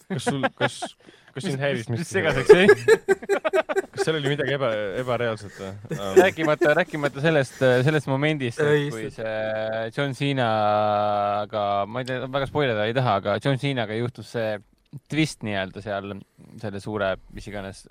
kas 0.10 0.26
sul, 0.26 0.46
kas, 0.58 0.80
kas 1.36 1.46
sind 1.46 1.62
häiris 1.62 1.90
mis 1.92 2.02
miski? 2.02 2.16
segaseks 2.16 2.50
jäi? 2.50 2.68
kas 3.94 4.08
seal 4.08 4.18
oli 4.18 4.32
midagi 4.34 4.56
eba, 4.56 4.72
ebareaalset 5.04 5.60
või? 5.60 5.72
rääkimata, 6.24 6.74
rääkimata 6.80 7.24
sellest, 7.24 7.62
sellest 7.62 8.10
momendist, 8.10 8.62
kui 8.94 9.10
see 9.14 9.38
John 9.94 10.18
Cenaga, 10.18 11.66
ma 11.86 12.04
ei 12.04 12.10
tea, 12.10 12.26
väga 12.26 12.50
spoilida 12.50 12.88
ei 12.90 12.98
taha, 12.98 13.18
aga 13.22 13.38
John 13.44 13.62
Cenaga 13.62 13.98
juhtus 14.00 14.34
see 14.34 14.56
twist 15.10 15.42
nii-öelda 15.46 15.82
seal 15.82 16.12
selle 16.62 16.82
suure, 16.82 17.16
mis 17.34 17.48
iganes 17.50 17.86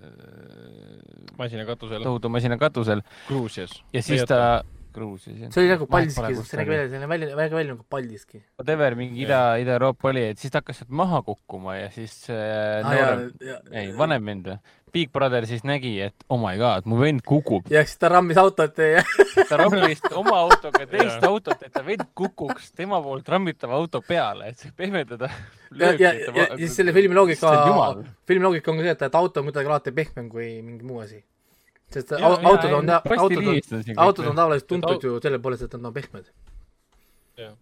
masina 1.39 1.65
katusel, 1.67 2.05
tohutu 2.05 2.31
masina 2.31 2.59
katusel 2.61 3.03
Gruusias. 3.27 3.75
ja 3.95 4.03
siis 4.03 4.23
ta, 4.29 4.63
Gruusias 4.95 5.39
jah. 5.39 5.53
see 5.55 5.65
oli 5.65 5.73
nagu 5.73 5.89
Paldiski, 5.91 6.37
see 6.49 6.61
nägi 6.61 6.71
oli. 6.71 6.77
välja, 6.77 6.91
see 6.93 7.01
nägi 7.03 7.13
välja, 7.15 7.39
väga 7.39 7.59
välja 7.59 7.75
nagu 7.75 7.87
Paldiski. 7.91 8.43
Whatever, 8.61 8.99
mingi 8.99 9.25
Ida, 9.25 9.41
Ida-Euroopa 9.63 10.13
oli, 10.13 10.29
et 10.33 10.43
siis 10.43 10.53
ta 10.53 10.63
hakkas 10.63 10.83
sealt 10.83 10.95
maha 11.03 11.23
kukkuma 11.27 11.79
ja 11.79 11.91
siis 11.95 12.15
äh, 12.31 12.81
noorem, 12.87 13.27
ei, 13.73 13.91
vanem 13.99 14.33
vend 14.33 14.53
või? 14.53 14.79
Big 14.93 15.09
Brother 15.13 15.47
siis 15.49 15.63
nägi, 15.65 15.95
et 16.05 16.25
oh 16.29 16.37
my 16.37 16.59
god, 16.61 16.85
mu 16.85 16.99
vend 17.01 17.23
kukub. 17.25 17.71
ja 17.73 17.81
siis 17.87 17.97
ta 17.97 18.11
rammis 18.13 18.37
autot 18.37 18.77
ja 18.77 19.01
ta 19.49 19.57
rammis 19.63 20.03
oma 20.13 20.37
autoga 20.43 20.85
teist 20.91 21.25
autot, 21.25 21.65
et 21.65 21.73
ta 21.73 21.81
vend 21.87 22.05
kukuks 22.15 22.75
tema 22.77 23.01
poolt 23.03 23.29
rammitava 23.33 23.79
auto 23.81 24.03
peale, 24.05 24.53
et 24.53 24.61
see 24.61 24.75
pehmendada. 24.77 25.31
ja, 25.81 25.95
ja, 25.97 26.13
ja 26.37 26.47
siis 26.61 26.77
selle 26.77 26.93
filmi 26.93 27.17
loogika 27.17 27.55
filmi 28.29 28.45
loogika 28.45 28.73
on 28.73 28.83
ka 28.83 28.89
see, 28.89 28.97
et, 28.99 29.07
et 29.09 29.21
auto 29.23 29.41
on 29.41 29.49
kuidagi 29.49 29.73
alati 29.73 29.97
pehmem 29.97 30.29
kui 30.33 30.51
mingi 30.61 30.85
muu 30.85 31.01
asi. 31.01 31.23
Sest 31.97 32.15
Ja- 32.15 32.21
au- 32.29 32.39
ja- 32.41 32.49
autod 32.53 32.73
on, 32.79 32.91
autod 32.91 33.43
on, 33.43 33.99
autod 34.07 34.27
on 34.31 34.37
tavaliselt 34.37 34.69
tuntud 34.69 35.05
ju 35.09 35.19
selle 35.23 35.39
poolest, 35.43 35.63
et 35.69 35.75
nad 35.79 35.91
on 35.91 35.95
pehmed. 35.97 36.31
Jah. 37.39 37.55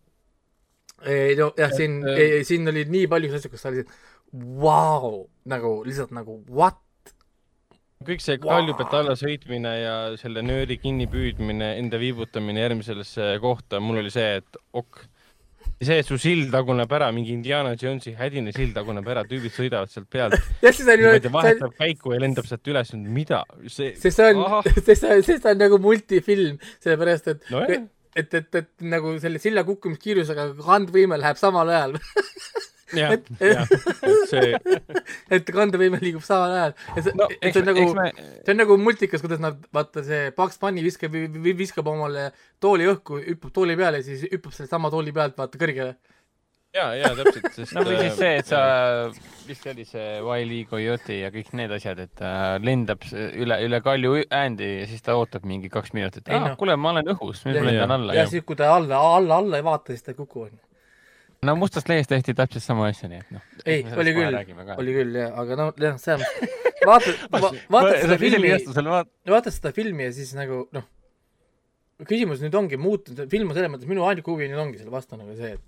ei 1.07 1.35
no 1.39 1.53
jah, 1.57 1.71
siin 1.73 2.01
Et,, 2.09 2.45
siin 2.47 2.69
oli 2.69 2.85
nii 2.85 3.07
palju 3.09 3.35
asju, 3.39 3.51
kus 3.53 3.63
sa 3.65 3.71
olid, 3.73 3.89
vau, 4.61 5.27
nagu 5.49 5.71
lihtsalt 5.87 6.11
nagu 6.17 6.41
what? 6.49 6.77
kõik 8.05 8.23
see 8.25 8.39
kaljupet 8.41 8.95
alla 8.97 9.13
sõitmine 9.19 9.71
ja 9.83 9.95
selle 10.21 10.41
nööri 10.45 10.79
kinnipüüdmine, 10.81 11.75
enda 11.83 11.99
viibutamine 12.01 12.63
järgmisesse 12.63 13.35
kohta, 13.43 13.81
mul 13.85 14.01
oli 14.01 14.13
see, 14.13 14.39
et 14.41 14.57
ok. 14.73 15.03
see, 15.81 16.01
et 16.03 16.09
su 16.09 16.19
sild 16.21 16.51
taguneb 16.53 16.91
ära, 16.93 17.09
mingi 17.15 17.33
Indiana 17.33 17.73
Jonesi 17.79 18.13
hädine 18.19 18.53
sild 18.57 18.75
taguneb 18.77 19.07
ära, 19.09 19.25
tüübid 19.29 19.55
sõidavad 19.55 19.93
sealt 19.93 20.11
pealt, 20.13 20.37
ja 20.65 20.73
siis 20.75 20.89
niimoodi 20.89 21.25
see 21.27 21.35
vahetab 21.37 21.77
käiku 21.79 22.15
ja 22.15 22.21
lendab 22.25 22.49
sealt 22.49 22.73
üles, 22.73 22.93
mida, 23.01 23.45
see, 23.67 23.95
sest 24.01 24.21
see 24.21 24.35
on 24.35 24.61
sest 24.67 24.91
see, 25.05 25.23
sest 25.23 25.33
see 25.47 25.55
on 25.55 25.63
nagu 25.63 25.81
multifilm, 25.83 26.61
sellepärast 26.85 27.33
et 27.33 27.49
nojah, 27.55 27.87
et, 28.19 28.35
et, 28.35 28.61
et 28.61 28.91
nagu 28.91 29.15
selle 29.23 29.41
silla 29.43 29.65
kukkumiskiirusega 29.69 30.51
kandvõime 30.61 31.19
läheb 31.21 31.39
samal 31.41 31.71
ajal. 31.71 31.97
jah, 32.97 33.17
jah, 33.41 33.65
et 33.71 34.29
see, 34.31 34.53
et 35.39 35.51
kandevõime 35.55 36.01
liigub 36.03 36.25
samal 36.27 36.55
ajal. 36.57 36.77
et 36.97 37.03
see 37.07 37.17
no 37.17 37.25
no,, 37.27 37.31
et 37.41 37.53
see 37.55 37.63
on 37.63 37.69
nagu, 37.73 37.89
me... 37.99 38.07
see 38.45 38.55
on 38.55 38.63
nagu 38.65 38.79
multikas, 38.83 39.25
kuidas 39.25 39.43
nad, 39.43 39.59
vaata 39.75 40.05
see 40.07 40.31
Bugs 40.37 40.59
Bunny 40.63 40.85
viskab, 40.87 41.15
viskab 41.65 41.91
omale 41.93 42.31
tooli 42.63 42.89
õhku, 42.91 43.21
hüppab 43.27 43.53
tooli 43.57 43.77
peale 43.81 44.01
ja 44.03 44.09
siis 44.11 44.25
hüppab 44.31 44.57
selle 44.57 44.71
sama 44.71 44.91
tooli 44.93 45.13
pealt, 45.17 45.37
vaata 45.39 45.61
kõrgele. 45.61 45.97
ja, 46.77 46.85
ja 46.95 47.09
täpselt, 47.19 47.49
sest 47.57 47.75
no 47.75 47.83
või 47.87 47.97
siis 47.99 48.13
äh, 48.13 48.19
see, 48.21 48.33
et 48.39 48.51
sa, 48.51 48.61
mis 49.49 49.59
see 49.59 49.73
oli 49.75 49.85
see 49.89 50.09
Wiley 50.23 50.65
Coyote 50.71 51.17
ja 51.19 51.31
kõik 51.35 51.51
need 51.59 51.73
asjad, 51.75 51.99
et 52.05 52.13
ta 52.21 52.33
lendab 52.63 53.03
s- 53.09 53.15
üle, 53.17 53.57
üle 53.67 53.81
kalju 53.83 54.21
äändi 54.31 54.69
ja 54.81 54.89
siis 54.91 55.03
ta 55.03 55.17
ootab 55.19 55.47
mingi 55.51 55.71
kaks 55.73 55.91
minutit. 55.99 56.29
Ei 56.31 56.39
noh. 56.39 56.55
kuule, 56.61 56.77
ma 56.79 56.93
olen 56.95 57.11
õhus, 57.17 57.43
nüüd 57.49 57.59
ma 57.59 57.67
lendan 57.67 57.91
ja- 57.91 57.97
alla 57.99 58.19
ja. 58.21 58.27
siis, 58.31 58.47
kui 58.47 58.59
ta 58.59 58.71
alla, 58.77 59.01
alla, 59.17 59.41
alla 59.43 59.59
ei 59.59 59.67
vaata, 59.67 59.91
siis 59.95 60.07
ta 60.07 60.15
ei 60.15 60.21
kuku, 60.23 60.47
onju. 60.47 60.61
No 61.47 61.57
Mustast 61.57 61.89
lehest 61.89 62.11
tehti 62.13 62.35
täpselt 62.37 62.65
sama 62.65 62.89
asja, 62.91 63.09
nii 63.09 63.21
et 63.23 63.31
noh. 63.33 63.45
ei, 63.65 63.85
oli 63.97 64.13
küll, 64.17 64.39
oli 64.77 64.97
küll 64.97 65.21
jah, 65.23 65.33
aga 65.41 65.57
no 65.57 65.69
jah, 65.81 65.97
see 66.01 66.17
on, 66.19 66.25
vaata, 66.87 67.15
vaata 67.75 67.95
seda 68.03 68.19
filmi, 68.21 68.53
vaata 69.31 69.55
seda 69.55 69.73
filmi 69.77 70.09
ja 70.09 70.13
siis 70.17 70.35
nagu 70.37 70.67
noh, 70.77 70.85
küsimus 72.09 72.45
nüüd 72.45 72.57
ongi 72.61 72.81
muutunud, 72.81 73.25
film 73.33 73.53
on 73.53 73.57
selles 73.57 73.73
mõttes, 73.73 73.89
minu 73.89 74.05
ainuke 74.09 74.33
huvi 74.33 74.51
nüüd 74.51 74.61
ongi 74.61 74.83
selle 74.83 74.93
vastu 74.93 75.17
nagu 75.21 75.33
see, 75.39 75.57
et 75.57 75.65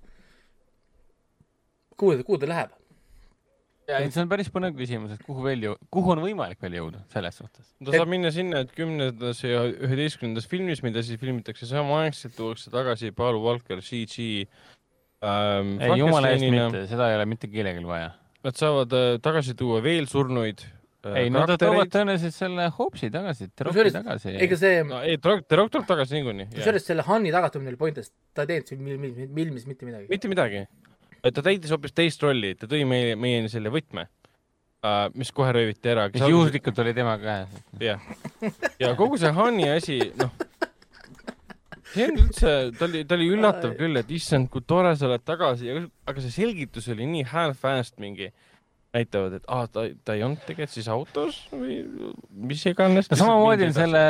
kuhu 1.97 2.19
ta, 2.19 2.29
kuhu 2.29 2.41
ta 2.43 2.51
läheb. 2.53 2.77
see 3.89 4.21
on 4.23 4.29
päris 4.31 4.53
põnev 4.53 4.77
küsimus, 4.77 5.17
et 5.17 5.25
kuhu 5.25 5.45
veel 5.47 5.65
jõu-, 5.71 5.81
kuhu 5.93 6.13
on 6.15 6.23
võimalik 6.27 6.61
veel 6.63 6.79
jõuda 6.83 7.03
selles 7.15 7.41
suhtes. 7.41 7.73
ta 7.81 7.97
saab 7.97 8.13
minna 8.13 8.31
sinna, 8.35 8.61
et 8.67 8.77
kümnendas 8.77 9.41
ja 9.45 9.65
üheteistkümnendas 9.73 10.53
filmis, 10.53 10.85
mida 10.85 11.01
siis 11.01 11.21
filmitakse 11.21 11.69
samaaegselt, 11.71 12.37
tuuakse 12.37 12.73
tagasi 12.73 13.13
Paul 13.17 13.41
Walker, 13.41 13.81
CG 13.81 14.45
ähm,. 15.23 15.75
ei, 15.81 15.97
jumala 16.01 16.33
eest 16.35 16.47
mitte, 16.51 16.85
seda 16.91 17.11
ei 17.11 17.19
ole 17.19 17.27
mitte 17.31 17.51
kellelgi 17.51 17.87
vaja. 17.89 18.13
Nad 18.43 18.59
saavad 18.59 18.95
äh, 18.99 19.09
tagasi 19.23 19.55
tuua 19.59 19.81
veel 19.85 20.09
surnuid 20.11 20.65
äh, 21.07 21.19
ei, 21.25 21.33
nad 21.35 21.51
toovad 21.61 21.91
tõenäoliselt 21.93 22.35
selle 22.35 22.69
Hoopsi 22.79 23.11
tagasi, 23.15 23.51
Kusjuures- 23.63 23.99
tagasi. 23.99 24.37
ega 24.47 24.59
see, 24.59 24.81
no 24.87 25.03
ei, 25.07 25.19
Terok 25.23 25.71
tuleb 25.73 25.87
tagasi 25.89 26.19
niikuinii. 26.19 26.49
kusjuures 26.57 26.89
selle 26.91 27.07
Hanni 27.07 27.35
tagatumine 27.35 27.75
oli 27.75 27.81
point, 27.81 28.01
sest 28.03 28.15
ta 28.35 28.47
ei 28.47 28.55
teinud 28.55 28.73
siin 28.73 28.83
mil-, 28.83 28.99
mil-, 29.03 29.29
filmis 29.29 29.69
mitte 29.71 29.87
midagi. 29.89 30.11
mitte 30.11 30.33
midagi. 30.33 30.67
ta 31.23 31.39
täitis 31.39 31.71
hoopis 31.71 31.95
teist 31.95 32.23
rolli, 32.27 32.57
ta 32.59 32.71
tõi 32.71 32.83
meie, 32.89 33.15
meieni 33.15 33.53
selle 33.53 33.71
võtme 33.75 34.09
uh,, 34.83 35.09
mis 35.15 35.31
kohe 35.35 35.53
rööviti 35.55 35.93
ära. 35.93 36.09
mis 36.13 36.27
juhuslikult 36.35 36.79
oli 36.83 36.95
tema 36.99 37.17
käes. 37.23 37.63
jah, 37.83 38.03
ja 38.83 38.95
kogu 38.99 39.21
see 39.23 39.31
Hanni 39.37 39.71
asi, 39.71 40.01
noh, 40.19 40.35
see 41.93 42.07
on 42.09 42.17
üldse, 42.23 42.53
ta 42.79 42.87
oli, 42.89 43.03
ta 43.09 43.17
oli 43.19 43.29
üllatav 43.35 43.75
küll, 43.79 43.97
et 44.01 44.11
issand, 44.15 44.49
kui 44.53 44.65
tore 44.67 44.95
sa 44.99 45.09
oled 45.11 45.25
tagasi, 45.29 45.73
aga 46.09 46.25
see 46.25 46.33
selgitus 46.35 46.89
oli 46.95 47.07
nii 47.11 47.27
half-assed 47.33 47.99
mingi, 48.03 48.31
näitavad, 48.93 49.39
et 49.41 49.45
aa, 49.49 49.67
ta, 49.73 49.87
ta 50.05 50.17
ei 50.19 50.23
olnud 50.27 50.43
tegelikult 50.45 50.75
siis 50.75 50.89
autos 50.93 51.39
või 51.53 51.79
mis 52.51 52.65
iganes. 52.69 53.09
no 53.13 53.17
samamoodi 53.21 53.69
on 53.71 53.77
selle 53.77 54.03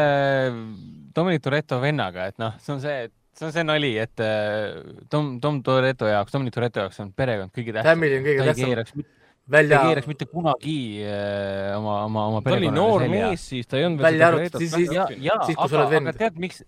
Dominic 1.15 1.43
Toretto 1.45 1.79
vennaga, 1.83 2.27
et 2.33 2.39
noh, 2.43 2.55
see 2.63 2.75
on 2.75 2.81
see, 2.83 2.97
et 3.07 3.13
see 3.39 3.47
on 3.49 3.55
see 3.55 3.65
nali, 3.69 3.93
et 4.03 4.23
äh, 4.25 4.79
Tom, 5.13 5.37
Tom 5.45 5.63
Toretto 5.67 6.09
jaoks, 6.11 6.35
Dominic 6.35 6.55
Toretto 6.57 6.83
jaoks 6.83 6.99
on 7.05 7.13
perekond 7.17 7.53
kõige 7.55 7.75
tähtsam. 7.77 7.93
Family 7.95 8.19
on 8.19 8.27
kõige 8.27 8.47
tähtsam. 8.49 8.73
keeraks, 8.73 8.95
ta 8.97 9.55
välja 9.57 9.79
ei, 9.79 9.89
keeraks 9.93 10.11
mitte 10.11 10.27
kunagi 10.31 10.77
äh, 11.07 11.73
oma, 11.79 11.97
oma, 12.09 12.27
oma 12.33 12.43
ta 12.47 12.55
oli 12.57 12.71
noor 12.75 13.07
mees 13.13 13.47
siis, 13.53 13.67
ta 13.71 13.79
ei 13.81 13.87
olnud 13.89 14.03
Välja 14.05 14.29
arvatud 14.33 14.63
siis- 14.63 14.75
siis- 14.77 14.93
siis, 14.93 15.57
kui 15.59 15.69
sa 15.69 15.79
oled, 15.81 15.91
vend. 15.95 16.11
aga 16.11 16.19
tead, 16.27 16.39
miks, 16.43 16.63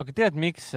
aga 0.00 0.14
tead, 0.16 0.36
miks, 0.40 0.70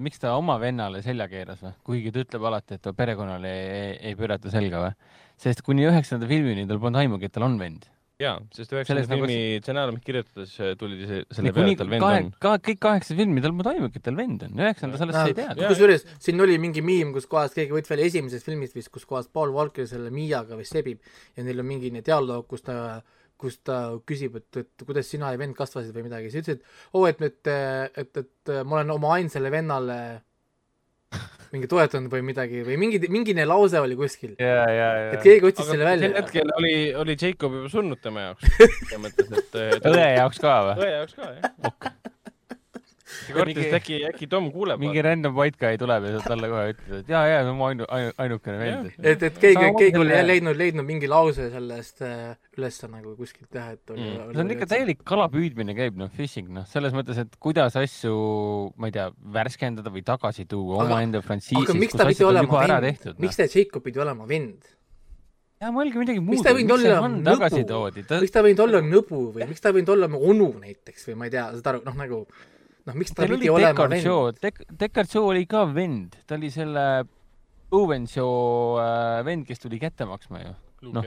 miks 0.00 0.22
ta 0.22 0.34
oma 0.38 0.56
vennale 0.60 1.02
selja 1.04 1.28
keeras 1.30 1.60
või? 1.64 1.72
kuigi 1.86 2.12
ta 2.14 2.24
ütleb 2.24 2.46
alati, 2.48 2.78
et 2.78 2.84
ta 2.84 2.94
perekonnale 2.96 3.50
ei, 3.52 3.66
ei, 3.80 3.96
ei 4.10 4.18
pöörata 4.18 4.52
selga 4.52 4.84
või? 4.86 4.94
sest 5.40 5.64
kuni 5.66 5.88
üheksanda 5.88 6.28
filmini 6.30 6.66
tal 6.68 6.80
polnud 6.82 7.00
aimugi, 7.00 7.28
et 7.28 7.34
tal 7.34 7.46
on 7.46 7.58
vend. 7.60 7.86
jaa, 8.20 8.34
sest 8.56 8.72
üheksanda 8.74 9.04
nagu 9.04 9.28
filmi 9.28 9.60
stsenaariumit 9.62 10.04
kirjutades 10.04 10.56
äh, 10.60 10.72
tuli 10.80 10.98
see, 11.08 11.22
selle 11.36 11.54
peale, 11.56 11.76
et 11.76 11.80
tal 11.80 11.92
vend 11.92 12.04
kahe 12.04 12.18
on., 12.24 12.32
ka, 12.44 12.56
kõik 12.70 12.82
kaheksa 12.88 13.16
filmi, 13.20 13.44
tal 13.44 13.54
polnud 13.54 13.70
aimugi, 13.72 14.00
et 14.00 14.08
tal 14.08 14.18
vend 14.18 14.44
on. 14.48 14.58
üheksandas 14.64 15.04
alles 15.06 15.16
sa 15.18 15.28
ei 15.28 15.38
teadnud. 15.38 15.64
kusjuures 15.72 16.04
siin 16.16 16.44
oli 16.44 16.58
mingi 16.62 16.84
miim, 16.84 17.14
kus 17.16 17.28
kohas 17.30 17.56
keegi 17.56 17.76
võttis 17.76 17.94
välja 17.94 18.10
esimesest 18.12 18.48
filmist 18.48 18.76
vist, 18.76 18.92
kus 18.92 19.08
kohas 19.08 19.28
Paul 19.32 19.54
Walker 19.56 19.88
selle 19.88 20.12
Miaga 20.14 20.60
vist 20.60 20.76
sebib 20.76 21.00
ja 21.36 21.46
neil 21.46 21.64
on 21.64 21.68
mingi 21.68 21.92
dialoog, 22.00 22.48
kus 22.50 22.64
ta 22.68 23.00
kus 23.40 23.60
ta 23.66 23.82
küsib, 24.06 24.36
et, 24.40 24.62
et 24.62 24.86
kuidas 24.86 25.08
sina 25.10 25.32
ja 25.32 25.40
vend 25.40 25.56
kasvasid 25.58 25.94
või 25.96 26.06
midagi, 26.08 26.32
siis 26.32 26.44
ütles, 26.44 26.60
et 26.60 26.96
oo, 26.96 27.06
et, 27.08 27.22
et, 27.24 27.52
et, 28.02 28.24
et 28.24 28.52
ma 28.64 28.80
olen 28.80 28.92
oma 28.96 29.14
ainsale 29.16 29.52
vennale 29.52 29.96
mingi 31.54 31.70
toetanud 31.70 32.12
või 32.12 32.24
midagi 32.30 32.64
või 32.66 32.76
mingi, 32.80 33.00
mingine 33.12 33.46
lause 33.48 33.80
oli 33.82 33.96
kuskil. 33.98 34.36
ja, 34.38 34.66
ja, 34.68 34.90
et 35.08 35.16
ja. 35.18 35.22
keegi 35.24 35.50
otsis 35.50 35.70
selle 35.72 35.86
sel 35.86 35.92
välja. 35.92 36.12
hetkel 36.20 36.54
oli, 36.58 36.74
oli 37.04 37.16
Jacob 37.16 37.56
juba 37.58 37.72
surnud 37.72 38.02
tema 38.04 38.28
jaoks. 38.28 38.52
selles 38.90 39.02
mõttes, 39.06 39.32
et 39.32 39.50
ta- 39.56 39.94
õe 39.94 40.12
jaoks 40.18 40.44
ka 40.44 40.60
või? 40.68 40.76
õe 40.84 40.92
jaoks 40.98 41.18
ka, 41.18 41.32
jah. 41.40 41.56
ta 41.64 41.99
kartis, 43.36 43.62
et 43.66 43.78
äkki, 43.80 44.00
äkki 44.10 44.28
Tom 44.30 44.50
kuuleb. 44.54 44.80
mingi 44.82 45.02
random 45.06 45.34
white 45.36 45.60
guy 45.60 45.78
tuleb 45.80 46.08
ja 46.10 46.22
talle 46.26 46.50
kohe 46.52 46.66
ütleb, 46.74 46.94
et 47.00 47.12
jaa, 47.14 47.24
jaa, 47.30 47.42
see 47.46 47.54
on 47.54 47.58
mu 47.60 47.68
ainu-, 47.68 47.88
ainu-, 47.96 48.14
ainukene 48.26 48.58
vend. 48.60 48.92
et, 48.98 49.26
et 49.30 49.40
keegi, 49.46 49.72
keegi 49.78 50.02
oli 50.02 50.20
leidnud, 50.26 50.58
leidnud 50.60 50.88
mingi 50.88 51.10
lause 51.10 51.50
sellest 51.52 52.04
äh, 52.06 52.34
üles 52.58 52.80
nagu 52.90 53.14
kuskilt 53.18 53.54
jah, 53.54 53.72
et 53.76 53.94
oli 53.94 54.10
Mm. 54.10 54.32
see 54.34 54.42
on 54.42 54.50
ikka 54.54 54.66
täielik 54.70 55.00
kalapüüdmine 55.06 55.74
käib, 55.76 55.96
noh, 56.00 56.10
fishing, 56.16 56.48
noh, 56.54 56.66
selles 56.70 56.94
mõttes, 56.96 57.18
et 57.20 57.36
kuidas 57.42 57.76
asju, 57.78 58.14
ma 58.80 58.90
ei 58.90 58.94
tea, 58.96 59.06
värskendada 59.36 59.92
või 59.92 60.02
tagasi 60.06 60.46
tuua 60.50 60.84
omaenda 60.84 61.22
frantsiisis, 61.24 61.68
aga 61.68 61.78
miks 61.78 61.94
kus 61.94 62.04
asjad 62.06 62.26
on 62.26 62.34
olema 62.34 62.48
juba 62.48 62.62
ära 62.66 62.78
tehtud, 62.84 63.16
noh 63.16 63.26
miks. 63.26 63.38
ta 63.38 63.48
Jacob 63.48 63.84
pidi 63.86 64.02
olema 64.02 64.28
vend? 64.30 64.68
jaa, 65.60 65.72
mõelge 65.74 66.00
midagi 66.00 66.22
muud. 66.22 66.34
miks 66.34 66.46
ta 66.46 66.54
ei 66.54 66.58
võinud 66.60 66.76
olla 66.78 67.00
on 67.04 67.18
tagasi 67.26 67.60
nõbu 67.60 67.70
toodi, 67.72 68.06
ta, 68.08 68.20
miks 68.24 68.34
ta 68.34 68.40
ei 68.40 68.48
võinud 68.48 68.64
olla 68.66 68.82
nõbu 68.86 69.20
või 69.36 69.50
miks 69.50 69.64
ta 69.64 69.72
ei 69.72 69.78
võinud 69.78 69.92
olla 69.96 70.10
onu 70.32 70.48
näiteks 70.62 71.10
või 71.10 71.18
ma 71.20 71.28
ei 71.28 71.34
tea, 71.36 71.46
saad 71.58 71.70
aru, 71.74 71.82
noh 71.86 72.00
nagu 72.00 72.22
noh, 72.90 72.98
miks 72.98 73.14
ta 73.14 73.24
oli 73.24 73.38
pidi 73.38 73.50
olema 73.54 73.86
vend? 73.94 74.42
Dek-, 74.42 74.64
Deckard 74.82 75.10
Shaw 75.12 75.30
oli 75.30 75.46
ka 75.50 75.64
vend, 75.70 76.18
ta 76.26 76.36
oli 76.36 76.50
selle 76.52 76.84
Owen 77.78 78.06
Shaw 78.10 78.80
äh, 78.82 79.20
vend, 79.26 79.46
kes 79.48 79.62
tuli 79.62 79.78
kätte 79.82 80.06
maksma 80.10 80.42
ju. 80.42 80.52
Jah. 80.80 81.04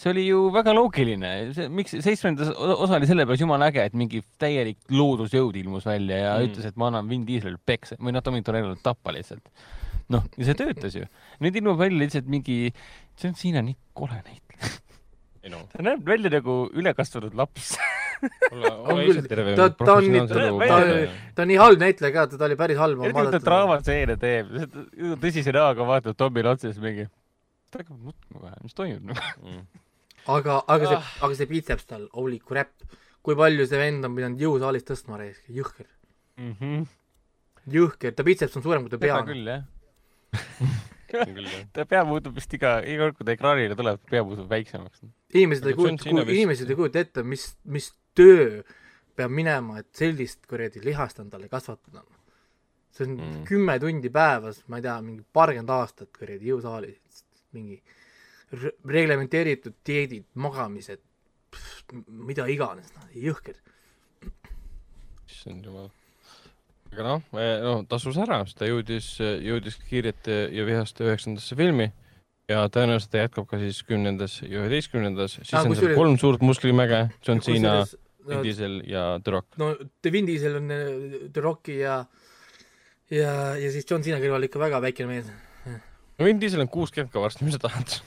see 0.00 0.08
oli 0.14 0.22
ju 0.24 0.46
väga 0.50 0.72
loogiline, 0.72 1.30
see, 1.52 1.66
miks 1.68 1.92
seitsmendas 2.00 2.48
osa 2.56 2.96
oli 2.96 3.04
sellepärast 3.06 3.42
jumala 3.44 3.66
äge, 3.68 3.82
et 3.90 3.92
mingi 4.00 4.22
täielik 4.40 4.78
loodusjõud 4.96 5.58
ilmus 5.60 5.84
välja 5.84 6.16
ja 6.22 6.30
Mm. 6.38 6.46
ütles, 6.48 6.64
et 6.70 6.76
ma 6.80 6.88
annan 6.88 7.06
Vin 7.08 7.26
Dieselile 7.28 7.60
peksa 7.68 7.98
või 8.00 8.14
noh, 8.16 8.22
Tommy 8.24 8.40
Torellole 8.42 8.78
tappa 8.82 9.12
lihtsalt. 9.12 9.44
noh, 10.08 10.24
ja 10.38 10.44
see 10.48 10.56
töötas 10.56 10.96
ju. 10.96 11.04
nüüd 11.38 11.54
ilmub 11.60 11.76
välja 11.78 12.00
lihtsalt 12.00 12.26
mingi, 12.32 12.72
see 13.14 13.28
on 13.28 13.36
Siina 13.36 13.60
nii 13.62 13.76
kole 13.92 14.16
näitleja. 14.24 14.49
Ei 15.44 15.50
noh, 15.52 15.64
ta 15.72 15.82
näeb 15.86 16.04
välja 16.06 16.30
nagu 16.36 16.56
ülekasvanud 16.76 17.34
laps. 17.38 17.74
On 18.20 18.98
küll. 19.00 19.22
Ta- 19.56 19.70
ta 19.72 19.94
on 19.96 20.04
nii- 20.12 20.26
ta- 20.28 21.14
ta 21.34 21.42
on 21.44 21.48
nii 21.48 21.56
halb 21.56 21.80
näitleja 21.80 22.12
ka, 22.12 22.26
ta 22.36 22.44
oli 22.44 22.56
päris 22.60 22.76
halb. 22.76 23.00
eriti 23.06 23.16
kui 23.16 23.30
ta 23.32 23.38
draamaseene 23.46 24.16
teeb, 24.20 24.50
tõsise 25.22 25.54
näoga 25.56 25.86
vaatab 25.88 26.18
Tomile 26.20 26.50
otsa 26.52 26.68
siis 26.68 26.82
mingi 26.84 27.06
ta 27.72 27.80
hakkab 27.80 27.96
nutma 28.10 28.42
kohe, 28.42 28.52
mis 28.66 28.76
toimub 28.76 29.14
nagu. 29.14 29.54
aga, 30.36 30.58
aga 30.68 30.90
see 30.90 30.98
Ah., 31.00 31.08
aga 31.24 31.38
see 31.38 31.48
biceps 31.48 31.86
tal, 31.88 32.04
holy 32.12 32.42
crap, 32.44 32.74
kui 33.24 33.38
palju 33.40 33.64
see 33.70 33.80
vend 33.80 34.04
on 34.04 34.12
pidanud 34.18 34.44
jõusaalis 34.44 34.84
tõstma 34.90 35.16
reis, 35.22 35.40
jõhker, 35.48 35.88
jõhker, 37.70 38.12
ta 38.16 38.22
biceps 38.26 38.56
on 38.60 38.62
suurem 38.68 38.84
kui 38.84 38.92
ta 38.92 38.98
seda 39.00 39.06
pea. 39.06 39.24
küll 39.32 39.48
jah. 39.48 39.64
ta 41.74 41.84
pea 41.88 42.02
muutub 42.08 42.34
vist 42.36 42.52
iga, 42.56 42.78
iga 42.86 43.06
kord, 43.08 43.16
kui 43.18 43.26
ta 43.28 43.34
ekraanile 43.36 43.76
tuleb, 43.78 44.00
pea 44.10 44.22
muutub 44.26 44.48
väiksemaks. 44.50 45.02
inimesed 45.34 45.66
ei 45.70 45.76
kujuta 45.78 46.10
inimesed 46.34 46.70
ei 46.70 46.78
kujuta 46.78 47.02
ette, 47.04 47.24
mis, 47.26 47.46
mis 47.64 47.90
töö 48.18 48.62
peab 49.16 49.32
minema, 49.34 49.80
et 49.82 49.88
sellist 49.96 50.46
kuradi 50.48 50.82
lihast 50.84 51.18
endale 51.22 51.48
kasvatada. 51.52 52.04
see 52.90 53.06
on 53.06 53.16
Mm. 53.16 53.22
mm. 53.22 53.44
kümme 53.46 53.78
tundi 53.78 54.10
päevas, 54.10 54.64
ma 54.68 54.76
ei 54.80 54.82
tea, 54.82 54.96
mingi 55.00 55.22
paarkümmend 55.32 55.70
aastat 55.70 56.10
kuradi 56.16 56.48
jõusaalis, 56.50 57.20
mingi 57.54 57.76
re- 58.52 58.72
reglementeeritud 58.84 59.76
dieedid, 59.86 60.24
magamised, 60.34 61.00
mida 62.08 62.46
iganes, 62.50 62.90
noh, 62.96 63.06
jõhker. 63.14 63.54
issand 65.30 65.64
jumal. 65.64 65.90
Aga 66.92 67.06
noh, 67.06 67.22
no 67.64 67.74
tasus 67.90 68.18
ära, 68.20 68.42
sest 68.46 68.58
ta 68.60 68.68
jõudis, 68.68 69.12
jõudis 69.20 69.78
kiirete 69.88 70.42
ja 70.54 70.66
vihaste 70.66 71.06
üheksandasse 71.06 71.58
filmi 71.58 71.90
ja 72.50 72.64
tõenäoliselt 72.72 73.12
ta 73.12 73.24
jätkab 73.24 73.46
ka 73.50 73.60
siis 73.60 73.82
kümnendas 73.86 74.40
ja 74.42 74.64
üheteistkümnendas, 74.64 75.38
siis 75.38 75.54
Ah, 75.54 75.66
on 75.66 75.76
seal 75.78 75.94
kolm 75.98 76.18
suurt 76.18 76.42
musklimäge, 76.42 77.04
John 77.26 77.42
Cena, 77.44 77.84
Vin 78.26 78.36
no, 78.36 78.42
Diesel 78.44 78.80
ja 78.90 79.04
The 79.22 79.36
Rock. 79.36 79.58
no 79.60 79.74
Vin 80.12 80.26
Diesel 80.28 80.58
on 80.58 80.72
The 81.32 81.44
Rocki 81.44 81.78
ja 81.80 82.04
ja, 83.10 83.34
ja 83.58 83.72
siis 83.72 83.86
John 83.88 84.02
Cena 84.06 84.18
kõrval 84.22 84.48
ikka 84.48 84.62
väga 84.62 84.82
väikene 84.82 85.10
mees. 85.10 85.30
no 85.66 86.26
Vin 86.26 86.40
Diesel 86.42 86.64
on 86.64 86.72
kuuskümmend 86.72 87.12
ka 87.14 87.22
varsti, 87.22 87.46
mis 87.46 87.58
sa 87.58 87.66
tahad? 87.68 88.00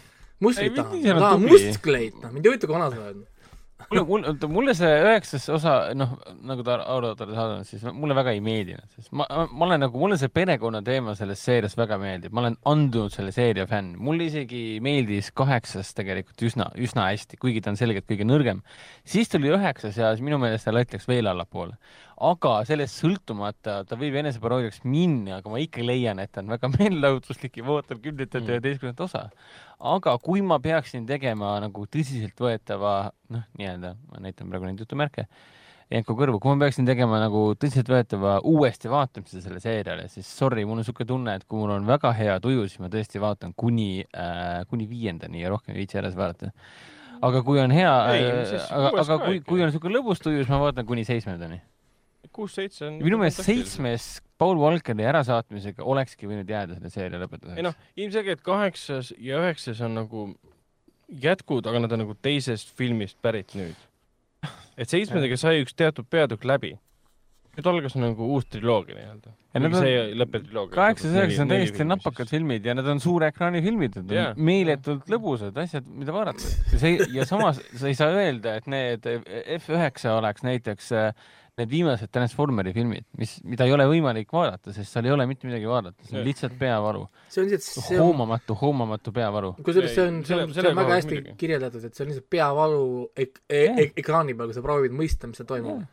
musklit 0.44 0.72
Ei, 0.72 0.76
Vin 0.76 0.82
tahan, 0.84 1.06
ma 1.16 1.30
tahan 1.30 1.48
muskleid, 1.48 2.20
noh, 2.20 2.36
mind 2.36 2.46
ei 2.46 2.54
huvita, 2.54 2.68
kui 2.68 2.76
vana 2.76 2.92
sa 2.92 3.00
oled. 3.00 3.24
mulle, 3.90 4.04
mulle, 4.08 4.34
mulle 4.52 4.76
see 4.78 4.92
üheksas 5.04 5.48
osa, 5.54 5.74
noh, 5.98 6.16
nagu 6.46 6.66
ta 6.66 6.78
Aurotale 6.94 7.36
saadanud, 7.36 7.68
siis 7.68 7.84
mulle 7.92 8.16
väga 8.18 8.34
ei 8.36 8.42
meeldinud, 8.44 8.86
sest 8.96 9.12
ma, 9.16 9.28
ma 9.50 9.68
olen 9.68 9.84
nagu, 9.86 10.00
mulle 10.00 10.18
see 10.22 10.32
perekonna 10.34 10.84
teema 10.86 11.16
selles 11.20 11.44
seerias 11.44 11.78
väga 11.80 12.00
meeldib, 12.02 12.36
ma 12.36 12.44
olen 12.46 12.58
andunud 12.70 13.14
selle 13.16 13.34
seeria 13.36 13.68
fänn, 13.70 13.94
mulle 14.00 14.30
isegi 14.30 14.64
meeldis 14.84 15.32
kaheksas 15.36 15.94
tegelikult 15.98 16.46
üsna, 16.50 16.70
üsna 16.80 17.10
hästi, 17.12 17.40
kuigi 17.42 17.64
ta 17.64 17.74
on 17.74 17.80
selgelt 17.80 18.08
kõige 18.10 18.28
nõrgem. 18.28 18.64
siis 19.06 19.32
tuli 19.32 19.52
üheksas 19.54 20.00
ja 20.00 20.14
minu 20.20 20.40
meelest 20.42 20.70
ta 20.70 20.76
läks 20.76 21.08
veel 21.08 21.30
allapoole. 21.32 21.78
Aga 22.24 22.54
sellest 22.68 23.02
sõltumata, 23.02 23.82
ta 23.88 23.98
võib 24.00 24.16
eneseparoodiaks 24.22 24.84
minna, 24.88 25.42
aga 25.42 25.52
ma 25.52 25.60
ikka 25.60 25.84
leian, 25.84 26.22
et 26.24 26.32
ta 26.32 26.44
on 26.44 26.54
väga 26.54 26.72
meelelahutuslik 26.78 27.60
ja 27.60 27.68
ma 27.68 27.78
ootan 27.80 28.02
kümnendat 28.04 28.42
ja 28.42 28.58
üheteistkümnendat 28.58 29.06
osa 29.08 29.28
aga 29.84 30.16
kui 30.24 30.44
ma 30.46 30.60
peaksin 30.64 31.04
tegema 31.08 31.58
nagu 31.64 31.84
tõsiseltvõetava, 31.92 32.94
noh, 33.36 33.44
nii-öelda, 33.60 33.94
ma 34.12 34.24
näitan 34.24 34.50
praegu 34.52 34.70
neid 34.70 34.80
jutumärke, 34.84 35.28
Janko 35.94 36.16
kõrvu, 36.18 36.40
kui 36.42 36.54
ma 36.56 36.64
peaksin 36.64 36.88
tegema 36.88 37.20
nagu 37.22 37.42
tõsiseltvõetava 37.60 38.38
uuesti 38.50 38.90
vaatamise 38.90 39.44
selle 39.44 39.60
seeriale, 39.62 40.08
siis 40.10 40.30
sorry, 40.40 40.64
mul 40.66 40.80
on 40.80 40.82
niisugune 40.82 41.10
tunne, 41.10 41.36
et 41.38 41.44
kui 41.46 41.60
mul 41.60 41.76
on 41.76 41.86
väga 41.86 42.14
hea 42.18 42.40
tuju, 42.42 42.64
siis 42.70 42.82
ma 42.82 42.90
tõesti 42.94 43.22
vaatan 43.22 43.52
kuni 43.60 44.06
äh,, 44.08 44.64
kuni 44.72 44.88
viiendani 44.90 45.44
ja 45.44 45.52
rohkem 45.54 45.76
ei 45.76 45.84
viitsi 45.84 46.00
edasi 46.02 46.18
vaadata. 46.18 46.54
aga 47.24 47.44
kui 47.44 47.60
on 47.62 47.76
hea, 47.76 47.92
aga, 47.92 48.96
aga 49.04 49.20
kui, 49.28 49.44
kui 49.46 49.62
on 49.62 49.70
niisugune 49.70 50.00
lõbus 50.00 50.24
tuju, 50.24 50.42
siis 50.42 50.50
ma 50.50 50.64
vaatan 50.64 50.88
kuni 50.88 51.06
seitsmendani. 51.08 51.62
Kuus-seitse 52.36 52.88
on. 52.90 53.00
minu 53.04 53.20
meelest. 53.22 53.44
seitsmes 53.46 54.08
Paul 54.42 54.60
Walkeri 54.60 55.06
ärasaatmisega 55.08 55.86
olekski 55.88 56.28
võinud 56.28 56.50
jääda 56.50 56.78
selle 56.78 56.92
seeria 56.94 57.22
lõpetuseks. 57.22 57.60
ei 57.60 57.66
noh, 57.66 57.78
ilmselgelt 57.96 58.42
kaheksas 58.46 59.14
ja 59.22 59.40
üheksas 59.44 59.82
on 59.86 59.96
nagu 60.02 60.28
jätkud, 61.24 61.68
aga 61.70 61.84
nad 61.84 61.94
on 61.96 62.04
nagu 62.06 62.16
teisest 62.22 62.74
filmist 62.78 63.20
pärit 63.24 63.54
nüüd. 63.58 63.78
et 64.78 64.90
seitsmendaga 64.90 65.38
sai 65.40 65.62
üks 65.64 65.78
teatud 65.78 66.10
peatükk 66.10 66.48
läbi. 66.50 66.74
nüüd 67.54 67.70
algas 67.70 67.96
nagu 68.00 68.28
uus 68.34 68.48
triloogia 68.50 68.98
nii-öelda. 68.98 69.34
Ja 69.54 69.62
kaheksas, 70.74 71.12
üheksas 71.12 71.44
on 71.44 71.52
täiesti 71.52 71.86
napakad 71.86 72.32
filmid 72.32 72.66
ja 72.66 72.74
need 72.74 72.88
on 72.90 73.00
suure 73.04 73.28
ekraani 73.30 73.62
filmid, 73.62 74.00
need 74.00 74.10
on 74.10 74.18
Jaa. 74.18 74.32
meeletult 74.50 75.12
lõbusad 75.14 75.60
asjad, 75.62 75.86
mida 75.86 76.16
vaadata. 76.16 76.50
see 76.74 76.98
ja 77.14 77.28
samas 77.30 77.62
sa 77.78 77.92
ei 77.92 78.00
saa 78.00 78.10
öelda, 78.18 78.56
et 78.58 78.68
need 78.74 79.06
F9 79.60 80.10
oleks 80.16 80.48
näiteks 80.48 80.92
äh, 80.98 81.30
need 81.60 81.70
viimased 81.70 82.10
Transformeri 82.14 82.74
filmid, 82.74 83.06
mis, 83.20 83.36
mida 83.46 83.68
ei 83.68 83.74
ole 83.76 83.86
võimalik 83.90 84.32
vaadata, 84.34 84.74
sest 84.74 84.90
seal 84.90 85.06
ei 85.10 85.14
ole 85.14 85.28
mitte 85.30 85.46
midagi 85.46 85.68
vaadata, 85.70 86.06
see 86.08 86.18
on 86.18 86.26
lihtsalt 86.26 86.56
peavalu, 86.60 87.04
see 87.30 87.44
on 87.44 87.50
lihtsalt, 87.52 87.86
see 87.88 87.98
on, 88.00 88.06
hoomamatu, 88.08 88.56
hoomamatu 88.62 89.14
peavalu. 89.14 89.52
kusjuures 89.66 89.94
see 89.94 90.06
on, 90.08 90.22
see 90.26 90.40
on, 90.40 90.54
see 90.56 90.64
on 90.70 90.80
väga 90.82 90.96
hästi 90.98 91.18
muidugi. 91.18 91.36
kirjeldatud, 91.44 91.84
et 91.86 91.98
see 91.98 92.06
on 92.06 92.10
lihtsalt 92.14 92.30
peavalu 92.34 92.86
ek-, 93.26 93.44
e- 93.50 93.66
Jah. 93.68 93.84
e- 93.84 93.92
ekraani 94.02 94.34
peal, 94.38 94.50
kui 94.50 94.58
sa 94.58 94.64
proovid 94.66 94.96
mõista, 94.98 95.30
mis 95.30 95.42
seal 95.42 95.50
toimub. 95.52 95.84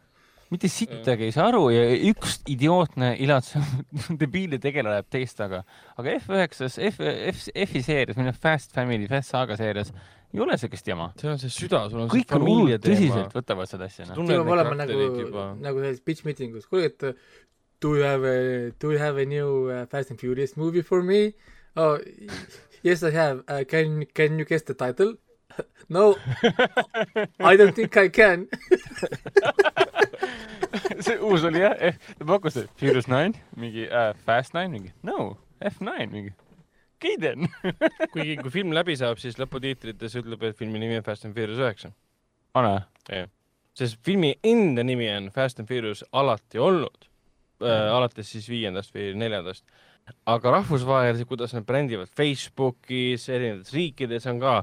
mitte 0.50 0.70
sittagi 0.72 1.28
ei 1.28 1.34
saa 1.36 1.50
aru 1.52 1.66
ja 1.70 1.82
üks 2.08 2.40
idiootne 2.50 3.12
ilatsev 3.22 3.68
debiilne 4.22 4.58
tegelane 4.62 4.96
läheb 4.96 5.10
teist 5.12 5.36
taga. 5.38 5.60
aga 6.00 6.16
F9-s, 6.16 6.80
F, 6.88 7.04
F, 7.34 7.44
F-i 7.68 7.84
seerias, 7.84 8.16
minu 8.18 8.32
Fast 8.32 8.72
Family, 8.72 9.06
Fast 9.12 9.36
Saga 9.36 9.60
seerias 9.60 9.92
ei 10.34 10.40
ole 10.44 10.58
sellist 10.58 10.86
jama. 10.86 11.10
see 11.20 11.30
on 11.30 11.38
see 11.42 11.52
süda, 11.54 11.84
sul 11.90 12.04
on 12.04 12.10
kõik 12.12 12.34
on 12.36 12.46
hullult 12.46 12.86
tõsiselt 12.86 13.36
võtavad 13.36 13.70
seda 13.70 13.88
asja, 13.90 14.08
noh. 14.10 14.26
peab 14.28 14.52
olema 14.56 14.76
nagu, 14.78 14.98
nagu 15.60 15.84
selles 15.84 16.02
pitch 16.04 16.26
meeting 16.28 16.56
us, 16.56 16.68
kuule, 16.70 16.90
et 16.90 17.00
do 17.80 17.96
you 17.96 18.04
have 18.04 18.24
a, 18.24 18.70
do 18.78 18.92
you 18.92 19.00
have 19.00 19.20
a 19.20 19.26
new 19.26 19.70
uh, 19.70 19.86
Fast 19.90 20.10
and 20.10 20.20
Furious 20.20 20.56
movie 20.56 20.82
for 20.82 21.02
me 21.02 21.32
oh,? 21.76 21.98
Yes 22.82 23.04
I 23.04 23.10
have 23.10 23.44
uh,, 23.46 23.64
can, 23.68 24.06
can 24.14 24.38
you 24.38 24.46
guess 24.46 24.62
the 24.62 24.74
title? 24.74 25.16
No, 25.90 26.16
I 27.40 27.56
don't 27.56 27.74
think 27.74 27.96
I 27.96 28.08
can. 28.08 28.46
see 31.04 31.16
uus 31.18 31.44
oli 31.44 31.64
jah, 31.64 31.74
ta 32.18 32.28
pakkus, 32.28 32.60
et 32.62 32.70
Furious 32.78 33.08
Nine, 33.10 33.34
mingi 33.58 33.88
äh, 33.88 34.14
Fast 34.24 34.54
Nine, 34.54 34.68
mingi 34.68 34.92
no, 35.02 35.36
F9 35.60 36.06
mingi. 36.12 36.32
Then. 37.20 37.48
kuigi 38.14 38.36
kui 38.40 38.52
film 38.54 38.74
läbi 38.76 38.96
saab, 38.98 39.20
siis 39.22 39.38
lõputiitrites 39.40 40.16
ütleb, 40.20 40.42
et 40.48 40.58
filmi 40.58 40.80
nimi 40.82 40.98
on 41.00 41.06
Fast 41.06 41.26
and 41.28 41.36
Furious 41.36 41.60
üheksa. 41.60 41.92
pane. 42.56 42.80
sest 43.78 44.00
filmi 44.04 44.34
enda 44.44 44.84
nimi 44.84 45.08
on 45.12 45.30
Fast 45.34 45.60
and 45.62 45.68
Furious 45.70 46.02
alati 46.12 46.58
olnud 46.58 47.06
äh,, 47.62 47.88
alates 47.94 48.32
siis 48.34 48.48
viiendast 48.50 48.94
või 48.94 49.14
neljandast. 49.18 49.64
aga 50.26 50.56
rahvusvaheliselt, 50.58 51.28
kuidas 51.30 51.54
nad 51.54 51.66
brändivad 51.66 52.10
Facebookis, 52.16 53.28
erinevates 53.28 53.74
riikides 53.76 54.26
on 54.26 54.40
ka 54.42 54.60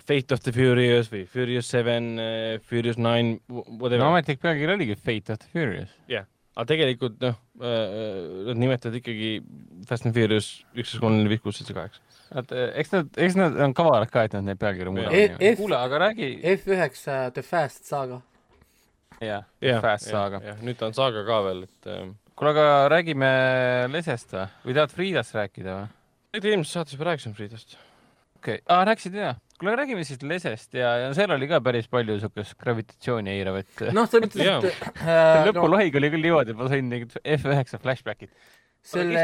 Fate 0.00 0.32
of 0.32 0.40
the 0.40 0.52
Furious 0.56 1.10
või 1.12 1.26
Furious 1.28 1.68
Seven, 1.68 2.14
Furious 2.64 2.96
Nine, 2.96 3.40
no 3.48 3.64
whatever. 3.76 4.06
ametlik 4.06 4.40
pealkiri 4.40 4.72
oligi 4.78 4.96
Fate 4.96 5.34
of 5.34 5.42
the 5.42 5.50
Furious. 5.52 5.92
Aga 6.52 6.66
tegelikult 6.68 7.20
noh, 7.22 7.36
nad 7.58 8.58
nimetavad 8.60 8.98
ikkagi 8.98 9.30
Fast 9.88 10.06
and 10.06 10.14
Furious 10.16 10.48
üks, 10.74 10.92
kaks, 10.92 10.98
kolm, 11.00 11.16
neli, 11.18 11.32
viis, 11.32 11.42
kuus, 11.44 11.58
seitse, 11.60 11.74
kaheksa. 11.76 12.02
et 12.40 12.52
eh, 12.56 12.66
eks 12.82 12.92
nad, 12.92 13.08
eks 13.26 13.38
nad 13.38 13.56
on 13.66 13.74
kavalad 13.76 14.10
ka, 14.12 14.26
et 14.28 14.36
nad 14.36 14.50
neid 14.50 14.60
pealkirju 14.60 14.92
E- 14.92 14.96
muudavad 14.98 15.46
F-. 15.52 15.60
kuule, 15.60 15.78
aga 15.78 16.02
räägi. 16.06 16.28
F9 16.56 17.30
The 17.38 17.44
Fast 17.46 17.88
Saga. 17.88 18.20
jah, 19.20 19.46
jah, 19.64 19.80
Fast 19.84 20.10
Saga. 20.12 20.42
jah, 20.44 20.60
nüüd 20.64 20.80
ta 20.80 20.90
on 20.90 20.98
Saga 20.98 21.24
ka 21.28 21.40
veel, 21.48 21.64
et 21.68 21.90
ähm, 21.94 22.12
kuule, 22.36 22.52
aga 22.52 22.68
räägime 22.92 23.32
Lesest 23.94 24.36
või? 24.36 24.46
või 24.66 24.76
tahad 24.80 24.96
Friidast 24.98 25.38
rääkida 25.38 25.78
või? 25.78 25.88
tegelikult 26.32 26.52
eelmises 26.52 26.76
saates 26.78 26.98
juba 26.98 27.08
rääkisime 27.10 27.38
Friidast. 27.38 27.78
okei 28.40 28.60
okay., 28.60 28.66
aa 28.68 28.84
rääkisid 28.88 29.16
jaa. 29.16 29.34
kuule, 29.62 29.76
räägime 29.78 30.04
siis 30.06 30.22
Lesest 30.26 30.74
ja, 30.78 30.90
ja 31.04 31.12
seal 31.16 31.32
oli 31.34 31.48
ka 31.50 31.60
päris 31.64 31.86
palju 31.92 32.18
siukest 32.22 32.56
gravitatsiooni 32.60 33.30
eiravat. 33.36 33.70
noh, 33.96 34.08
selles 34.10 34.34
mõttes, 34.34 34.72
et 34.72 35.06
äh, 35.06 35.44
lõpu 35.48 35.68
lahing 35.70 36.00
oli 36.00 36.10
küll 36.14 36.26
niimoodi, 36.26 36.54
et 36.54 36.58
ma 36.58 36.68
sain 36.72 36.90
mingid 36.90 37.14
F9 37.22 37.80
flashbackid. 37.82 38.34
selle 38.82 39.22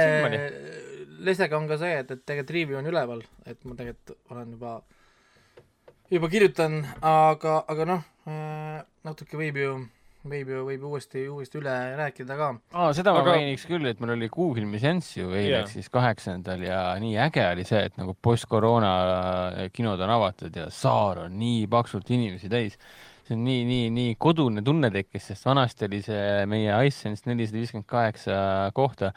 lesega 1.26 1.58
on 1.58 1.66
ka 1.70 1.78
see, 1.80 1.98
et, 2.04 2.10
et 2.14 2.22
tegelikult 2.22 2.54
review 2.54 2.78
on 2.78 2.88
üleval, 2.88 3.24
et 3.48 3.58
ma 3.66 3.74
tegelikult 3.78 4.32
olen 4.32 4.54
juba, 4.54 4.74
juba 6.14 6.30
kirjutan, 6.30 6.80
aga, 7.02 7.58
aga 7.74 7.88
noh, 7.88 8.04
natuke 9.08 9.40
võib 9.40 9.58
ju, 9.58 9.72
võib 10.26 10.48
ju, 10.50 10.62
võib 10.66 10.84
uuesti, 10.90 11.24
uuesti 11.30 11.60
üle 11.60 11.74
rääkida 11.98 12.36
ka. 12.38 12.48
aa, 12.74 12.92
seda 12.96 13.12
ma 13.14 13.22
Aga- 13.22 13.36
mainiks 13.36 13.66
küll, 13.68 13.86
et 13.86 14.00
meil 14.02 14.16
oli 14.16 14.28
kuufilmi 14.32 14.80
seanss 14.82 15.16
ju 15.16 15.30
eile 15.30 15.60
ehk 15.62 15.70
siis 15.70 15.88
kaheksandal 15.94 16.62
ja 16.66 16.80
nii 17.00 17.14
äge 17.28 17.44
oli 17.52 17.66
see, 17.68 17.84
et 17.86 17.96
nagu 18.00 18.16
post-koroona 18.22 18.92
kinod 19.72 20.00
on 20.00 20.14
avatud 20.18 20.56
ja 20.56 20.68
saar 20.74 21.24
on 21.26 21.38
nii 21.38 21.66
paksult 21.70 22.10
inimesi 22.10 22.50
täis. 22.50 22.78
see 23.28 23.36
on 23.36 23.44
nii, 23.44 23.64
nii, 23.68 23.90
nii 23.92 24.14
kodune 24.18 24.62
tunne 24.64 24.90
tekkis, 24.90 25.26
sest 25.30 25.44
vanasti 25.46 25.84
oli 25.84 26.00
see 26.02 26.46
meie 26.48 26.72
iSense 26.88 27.28
nelisada 27.28 27.60
viiskümmend 27.60 27.86
kaheksa 27.86 28.38
kohta 28.74 29.12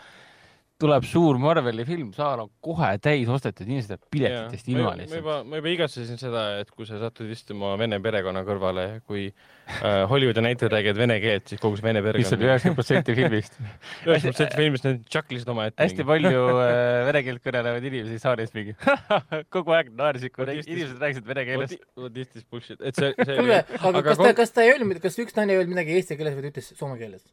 tuleb 0.82 1.06
suur 1.08 1.38
Marveli 1.42 1.86
film, 1.88 2.12
saal 2.16 2.44
on 2.46 2.52
kohe 2.64 2.92
täis 3.04 3.30
ostetud, 3.32 3.68
inimesed 3.68 3.94
jäävad 3.94 4.08
piletitest 4.14 4.68
ma, 4.68 4.72
ilma 4.74 4.82
juba- 4.82 4.92
ma 4.92 5.00
lihtsalt. 5.02 5.22
juba, 5.22 5.36
ma 5.48 5.60
juba 5.62 5.72
igatsesin 5.76 6.22
seda, 6.22 6.44
et 6.62 6.72
kui 6.76 6.88
sa 6.90 7.00
satud 7.02 7.32
istuma 7.34 7.74
vene 7.80 8.00
perekonna 8.04 8.44
kõrvale, 8.48 8.86
kui 9.08 9.28
äh, 9.30 10.02
Hollywoodi 10.10 10.44
näitlejad 10.46 10.76
räägivad 10.76 11.02
vene 11.04 11.18
keelt, 11.24 11.48
siis 11.52 11.62
kogu 11.62 11.80
see 11.80 11.88
vene 11.88 12.02
mis 12.02 12.10
oli 12.10 12.24
perekond. 12.24 12.48
üheksakümmend 12.48 12.80
protsenti 12.80 13.18
filmist. 13.20 13.60
üheksakümmend 13.62 14.26
protsenti 14.30 14.62
filmist 14.62 14.88
nad 14.88 15.04
tšaklisid 15.08 15.54
omaette. 15.54 15.84
hästi 15.86 16.08
palju 16.12 16.46
äh, 16.66 17.04
vene 17.10 17.24
keelt 17.28 17.46
kõnelevaid 17.46 17.90
inimesi 17.92 18.20
saalis 18.24 18.56
mingi 18.58 18.76
kogu 19.56 19.78
aeg 19.78 19.94
naersid, 19.98 20.34
kui 20.36 20.48
inimesed 20.50 20.98
rääkisid 21.02 21.30
vene 21.30 21.46
keeles. 21.50 21.78
What 22.00 22.18
is 22.18 22.34
this 22.34 22.48
bullshit, 22.48 22.82
et 22.82 22.98
see, 22.98 23.14
see 23.22 23.38
kuulge, 23.38 23.62
aga 23.80 24.04
kas 24.10 24.22
ta, 24.22 24.34
kas 24.42 24.56
ta 24.56 24.66
ei 24.66 24.76
öelnud, 24.76 25.02
kas 25.04 25.20
üks 25.22 25.38
naine 25.38 25.56
ei 25.56 25.62
öelnud 25.62 25.76
midagi 25.76 26.00
eesti 26.00 26.18
keeles 26.20 26.38
või 26.38 26.48
ta 26.48 26.54
ütles 26.56 26.74
soome 26.78 27.00
keeles? 27.02 27.26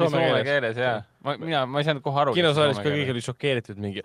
Soome 0.00 0.10
soome 0.10 0.26
keeles. 0.26 0.48
keeles 0.48 0.80
jaa. 0.82 0.96
ma, 1.24 1.36
mina, 1.38 1.62
ma 1.70 1.80
ei 1.82 1.86
saanud 1.88 2.02
kohe 2.04 2.20
aru. 2.24 2.34
kinosaalis 2.36 2.80
ka 2.82 2.90
kõik 2.90 3.14
olid 3.14 3.26
šokeeritud 3.28 3.80
mingi, 3.82 4.02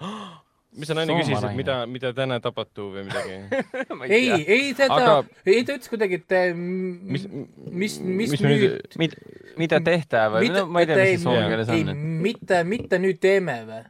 mis 0.78 0.90
see 0.90 0.98
naine 0.98 1.16
küsis, 1.18 1.44
et 1.50 1.58
mida, 1.58 1.78
mida 1.90 2.12
täna 2.18 2.38
tapatu 2.44 2.90
või 2.94 3.06
midagi. 3.08 3.40
ei, 4.18 4.28
ei 4.46 4.74
seda 4.78 5.00
Aga-, 5.00 5.46
ei 5.50 5.64
ta 5.66 5.78
ütles 5.80 5.90
kuidagi, 5.92 6.22
et 6.22 6.56
mis 6.60 7.26
mis, 7.26 8.00
mis 8.00 8.36
mis 8.36 8.44
nüüd- 8.46 8.66
nüüd, 8.68 9.00
Mid, 9.02 9.16
mida 9.60 9.82
tehta 9.84 10.28
või 10.34 10.52
no 10.54 10.68
ma 10.70 10.84
ei 10.86 10.90
tea, 10.92 11.00
mis 11.02 11.16
see 11.18 11.24
soome 11.26 11.48
keeles 11.50 11.74
ei 11.74 11.88
on. 11.88 12.04
mitte, 12.28 12.62
mitte 12.70 13.02
nüüd 13.02 13.22
teeme 13.24 13.58
või? 13.70 13.82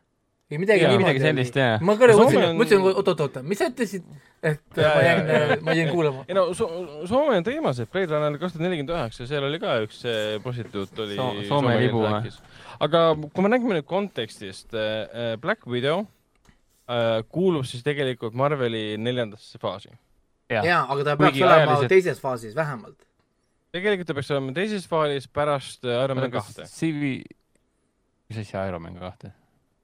Või 0.49 0.57
midagi 0.63 0.81
Jaa. 0.81 0.97
midagi 0.97 1.19
sellist, 1.21 1.55
jah. 1.59 1.81
ma 1.85 1.93
korra 1.99 2.15
mõtlesin 2.17 2.43
on-, 2.47 2.57
mõtlesin, 2.57 2.85
oot-oot-oot, 2.89 3.35
mis 3.45 3.59
sa 3.61 3.67
ütlesid, 3.69 4.05
et 4.41 4.61
Jaa, 4.79 4.93
ma 4.95 5.01
jaa, 5.03 5.03
jäin 5.05 5.27
jaa., 5.33 5.57
ma 5.67 5.75
jäin 5.77 5.89
kuulama. 5.93 6.23
ei 6.27 6.37
no 6.37 6.47
so 6.57 6.67
Soome 7.09 7.37
on 7.37 7.45
teemas, 7.45 7.79
et 7.83 7.91
Blade 7.93 8.09
Runner 8.15 8.39
kaks 8.41 8.55
tuhat 8.55 8.65
nelikümmend 8.65 8.93
üheksa, 8.95 9.27
seal 9.29 9.45
oli 9.45 9.59
ka 9.61 9.75
üks 9.85 9.99
see 10.05 10.39
prostituut 10.43 11.01
oli 11.05 11.17
So- 11.19 11.43
Soome 11.51 11.75
libu 11.83 12.01
või? 12.05 12.31
aga 12.87 13.03
kui 13.21 13.45
me 13.45 13.51
räägime 13.53 13.77
nüüd 13.77 13.85
kontekstist, 13.89 14.73
Black 15.43 15.67
Widow 15.69 16.05
äh, 16.89 17.19
kuulub 17.29 17.67
siis 17.69 17.83
tegelikult 17.85 18.33
Marveli 18.33 18.95
neljandasse 18.97 19.59
faasi. 19.61 19.91
jaa, 20.49 20.81
aga 20.89 21.03
ta 21.11 21.17
peaks 21.19 21.37
olema 21.37 21.75
ajaliselt- 21.75 21.93
teises 21.93 22.19
faasis 22.23 22.55
vähemalt. 22.57 22.97
tegelikult 23.75 24.07
ta 24.09 24.15
peaks 24.17 24.31
olema 24.33 24.55
teises 24.57 24.87
faalis 24.89 25.27
pärast 25.29 25.85
äh, 25.85 25.99
Iron 26.07 26.17
Man 26.17 26.31
kahte. 26.33 26.65
CV, 26.65 27.19
mis 28.29 28.39
asja 28.41 28.65
Iron 28.71 28.81
Man 28.81 28.97
kahte? 28.97 29.35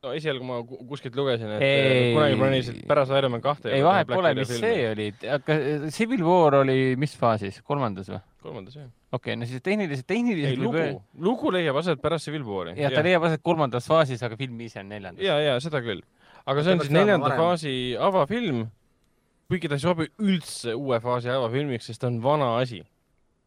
No 0.06 0.14
esialgu 0.16 0.46
ma 0.46 0.60
ku- 0.68 0.80
kuskilt 0.90 1.18
lugesin, 1.18 1.50
et 1.56 1.66
Ei. 1.66 2.14
kunagi 2.14 2.38
plaanisid 2.40 2.80
pärast 2.90 3.14
Iron 3.18 3.34
Man 3.34 3.44
kahte. 3.44 3.72
ei, 3.74 3.84
vahet 3.86 4.10
pole, 4.10 4.34
mis 4.38 4.52
see 4.52 4.86
oli, 4.92 5.08
aga 5.38 5.58
Civil 5.96 6.24
War 6.26 6.62
oli 6.62 6.96
mis 7.02 7.16
faasis, 7.20 7.62
kolmandas 7.66 8.12
või? 8.12 8.22
kolmandas 8.46 8.78
jah. 8.78 8.88
okei 9.12 9.34
okay,, 9.34 9.40
no 9.40 9.50
siis 9.50 9.64
tehniliselt, 9.66 10.08
tehniliselt 10.10 10.62
lugu, 10.62 10.86
lugu 11.28 11.54
leiab 11.56 11.80
aset 11.82 12.02
pärast 12.04 12.30
Civil 12.30 12.46
War'i. 12.48 12.76
jah, 12.80 12.94
ta 12.94 13.04
leiab 13.06 13.26
aset 13.30 13.44
kolmandas 13.46 13.90
faasis, 13.90 14.24
aga 14.26 14.38
film 14.40 14.62
ise 14.68 14.82
on 14.84 14.92
neljandas. 14.94 15.26
ja, 15.26 15.40
ja 15.42 15.60
seda 15.64 15.82
küll. 15.86 16.04
aga 16.46 16.66
see 16.66 16.76
on 16.76 16.84
peaks 16.84 16.92
siis 16.92 16.98
neljanda 17.00 17.30
varem. 17.32 17.44
faasi 17.44 17.76
avafilm, 18.10 18.66
kuigi 19.50 19.72
ta 19.72 19.80
ei 19.80 19.86
sobi 19.86 20.10
üldse 20.22 20.76
uue 20.78 21.02
faasi 21.04 21.34
avafilmiks, 21.34 21.90
sest 21.90 22.04
ta 22.04 22.12
on 22.12 22.22
vana 22.24 22.56
asi. 22.62 22.84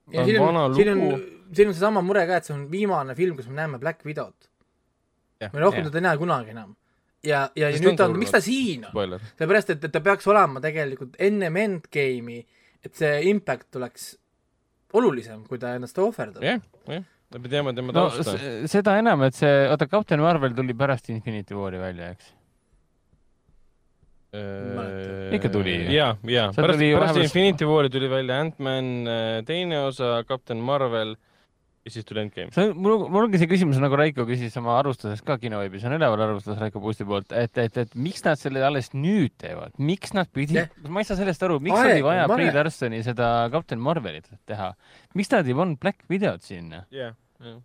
ta 0.08 0.18
ja 0.18 0.26
on 0.26 0.32
siin 0.32 0.42
vana 0.42 0.68
on, 0.68 0.78
siin 0.78 0.94
on 0.94 1.04
lugu., 1.04 1.24
siin 1.52 1.70
on 1.70 1.78
seesama 1.78 2.04
mure 2.04 2.26
ka, 2.26 2.42
et 2.42 2.48
see 2.48 2.56
on 2.56 2.68
viimane 2.72 3.14
film, 3.18 3.38
kus 3.38 3.50
me 3.50 3.60
näeme 3.62 3.80
Black 3.82 4.02
Widow't. 4.08 4.47
Me 5.40 5.60
rohkem 5.62 5.84
jah. 5.84 5.90
teda 5.92 5.98
ei 6.00 6.06
näe 6.08 6.18
kunagi 6.18 6.50
enam. 6.54 6.72
ja, 7.22 7.44
ja 7.56 7.68
Sest 7.72 7.82
nüüd 7.84 7.92
on 7.92 7.96
ta 8.00 8.06
on, 8.10 8.16
miks 8.18 8.30
ta 8.34 8.40
siin 8.42 8.84
on? 8.88 9.18
sellepärast, 9.38 9.70
et, 9.74 9.84
et 9.84 9.92
ta 9.94 10.00
peaks 10.02 10.26
olema 10.30 10.60
tegelikult 10.62 11.14
ennem 11.18 11.56
Endgame'i, 11.62 12.40
et 12.84 12.94
see 12.94 13.12
impact 13.30 13.76
oleks 13.78 14.16
olulisem, 14.98 15.44
kui 15.46 15.58
ta 15.62 15.74
ennast 15.78 15.98
ohverdab. 16.02 16.42
jah, 16.42 16.58
jah. 16.88 17.04
me 17.38 17.48
teame 17.52 17.74
tema 17.76 17.92
no 17.92 18.08
tausta. 18.08 18.34
s- 18.38 18.70
seda 18.72 18.96
enam, 18.98 19.22
et 19.26 19.34
see, 19.38 19.54
oota, 19.70 19.86
Captain 19.90 20.20
Marvel 20.22 20.54
tuli 20.58 20.74
pärast 20.74 21.10
Infinity 21.14 21.54
War'i 21.54 21.78
välja, 21.82 22.10
eks? 22.16 22.34
Ikka 25.32 25.48
tuli 25.48 25.72
ju. 25.86 25.92
ja, 25.92 26.08
ja 26.28 26.48
pärast, 26.52 26.78
pärast 26.80 27.14
vahepeal- 27.16 27.22
Infinity 27.24 27.64
War'i 27.64 27.90
tuli 27.90 28.08
välja 28.10 28.40
Ant-Man 28.42 28.90
äh, 29.08 29.44
teine 29.46 29.80
osa, 29.86 30.22
Captain 30.28 30.58
Marvel 30.60 31.14
ja 31.88 31.94
siis 31.94 32.06
tuli 32.06 32.22
Endgame. 32.22 32.52
see 32.54 32.68
on, 32.68 32.74
mul, 32.78 33.06
mul 33.08 33.26
ongi 33.26 33.40
see 33.40 33.48
küsimus, 33.50 33.78
nagu 33.82 33.96
Raiko 33.98 34.26
küsis 34.28 34.56
oma 34.60 34.74
arvustuses 34.78 35.22
ka 35.26 35.38
kinoveebis, 35.40 35.86
on 35.88 35.96
üleval 35.96 36.24
arvustus 36.26 36.58
Raiko 36.60 36.82
Puusti 36.84 37.06
poolt, 37.08 37.32
et, 37.32 37.54
et, 37.60 37.80
et 37.84 37.96
miks 37.98 38.24
nad 38.26 38.40
selle 38.40 38.62
alles 38.64 38.92
nüüd 38.96 39.34
teevad, 39.40 39.74
miks 39.80 40.14
nad 40.16 40.30
pidid 40.34 40.60
Jah., 40.60 40.76
ma 40.92 41.02
ei 41.02 41.08
saa 41.08 41.18
sellest 41.20 41.42
aru, 41.48 41.58
miks 41.64 41.78
Aeg 41.78 41.96
oli 41.96 42.04
on 42.04 42.08
vaja. 42.10 42.28
Brie 42.34 42.52
Larsoni 42.54 43.00
seda 43.06 43.30
Captain 43.54 43.82
Marvelit 43.82 44.28
teha, 44.48 44.72
miks 45.18 45.32
nad 45.32 45.48
ei 45.48 45.56
pannud 45.58 45.80
Black 45.82 46.04
Widow't 46.12 46.44
sinna, 46.46 46.84
jah, 46.94 47.16
jah. 47.44 47.60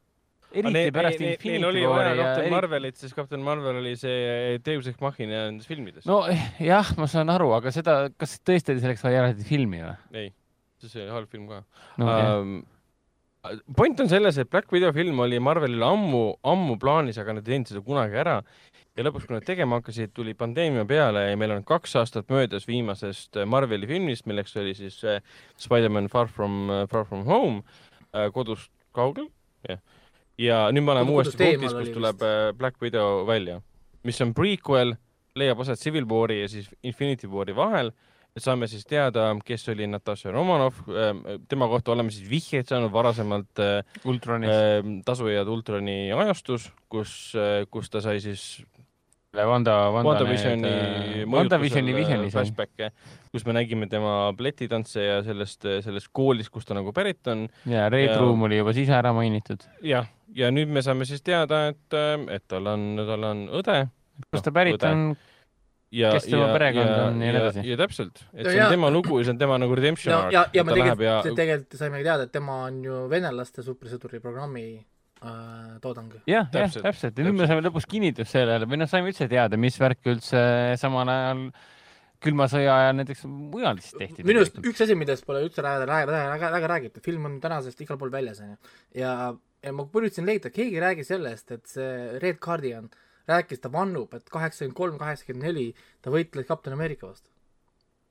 eriti 0.53 0.93
pärast 0.95 1.19
Neil 1.19 1.35
Infinity 1.35 1.69
oli 1.71 1.83
vaja 1.83 1.95
War'i 1.97 2.13
ja 2.13 2.27
Captain 2.27 2.47
eri... 2.47 2.53
Marvelit, 2.55 3.01
sest 3.01 3.17
Captain 3.17 3.43
Marvel 3.43 3.81
oli 3.81 3.95
see 3.99 4.59
Deus 4.65 4.87
Ex 4.91 5.01
Machina 5.03 5.47
nendes 5.49 5.67
filmides. 5.69 6.07
no 6.09 6.23
eh, 6.31 6.47
jah, 6.63 6.95
ma 6.99 7.09
saan 7.11 7.33
aru, 7.33 7.51
aga 7.57 7.75
seda, 7.75 7.97
kas 8.15 8.39
tõesti 8.45 8.75
oli 8.75 8.85
selleks 8.85 9.03
vaja 9.03 9.25
eraldi 9.25 9.47
filmi 9.47 9.83
või? 9.83 9.97
ei, 10.23 10.31
see 10.83 11.03
oli 11.03 11.11
halb 11.17 11.31
film 11.31 11.49
ka 11.51 11.63
no, 11.99 12.05
uh, 12.05 12.13
okay.. 12.13 12.61
Point 13.75 13.99
on 13.99 14.09
selles, 14.09 14.37
et 14.39 14.49
Black 14.49 14.71
Widow 14.71 14.93
film 14.95 15.19
oli 15.23 15.39
Marvelil 15.43 15.83
ammu, 15.83 16.23
ammu 16.47 16.77
plaanis, 16.79 17.19
aga 17.19 17.35
nad 17.37 17.47
ei 17.47 17.55
teinud 17.55 17.71
seda 17.71 17.81
kunagi 17.85 18.19
ära. 18.23 18.37
ja 18.93 19.01
lõpuks, 19.07 19.25
kui 19.25 19.33
nad 19.33 19.45
tegema 19.45 19.79
hakkasid, 19.79 20.11
tuli 20.13 20.35
pandeemia 20.37 20.85
peale 20.85 21.23
ja 21.25 21.37
meil 21.39 21.55
on 21.55 21.63
kaks 21.65 21.95
aastat 21.97 22.27
möödas 22.29 22.67
viimasest 22.69 23.39
äh, 23.41 23.47
Marveli 23.49 23.89
filmist, 23.89 24.27
milleks 24.29 24.53
oli 24.61 24.75
siis 24.77 24.99
äh, 25.03 25.17
Spider-man 25.57 26.11
Far 26.13 26.29
From, 26.29 26.69
Far 26.91 27.07
From 27.09 27.25
Home 27.25 27.63
äh,, 28.13 28.29
kodust 28.35 28.69
kaugel, 28.93 29.31
jah. 29.65 29.81
ja 30.37 30.59
nüüd 30.69 30.85
me 30.85 30.93
oleme 30.93 31.15
uuesti 31.15 31.39
punktis, 31.41 31.73
kus 31.73 31.89
tuleb 31.95 32.21
äh, 32.21 32.51
Black 32.57 32.77
Widow 32.85 33.25
välja, 33.25 33.57
mis 34.05 34.21
on 34.21 34.35
prequel, 34.37 34.93
leiab 35.35 35.65
aset 35.65 35.81
Civil 35.81 36.05
War'i 36.05 36.43
ja 36.43 36.53
siis 36.53 36.69
Infinity 36.85 37.27
War'i 37.27 37.57
vahel 37.57 37.89
saame 38.39 38.67
siis 38.67 38.85
teada, 38.89 39.27
kes 39.45 39.67
oli 39.69 39.85
Natasha 39.87 40.31
Romanov, 40.33 40.79
tema 41.49 41.67
kohta 41.69 41.91
oleme 41.93 42.11
siis 42.11 42.29
vihjeid 42.29 42.65
saanud 42.69 42.91
varasemalt 42.93 43.59
äh, 43.61 43.83
Ultronis 44.09 44.49
äh, 44.49 44.79
Tasujad 45.05 45.47
Ultroni 45.47 46.11
ajastus, 46.11 46.71
kus, 46.89 47.33
kus 47.69 47.89
ta 47.93 48.01
sai 48.01 48.19
siis 48.23 48.63
Wanda, 49.33 49.89
Wanda 49.89 50.09
WandaVisioni 50.09 51.23
WandaVisioni 51.25 51.93
vihjeni 51.95 52.27
sai. 52.29 52.35
flashback'e, 52.35 52.89
kus 53.33 53.45
me 53.49 53.55
nägime 53.57 53.87
tema 53.89 54.31
balletitantse 54.37 55.01
ja 55.07 55.15
sellest, 55.25 55.65
sellest 55.85 56.11
koolist, 56.13 56.51
kust 56.53 56.69
ta 56.69 56.77
nagu 56.77 56.93
pärit 56.93 57.25
on. 57.33 57.47
ja 57.65 57.87
Red 57.89 58.11
Ja- 58.11 58.19
Room 58.21 58.45
oli 58.45 58.59
juba 58.61 58.73
siis 58.77 58.89
ära 58.93 59.13
mainitud. 59.13 59.65
jah, 59.81 60.05
ja 60.37 60.51
nüüd 60.53 60.69
me 60.69 60.81
saame 60.85 61.05
siis 61.09 61.21
teada, 61.25 61.67
et, 61.73 61.97
et 62.29 62.45
tal 62.47 62.67
on, 62.75 62.85
tal 63.09 63.23
on 63.29 63.45
õde. 63.61 63.79
kust 64.29 64.45
ta 64.45 64.51
pärit 64.53 64.83
on, 64.85 65.15
ja, 65.93 66.13
kes 66.15 66.27
tema 66.29 66.47
perekond 66.53 66.89
on 66.89 67.03
ja 67.03 67.09
nii 67.19 67.29
edasi. 67.33 67.65
ja 67.69 67.77
täpselt, 67.79 68.23
et 68.33 68.47
see 68.47 68.55
on 68.55 68.61
ja- 68.61 68.69
tema 68.73 68.89
lugu 68.93 69.19
ja 69.19 69.27
see 69.27 69.35
on 69.35 69.41
tema 69.41 69.59
nagu 69.61 69.77
redemption 69.77 70.13
ja, 70.13 70.21
arc. 70.25 70.33
ja, 70.35 70.45
ja 70.53 70.65
me 70.67 70.77
läheb 70.77 71.03
ja 71.05 71.19
tegelikult, 71.21 71.37
tegelikult 71.41 71.83
saime 71.83 72.01
teada, 72.05 72.27
et 72.27 72.33
tema 72.33 72.63
on 72.69 72.81
ju 72.85 73.03
venelaste 73.11 73.65
supersõduri 73.65 74.21
programmi 74.23 74.65
äh, 74.79 75.77
toodang. 75.83 76.15
jah, 76.29 76.49
jah, 76.49 76.79
Täpselt, 76.87 77.17
ja 77.17 77.27
nüüd 77.27 77.37
me 77.37 77.49
saime 77.49 77.65
lõpus 77.65 77.87
kinnitust 77.89 78.33
sellele 78.33 78.69
või 78.69 78.81
noh, 78.81 78.89
saime 78.89 79.13
üldse 79.13 79.29
teada, 79.31 79.59
mis 79.59 79.77
värk 79.81 80.11
üldse 80.15 80.43
samal 80.81 81.13
ajal 81.13 81.47
külma 82.23 82.47
sõja 82.51 82.75
ajal 82.79 82.99
näiteks 83.01 83.25
mujal 83.27 83.79
siis 83.83 83.95
tehti. 83.99 84.25
minu 84.27 84.43
arust 84.43 84.59
üks 84.63 84.83
asi, 84.85 84.95
millest 84.97 85.25
pole 85.27 85.43
üldse 85.45 85.63
väga, 85.65 85.87
väga, 85.89 86.27
väga, 86.33 86.51
väga 86.57 86.69
räägitud, 86.71 87.03
film 87.05 87.27
on 87.29 87.39
tänasest 87.43 87.81
igal 87.83 87.99
pool 87.99 88.13
väljas, 88.13 88.39
onju. 88.43 88.55
ja, 88.99 89.15
ja 89.63 89.73
ma 89.75 89.85
üritasin 89.99 90.27
leida, 90.27 90.51
keegi 90.53 90.79
ei 90.79 90.85
räägi 90.85 91.07
sellest, 91.07 91.51
et 91.51 91.67
see 91.75 92.19
Red 92.23 92.39
Guardian 92.43 92.87
rääkis, 93.29 93.61
ta 93.63 93.71
vannub, 93.71 94.13
et 94.17 94.25
kaheksakümmend 94.31 94.77
kolm, 94.77 94.97
kaheksakümmend 94.99 95.47
neli 95.47 95.67
ta 96.03 96.11
võitles 96.13 96.47
Captain 96.47 96.75
America 96.75 97.07
vastu. 97.07 97.29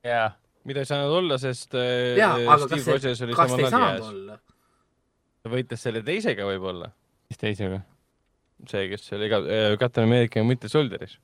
jaa, 0.07 0.31
mida 0.67 0.83
ei 0.83 0.89
saanud 0.89 1.17
olla, 1.19 1.37
sest 1.41 1.75
äh, 1.77 2.15
jaa, 2.19 2.35
aga 2.39 2.67
Steve 2.67 2.79
kas 2.79 2.85
see 2.85 2.97
Rogers, 2.97 3.25
oli 3.27 3.37
kas 3.37 3.51
samal 3.51 3.59
ei 3.59 3.67
ajal 3.67 3.75
saanud 3.75 3.99
jääs. 3.99 4.13
olla? 4.13 4.39
ta 5.43 5.53
võitles 5.53 5.85
selle 5.87 6.01
teisega 6.07 6.47
võib-olla, 6.49 6.89
mis 7.29 7.41
teisega? 7.41 7.83
see, 8.69 8.89
kes 8.93 9.13
oli 9.17 9.29
ka 9.31 9.43
äh, 9.43 9.77
Captain 9.79 10.09
America 10.09 10.41
ja 10.41 10.47
Winter 10.49 10.71
Soldieris. 10.71 11.17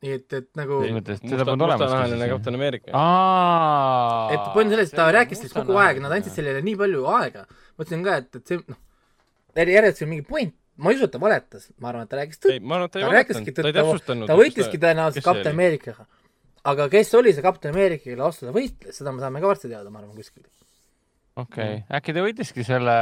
nii 0.00 0.16
et, 0.16 0.38
et 0.38 0.48
nagu 0.56 0.80
mõttes, 0.96 1.20
seda 1.20 1.44
polnud 1.44 1.66
olemas 1.66 1.84
mustanahaline 1.84 2.24
siis? 2.24 2.36
Captain 2.36 2.60
America. 2.60 2.94
aa. 2.94 4.30
et 4.32 4.52
point 4.54 4.64
on 4.64 4.76
selles, 4.78 4.94
et 4.94 5.02
ta 5.02 5.10
rääkis 5.12 5.42
sellest 5.42 5.60
kogu 5.60 5.76
aeg, 5.82 6.00
nad 6.00 6.16
andsid 6.16 6.40
sellele 6.40 6.64
nii 6.64 6.78
palju 6.80 7.04
aega. 7.18 7.44
mõtlesin 7.76 8.06
ka, 8.06 8.16
et, 8.24 8.40
et 8.40 8.54
see 8.54 8.64
noh, 8.64 8.80
järjest 9.60 10.06
on 10.06 10.12
mingi 10.14 10.24
point, 10.24 10.56
ma 10.80 10.92
ei 10.92 10.96
usu, 10.98 11.08
et 11.08 11.12
ta 11.14 11.20
valetas, 11.20 11.68
ma 11.80 11.90
arvan, 11.90 12.06
et 12.06 12.12
ta 12.12 12.20
rääkis 12.20 12.40
tõtt. 12.40 12.54
ei, 12.54 12.62
ma 12.62 12.78
arvan, 12.78 12.88
et 12.88 12.94
ta 12.94 13.02
ta 13.02 13.10
rääkiski, 13.12 13.52
ta 13.56 13.66
ei 13.66 13.74
ta, 13.74 13.82
täpsustanud. 13.82 14.30
ta 14.30 14.38
võitleski 14.38 14.80
tõenäoliselt 14.80 15.28
oli? 15.32 15.44
Americaga. 15.50 16.06
aga 16.72 16.88
kes 16.92 17.12
oli 17.18 17.34
see 17.36 17.44
Captain 17.44 17.74
America, 17.74 18.06
kelle 18.06 18.24
vastu 18.24 18.48
ta 18.48 18.54
võitles, 18.56 18.96
seda 18.96 19.12
me 19.14 19.22
saame 19.22 19.42
ka 19.42 19.50
varsti 19.50 19.70
teada, 19.70 19.92
ma 19.92 20.00
arvan, 20.00 20.14
kuskil. 20.16 20.46
okei, 21.42 21.80
äkki 21.98 22.16
ta 22.16 22.24
võitleski 22.24 22.66
selle 22.66 22.96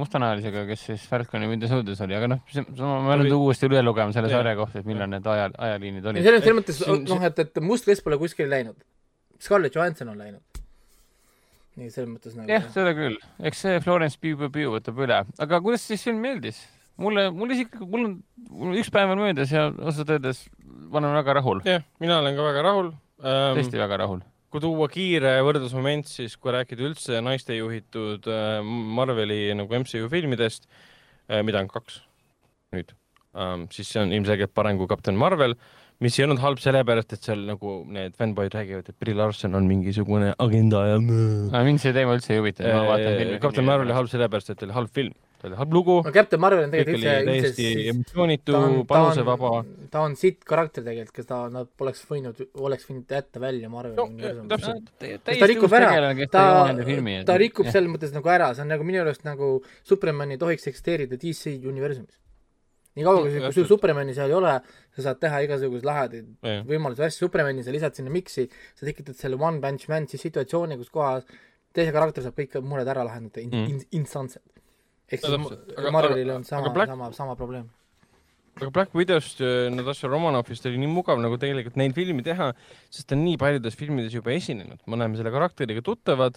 mustanahalisega, 0.00 0.64
kes 0.70 0.86
siis 0.90 1.06
Falconi 1.08 1.50
Soldieris 1.64 2.04
oli, 2.06 2.18
aga 2.18 2.30
noh, 2.34 2.42
ma 2.82 3.16
olen 3.16 3.26
nüüd 3.26 3.36
uuesti 3.38 3.70
üle 3.70 3.84
lugema 3.84 4.14
selle 4.16 4.32
sarja 4.32 4.54
kohta, 4.58 4.82
et 4.82 4.88
millal 4.88 5.10
need 5.12 5.28
aja, 5.34 5.48
ajaliinid 5.68 6.10
olid. 6.12 6.28
selles, 6.28 6.44
selles 6.44 6.60
mõttes 6.60 6.82
noh, 7.08 7.28
et, 7.30 7.44
et 7.46 7.62
must 7.64 7.88
vest 7.88 8.04
pole 8.04 8.20
kuskile 8.20 8.52
läinud. 8.52 8.78
Scarlett 9.42 9.74
Johansson 9.74 10.12
on 10.12 10.20
läinud. 10.20 10.62
nii 11.80 11.88
selles 11.88 12.12
mõttes 12.12 12.36
nagu 12.36 12.52
jah, 12.52 12.68
seda 12.74 12.92
küll, 12.96 13.16
eks 13.48 13.64
see 13.64 13.80
Florence 13.80 14.20
Pugh 14.20 14.52
Pugh 14.52 14.76
võtab 14.76 15.02
üle, 15.06 15.24
aga 15.40 15.64
kuidas 15.64 15.88
siis 15.88 16.04
film 16.04 16.20
meeldis? 16.20 16.60
mulle, 17.00 17.28
mulle 17.34 17.56
isiklikult, 17.56 17.90
mul 17.92 18.04
on, 18.08 18.18
mul 18.50 18.72
on 18.72 18.80
üks 18.80 18.90
päev 18.92 19.14
on 19.14 19.22
möödas 19.22 19.52
ja 19.54 19.68
ausalt 19.70 20.12
öeldes 20.12 20.44
ma 20.92 21.00
olen 21.00 21.16
väga 21.16 21.38
rahul, 21.40 21.62
jah, 21.66 21.84
mina 22.02 22.20
olen 22.20 22.36
ka 22.36 22.46
väga 22.50 22.64
rahul 22.68 22.92
ähm,. 22.92 23.58
tõesti 23.58 23.80
väga 23.80 24.00
rahul. 24.04 24.22
kui 24.52 24.60
tuua 24.60 24.88
kiire 24.92 25.36
võrdlusmoment, 25.46 26.08
siis 26.08 26.36
kui 26.36 26.52
rääkida 26.52 26.84
üldse 26.84 27.22
naiste 27.24 27.56
juhitud 27.56 28.28
äh, 28.28 28.58
Marveli 28.98 29.46
nagu 29.56 29.78
MCU 29.80 30.10
filmidest, 30.12 30.68
mida 31.46 31.62
on 31.62 31.70
kaks 31.72 32.02
nüüd 32.76 32.92
ähm,, 33.36 33.68
siis 33.72 33.88
see 33.92 34.02
on 34.02 34.12
ilmselgelt 34.12 34.52
parem 34.54 34.80
kui 34.80 34.90
Kapten 34.90 35.16
Marvel, 35.16 35.56
mis 36.02 36.18
ei 36.18 36.26
olnud 36.26 36.42
halb 36.42 36.60
sellepärast, 36.60 37.14
et 37.14 37.24
seal 37.28 37.44
nagu 37.48 37.80
need 37.94 38.16
fännboid 38.18 38.54
räägivad, 38.56 38.88
et 38.90 38.98
Brie 39.00 39.16
Larson 39.16 39.54
on 39.56 39.68
mingisugune 39.70 40.32
agenda 40.42 40.84
ja 40.90 41.00
mind 41.00 41.80
see 41.82 41.94
teema 41.96 42.16
üldse 42.18 42.34
ei 42.34 42.42
huvita, 42.42 42.66
ma 42.68 42.88
vaatan 42.90 43.20
filmi. 43.20 43.42
Kapten 43.42 43.68
Marvel 43.68 43.88
oli 43.88 43.96
halb 43.96 44.10
sellepärast, 44.12 44.52
et 44.52 44.64
oli 44.66 44.76
halb 44.76 44.92
film, 44.92 45.14
ta 45.42 45.48
oli 45.50 45.56
halb 45.58 45.72
lugu, 45.74 45.96
no 46.06 46.12
Captain 46.14 46.40
Marvel 46.40 46.64
on 46.68 46.70
tegelikult 46.70 47.02
oli 47.02 47.10
üldse, 47.10 47.26
täiesti 47.26 47.64
üldse 47.72 47.88
emotsioonitu 47.92 48.52
ta 48.54 48.58
on-, 48.58 48.72
ta 48.72 48.78
on- 48.78 48.86
panusevaba. 48.92 49.50
ta 49.90 50.00
on 50.06 50.14
sitt 50.16 50.44
karakter 50.46 50.84
tegelikult, 50.86 51.14
kes 51.18 51.26
ta, 51.26 51.40
nad 51.50 51.68
poleks 51.76 52.04
võinud, 52.08 52.38
oleks 52.62 52.86
võinud 52.88 53.10
jätta 53.10 53.42
välja 53.42 53.68
Marveli 53.72 53.98
No, 53.98 54.06
universumist. 54.06 54.92
ta 55.26 55.50
rikub 55.50 55.74
ära, 55.74 55.90
ta 56.30 56.30
ta, 56.30 56.46
ta 57.26 57.36
rikub 57.42 57.66
selles 57.74 57.90
mõttes 57.90 58.14
nagu 58.14 58.28
ära, 58.32 58.52
see 58.54 58.62
on 58.62 58.70
nagu 58.72 58.86
minu 58.86 59.02
arust 59.02 59.24
nagu 59.26 59.56
Superman 59.82 60.30
ei 60.30 60.38
tohiks 60.38 60.66
eksisteerida 60.70 61.18
DC 61.20 61.58
universumis. 61.66 62.18
nii 62.94 63.04
kaua, 63.06 63.22
kui 63.24 63.52
sul. 63.56 63.64
Supermani 63.70 64.12
seal 64.12 64.28
ei 64.28 64.34
ole, 64.36 64.50
sa 64.92 65.02
saad 65.06 65.18
teha 65.22 65.38
igasuguseid 65.46 65.86
lahedaid 65.88 66.26
võimalusi 66.68 67.00
asju, 67.06 67.24
Supermani 67.26 67.62
sa 67.64 67.72
lisad 67.72 67.94
sinna 67.96 68.10
miksi, 68.12 68.44
sa 68.76 68.84
tekitad 68.84 69.16
selle 69.16 69.38
one 69.40 69.60
punch 69.64 69.88
man 69.88 70.04
siis 70.06 70.20
situatsiooni, 70.26 70.76
kus 70.76 70.90
kohas 70.92 71.24
teise 71.72 71.88
karakter 71.94 72.20
saab 72.22 72.36
kõik 72.36 72.58
mured 72.60 72.86
ära 72.92 73.00
lahendada 73.08 73.40
in, 73.40 73.48
Mhm. 73.48 73.70
in, 73.70 73.80
instantselt. 74.02 74.44
Ehk 75.12 75.22
siis 75.22 75.92
Marvelil 75.92 76.34
on 76.34 76.44
sama 76.48 76.72
Black- 76.74 76.92
sama, 76.92 77.12
sama 77.16 77.36
probleem. 77.38 77.68
aga 78.60 78.70
Black 78.70 78.94
Widowst 78.96 79.40
äh, 79.40 79.70
Natasha 79.72 80.08
Romanovist 80.12 80.66
oli 80.68 80.80
nii 80.82 80.90
mugav 80.92 81.20
nagu 81.22 81.38
tegelikult 81.40 81.78
neil 81.80 81.94
filmi 81.96 82.24
teha, 82.26 82.50
sest 82.92 83.08
ta 83.08 83.16
on 83.16 83.24
nii 83.24 83.38
paljudes 83.40 83.76
filmides 83.78 84.12
juba 84.12 84.34
esinenud, 84.34 84.82
me 84.86 84.98
oleme 84.98 85.16
selle 85.16 85.32
karakteriga 85.32 85.84
tuttavad 85.84 86.36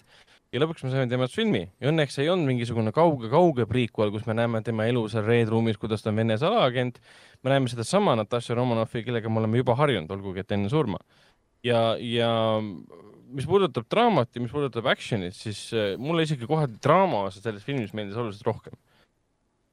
ja 0.54 0.62
lõpuks 0.62 0.84
me 0.86 0.92
saime 0.94 1.10
temast 1.10 1.36
filmi 1.36 1.66
ja 1.82 1.90
õnneks 1.90 2.16
ei 2.22 2.30
olnud 2.32 2.48
mingisugune 2.48 2.92
kauge-kauge 2.96 3.66
prequel, 3.68 4.12
kus 4.14 4.24
me 4.28 4.36
näeme 4.38 4.62
tema 4.64 4.86
elu 4.88 5.04
seal 5.12 5.26
Red 5.26 5.52
Roomis, 5.52 5.76
kuidas 5.82 6.04
ta 6.04 6.12
on 6.12 6.20
Vene 6.22 6.38
salaagent. 6.40 7.00
me 7.42 7.52
näeme 7.52 7.68
sedasama 7.68 8.16
Natasha 8.16 8.54
Romanovi, 8.56 9.04
kellega 9.04 9.28
me 9.28 9.42
oleme 9.42 9.60
juba 9.60 9.76
harjunud, 9.76 10.10
olgugi 10.10 10.40
et 10.40 10.52
enne 10.56 10.72
surma. 10.72 10.98
ja, 11.66 11.96
ja 12.00 12.30
mis 13.36 13.46
puudutab 13.48 13.86
draamat 13.92 14.32
ja 14.34 14.42
mis 14.42 14.52
puudutab 14.54 14.88
action'it, 14.92 15.36
siis 15.36 15.66
äh, 15.76 15.94
mulle 16.00 16.24
isegi 16.26 16.48
kohati 16.48 16.78
draama 16.82 17.26
selles 17.34 17.64
filmis 17.66 17.92
meeldis 17.96 18.16
oluliselt 18.20 18.48
rohkem. 18.48 18.76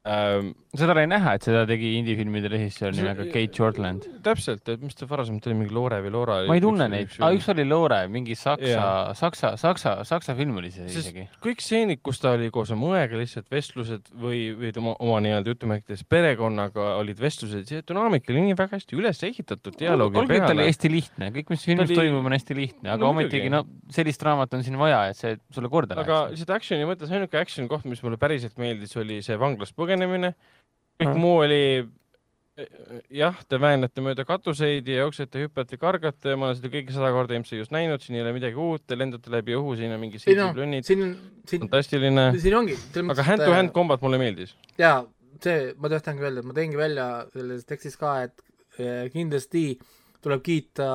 Seda 0.03 0.91
oli 0.91 1.06
näha, 1.07 1.33
et 1.38 1.45
seda 1.48 1.61
tegi 1.69 1.93
indie-filmide 1.99 2.49
režissöör 2.51 2.91
nimega 2.95 3.23
Kate 3.32 3.56
Shortland. 3.56 4.07
täpselt, 4.25 4.67
et 4.67 4.82
mis 4.83 4.95
ta 4.99 5.07
varasemalt 5.07 5.45
oli, 5.48 5.56
mingi 5.61 5.73
Loore 5.75 6.01
või 6.03 6.11
Loora. 6.11 6.35
ma 6.49 6.57
ei 6.57 6.64
tunne 6.64 6.88
neid, 6.91 7.14
aa 7.23 7.30
üks 7.38 7.48
oli 7.53 7.64
Loore, 7.67 8.01
mingi 8.11 8.35
saksa 8.35 9.14
saksa, 9.15 9.53
saksa, 9.59 9.93
saksa 10.07 10.35
film 10.35 10.57
oli 10.59 10.72
see 10.75 10.90
Sest- 10.91 11.07
isegi. 11.14 11.23
kõik 11.43 11.64
stseenid, 11.64 12.01
kus 12.03 12.19
ta 12.19 12.33
oli 12.35 12.49
koos 12.51 12.73
oma 12.75 12.90
õega, 12.98 13.15
lihtsalt 13.22 13.48
vestlused 13.53 14.11
või, 14.11 14.41
või 14.59 14.73
tema 14.75 14.95
oma 14.99 15.22
nii-öelda 15.23 15.53
jutumärkides 15.56 16.03
perekonnaga 16.11 16.90
olid 16.99 17.19
vestlused, 17.23 17.64
see 17.72 17.82
dünaamika 17.88 18.33
oli 18.35 18.43
nii 18.49 18.57
väga 18.59 18.75
hästi 18.82 18.99
üles 18.99 19.23
ehitatud 19.23 19.80
dialoogi 19.80 20.19
olgugi, 20.19 20.35
et 20.35 20.43
ta 20.43 20.51
oli 20.51 20.64
peale. 20.64 20.67
hästi 20.73 20.91
lihtne, 20.91 21.32
kõik, 21.40 21.49
mis 21.56 21.64
filmis 21.64 21.88
oli- 21.90 21.99
toimub, 22.01 22.25
on 22.27 22.35
hästi 22.35 22.59
lihtne, 22.59 22.90
aga 22.91 22.99
No 23.03 23.09
ometigi 23.15 23.49
no 23.51 23.64
sellist 23.91 24.22
raamat 24.23 24.53
on 24.53 24.64
siin 24.67 24.75
vaja, 24.77 25.06
et 25.14 25.15
see 25.15 25.38
sulle 25.51 25.69
korda 25.72 25.95
aga 25.95 26.19
läheks. 26.27 26.35
lihtsalt 26.35 26.56
action'i 26.59 26.91
mõttes 26.91 27.11
ainuke 27.11 27.40
action 27.40 27.67
koht, 27.72 27.85
mis 27.88 28.03
mulle 28.03 28.17
päriselt 28.19 28.57
meeldis, 28.59 28.95
oli 28.99 29.22
see 29.22 29.38
vanglast 29.40 29.72
põgenemine. 29.75 29.92
Kõik 30.01 30.33
Mhm. 31.03 31.19
muu 31.19 31.38
oli 31.43 31.89
jah, 33.09 33.38
te 33.49 33.57
väänate 33.57 34.01
mööda 34.05 34.25
katuseid 34.30 34.88
ja 34.88 34.99
jooksete, 35.01 35.41
hüppate, 35.47 35.77
kargate, 35.81 36.35
ma 36.38 36.49
olen 36.49 36.59
seda 36.59 36.69
kõike 36.69 36.93
sada 36.93 37.09
korda 37.15 37.38
MCU-s 37.39 37.72
näinud, 37.73 38.03
siin 38.03 38.19
ei 38.19 38.22
ole 38.22 38.33
midagi 38.35 38.59
uut, 38.61 38.83
te 38.85 38.97
lendate 38.97 39.31
läbi 39.33 39.55
õhu, 39.57 39.73
siin 39.80 39.93
on 39.95 40.01
mingi 40.03 40.19
ei 40.19 40.25
seitse, 40.27 40.51
plünnid, 40.53 40.85
siin, 40.85 41.01
siin, 41.49 41.63
fantastiline, 41.65 42.27
siin 42.43 42.57
ongi. 42.59 42.77
aga 43.01 43.25
hand-to-hand 43.25 43.73
combat 43.73 44.05
mulle 44.05 44.22
meeldis. 44.22 44.53
jaa, 44.77 45.01
see, 45.41 45.72
ma 45.81 45.89
tahtsingi 45.89 46.27
öelda, 46.27 46.43
et 46.43 46.49
ma 46.51 46.57
tõingi 46.59 46.77
välja 46.77 47.07
selles 47.33 47.65
tekstis 47.69 47.97
ka, 47.97 48.15
et 48.27 48.45
eh, 48.77 49.07
kindlasti 49.13 49.65
tuleb 50.23 50.43
kiita 50.45 50.89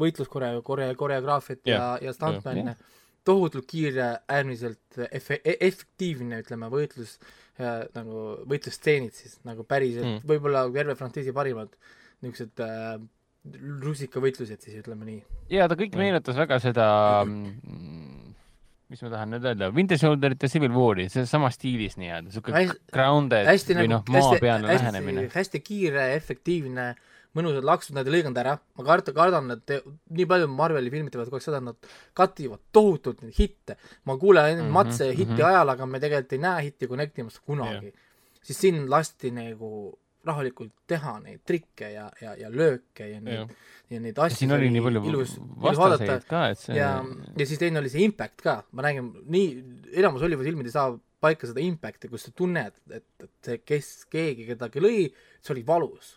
võitluskoreo-, 0.00 0.62
koreo-, 0.64 0.96
koreograafiat 0.98 1.68
ja, 1.68 1.82
ja 2.02 2.16
stuntman'e. 2.16 2.78
tohutult 3.28 3.68
kiire, 3.68 4.22
äärmiselt 4.24 5.02
efe-, 5.12 5.42
efektiivne, 5.44 6.40
ütleme, 6.40 6.72
võitlus 6.72 7.18
äh, 7.60 7.84
nagu 7.94 8.24
võitlusstseenid 8.48 9.14
siis 9.16 9.38
nagu 9.48 9.64
päriselt 9.68 10.04
Mm. 10.06 10.18
mm., 10.20 10.28
võib-olla 10.30 10.66
terve 10.72 10.94
frantsiisi 10.98 11.32
parimad 11.36 11.72
niisugused 12.22 12.62
äh, 12.64 12.98
rusikavõitlused 13.82 14.60
siis, 14.60 14.80
ütleme 14.82 15.06
nii. 15.08 15.20
ja 15.54 15.68
ta 15.70 15.76
kõik 15.78 15.94
meenutas 15.96 16.36
väga 16.36 16.58
seda, 16.60 16.86
mis 18.88 19.02
ma 19.04 19.10
tahan 19.12 19.30
nüüd 19.34 19.44
öelda, 19.44 19.68
Winter 19.76 19.98
Soldierit 20.00 20.42
ja 20.42 20.48
Civil 20.52 20.72
War'i, 20.72 21.08
see 21.12 21.26
sama 21.28 21.50
stiilis 21.52 21.98
nii-öelda, 22.00 22.32
Hästi- 22.32 22.78
grounded 22.94 23.48
hästi 23.48 23.76
või 23.76 23.90
nagu 23.92 24.14
noh, 24.14 24.22
maapealne 24.30 24.70
lähenemine 24.70 25.24
hästi,. 25.26 25.34
hästi 25.38 25.60
kiire, 25.64 26.06
efektiivne, 26.16 26.86
mõnusad 27.38 27.66
laksud, 27.66 27.94
nad 27.96 28.08
ei 28.08 28.16
lõiganud 28.16 28.40
ära, 28.42 28.56
ma 28.78 28.86
kardan, 28.86 29.16
kardan, 29.16 29.54
et 29.56 29.74
nii 30.18 30.26
palju 30.30 30.50
Marveli 30.52 30.92
filmid 30.92 31.14
teevad 31.14 31.30
kogu 31.30 31.40
aeg 31.40 31.46
seda, 31.46 31.62
et 31.62 31.68
nad 31.70 31.94
kativad 32.18 32.64
tohutult 32.74 33.22
neid 33.24 33.38
hitte. 33.38 33.78
ma 34.04 34.18
kuulen 34.18 34.50
mm 34.56 34.66
-hmm, 34.66 34.76
Matse 34.76 35.08
hitti 35.12 35.24
mhm. 35.24 35.32
mm 35.32 35.38
-hmm. 35.38 35.48
ajal, 35.52 35.68
aga 35.76 35.86
me 35.86 36.00
tegelikult 36.00 36.32
ei 36.32 36.44
näe 36.44 36.66
hitti 36.68 36.88
connectimas 36.88 37.40
kunagi 37.40 37.92
yeah.. 37.92 38.04
siis 38.42 38.60
siin 38.60 38.90
lasti 38.90 39.30
nagu 39.30 39.98
rahulikult 40.28 40.72
teha 40.86 41.18
neid 41.22 41.40
trikke 41.46 41.90
ja, 41.92 42.10
ja, 42.20 42.34
ja 42.36 42.50
lööke 42.50 43.06
ja 43.06 43.20
neid 43.20 43.38
Jah. 43.38 43.50
ja 43.90 44.00
neid 44.00 44.18
asju. 44.18 44.38
siin 44.42 44.52
oli 44.52 44.70
nii 44.74 44.82
palju 44.84 45.02
ilus, 45.12 45.34
vastaseid 45.62 46.26
ka, 46.28 46.48
et 46.52 46.58
see 46.58 46.76
ja, 46.76 46.90
ja 47.38 47.46
siis 47.46 47.60
teine 47.62 47.80
oli 47.82 47.92
see 47.92 48.04
impact 48.04 48.42
ka, 48.44 48.56
ma 48.72 48.82
räägin, 48.88 49.12
nii, 49.34 49.48
enamus 50.02 50.24
Hollywoodi 50.26 50.50
filmid 50.50 50.70
ei 50.70 50.74
saa 50.74 50.90
paika 51.22 51.48
seda 51.50 51.62
impact'i, 51.64 52.10
kus 52.10 52.28
sa 52.28 52.34
tunned, 52.36 52.80
et, 52.94 53.06
et 53.24 53.30
see, 53.44 53.60
kes, 53.66 53.92
keegi 54.12 54.46
kedagi 54.52 54.82
lõi, 54.82 55.08
see 55.42 55.54
oli 55.56 55.64
valus. 55.66 56.16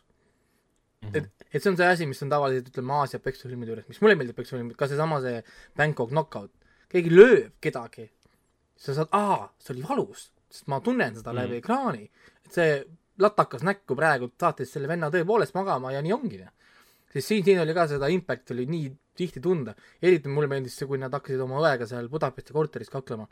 Mhm. 1.01 1.15
et, 1.17 1.45
et 1.51 1.63
see 1.63 1.69
on 1.71 1.77
see 1.77 1.87
asi, 1.89 2.05
mis 2.05 2.21
on 2.23 2.29
tavaliselt, 2.29 2.67
ütleme, 2.69 2.93
Aasia 3.01 3.19
peksufilmide 3.19 3.73
juures, 3.73 3.87
mis 3.89 4.01
mulle 4.03 4.15
meeldib 4.19 4.35
peksufilmid, 4.37 4.75
ka 4.77 4.87
seesama 4.87 5.17
see 5.23 5.41
Bangkok 5.77 6.11
knockout, 6.13 6.51
keegi 6.93 7.09
lööb 7.13 7.51
kedagi, 7.63 8.05
sa 8.77 8.93
saad, 8.97 9.09
aa, 9.17 9.47
see 9.59 9.73
oli 9.75 9.85
valus, 9.87 10.27
sest 10.51 10.67
ma 10.69 10.79
tunnen 10.85 11.15
seda 11.17 11.33
läbi 11.33 11.57
Mhm. 11.57 11.63
ekraani, 11.63 12.09
et 12.45 12.51
see 12.53 12.83
latakas 13.21 13.63
näkku 13.65 13.95
praegu 13.97 14.31
saatis 14.39 14.71
selle 14.73 14.87
venna 14.87 15.09
tõepoolest 15.13 15.53
magama 15.57 15.91
ja 15.91 16.01
nii 16.01 16.13
ongi. 16.13 16.45
siis 17.11 17.25
siin, 17.27 17.43
siin 17.43 17.59
oli 17.59 17.73
ka 17.73 17.87
seda 17.87 18.07
impact'i 18.07 18.53
oli 18.53 18.65
nii 18.65 18.91
tihti 19.15 19.41
tunda, 19.41 19.73
eriti 20.01 20.29
mulle 20.29 20.47
meeldis 20.47 20.77
see, 20.77 20.87
kui 20.87 20.97
nad 20.97 21.11
hakkasid 21.11 21.41
oma 21.43 21.57
õega 21.59 21.85
seal 21.87 22.07
Budapesti 22.07 22.53
korteris 22.53 22.89
kaklema. 22.89 23.27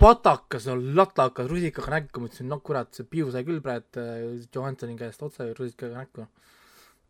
Patakas 0.00 0.66
on 0.72 0.82
latakas 0.96 1.48
rusikaga 1.50 1.90
näkku, 1.98 2.22
ma 2.22 2.30
ütlesin, 2.30 2.48
no 2.48 2.60
kurat, 2.64 2.88
see 2.96 3.04
piu 3.10 3.28
sai 3.34 3.44
küll 3.44 3.60
praegu 3.64 4.00
äh, 4.00 4.48
Johansoni 4.54 4.96
käest 4.96 5.22
otse 5.22 5.50
rusikaga 5.58 6.02
näkku. 6.02 6.26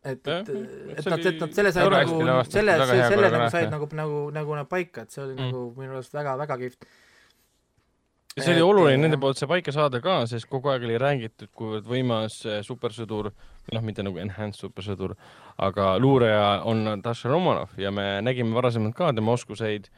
et, 0.03 0.27
et, 0.27 0.49
et 0.97 1.05
nad, 1.09 1.25
et 1.25 1.39
nad 1.41 1.53
selle 1.55 1.71
said 1.71 1.91
nagu 1.91 2.19
selle, 2.51 2.75
selle 2.85 3.29
nagu 3.31 3.49
said 3.51 3.71
nagu, 3.71 3.87
nagu, 3.95 4.21
nagu 4.35 4.55
nad 4.59 4.67
paika, 4.69 5.03
et 5.07 5.11
see 5.11 5.23
oli 5.23 5.35
Mm. 5.37 5.45
nagu 5.51 5.73
minu 5.77 5.95
arust 5.95 6.13
väga, 6.13 6.35
väga 6.37 6.57
kihvt. 6.57 6.85
ja 8.37 8.43
see 8.43 8.53
oli 8.53 8.61
oluline 8.61 8.97
äh, 8.99 9.01
nende 9.01 9.17
poolt 9.23 9.39
see 9.39 9.47
paika 9.47 9.71
saada 9.71 10.01
ka, 10.03 10.19
sest 10.27 10.49
kogu 10.51 10.69
aeg 10.71 10.83
oli 10.83 10.99
räägitud, 11.01 11.49
kuivõrd 11.55 11.87
võimas 11.87 12.41
äh, 12.45 12.59
supersõdur, 12.63 13.31
noh, 13.73 13.83
mitte 13.87 14.03
nagu 14.03 14.19
enhanced 14.19 14.59
supersõdur, 14.67 15.15
aga 15.57 15.95
luureja 15.97 16.61
on 16.67 16.83
Natasha 16.91 17.31
Romanov 17.31 17.73
ja 17.79 17.91
me 17.91 18.19
nägime 18.21 18.55
varasemalt 18.55 18.95
ka 18.95 19.13
tema 19.15 19.31
oskuseid 19.33 19.89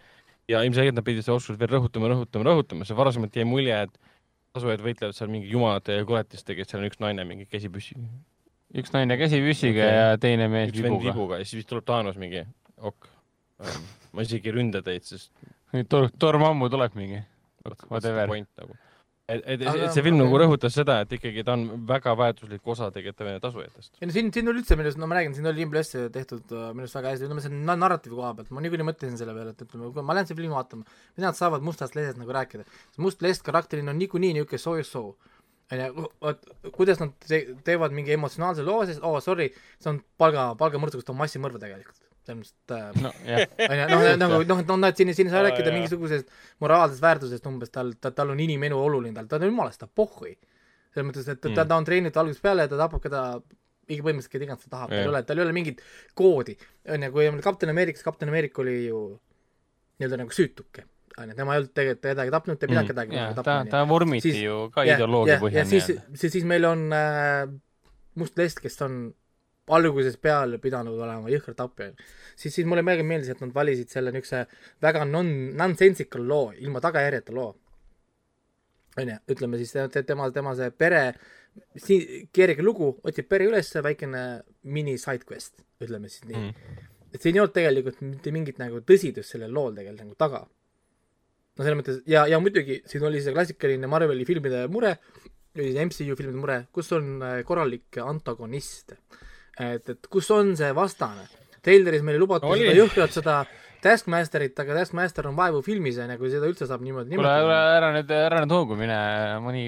ja 0.49 0.63
ilmselgelt 0.65 0.97
nad 0.97 1.05
pidid 1.05 1.25
seda 1.25 1.37
oskust 1.37 1.59
veel 1.61 1.71
rõhutama, 1.75 2.09
rõhutama, 2.13 2.47
rõhutama, 2.49 2.87
see 2.87 2.97
varasemalt 2.97 3.37
jäi 3.37 3.45
mulje, 3.47 3.75
et 3.85 4.15
tasujad 4.55 4.81
võitlevad 4.83 5.17
seal 5.17 5.29
mingi 5.31 5.51
jumalate 5.51 5.99
ja 5.99 6.07
koletistega, 6.09 6.65
et 6.65 6.71
seal 6.71 6.81
on 6.81 6.89
üks 6.89 7.01
naine 7.03 7.25
mingi 7.29 7.45
käsi 7.49 7.69
püssi, 7.73 7.97
üks 8.79 8.93
naine 8.95 9.17
käsipüssiga 9.19 9.85
Okei. 9.85 10.01
ja 10.01 10.17
teine 10.21 10.49
mees 10.51 10.73
üks 10.73 10.81
vibuga. 10.81 11.05
vibuga 11.11 11.41
ja 11.41 11.47
siis 11.47 11.69
tuleb 11.69 11.85
Thanos 11.87 12.17
mingi, 12.21 12.43
ok, 12.81 13.09
ma 14.13 14.25
isegi 14.25 14.49
ei 14.49 14.57
ründa 14.57 14.81
teid, 14.85 15.05
sest 15.05 15.33
Tor-, 15.89 16.09
Dormammu 16.21 16.69
tuleb 16.69 16.95
mingi. 16.97 17.19
Whatever. 17.89 18.31
nagu. 18.57 18.77
et, 19.29 19.43
et, 19.45 19.63
et 19.63 19.93
see 19.93 20.03
film 20.05 20.17
nagu 20.19 20.39
rõhutas 20.41 20.73
seda, 20.75 20.99
et 21.03 21.13
ikkagi 21.17 21.43
ta 21.45 21.53
on 21.57 21.65
väga 21.89 22.15
väärtuslik 22.17 22.67
osa 22.73 22.89
tegelikult 22.93 23.43
tasujatest. 23.43 23.91
ei 24.01 24.09
no 24.09 24.15
siin, 24.15 24.31
siin 24.35 24.51
oli 24.51 24.63
üldse 24.63 24.77
minu 24.79 24.89
arust, 24.89 24.99
no 25.01 25.09
ma 25.09 25.19
räägin, 25.19 25.35
siin 25.37 25.49
oli 25.51 25.65
impress 25.65 25.95
tehtud 26.15 26.53
äh, 26.55 26.69
minu 26.73 26.87
arust 26.87 26.97
väga 26.97 27.13
hästi, 27.13 27.27
ütleme 27.29 27.43
selle 27.45 27.61
na- 27.69 27.77
narratiivi 27.83 28.17
koha 28.17 28.33
pealt, 28.39 28.51
ma 28.55 28.63
niikuinii 28.65 28.89
mõtlesin 28.89 29.21
selle 29.21 29.35
peale, 29.37 29.53
et 29.53 29.63
ütleme, 29.67 29.91
kui 29.95 30.07
ma 30.09 30.17
lähen 30.17 30.29
seda 30.29 30.41
filmi 30.41 30.55
vaatama, 30.55 30.99
siis 31.13 31.25
nad 31.25 31.39
saavad 31.39 31.65
mustast 31.65 31.97
lehest 31.99 32.21
nagu 32.21 32.35
rääkida. 32.39 32.65
must 32.97 33.21
leht 33.25 33.45
karakterina 33.45 33.93
on 33.93 34.01
niikuinii 34.01 34.33
niisugune 34.39 34.65
soojus-soo. 34.65 35.15
onju, 35.69 36.09
vot 36.25 36.45
kuidas 36.73 36.99
nad 36.99 37.13
te 37.27 37.43
teevad 37.63 37.93
mingi 37.93 38.15
emotsionaalse 38.17 38.65
loo, 38.65 38.81
siis 38.89 39.01
oo 39.03 39.17
oh, 39.17 39.23
sorry, 39.23 39.51
see 39.79 39.93
on 39.93 40.01
palga, 40.17 40.55
palgamõrtsu, 40.57 40.97
kus 40.97 41.05
ta 41.05 41.13
on 41.13 41.21
massimõrv 41.21 41.61
tegelikult. 41.61 42.08
Et 42.29 42.73
äh, 42.75 43.47
onju, 43.71 43.85
noh, 43.89 44.05
nagu 44.21 44.39
noh, 44.47 44.61
noh, 44.67 44.77
nad 44.85 44.95
siin, 44.97 45.11
siin 45.15 45.27
ei 45.27 45.33
saa 45.33 45.41
Aa, 45.43 45.47
rääkida 45.49 45.71
mingisugusest 45.75 46.29
moraalsest 46.63 47.01
väärtusest 47.01 47.45
umbes, 47.49 47.69
tal, 47.73 47.93
ta, 48.01 48.11
tal 48.15 48.29
on 48.35 48.39
inimelu 48.39 48.77
oluline, 48.85 49.13
tal, 49.17 49.27
tal 49.31 49.41
on 49.47 49.51
jumalast, 49.53 49.79
ta 49.81 49.87
pohhui. 49.87 50.35
selles 50.93 51.05
mõttes, 51.11 51.27
et 51.29 51.37
ta, 51.41 51.49
Mm. 51.49 51.55
ta, 51.55 51.65
ta 51.69 51.75
on 51.77 51.85
treenitud 51.85 52.17
algusest 52.17 52.41
peale 52.41 52.63
ja 52.65 52.67
ta 52.71 52.77
tapab 52.77 53.01
keda 53.03 53.19
iga 53.89 54.03
põhimõtteliselt 54.05 54.31
keda 54.33 54.45
iganes 54.47 54.63
ta 54.65 54.69
tahab, 54.75 54.89
tal 54.89 54.99
ei 55.03 55.07
ole, 55.11 55.19
tal 55.23 55.37
ei 55.37 55.43
ole 55.45 55.53
mingit 55.53 55.81
koodi. 56.17 56.55
onju, 56.89 57.11
kui 57.13 57.27
oli 57.29 57.41
Kapten 57.45 57.69
Ameerikas, 57.69 58.03
Kapten 58.03 58.29
Ameerika 58.29 58.61
oli 58.61 58.87
ju 58.87 59.01
nii-öelda 59.99 60.17
nagu 60.23 60.31
süütuke. 60.33 60.83
onju, 61.19 61.35
tema 61.35 61.53
ei 61.53 61.59
olnud 61.61 61.73
tegelikult 61.75 62.01
kedagi 62.09 62.31
tapnud, 62.31 62.57
ta 62.59 62.65
ei 62.65 62.69
pidanud 62.73 62.89
kedagi 62.93 63.15
jaa, 63.15 63.23
nagu 63.29 63.35
ta, 63.35 63.43
tapma. 63.43 63.69
ta 63.71 63.83
vormiti 63.89 64.31
Siis- 64.31 64.43
ju 64.43 64.69
ka 64.73 64.83
ja, 64.87 64.95
ideoloogia 64.97 65.33
ja 65.33 65.39
põhjal 65.41 65.65
siis 65.67 65.85
siis, 66.15 66.31
siis 66.31 66.45
meil 66.45 66.65
on 66.65 66.85
äh, 66.93 67.49
Must 68.15 68.37
Lest, 68.37 68.59
kes 68.63 68.81
on 68.81 69.13
algusest 69.75 70.19
peale 70.21 70.59
pidanud 70.61 70.99
olema 70.99 71.31
jõhker 71.31 71.55
tapja. 71.57 71.89
siis, 72.35 72.53
siis 72.53 72.67
mulle 72.67 72.83
meeldib 72.85 73.07
meeldis, 73.09 73.33
et 73.33 73.41
nad 73.43 73.53
valisid 73.55 73.89
selle 73.93 74.13
niisuguse 74.15 74.45
väga 74.81 75.05
non, 75.05 75.31
nonsensical 75.57 76.25
loo, 76.25 76.51
ilma 76.57 76.81
tagajärjeta 76.83 77.35
loo. 77.35 77.53
onju, 78.99 79.17
ütleme 79.35 79.59
siis 79.61 79.73
te- 79.75 80.03
tema, 80.03 80.29
tema 80.35 80.55
see 80.57 80.71
pere, 80.71 81.03
keerige 82.35 82.65
lugu, 82.65 82.91
otsib 83.03 83.27
pere 83.29 83.47
üles, 83.49 83.71
väikene 83.83 84.23
mini 84.63 84.97
side 85.01 85.27
quest, 85.27 85.61
ütleme 85.81 86.11
siis 86.11 86.27
nii 86.29 86.39
mm.. 86.39 86.85
et 87.13 87.21
siin 87.21 87.37
ei 87.37 87.43
olnud 87.43 87.55
tegelikult 87.55 88.01
mitte 88.05 88.33
mingit 88.35 88.61
nagu 88.61 88.81
tõsidust 88.85 89.35
sellel 89.35 89.53
lool 89.53 89.75
tegelikult 89.77 90.05
nagu 90.05 90.19
taga. 90.19 90.45
no 91.55 91.65
selles 91.65 91.79
mõttes 91.81 92.01
ja, 92.09 92.25
ja 92.27 92.39
muidugi 92.43 92.81
siin 92.89 93.05
oli 93.07 93.21
see 93.23 93.35
klassikaline 93.35 93.87
Marveli 93.91 94.27
filmide 94.27 94.65
mure, 94.71 94.97
või 95.55 95.69
siis 95.69 95.79
MCU 95.81 96.17
filmide 96.17 96.39
mure, 96.39 96.59
kus 96.75 96.91
on 96.95 97.17
äh, 97.23 97.39
korralik 97.47 97.99
antagonist. 98.03 98.95
et, 99.59 99.89
et 99.89 100.07
kus 100.11 100.29
on 100.35 100.55
see 100.57 100.71
vastane. 100.75 101.27
Traileris 101.61 102.03
meile 102.05 102.21
lubati 102.21 102.47
Oli. 102.47 102.63
seda 102.63 102.77
jõhkralt 102.79 103.15
seda 103.15 103.39
Taskmasterit, 103.83 104.57
aga 104.59 104.75
Taskmaster 104.81 105.27
on 105.29 105.37
vaevu 105.37 105.61
filmis, 105.63 105.97
onju, 106.03 106.17
kui 106.19 106.31
seda 106.33 106.49
üldse 106.49 106.67
saab 106.67 106.83
niimoodi 106.83 107.15
kuule, 107.15 107.29
ära 107.77 107.91
nüüd, 107.95 108.11
ära 108.11 108.41
nüüd 108.43 108.53
hoogu 108.55 108.75
mine, 108.79 108.97
mõni 109.43 109.63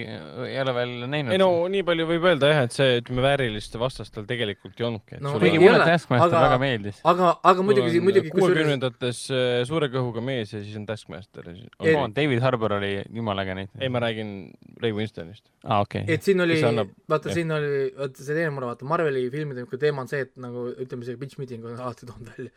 ei 0.50 0.58
ole 0.62 0.74
veel 0.76 0.94
näinud. 1.06 1.32
ei 1.36 1.40
no 1.40 1.50
nii 1.72 1.86
palju 1.88 2.08
võib 2.10 2.28
öelda 2.32 2.50
jah, 2.52 2.64
et 2.68 2.76
see, 2.76 2.98
ütleme, 3.00 3.24
väärilist 3.24 3.78
vastast 3.80 4.16
tal 4.16 4.28
tegelikult 4.30 4.76
ei 4.82 4.88
olnudki. 4.90 5.22
No 5.24 5.36
kuigi 5.38 5.56
ei 5.56 5.64
mulle 5.64 5.88
Taskmaster 5.88 6.28
aga- 6.28 6.44
väga 6.48 6.60
meeldis. 6.66 7.00
aga, 7.14 7.32
aga 7.54 7.68
muidugi, 7.68 8.04
muidugi 8.04 8.34
kuuekümnendates 8.36 9.24
äh, 9.32 9.62
suure 9.70 9.92
kõhuga 9.94 10.24
mees 10.26 10.52
ja 10.52 10.64
siis 10.64 10.76
on 10.80 10.90
Taskmaster 10.90 11.48
on 11.52 12.16
David 12.16 12.44
Harbour 12.44 12.78
oli 12.82 12.94
jumala 13.08 13.46
äge 13.46 13.56
näitleja. 13.62 13.84
ei, 13.86 13.94
ma 13.94 14.04
räägin 14.04 14.36
Ray 14.84 14.92
Winstonist. 14.98 15.48
aa, 15.64 15.82
okei. 15.86 16.04
et 16.12 16.28
siin 16.28 16.42
oli 16.44 16.60
annab-, 16.68 16.92
vaata 17.10 17.32
siin 17.34 17.52
oli, 17.56 17.88
vaata 17.98 18.28
see 18.28 18.36
teine 18.36 18.52
mure, 18.52 18.74
vaata 18.74 18.88
Marveli 18.88 19.30
filmide 19.32 19.66
teema 19.80 20.04
on 20.04 20.12
see, 20.12 20.26
et 20.28 20.36
nagu 20.42 20.68
ütleme, 20.76 21.08
see 21.08 21.18
bitch 21.22 21.40
meeting 21.42 21.66
on 21.66 21.80
alati 21.80 22.10
toonud 22.10 22.32
välja, 22.36 22.52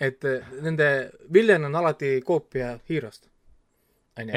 et 0.00 0.24
eh, 0.24 0.50
nende 0.64 0.88
villen 1.34 1.64
on 1.68 1.76
alati 1.80 2.18
koopia 2.26 2.74
hiirost. 2.88 3.28
onju. 4.18 4.34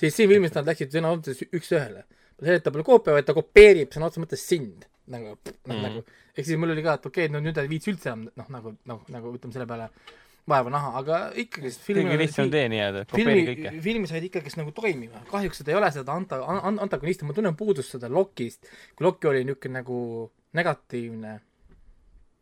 siis 0.00 0.16
siin 0.16 0.28
filmis 0.30 0.54
nad 0.54 0.66
läksid 0.66 0.94
sõna 0.94 1.12
otseses 1.14 1.48
üks-ühele. 1.54 2.04
see, 2.42 2.56
et 2.58 2.64
ta 2.64 2.72
pole 2.74 2.84
koopia, 2.86 3.14
vaid 3.14 3.26
ta 3.26 3.36
kopeerib 3.36 3.94
sõna 3.94 4.10
otseses 4.10 4.24
mõttes 4.24 4.48
sind. 4.48 4.84
nagu, 5.06 5.36
noh 5.66 5.74
Mhm. 5.74 5.82
nagu, 5.82 6.04
ehk 6.36 6.46
siis 6.46 6.58
mul 6.58 6.70
oli 6.72 6.82
ka, 6.82 6.94
et 6.94 7.06
okei 7.06 7.26
okay,, 7.26 7.32
no 7.32 7.40
nüüd 7.44 7.58
ei 7.60 7.68
viitsi 7.68 7.90
üldse 7.92 8.08
enam 8.08 8.28
noh, 8.36 8.46
nagu, 8.48 8.76
noh, 8.84 9.02
nagu 9.12 9.32
ütleme 9.36 9.52
selle 9.52 9.66
peale 9.66 9.90
vaeva 10.48 10.72
näha, 10.72 10.90
aga 11.00 11.18
ikkagi 11.40 11.70
kõige 11.72 12.16
lihtsam 12.20 12.50
tee 12.52 12.64
nii-öelda, 12.72 13.04
kopeeri 13.08 13.32
filmi 13.32 13.44
kõike., 13.48 13.72
filmi 13.86 14.08
said 14.10 14.26
ikkagist 14.28 14.58
nagu 14.60 14.74
toimima, 14.76 15.22
kahjuks 15.30 15.62
seda 15.62 15.72
ei 15.72 15.78
ole 15.78 15.90
seda 15.92 16.16
anta-, 16.16 16.40
an-, 16.44 16.80
antagonisti, 16.84 17.24
ma 17.28 17.36
tunnen 17.36 17.56
puudust 17.56 17.96
seda 17.96 18.10
Lokist, 18.12 18.68
kui 18.96 19.06
Loki 19.06 19.30
oli 19.30 19.44
niisugune 19.44 19.80
nagu 19.80 19.98
negatiivne 20.56 21.38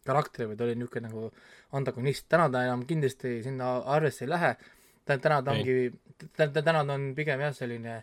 karakter 0.06 0.50
või 0.50 0.58
ta 0.58 0.66
oli 0.66 0.74
niisugune 0.80 1.08
nagu 1.08 1.30
antagonist, 1.72 2.26
täna 2.28 2.48
ta 2.52 2.64
enam 2.66 2.82
kindlasti 2.88 3.38
sinna 3.44 3.76
arvesse 3.96 4.24
ei 4.26 4.30
lähe, 4.32 4.56
täna 5.06 5.42
ta 5.42 5.54
ongi, 5.54 5.92
täna 6.36 6.82
ta 6.84 6.96
on 6.96 7.12
pigem 7.16 7.40
jah, 7.40 7.54
selline 7.56 8.02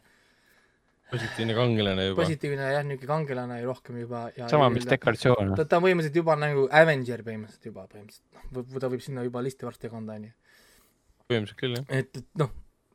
positiivne 1.12 1.54
kangelane 1.58 2.06
juba. 2.10 2.22
positiivne 2.22 2.72
jah, 2.74 2.84
niisugune 2.86 3.10
kangelane 3.10 3.60
ja 3.62 3.66
rohkem 3.66 3.98
juba 4.04 4.28
ja 4.38 4.50
sama, 4.52 4.70
mis 4.74 4.86
dekoratsioon. 4.90 5.56
ta, 5.58 5.66
ta 5.66 5.80
on 5.80 5.86
põhimõtteliselt 5.88 6.20
juba 6.22 6.36
nagu 6.38 6.68
Avenger 6.82 7.24
põhimõtteliselt 7.26 7.70
juba 7.72 7.86
põhimõtteliselt, 7.90 8.44
noh, 8.54 8.82
ta 8.84 8.92
võib 8.94 9.06
sinna 9.06 9.24
juba 9.26 9.42
listi 9.46 9.66
varsti 9.66 9.90
kanda, 9.90 10.18
onju. 10.20 10.34
põhimõtteliselt 11.30 11.62
küll 11.64 11.80
jah. 11.80 11.88
et, 12.02 12.22
et 12.22 12.44
noh, 12.44 12.52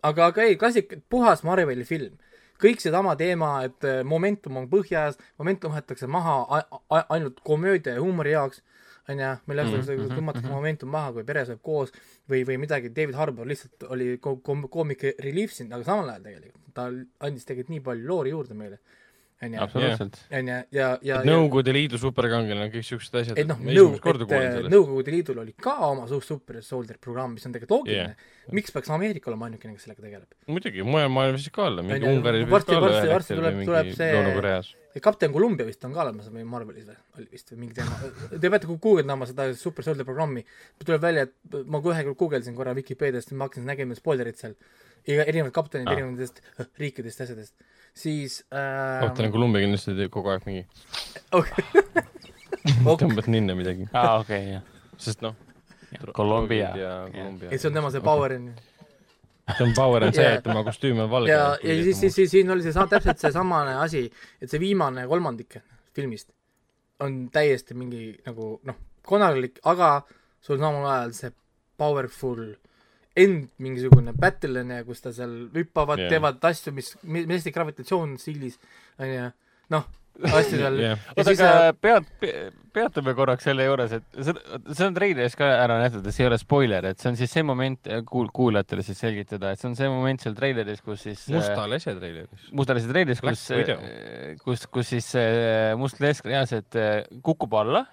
aga, 0.06 0.28
aga 0.30 0.46
ei, 0.46 0.58
klassik, 0.60 0.94
puhas 1.10 1.42
Marveli 1.46 1.86
film. 1.88 2.14
kõik 2.62 2.80
seesama 2.80 3.16
teema, 3.18 3.56
et 3.66 3.84
äh, 3.84 4.04
momentum 4.06 4.60
on 4.62 4.68
põhjas, 4.70 5.18
momentum 5.42 5.74
võetakse 5.74 6.06
maha 6.08 6.36
a- 6.58 6.80
a- 6.94 7.06
ainult 7.16 7.42
komöödia 7.44 7.96
ja 7.96 8.00
huumori 8.04 8.30
jaoks, 8.36 8.62
onju, 9.08 9.30
mille 9.46 9.62
jaoks 9.62 9.88
Mhm, 9.88 10.00
mm, 10.00 10.16
tõmmatakse 10.18 10.48
momentum 10.50 10.88
maha, 10.94 11.12
kui 11.12 11.24
pere 11.28 11.44
saab 11.44 11.60
koos 11.62 11.90
või, 12.30 12.42
või 12.48 12.56
midagi, 12.62 12.88
David 12.94 13.14
Harbour 13.20 13.46
lihtsalt 13.46 13.84
oli 13.90 14.16
ko- 14.18 14.38
kom- 14.42 14.68
koomik 14.68 15.02
relief 15.20 15.52
siin, 15.52 15.72
aga 15.72 15.84
samal 15.84 16.08
ajal 16.08 16.22
tegelikult 16.22 16.60
ta 16.74 16.88
andis 17.28 17.44
tegelikult 17.46 17.70
nii 17.76 17.80
palju 17.86 18.06
loori 18.08 18.30
juurde 18.32 18.54
meile, 18.58 18.78
onju, 19.44 19.58
absoluutselt. 19.60 20.16
onju, 20.32 20.56
ja, 20.74 20.88
ja, 21.02 21.18
Nõukogude 21.28 21.74
Liidu 21.76 21.98
superkangelane, 22.00 22.70
kõik 22.72 22.82
siuksed 22.88 23.14
asjad. 23.20 23.38
et 23.38 23.46
noh, 23.46 23.60
äh. 24.66 24.70
Nõukogude 24.72 25.12
Liidul 25.14 25.38
oli 25.44 25.52
ka 25.52 25.76
oma 25.90 26.08
suur 26.08 26.22
super 26.24 26.62
soldier 26.62 26.96
programm, 26.98 27.34
mis 27.36 27.46
on 27.46 27.52
tegelikult 27.52 27.76
loogiline 27.84 28.14
yeah.. 28.16 28.52
miks 28.56 28.72
peaks 28.72 28.90
Ameerika 28.90 29.30
olema 29.30 29.46
ainukene, 29.50 29.74
kes 29.76 29.84
sellega 29.86 30.02
tegeleb? 30.02 30.32
muidugi, 30.48 30.82
mujal 30.82 31.12
maailmas 31.12 31.46
ka 31.52 31.68
olla, 31.68 31.82
mingi 31.82 32.00
Onju, 32.08 32.16
Ungaris 32.16 32.48
varsti- 32.48 32.80
varsti- 32.80 33.12
varsti 33.12 33.34
tuleb- 33.38 33.64
tuleb 33.68 33.92
see-. 33.92 34.74
Kapten 35.02 35.32
Columbia 35.34 35.66
vist 35.66 35.82
on 35.84 35.92
ka 35.94 36.02
olemas 36.04 36.28
meil 36.30 36.44
Marvelis 36.46 36.84
või, 36.86 36.96
oli 37.18 37.26
vist 37.32 37.48
või 37.52 37.58
mingi 37.64 37.74
teema. 37.74 37.96
Te 38.30 38.50
peate 38.50 38.68
gu- 38.70 38.78
guugeldama 38.78 39.26
seda 39.26 39.48
Super 39.58 39.82
Soldier 39.86 40.06
programmi, 40.06 40.44
tuleb 40.84 41.02
välja, 41.02 41.24
et 41.26 41.56
ma 41.66 41.80
kohe 41.82 42.04
guugeldasin 42.12 42.54
korra 42.54 42.74
Vikipeediast, 42.78 43.32
ma 43.34 43.48
hakkasin 43.48 43.66
nägema 43.66 43.96
spoilerit 43.98 44.38
seal, 44.38 44.54
erinevad 45.06 45.52
kaptenid 45.56 45.88
Ah. 45.88 45.96
erinevatest 45.98 46.38
äh, 46.60 46.66
riikidest 46.78 47.18
ja 47.20 47.24
asjadest, 47.26 47.54
siis 47.94 48.44
äh, 48.54 49.00
kapten 49.02 49.32
Columbia 49.34 49.60
kindlasti 49.66 49.96
teeb 49.98 50.12
kogu 50.14 50.30
aeg 50.32 50.46
mingi, 50.46 50.66
ok, 51.32 51.50
tõmbad 53.02 53.26
ninna 53.32 53.56
midagi, 53.58 53.88
aa, 53.92 54.20
okei, 54.22 54.54
jah. 54.56 54.62
sest 54.98 55.22
noh. 55.26 55.34
Columbia. 56.14 56.72
et 57.50 57.60
see 57.60 57.68
on 57.68 57.74
tema 57.76 57.90
see 57.94 58.00
power 58.02 58.32
on 58.34 58.48
ju. 58.50 58.54
See 59.52 59.66
on 59.66 59.74
power 59.76 60.06
on 60.06 60.14
see, 60.16 60.24
et 60.38 60.44
tema 60.44 60.64
kostüüm 60.64 61.02
on 61.04 61.10
valge. 61.10 61.32
ja, 61.32 61.54
ja 61.62 61.76
siis, 61.82 62.00
siis, 62.00 62.14
siis 62.14 62.30
siin 62.32 62.50
oli 62.50 62.64
see 62.64 62.72
sa- 62.72 62.86
täpselt 62.90 63.20
seesamane 63.20 63.76
asi, 63.82 64.06
et 64.40 64.50
see 64.50 64.60
viimane 64.62 65.06
kolmandik 65.10 65.58
filmist 65.94 66.30
on 67.04 67.24
täiesti 67.34 67.76
mingi 67.76 68.14
nagu 68.26 68.54
noh, 68.64 68.78
konarlik, 69.04 69.60
aga 69.68 69.96
sul 70.44 70.60
samal 70.60 70.86
ajal 70.88 71.12
see 71.16 71.34
powerful 71.76 72.44
end 73.16 73.50
mingisugune 73.62 74.14
battle 74.18 74.62
on 74.62 74.72
ju, 74.74 74.84
kus 74.88 75.04
ta 75.04 75.12
seal 75.14 75.34
hüppavad 75.54 76.00
yeah., 76.02 76.10
teevad 76.14 76.42
asju, 76.50 76.72
mis, 76.74 76.94
mis 77.02 77.28
hästi 77.30 77.52
gravitatsioon 77.54 78.16
stiilis 78.18 78.56
on 78.98 79.12
ju, 79.12 79.28
noh, 79.74 79.86
asju 80.22 80.58
seal 80.60 80.78
jah, 80.78 81.00
ja 81.16 81.22
oota, 81.24 81.34
aga 81.34 81.72
pead, 81.80 82.10
peatume 82.74 83.14
korraks 83.16 83.46
selle 83.48 83.66
juures, 83.66 83.96
et 83.98 84.20
see, 84.26 84.34
see 84.70 84.86
on 84.86 84.96
treileris 84.96 85.36
ka 85.38 85.48
ära 85.62 85.78
näidatud, 85.80 86.06
et 86.06 86.16
see 86.16 86.24
ei 86.24 86.30
ole 86.30 86.38
spoiler, 86.40 86.88
et 86.90 87.02
see 87.02 87.10
on 87.12 87.18
siis 87.18 87.34
see 87.34 87.46
moment, 87.46 87.90
kuul-, 88.10 88.30
kuulajatele 88.34 88.84
siis 88.86 89.00
selgitada, 89.02 89.54
et 89.54 89.62
see 89.62 89.70
on 89.70 89.76
see 89.78 89.90
moment 89.90 90.24
seal 90.24 90.36
treileris, 90.38 90.82
kus 90.84 91.06
siis 91.08 91.26
Musta 91.34 91.66
lese 91.70 91.96
treileris. 91.98 92.48
mustalise 92.54 92.90
treilis, 92.90 93.22
Black 93.24 93.38
kus 93.38 94.44
kus, 94.44 94.66
kus 94.78 94.94
siis 94.94 95.10
äh, 95.18 95.74
must 95.78 96.00
lesk 96.02 96.26
reaalselt 96.30 96.78
äh, 96.78 97.04
kukub 97.24 97.54
alla 97.58 97.84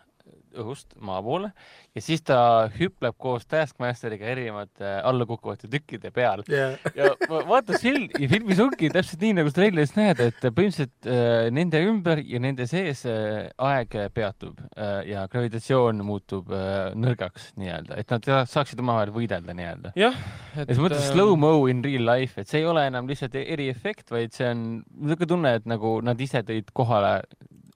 õhust 0.57 0.95
maa 0.99 1.21
poole 1.23 1.51
ja 1.95 2.01
siis 2.03 2.21
ta 2.27 2.69
hüpleb 2.75 3.15
koos 3.21 3.45
Taskmasteriga 3.51 4.25
erinevate 4.31 4.91
allakukkuvate 5.07 5.69
tükkide 5.71 6.11
peal 6.15 6.43
ja 6.51 6.71
ja 6.95 7.11
va- 7.29 7.43
vaata 7.49 7.79
film, 7.81 8.07
filmis 8.31 8.59
ongi 8.63 8.89
täpselt 8.93 9.21
nii, 9.23 9.33
nagu 9.39 9.51
sa 9.51 9.59
treileris 9.61 9.95
näed, 9.97 10.19
et 10.27 10.39
põhimõtteliselt 10.47 11.09
äh, 11.11 11.49
nende 11.55 11.81
ümber 11.87 12.21
ja 12.23 12.39
nende 12.43 12.67
sees 12.69 13.05
äh, 13.09 13.49
aeg 13.57 13.95
peatub 14.15 14.59
äh, 14.75 15.01
ja 15.11 15.25
gravitatsioon 15.31 16.03
muutub 16.05 16.51
äh, 16.55 16.91
nõrgaks 16.95 17.51
nii-öelda, 17.59 17.97
et 18.01 18.11
nad 18.15 18.25
sa- 18.27 18.43
saaksid 18.49 18.79
omavahel 18.83 19.13
võidelda 19.15 19.55
nii-öelda. 19.57 19.93
jah, 19.99 20.15
ja 20.55 20.65
selles 20.65 20.81
mõttes 20.83 21.09
slow-mo 21.11 21.53
in 21.71 21.83
real 21.85 22.05
life, 22.07 22.39
et 22.41 22.47
see 22.51 22.61
ei 22.63 22.67
ole 22.69 22.85
enam 22.89 23.07
lihtsalt 23.09 23.35
e-, 23.39 23.47
eriefekt, 23.55 24.11
vaid 24.11 24.33
see 24.35 24.47
on 24.51 24.65
niisugune 24.91 25.27
tunne, 25.31 25.55
et 25.59 25.65
nagu 25.69 25.97
nad 26.05 26.19
ise 26.21 26.41
tõid 26.47 26.71
kohale, 26.77 27.21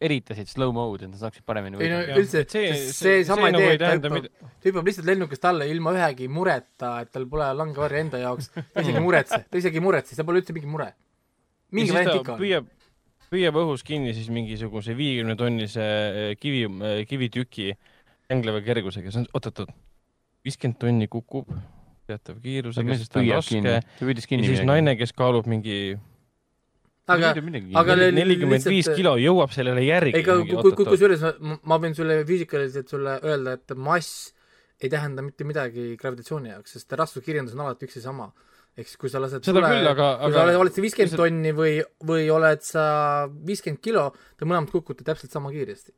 eritasid 0.04 0.50
slow-mo'd, 0.52 1.06
et 1.06 1.12
nad 1.12 1.20
saaksid 1.22 1.46
paremini 1.48 1.80
ei 1.80 1.92
no 1.92 2.00
üldse, 2.20 2.44
see- 2.52 2.74
see, 2.92 3.24
sama 3.28 3.50
nagu 3.54 3.64
idee 3.64 3.76
et 3.78 4.04
ta 4.04 4.12
hüppab, 4.12 4.28
ta 4.60 4.70
hüppab 4.70 4.90
lihtsalt 4.90 5.08
lennukist 5.10 5.46
alla 5.48 5.68
ilma 5.70 5.94
ühegi 5.96 6.28
mureta, 6.32 6.96
et 7.06 7.12
tal 7.16 7.28
pole 7.32 7.48
langevarju 7.62 8.02
enda 8.04 8.22
jaoks, 8.24 8.50
ta 8.56 8.84
isegi 8.84 9.00
ei 9.00 9.06
muretse, 9.06 9.42
ta 9.50 9.62
isegi 9.62 9.80
ei 9.80 9.86
muretse, 9.86 10.18
see 10.18 10.28
pole 10.28 10.42
üldse 10.44 10.56
mingi 10.56 10.72
mure. 10.72 10.90
mingi 11.76 11.96
variant 11.96 12.20
ikka 12.22 12.36
on. 12.36 12.42
püüab, 12.44 12.68
püüab 13.32 13.62
õhus 13.64 13.86
kinni 13.88 14.14
siis 14.18 14.28
mingisuguse 14.34 14.96
viiekümne 14.98 15.38
tonnise 15.40 15.86
eh, 15.86 16.34
kivi, 16.40 16.66
kivitüki 17.10 17.72
hängleva 18.32 18.62
kergusega, 18.66 19.14
see 19.14 19.24
on, 19.24 19.30
oot-oot-oot, 19.38 19.72
viiskümmend 20.46 20.80
tonni 20.82 21.08
kukub 21.12 21.50
teatava 22.06 22.42
kiirusega, 22.44 22.98
sest 23.00 23.14
ta 23.14 23.22
on 23.22 23.32
raske., 23.32 23.62
ja 23.66 24.44
siis 24.46 24.62
naine, 24.68 24.94
kes 25.00 25.14
kaalub 25.18 25.48
mingi 25.50 25.96
aga, 27.08 27.32
aga 27.36 27.80
aga 27.82 27.96
nelikümmend 28.12 28.64
viis 28.66 28.88
lihtsalt- 28.88 28.98
kilo, 29.00 29.16
jõuab 29.22 29.52
sellele 29.54 29.84
järgi. 29.86 30.16
ei, 30.18 30.24
kui 30.24 30.72
kusjuures 30.86 31.22
ma, 31.40 31.58
ma 31.64 31.78
võin 31.84 31.94
sulle 31.98 32.24
füüsikaliselt 32.26 32.90
sulle 32.90 33.20
öelda, 33.24 33.54
et 33.60 33.76
mass 33.78 34.34
ei 34.82 34.90
tähenda 34.90 35.22
mitte 35.24 35.46
midagi 35.48 35.96
gravitatsiooni 36.02 36.50
jaoks, 36.50 36.74
sest 36.78 36.92
rasvuskirjendus 37.00 37.54
on 37.56 37.62
alati 37.68 37.86
üks 37.88 37.96
ja 38.02 38.02
sama. 38.10 38.32
ehk 38.76 38.90
siis 38.90 38.98
kui 39.00 39.08
sa 39.10 39.22
lased 39.24 39.40
Seda 39.48 39.62
küll, 39.62 39.88
aga- 39.88 40.18
kui 40.20 40.26
aga- 40.34 40.52
sa 40.52 40.60
oled, 40.60 40.74
sa 40.76 40.82
viiskümmend 40.84 41.16
tonni 41.16 41.52
või, 41.56 41.76
või 42.04 42.26
oled 42.30 42.60
sa 42.62 43.30
viiskümmend 43.30 43.80
kilo, 43.82 44.10
te 44.38 44.44
mõlemad 44.44 44.68
kukute 44.74 45.06
täpselt 45.08 45.32
sama 45.32 45.48
kiiresti. 45.50 45.94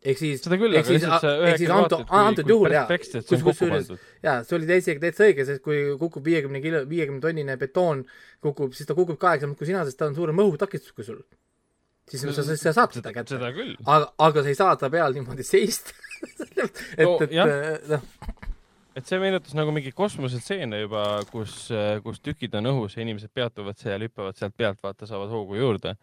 Ehk 0.00 0.16
siis, 0.16 0.40
ehk 0.46 0.86
siis, 0.88 1.04
ehk 1.04 1.58
siis 1.60 1.72
antud, 1.74 2.06
antud 2.08 2.48
juhul 2.48 2.72
jaa, 2.72 2.86
kokku 2.88 3.40
kusjuures 3.50 3.90
jaa, 4.24 4.38
see 4.46 4.56
oli 4.56 4.68
täitsa, 4.70 4.94
täitsa 5.02 5.26
õige, 5.28 5.44
sest 5.48 5.62
kui 5.64 5.82
kukub 6.00 6.24
viiekümne 6.24 6.62
kilo, 6.64 6.82
viiekümne 6.88 7.20
tonnine 7.24 7.56
betoon 7.60 8.02
kukub, 8.44 8.72
siis 8.76 8.88
ta 8.88 8.96
kukub 8.96 9.20
kaheksakümmend 9.20 9.60
kui 9.60 9.68
sina, 9.68 9.84
sest 9.88 10.00
ta 10.00 10.08
on 10.08 10.16
suurem 10.16 10.40
õhutakistus 10.40 10.96
kui 10.96 11.04
sul. 11.04 11.20
siis 12.10 12.24
sa, 12.24 12.32
sa, 12.42 12.56
sa 12.56 12.72
saad 12.78 12.96
seda 12.96 13.12
kätte. 13.14 13.36
aga, 13.40 14.12
aga 14.18 14.44
sa 14.44 14.48
ei 14.48 14.58
saa 14.58 14.76
ta 14.80 14.90
peal 14.92 15.16
niimoodi 15.16 15.44
seista. 15.46 15.92
et 16.64 17.04
No,, 17.04 17.16
et 17.20 17.32
jah. 17.32 17.52
noh, 17.88 18.08
et 18.96 19.06
see 19.08 19.20
meenutas 19.20 19.52
nagu 19.56 19.72
mingi 19.72 19.92
kosmosetseene 19.96 20.80
juba, 20.82 21.04
kus, 21.30 21.68
kus 22.04 22.24
tükid 22.24 22.56
on 22.58 22.72
õhus 22.72 22.96
ja 22.96 23.04
inimesed 23.04 23.32
peatuvad 23.36 23.78
seal, 23.80 24.04
hüppavad 24.08 24.36
sealt 24.40 24.56
pealt, 24.56 24.80
vaata, 24.84 25.08
saavad 25.10 25.32
hoogu 25.32 25.60
juurde 25.60 25.94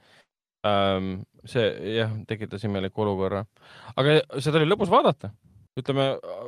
um,. 0.61 1.17
See 1.51 1.95
jah, 1.97 2.13
tekitas 2.29 2.63
imeliku 2.67 3.05
olukorra, 3.05 3.43
aga 3.95 4.19
seda 4.43 4.61
oli 4.61 4.69
lõbus 4.69 4.91
vaadata. 4.91 5.31
ütleme, 5.77 6.07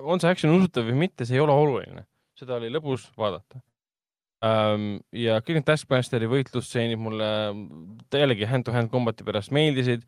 on 0.10 0.22
see 0.22 0.30
action 0.32 0.54
usutav 0.56 0.88
või 0.88 1.06
mitte, 1.06 1.26
see 1.26 1.38
ei 1.38 1.44
ole 1.44 1.54
oluline, 1.54 2.06
seda 2.40 2.58
oli 2.58 2.72
lõbus 2.74 3.10
vaadata. 3.18 3.62
Um,. 4.40 5.02
ja 5.12 5.42
kõik 5.44 5.58
need 5.60 5.68
Taskmasteri 5.68 6.28
võitlusstseenid 6.32 7.00
mulle 7.02 7.28
jällegi 8.16 8.48
hand-to-hand 8.48 8.92
kombati 8.92 9.26
pärast 9.28 9.52
meeldisid. 9.52 10.06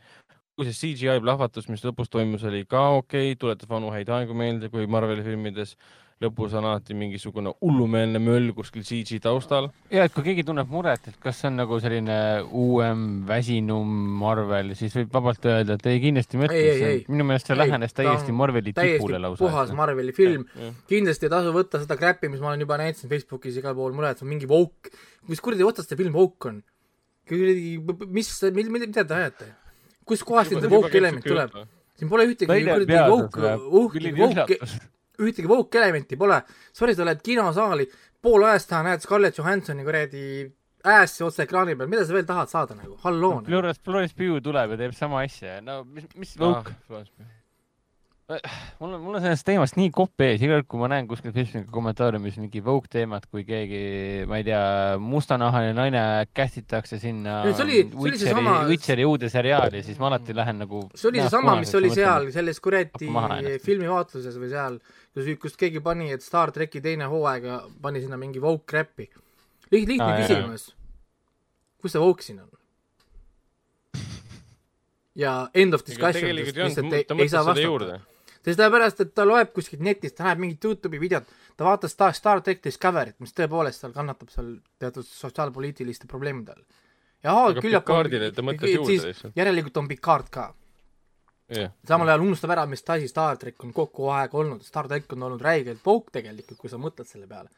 Kui 0.55 0.67
see 0.67 0.77
CGI 0.95 1.19
plahvatus, 1.23 1.67
mis 1.71 1.83
lõpus 1.83 2.11
toimus, 2.11 2.45
oli 2.47 2.63
ka 2.69 2.85
okei. 3.01 3.31
Okay,, 3.31 3.39
tuletas 3.39 3.67
vanu 3.67 3.91
häid 3.91 4.11
aegu 4.11 4.35
meelde, 4.37 4.69
kui 4.71 4.87
Marveli 4.87 5.23
filmides 5.25 5.75
lõpus 6.21 6.53
on 6.57 6.67
alati 6.69 6.95
mingisugune 6.97 7.53
hullumeelne 7.63 8.19
möll 8.21 8.51
kuskil 8.57 8.83
CG 8.85 9.19
taustal. 9.23 9.69
ja 9.93 10.05
et 10.05 10.13
kui 10.13 10.25
keegi 10.25 10.45
tunneb 10.47 10.69
muret, 10.71 11.07
et 11.09 11.17
kas 11.21 11.41
see 11.41 11.49
on 11.49 11.57
nagu 11.61 11.79
selline 11.83 12.17
uuem, 12.47 13.05
väsinum 13.27 13.95
Marvel, 14.21 14.73
siis 14.79 14.95
võib 14.99 15.13
vabalt 15.15 15.47
öelda, 15.49 15.77
et 15.79 15.89
ei, 15.91 16.01
kindlasti 16.03 16.41
mitte 16.41 16.61
minu 17.09 17.27
meelest 17.27 17.49
see 17.49 17.57
Ei, 17.57 17.61
lähenes 17.63 17.97
täiesti 17.97 18.35
Marveli 18.35 18.75
tipule 18.77 19.21
lausa. 19.21 19.41
puhas 19.43 19.73
Marveli 19.77 20.13
film. 20.17 20.45
kindlasti 20.91 21.27
ei 21.27 21.33
tasu 21.33 21.55
võtta 21.55 21.81
seda 21.81 21.97
crap'i, 21.99 22.29
mis 22.29 22.43
ma 22.43 22.51
olen 22.51 22.67
juba 22.67 22.77
näitasin 22.81 23.11
Facebookis 23.11 23.57
igal 23.61 23.75
pool 23.77 23.97
mulle, 23.97 24.13
et 24.13 24.21
see 24.21 24.27
on 24.27 24.33
mingi 24.35 24.49
woke. 24.49 24.93
mis 25.31 25.41
kuradi 25.41 25.65
otsast 25.65 25.89
see 25.89 25.99
film 25.99 26.15
woke 26.17 26.51
on? 26.51 26.61
mis, 27.31 28.31
mida 28.53 29.03
te 29.03 29.19
ajate? 29.21 29.51
kuskohast 30.05 30.53
see 30.53 30.71
woke 30.71 30.97
element 30.97 31.25
tuleb? 31.25 31.61
siin 31.97 32.09
pole 32.09 32.29
ühtegi 32.29 32.49
kuradi 32.49 33.03
woke, 33.09 34.01
üline 34.01 34.17
woke. 34.21 34.59
Ühtegi 35.27 35.49
woke 35.49 35.77
elementi 35.81 36.17
pole. 36.17 36.41
Sorry, 36.73 36.95
sa 36.97 37.05
lähed 37.07 37.21
kinosaali, 37.25 37.87
pool 38.21 38.43
ajast 38.49 38.69
taha 38.69 38.83
näed 38.89 39.03
Scarlett 39.05 39.37
Johansoni 39.39 39.85
kuradi 39.87 40.23
ässi 40.81 41.21
otse 41.25 41.43
ekraani 41.45 41.75
peal, 41.77 41.89
mida 41.91 42.05
sa 42.05 42.13
veel 42.15 42.25
tahad 42.25 42.49
saada 42.49 42.73
nagu, 42.77 42.95
halloo 43.03 43.35
nagu.. 43.41 43.45
Florence, 43.51 43.81
Florence 43.85 44.17
Pugh 44.17 44.41
tuleb 44.41 44.73
ja 44.73 44.81
teeb 44.85 44.95
sama 44.97 45.21
asja, 45.27 45.59
no 45.61 45.83
mis, 45.85 46.07
mis 46.17 46.33
woke 46.41 46.73
ah., 46.89 46.97
mul 48.79 48.93
on, 48.95 49.01
mul 49.03 49.17
on 49.19 49.21
sellest 49.25 49.43
teemast 49.43 49.75
nii 49.75 49.89
kopp 49.93 50.23
ees, 50.23 50.39
iga 50.41 50.55
kord, 50.61 50.67
kui 50.71 50.79
ma 50.79 50.87
näen 50.93 51.07
kuskil 51.09 51.33
Facebooki 51.35 51.67
kommentaariumis 51.75 52.37
mingi 52.39 52.61
woke 52.63 52.87
teemat, 52.93 53.25
kui 53.27 53.43
keegi, 53.45 53.81
ma 54.29 54.39
ei 54.39 54.45
tea, 54.47 54.61
mustanahaline 55.03 55.73
naine 55.75 56.03
kästitakse 56.33 56.97
sinna 57.01 57.41
See 57.43 57.51
oli- 57.51 57.57
see 57.57 57.65
oli 57.65 58.05
Witcheri, 58.05 58.21
seesama- 58.23 58.55
Witcheri 58.71 59.05
uude 59.09 59.29
seriaali, 59.29 59.83
siis 59.83 59.99
ma 59.99 60.07
alati 60.09 60.33
lähen 60.37 60.63
nagu 60.63 60.85
see 60.95 61.09
oli 61.11 61.21
seesama, 61.25 61.57
mis 61.59 61.75
oli 61.75 61.91
seal 61.93 62.31
selles 62.31 62.63
kuradi 62.63 63.11
filmivaatluses 63.67 64.39
või 64.39 64.49
seal, 64.55 64.79
kus, 65.15 65.27
kus 65.41 65.57
keegi 65.59 65.81
pani, 65.83 66.11
et 66.15 66.23
Star 66.23 66.51
tracki 66.55 66.81
teine 66.83 67.09
hooaeg 67.11 67.47
ja 67.47 67.59
pani 67.81 68.01
sinna 68.03 68.19
mingi 68.21 68.41
woke 68.43 68.65
crap'i. 68.71 69.09
lihtne, 69.71 69.93
lihtne 69.93 70.09
jaa. 70.09 70.23
küsimus. 70.23 70.71
kus 71.81 71.95
see 71.95 72.03
woke 72.03 72.25
siin 72.25 72.41
on? 72.43 72.49
ja 75.15 75.49
end 75.53 75.73
of 75.73 75.83
discussion, 75.87 76.35
lihtsalt 76.35 76.93
ei, 76.93 77.05
ei 77.19 77.29
saa 77.29 77.43
vastata.. 77.45 77.99
sest 78.41 78.55
sellepärast, 78.55 79.01
et 79.03 79.15
ta 79.15 79.25
loeb 79.27 79.51
kuskilt 79.55 79.83
netist, 79.83 80.15
ta 80.17 80.29
näeb 80.29 80.43
mingit 80.43 80.63
Youtube'i 80.63 81.01
videot, 81.01 81.27
ta 81.57 81.67
vaatas 81.67 81.95
Star, 81.97 82.15
Star 82.17 82.41
track 82.45 82.63
Discovery't, 82.63 83.19
mis 83.19 83.35
tõepoolest 83.37 83.83
seal 83.83 83.95
kannatab 83.95 84.31
seal 84.33 84.55
teatud 84.79 85.07
sotsiaalpoliitiliste 85.07 86.07
probleemide 86.11 86.55
all. 86.55 86.63
ja 87.23 87.35
aa, 87.35 87.51
Aga 87.51 87.65
küllap 87.67 87.85
Picardile 87.85 88.31
ta 88.35 88.45
mõtles 88.45 88.75
juurde 88.77 88.95
siis 88.95 89.07
lihtsalt. 89.11 89.37
järelikult 89.37 89.83
on 89.83 89.91
Picard 89.91 90.31
ka 90.31 90.51
jah, 91.51 91.71
samal 91.87 92.07
ajal 92.09 92.21
unustab 92.25 92.49
ära, 92.55 92.65
mis 92.69 92.83
asi 92.87 93.07
Star 93.11 93.37
track 93.37 93.63
on 93.63 93.73
kogu 93.73 94.09
aeg 94.11 94.33
olnud, 94.33 94.61
Star 94.63 94.87
track 94.87 95.11
on 95.13 95.23
olnud 95.29 95.41
räigelt 95.41 95.83
pauk 95.83 96.11
tegelikult, 96.11 96.57
kui 96.57 96.69
sa 96.69 96.77
mõtled 96.77 97.05
selle 97.07 97.27
peale. 97.27 97.49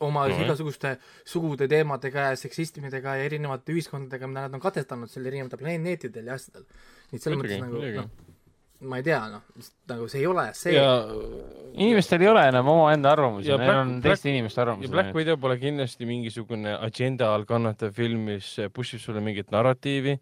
oma 0.00 0.24
mm 0.26 0.30
Mhm. 0.32 0.40
-hmm. 0.40 0.44
igasuguste 0.44 0.96
sugude 1.24 1.68
teemadega 1.68 2.18
ja 2.30 2.36
seksismidega 2.36 3.16
ja 3.16 3.24
erinevate 3.24 3.72
ühiskondadega, 3.72 4.26
mida 4.26 4.40
nad 4.40 4.54
on 4.54 4.60
katestanud 4.60 5.08
seal 5.08 5.26
erinevatel 5.26 5.58
planeetidel 5.58 6.26
ja 6.26 6.34
asjadel. 6.34 6.62
nii 7.12 7.16
et 7.16 7.22
selles 7.22 7.38
mõttes 7.38 7.60
nagu 7.60 7.96
noh, 7.96 8.08
ma 8.80 8.96
ei 8.96 9.02
tea, 9.02 9.20
noh, 9.28 9.42
nagu 9.88 10.08
see 10.08 10.20
ei 10.20 10.26
ole 10.26 10.48
see. 10.54 10.72
ja, 10.74 11.06
inimestel 11.74 12.20
ei 12.22 12.28
ole 12.28 12.42
enam 12.48 12.68
omaenda 12.68 13.12
arvamusi, 13.12 13.48
Ja 13.48 13.56
neil 13.56 13.68
Black- 13.70 13.80
on 13.80 13.88
Black- 14.00 14.02
teiste 14.02 14.28
inimeste 14.30 14.60
ja 14.60 14.62
arvamused. 14.66 14.90
Black 14.90 15.14
Widow 15.14 15.36
pole 15.40 15.58
kindlasti 15.58 16.06
mingisugune 16.06 16.74
agenda 16.80 17.32
all 17.34 17.44
kannatav 17.44 17.92
film, 17.92 18.20
mis 18.24 18.56
push 18.72 18.94
ib 18.94 19.00
sulle 19.00 19.20
mingit 19.20 19.50
narratiivi. 19.50 20.18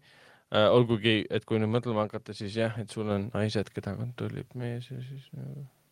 olgugi, 0.53 1.23
et 1.33 1.45
kui 1.49 1.57
nüüd 1.61 1.71
mõtlema 1.73 2.05
hakata, 2.05 2.35
siis 2.37 2.55
jah, 2.59 2.75
et 2.81 2.91
sul 2.93 3.09
on 3.09 3.29
naised, 3.33 3.69
keda 3.73 3.95
kontrollib 3.97 4.51
mees 4.59 4.89
ja 4.91 4.99
siis 5.01 5.25
äh, 5.33 5.45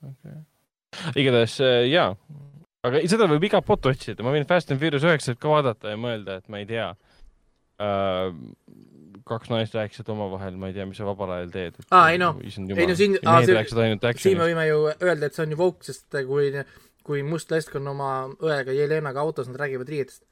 okei 0.06 0.35
okay.. 0.35 1.14
igatahes 1.22 1.56
äh, 1.65 1.85
jaa, 1.90 2.11
aga 2.85 3.01
seda 3.09 3.25
võib 3.31 3.48
igalt 3.48 3.65
poolt 3.65 3.90
otsida, 3.90 4.22
ma 4.25 4.33
võin 4.35 4.45
Fast 4.49 4.73
and 4.73 4.81
Furious 4.81 5.06
üheksat 5.07 5.40
ka 5.41 5.49
vaadata 5.49 5.95
ja 5.95 5.99
mõelda, 6.01 6.38
et 6.41 6.51
ma 6.51 6.61
ei 6.61 6.67
tea 6.69 6.91
äh,. 7.81 8.30
kaks 9.31 9.51
naist 9.51 9.75
rääkisid 9.77 10.09
omavahel, 10.11 10.57
ma 10.59 10.69
ei 10.69 10.75
tea, 10.75 10.85
mis 10.90 10.98
sa 10.99 11.06
vabal 11.07 11.30
ajal 11.31 11.51
teed. 11.53 11.75
Aa, 11.93 12.09
ei 12.11 12.17
noh. 12.19 12.40
ei 12.41 12.88
no 12.90 12.95
siin- 12.98 13.14
siin 14.19 14.40
me 14.40 14.48
võime 14.49 14.65
ju 14.67 14.80
öelda, 14.90 15.30
et 15.30 15.38
see 15.38 15.45
on 15.45 15.53
ju 15.53 15.59
woke, 15.59 15.85
sest 15.88 16.17
kui, 16.27 16.49
kui 17.07 17.22
must 17.23 17.53
lesk 17.53 17.77
on 17.80 17.88
oma 17.93 18.11
õega 18.41 18.75
Jelenaga 18.75 19.23
autos, 19.23 19.48
nad 19.48 19.61
räägivad 19.61 19.93
riietest. 19.93 20.25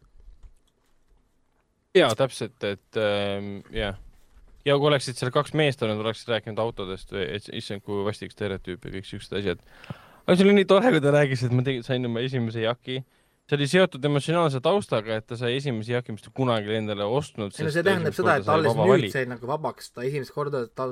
jaa, 1.96 2.12
täpselt, 2.18 2.58
et 2.66 3.00
ähm, 3.00 3.60
jah. 3.74 3.98
Ja 4.68 4.76
kui 4.80 4.90
oleksid 4.92 5.20
seal 5.20 5.32
kaks 5.36 5.54
meest 5.58 5.84
olnud, 5.86 6.02
oleksid 6.04 6.34
rääkinud 6.34 6.60
autodest 6.64 7.14
või, 7.14 7.28
et 7.38 7.48
issand, 7.56 7.84
kui 7.86 8.04
vastik 8.08 8.34
stereotüüp 8.36 8.88
ja 8.88 8.98
kõik 8.98 9.08
siuksed 9.08 9.38
asjad. 9.40 9.64
aga 10.26 10.36
see 10.36 10.46
oli 10.46 10.58
nii 10.60 10.68
tore, 10.70 10.92
kui 10.96 11.04
ta 11.04 11.16
rääkis, 11.16 11.46
et 11.48 11.56
ma 11.56 11.66
tegin, 11.66 11.86
sain 11.88 12.06
oma 12.10 12.24
esimese 12.26 12.66
jaki. 12.66 13.00
see 13.50 13.58
oli 13.58 13.68
seotud 13.72 14.04
emotsionaalse 14.06 14.62
taustaga, 14.62 15.16
et 15.18 15.26
ta 15.30 15.38
sai 15.40 15.56
esimese 15.58 15.96
jaki, 15.96 16.14
mis 16.14 16.26
ta 16.26 16.34
kunagi 16.36 16.76
endale 16.78 17.08
ostnud. 17.08 17.56
ei 17.56 17.66
no 17.66 17.74
see 17.74 17.86
tähendab 17.88 18.18
seda, 18.18 18.38
et 18.38 18.46
ta 18.46 18.60
alles 18.60 18.78
nüüd 18.78 19.10
sai 19.16 19.26
nagu 19.32 19.50
vabaks, 19.50 19.92
ta 19.96 20.06
esimest 20.08 20.36
korda, 20.36 20.68
ta 20.68 20.92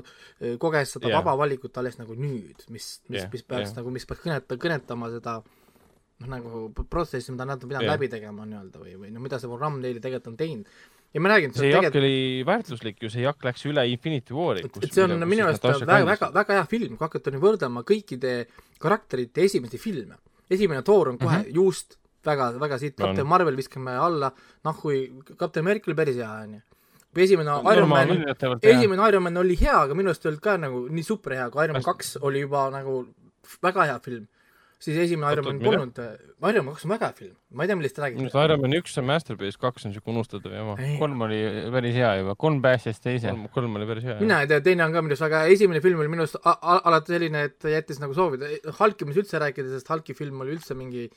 koges 0.63 0.97
seda 0.97 1.11
Jah. 1.11 1.21
vaba 1.21 1.37
valikut 1.43 1.77
alles 1.77 1.99
nagu 1.99 2.17
nüüd, 2.17 2.65
mis, 2.69 2.97
mis 3.11 3.21
Jah, 3.21 3.31
mis 3.33 3.43
peaks 3.43 3.71
jah. 3.71 3.79
nagu, 3.81 3.93
mis 3.93 4.07
peaks 4.09 4.25
kõneta-, 4.25 4.59
kõnetama 4.63 5.11
seda 5.13 5.41
noh, 5.43 6.29
nagu 6.31 6.67
protsessi, 6.89 7.31
mida 7.35 7.45
nad 7.45 7.61
on 7.61 7.69
pidanud 7.69 7.85
Jah. 7.91 7.97
läbi 7.97 8.09
tegema 8.09 8.47
nii-öelda 8.47 8.81
või, 8.81 8.95
või 9.03 9.13
no 9.13 9.21
mida 9.23 9.39
see 9.41 9.51
programm 9.51 9.81
neile 9.83 10.01
tegelikult 10.01 10.33
on 10.33 10.39
teinud. 10.39 10.77
Ja 11.13 11.21
ma 11.23 11.31
räägin, 11.31 11.53
see 11.55 11.71
jakk 11.71 11.95
oli 11.97 12.43
väärtuslik 12.47 13.03
ju, 13.03 13.09
see 13.09 13.23
jakk 13.23 13.45
läks 13.47 13.65
üle 13.69 13.85
Infinity 13.91 14.35
War'i. 14.35 14.65
et 14.65 14.89
see 14.93 15.05
on 15.05 15.15
minu 15.29 15.45
arust 15.47 15.63
väga, 15.63 16.03
väga, 16.05 16.31
väga 16.35 16.57
hea 16.59 16.65
film, 16.69 16.97
kui 16.97 17.07
hakata 17.07 17.33
nüüd 17.33 17.43
võrdlema 17.43 17.85
kõikide 17.87 18.33
karakterite 18.81 19.45
esimesi 19.47 19.79
filme. 19.81 20.19
esimene 20.49 20.83
Thor 20.83 21.09
on 21.09 21.17
kohe 21.17 21.37
mm 21.37 21.43
-hmm. 21.43 21.55
juust 21.55 21.97
väga, 22.27 22.51
väga 22.59 22.79
siit. 22.81 22.97
Captain 22.97 23.27
Marvel 23.27 23.57
viskame 23.57 23.95
alla, 23.97 24.31
noh 24.63 24.81
kui 24.81 25.05
Captain 25.37 25.65
America 25.65 25.91
oli 25.91 25.95
päris 25.95 26.17
hea, 26.19 26.31
onju. 26.43 26.61
kui 27.13 27.23
esimene 27.23 27.59
Iron 27.73 27.89
Man, 27.89 28.09
esimene 28.61 29.09
Iron 29.09 29.23
Man 29.23 29.37
oli 29.37 29.57
hea, 29.59 29.77
aga 29.81 29.95
minu 29.97 30.11
arust 30.11 30.25
ei 30.25 30.31
olnud 30.31 30.43
ka 30.43 30.57
nagu 30.57 30.87
nii 30.89 31.03
super 31.03 31.37
hea, 31.37 31.49
kui 31.53 31.63
Iron 31.63 31.79
Man 31.79 31.87
kaks 31.87 32.17
oli 32.21 32.43
juba 32.45 32.69
nagu 32.73 33.05
väga 33.63 33.87
hea 33.91 33.99
film. 33.99 34.27
Siis 34.81 34.97
esimene 35.01 35.31
Iron 35.33 35.47
Man 35.47 35.59
polnud, 35.63 35.99
Iron 36.49 36.65
Man 36.65 36.75
kaks 36.75 36.85
on 36.85 36.91
väga 36.93 37.09
hea 37.09 37.17
film, 37.17 37.35
ma 37.49 37.65
ei 37.65 37.71
tea, 37.71 37.77
millest 37.79 37.95
te 37.97 38.03
räägite. 38.03 38.43
Iron 38.45 38.61
Man 38.61 38.75
üks 38.77 38.97
on 39.01 39.07
masterpiece, 39.09 39.59
kaks 39.61 39.87
on 39.89 39.95
siuke 39.95 40.11
unustatav 40.13 40.53
jama. 40.53 40.75
kolm 41.01 41.23
oli 41.25 41.39
päris 41.73 41.97
hea 41.97 42.11
juba, 42.21 42.35
kolm 42.45 42.59
päästjas 42.65 43.01
teise. 43.01 43.33
kolm, 43.55 43.79
oli 43.79 43.89
päris 43.89 44.05
hea. 44.09 44.19
mina 44.21 44.41
ei 44.43 44.51
tea, 44.51 44.61
teine 44.67 44.85
on 44.85 44.93
ka 44.93 45.03
minu 45.05 45.15
arust 45.15 45.25
väga 45.25 45.43
hea, 45.45 45.55
esimene 45.57 45.81
film 45.85 46.03
oli 46.03 46.13
minu 46.13 46.27
arust 46.27 46.37
alati 46.43 47.15
selline, 47.15 47.47
et 47.49 47.69
jättis 47.73 48.01
nagu 48.03 48.17
soovida, 48.17 48.51
Hulkimisest 48.79 49.25
üldse 49.25 49.41
rääkida, 49.41 49.73
sest 49.73 49.89
Hulki 49.93 50.17
film 50.17 50.45
oli 50.45 50.53
üldse 50.57 50.77
mingi, 50.77 51.07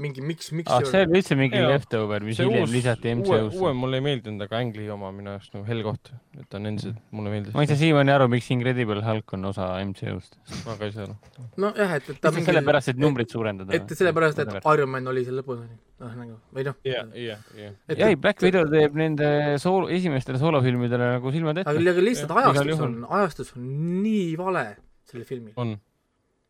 mingi 0.00 0.22
miks, 0.24 0.50
miks 0.56 0.70
ah, 0.72 0.82
see 0.86 1.02
oli 1.04 1.20
üldse 1.20 1.36
mingi 1.38 1.60
leftover, 1.60 2.24
mis 2.26 2.40
hiljem 2.40 2.64
uus, 2.64 2.72
lisati 2.72 3.12
MCU-sse 3.18 3.60
uue. 3.60 3.72
mulle 3.76 4.00
ei 4.00 4.04
meeldinud, 4.04 4.44
aga 4.46 4.60
Ang 4.60 4.76
Lee 4.78 4.90
oma 4.92 5.10
minu 5.14 5.32
arust 5.34 5.54
nagu 5.56 5.66
hell 5.68 5.84
koht, 5.86 6.12
et 6.38 6.48
ta 6.50 6.58
on 6.60 6.70
endiselt, 6.70 6.98
mulle 7.16 7.32
meeldis. 7.34 7.54
ma 7.56 7.64
ei 7.64 7.70
saa 7.70 7.80
siiamaani 7.80 8.14
aru, 8.16 8.28
miks 8.32 8.50
Incredible 8.54 9.04
Hulk 9.04 9.36
on 9.36 9.50
osa 9.50 9.68
MCU-st. 9.84 10.40
ma 10.66 10.76
ka 10.80 10.88
ei 10.88 10.94
saa 10.96 11.06
aru. 11.08 11.46
nojah, 11.64 11.94
et, 11.98 12.10
et 12.14 12.20
ta 12.20 12.32
lihtsalt 12.32 12.50
sellepärast, 12.52 12.92
et 12.94 13.04
numbrit 13.04 13.36
suurendada. 13.36 13.76
et 13.76 13.94
sellepärast, 14.00 14.42
et 14.44 14.70
Iron 14.74 14.92
Man 14.94 15.12
oli 15.12 15.26
seal 15.28 15.40
lõpus, 15.42 15.62
noh 16.00 16.16
nagu, 16.22 16.38
või 16.56 16.66
noh. 16.70 16.80
jah, 16.88 17.12
jah, 17.28 17.44
jah. 17.58 17.76
ei, 17.96 18.16
Black 18.16 18.42
Widow 18.46 18.68
teeb 18.72 18.98
nende 18.98 19.30
soolo, 19.62 19.90
esimestele 19.92 20.40
soolofilmidele 20.42 21.14
nagu 21.18 21.34
silmad 21.34 21.62
ette. 21.62 21.76
aga 21.76 22.08
lihtsalt 22.08 22.34
ajastus 22.40 22.86
on, 22.88 23.00
ajastus 23.20 23.54
on 23.58 23.70
nii 24.00 24.28
vale 24.40 24.66
sellel 25.10 25.28
filmil. 25.28 25.54
on. 25.60 25.78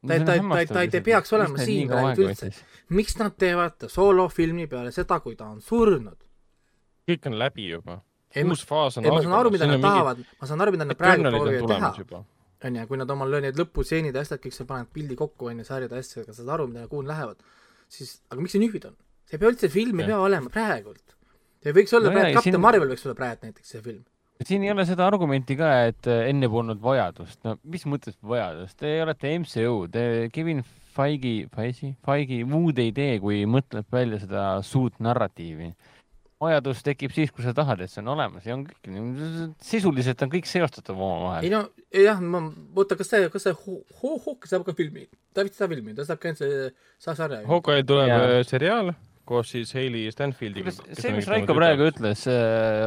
ta, 0.07 0.19
ta, 0.25 0.37
ta, 0.41 0.65
ta 0.75 0.83
ei 0.87 1.05
peaks 1.05 1.33
olema 1.37 1.59
siin 1.65 1.89
praegu 1.91 2.27
üldse. 2.29 2.51
miks 2.97 3.17
nad 3.21 3.37
teevad 3.39 3.87
soolofilmi 3.93 4.67
peale 4.71 4.93
seda, 4.95 5.21
kui 5.21 5.37
ta 5.37 5.51
on 5.53 5.61
surnud? 5.65 6.19
kõik 7.11 7.27
on 7.31 7.39
läbi 7.39 7.69
juba. 7.71 8.01
uus 8.45 8.65
faas 8.67 8.99
on 8.99 9.05
ei, 9.05 9.11
ma 9.11 9.23
saan 9.23 9.39
aru, 9.41 9.51
mida 9.55 9.67
nad 9.67 9.83
tahavad, 9.85 10.25
ma 10.41 10.47
saan 10.51 10.61
aru, 10.65 10.77
mida 10.77 10.87
nad 10.89 10.99
praegu 10.99 11.27
proovivad 11.29 11.75
teha, 11.75 12.25
onju, 12.69 12.87
kui 12.89 12.99
nad 13.01 13.11
omal 13.11 13.39
need 13.43 13.57
lõpustseenid 13.61 14.15
ja 14.17 14.25
asjad 14.25 14.41
kõik 14.43 14.55
seal 14.57 14.69
panevad 14.69 14.93
pildi 14.95 15.17
kokku, 15.19 15.49
onju, 15.53 15.65
sarjade 15.67 15.97
asjadega, 15.99 16.35
saad 16.37 16.53
aru, 16.57 16.69
mida, 16.73 16.87
kuhu 16.91 17.03
nad 17.05 17.15
lähevad, 17.15 17.41
siis, 17.89 18.19
aga 18.31 18.41
miks 18.45 18.55
see 18.57 18.63
nüüd 18.63 18.85
on? 18.89 18.97
see 19.31 19.39
ei 19.39 19.43
pea 19.43 19.53
üldse 19.53 19.69
film 19.73 20.01
ei 20.03 20.11
pea 20.11 20.19
olema 20.21 20.51
praegult. 20.53 21.17
see 21.63 21.75
võiks 21.77 21.93
olla 21.97 22.09
No 22.11 22.15
praegu, 22.17 22.29
ja 22.33 22.39
Captain 22.39 22.57
siin- 22.57 22.65
Marvel 22.67 22.89
võiks 22.93 23.05
olla 23.07 23.15
praegu 23.19 23.47
näiteks 23.47 23.75
see 23.75 23.83
film. 23.85 24.05
Siin 24.49 24.63
ei 24.65 24.71
ole 24.73 24.85
seda 24.89 25.07
argumenti 25.11 25.57
ka, 25.59 25.71
et 25.91 26.07
äh, 26.11 26.27
enne 26.31 26.49
polnud 26.51 26.81
vajadust, 26.83 27.41
no 27.45 27.57
mis 27.65 27.85
mõttes 27.89 28.17
vajadust, 28.25 28.79
te 28.81 28.95
olete 29.05 29.33
MCU, 29.43 29.87
te, 29.93 30.05
Kevin 30.33 30.63
Feige, 30.91 31.47
Feige, 31.55 31.95
Feige 32.07 32.41
muud 32.49 32.79
ei 32.83 32.91
tee, 32.97 33.19
kui 33.23 33.45
mõtleb 33.47 33.87
välja 33.95 34.19
seda 34.25 34.45
suurt 34.67 34.97
narratiivi. 35.01 35.73
vajadus 36.41 36.81
tekib 36.83 37.13
siis, 37.13 37.29
kui 37.37 37.45
sa 37.45 37.53
tahad, 37.53 37.83
et 37.85 37.91
see 37.93 38.01
on 38.01 38.09
olemas 38.15 38.47
ja 38.49 38.55
on 38.57 38.63
kõik, 38.65 38.89
sisuliselt 39.61 40.23
on 40.25 40.31
kõik 40.33 40.47
seostatav 40.49 40.97
ei 40.97 41.05
omavahel. 41.05 41.51
no 41.53 41.61
jah, 41.93 42.21
ma, 42.25 42.41
oota, 42.75 42.97
kas 42.97 43.13
see, 43.13 43.29
kas 43.29 43.45
see 43.45 43.53
Ho- 43.67 43.85
Ho- 44.01 44.17
Hawk 44.25 44.49
saab 44.49 44.65
ka 44.65 44.73
filmi? 44.73 45.05
ta 45.37 45.45
vist 45.45 45.61
saab 45.61 45.75
filmi, 45.77 45.93
ta 45.95 46.07
saab 46.09 46.19
ka 46.23 46.31
ainult 46.33 46.41
see, 46.41 46.71
sarja. 47.21 47.43
Hawkeye 47.47 47.85
tuleb 47.85 48.09
äh, 48.17 48.41
seriaal 48.49 48.95
koos 49.31 49.53
siis 49.55 49.71
Hailey 49.77 50.11
Stanfieldiga. 50.15 50.73
see, 50.75 51.13
mis 51.15 51.29
Raiko 51.31 51.55
praegu. 51.57 51.87
ütles, 51.93 52.25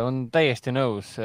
on 0.04 0.26
täiesti 0.34 0.74
nõus. 0.76 1.16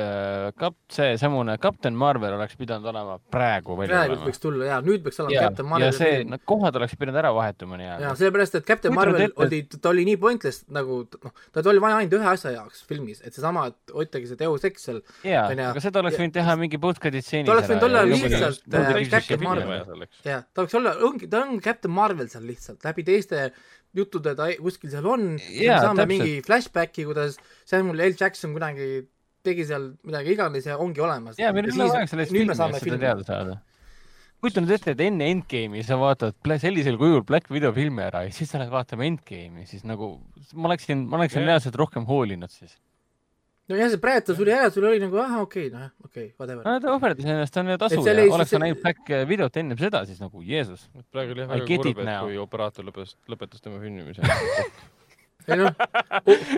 kap-, 0.59 0.79
see 0.95 1.17
samune 1.21 1.57
Captain 1.63 1.97
Marvel 1.99 2.37
oleks 2.39 2.57
pidanud 2.59 2.87
olema 2.93 3.19
praegu 3.33 3.77
välja 3.79 3.97
praegult 3.97 4.19
olema 4.19 4.31
võiks 4.31 4.43
tulla 4.43 4.69
jaa, 4.69 4.79
nüüd 4.87 5.05
peaks 5.05 5.21
olema 5.25 5.35
ja, 5.35 5.45
Captain 5.49 5.67
ja 5.67 5.73
Marvel 5.75 5.97
see, 5.97 6.21
need 6.29 6.45
kohad 6.49 6.79
oleks 6.81 6.97
pidanud 7.01 7.21
ära 7.23 7.33
vahetuma 7.35 7.79
jaa, 7.79 7.97
nii-öelda. 7.99 8.15
sellepärast, 8.21 8.59
et 8.61 8.69
Captain 8.69 8.95
Kujutad 8.95 9.13
Marvel 9.13 9.27
ette- 9.27 9.47
oli, 9.47 9.61
ta 9.75 9.93
oli 9.93 10.05
nii 10.09 10.21
pointless 10.23 10.65
nagu 10.75 11.01
noh, 11.25 11.35
ta 11.55 11.65
oli 11.73 11.83
vaja 11.83 12.01
ainult 12.03 12.19
ühe 12.19 12.31
asja 12.33 12.55
jaoks 12.55 12.85
filmis, 12.89 13.23
et 13.25 13.35
seesama, 13.37 13.67
et 13.73 13.95
hoitagi 13.95 14.31
see 14.31 14.41
Deus 14.41 14.67
Ex 14.69 14.87
seal, 14.89 15.01
jaa, 15.27 15.49
aga 15.71 15.83
seda 15.85 16.03
oleks 16.05 16.21
võinud 16.21 16.37
teha 16.39 16.57
mingi 16.61 16.81
post-credit 16.83 17.27
stseenis 17.27 17.49
Ta 17.49 17.57
oleks 17.57 17.73
võinud 17.73 17.89
olla 17.89 18.05
lihtsalt, 18.09 18.69
äh, 18.71 19.03
Captain 19.11 19.45
Marvel. 19.45 20.07
jah, 20.27 20.47
ta 20.53 20.65
võiks 20.65 20.79
olla, 20.79 20.95
ongi, 21.09 21.31
ta 21.31 21.43
on 21.47 21.59
Captain 21.65 21.95
Marvel 21.95 22.31
seal 22.33 22.47
lihtsalt, 22.49 22.85
läbi 22.87 23.07
teiste 23.07 23.49
juttude 23.97 24.35
ta 24.39 24.49
kuskil 24.61 24.91
seal 24.93 25.07
on, 25.09 25.31
Jaa, 25.39 25.79
saame 25.85 26.05
täpselt. 26.05 26.11
mingi 26.13 26.43
flashbacki, 26.47 27.07
kuidas 27.09 27.39
Samuel 27.69 28.05
L 28.11 28.19
Jackson 28.19 28.53
kunagi 28.57 29.07
tegi 29.47 29.65
seal 29.69 29.93
midagi 30.07 30.35
iganes 30.35 30.69
ja 30.69 30.77
ongi 30.83 31.03
olemas. 31.05 31.39
jaa, 31.41 31.55
meil 31.57 31.71
ei 31.71 31.75
ole 31.79 31.89
vaja 31.95 32.11
sellest 32.11 32.35
nüüd 32.35 32.51
me 32.51 32.55
filmi 32.55 32.59
saame 32.59 32.77
eest 32.77 32.85
seda 32.85 32.97
filmi. 32.97 33.05
teada 33.07 33.27
saada. 33.29 33.57
kujuta 34.43 34.65
nüüd 34.65 34.75
ette, 34.77 34.95
et 34.95 35.05
enne 35.07 35.31
Endgame'i 35.35 35.85
sa 35.87 35.99
vaatad 36.01 36.37
sellisel 36.65 36.99
kujul 37.01 37.25
Black 37.29 37.51
Widow 37.55 37.75
filmi 37.77 38.05
ära 38.05 38.27
ja 38.27 38.35
siis 38.35 38.53
sa 38.53 38.61
lähed 38.61 38.75
vaatama 38.75 39.09
Endgame'i, 39.09 39.67
siis 39.71 39.87
nagu 39.89 40.17
ma 40.53 40.71
oleksin, 40.73 41.07
ma 41.09 41.21
oleksin 41.23 41.47
reaalselt 41.47 41.79
rohkem 41.81 42.07
hoolinud 42.09 42.53
siis. 42.53 42.77
nojah, 43.69 43.91
see 43.93 44.21
ta 44.25 44.35
suri 44.35 44.53
ära, 44.55 44.71
sul 44.73 44.87
oli 44.89 45.01
nagu 45.03 45.19
ahah, 45.21 45.43
okei 45.45 45.69
okay,, 45.69 45.73
noh, 45.75 45.91
okei 46.05 46.27
okay,, 46.29 46.35
whatever. 46.41 46.65
no 46.65 46.81
ta 46.81 46.93
ohverdas 46.95 47.27
ennast, 47.29 47.57
on 47.61 47.73
ju 47.73 47.79
tasu 47.81 48.01
ja 48.01 48.15
ei- 48.15 48.31
oleks 48.33 48.51
see- 48.51 48.57
sa 48.57 48.63
näinud 48.65 48.81
Black 48.85 49.11
Widow't 49.31 49.59
ennem 49.61 49.81
seda, 49.81 50.05
siis 50.09 50.21
nagu 50.25 50.43
Jeesus. 50.43 50.89
praegu 51.13 51.37
oli 51.37 51.45
jah 51.45 51.51
väga 51.53 51.67
kurb, 51.67 51.99
et 52.05 52.15
kui 52.23 52.39
operaator 52.45 52.89
lõpetas, 52.89 53.17
lõpetas 53.29 53.65
tema 53.65 53.81
filmimise. 53.83 54.23
ei 55.49 55.59
noh, 55.61 55.73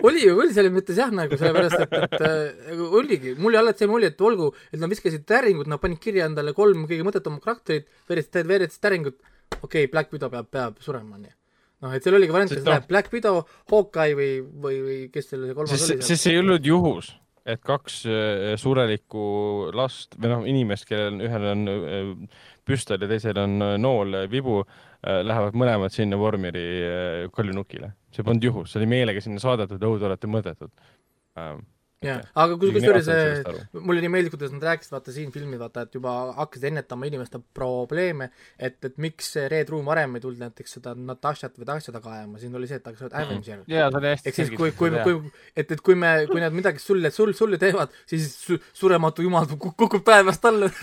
oli 0.07 0.23
ju 0.23 0.37
küll 0.39 0.55
selles 0.55 0.73
mõttes 0.75 0.99
jah, 0.99 1.11
nagu 1.15 1.39
sellepärast, 1.39 1.83
et, 1.85 1.97
et 2.07 2.25
äh, 2.27 2.85
oligi, 3.01 3.35
mul 3.39 3.53
oli 3.53 3.61
alati 3.61 3.83
see 3.83 3.91
mulje, 3.91 4.11
et 4.11 4.25
olgu, 4.27 4.51
et 4.71 4.79
nad 4.79 4.91
viskasid 4.91 5.27
täringut, 5.27 5.69
nad 5.71 5.83
panid 5.83 5.99
kirja 6.03 6.27
endale 6.31 6.55
kolm 6.57 6.87
kõige 6.89 7.05
mõttetumat 7.07 7.43
karakterit, 7.43 7.87
veeretasid, 8.09 8.49
veeretasid 8.51 8.87
täringut, 8.87 9.19
okei 9.59 9.85
okay,, 9.85 9.91
Black 9.91 10.15
Widow 10.15 10.31
peab, 10.33 10.51
peab 10.51 10.83
surema, 10.83 11.19
onju. 11.19 11.35
noh, 11.81 11.95
et 11.95 12.05
seal 12.05 12.17
oligi 12.17 12.35
variant, 12.35 12.53
kas 12.53 12.67
läheb 12.67 12.85
noh- 12.85 12.91
Black 12.91 13.15
Widow, 13.15 13.41
Hawkeye 13.71 14.17
või, 14.17 14.29
või, 14.65 14.77
või 14.85 14.99
kes 15.13 15.31
seal 15.31 15.47
see 15.47 15.57
kolmas 15.57 15.73
sest, 15.75 15.97
oli 15.97 16.21
see 16.21 16.35
ei 16.35 16.39
olnud 16.41 16.67
juhus, 16.67 17.11
et 17.49 17.61
kaks 17.65 17.97
äh, 18.05 18.45
surelikku 18.61 19.25
last 19.77 20.17
või 20.19 20.33
noh, 20.33 20.47
inimest, 20.49 20.87
kellel 20.89 21.21
ühel 21.25 21.49
on 21.55 21.67
äh, 21.73 22.39
püstol 22.67 23.01
ja 23.01 23.09
teisel 23.09 23.39
on 23.41 23.57
äh, 23.65 23.75
nool 23.81 24.23
vibu, 24.31 24.61
lähevad 25.01 25.55
mõlemad 25.57 25.89
sinna 25.89 26.13
Vormiri 26.21 26.61
kaljunukile. 27.33 27.87
see 28.13 28.21
polnud 28.21 28.43
juhus, 28.45 28.69
see 28.69 28.83
oli 28.83 28.89
meelega 28.91 29.23
sinna 29.23 29.41
saadetud, 29.41 29.81
te 29.81 29.87
olete 30.05 30.29
mõõdetud 30.29 30.69
ähm,. 31.41 31.63
jah, 32.05 32.21
aga 32.43 32.57
kusjuures 32.61 33.09
mulle 33.77 34.01
nii 34.01 34.11
meeldis, 34.11 34.33
kuidas 34.33 34.53
nad 34.55 34.63
rääkisid, 34.65 34.93
vaata 34.95 35.13
siin 35.13 35.31
filmis, 35.33 35.59
vaata, 35.61 35.85
et 35.85 35.97
juba 35.97 36.13
hakkasid 36.37 36.69
ennetama 36.71 37.09
inimeste 37.09 37.41
probleeme, 37.57 38.31
et, 38.57 38.79
et 38.87 38.97
miks 39.01 39.35
Red 39.53 39.69
Room 39.69 39.85
varem 39.89 40.17
ei 40.17 40.23
tulnud 40.23 40.41
näiteks 40.41 40.77
seda 40.79 40.95
Natashat 40.97 41.59
või 41.59 41.69
Tasha 41.69 41.93
taga 41.93 42.15
ajama, 42.17 42.41
siin 42.41 42.57
oli 42.57 42.69
see, 42.69 42.81
et 42.81 42.89
oleks 42.89 43.05
olnud 43.05 43.17
Avenger. 43.21 43.61
hästi 44.15 44.31
ehk 44.31 44.39
siis, 44.39 44.53
kui, 44.57 44.73
kui, 44.77 44.91
kui, 45.05 45.31
et, 45.55 45.75
et 45.77 45.85
kui 45.85 45.97
me, 45.99 46.13
kui 46.31 46.41
nad 46.43 46.55
midagi 46.57 46.81
sulle, 46.81 47.13
sul, 47.13 47.35
sulle 47.37 47.61
teevad, 47.61 47.93
siis 48.09 48.27
su, 48.33 48.57
surematu 48.73 49.25
jumal 49.27 49.45
kuk- 49.53 49.77
kukub 49.85 50.05
taevast 50.07 50.49
alla. 50.49 50.71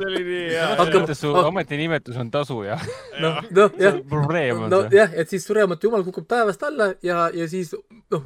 see 0.00 0.06
oli 0.06 0.22
nii 0.24 0.46
hea. 0.52 0.68
Hakkab- 0.80 1.14
su 1.16 1.32
ametinimetus 1.34 2.16
on 2.20 2.30
tasu 2.30 2.62
ja 2.64 2.78
noh, 3.20 3.40
noh 3.56 3.76
jah, 3.80 3.98
probleem 4.08 4.64
on 4.64 4.70
see. 4.70 4.76
nojah, 4.76 5.12
et 5.16 5.32
siis 5.32 5.44
surematu 5.46 5.88
jumal 5.88 6.04
kukub 6.06 6.28
taevast 6.30 6.62
alla 6.66 6.92
ja, 7.04 7.28
ja 7.34 7.48
siis 7.50 7.72
noh, 7.74 8.24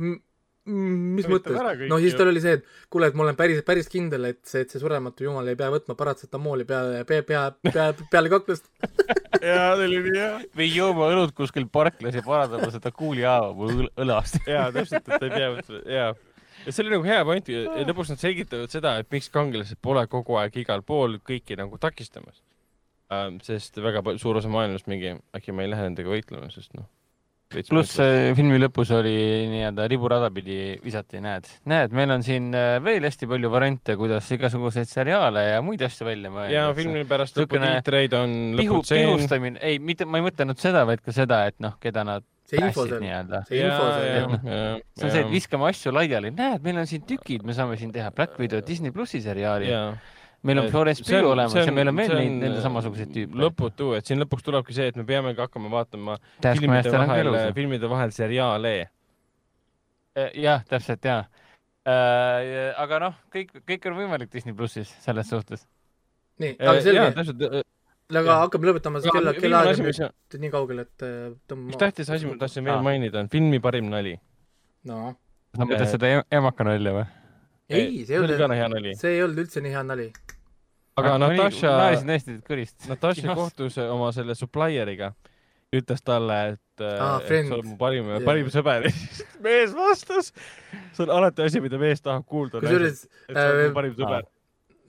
mis 0.65 1.27
mõttes 1.29 1.89
no 1.91 1.99
siis 2.01 2.15
tal 2.17 2.31
oli 2.31 2.41
see, 2.41 2.57
et 2.59 2.69
kuule, 2.93 3.11
et 3.11 3.17
ma 3.19 3.27
olen 3.27 3.37
päris, 3.37 3.61
päris 3.67 3.91
kindel, 3.93 4.31
et 4.31 4.41
see, 4.49 4.65
et 4.65 4.73
see 4.73 4.81
surematu 4.81 5.27
jumal 5.27 5.49
ei 5.51 5.59
pea 5.61 5.69
võtma 5.73 5.97
paratsetamooli 5.99 6.65
peale, 6.69 7.03
pea, 7.09 7.25
pea, 7.27 7.43
pea, 7.69 7.89
peale 8.13 8.33
kaklust. 8.33 8.71
jaa, 9.45 9.75
see 9.77 9.89
oli 9.89 10.01
nii 10.07 10.15
hea. 10.17 10.31
või 10.57 10.71
jooma 10.73 11.11
õlut 11.13 11.35
kuskil 11.37 11.69
parklas 11.73 12.17
ja 12.17 12.25
parandama 12.25 12.71
seda 12.73 12.95
kuulihaava 12.97 13.53
mu 13.59 13.69
õl- 13.75 13.93
õlast. 14.07 14.41
jaa, 14.49 14.71
täpselt, 14.75 15.05
et 15.05 15.13
ta 15.13 15.29
ei 15.29 15.35
pea 15.37 15.53
võtma, 15.59 15.83
jaa. 15.99 16.09
ja 16.65 16.73
see 16.73 16.87
oli 16.87 16.97
nagu 16.97 17.09
hea 17.11 17.21
point, 17.29 17.53
lõpuks 17.91 18.15
nad 18.15 18.25
selgitavad 18.25 18.73
seda, 18.73 18.97
et 19.03 19.13
miks 19.13 19.29
kangelased 19.35 19.81
pole 19.85 20.07
kogu 20.09 20.41
aeg 20.41 20.57
igal 20.65 20.85
pool 20.87 21.21
kõiki 21.21 21.61
nagu 21.61 21.81
takistamas 21.83 22.41
ähm,. 23.13 23.41
sest 23.45 23.77
väga 23.85 24.17
suur 24.17 24.41
osa 24.41 24.49
maailmast 24.53 24.89
mingi, 24.89 25.13
äkki 25.37 25.53
ma 25.53 25.67
ei 25.67 25.75
lähe 25.75 25.91
nendega 25.91 26.09
võitlema, 26.09 26.49
sest 26.55 26.73
noh. 26.79 26.89
Pluss 27.69 27.99
filmi 28.37 28.59
lõpus 28.61 28.91
oli 28.97 29.15
nii-öelda 29.53 29.87
riburada 29.91 30.31
pidi 30.35 30.59
visati, 30.85 31.21
näed, 31.25 31.49
näed, 31.71 31.95
meil 31.97 32.15
on 32.17 32.25
siin 32.27 32.51
äh, 32.57 32.77
veel 32.85 33.07
hästi 33.07 33.29
palju 33.31 33.51
variante, 33.53 33.97
kuidas 34.01 34.29
igasuguseid 34.35 34.91
seriaale 34.91 35.47
ja 35.53 35.63
muid 35.65 35.83
asju 35.87 36.09
välja 36.09 36.33
mõelda. 36.35 36.53
ja 36.55 36.67
filmi 36.77 37.05
pärast 37.09 37.39
lõpu 37.39 37.59
Niisugune 37.59 37.73
tiitreid 37.79 38.17
on 38.19 38.37
lõputseen. 38.59 39.09
pihustamine, 39.09 39.63
ei, 39.63 39.79
mitte, 39.79 40.09
ma 40.09 40.21
ei 40.21 40.27
mõtelnud 40.27 40.61
seda, 40.61 40.85
vaid 40.89 41.05
ka 41.05 41.15
seda, 41.15 41.45
et 41.51 41.59
noh, 41.63 41.77
keda 41.83 42.05
nad 42.07 42.27
see 42.49 42.59
info 42.61 42.85
päästsid 42.85 42.91
seal, 42.93 43.05
nii-öelda. 43.05 43.43
see 43.49 43.63
info 43.63 43.87
seal, 43.93 44.11
jah. 44.11 44.35
see 44.99 45.07
on 45.07 45.15
see, 45.15 45.23
et 45.23 45.33
viskame 45.33 45.71
asju 45.71 45.95
laiali, 45.95 46.35
näed, 46.35 46.67
meil 46.67 46.83
on 46.83 46.91
siin 46.91 47.07
tükid, 47.09 47.47
me 47.47 47.57
saame 47.57 47.79
siin 47.81 47.95
teha 47.95 48.11
Black 48.17 48.39
Widow 48.41 48.65
Disney 48.67 48.95
plussi 48.95 49.23
seriaali, 49.25 49.71
jaa. 49.73 49.95
Meil 50.45 50.61
on 50.61 50.69
see 50.69 50.79
on- 50.79 50.95
Pugh 51.01 51.31
olemas 51.33 51.53
see 51.53 51.63
ja 51.65 51.71
on- 51.71 51.75
meil 51.79 51.89
on 51.89 51.97
veel 51.97 52.15
neid, 52.15 52.31
on 52.31 52.41
nende 52.45 52.63
samasuguseid 52.65 53.13
tüüpe. 53.15 53.39
lõputu, 53.45 53.91
et 53.99 54.07
siin 54.07 54.21
lõpuks 54.23 54.45
tulebki 54.47 54.77
see, 54.77 54.89
et 54.93 54.97
me 55.01 55.05
peamegi 55.09 55.41
hakkama 55.41 55.71
vaatama 55.73 56.19
filmide 56.43 56.93
on 56.93 57.07
vahel 57.09 57.53
filmide 57.57 57.91
vahel 57.91 58.11
seriaale. 58.15 58.75
jah, 60.35 60.65
täpselt 60.69 61.05
ja. 61.05 61.25
aga 62.85 62.99
noh, 63.09 63.15
kõik, 63.35 63.55
kõik 63.67 63.89
on 63.91 63.99
võimalik 63.99 64.33
Disney 64.33 64.55
plussis 64.57 64.93
selles 65.05 65.29
suhtes. 65.29 65.67
nii, 66.41 66.57
aga 66.61 66.81
selge, 66.85 67.65
aga 68.13 68.39
hakkame 68.45 68.69
lõpetama, 68.69 69.01
sest 69.01 69.15
kella, 69.15 69.33
kella 69.33 69.63
viimane 69.65 69.73
aeg 69.73 69.91
asi, 69.91 70.05
on 70.05 70.13
nüüd 70.35 70.45
nii 70.45 70.53
kaugel, 70.53 70.85
et 70.85 71.05
äh, 71.07 71.35
tõmbame. 71.49 71.79
tähtis 71.81 72.11
asi, 72.13 72.29
ma 72.29 72.37
tahtsin 72.41 72.65
veel 72.67 72.77
Aa. 72.77 72.85
mainida, 72.85 73.23
on 73.25 73.31
filmi 73.33 73.61
parim 73.65 73.89
nali. 73.93 74.17
no 74.85 75.15
sa 75.55 75.65
mõtled 75.65 75.91
seda 75.93 76.11
em- 76.19 76.27
emaka 76.41 76.67
nalja 76.69 76.93
või? 76.99 77.05
ei, 77.71 78.05
see 78.05 78.17
ei 78.17 78.21
olnud, 78.21 78.97
see 79.01 79.15
ei 79.15 79.23
olnud 79.25 79.45
üldse 79.45 79.63
nii 79.65 79.73
hea 79.73 79.85
nali. 79.89 80.09
Aga 80.97 81.19
Natasha. 81.19 81.73
Natasha 82.89 83.35
kohtus 83.35 83.79
oma 83.89 84.13
selle 84.15 84.37
supplier'iga, 84.39 85.13
ütles 85.75 86.05
talle, 86.07 86.39
et 86.55 86.85
Aa, 86.85 87.19
äh, 87.19 87.27
friend. 87.27 87.51
sa 87.51 87.59
oled 87.59 87.69
mu 87.73 87.77
parim 87.79 88.09
Jaa., 88.13 88.23
parim 88.27 88.51
sõber. 88.53 88.89
mees 89.45 89.75
vastas, 89.75 90.33
see 90.95 91.07
on 91.07 91.15
alati 91.19 91.47
asi, 91.47 91.63
mida 91.65 91.79
mees 91.83 92.03
tahab 92.03 92.27
kuulda. 92.27 92.63
kusjuures 92.63 93.07
et 93.29 93.37
sa 93.37 93.47
oled 93.51 93.63
äh, 93.63 93.71
mu 93.71 93.79
parim 93.79 93.95
sõber. 93.99 94.27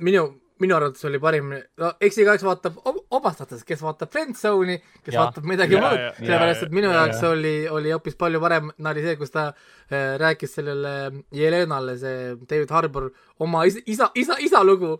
minu, 0.05 0.23
minu 0.61 0.77
arvates 0.77 1.05
oli 1.09 1.21
parim, 1.21 1.55
no 1.81 1.91
eks 2.05 2.21
igaüks 2.21 2.45
vaatab 2.45 2.77
omastates, 3.13 3.65
kes 3.67 3.81
vaatab 3.85 4.13
Friendzone'i, 4.13 4.77
kes 5.01 5.13
Jaa. 5.13 5.25
vaatab 5.25 5.49
midagi 5.49 5.77
muud 5.81 6.05
sellepärast 6.19 6.67
et 6.67 6.77
minu 6.77 6.89
jaa, 6.91 7.05
jaoks 7.05 7.25
oli, 7.31 7.55
oli 7.71 7.93
hoopis 7.95 8.17
palju 8.21 8.41
parem 8.43 8.69
nali 8.85 9.05
see, 9.05 9.17
kus 9.19 9.33
ta 9.33 9.49
äh, 9.51 10.15
rääkis 10.21 10.57
sellele 10.59 10.95
Jelenale, 11.33 11.97
see 12.01 12.33
David 12.45 12.73
Harbour 12.77 13.11
oma 13.41 13.65
isa, 13.69 13.81
isa, 13.85 14.09
isa, 14.17 14.37
isa 14.41 14.63
lugu, 14.65 14.95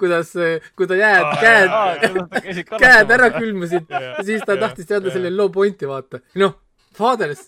kuidas, 0.00 0.32
kui 0.76 0.88
ta 0.90 0.98
jääd, 0.98 1.28
käed, 1.42 2.18
käed 2.82 3.14
ära 3.18 3.30
külmusid 3.36 3.90
ja 4.04 4.16
siis 4.26 4.44
ta 4.46 4.58
tahtis 4.60 4.88
teada 4.88 5.12
selle 5.14 5.30
loo 5.34 5.48
pointi, 5.52 5.88
vaata. 5.88 6.20
noh, 6.40 6.56
fathers, 6.96 7.46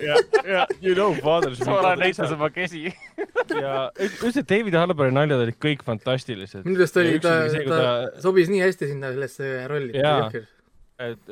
ja, 0.00 0.16
ja 0.44 0.66
you 0.82 0.94
know 0.94 1.14
father. 1.22 1.54
Sora 1.56 1.94
näitas 1.96 2.32
oma 2.32 2.50
käsi. 2.52 2.88
ja 3.64 3.90
üldse 4.00 4.42
David 4.48 4.76
Harbori 4.78 5.12
naljad 5.14 5.44
olid 5.46 5.58
kõik 5.62 5.84
fantastilised. 5.86 6.64
minu 6.64 6.78
meelest 6.78 6.96
oli 7.00 7.14
Ja 7.16 7.20
ta 7.24 7.34
ta 7.50 7.68
ta- 7.68 8.22
sobis 8.24 8.50
nii 8.52 8.62
hästi 8.64 8.90
sinna 8.92 9.12
sellesse 9.14 9.52
rolli. 9.70 9.96
Jaa. 9.98 10.30
Et 11.00 11.30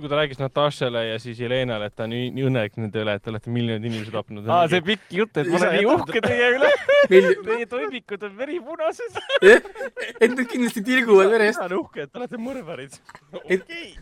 kui 0.00 0.08
ta 0.10 0.18
rääkis 0.18 0.38
Natašale 0.40 1.02
ja 1.08 1.18
siis 1.22 1.38
Jelenale, 1.40 1.88
et 1.88 1.94
ta 1.96 2.04
on 2.04 2.12
nii, 2.12 2.28
nii 2.36 2.44
õnnelik 2.48 2.76
nende 2.76 3.00
üle, 3.02 3.14
et 3.16 3.24
te 3.24 3.32
olete 3.32 3.52
miljonid 3.54 3.86
inimesed 3.88 4.12
tapnud. 4.14 4.48
aa, 4.52 4.66
see 4.68 4.82
pikk 4.84 5.14
jutt, 5.16 5.40
et 5.40 5.48
ma 5.48 5.60
olen 5.62 5.76
nii 5.78 5.88
uhke 5.94 6.22
teie 6.24 6.50
üle. 6.58 6.70
Teie 7.08 7.66
toimikud 7.70 8.26
on 8.28 8.36
veripunased. 8.36 9.18
et 9.48 10.28
need 10.34 10.44
kindlasti 10.50 10.82
tilguvad 10.84 11.32
verest, 11.32 11.62
olen 11.64 11.78
uhke, 11.80 12.04
et 12.04 12.12
te 12.12 12.20
olete 12.20 12.40
mõrvarid. 12.42 12.98
Et- 13.48 13.62
okei. 13.64 13.94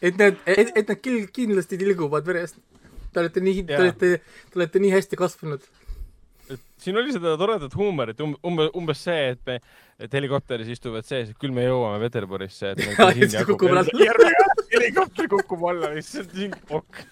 et 0.00 0.18
need, 0.22 0.40
et, 0.56 0.72
et 0.80 0.92
kil- 1.02 1.28
kindlasti 1.34 1.78
tilguvad 1.80 2.26
verest. 2.26 2.60
Te 3.12 3.20
olete 3.20 3.42
nii, 3.44 3.66
te 3.68 3.76
olete, 3.76 4.12
te 4.48 4.56
olete 4.60 4.80
nii 4.80 4.94
hästi 4.94 5.18
kasvanud. 5.20 5.64
Siin 6.82 6.98
oli 6.98 7.14
seda 7.14 7.36
toredat 7.40 7.74
huumorit, 7.78 8.20
umbes, 8.22 8.70
umbes 8.78 9.04
see, 9.06 9.32
et 9.34 9.40
me, 9.46 9.58
et 10.02 10.16
helikopteris 10.18 10.70
istuvad 10.74 11.06
sees, 11.06 11.30
et 11.32 11.38
küll 11.40 11.54
me 11.54 11.64
jõuame 11.66 12.00
Peterburisse, 12.02 12.74
helikopter 14.72 15.30
kukub 15.30 15.64
alla 15.70 15.92
lihtsalt, 15.94 16.34
pokk. 16.68 17.02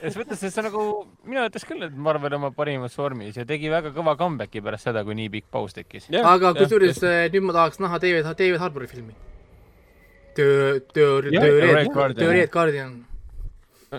selles 0.00 0.18
mõttes, 0.20 0.42
et 0.42 0.52
see 0.52 0.62
on 0.62 0.68
nagu, 0.68 0.84
mina 1.28 1.46
ütleks 1.50 1.66
küll, 1.68 1.84
et 1.86 1.96
Marvel 2.08 2.38
oma 2.38 2.52
parimas 2.56 2.96
vormis 2.98 3.36
ja 3.38 3.46
tegi 3.48 3.70
väga 3.72 3.92
kõva 3.96 4.16
comeback'i 4.20 4.62
pärast 4.64 4.88
seda, 4.88 5.04
kui 5.06 5.18
nii 5.18 5.32
pikk 5.36 5.50
paus 5.52 5.76
tekkis. 5.76 6.08
aga 6.22 6.54
kusjuures 6.58 7.02
äh, 7.06 7.26
nüüd 7.34 7.48
ma 7.48 7.58
tahaks 7.58 7.82
näha 7.82 8.00
David, 8.02 8.30
David 8.30 8.62
Harbori 8.62 8.88
filmi. 8.90 9.16
töö, 10.38 10.80
töö, 10.94 11.28
Jah, 11.34 11.44
töö, 11.44 12.32
Red 12.32 12.50
Guardian. 12.54 12.96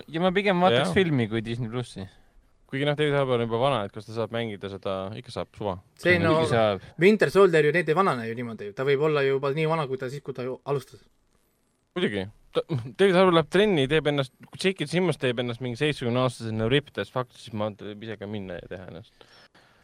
ja 0.08 0.24
ma 0.24 0.32
pigem 0.34 0.60
vaataks 0.64 0.92
filmi 0.96 1.28
kui 1.30 1.44
Disney 1.44 1.70
plussi. 1.70 2.08
Kuigi 2.72 2.88
noh, 2.88 2.96
David 2.96 3.12
Harbour 3.18 3.42
on 3.42 3.44
juba 3.44 3.58
vana, 3.60 3.80
et 3.84 3.92
kas 3.92 4.06
ta 4.08 4.14
saab 4.16 4.32
mängida 4.32 4.70
seda, 4.72 4.94
ikka 5.18 5.34
saab, 5.34 5.50
suva. 5.58 5.74
see 6.00 6.16
no. 6.22 6.38
Winter 7.02 7.32
Soldier 7.32 7.68
ju, 7.68 7.72
need 7.76 7.90
ei 7.92 7.96
vanane 7.96 8.24
ju 8.30 8.36
niimoodi 8.38 8.70
ta 8.76 8.86
võib 8.88 9.04
olla 9.10 9.24
juba 9.26 9.50
nii 9.52 9.66
vana, 9.68 9.84
kui 9.90 10.00
ta 10.00 10.08
siis, 10.12 10.24
kui 10.24 10.36
ta 10.36 10.46
ju 10.46 10.56
alustas. 10.64 11.02
muidugi. 11.96 12.30
David 12.52 13.16
Harbour 13.16 13.36
läheb 13.36 13.48
trenni, 13.52 13.84
teeb 13.88 14.08
ennast, 14.10 14.32
kui 14.48 14.60
J.K. 14.60 14.88
Simmons 14.88 15.20
teeb 15.20 15.40
ennast 15.40 15.62
mingi 15.64 15.78
seitsmekümne 15.80 16.20
aastasena 16.24 16.68
ripped 16.72 17.00
as 17.00 17.12
fuck, 17.12 17.28
siis 17.36 17.52
ma 17.56 17.70
ise 17.72 18.16
ka 18.20 18.28
minna 18.28 18.58
ja 18.58 18.66
teha 18.72 18.88
ennast. 18.90 19.12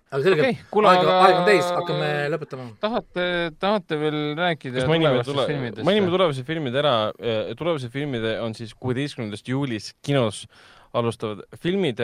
aga 0.08 0.22
selge 0.24 0.40
Okei, 0.40 0.56
okay,, 0.56 0.66
kuule, 0.72 0.88
aeg, 0.88 1.08
aeg 1.12 1.38
on 1.42 1.46
täis, 1.48 1.68
hakkame 1.76 2.10
lõpetama. 2.32 2.66
tahate, 2.80 3.28
tahate 3.60 4.00
veel 4.00 4.18
rääkida 4.36 4.80
kas 4.80 4.88
mainime 4.88 5.12
tulevastest 5.12 5.34
tule-, 5.34 5.46
filmidest? 5.52 5.88
mainime 5.88 6.12
tulevased 6.16 6.48
filmid 6.48 6.80
ära, 6.80 6.94
tulevased 7.60 7.92
filmid 7.92 8.28
on 8.40 8.56
siis 8.56 8.72
kuueteistkümnendast 8.80 9.52
juulis 9.52 9.92
kinos 10.04 10.46
alustavad 10.96 11.44
filmid. 11.60 12.00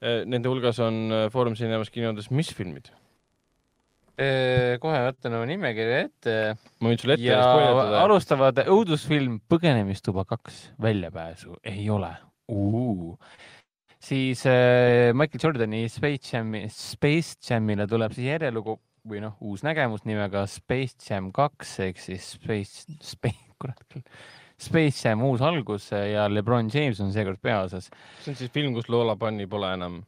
Nende 0.00 0.50
hulgas 0.50 0.78
on 0.84 1.06
äh, 1.10 1.26
Foorum 1.34 1.56
Cinemas 1.58 1.92
kinodes, 1.94 2.30
mis 2.30 2.54
filmid? 2.54 2.92
kohe 4.18 4.98
võtan 4.98 5.36
oma 5.38 5.46
nimekirja 5.46 5.98
ette. 6.08 6.32
Ma 6.82 6.90
võin 6.90 6.98
sulle 6.98 7.14
ette 7.14 7.22
ja 7.28 7.36
spoiletada. 7.38 8.00
alustavad 8.02 8.56
õudusfilm 8.64 9.36
Põgenemistuba 9.46 10.24
kaks, 10.26 10.56
väljapääsu. 10.82 11.54
Ei 11.70 11.84
ole. 11.94 12.10
Siis 14.08 14.42
äh, 14.46 15.12
Michael 15.14 15.42
Jordani 15.42 15.88
Space 15.88 16.32
Jami, 16.32 16.64
Space 16.70 17.38
Jamile 17.46 17.86
tuleb 17.86 18.14
siis 18.14 18.30
järjelugu 18.30 18.78
või 19.08 19.22
noh, 19.24 19.34
uus 19.44 19.64
nägemus 19.66 20.04
nimega 20.08 20.44
Space 20.50 21.08
Jam 21.08 21.32
kaks 21.34 21.78
ehk 21.86 22.00
siis 22.02 22.32
Space, 22.36 22.86
Space, 23.04 23.54
kurat 23.60 23.80
küll, 23.90 24.04
Space 24.58 25.08
Jam 25.08 25.22
uus 25.22 25.42
algus 25.44 25.90
ja 25.92 26.26
Lebron 26.30 26.70
James 26.74 27.00
on 27.00 27.12
seekord 27.14 27.38
peaosas. 27.42 27.90
see 28.22 28.32
on 28.32 28.38
siis 28.38 28.50
film, 28.50 28.74
kus 28.74 28.88
Lola 28.90 29.14
Bunny 29.16 29.46
pole 29.46 29.70
enam 29.76 30.00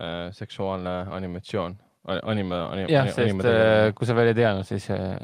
äh, 0.00 0.32
seksuaalne 0.34 0.94
animatsioon, 1.14 1.76
anime, 2.08 2.58
anime, 2.72 2.88
jah, 2.90 3.06
sest 3.14 3.46
äh, 3.46 3.92
kui 3.94 4.10
sa 4.10 4.16
veel 4.18 4.32
ei 4.32 4.38
teadnud, 4.40 4.66
siis 4.66 4.88
äh, 4.90 5.14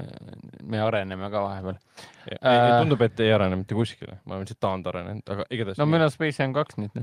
me 0.63 0.79
areneme 0.85 1.31
ka 1.33 1.43
vahepeal. 1.43 1.81
äh, 2.39 2.61
tundub, 2.85 3.03
et 3.09 3.25
ei 3.27 3.35
arene 3.35 3.59
mitte 3.59 3.75
kuskile, 3.75 4.21
ma 4.23 4.37
olen 4.37 4.47
lihtsalt 4.47 4.63
taandarenenud, 4.63 5.35
aga 5.35 5.51
igatahes. 5.51 5.83
no 5.83 5.91
meil 5.91 6.07
on 6.07 6.15
Space 6.15 6.39
Jam 6.39 6.55
kaks 6.55 6.79
nüüd, 6.79 7.03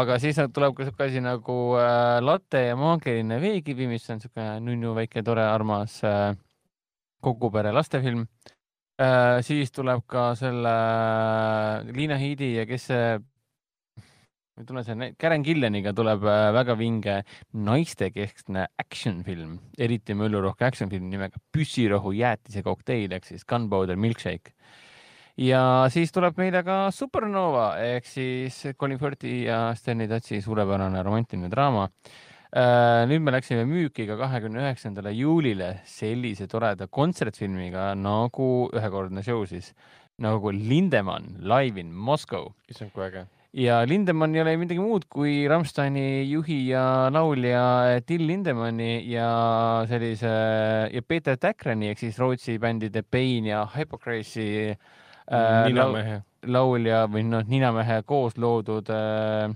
aga 0.00 0.18
siis 0.18 0.42
tuleb 0.50 0.74
ka 0.74 0.90
siuke 0.90 1.06
asi 1.06 1.22
nagu 1.22 1.60
äh, 1.78 2.18
latte 2.24 2.66
ja 2.66 2.74
maagiline 2.80 3.38
veekivi, 3.46 3.86
mis 3.94 4.10
on 4.10 4.26
siuke 4.26 4.50
nunnu 4.66 4.98
väike 4.98 5.22
tore 5.22 5.46
armas 5.46 6.00
äh, 6.02 6.32
kogu 7.22 7.54
pere 7.54 7.70
lastefilm 7.78 8.26
äh,. 8.26 8.57
Siis 9.46 9.70
tuleb 9.74 10.02
ka 10.10 10.32
selle 10.38 10.74
äh, 10.74 11.90
Liina 11.94 12.18
Heidi 12.18 12.54
ja 12.56 12.64
kes 12.66 12.88
see, 12.90 13.18
ma 13.18 14.64
ei 14.64 14.66
tule 14.66 14.82
see, 14.86 15.10
Karen 15.20 15.44
Killeniga 15.46 15.92
tuleb 15.94 16.26
äh, 16.26 16.48
väga 16.56 16.74
vinge 16.78 17.20
naistekeskne 17.54 18.66
action 18.82 19.22
film, 19.26 19.58
eriti 19.78 20.18
möllurohke 20.18 20.66
action 20.66 20.90
film 20.90 21.06
nimega 21.12 21.38
Püssirohu 21.54 22.14
jäätise 22.18 22.64
kokteil 22.66 23.14
ehk 23.14 23.30
siis 23.30 23.46
Gunpowder 23.46 23.96
Milkshake 23.96 24.56
ja 25.38 25.62
siis 25.94 26.10
tuleb 26.14 26.38
meile 26.40 26.64
ka 26.66 26.88
Supernova 26.94 27.70
ehk 27.82 28.06
siis 28.08 28.64
Colin 28.78 28.98
Firthi 28.98 29.44
ja 29.46 29.68
Sterni 29.78 30.08
Tatsi 30.10 30.42
suurepärane 30.42 31.02
romantiline 31.06 31.50
draama. 31.52 31.86
Nüüd 32.48 33.20
me 33.20 33.32
läksime 33.34 33.66
müüki 33.68 34.06
ka 34.08 34.16
kahekümne 34.16 34.62
üheksandale 34.62 35.12
juulile 35.12 35.82
sellise 35.84 36.46
toreda 36.48 36.86
kontsertfilmiga 36.86 37.90
nagu 37.98 38.70
ühekordne 38.72 39.20
show 39.22 39.44
siis 39.46 39.74
nagu 40.18 40.50
Lindemann 40.50 41.36
live 41.44 41.80
in 41.80 41.92
Moscow 41.92 42.52
issand, 42.68 42.90
kui 42.94 43.04
äge. 43.04 43.26
ja 43.52 43.82
Lindemann 43.86 44.34
ei 44.34 44.42
ole 44.42 44.56
midagi 44.60 44.82
muud 44.82 45.06
kui 45.12 45.46
Rammsteini 45.48 46.24
juhi 46.30 46.58
ja 46.72 46.82
laulja 47.12 48.00
Till 48.06 48.26
Lindemanni 48.26 49.04
ja 49.12 49.28
sellise 49.90 50.32
ja 50.92 51.04
Peter 51.06 51.38
Täkrani 51.38 51.92
ehk 51.92 52.02
siis 52.02 52.18
Rootsi 52.18 52.58
bändide 52.58 53.04
Pain 53.04 53.46
ja 53.46 53.62
Hypocrisi 53.76 54.48
äh, 54.72 55.68
ninamehe. 55.68 56.22
laulja 56.48 57.06
või 57.12 57.28
noh, 57.28 57.46
ninamehe 57.46 58.02
koos 58.08 58.40
loodud 58.40 58.90
äh,, 58.90 59.52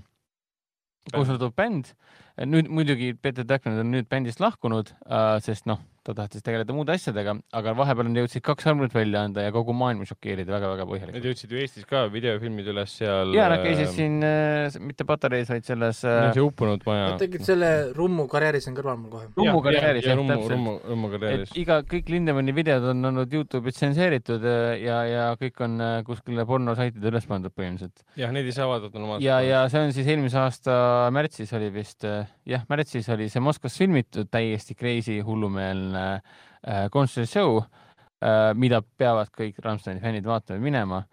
koos 1.11 1.33
loodud 1.33 1.55
bänd. 1.57 1.91
Nüüd 2.37 2.69
muidugi 2.69 3.13
Peter 3.13 3.45
Täkman 3.47 3.79
on 3.83 3.91
nüüd 3.93 4.09
bändist 4.09 4.41
lahkunud 4.41 4.93
äh,, 5.05 5.39
sest 5.45 5.67
noh, 5.69 5.81
ta 6.03 6.13
tahtis 6.17 6.43
tegeleda 6.43 6.73
muude 6.75 6.91
asjadega, 6.91 7.37
aga 7.55 7.73
vahepeal 7.79 8.09
nad 8.09 8.19
jõudsid 8.19 8.43
kaks 8.43 8.67
albumit 8.67 8.95
välja 8.95 9.21
anda 9.23 9.45
ja 9.45 9.53
kogu 9.55 9.71
maailma 9.77 10.03
šokeerida 10.07 10.51
väga-väga 10.51 10.87
põhjalikult. 10.89 11.27
jõudsid 11.29 11.53
ju 11.53 11.61
Eestis 11.63 11.85
ka 11.87 12.01
videofilmid 12.11 12.67
üles 12.73 12.95
seal. 12.99 13.31
ja 13.35 13.45
nad 13.51 13.63
käisid 13.63 13.93
siin 13.95 14.17
äh, 14.27 14.75
mitte 14.83 15.07
patareis, 15.07 15.47
vaid 15.53 15.63
selles 15.67 16.01
äh, 16.03 16.27
see 16.35 16.43
uppunud 16.43 16.83
maja 16.87 17.13
Nad. 17.13 17.21
tegid 17.23 17.45
selle 17.47 17.69
Rummu 17.95 18.25
karjääri 18.31 18.59
siin 18.63 18.75
kõrval 18.75 18.99
mul 18.99 19.13
kohe. 19.13 19.29
Rummu 19.37 19.61
karjääris 19.63 20.09
jah, 20.09 20.19
Rummu, 20.19 20.33
täpselt. 20.33 20.55
Rummu, 20.55 20.73
Rummu 20.91 21.11
karjääris 21.15 21.55
iga, 21.63 21.79
kõik 21.93 22.11
Lindemanni 22.11 22.55
videod 22.57 22.89
on 22.91 23.11
olnud 23.13 23.37
Youtube'is 23.39 23.79
tsenseeritud 23.79 24.43
äh, 24.43 24.75
ja, 24.83 24.99
ja 25.07 25.29
kõik 25.39 25.63
on 25.63 25.79
äh, 25.79 25.95
kuskile 26.07 26.47
pornosaitidele 26.49 27.13
üles 27.15 27.29
pandud 27.31 27.55
põhimõtteliselt. 27.55 28.03
jah, 28.19 28.35
neid 28.35 28.51
ei 28.51 28.57
saa 28.57 28.67
vaadata 28.67 28.99
normaalselt. 28.99 29.29
ja, 29.29 29.39
ja 29.47 29.63
see 29.71 29.87
on 29.87 29.95
siis 29.95 30.11
eelmise 30.11 30.41
aasta 30.43 30.77
märtsis 31.15 31.55
oli 31.55 31.71
vist, 31.79 32.03
jah, 32.03 32.67
märtsis 32.67 33.07
oli 33.15 33.31
see 33.31 33.43
Moskvas 33.43 33.79
filmitud 33.79 34.27
täiesti 34.33 34.75
crazy 34.75 35.21
hullumeelne 35.23 35.92
äh, 35.99 36.87
kontsertshow 36.93 37.61
äh,, 37.61 38.53
mida 38.55 38.81
peavad 38.97 39.31
kõik 39.35 39.61
Rammsteini 39.63 40.03
fännid 40.03 40.27
vaatama 40.27 40.63
minema. 40.63 41.03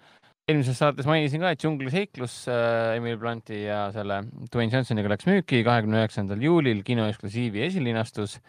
eelmises 0.51 0.81
saates 0.83 1.07
mainisin 1.07 1.45
ka, 1.45 1.53
et 1.55 1.63
džungliseiklus 1.63 2.41
äh, 2.51 2.97
Emil 2.97 3.19
Blunti 3.21 3.63
ja 3.63 3.85
selle 3.95 4.23
Dwayne 4.51 4.73
Johnsoniga 4.73 5.13
läks 5.13 5.29
müüki 5.29 5.63
kahekümne 5.67 6.01
üheksandal 6.01 6.43
juulil 6.43 6.83
kinoeksklusiivi 6.87 7.63
esilinastus. 7.69 8.41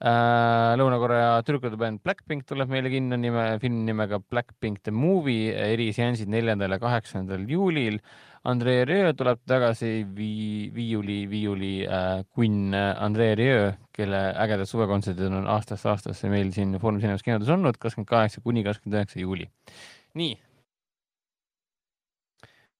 Lõuna-Korea 0.00 1.42
tüdrukute 1.44 1.76
bänd 1.76 2.00
Blackpink 2.00 2.46
tuleb 2.48 2.70
meile 2.72 2.88
kinno 2.88 3.18
nime, 3.20 3.58
film 3.60 3.82
nimega 3.84 4.16
Blackpink 4.22 4.80
the 4.86 4.94
movie, 4.96 5.50
eriseansid 5.52 6.30
neljandal 6.32 6.72
ja 6.72 6.78
kaheksandal 6.80 7.44
juulil 7.44 7.98
Andrei 8.48 8.86
Rieu 8.88 9.12
tuleb 9.12 9.42
tagasi 9.44 10.06
vii-, 10.16 10.70
viiuli, 10.72 11.18
viiuli 11.28 11.72
äh, 11.84 12.24
kunn 12.32 12.72
äh, 12.72 12.94
Andrei 13.04 13.34
Rieu, 13.36 13.72
kelle 13.92 14.22
ägedad 14.32 14.68
suvekontserdid 14.70 15.28
on 15.28 15.48
aastast 15.52 15.84
aastasse 15.84 16.32
meil 16.32 16.48
siin 16.56 16.72
Foorum 16.80 17.02
Cinemas 17.02 17.26
kinodes 17.26 17.52
olnud, 17.52 17.76
kakskümmend 17.76 18.08
kaheksa 18.08 18.40
kuni 18.40 18.64
kakskümmend 18.64 19.02
üheksa 19.02 19.20
juuli. 19.20 19.50
nii. 20.16 20.38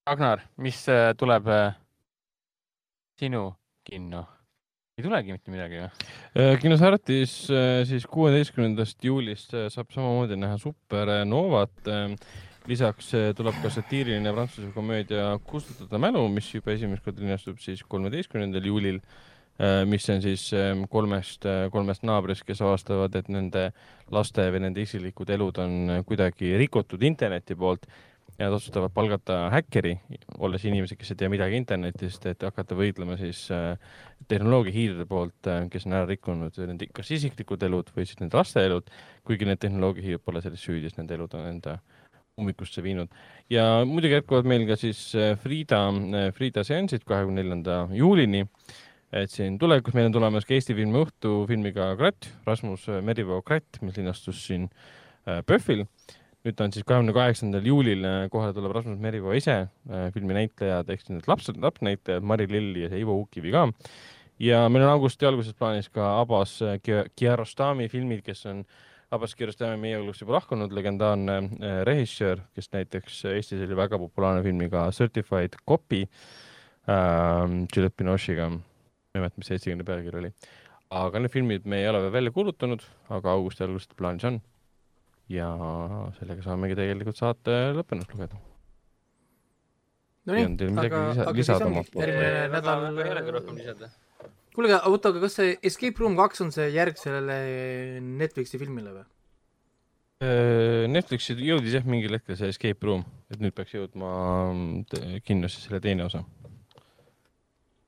Ragnar, 0.09 0.49
mis 0.57 0.81
äh, 0.89 1.13
tuleb 1.15 1.53
äh, 1.53 1.77
sinu 3.21 3.51
kinno? 3.85 4.25
Ei 5.01 5.07
tulegi 5.07 5.35
mitte 5.35 5.53
midagi 5.53 5.81
või? 5.81 5.89
Äh, 6.37 6.55
kinos 6.61 6.83
Artis 6.85 7.33
äh, 7.53 7.81
siis 7.89 8.05
kuueteistkümnendast 8.11 9.01
juulist 9.05 9.55
äh, 9.57 9.69
saab 9.73 9.93
samamoodi 9.95 10.37
näha 10.41 10.61
Supernovat. 10.61 11.89
lisaks 12.69 13.09
tuleb 13.35 13.57
ka 13.63 13.71
satiiriline 13.73 14.31
prantsuse 14.37 14.69
komöödia 14.75 15.33
Kustutada 15.49 15.99
mälu, 15.99 16.27
mis 16.29 16.51
juba 16.53 16.75
esimest 16.75 17.03
korda 17.03 17.25
linastub 17.25 17.59
siis 17.59 17.81
kolmeteistkümnendal 17.89 18.67
juulil, 18.69 19.01
mis 19.89 20.07
on 20.13 20.21
siis 20.23 20.45
kolmest, 20.93 21.49
kolmest 21.73 22.05
naabrist, 22.07 22.45
kes 22.47 22.61
avastavad, 22.63 23.17
et 23.17 23.33
nende 23.33 23.65
laste 24.13 24.45
või 24.53 24.61
nende 24.67 24.85
isiklikud 24.85 25.33
elud 25.35 25.59
on 25.65 26.05
kuidagi 26.07 26.53
rikutud 26.61 27.03
interneti 27.09 27.57
poolt 27.57 27.89
ja 28.41 28.49
nad 28.49 28.57
otsustavad 28.57 28.93
palgata 28.97 29.37
häkkeri, 29.53 29.93
olles 30.41 30.65
inimesed, 30.65 30.97
kes 30.97 31.13
ei 31.13 31.19
tea 31.21 31.29
midagi 31.33 31.59
internetist, 31.61 32.25
et 32.31 32.45
hakata 32.47 32.77
võitlema 32.79 33.19
siis 33.21 33.43
äh, 33.53 33.75
tehnoloogiahiiride 34.33 35.05
poolt, 35.09 35.49
kes 35.73 35.85
on 35.89 35.97
ära 35.99 36.09
rikkunud 36.09 36.57
nende 36.65 36.89
kas 36.97 37.11
isiklikud 37.17 37.61
elud 37.69 37.91
või 37.97 38.07
siis 38.09 38.21
nende 38.23 38.41
laste 38.41 38.65
elud, 38.65 38.89
kuigi 39.29 39.49
need 39.49 39.61
tehnoloogiahiired 39.61 40.25
pole 40.25 40.41
selles 40.45 40.65
süüdi, 40.65 40.89
sest 40.89 41.03
nende 41.03 41.19
elud 41.19 41.37
on 41.37 41.51
enda 41.51 41.77
ummikusse 42.41 42.81
viinud. 42.83 43.11
ja 43.53 43.83
muidugi 43.85 44.17
jätkuvad 44.17 44.49
meil 44.49 44.65
ka 44.69 44.79
siis 44.81 45.03
äh, 45.19 45.35
Frieda, 45.43 45.83
Frieda 46.37 46.65
seansid 46.65 47.05
kahekümne 47.05 47.43
neljanda 47.43 47.83
juulini. 47.93 48.47
et 49.13 49.31
siin 49.31 49.59
tulevikus 49.59 49.95
meil 49.95 50.09
on 50.09 50.17
tulemas 50.17 50.49
ka 50.49 50.55
Eesti 50.55 50.75
filmi 50.79 51.03
õhtu 51.03 51.45
filmiga 51.51 51.93
Kratt, 51.99 52.31
Rasmus 52.47 52.87
Merivoo 53.05 53.43
Kratt, 53.43 53.83
mis 53.83 54.01
linastus 54.01 54.47
siin 54.47 54.71
äh, 55.29 55.43
PÖFFil. 55.45 55.85
Nüüd 56.47 56.57
ta 56.57 56.65
on 56.65 56.73
siis 56.73 56.87
kahekümne 56.89 57.13
kaheksandal 57.17 57.67
juulil 57.69 58.05
äh, 58.09 58.23
kohale 58.33 58.55
tuleb 58.57 58.73
Rasmus 58.77 59.01
Merivoo 59.03 59.35
ise, 59.37 59.57
filmi 60.15 60.37
näitlejad 60.37 60.89
siis 60.95 61.11
need 61.13 61.29
laps, 61.29 61.51
lapsnäitlejad 61.53 62.25
Mari 62.25 62.47
Lill 62.49 62.79
ja 62.85 62.93
Ivo 62.97 63.19
Ukivi 63.21 63.53
ka. 63.53 63.67
ja 64.41 64.63
meil 64.73 64.87
on 64.87 64.95
augusti 64.95 65.29
alguses 65.29 65.57
plaanis 65.57 65.91
ka 65.93 66.15
Abbas 66.21 66.59
Ki- 66.83 67.11
Kiarostami 67.17 67.91
filmid, 67.93 68.23
kes 68.25 68.47
on 68.49 68.65
Abbas 69.13 69.35
Kiarostami 69.35 69.77
meie 69.83 69.99
hulgast 69.99 70.23
juba 70.23 70.39
lahkunud 70.39 70.73
legendaarne 70.73 71.37
äh, 71.43 71.81
režissöör, 71.89 72.45
kes 72.57 72.71
näiteks 72.73 73.25
Eestis 73.35 73.67
oli 73.67 73.77
väga 73.77 73.99
populaarne 73.99 74.45
filmiga 74.47 74.87
Certified 74.97 75.59
Copy 75.69 76.05
äh, 76.07 77.45
Juliette 77.75 77.97
Binoche'iga, 77.99 78.49
ma 78.55 79.19
ei 79.19 79.25
mäleta, 79.25 79.43
mis 79.43 79.51
eestikeelne 79.51 79.85
pealkiri 79.85 80.23
oli. 80.25 80.33
aga 80.91 81.21
need 81.21 81.31
filmid 81.35 81.69
me 81.69 81.83
ei 81.83 81.91
ole 81.91 82.01
veel 82.07 82.17
välja 82.17 82.33
kuulutanud, 82.35 82.87
aga 83.13 83.37
augusti 83.37 83.67
alguses 83.67 83.93
plaanis 83.99 84.25
on. 84.31 84.41
Ja 85.31 85.49
sellega 86.19 86.43
saamegi 86.45 86.77
tegelikult 86.79 87.19
saate 87.21 87.57
lõppenuks 87.79 88.15
lugeda. 88.15 88.41
Nonii 90.29 90.45
aga, 90.83 91.05
lisa- 91.11 91.27
aga 91.27 91.35
siis 91.35 91.39
lisada 91.41 91.69
ongi 91.71 91.85
järgmine 91.97 92.49
nädal. 92.53 92.85
ei 93.05 93.13
olegi 93.15 93.37
rohkem 93.37 93.61
lisada. 93.61 93.89
kuulge, 94.55 94.81
oota, 94.91 95.15
aga 95.15 95.23
kas 95.25 95.39
see 95.39 95.55
Escape 95.71 96.03
Room 96.03 96.19
kaks 96.19 96.45
on 96.45 96.53
see 96.53 96.69
järg 96.75 96.99
sellele 97.01 97.39
Netflixi 98.05 98.61
filmile 98.61 98.93
või? 98.99 99.07
Äh, 100.21 100.85
Netflixi 100.93 101.39
jõudis 101.41 101.79
jah 101.79 101.87
mingil 101.89 102.13
hetkel 102.19 102.37
see 102.37 102.51
Escape 102.53 102.85
Room, 102.87 103.07
et 103.33 103.41
nüüd 103.41 103.55
peaks 103.57 103.73
jõudma 103.73 104.11
mm, 104.53 105.23
kindlasti 105.25 105.63
selle 105.65 105.81
teine 105.81 106.05
osa. 106.05 106.21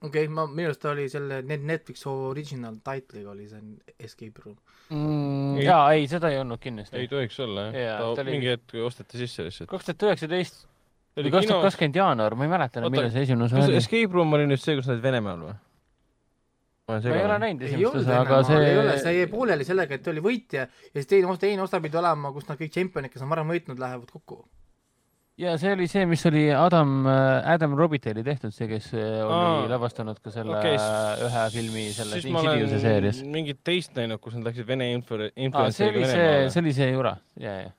Okei 0.02 0.24
okay,, 0.26 0.34
ma, 0.34 0.46
minu 0.50 0.70
arust 0.70 0.84
oli 0.90 1.06
selle 1.12 1.40
Net- 1.46 1.64
Netflix 1.68 2.04
original 2.10 2.76
title'iga 2.84 3.32
oli 3.32 3.48
see 3.50 3.62
Escape 3.98 4.44
Room. 4.44 4.58
Mm, 4.90 5.56
Ei. 5.58 5.64
jaa, 5.66 5.86
ei, 5.96 6.06
seda 6.10 6.30
ei 6.32 6.40
olnud 6.42 6.60
ei 6.60 6.66
kindlasti. 6.66 7.06
tohiks 7.10 7.40
olla 7.40 7.68
jah 7.70 7.80
ja,, 7.80 7.96
ta 8.02 8.24
oli- 8.24 8.36
mingi 8.36 8.52
hetk 8.52 8.76
osteti 8.84 9.22
sisse 9.22 9.46
lihtsalt. 9.46 9.70
kaks 9.70 9.90
tuhat 9.90 10.06
üheksateist 10.10 10.64
oli 11.16 11.28
või 11.28 11.36
kaks 11.36 11.50
tuhat 11.50 11.68
kakskümmend 11.68 12.00
jaanuar, 12.00 12.36
ma 12.38 12.48
ei 12.48 12.52
mäleta 12.54 12.80
enam, 12.80 12.94
millal 12.94 13.12
see 13.12 13.26
esimene 13.28 13.46
osa 13.48 13.60
oli. 13.60 13.76
Escape 13.80 14.18
Room 14.18 14.32
oli 14.38 14.48
nüüd 14.50 14.62
see, 14.62 14.78
kus 14.78 14.88
nad 14.88 14.98
olid 14.98 15.06
Venemaal 15.06 15.44
või? 15.48 15.60
ma 16.92 16.98
ei 16.98 17.24
ole 17.24 17.38
näinud 17.38 17.62
ei 17.62 17.68
esimest 17.70 18.00
osa, 18.02 18.16
aga 18.20 18.40
enam, 18.42 18.64
ei 18.66 18.78
ole, 18.78 18.96
see 18.96 19.04
see 19.06 19.18
jäi 19.20 19.28
pooleli 19.30 19.66
sellega, 19.66 19.96
et 19.96 20.08
oli 20.12 20.24
võitja 20.24 20.64
ja 20.66 20.96
siis 20.96 21.08
teine 21.10 21.30
osa, 21.30 21.40
teine 21.44 21.62
osa 21.64 21.80
pidi 21.84 22.00
olema, 22.00 22.32
kus 22.34 22.48
nad 22.48 22.58
kõik 22.60 22.72
tšempionid, 22.74 23.12
kes 23.12 23.22
on 23.24 23.30
varem 23.32 23.52
võitnud, 23.54 23.80
lähevad 23.80 24.10
kokku. 24.10 24.42
Ja 25.42 25.54
see 25.60 25.72
oli 25.74 25.86
see, 25.90 26.04
mis 26.08 26.22
oli 26.28 26.44
Adam, 26.54 27.06
Adam 27.08 27.74
Robitaili 27.78 28.22
tehtud, 28.26 28.54
see, 28.54 28.68
kes 28.70 28.90
äh, 28.94 29.22
oli 29.24 29.36
Aa. 29.36 29.70
lavastanud 29.72 30.20
ka 30.22 30.32
selle 30.34 30.54
okay, 30.58 30.76
ühe 31.26 31.44
filmi 31.54 31.86
selles 31.96 32.26
Insidiuse 32.28 32.80
seerias 32.82 33.22
mingit 33.26 33.62
teist 33.66 33.96
näinud, 33.98 34.22
kus 34.22 34.36
nad 34.38 34.50
läksid 34.50 34.68
Vene 34.68 34.92
influ-, 34.94 35.30
see, 35.32 35.90
Venemaale 35.96 36.52
see. 36.52 36.62
oli 36.62 36.76
see 36.76 36.90
Jura, 36.92 37.16
ja, 37.42 37.56
ja. 37.64 37.72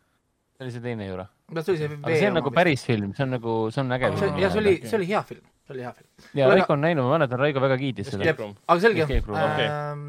see 0.58 0.68
oli 0.68 0.76
see 0.76 0.86
teine 0.88 1.08
Jura. 1.08 1.28
see 1.54 1.64
oli 1.76 1.82
see 1.84 1.94
aga 1.96 2.18
see 2.18 2.34
on 2.34 2.38
nagu. 2.42 2.54
päris 2.60 2.86
film, 2.90 3.16
see 3.16 3.28
on 3.28 3.34
nagu, 3.38 3.56
see 3.76 3.86
on 3.86 3.96
äge 3.98 4.12
see, 4.12 4.20
film. 4.26 4.44
ja 4.44 4.52
see 4.52 4.64
oli, 4.66 4.76
see 4.84 5.00
oli 5.00 5.10
hea 5.14 5.24
film, 5.32 5.48
see 5.64 5.78
oli 5.78 5.88
hea 5.88 5.96
film. 6.02 6.30
ja 6.42 6.52
Raiko 6.52 6.78
on 6.78 6.86
näinud, 6.88 7.08
ma 7.08 7.16
mäletan, 7.18 7.44
Raiko 7.46 7.64
väga 7.64 7.80
kiitis 7.82 8.12
seda 8.14 8.36
aga 8.36 8.80
selge 8.84 9.08
ähm,, 9.08 10.06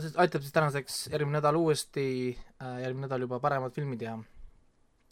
see 0.00 0.12
aitab 0.16 0.42
siis 0.42 0.58
tänaseks 0.58 1.00
järgmine 1.14 1.38
nädal 1.38 1.60
uuesti 1.60 2.10
äh,, 2.34 2.82
järgmine 2.86 3.06
nädal 3.06 3.28
juba 3.28 3.42
paremad 3.42 3.76
filmid 3.76 4.02
ja 4.08 4.18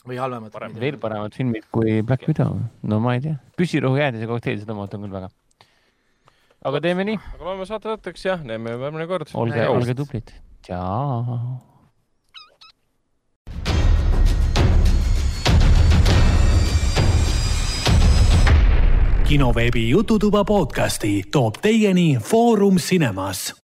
või 0.06 0.18
halvemad 0.20 0.54
veel 0.78 0.98
paremad 1.00 1.34
filmid 1.36 1.66
kui 1.74 2.00
Black 2.02 2.28
Widow, 2.28 2.58
no 2.82 3.00
ma 3.02 3.16
ei 3.16 3.24
tea. 3.24 3.38
püssirohu 3.58 3.98
jäädise 3.98 4.28
kokteil, 4.30 4.60
seda 4.62 4.76
ma 4.76 4.86
ootan 4.86 5.02
küll 5.04 5.14
väga. 5.14 5.30
aga 6.70 6.82
teeme 6.84 7.08
nii, 7.08 7.22
aga 7.34 7.48
loeme 7.50 7.66
saate 7.68 7.90
lõtteks 7.92 8.28
jah, 8.28 8.44
näeme 8.44 8.76
järgmine 8.76 9.08
kord. 9.10 9.34
olge, 9.34 9.66
olge 9.68 9.96
tublid. 9.98 10.36
tšau. 10.66 11.66
kinoveebi 19.28 19.90
Jututuba 19.90 20.40
podcasti 20.44 21.22
toob 21.30 21.60
teieni 21.60 22.16
Foorum 22.16 22.78
Cinemas. 22.80 23.52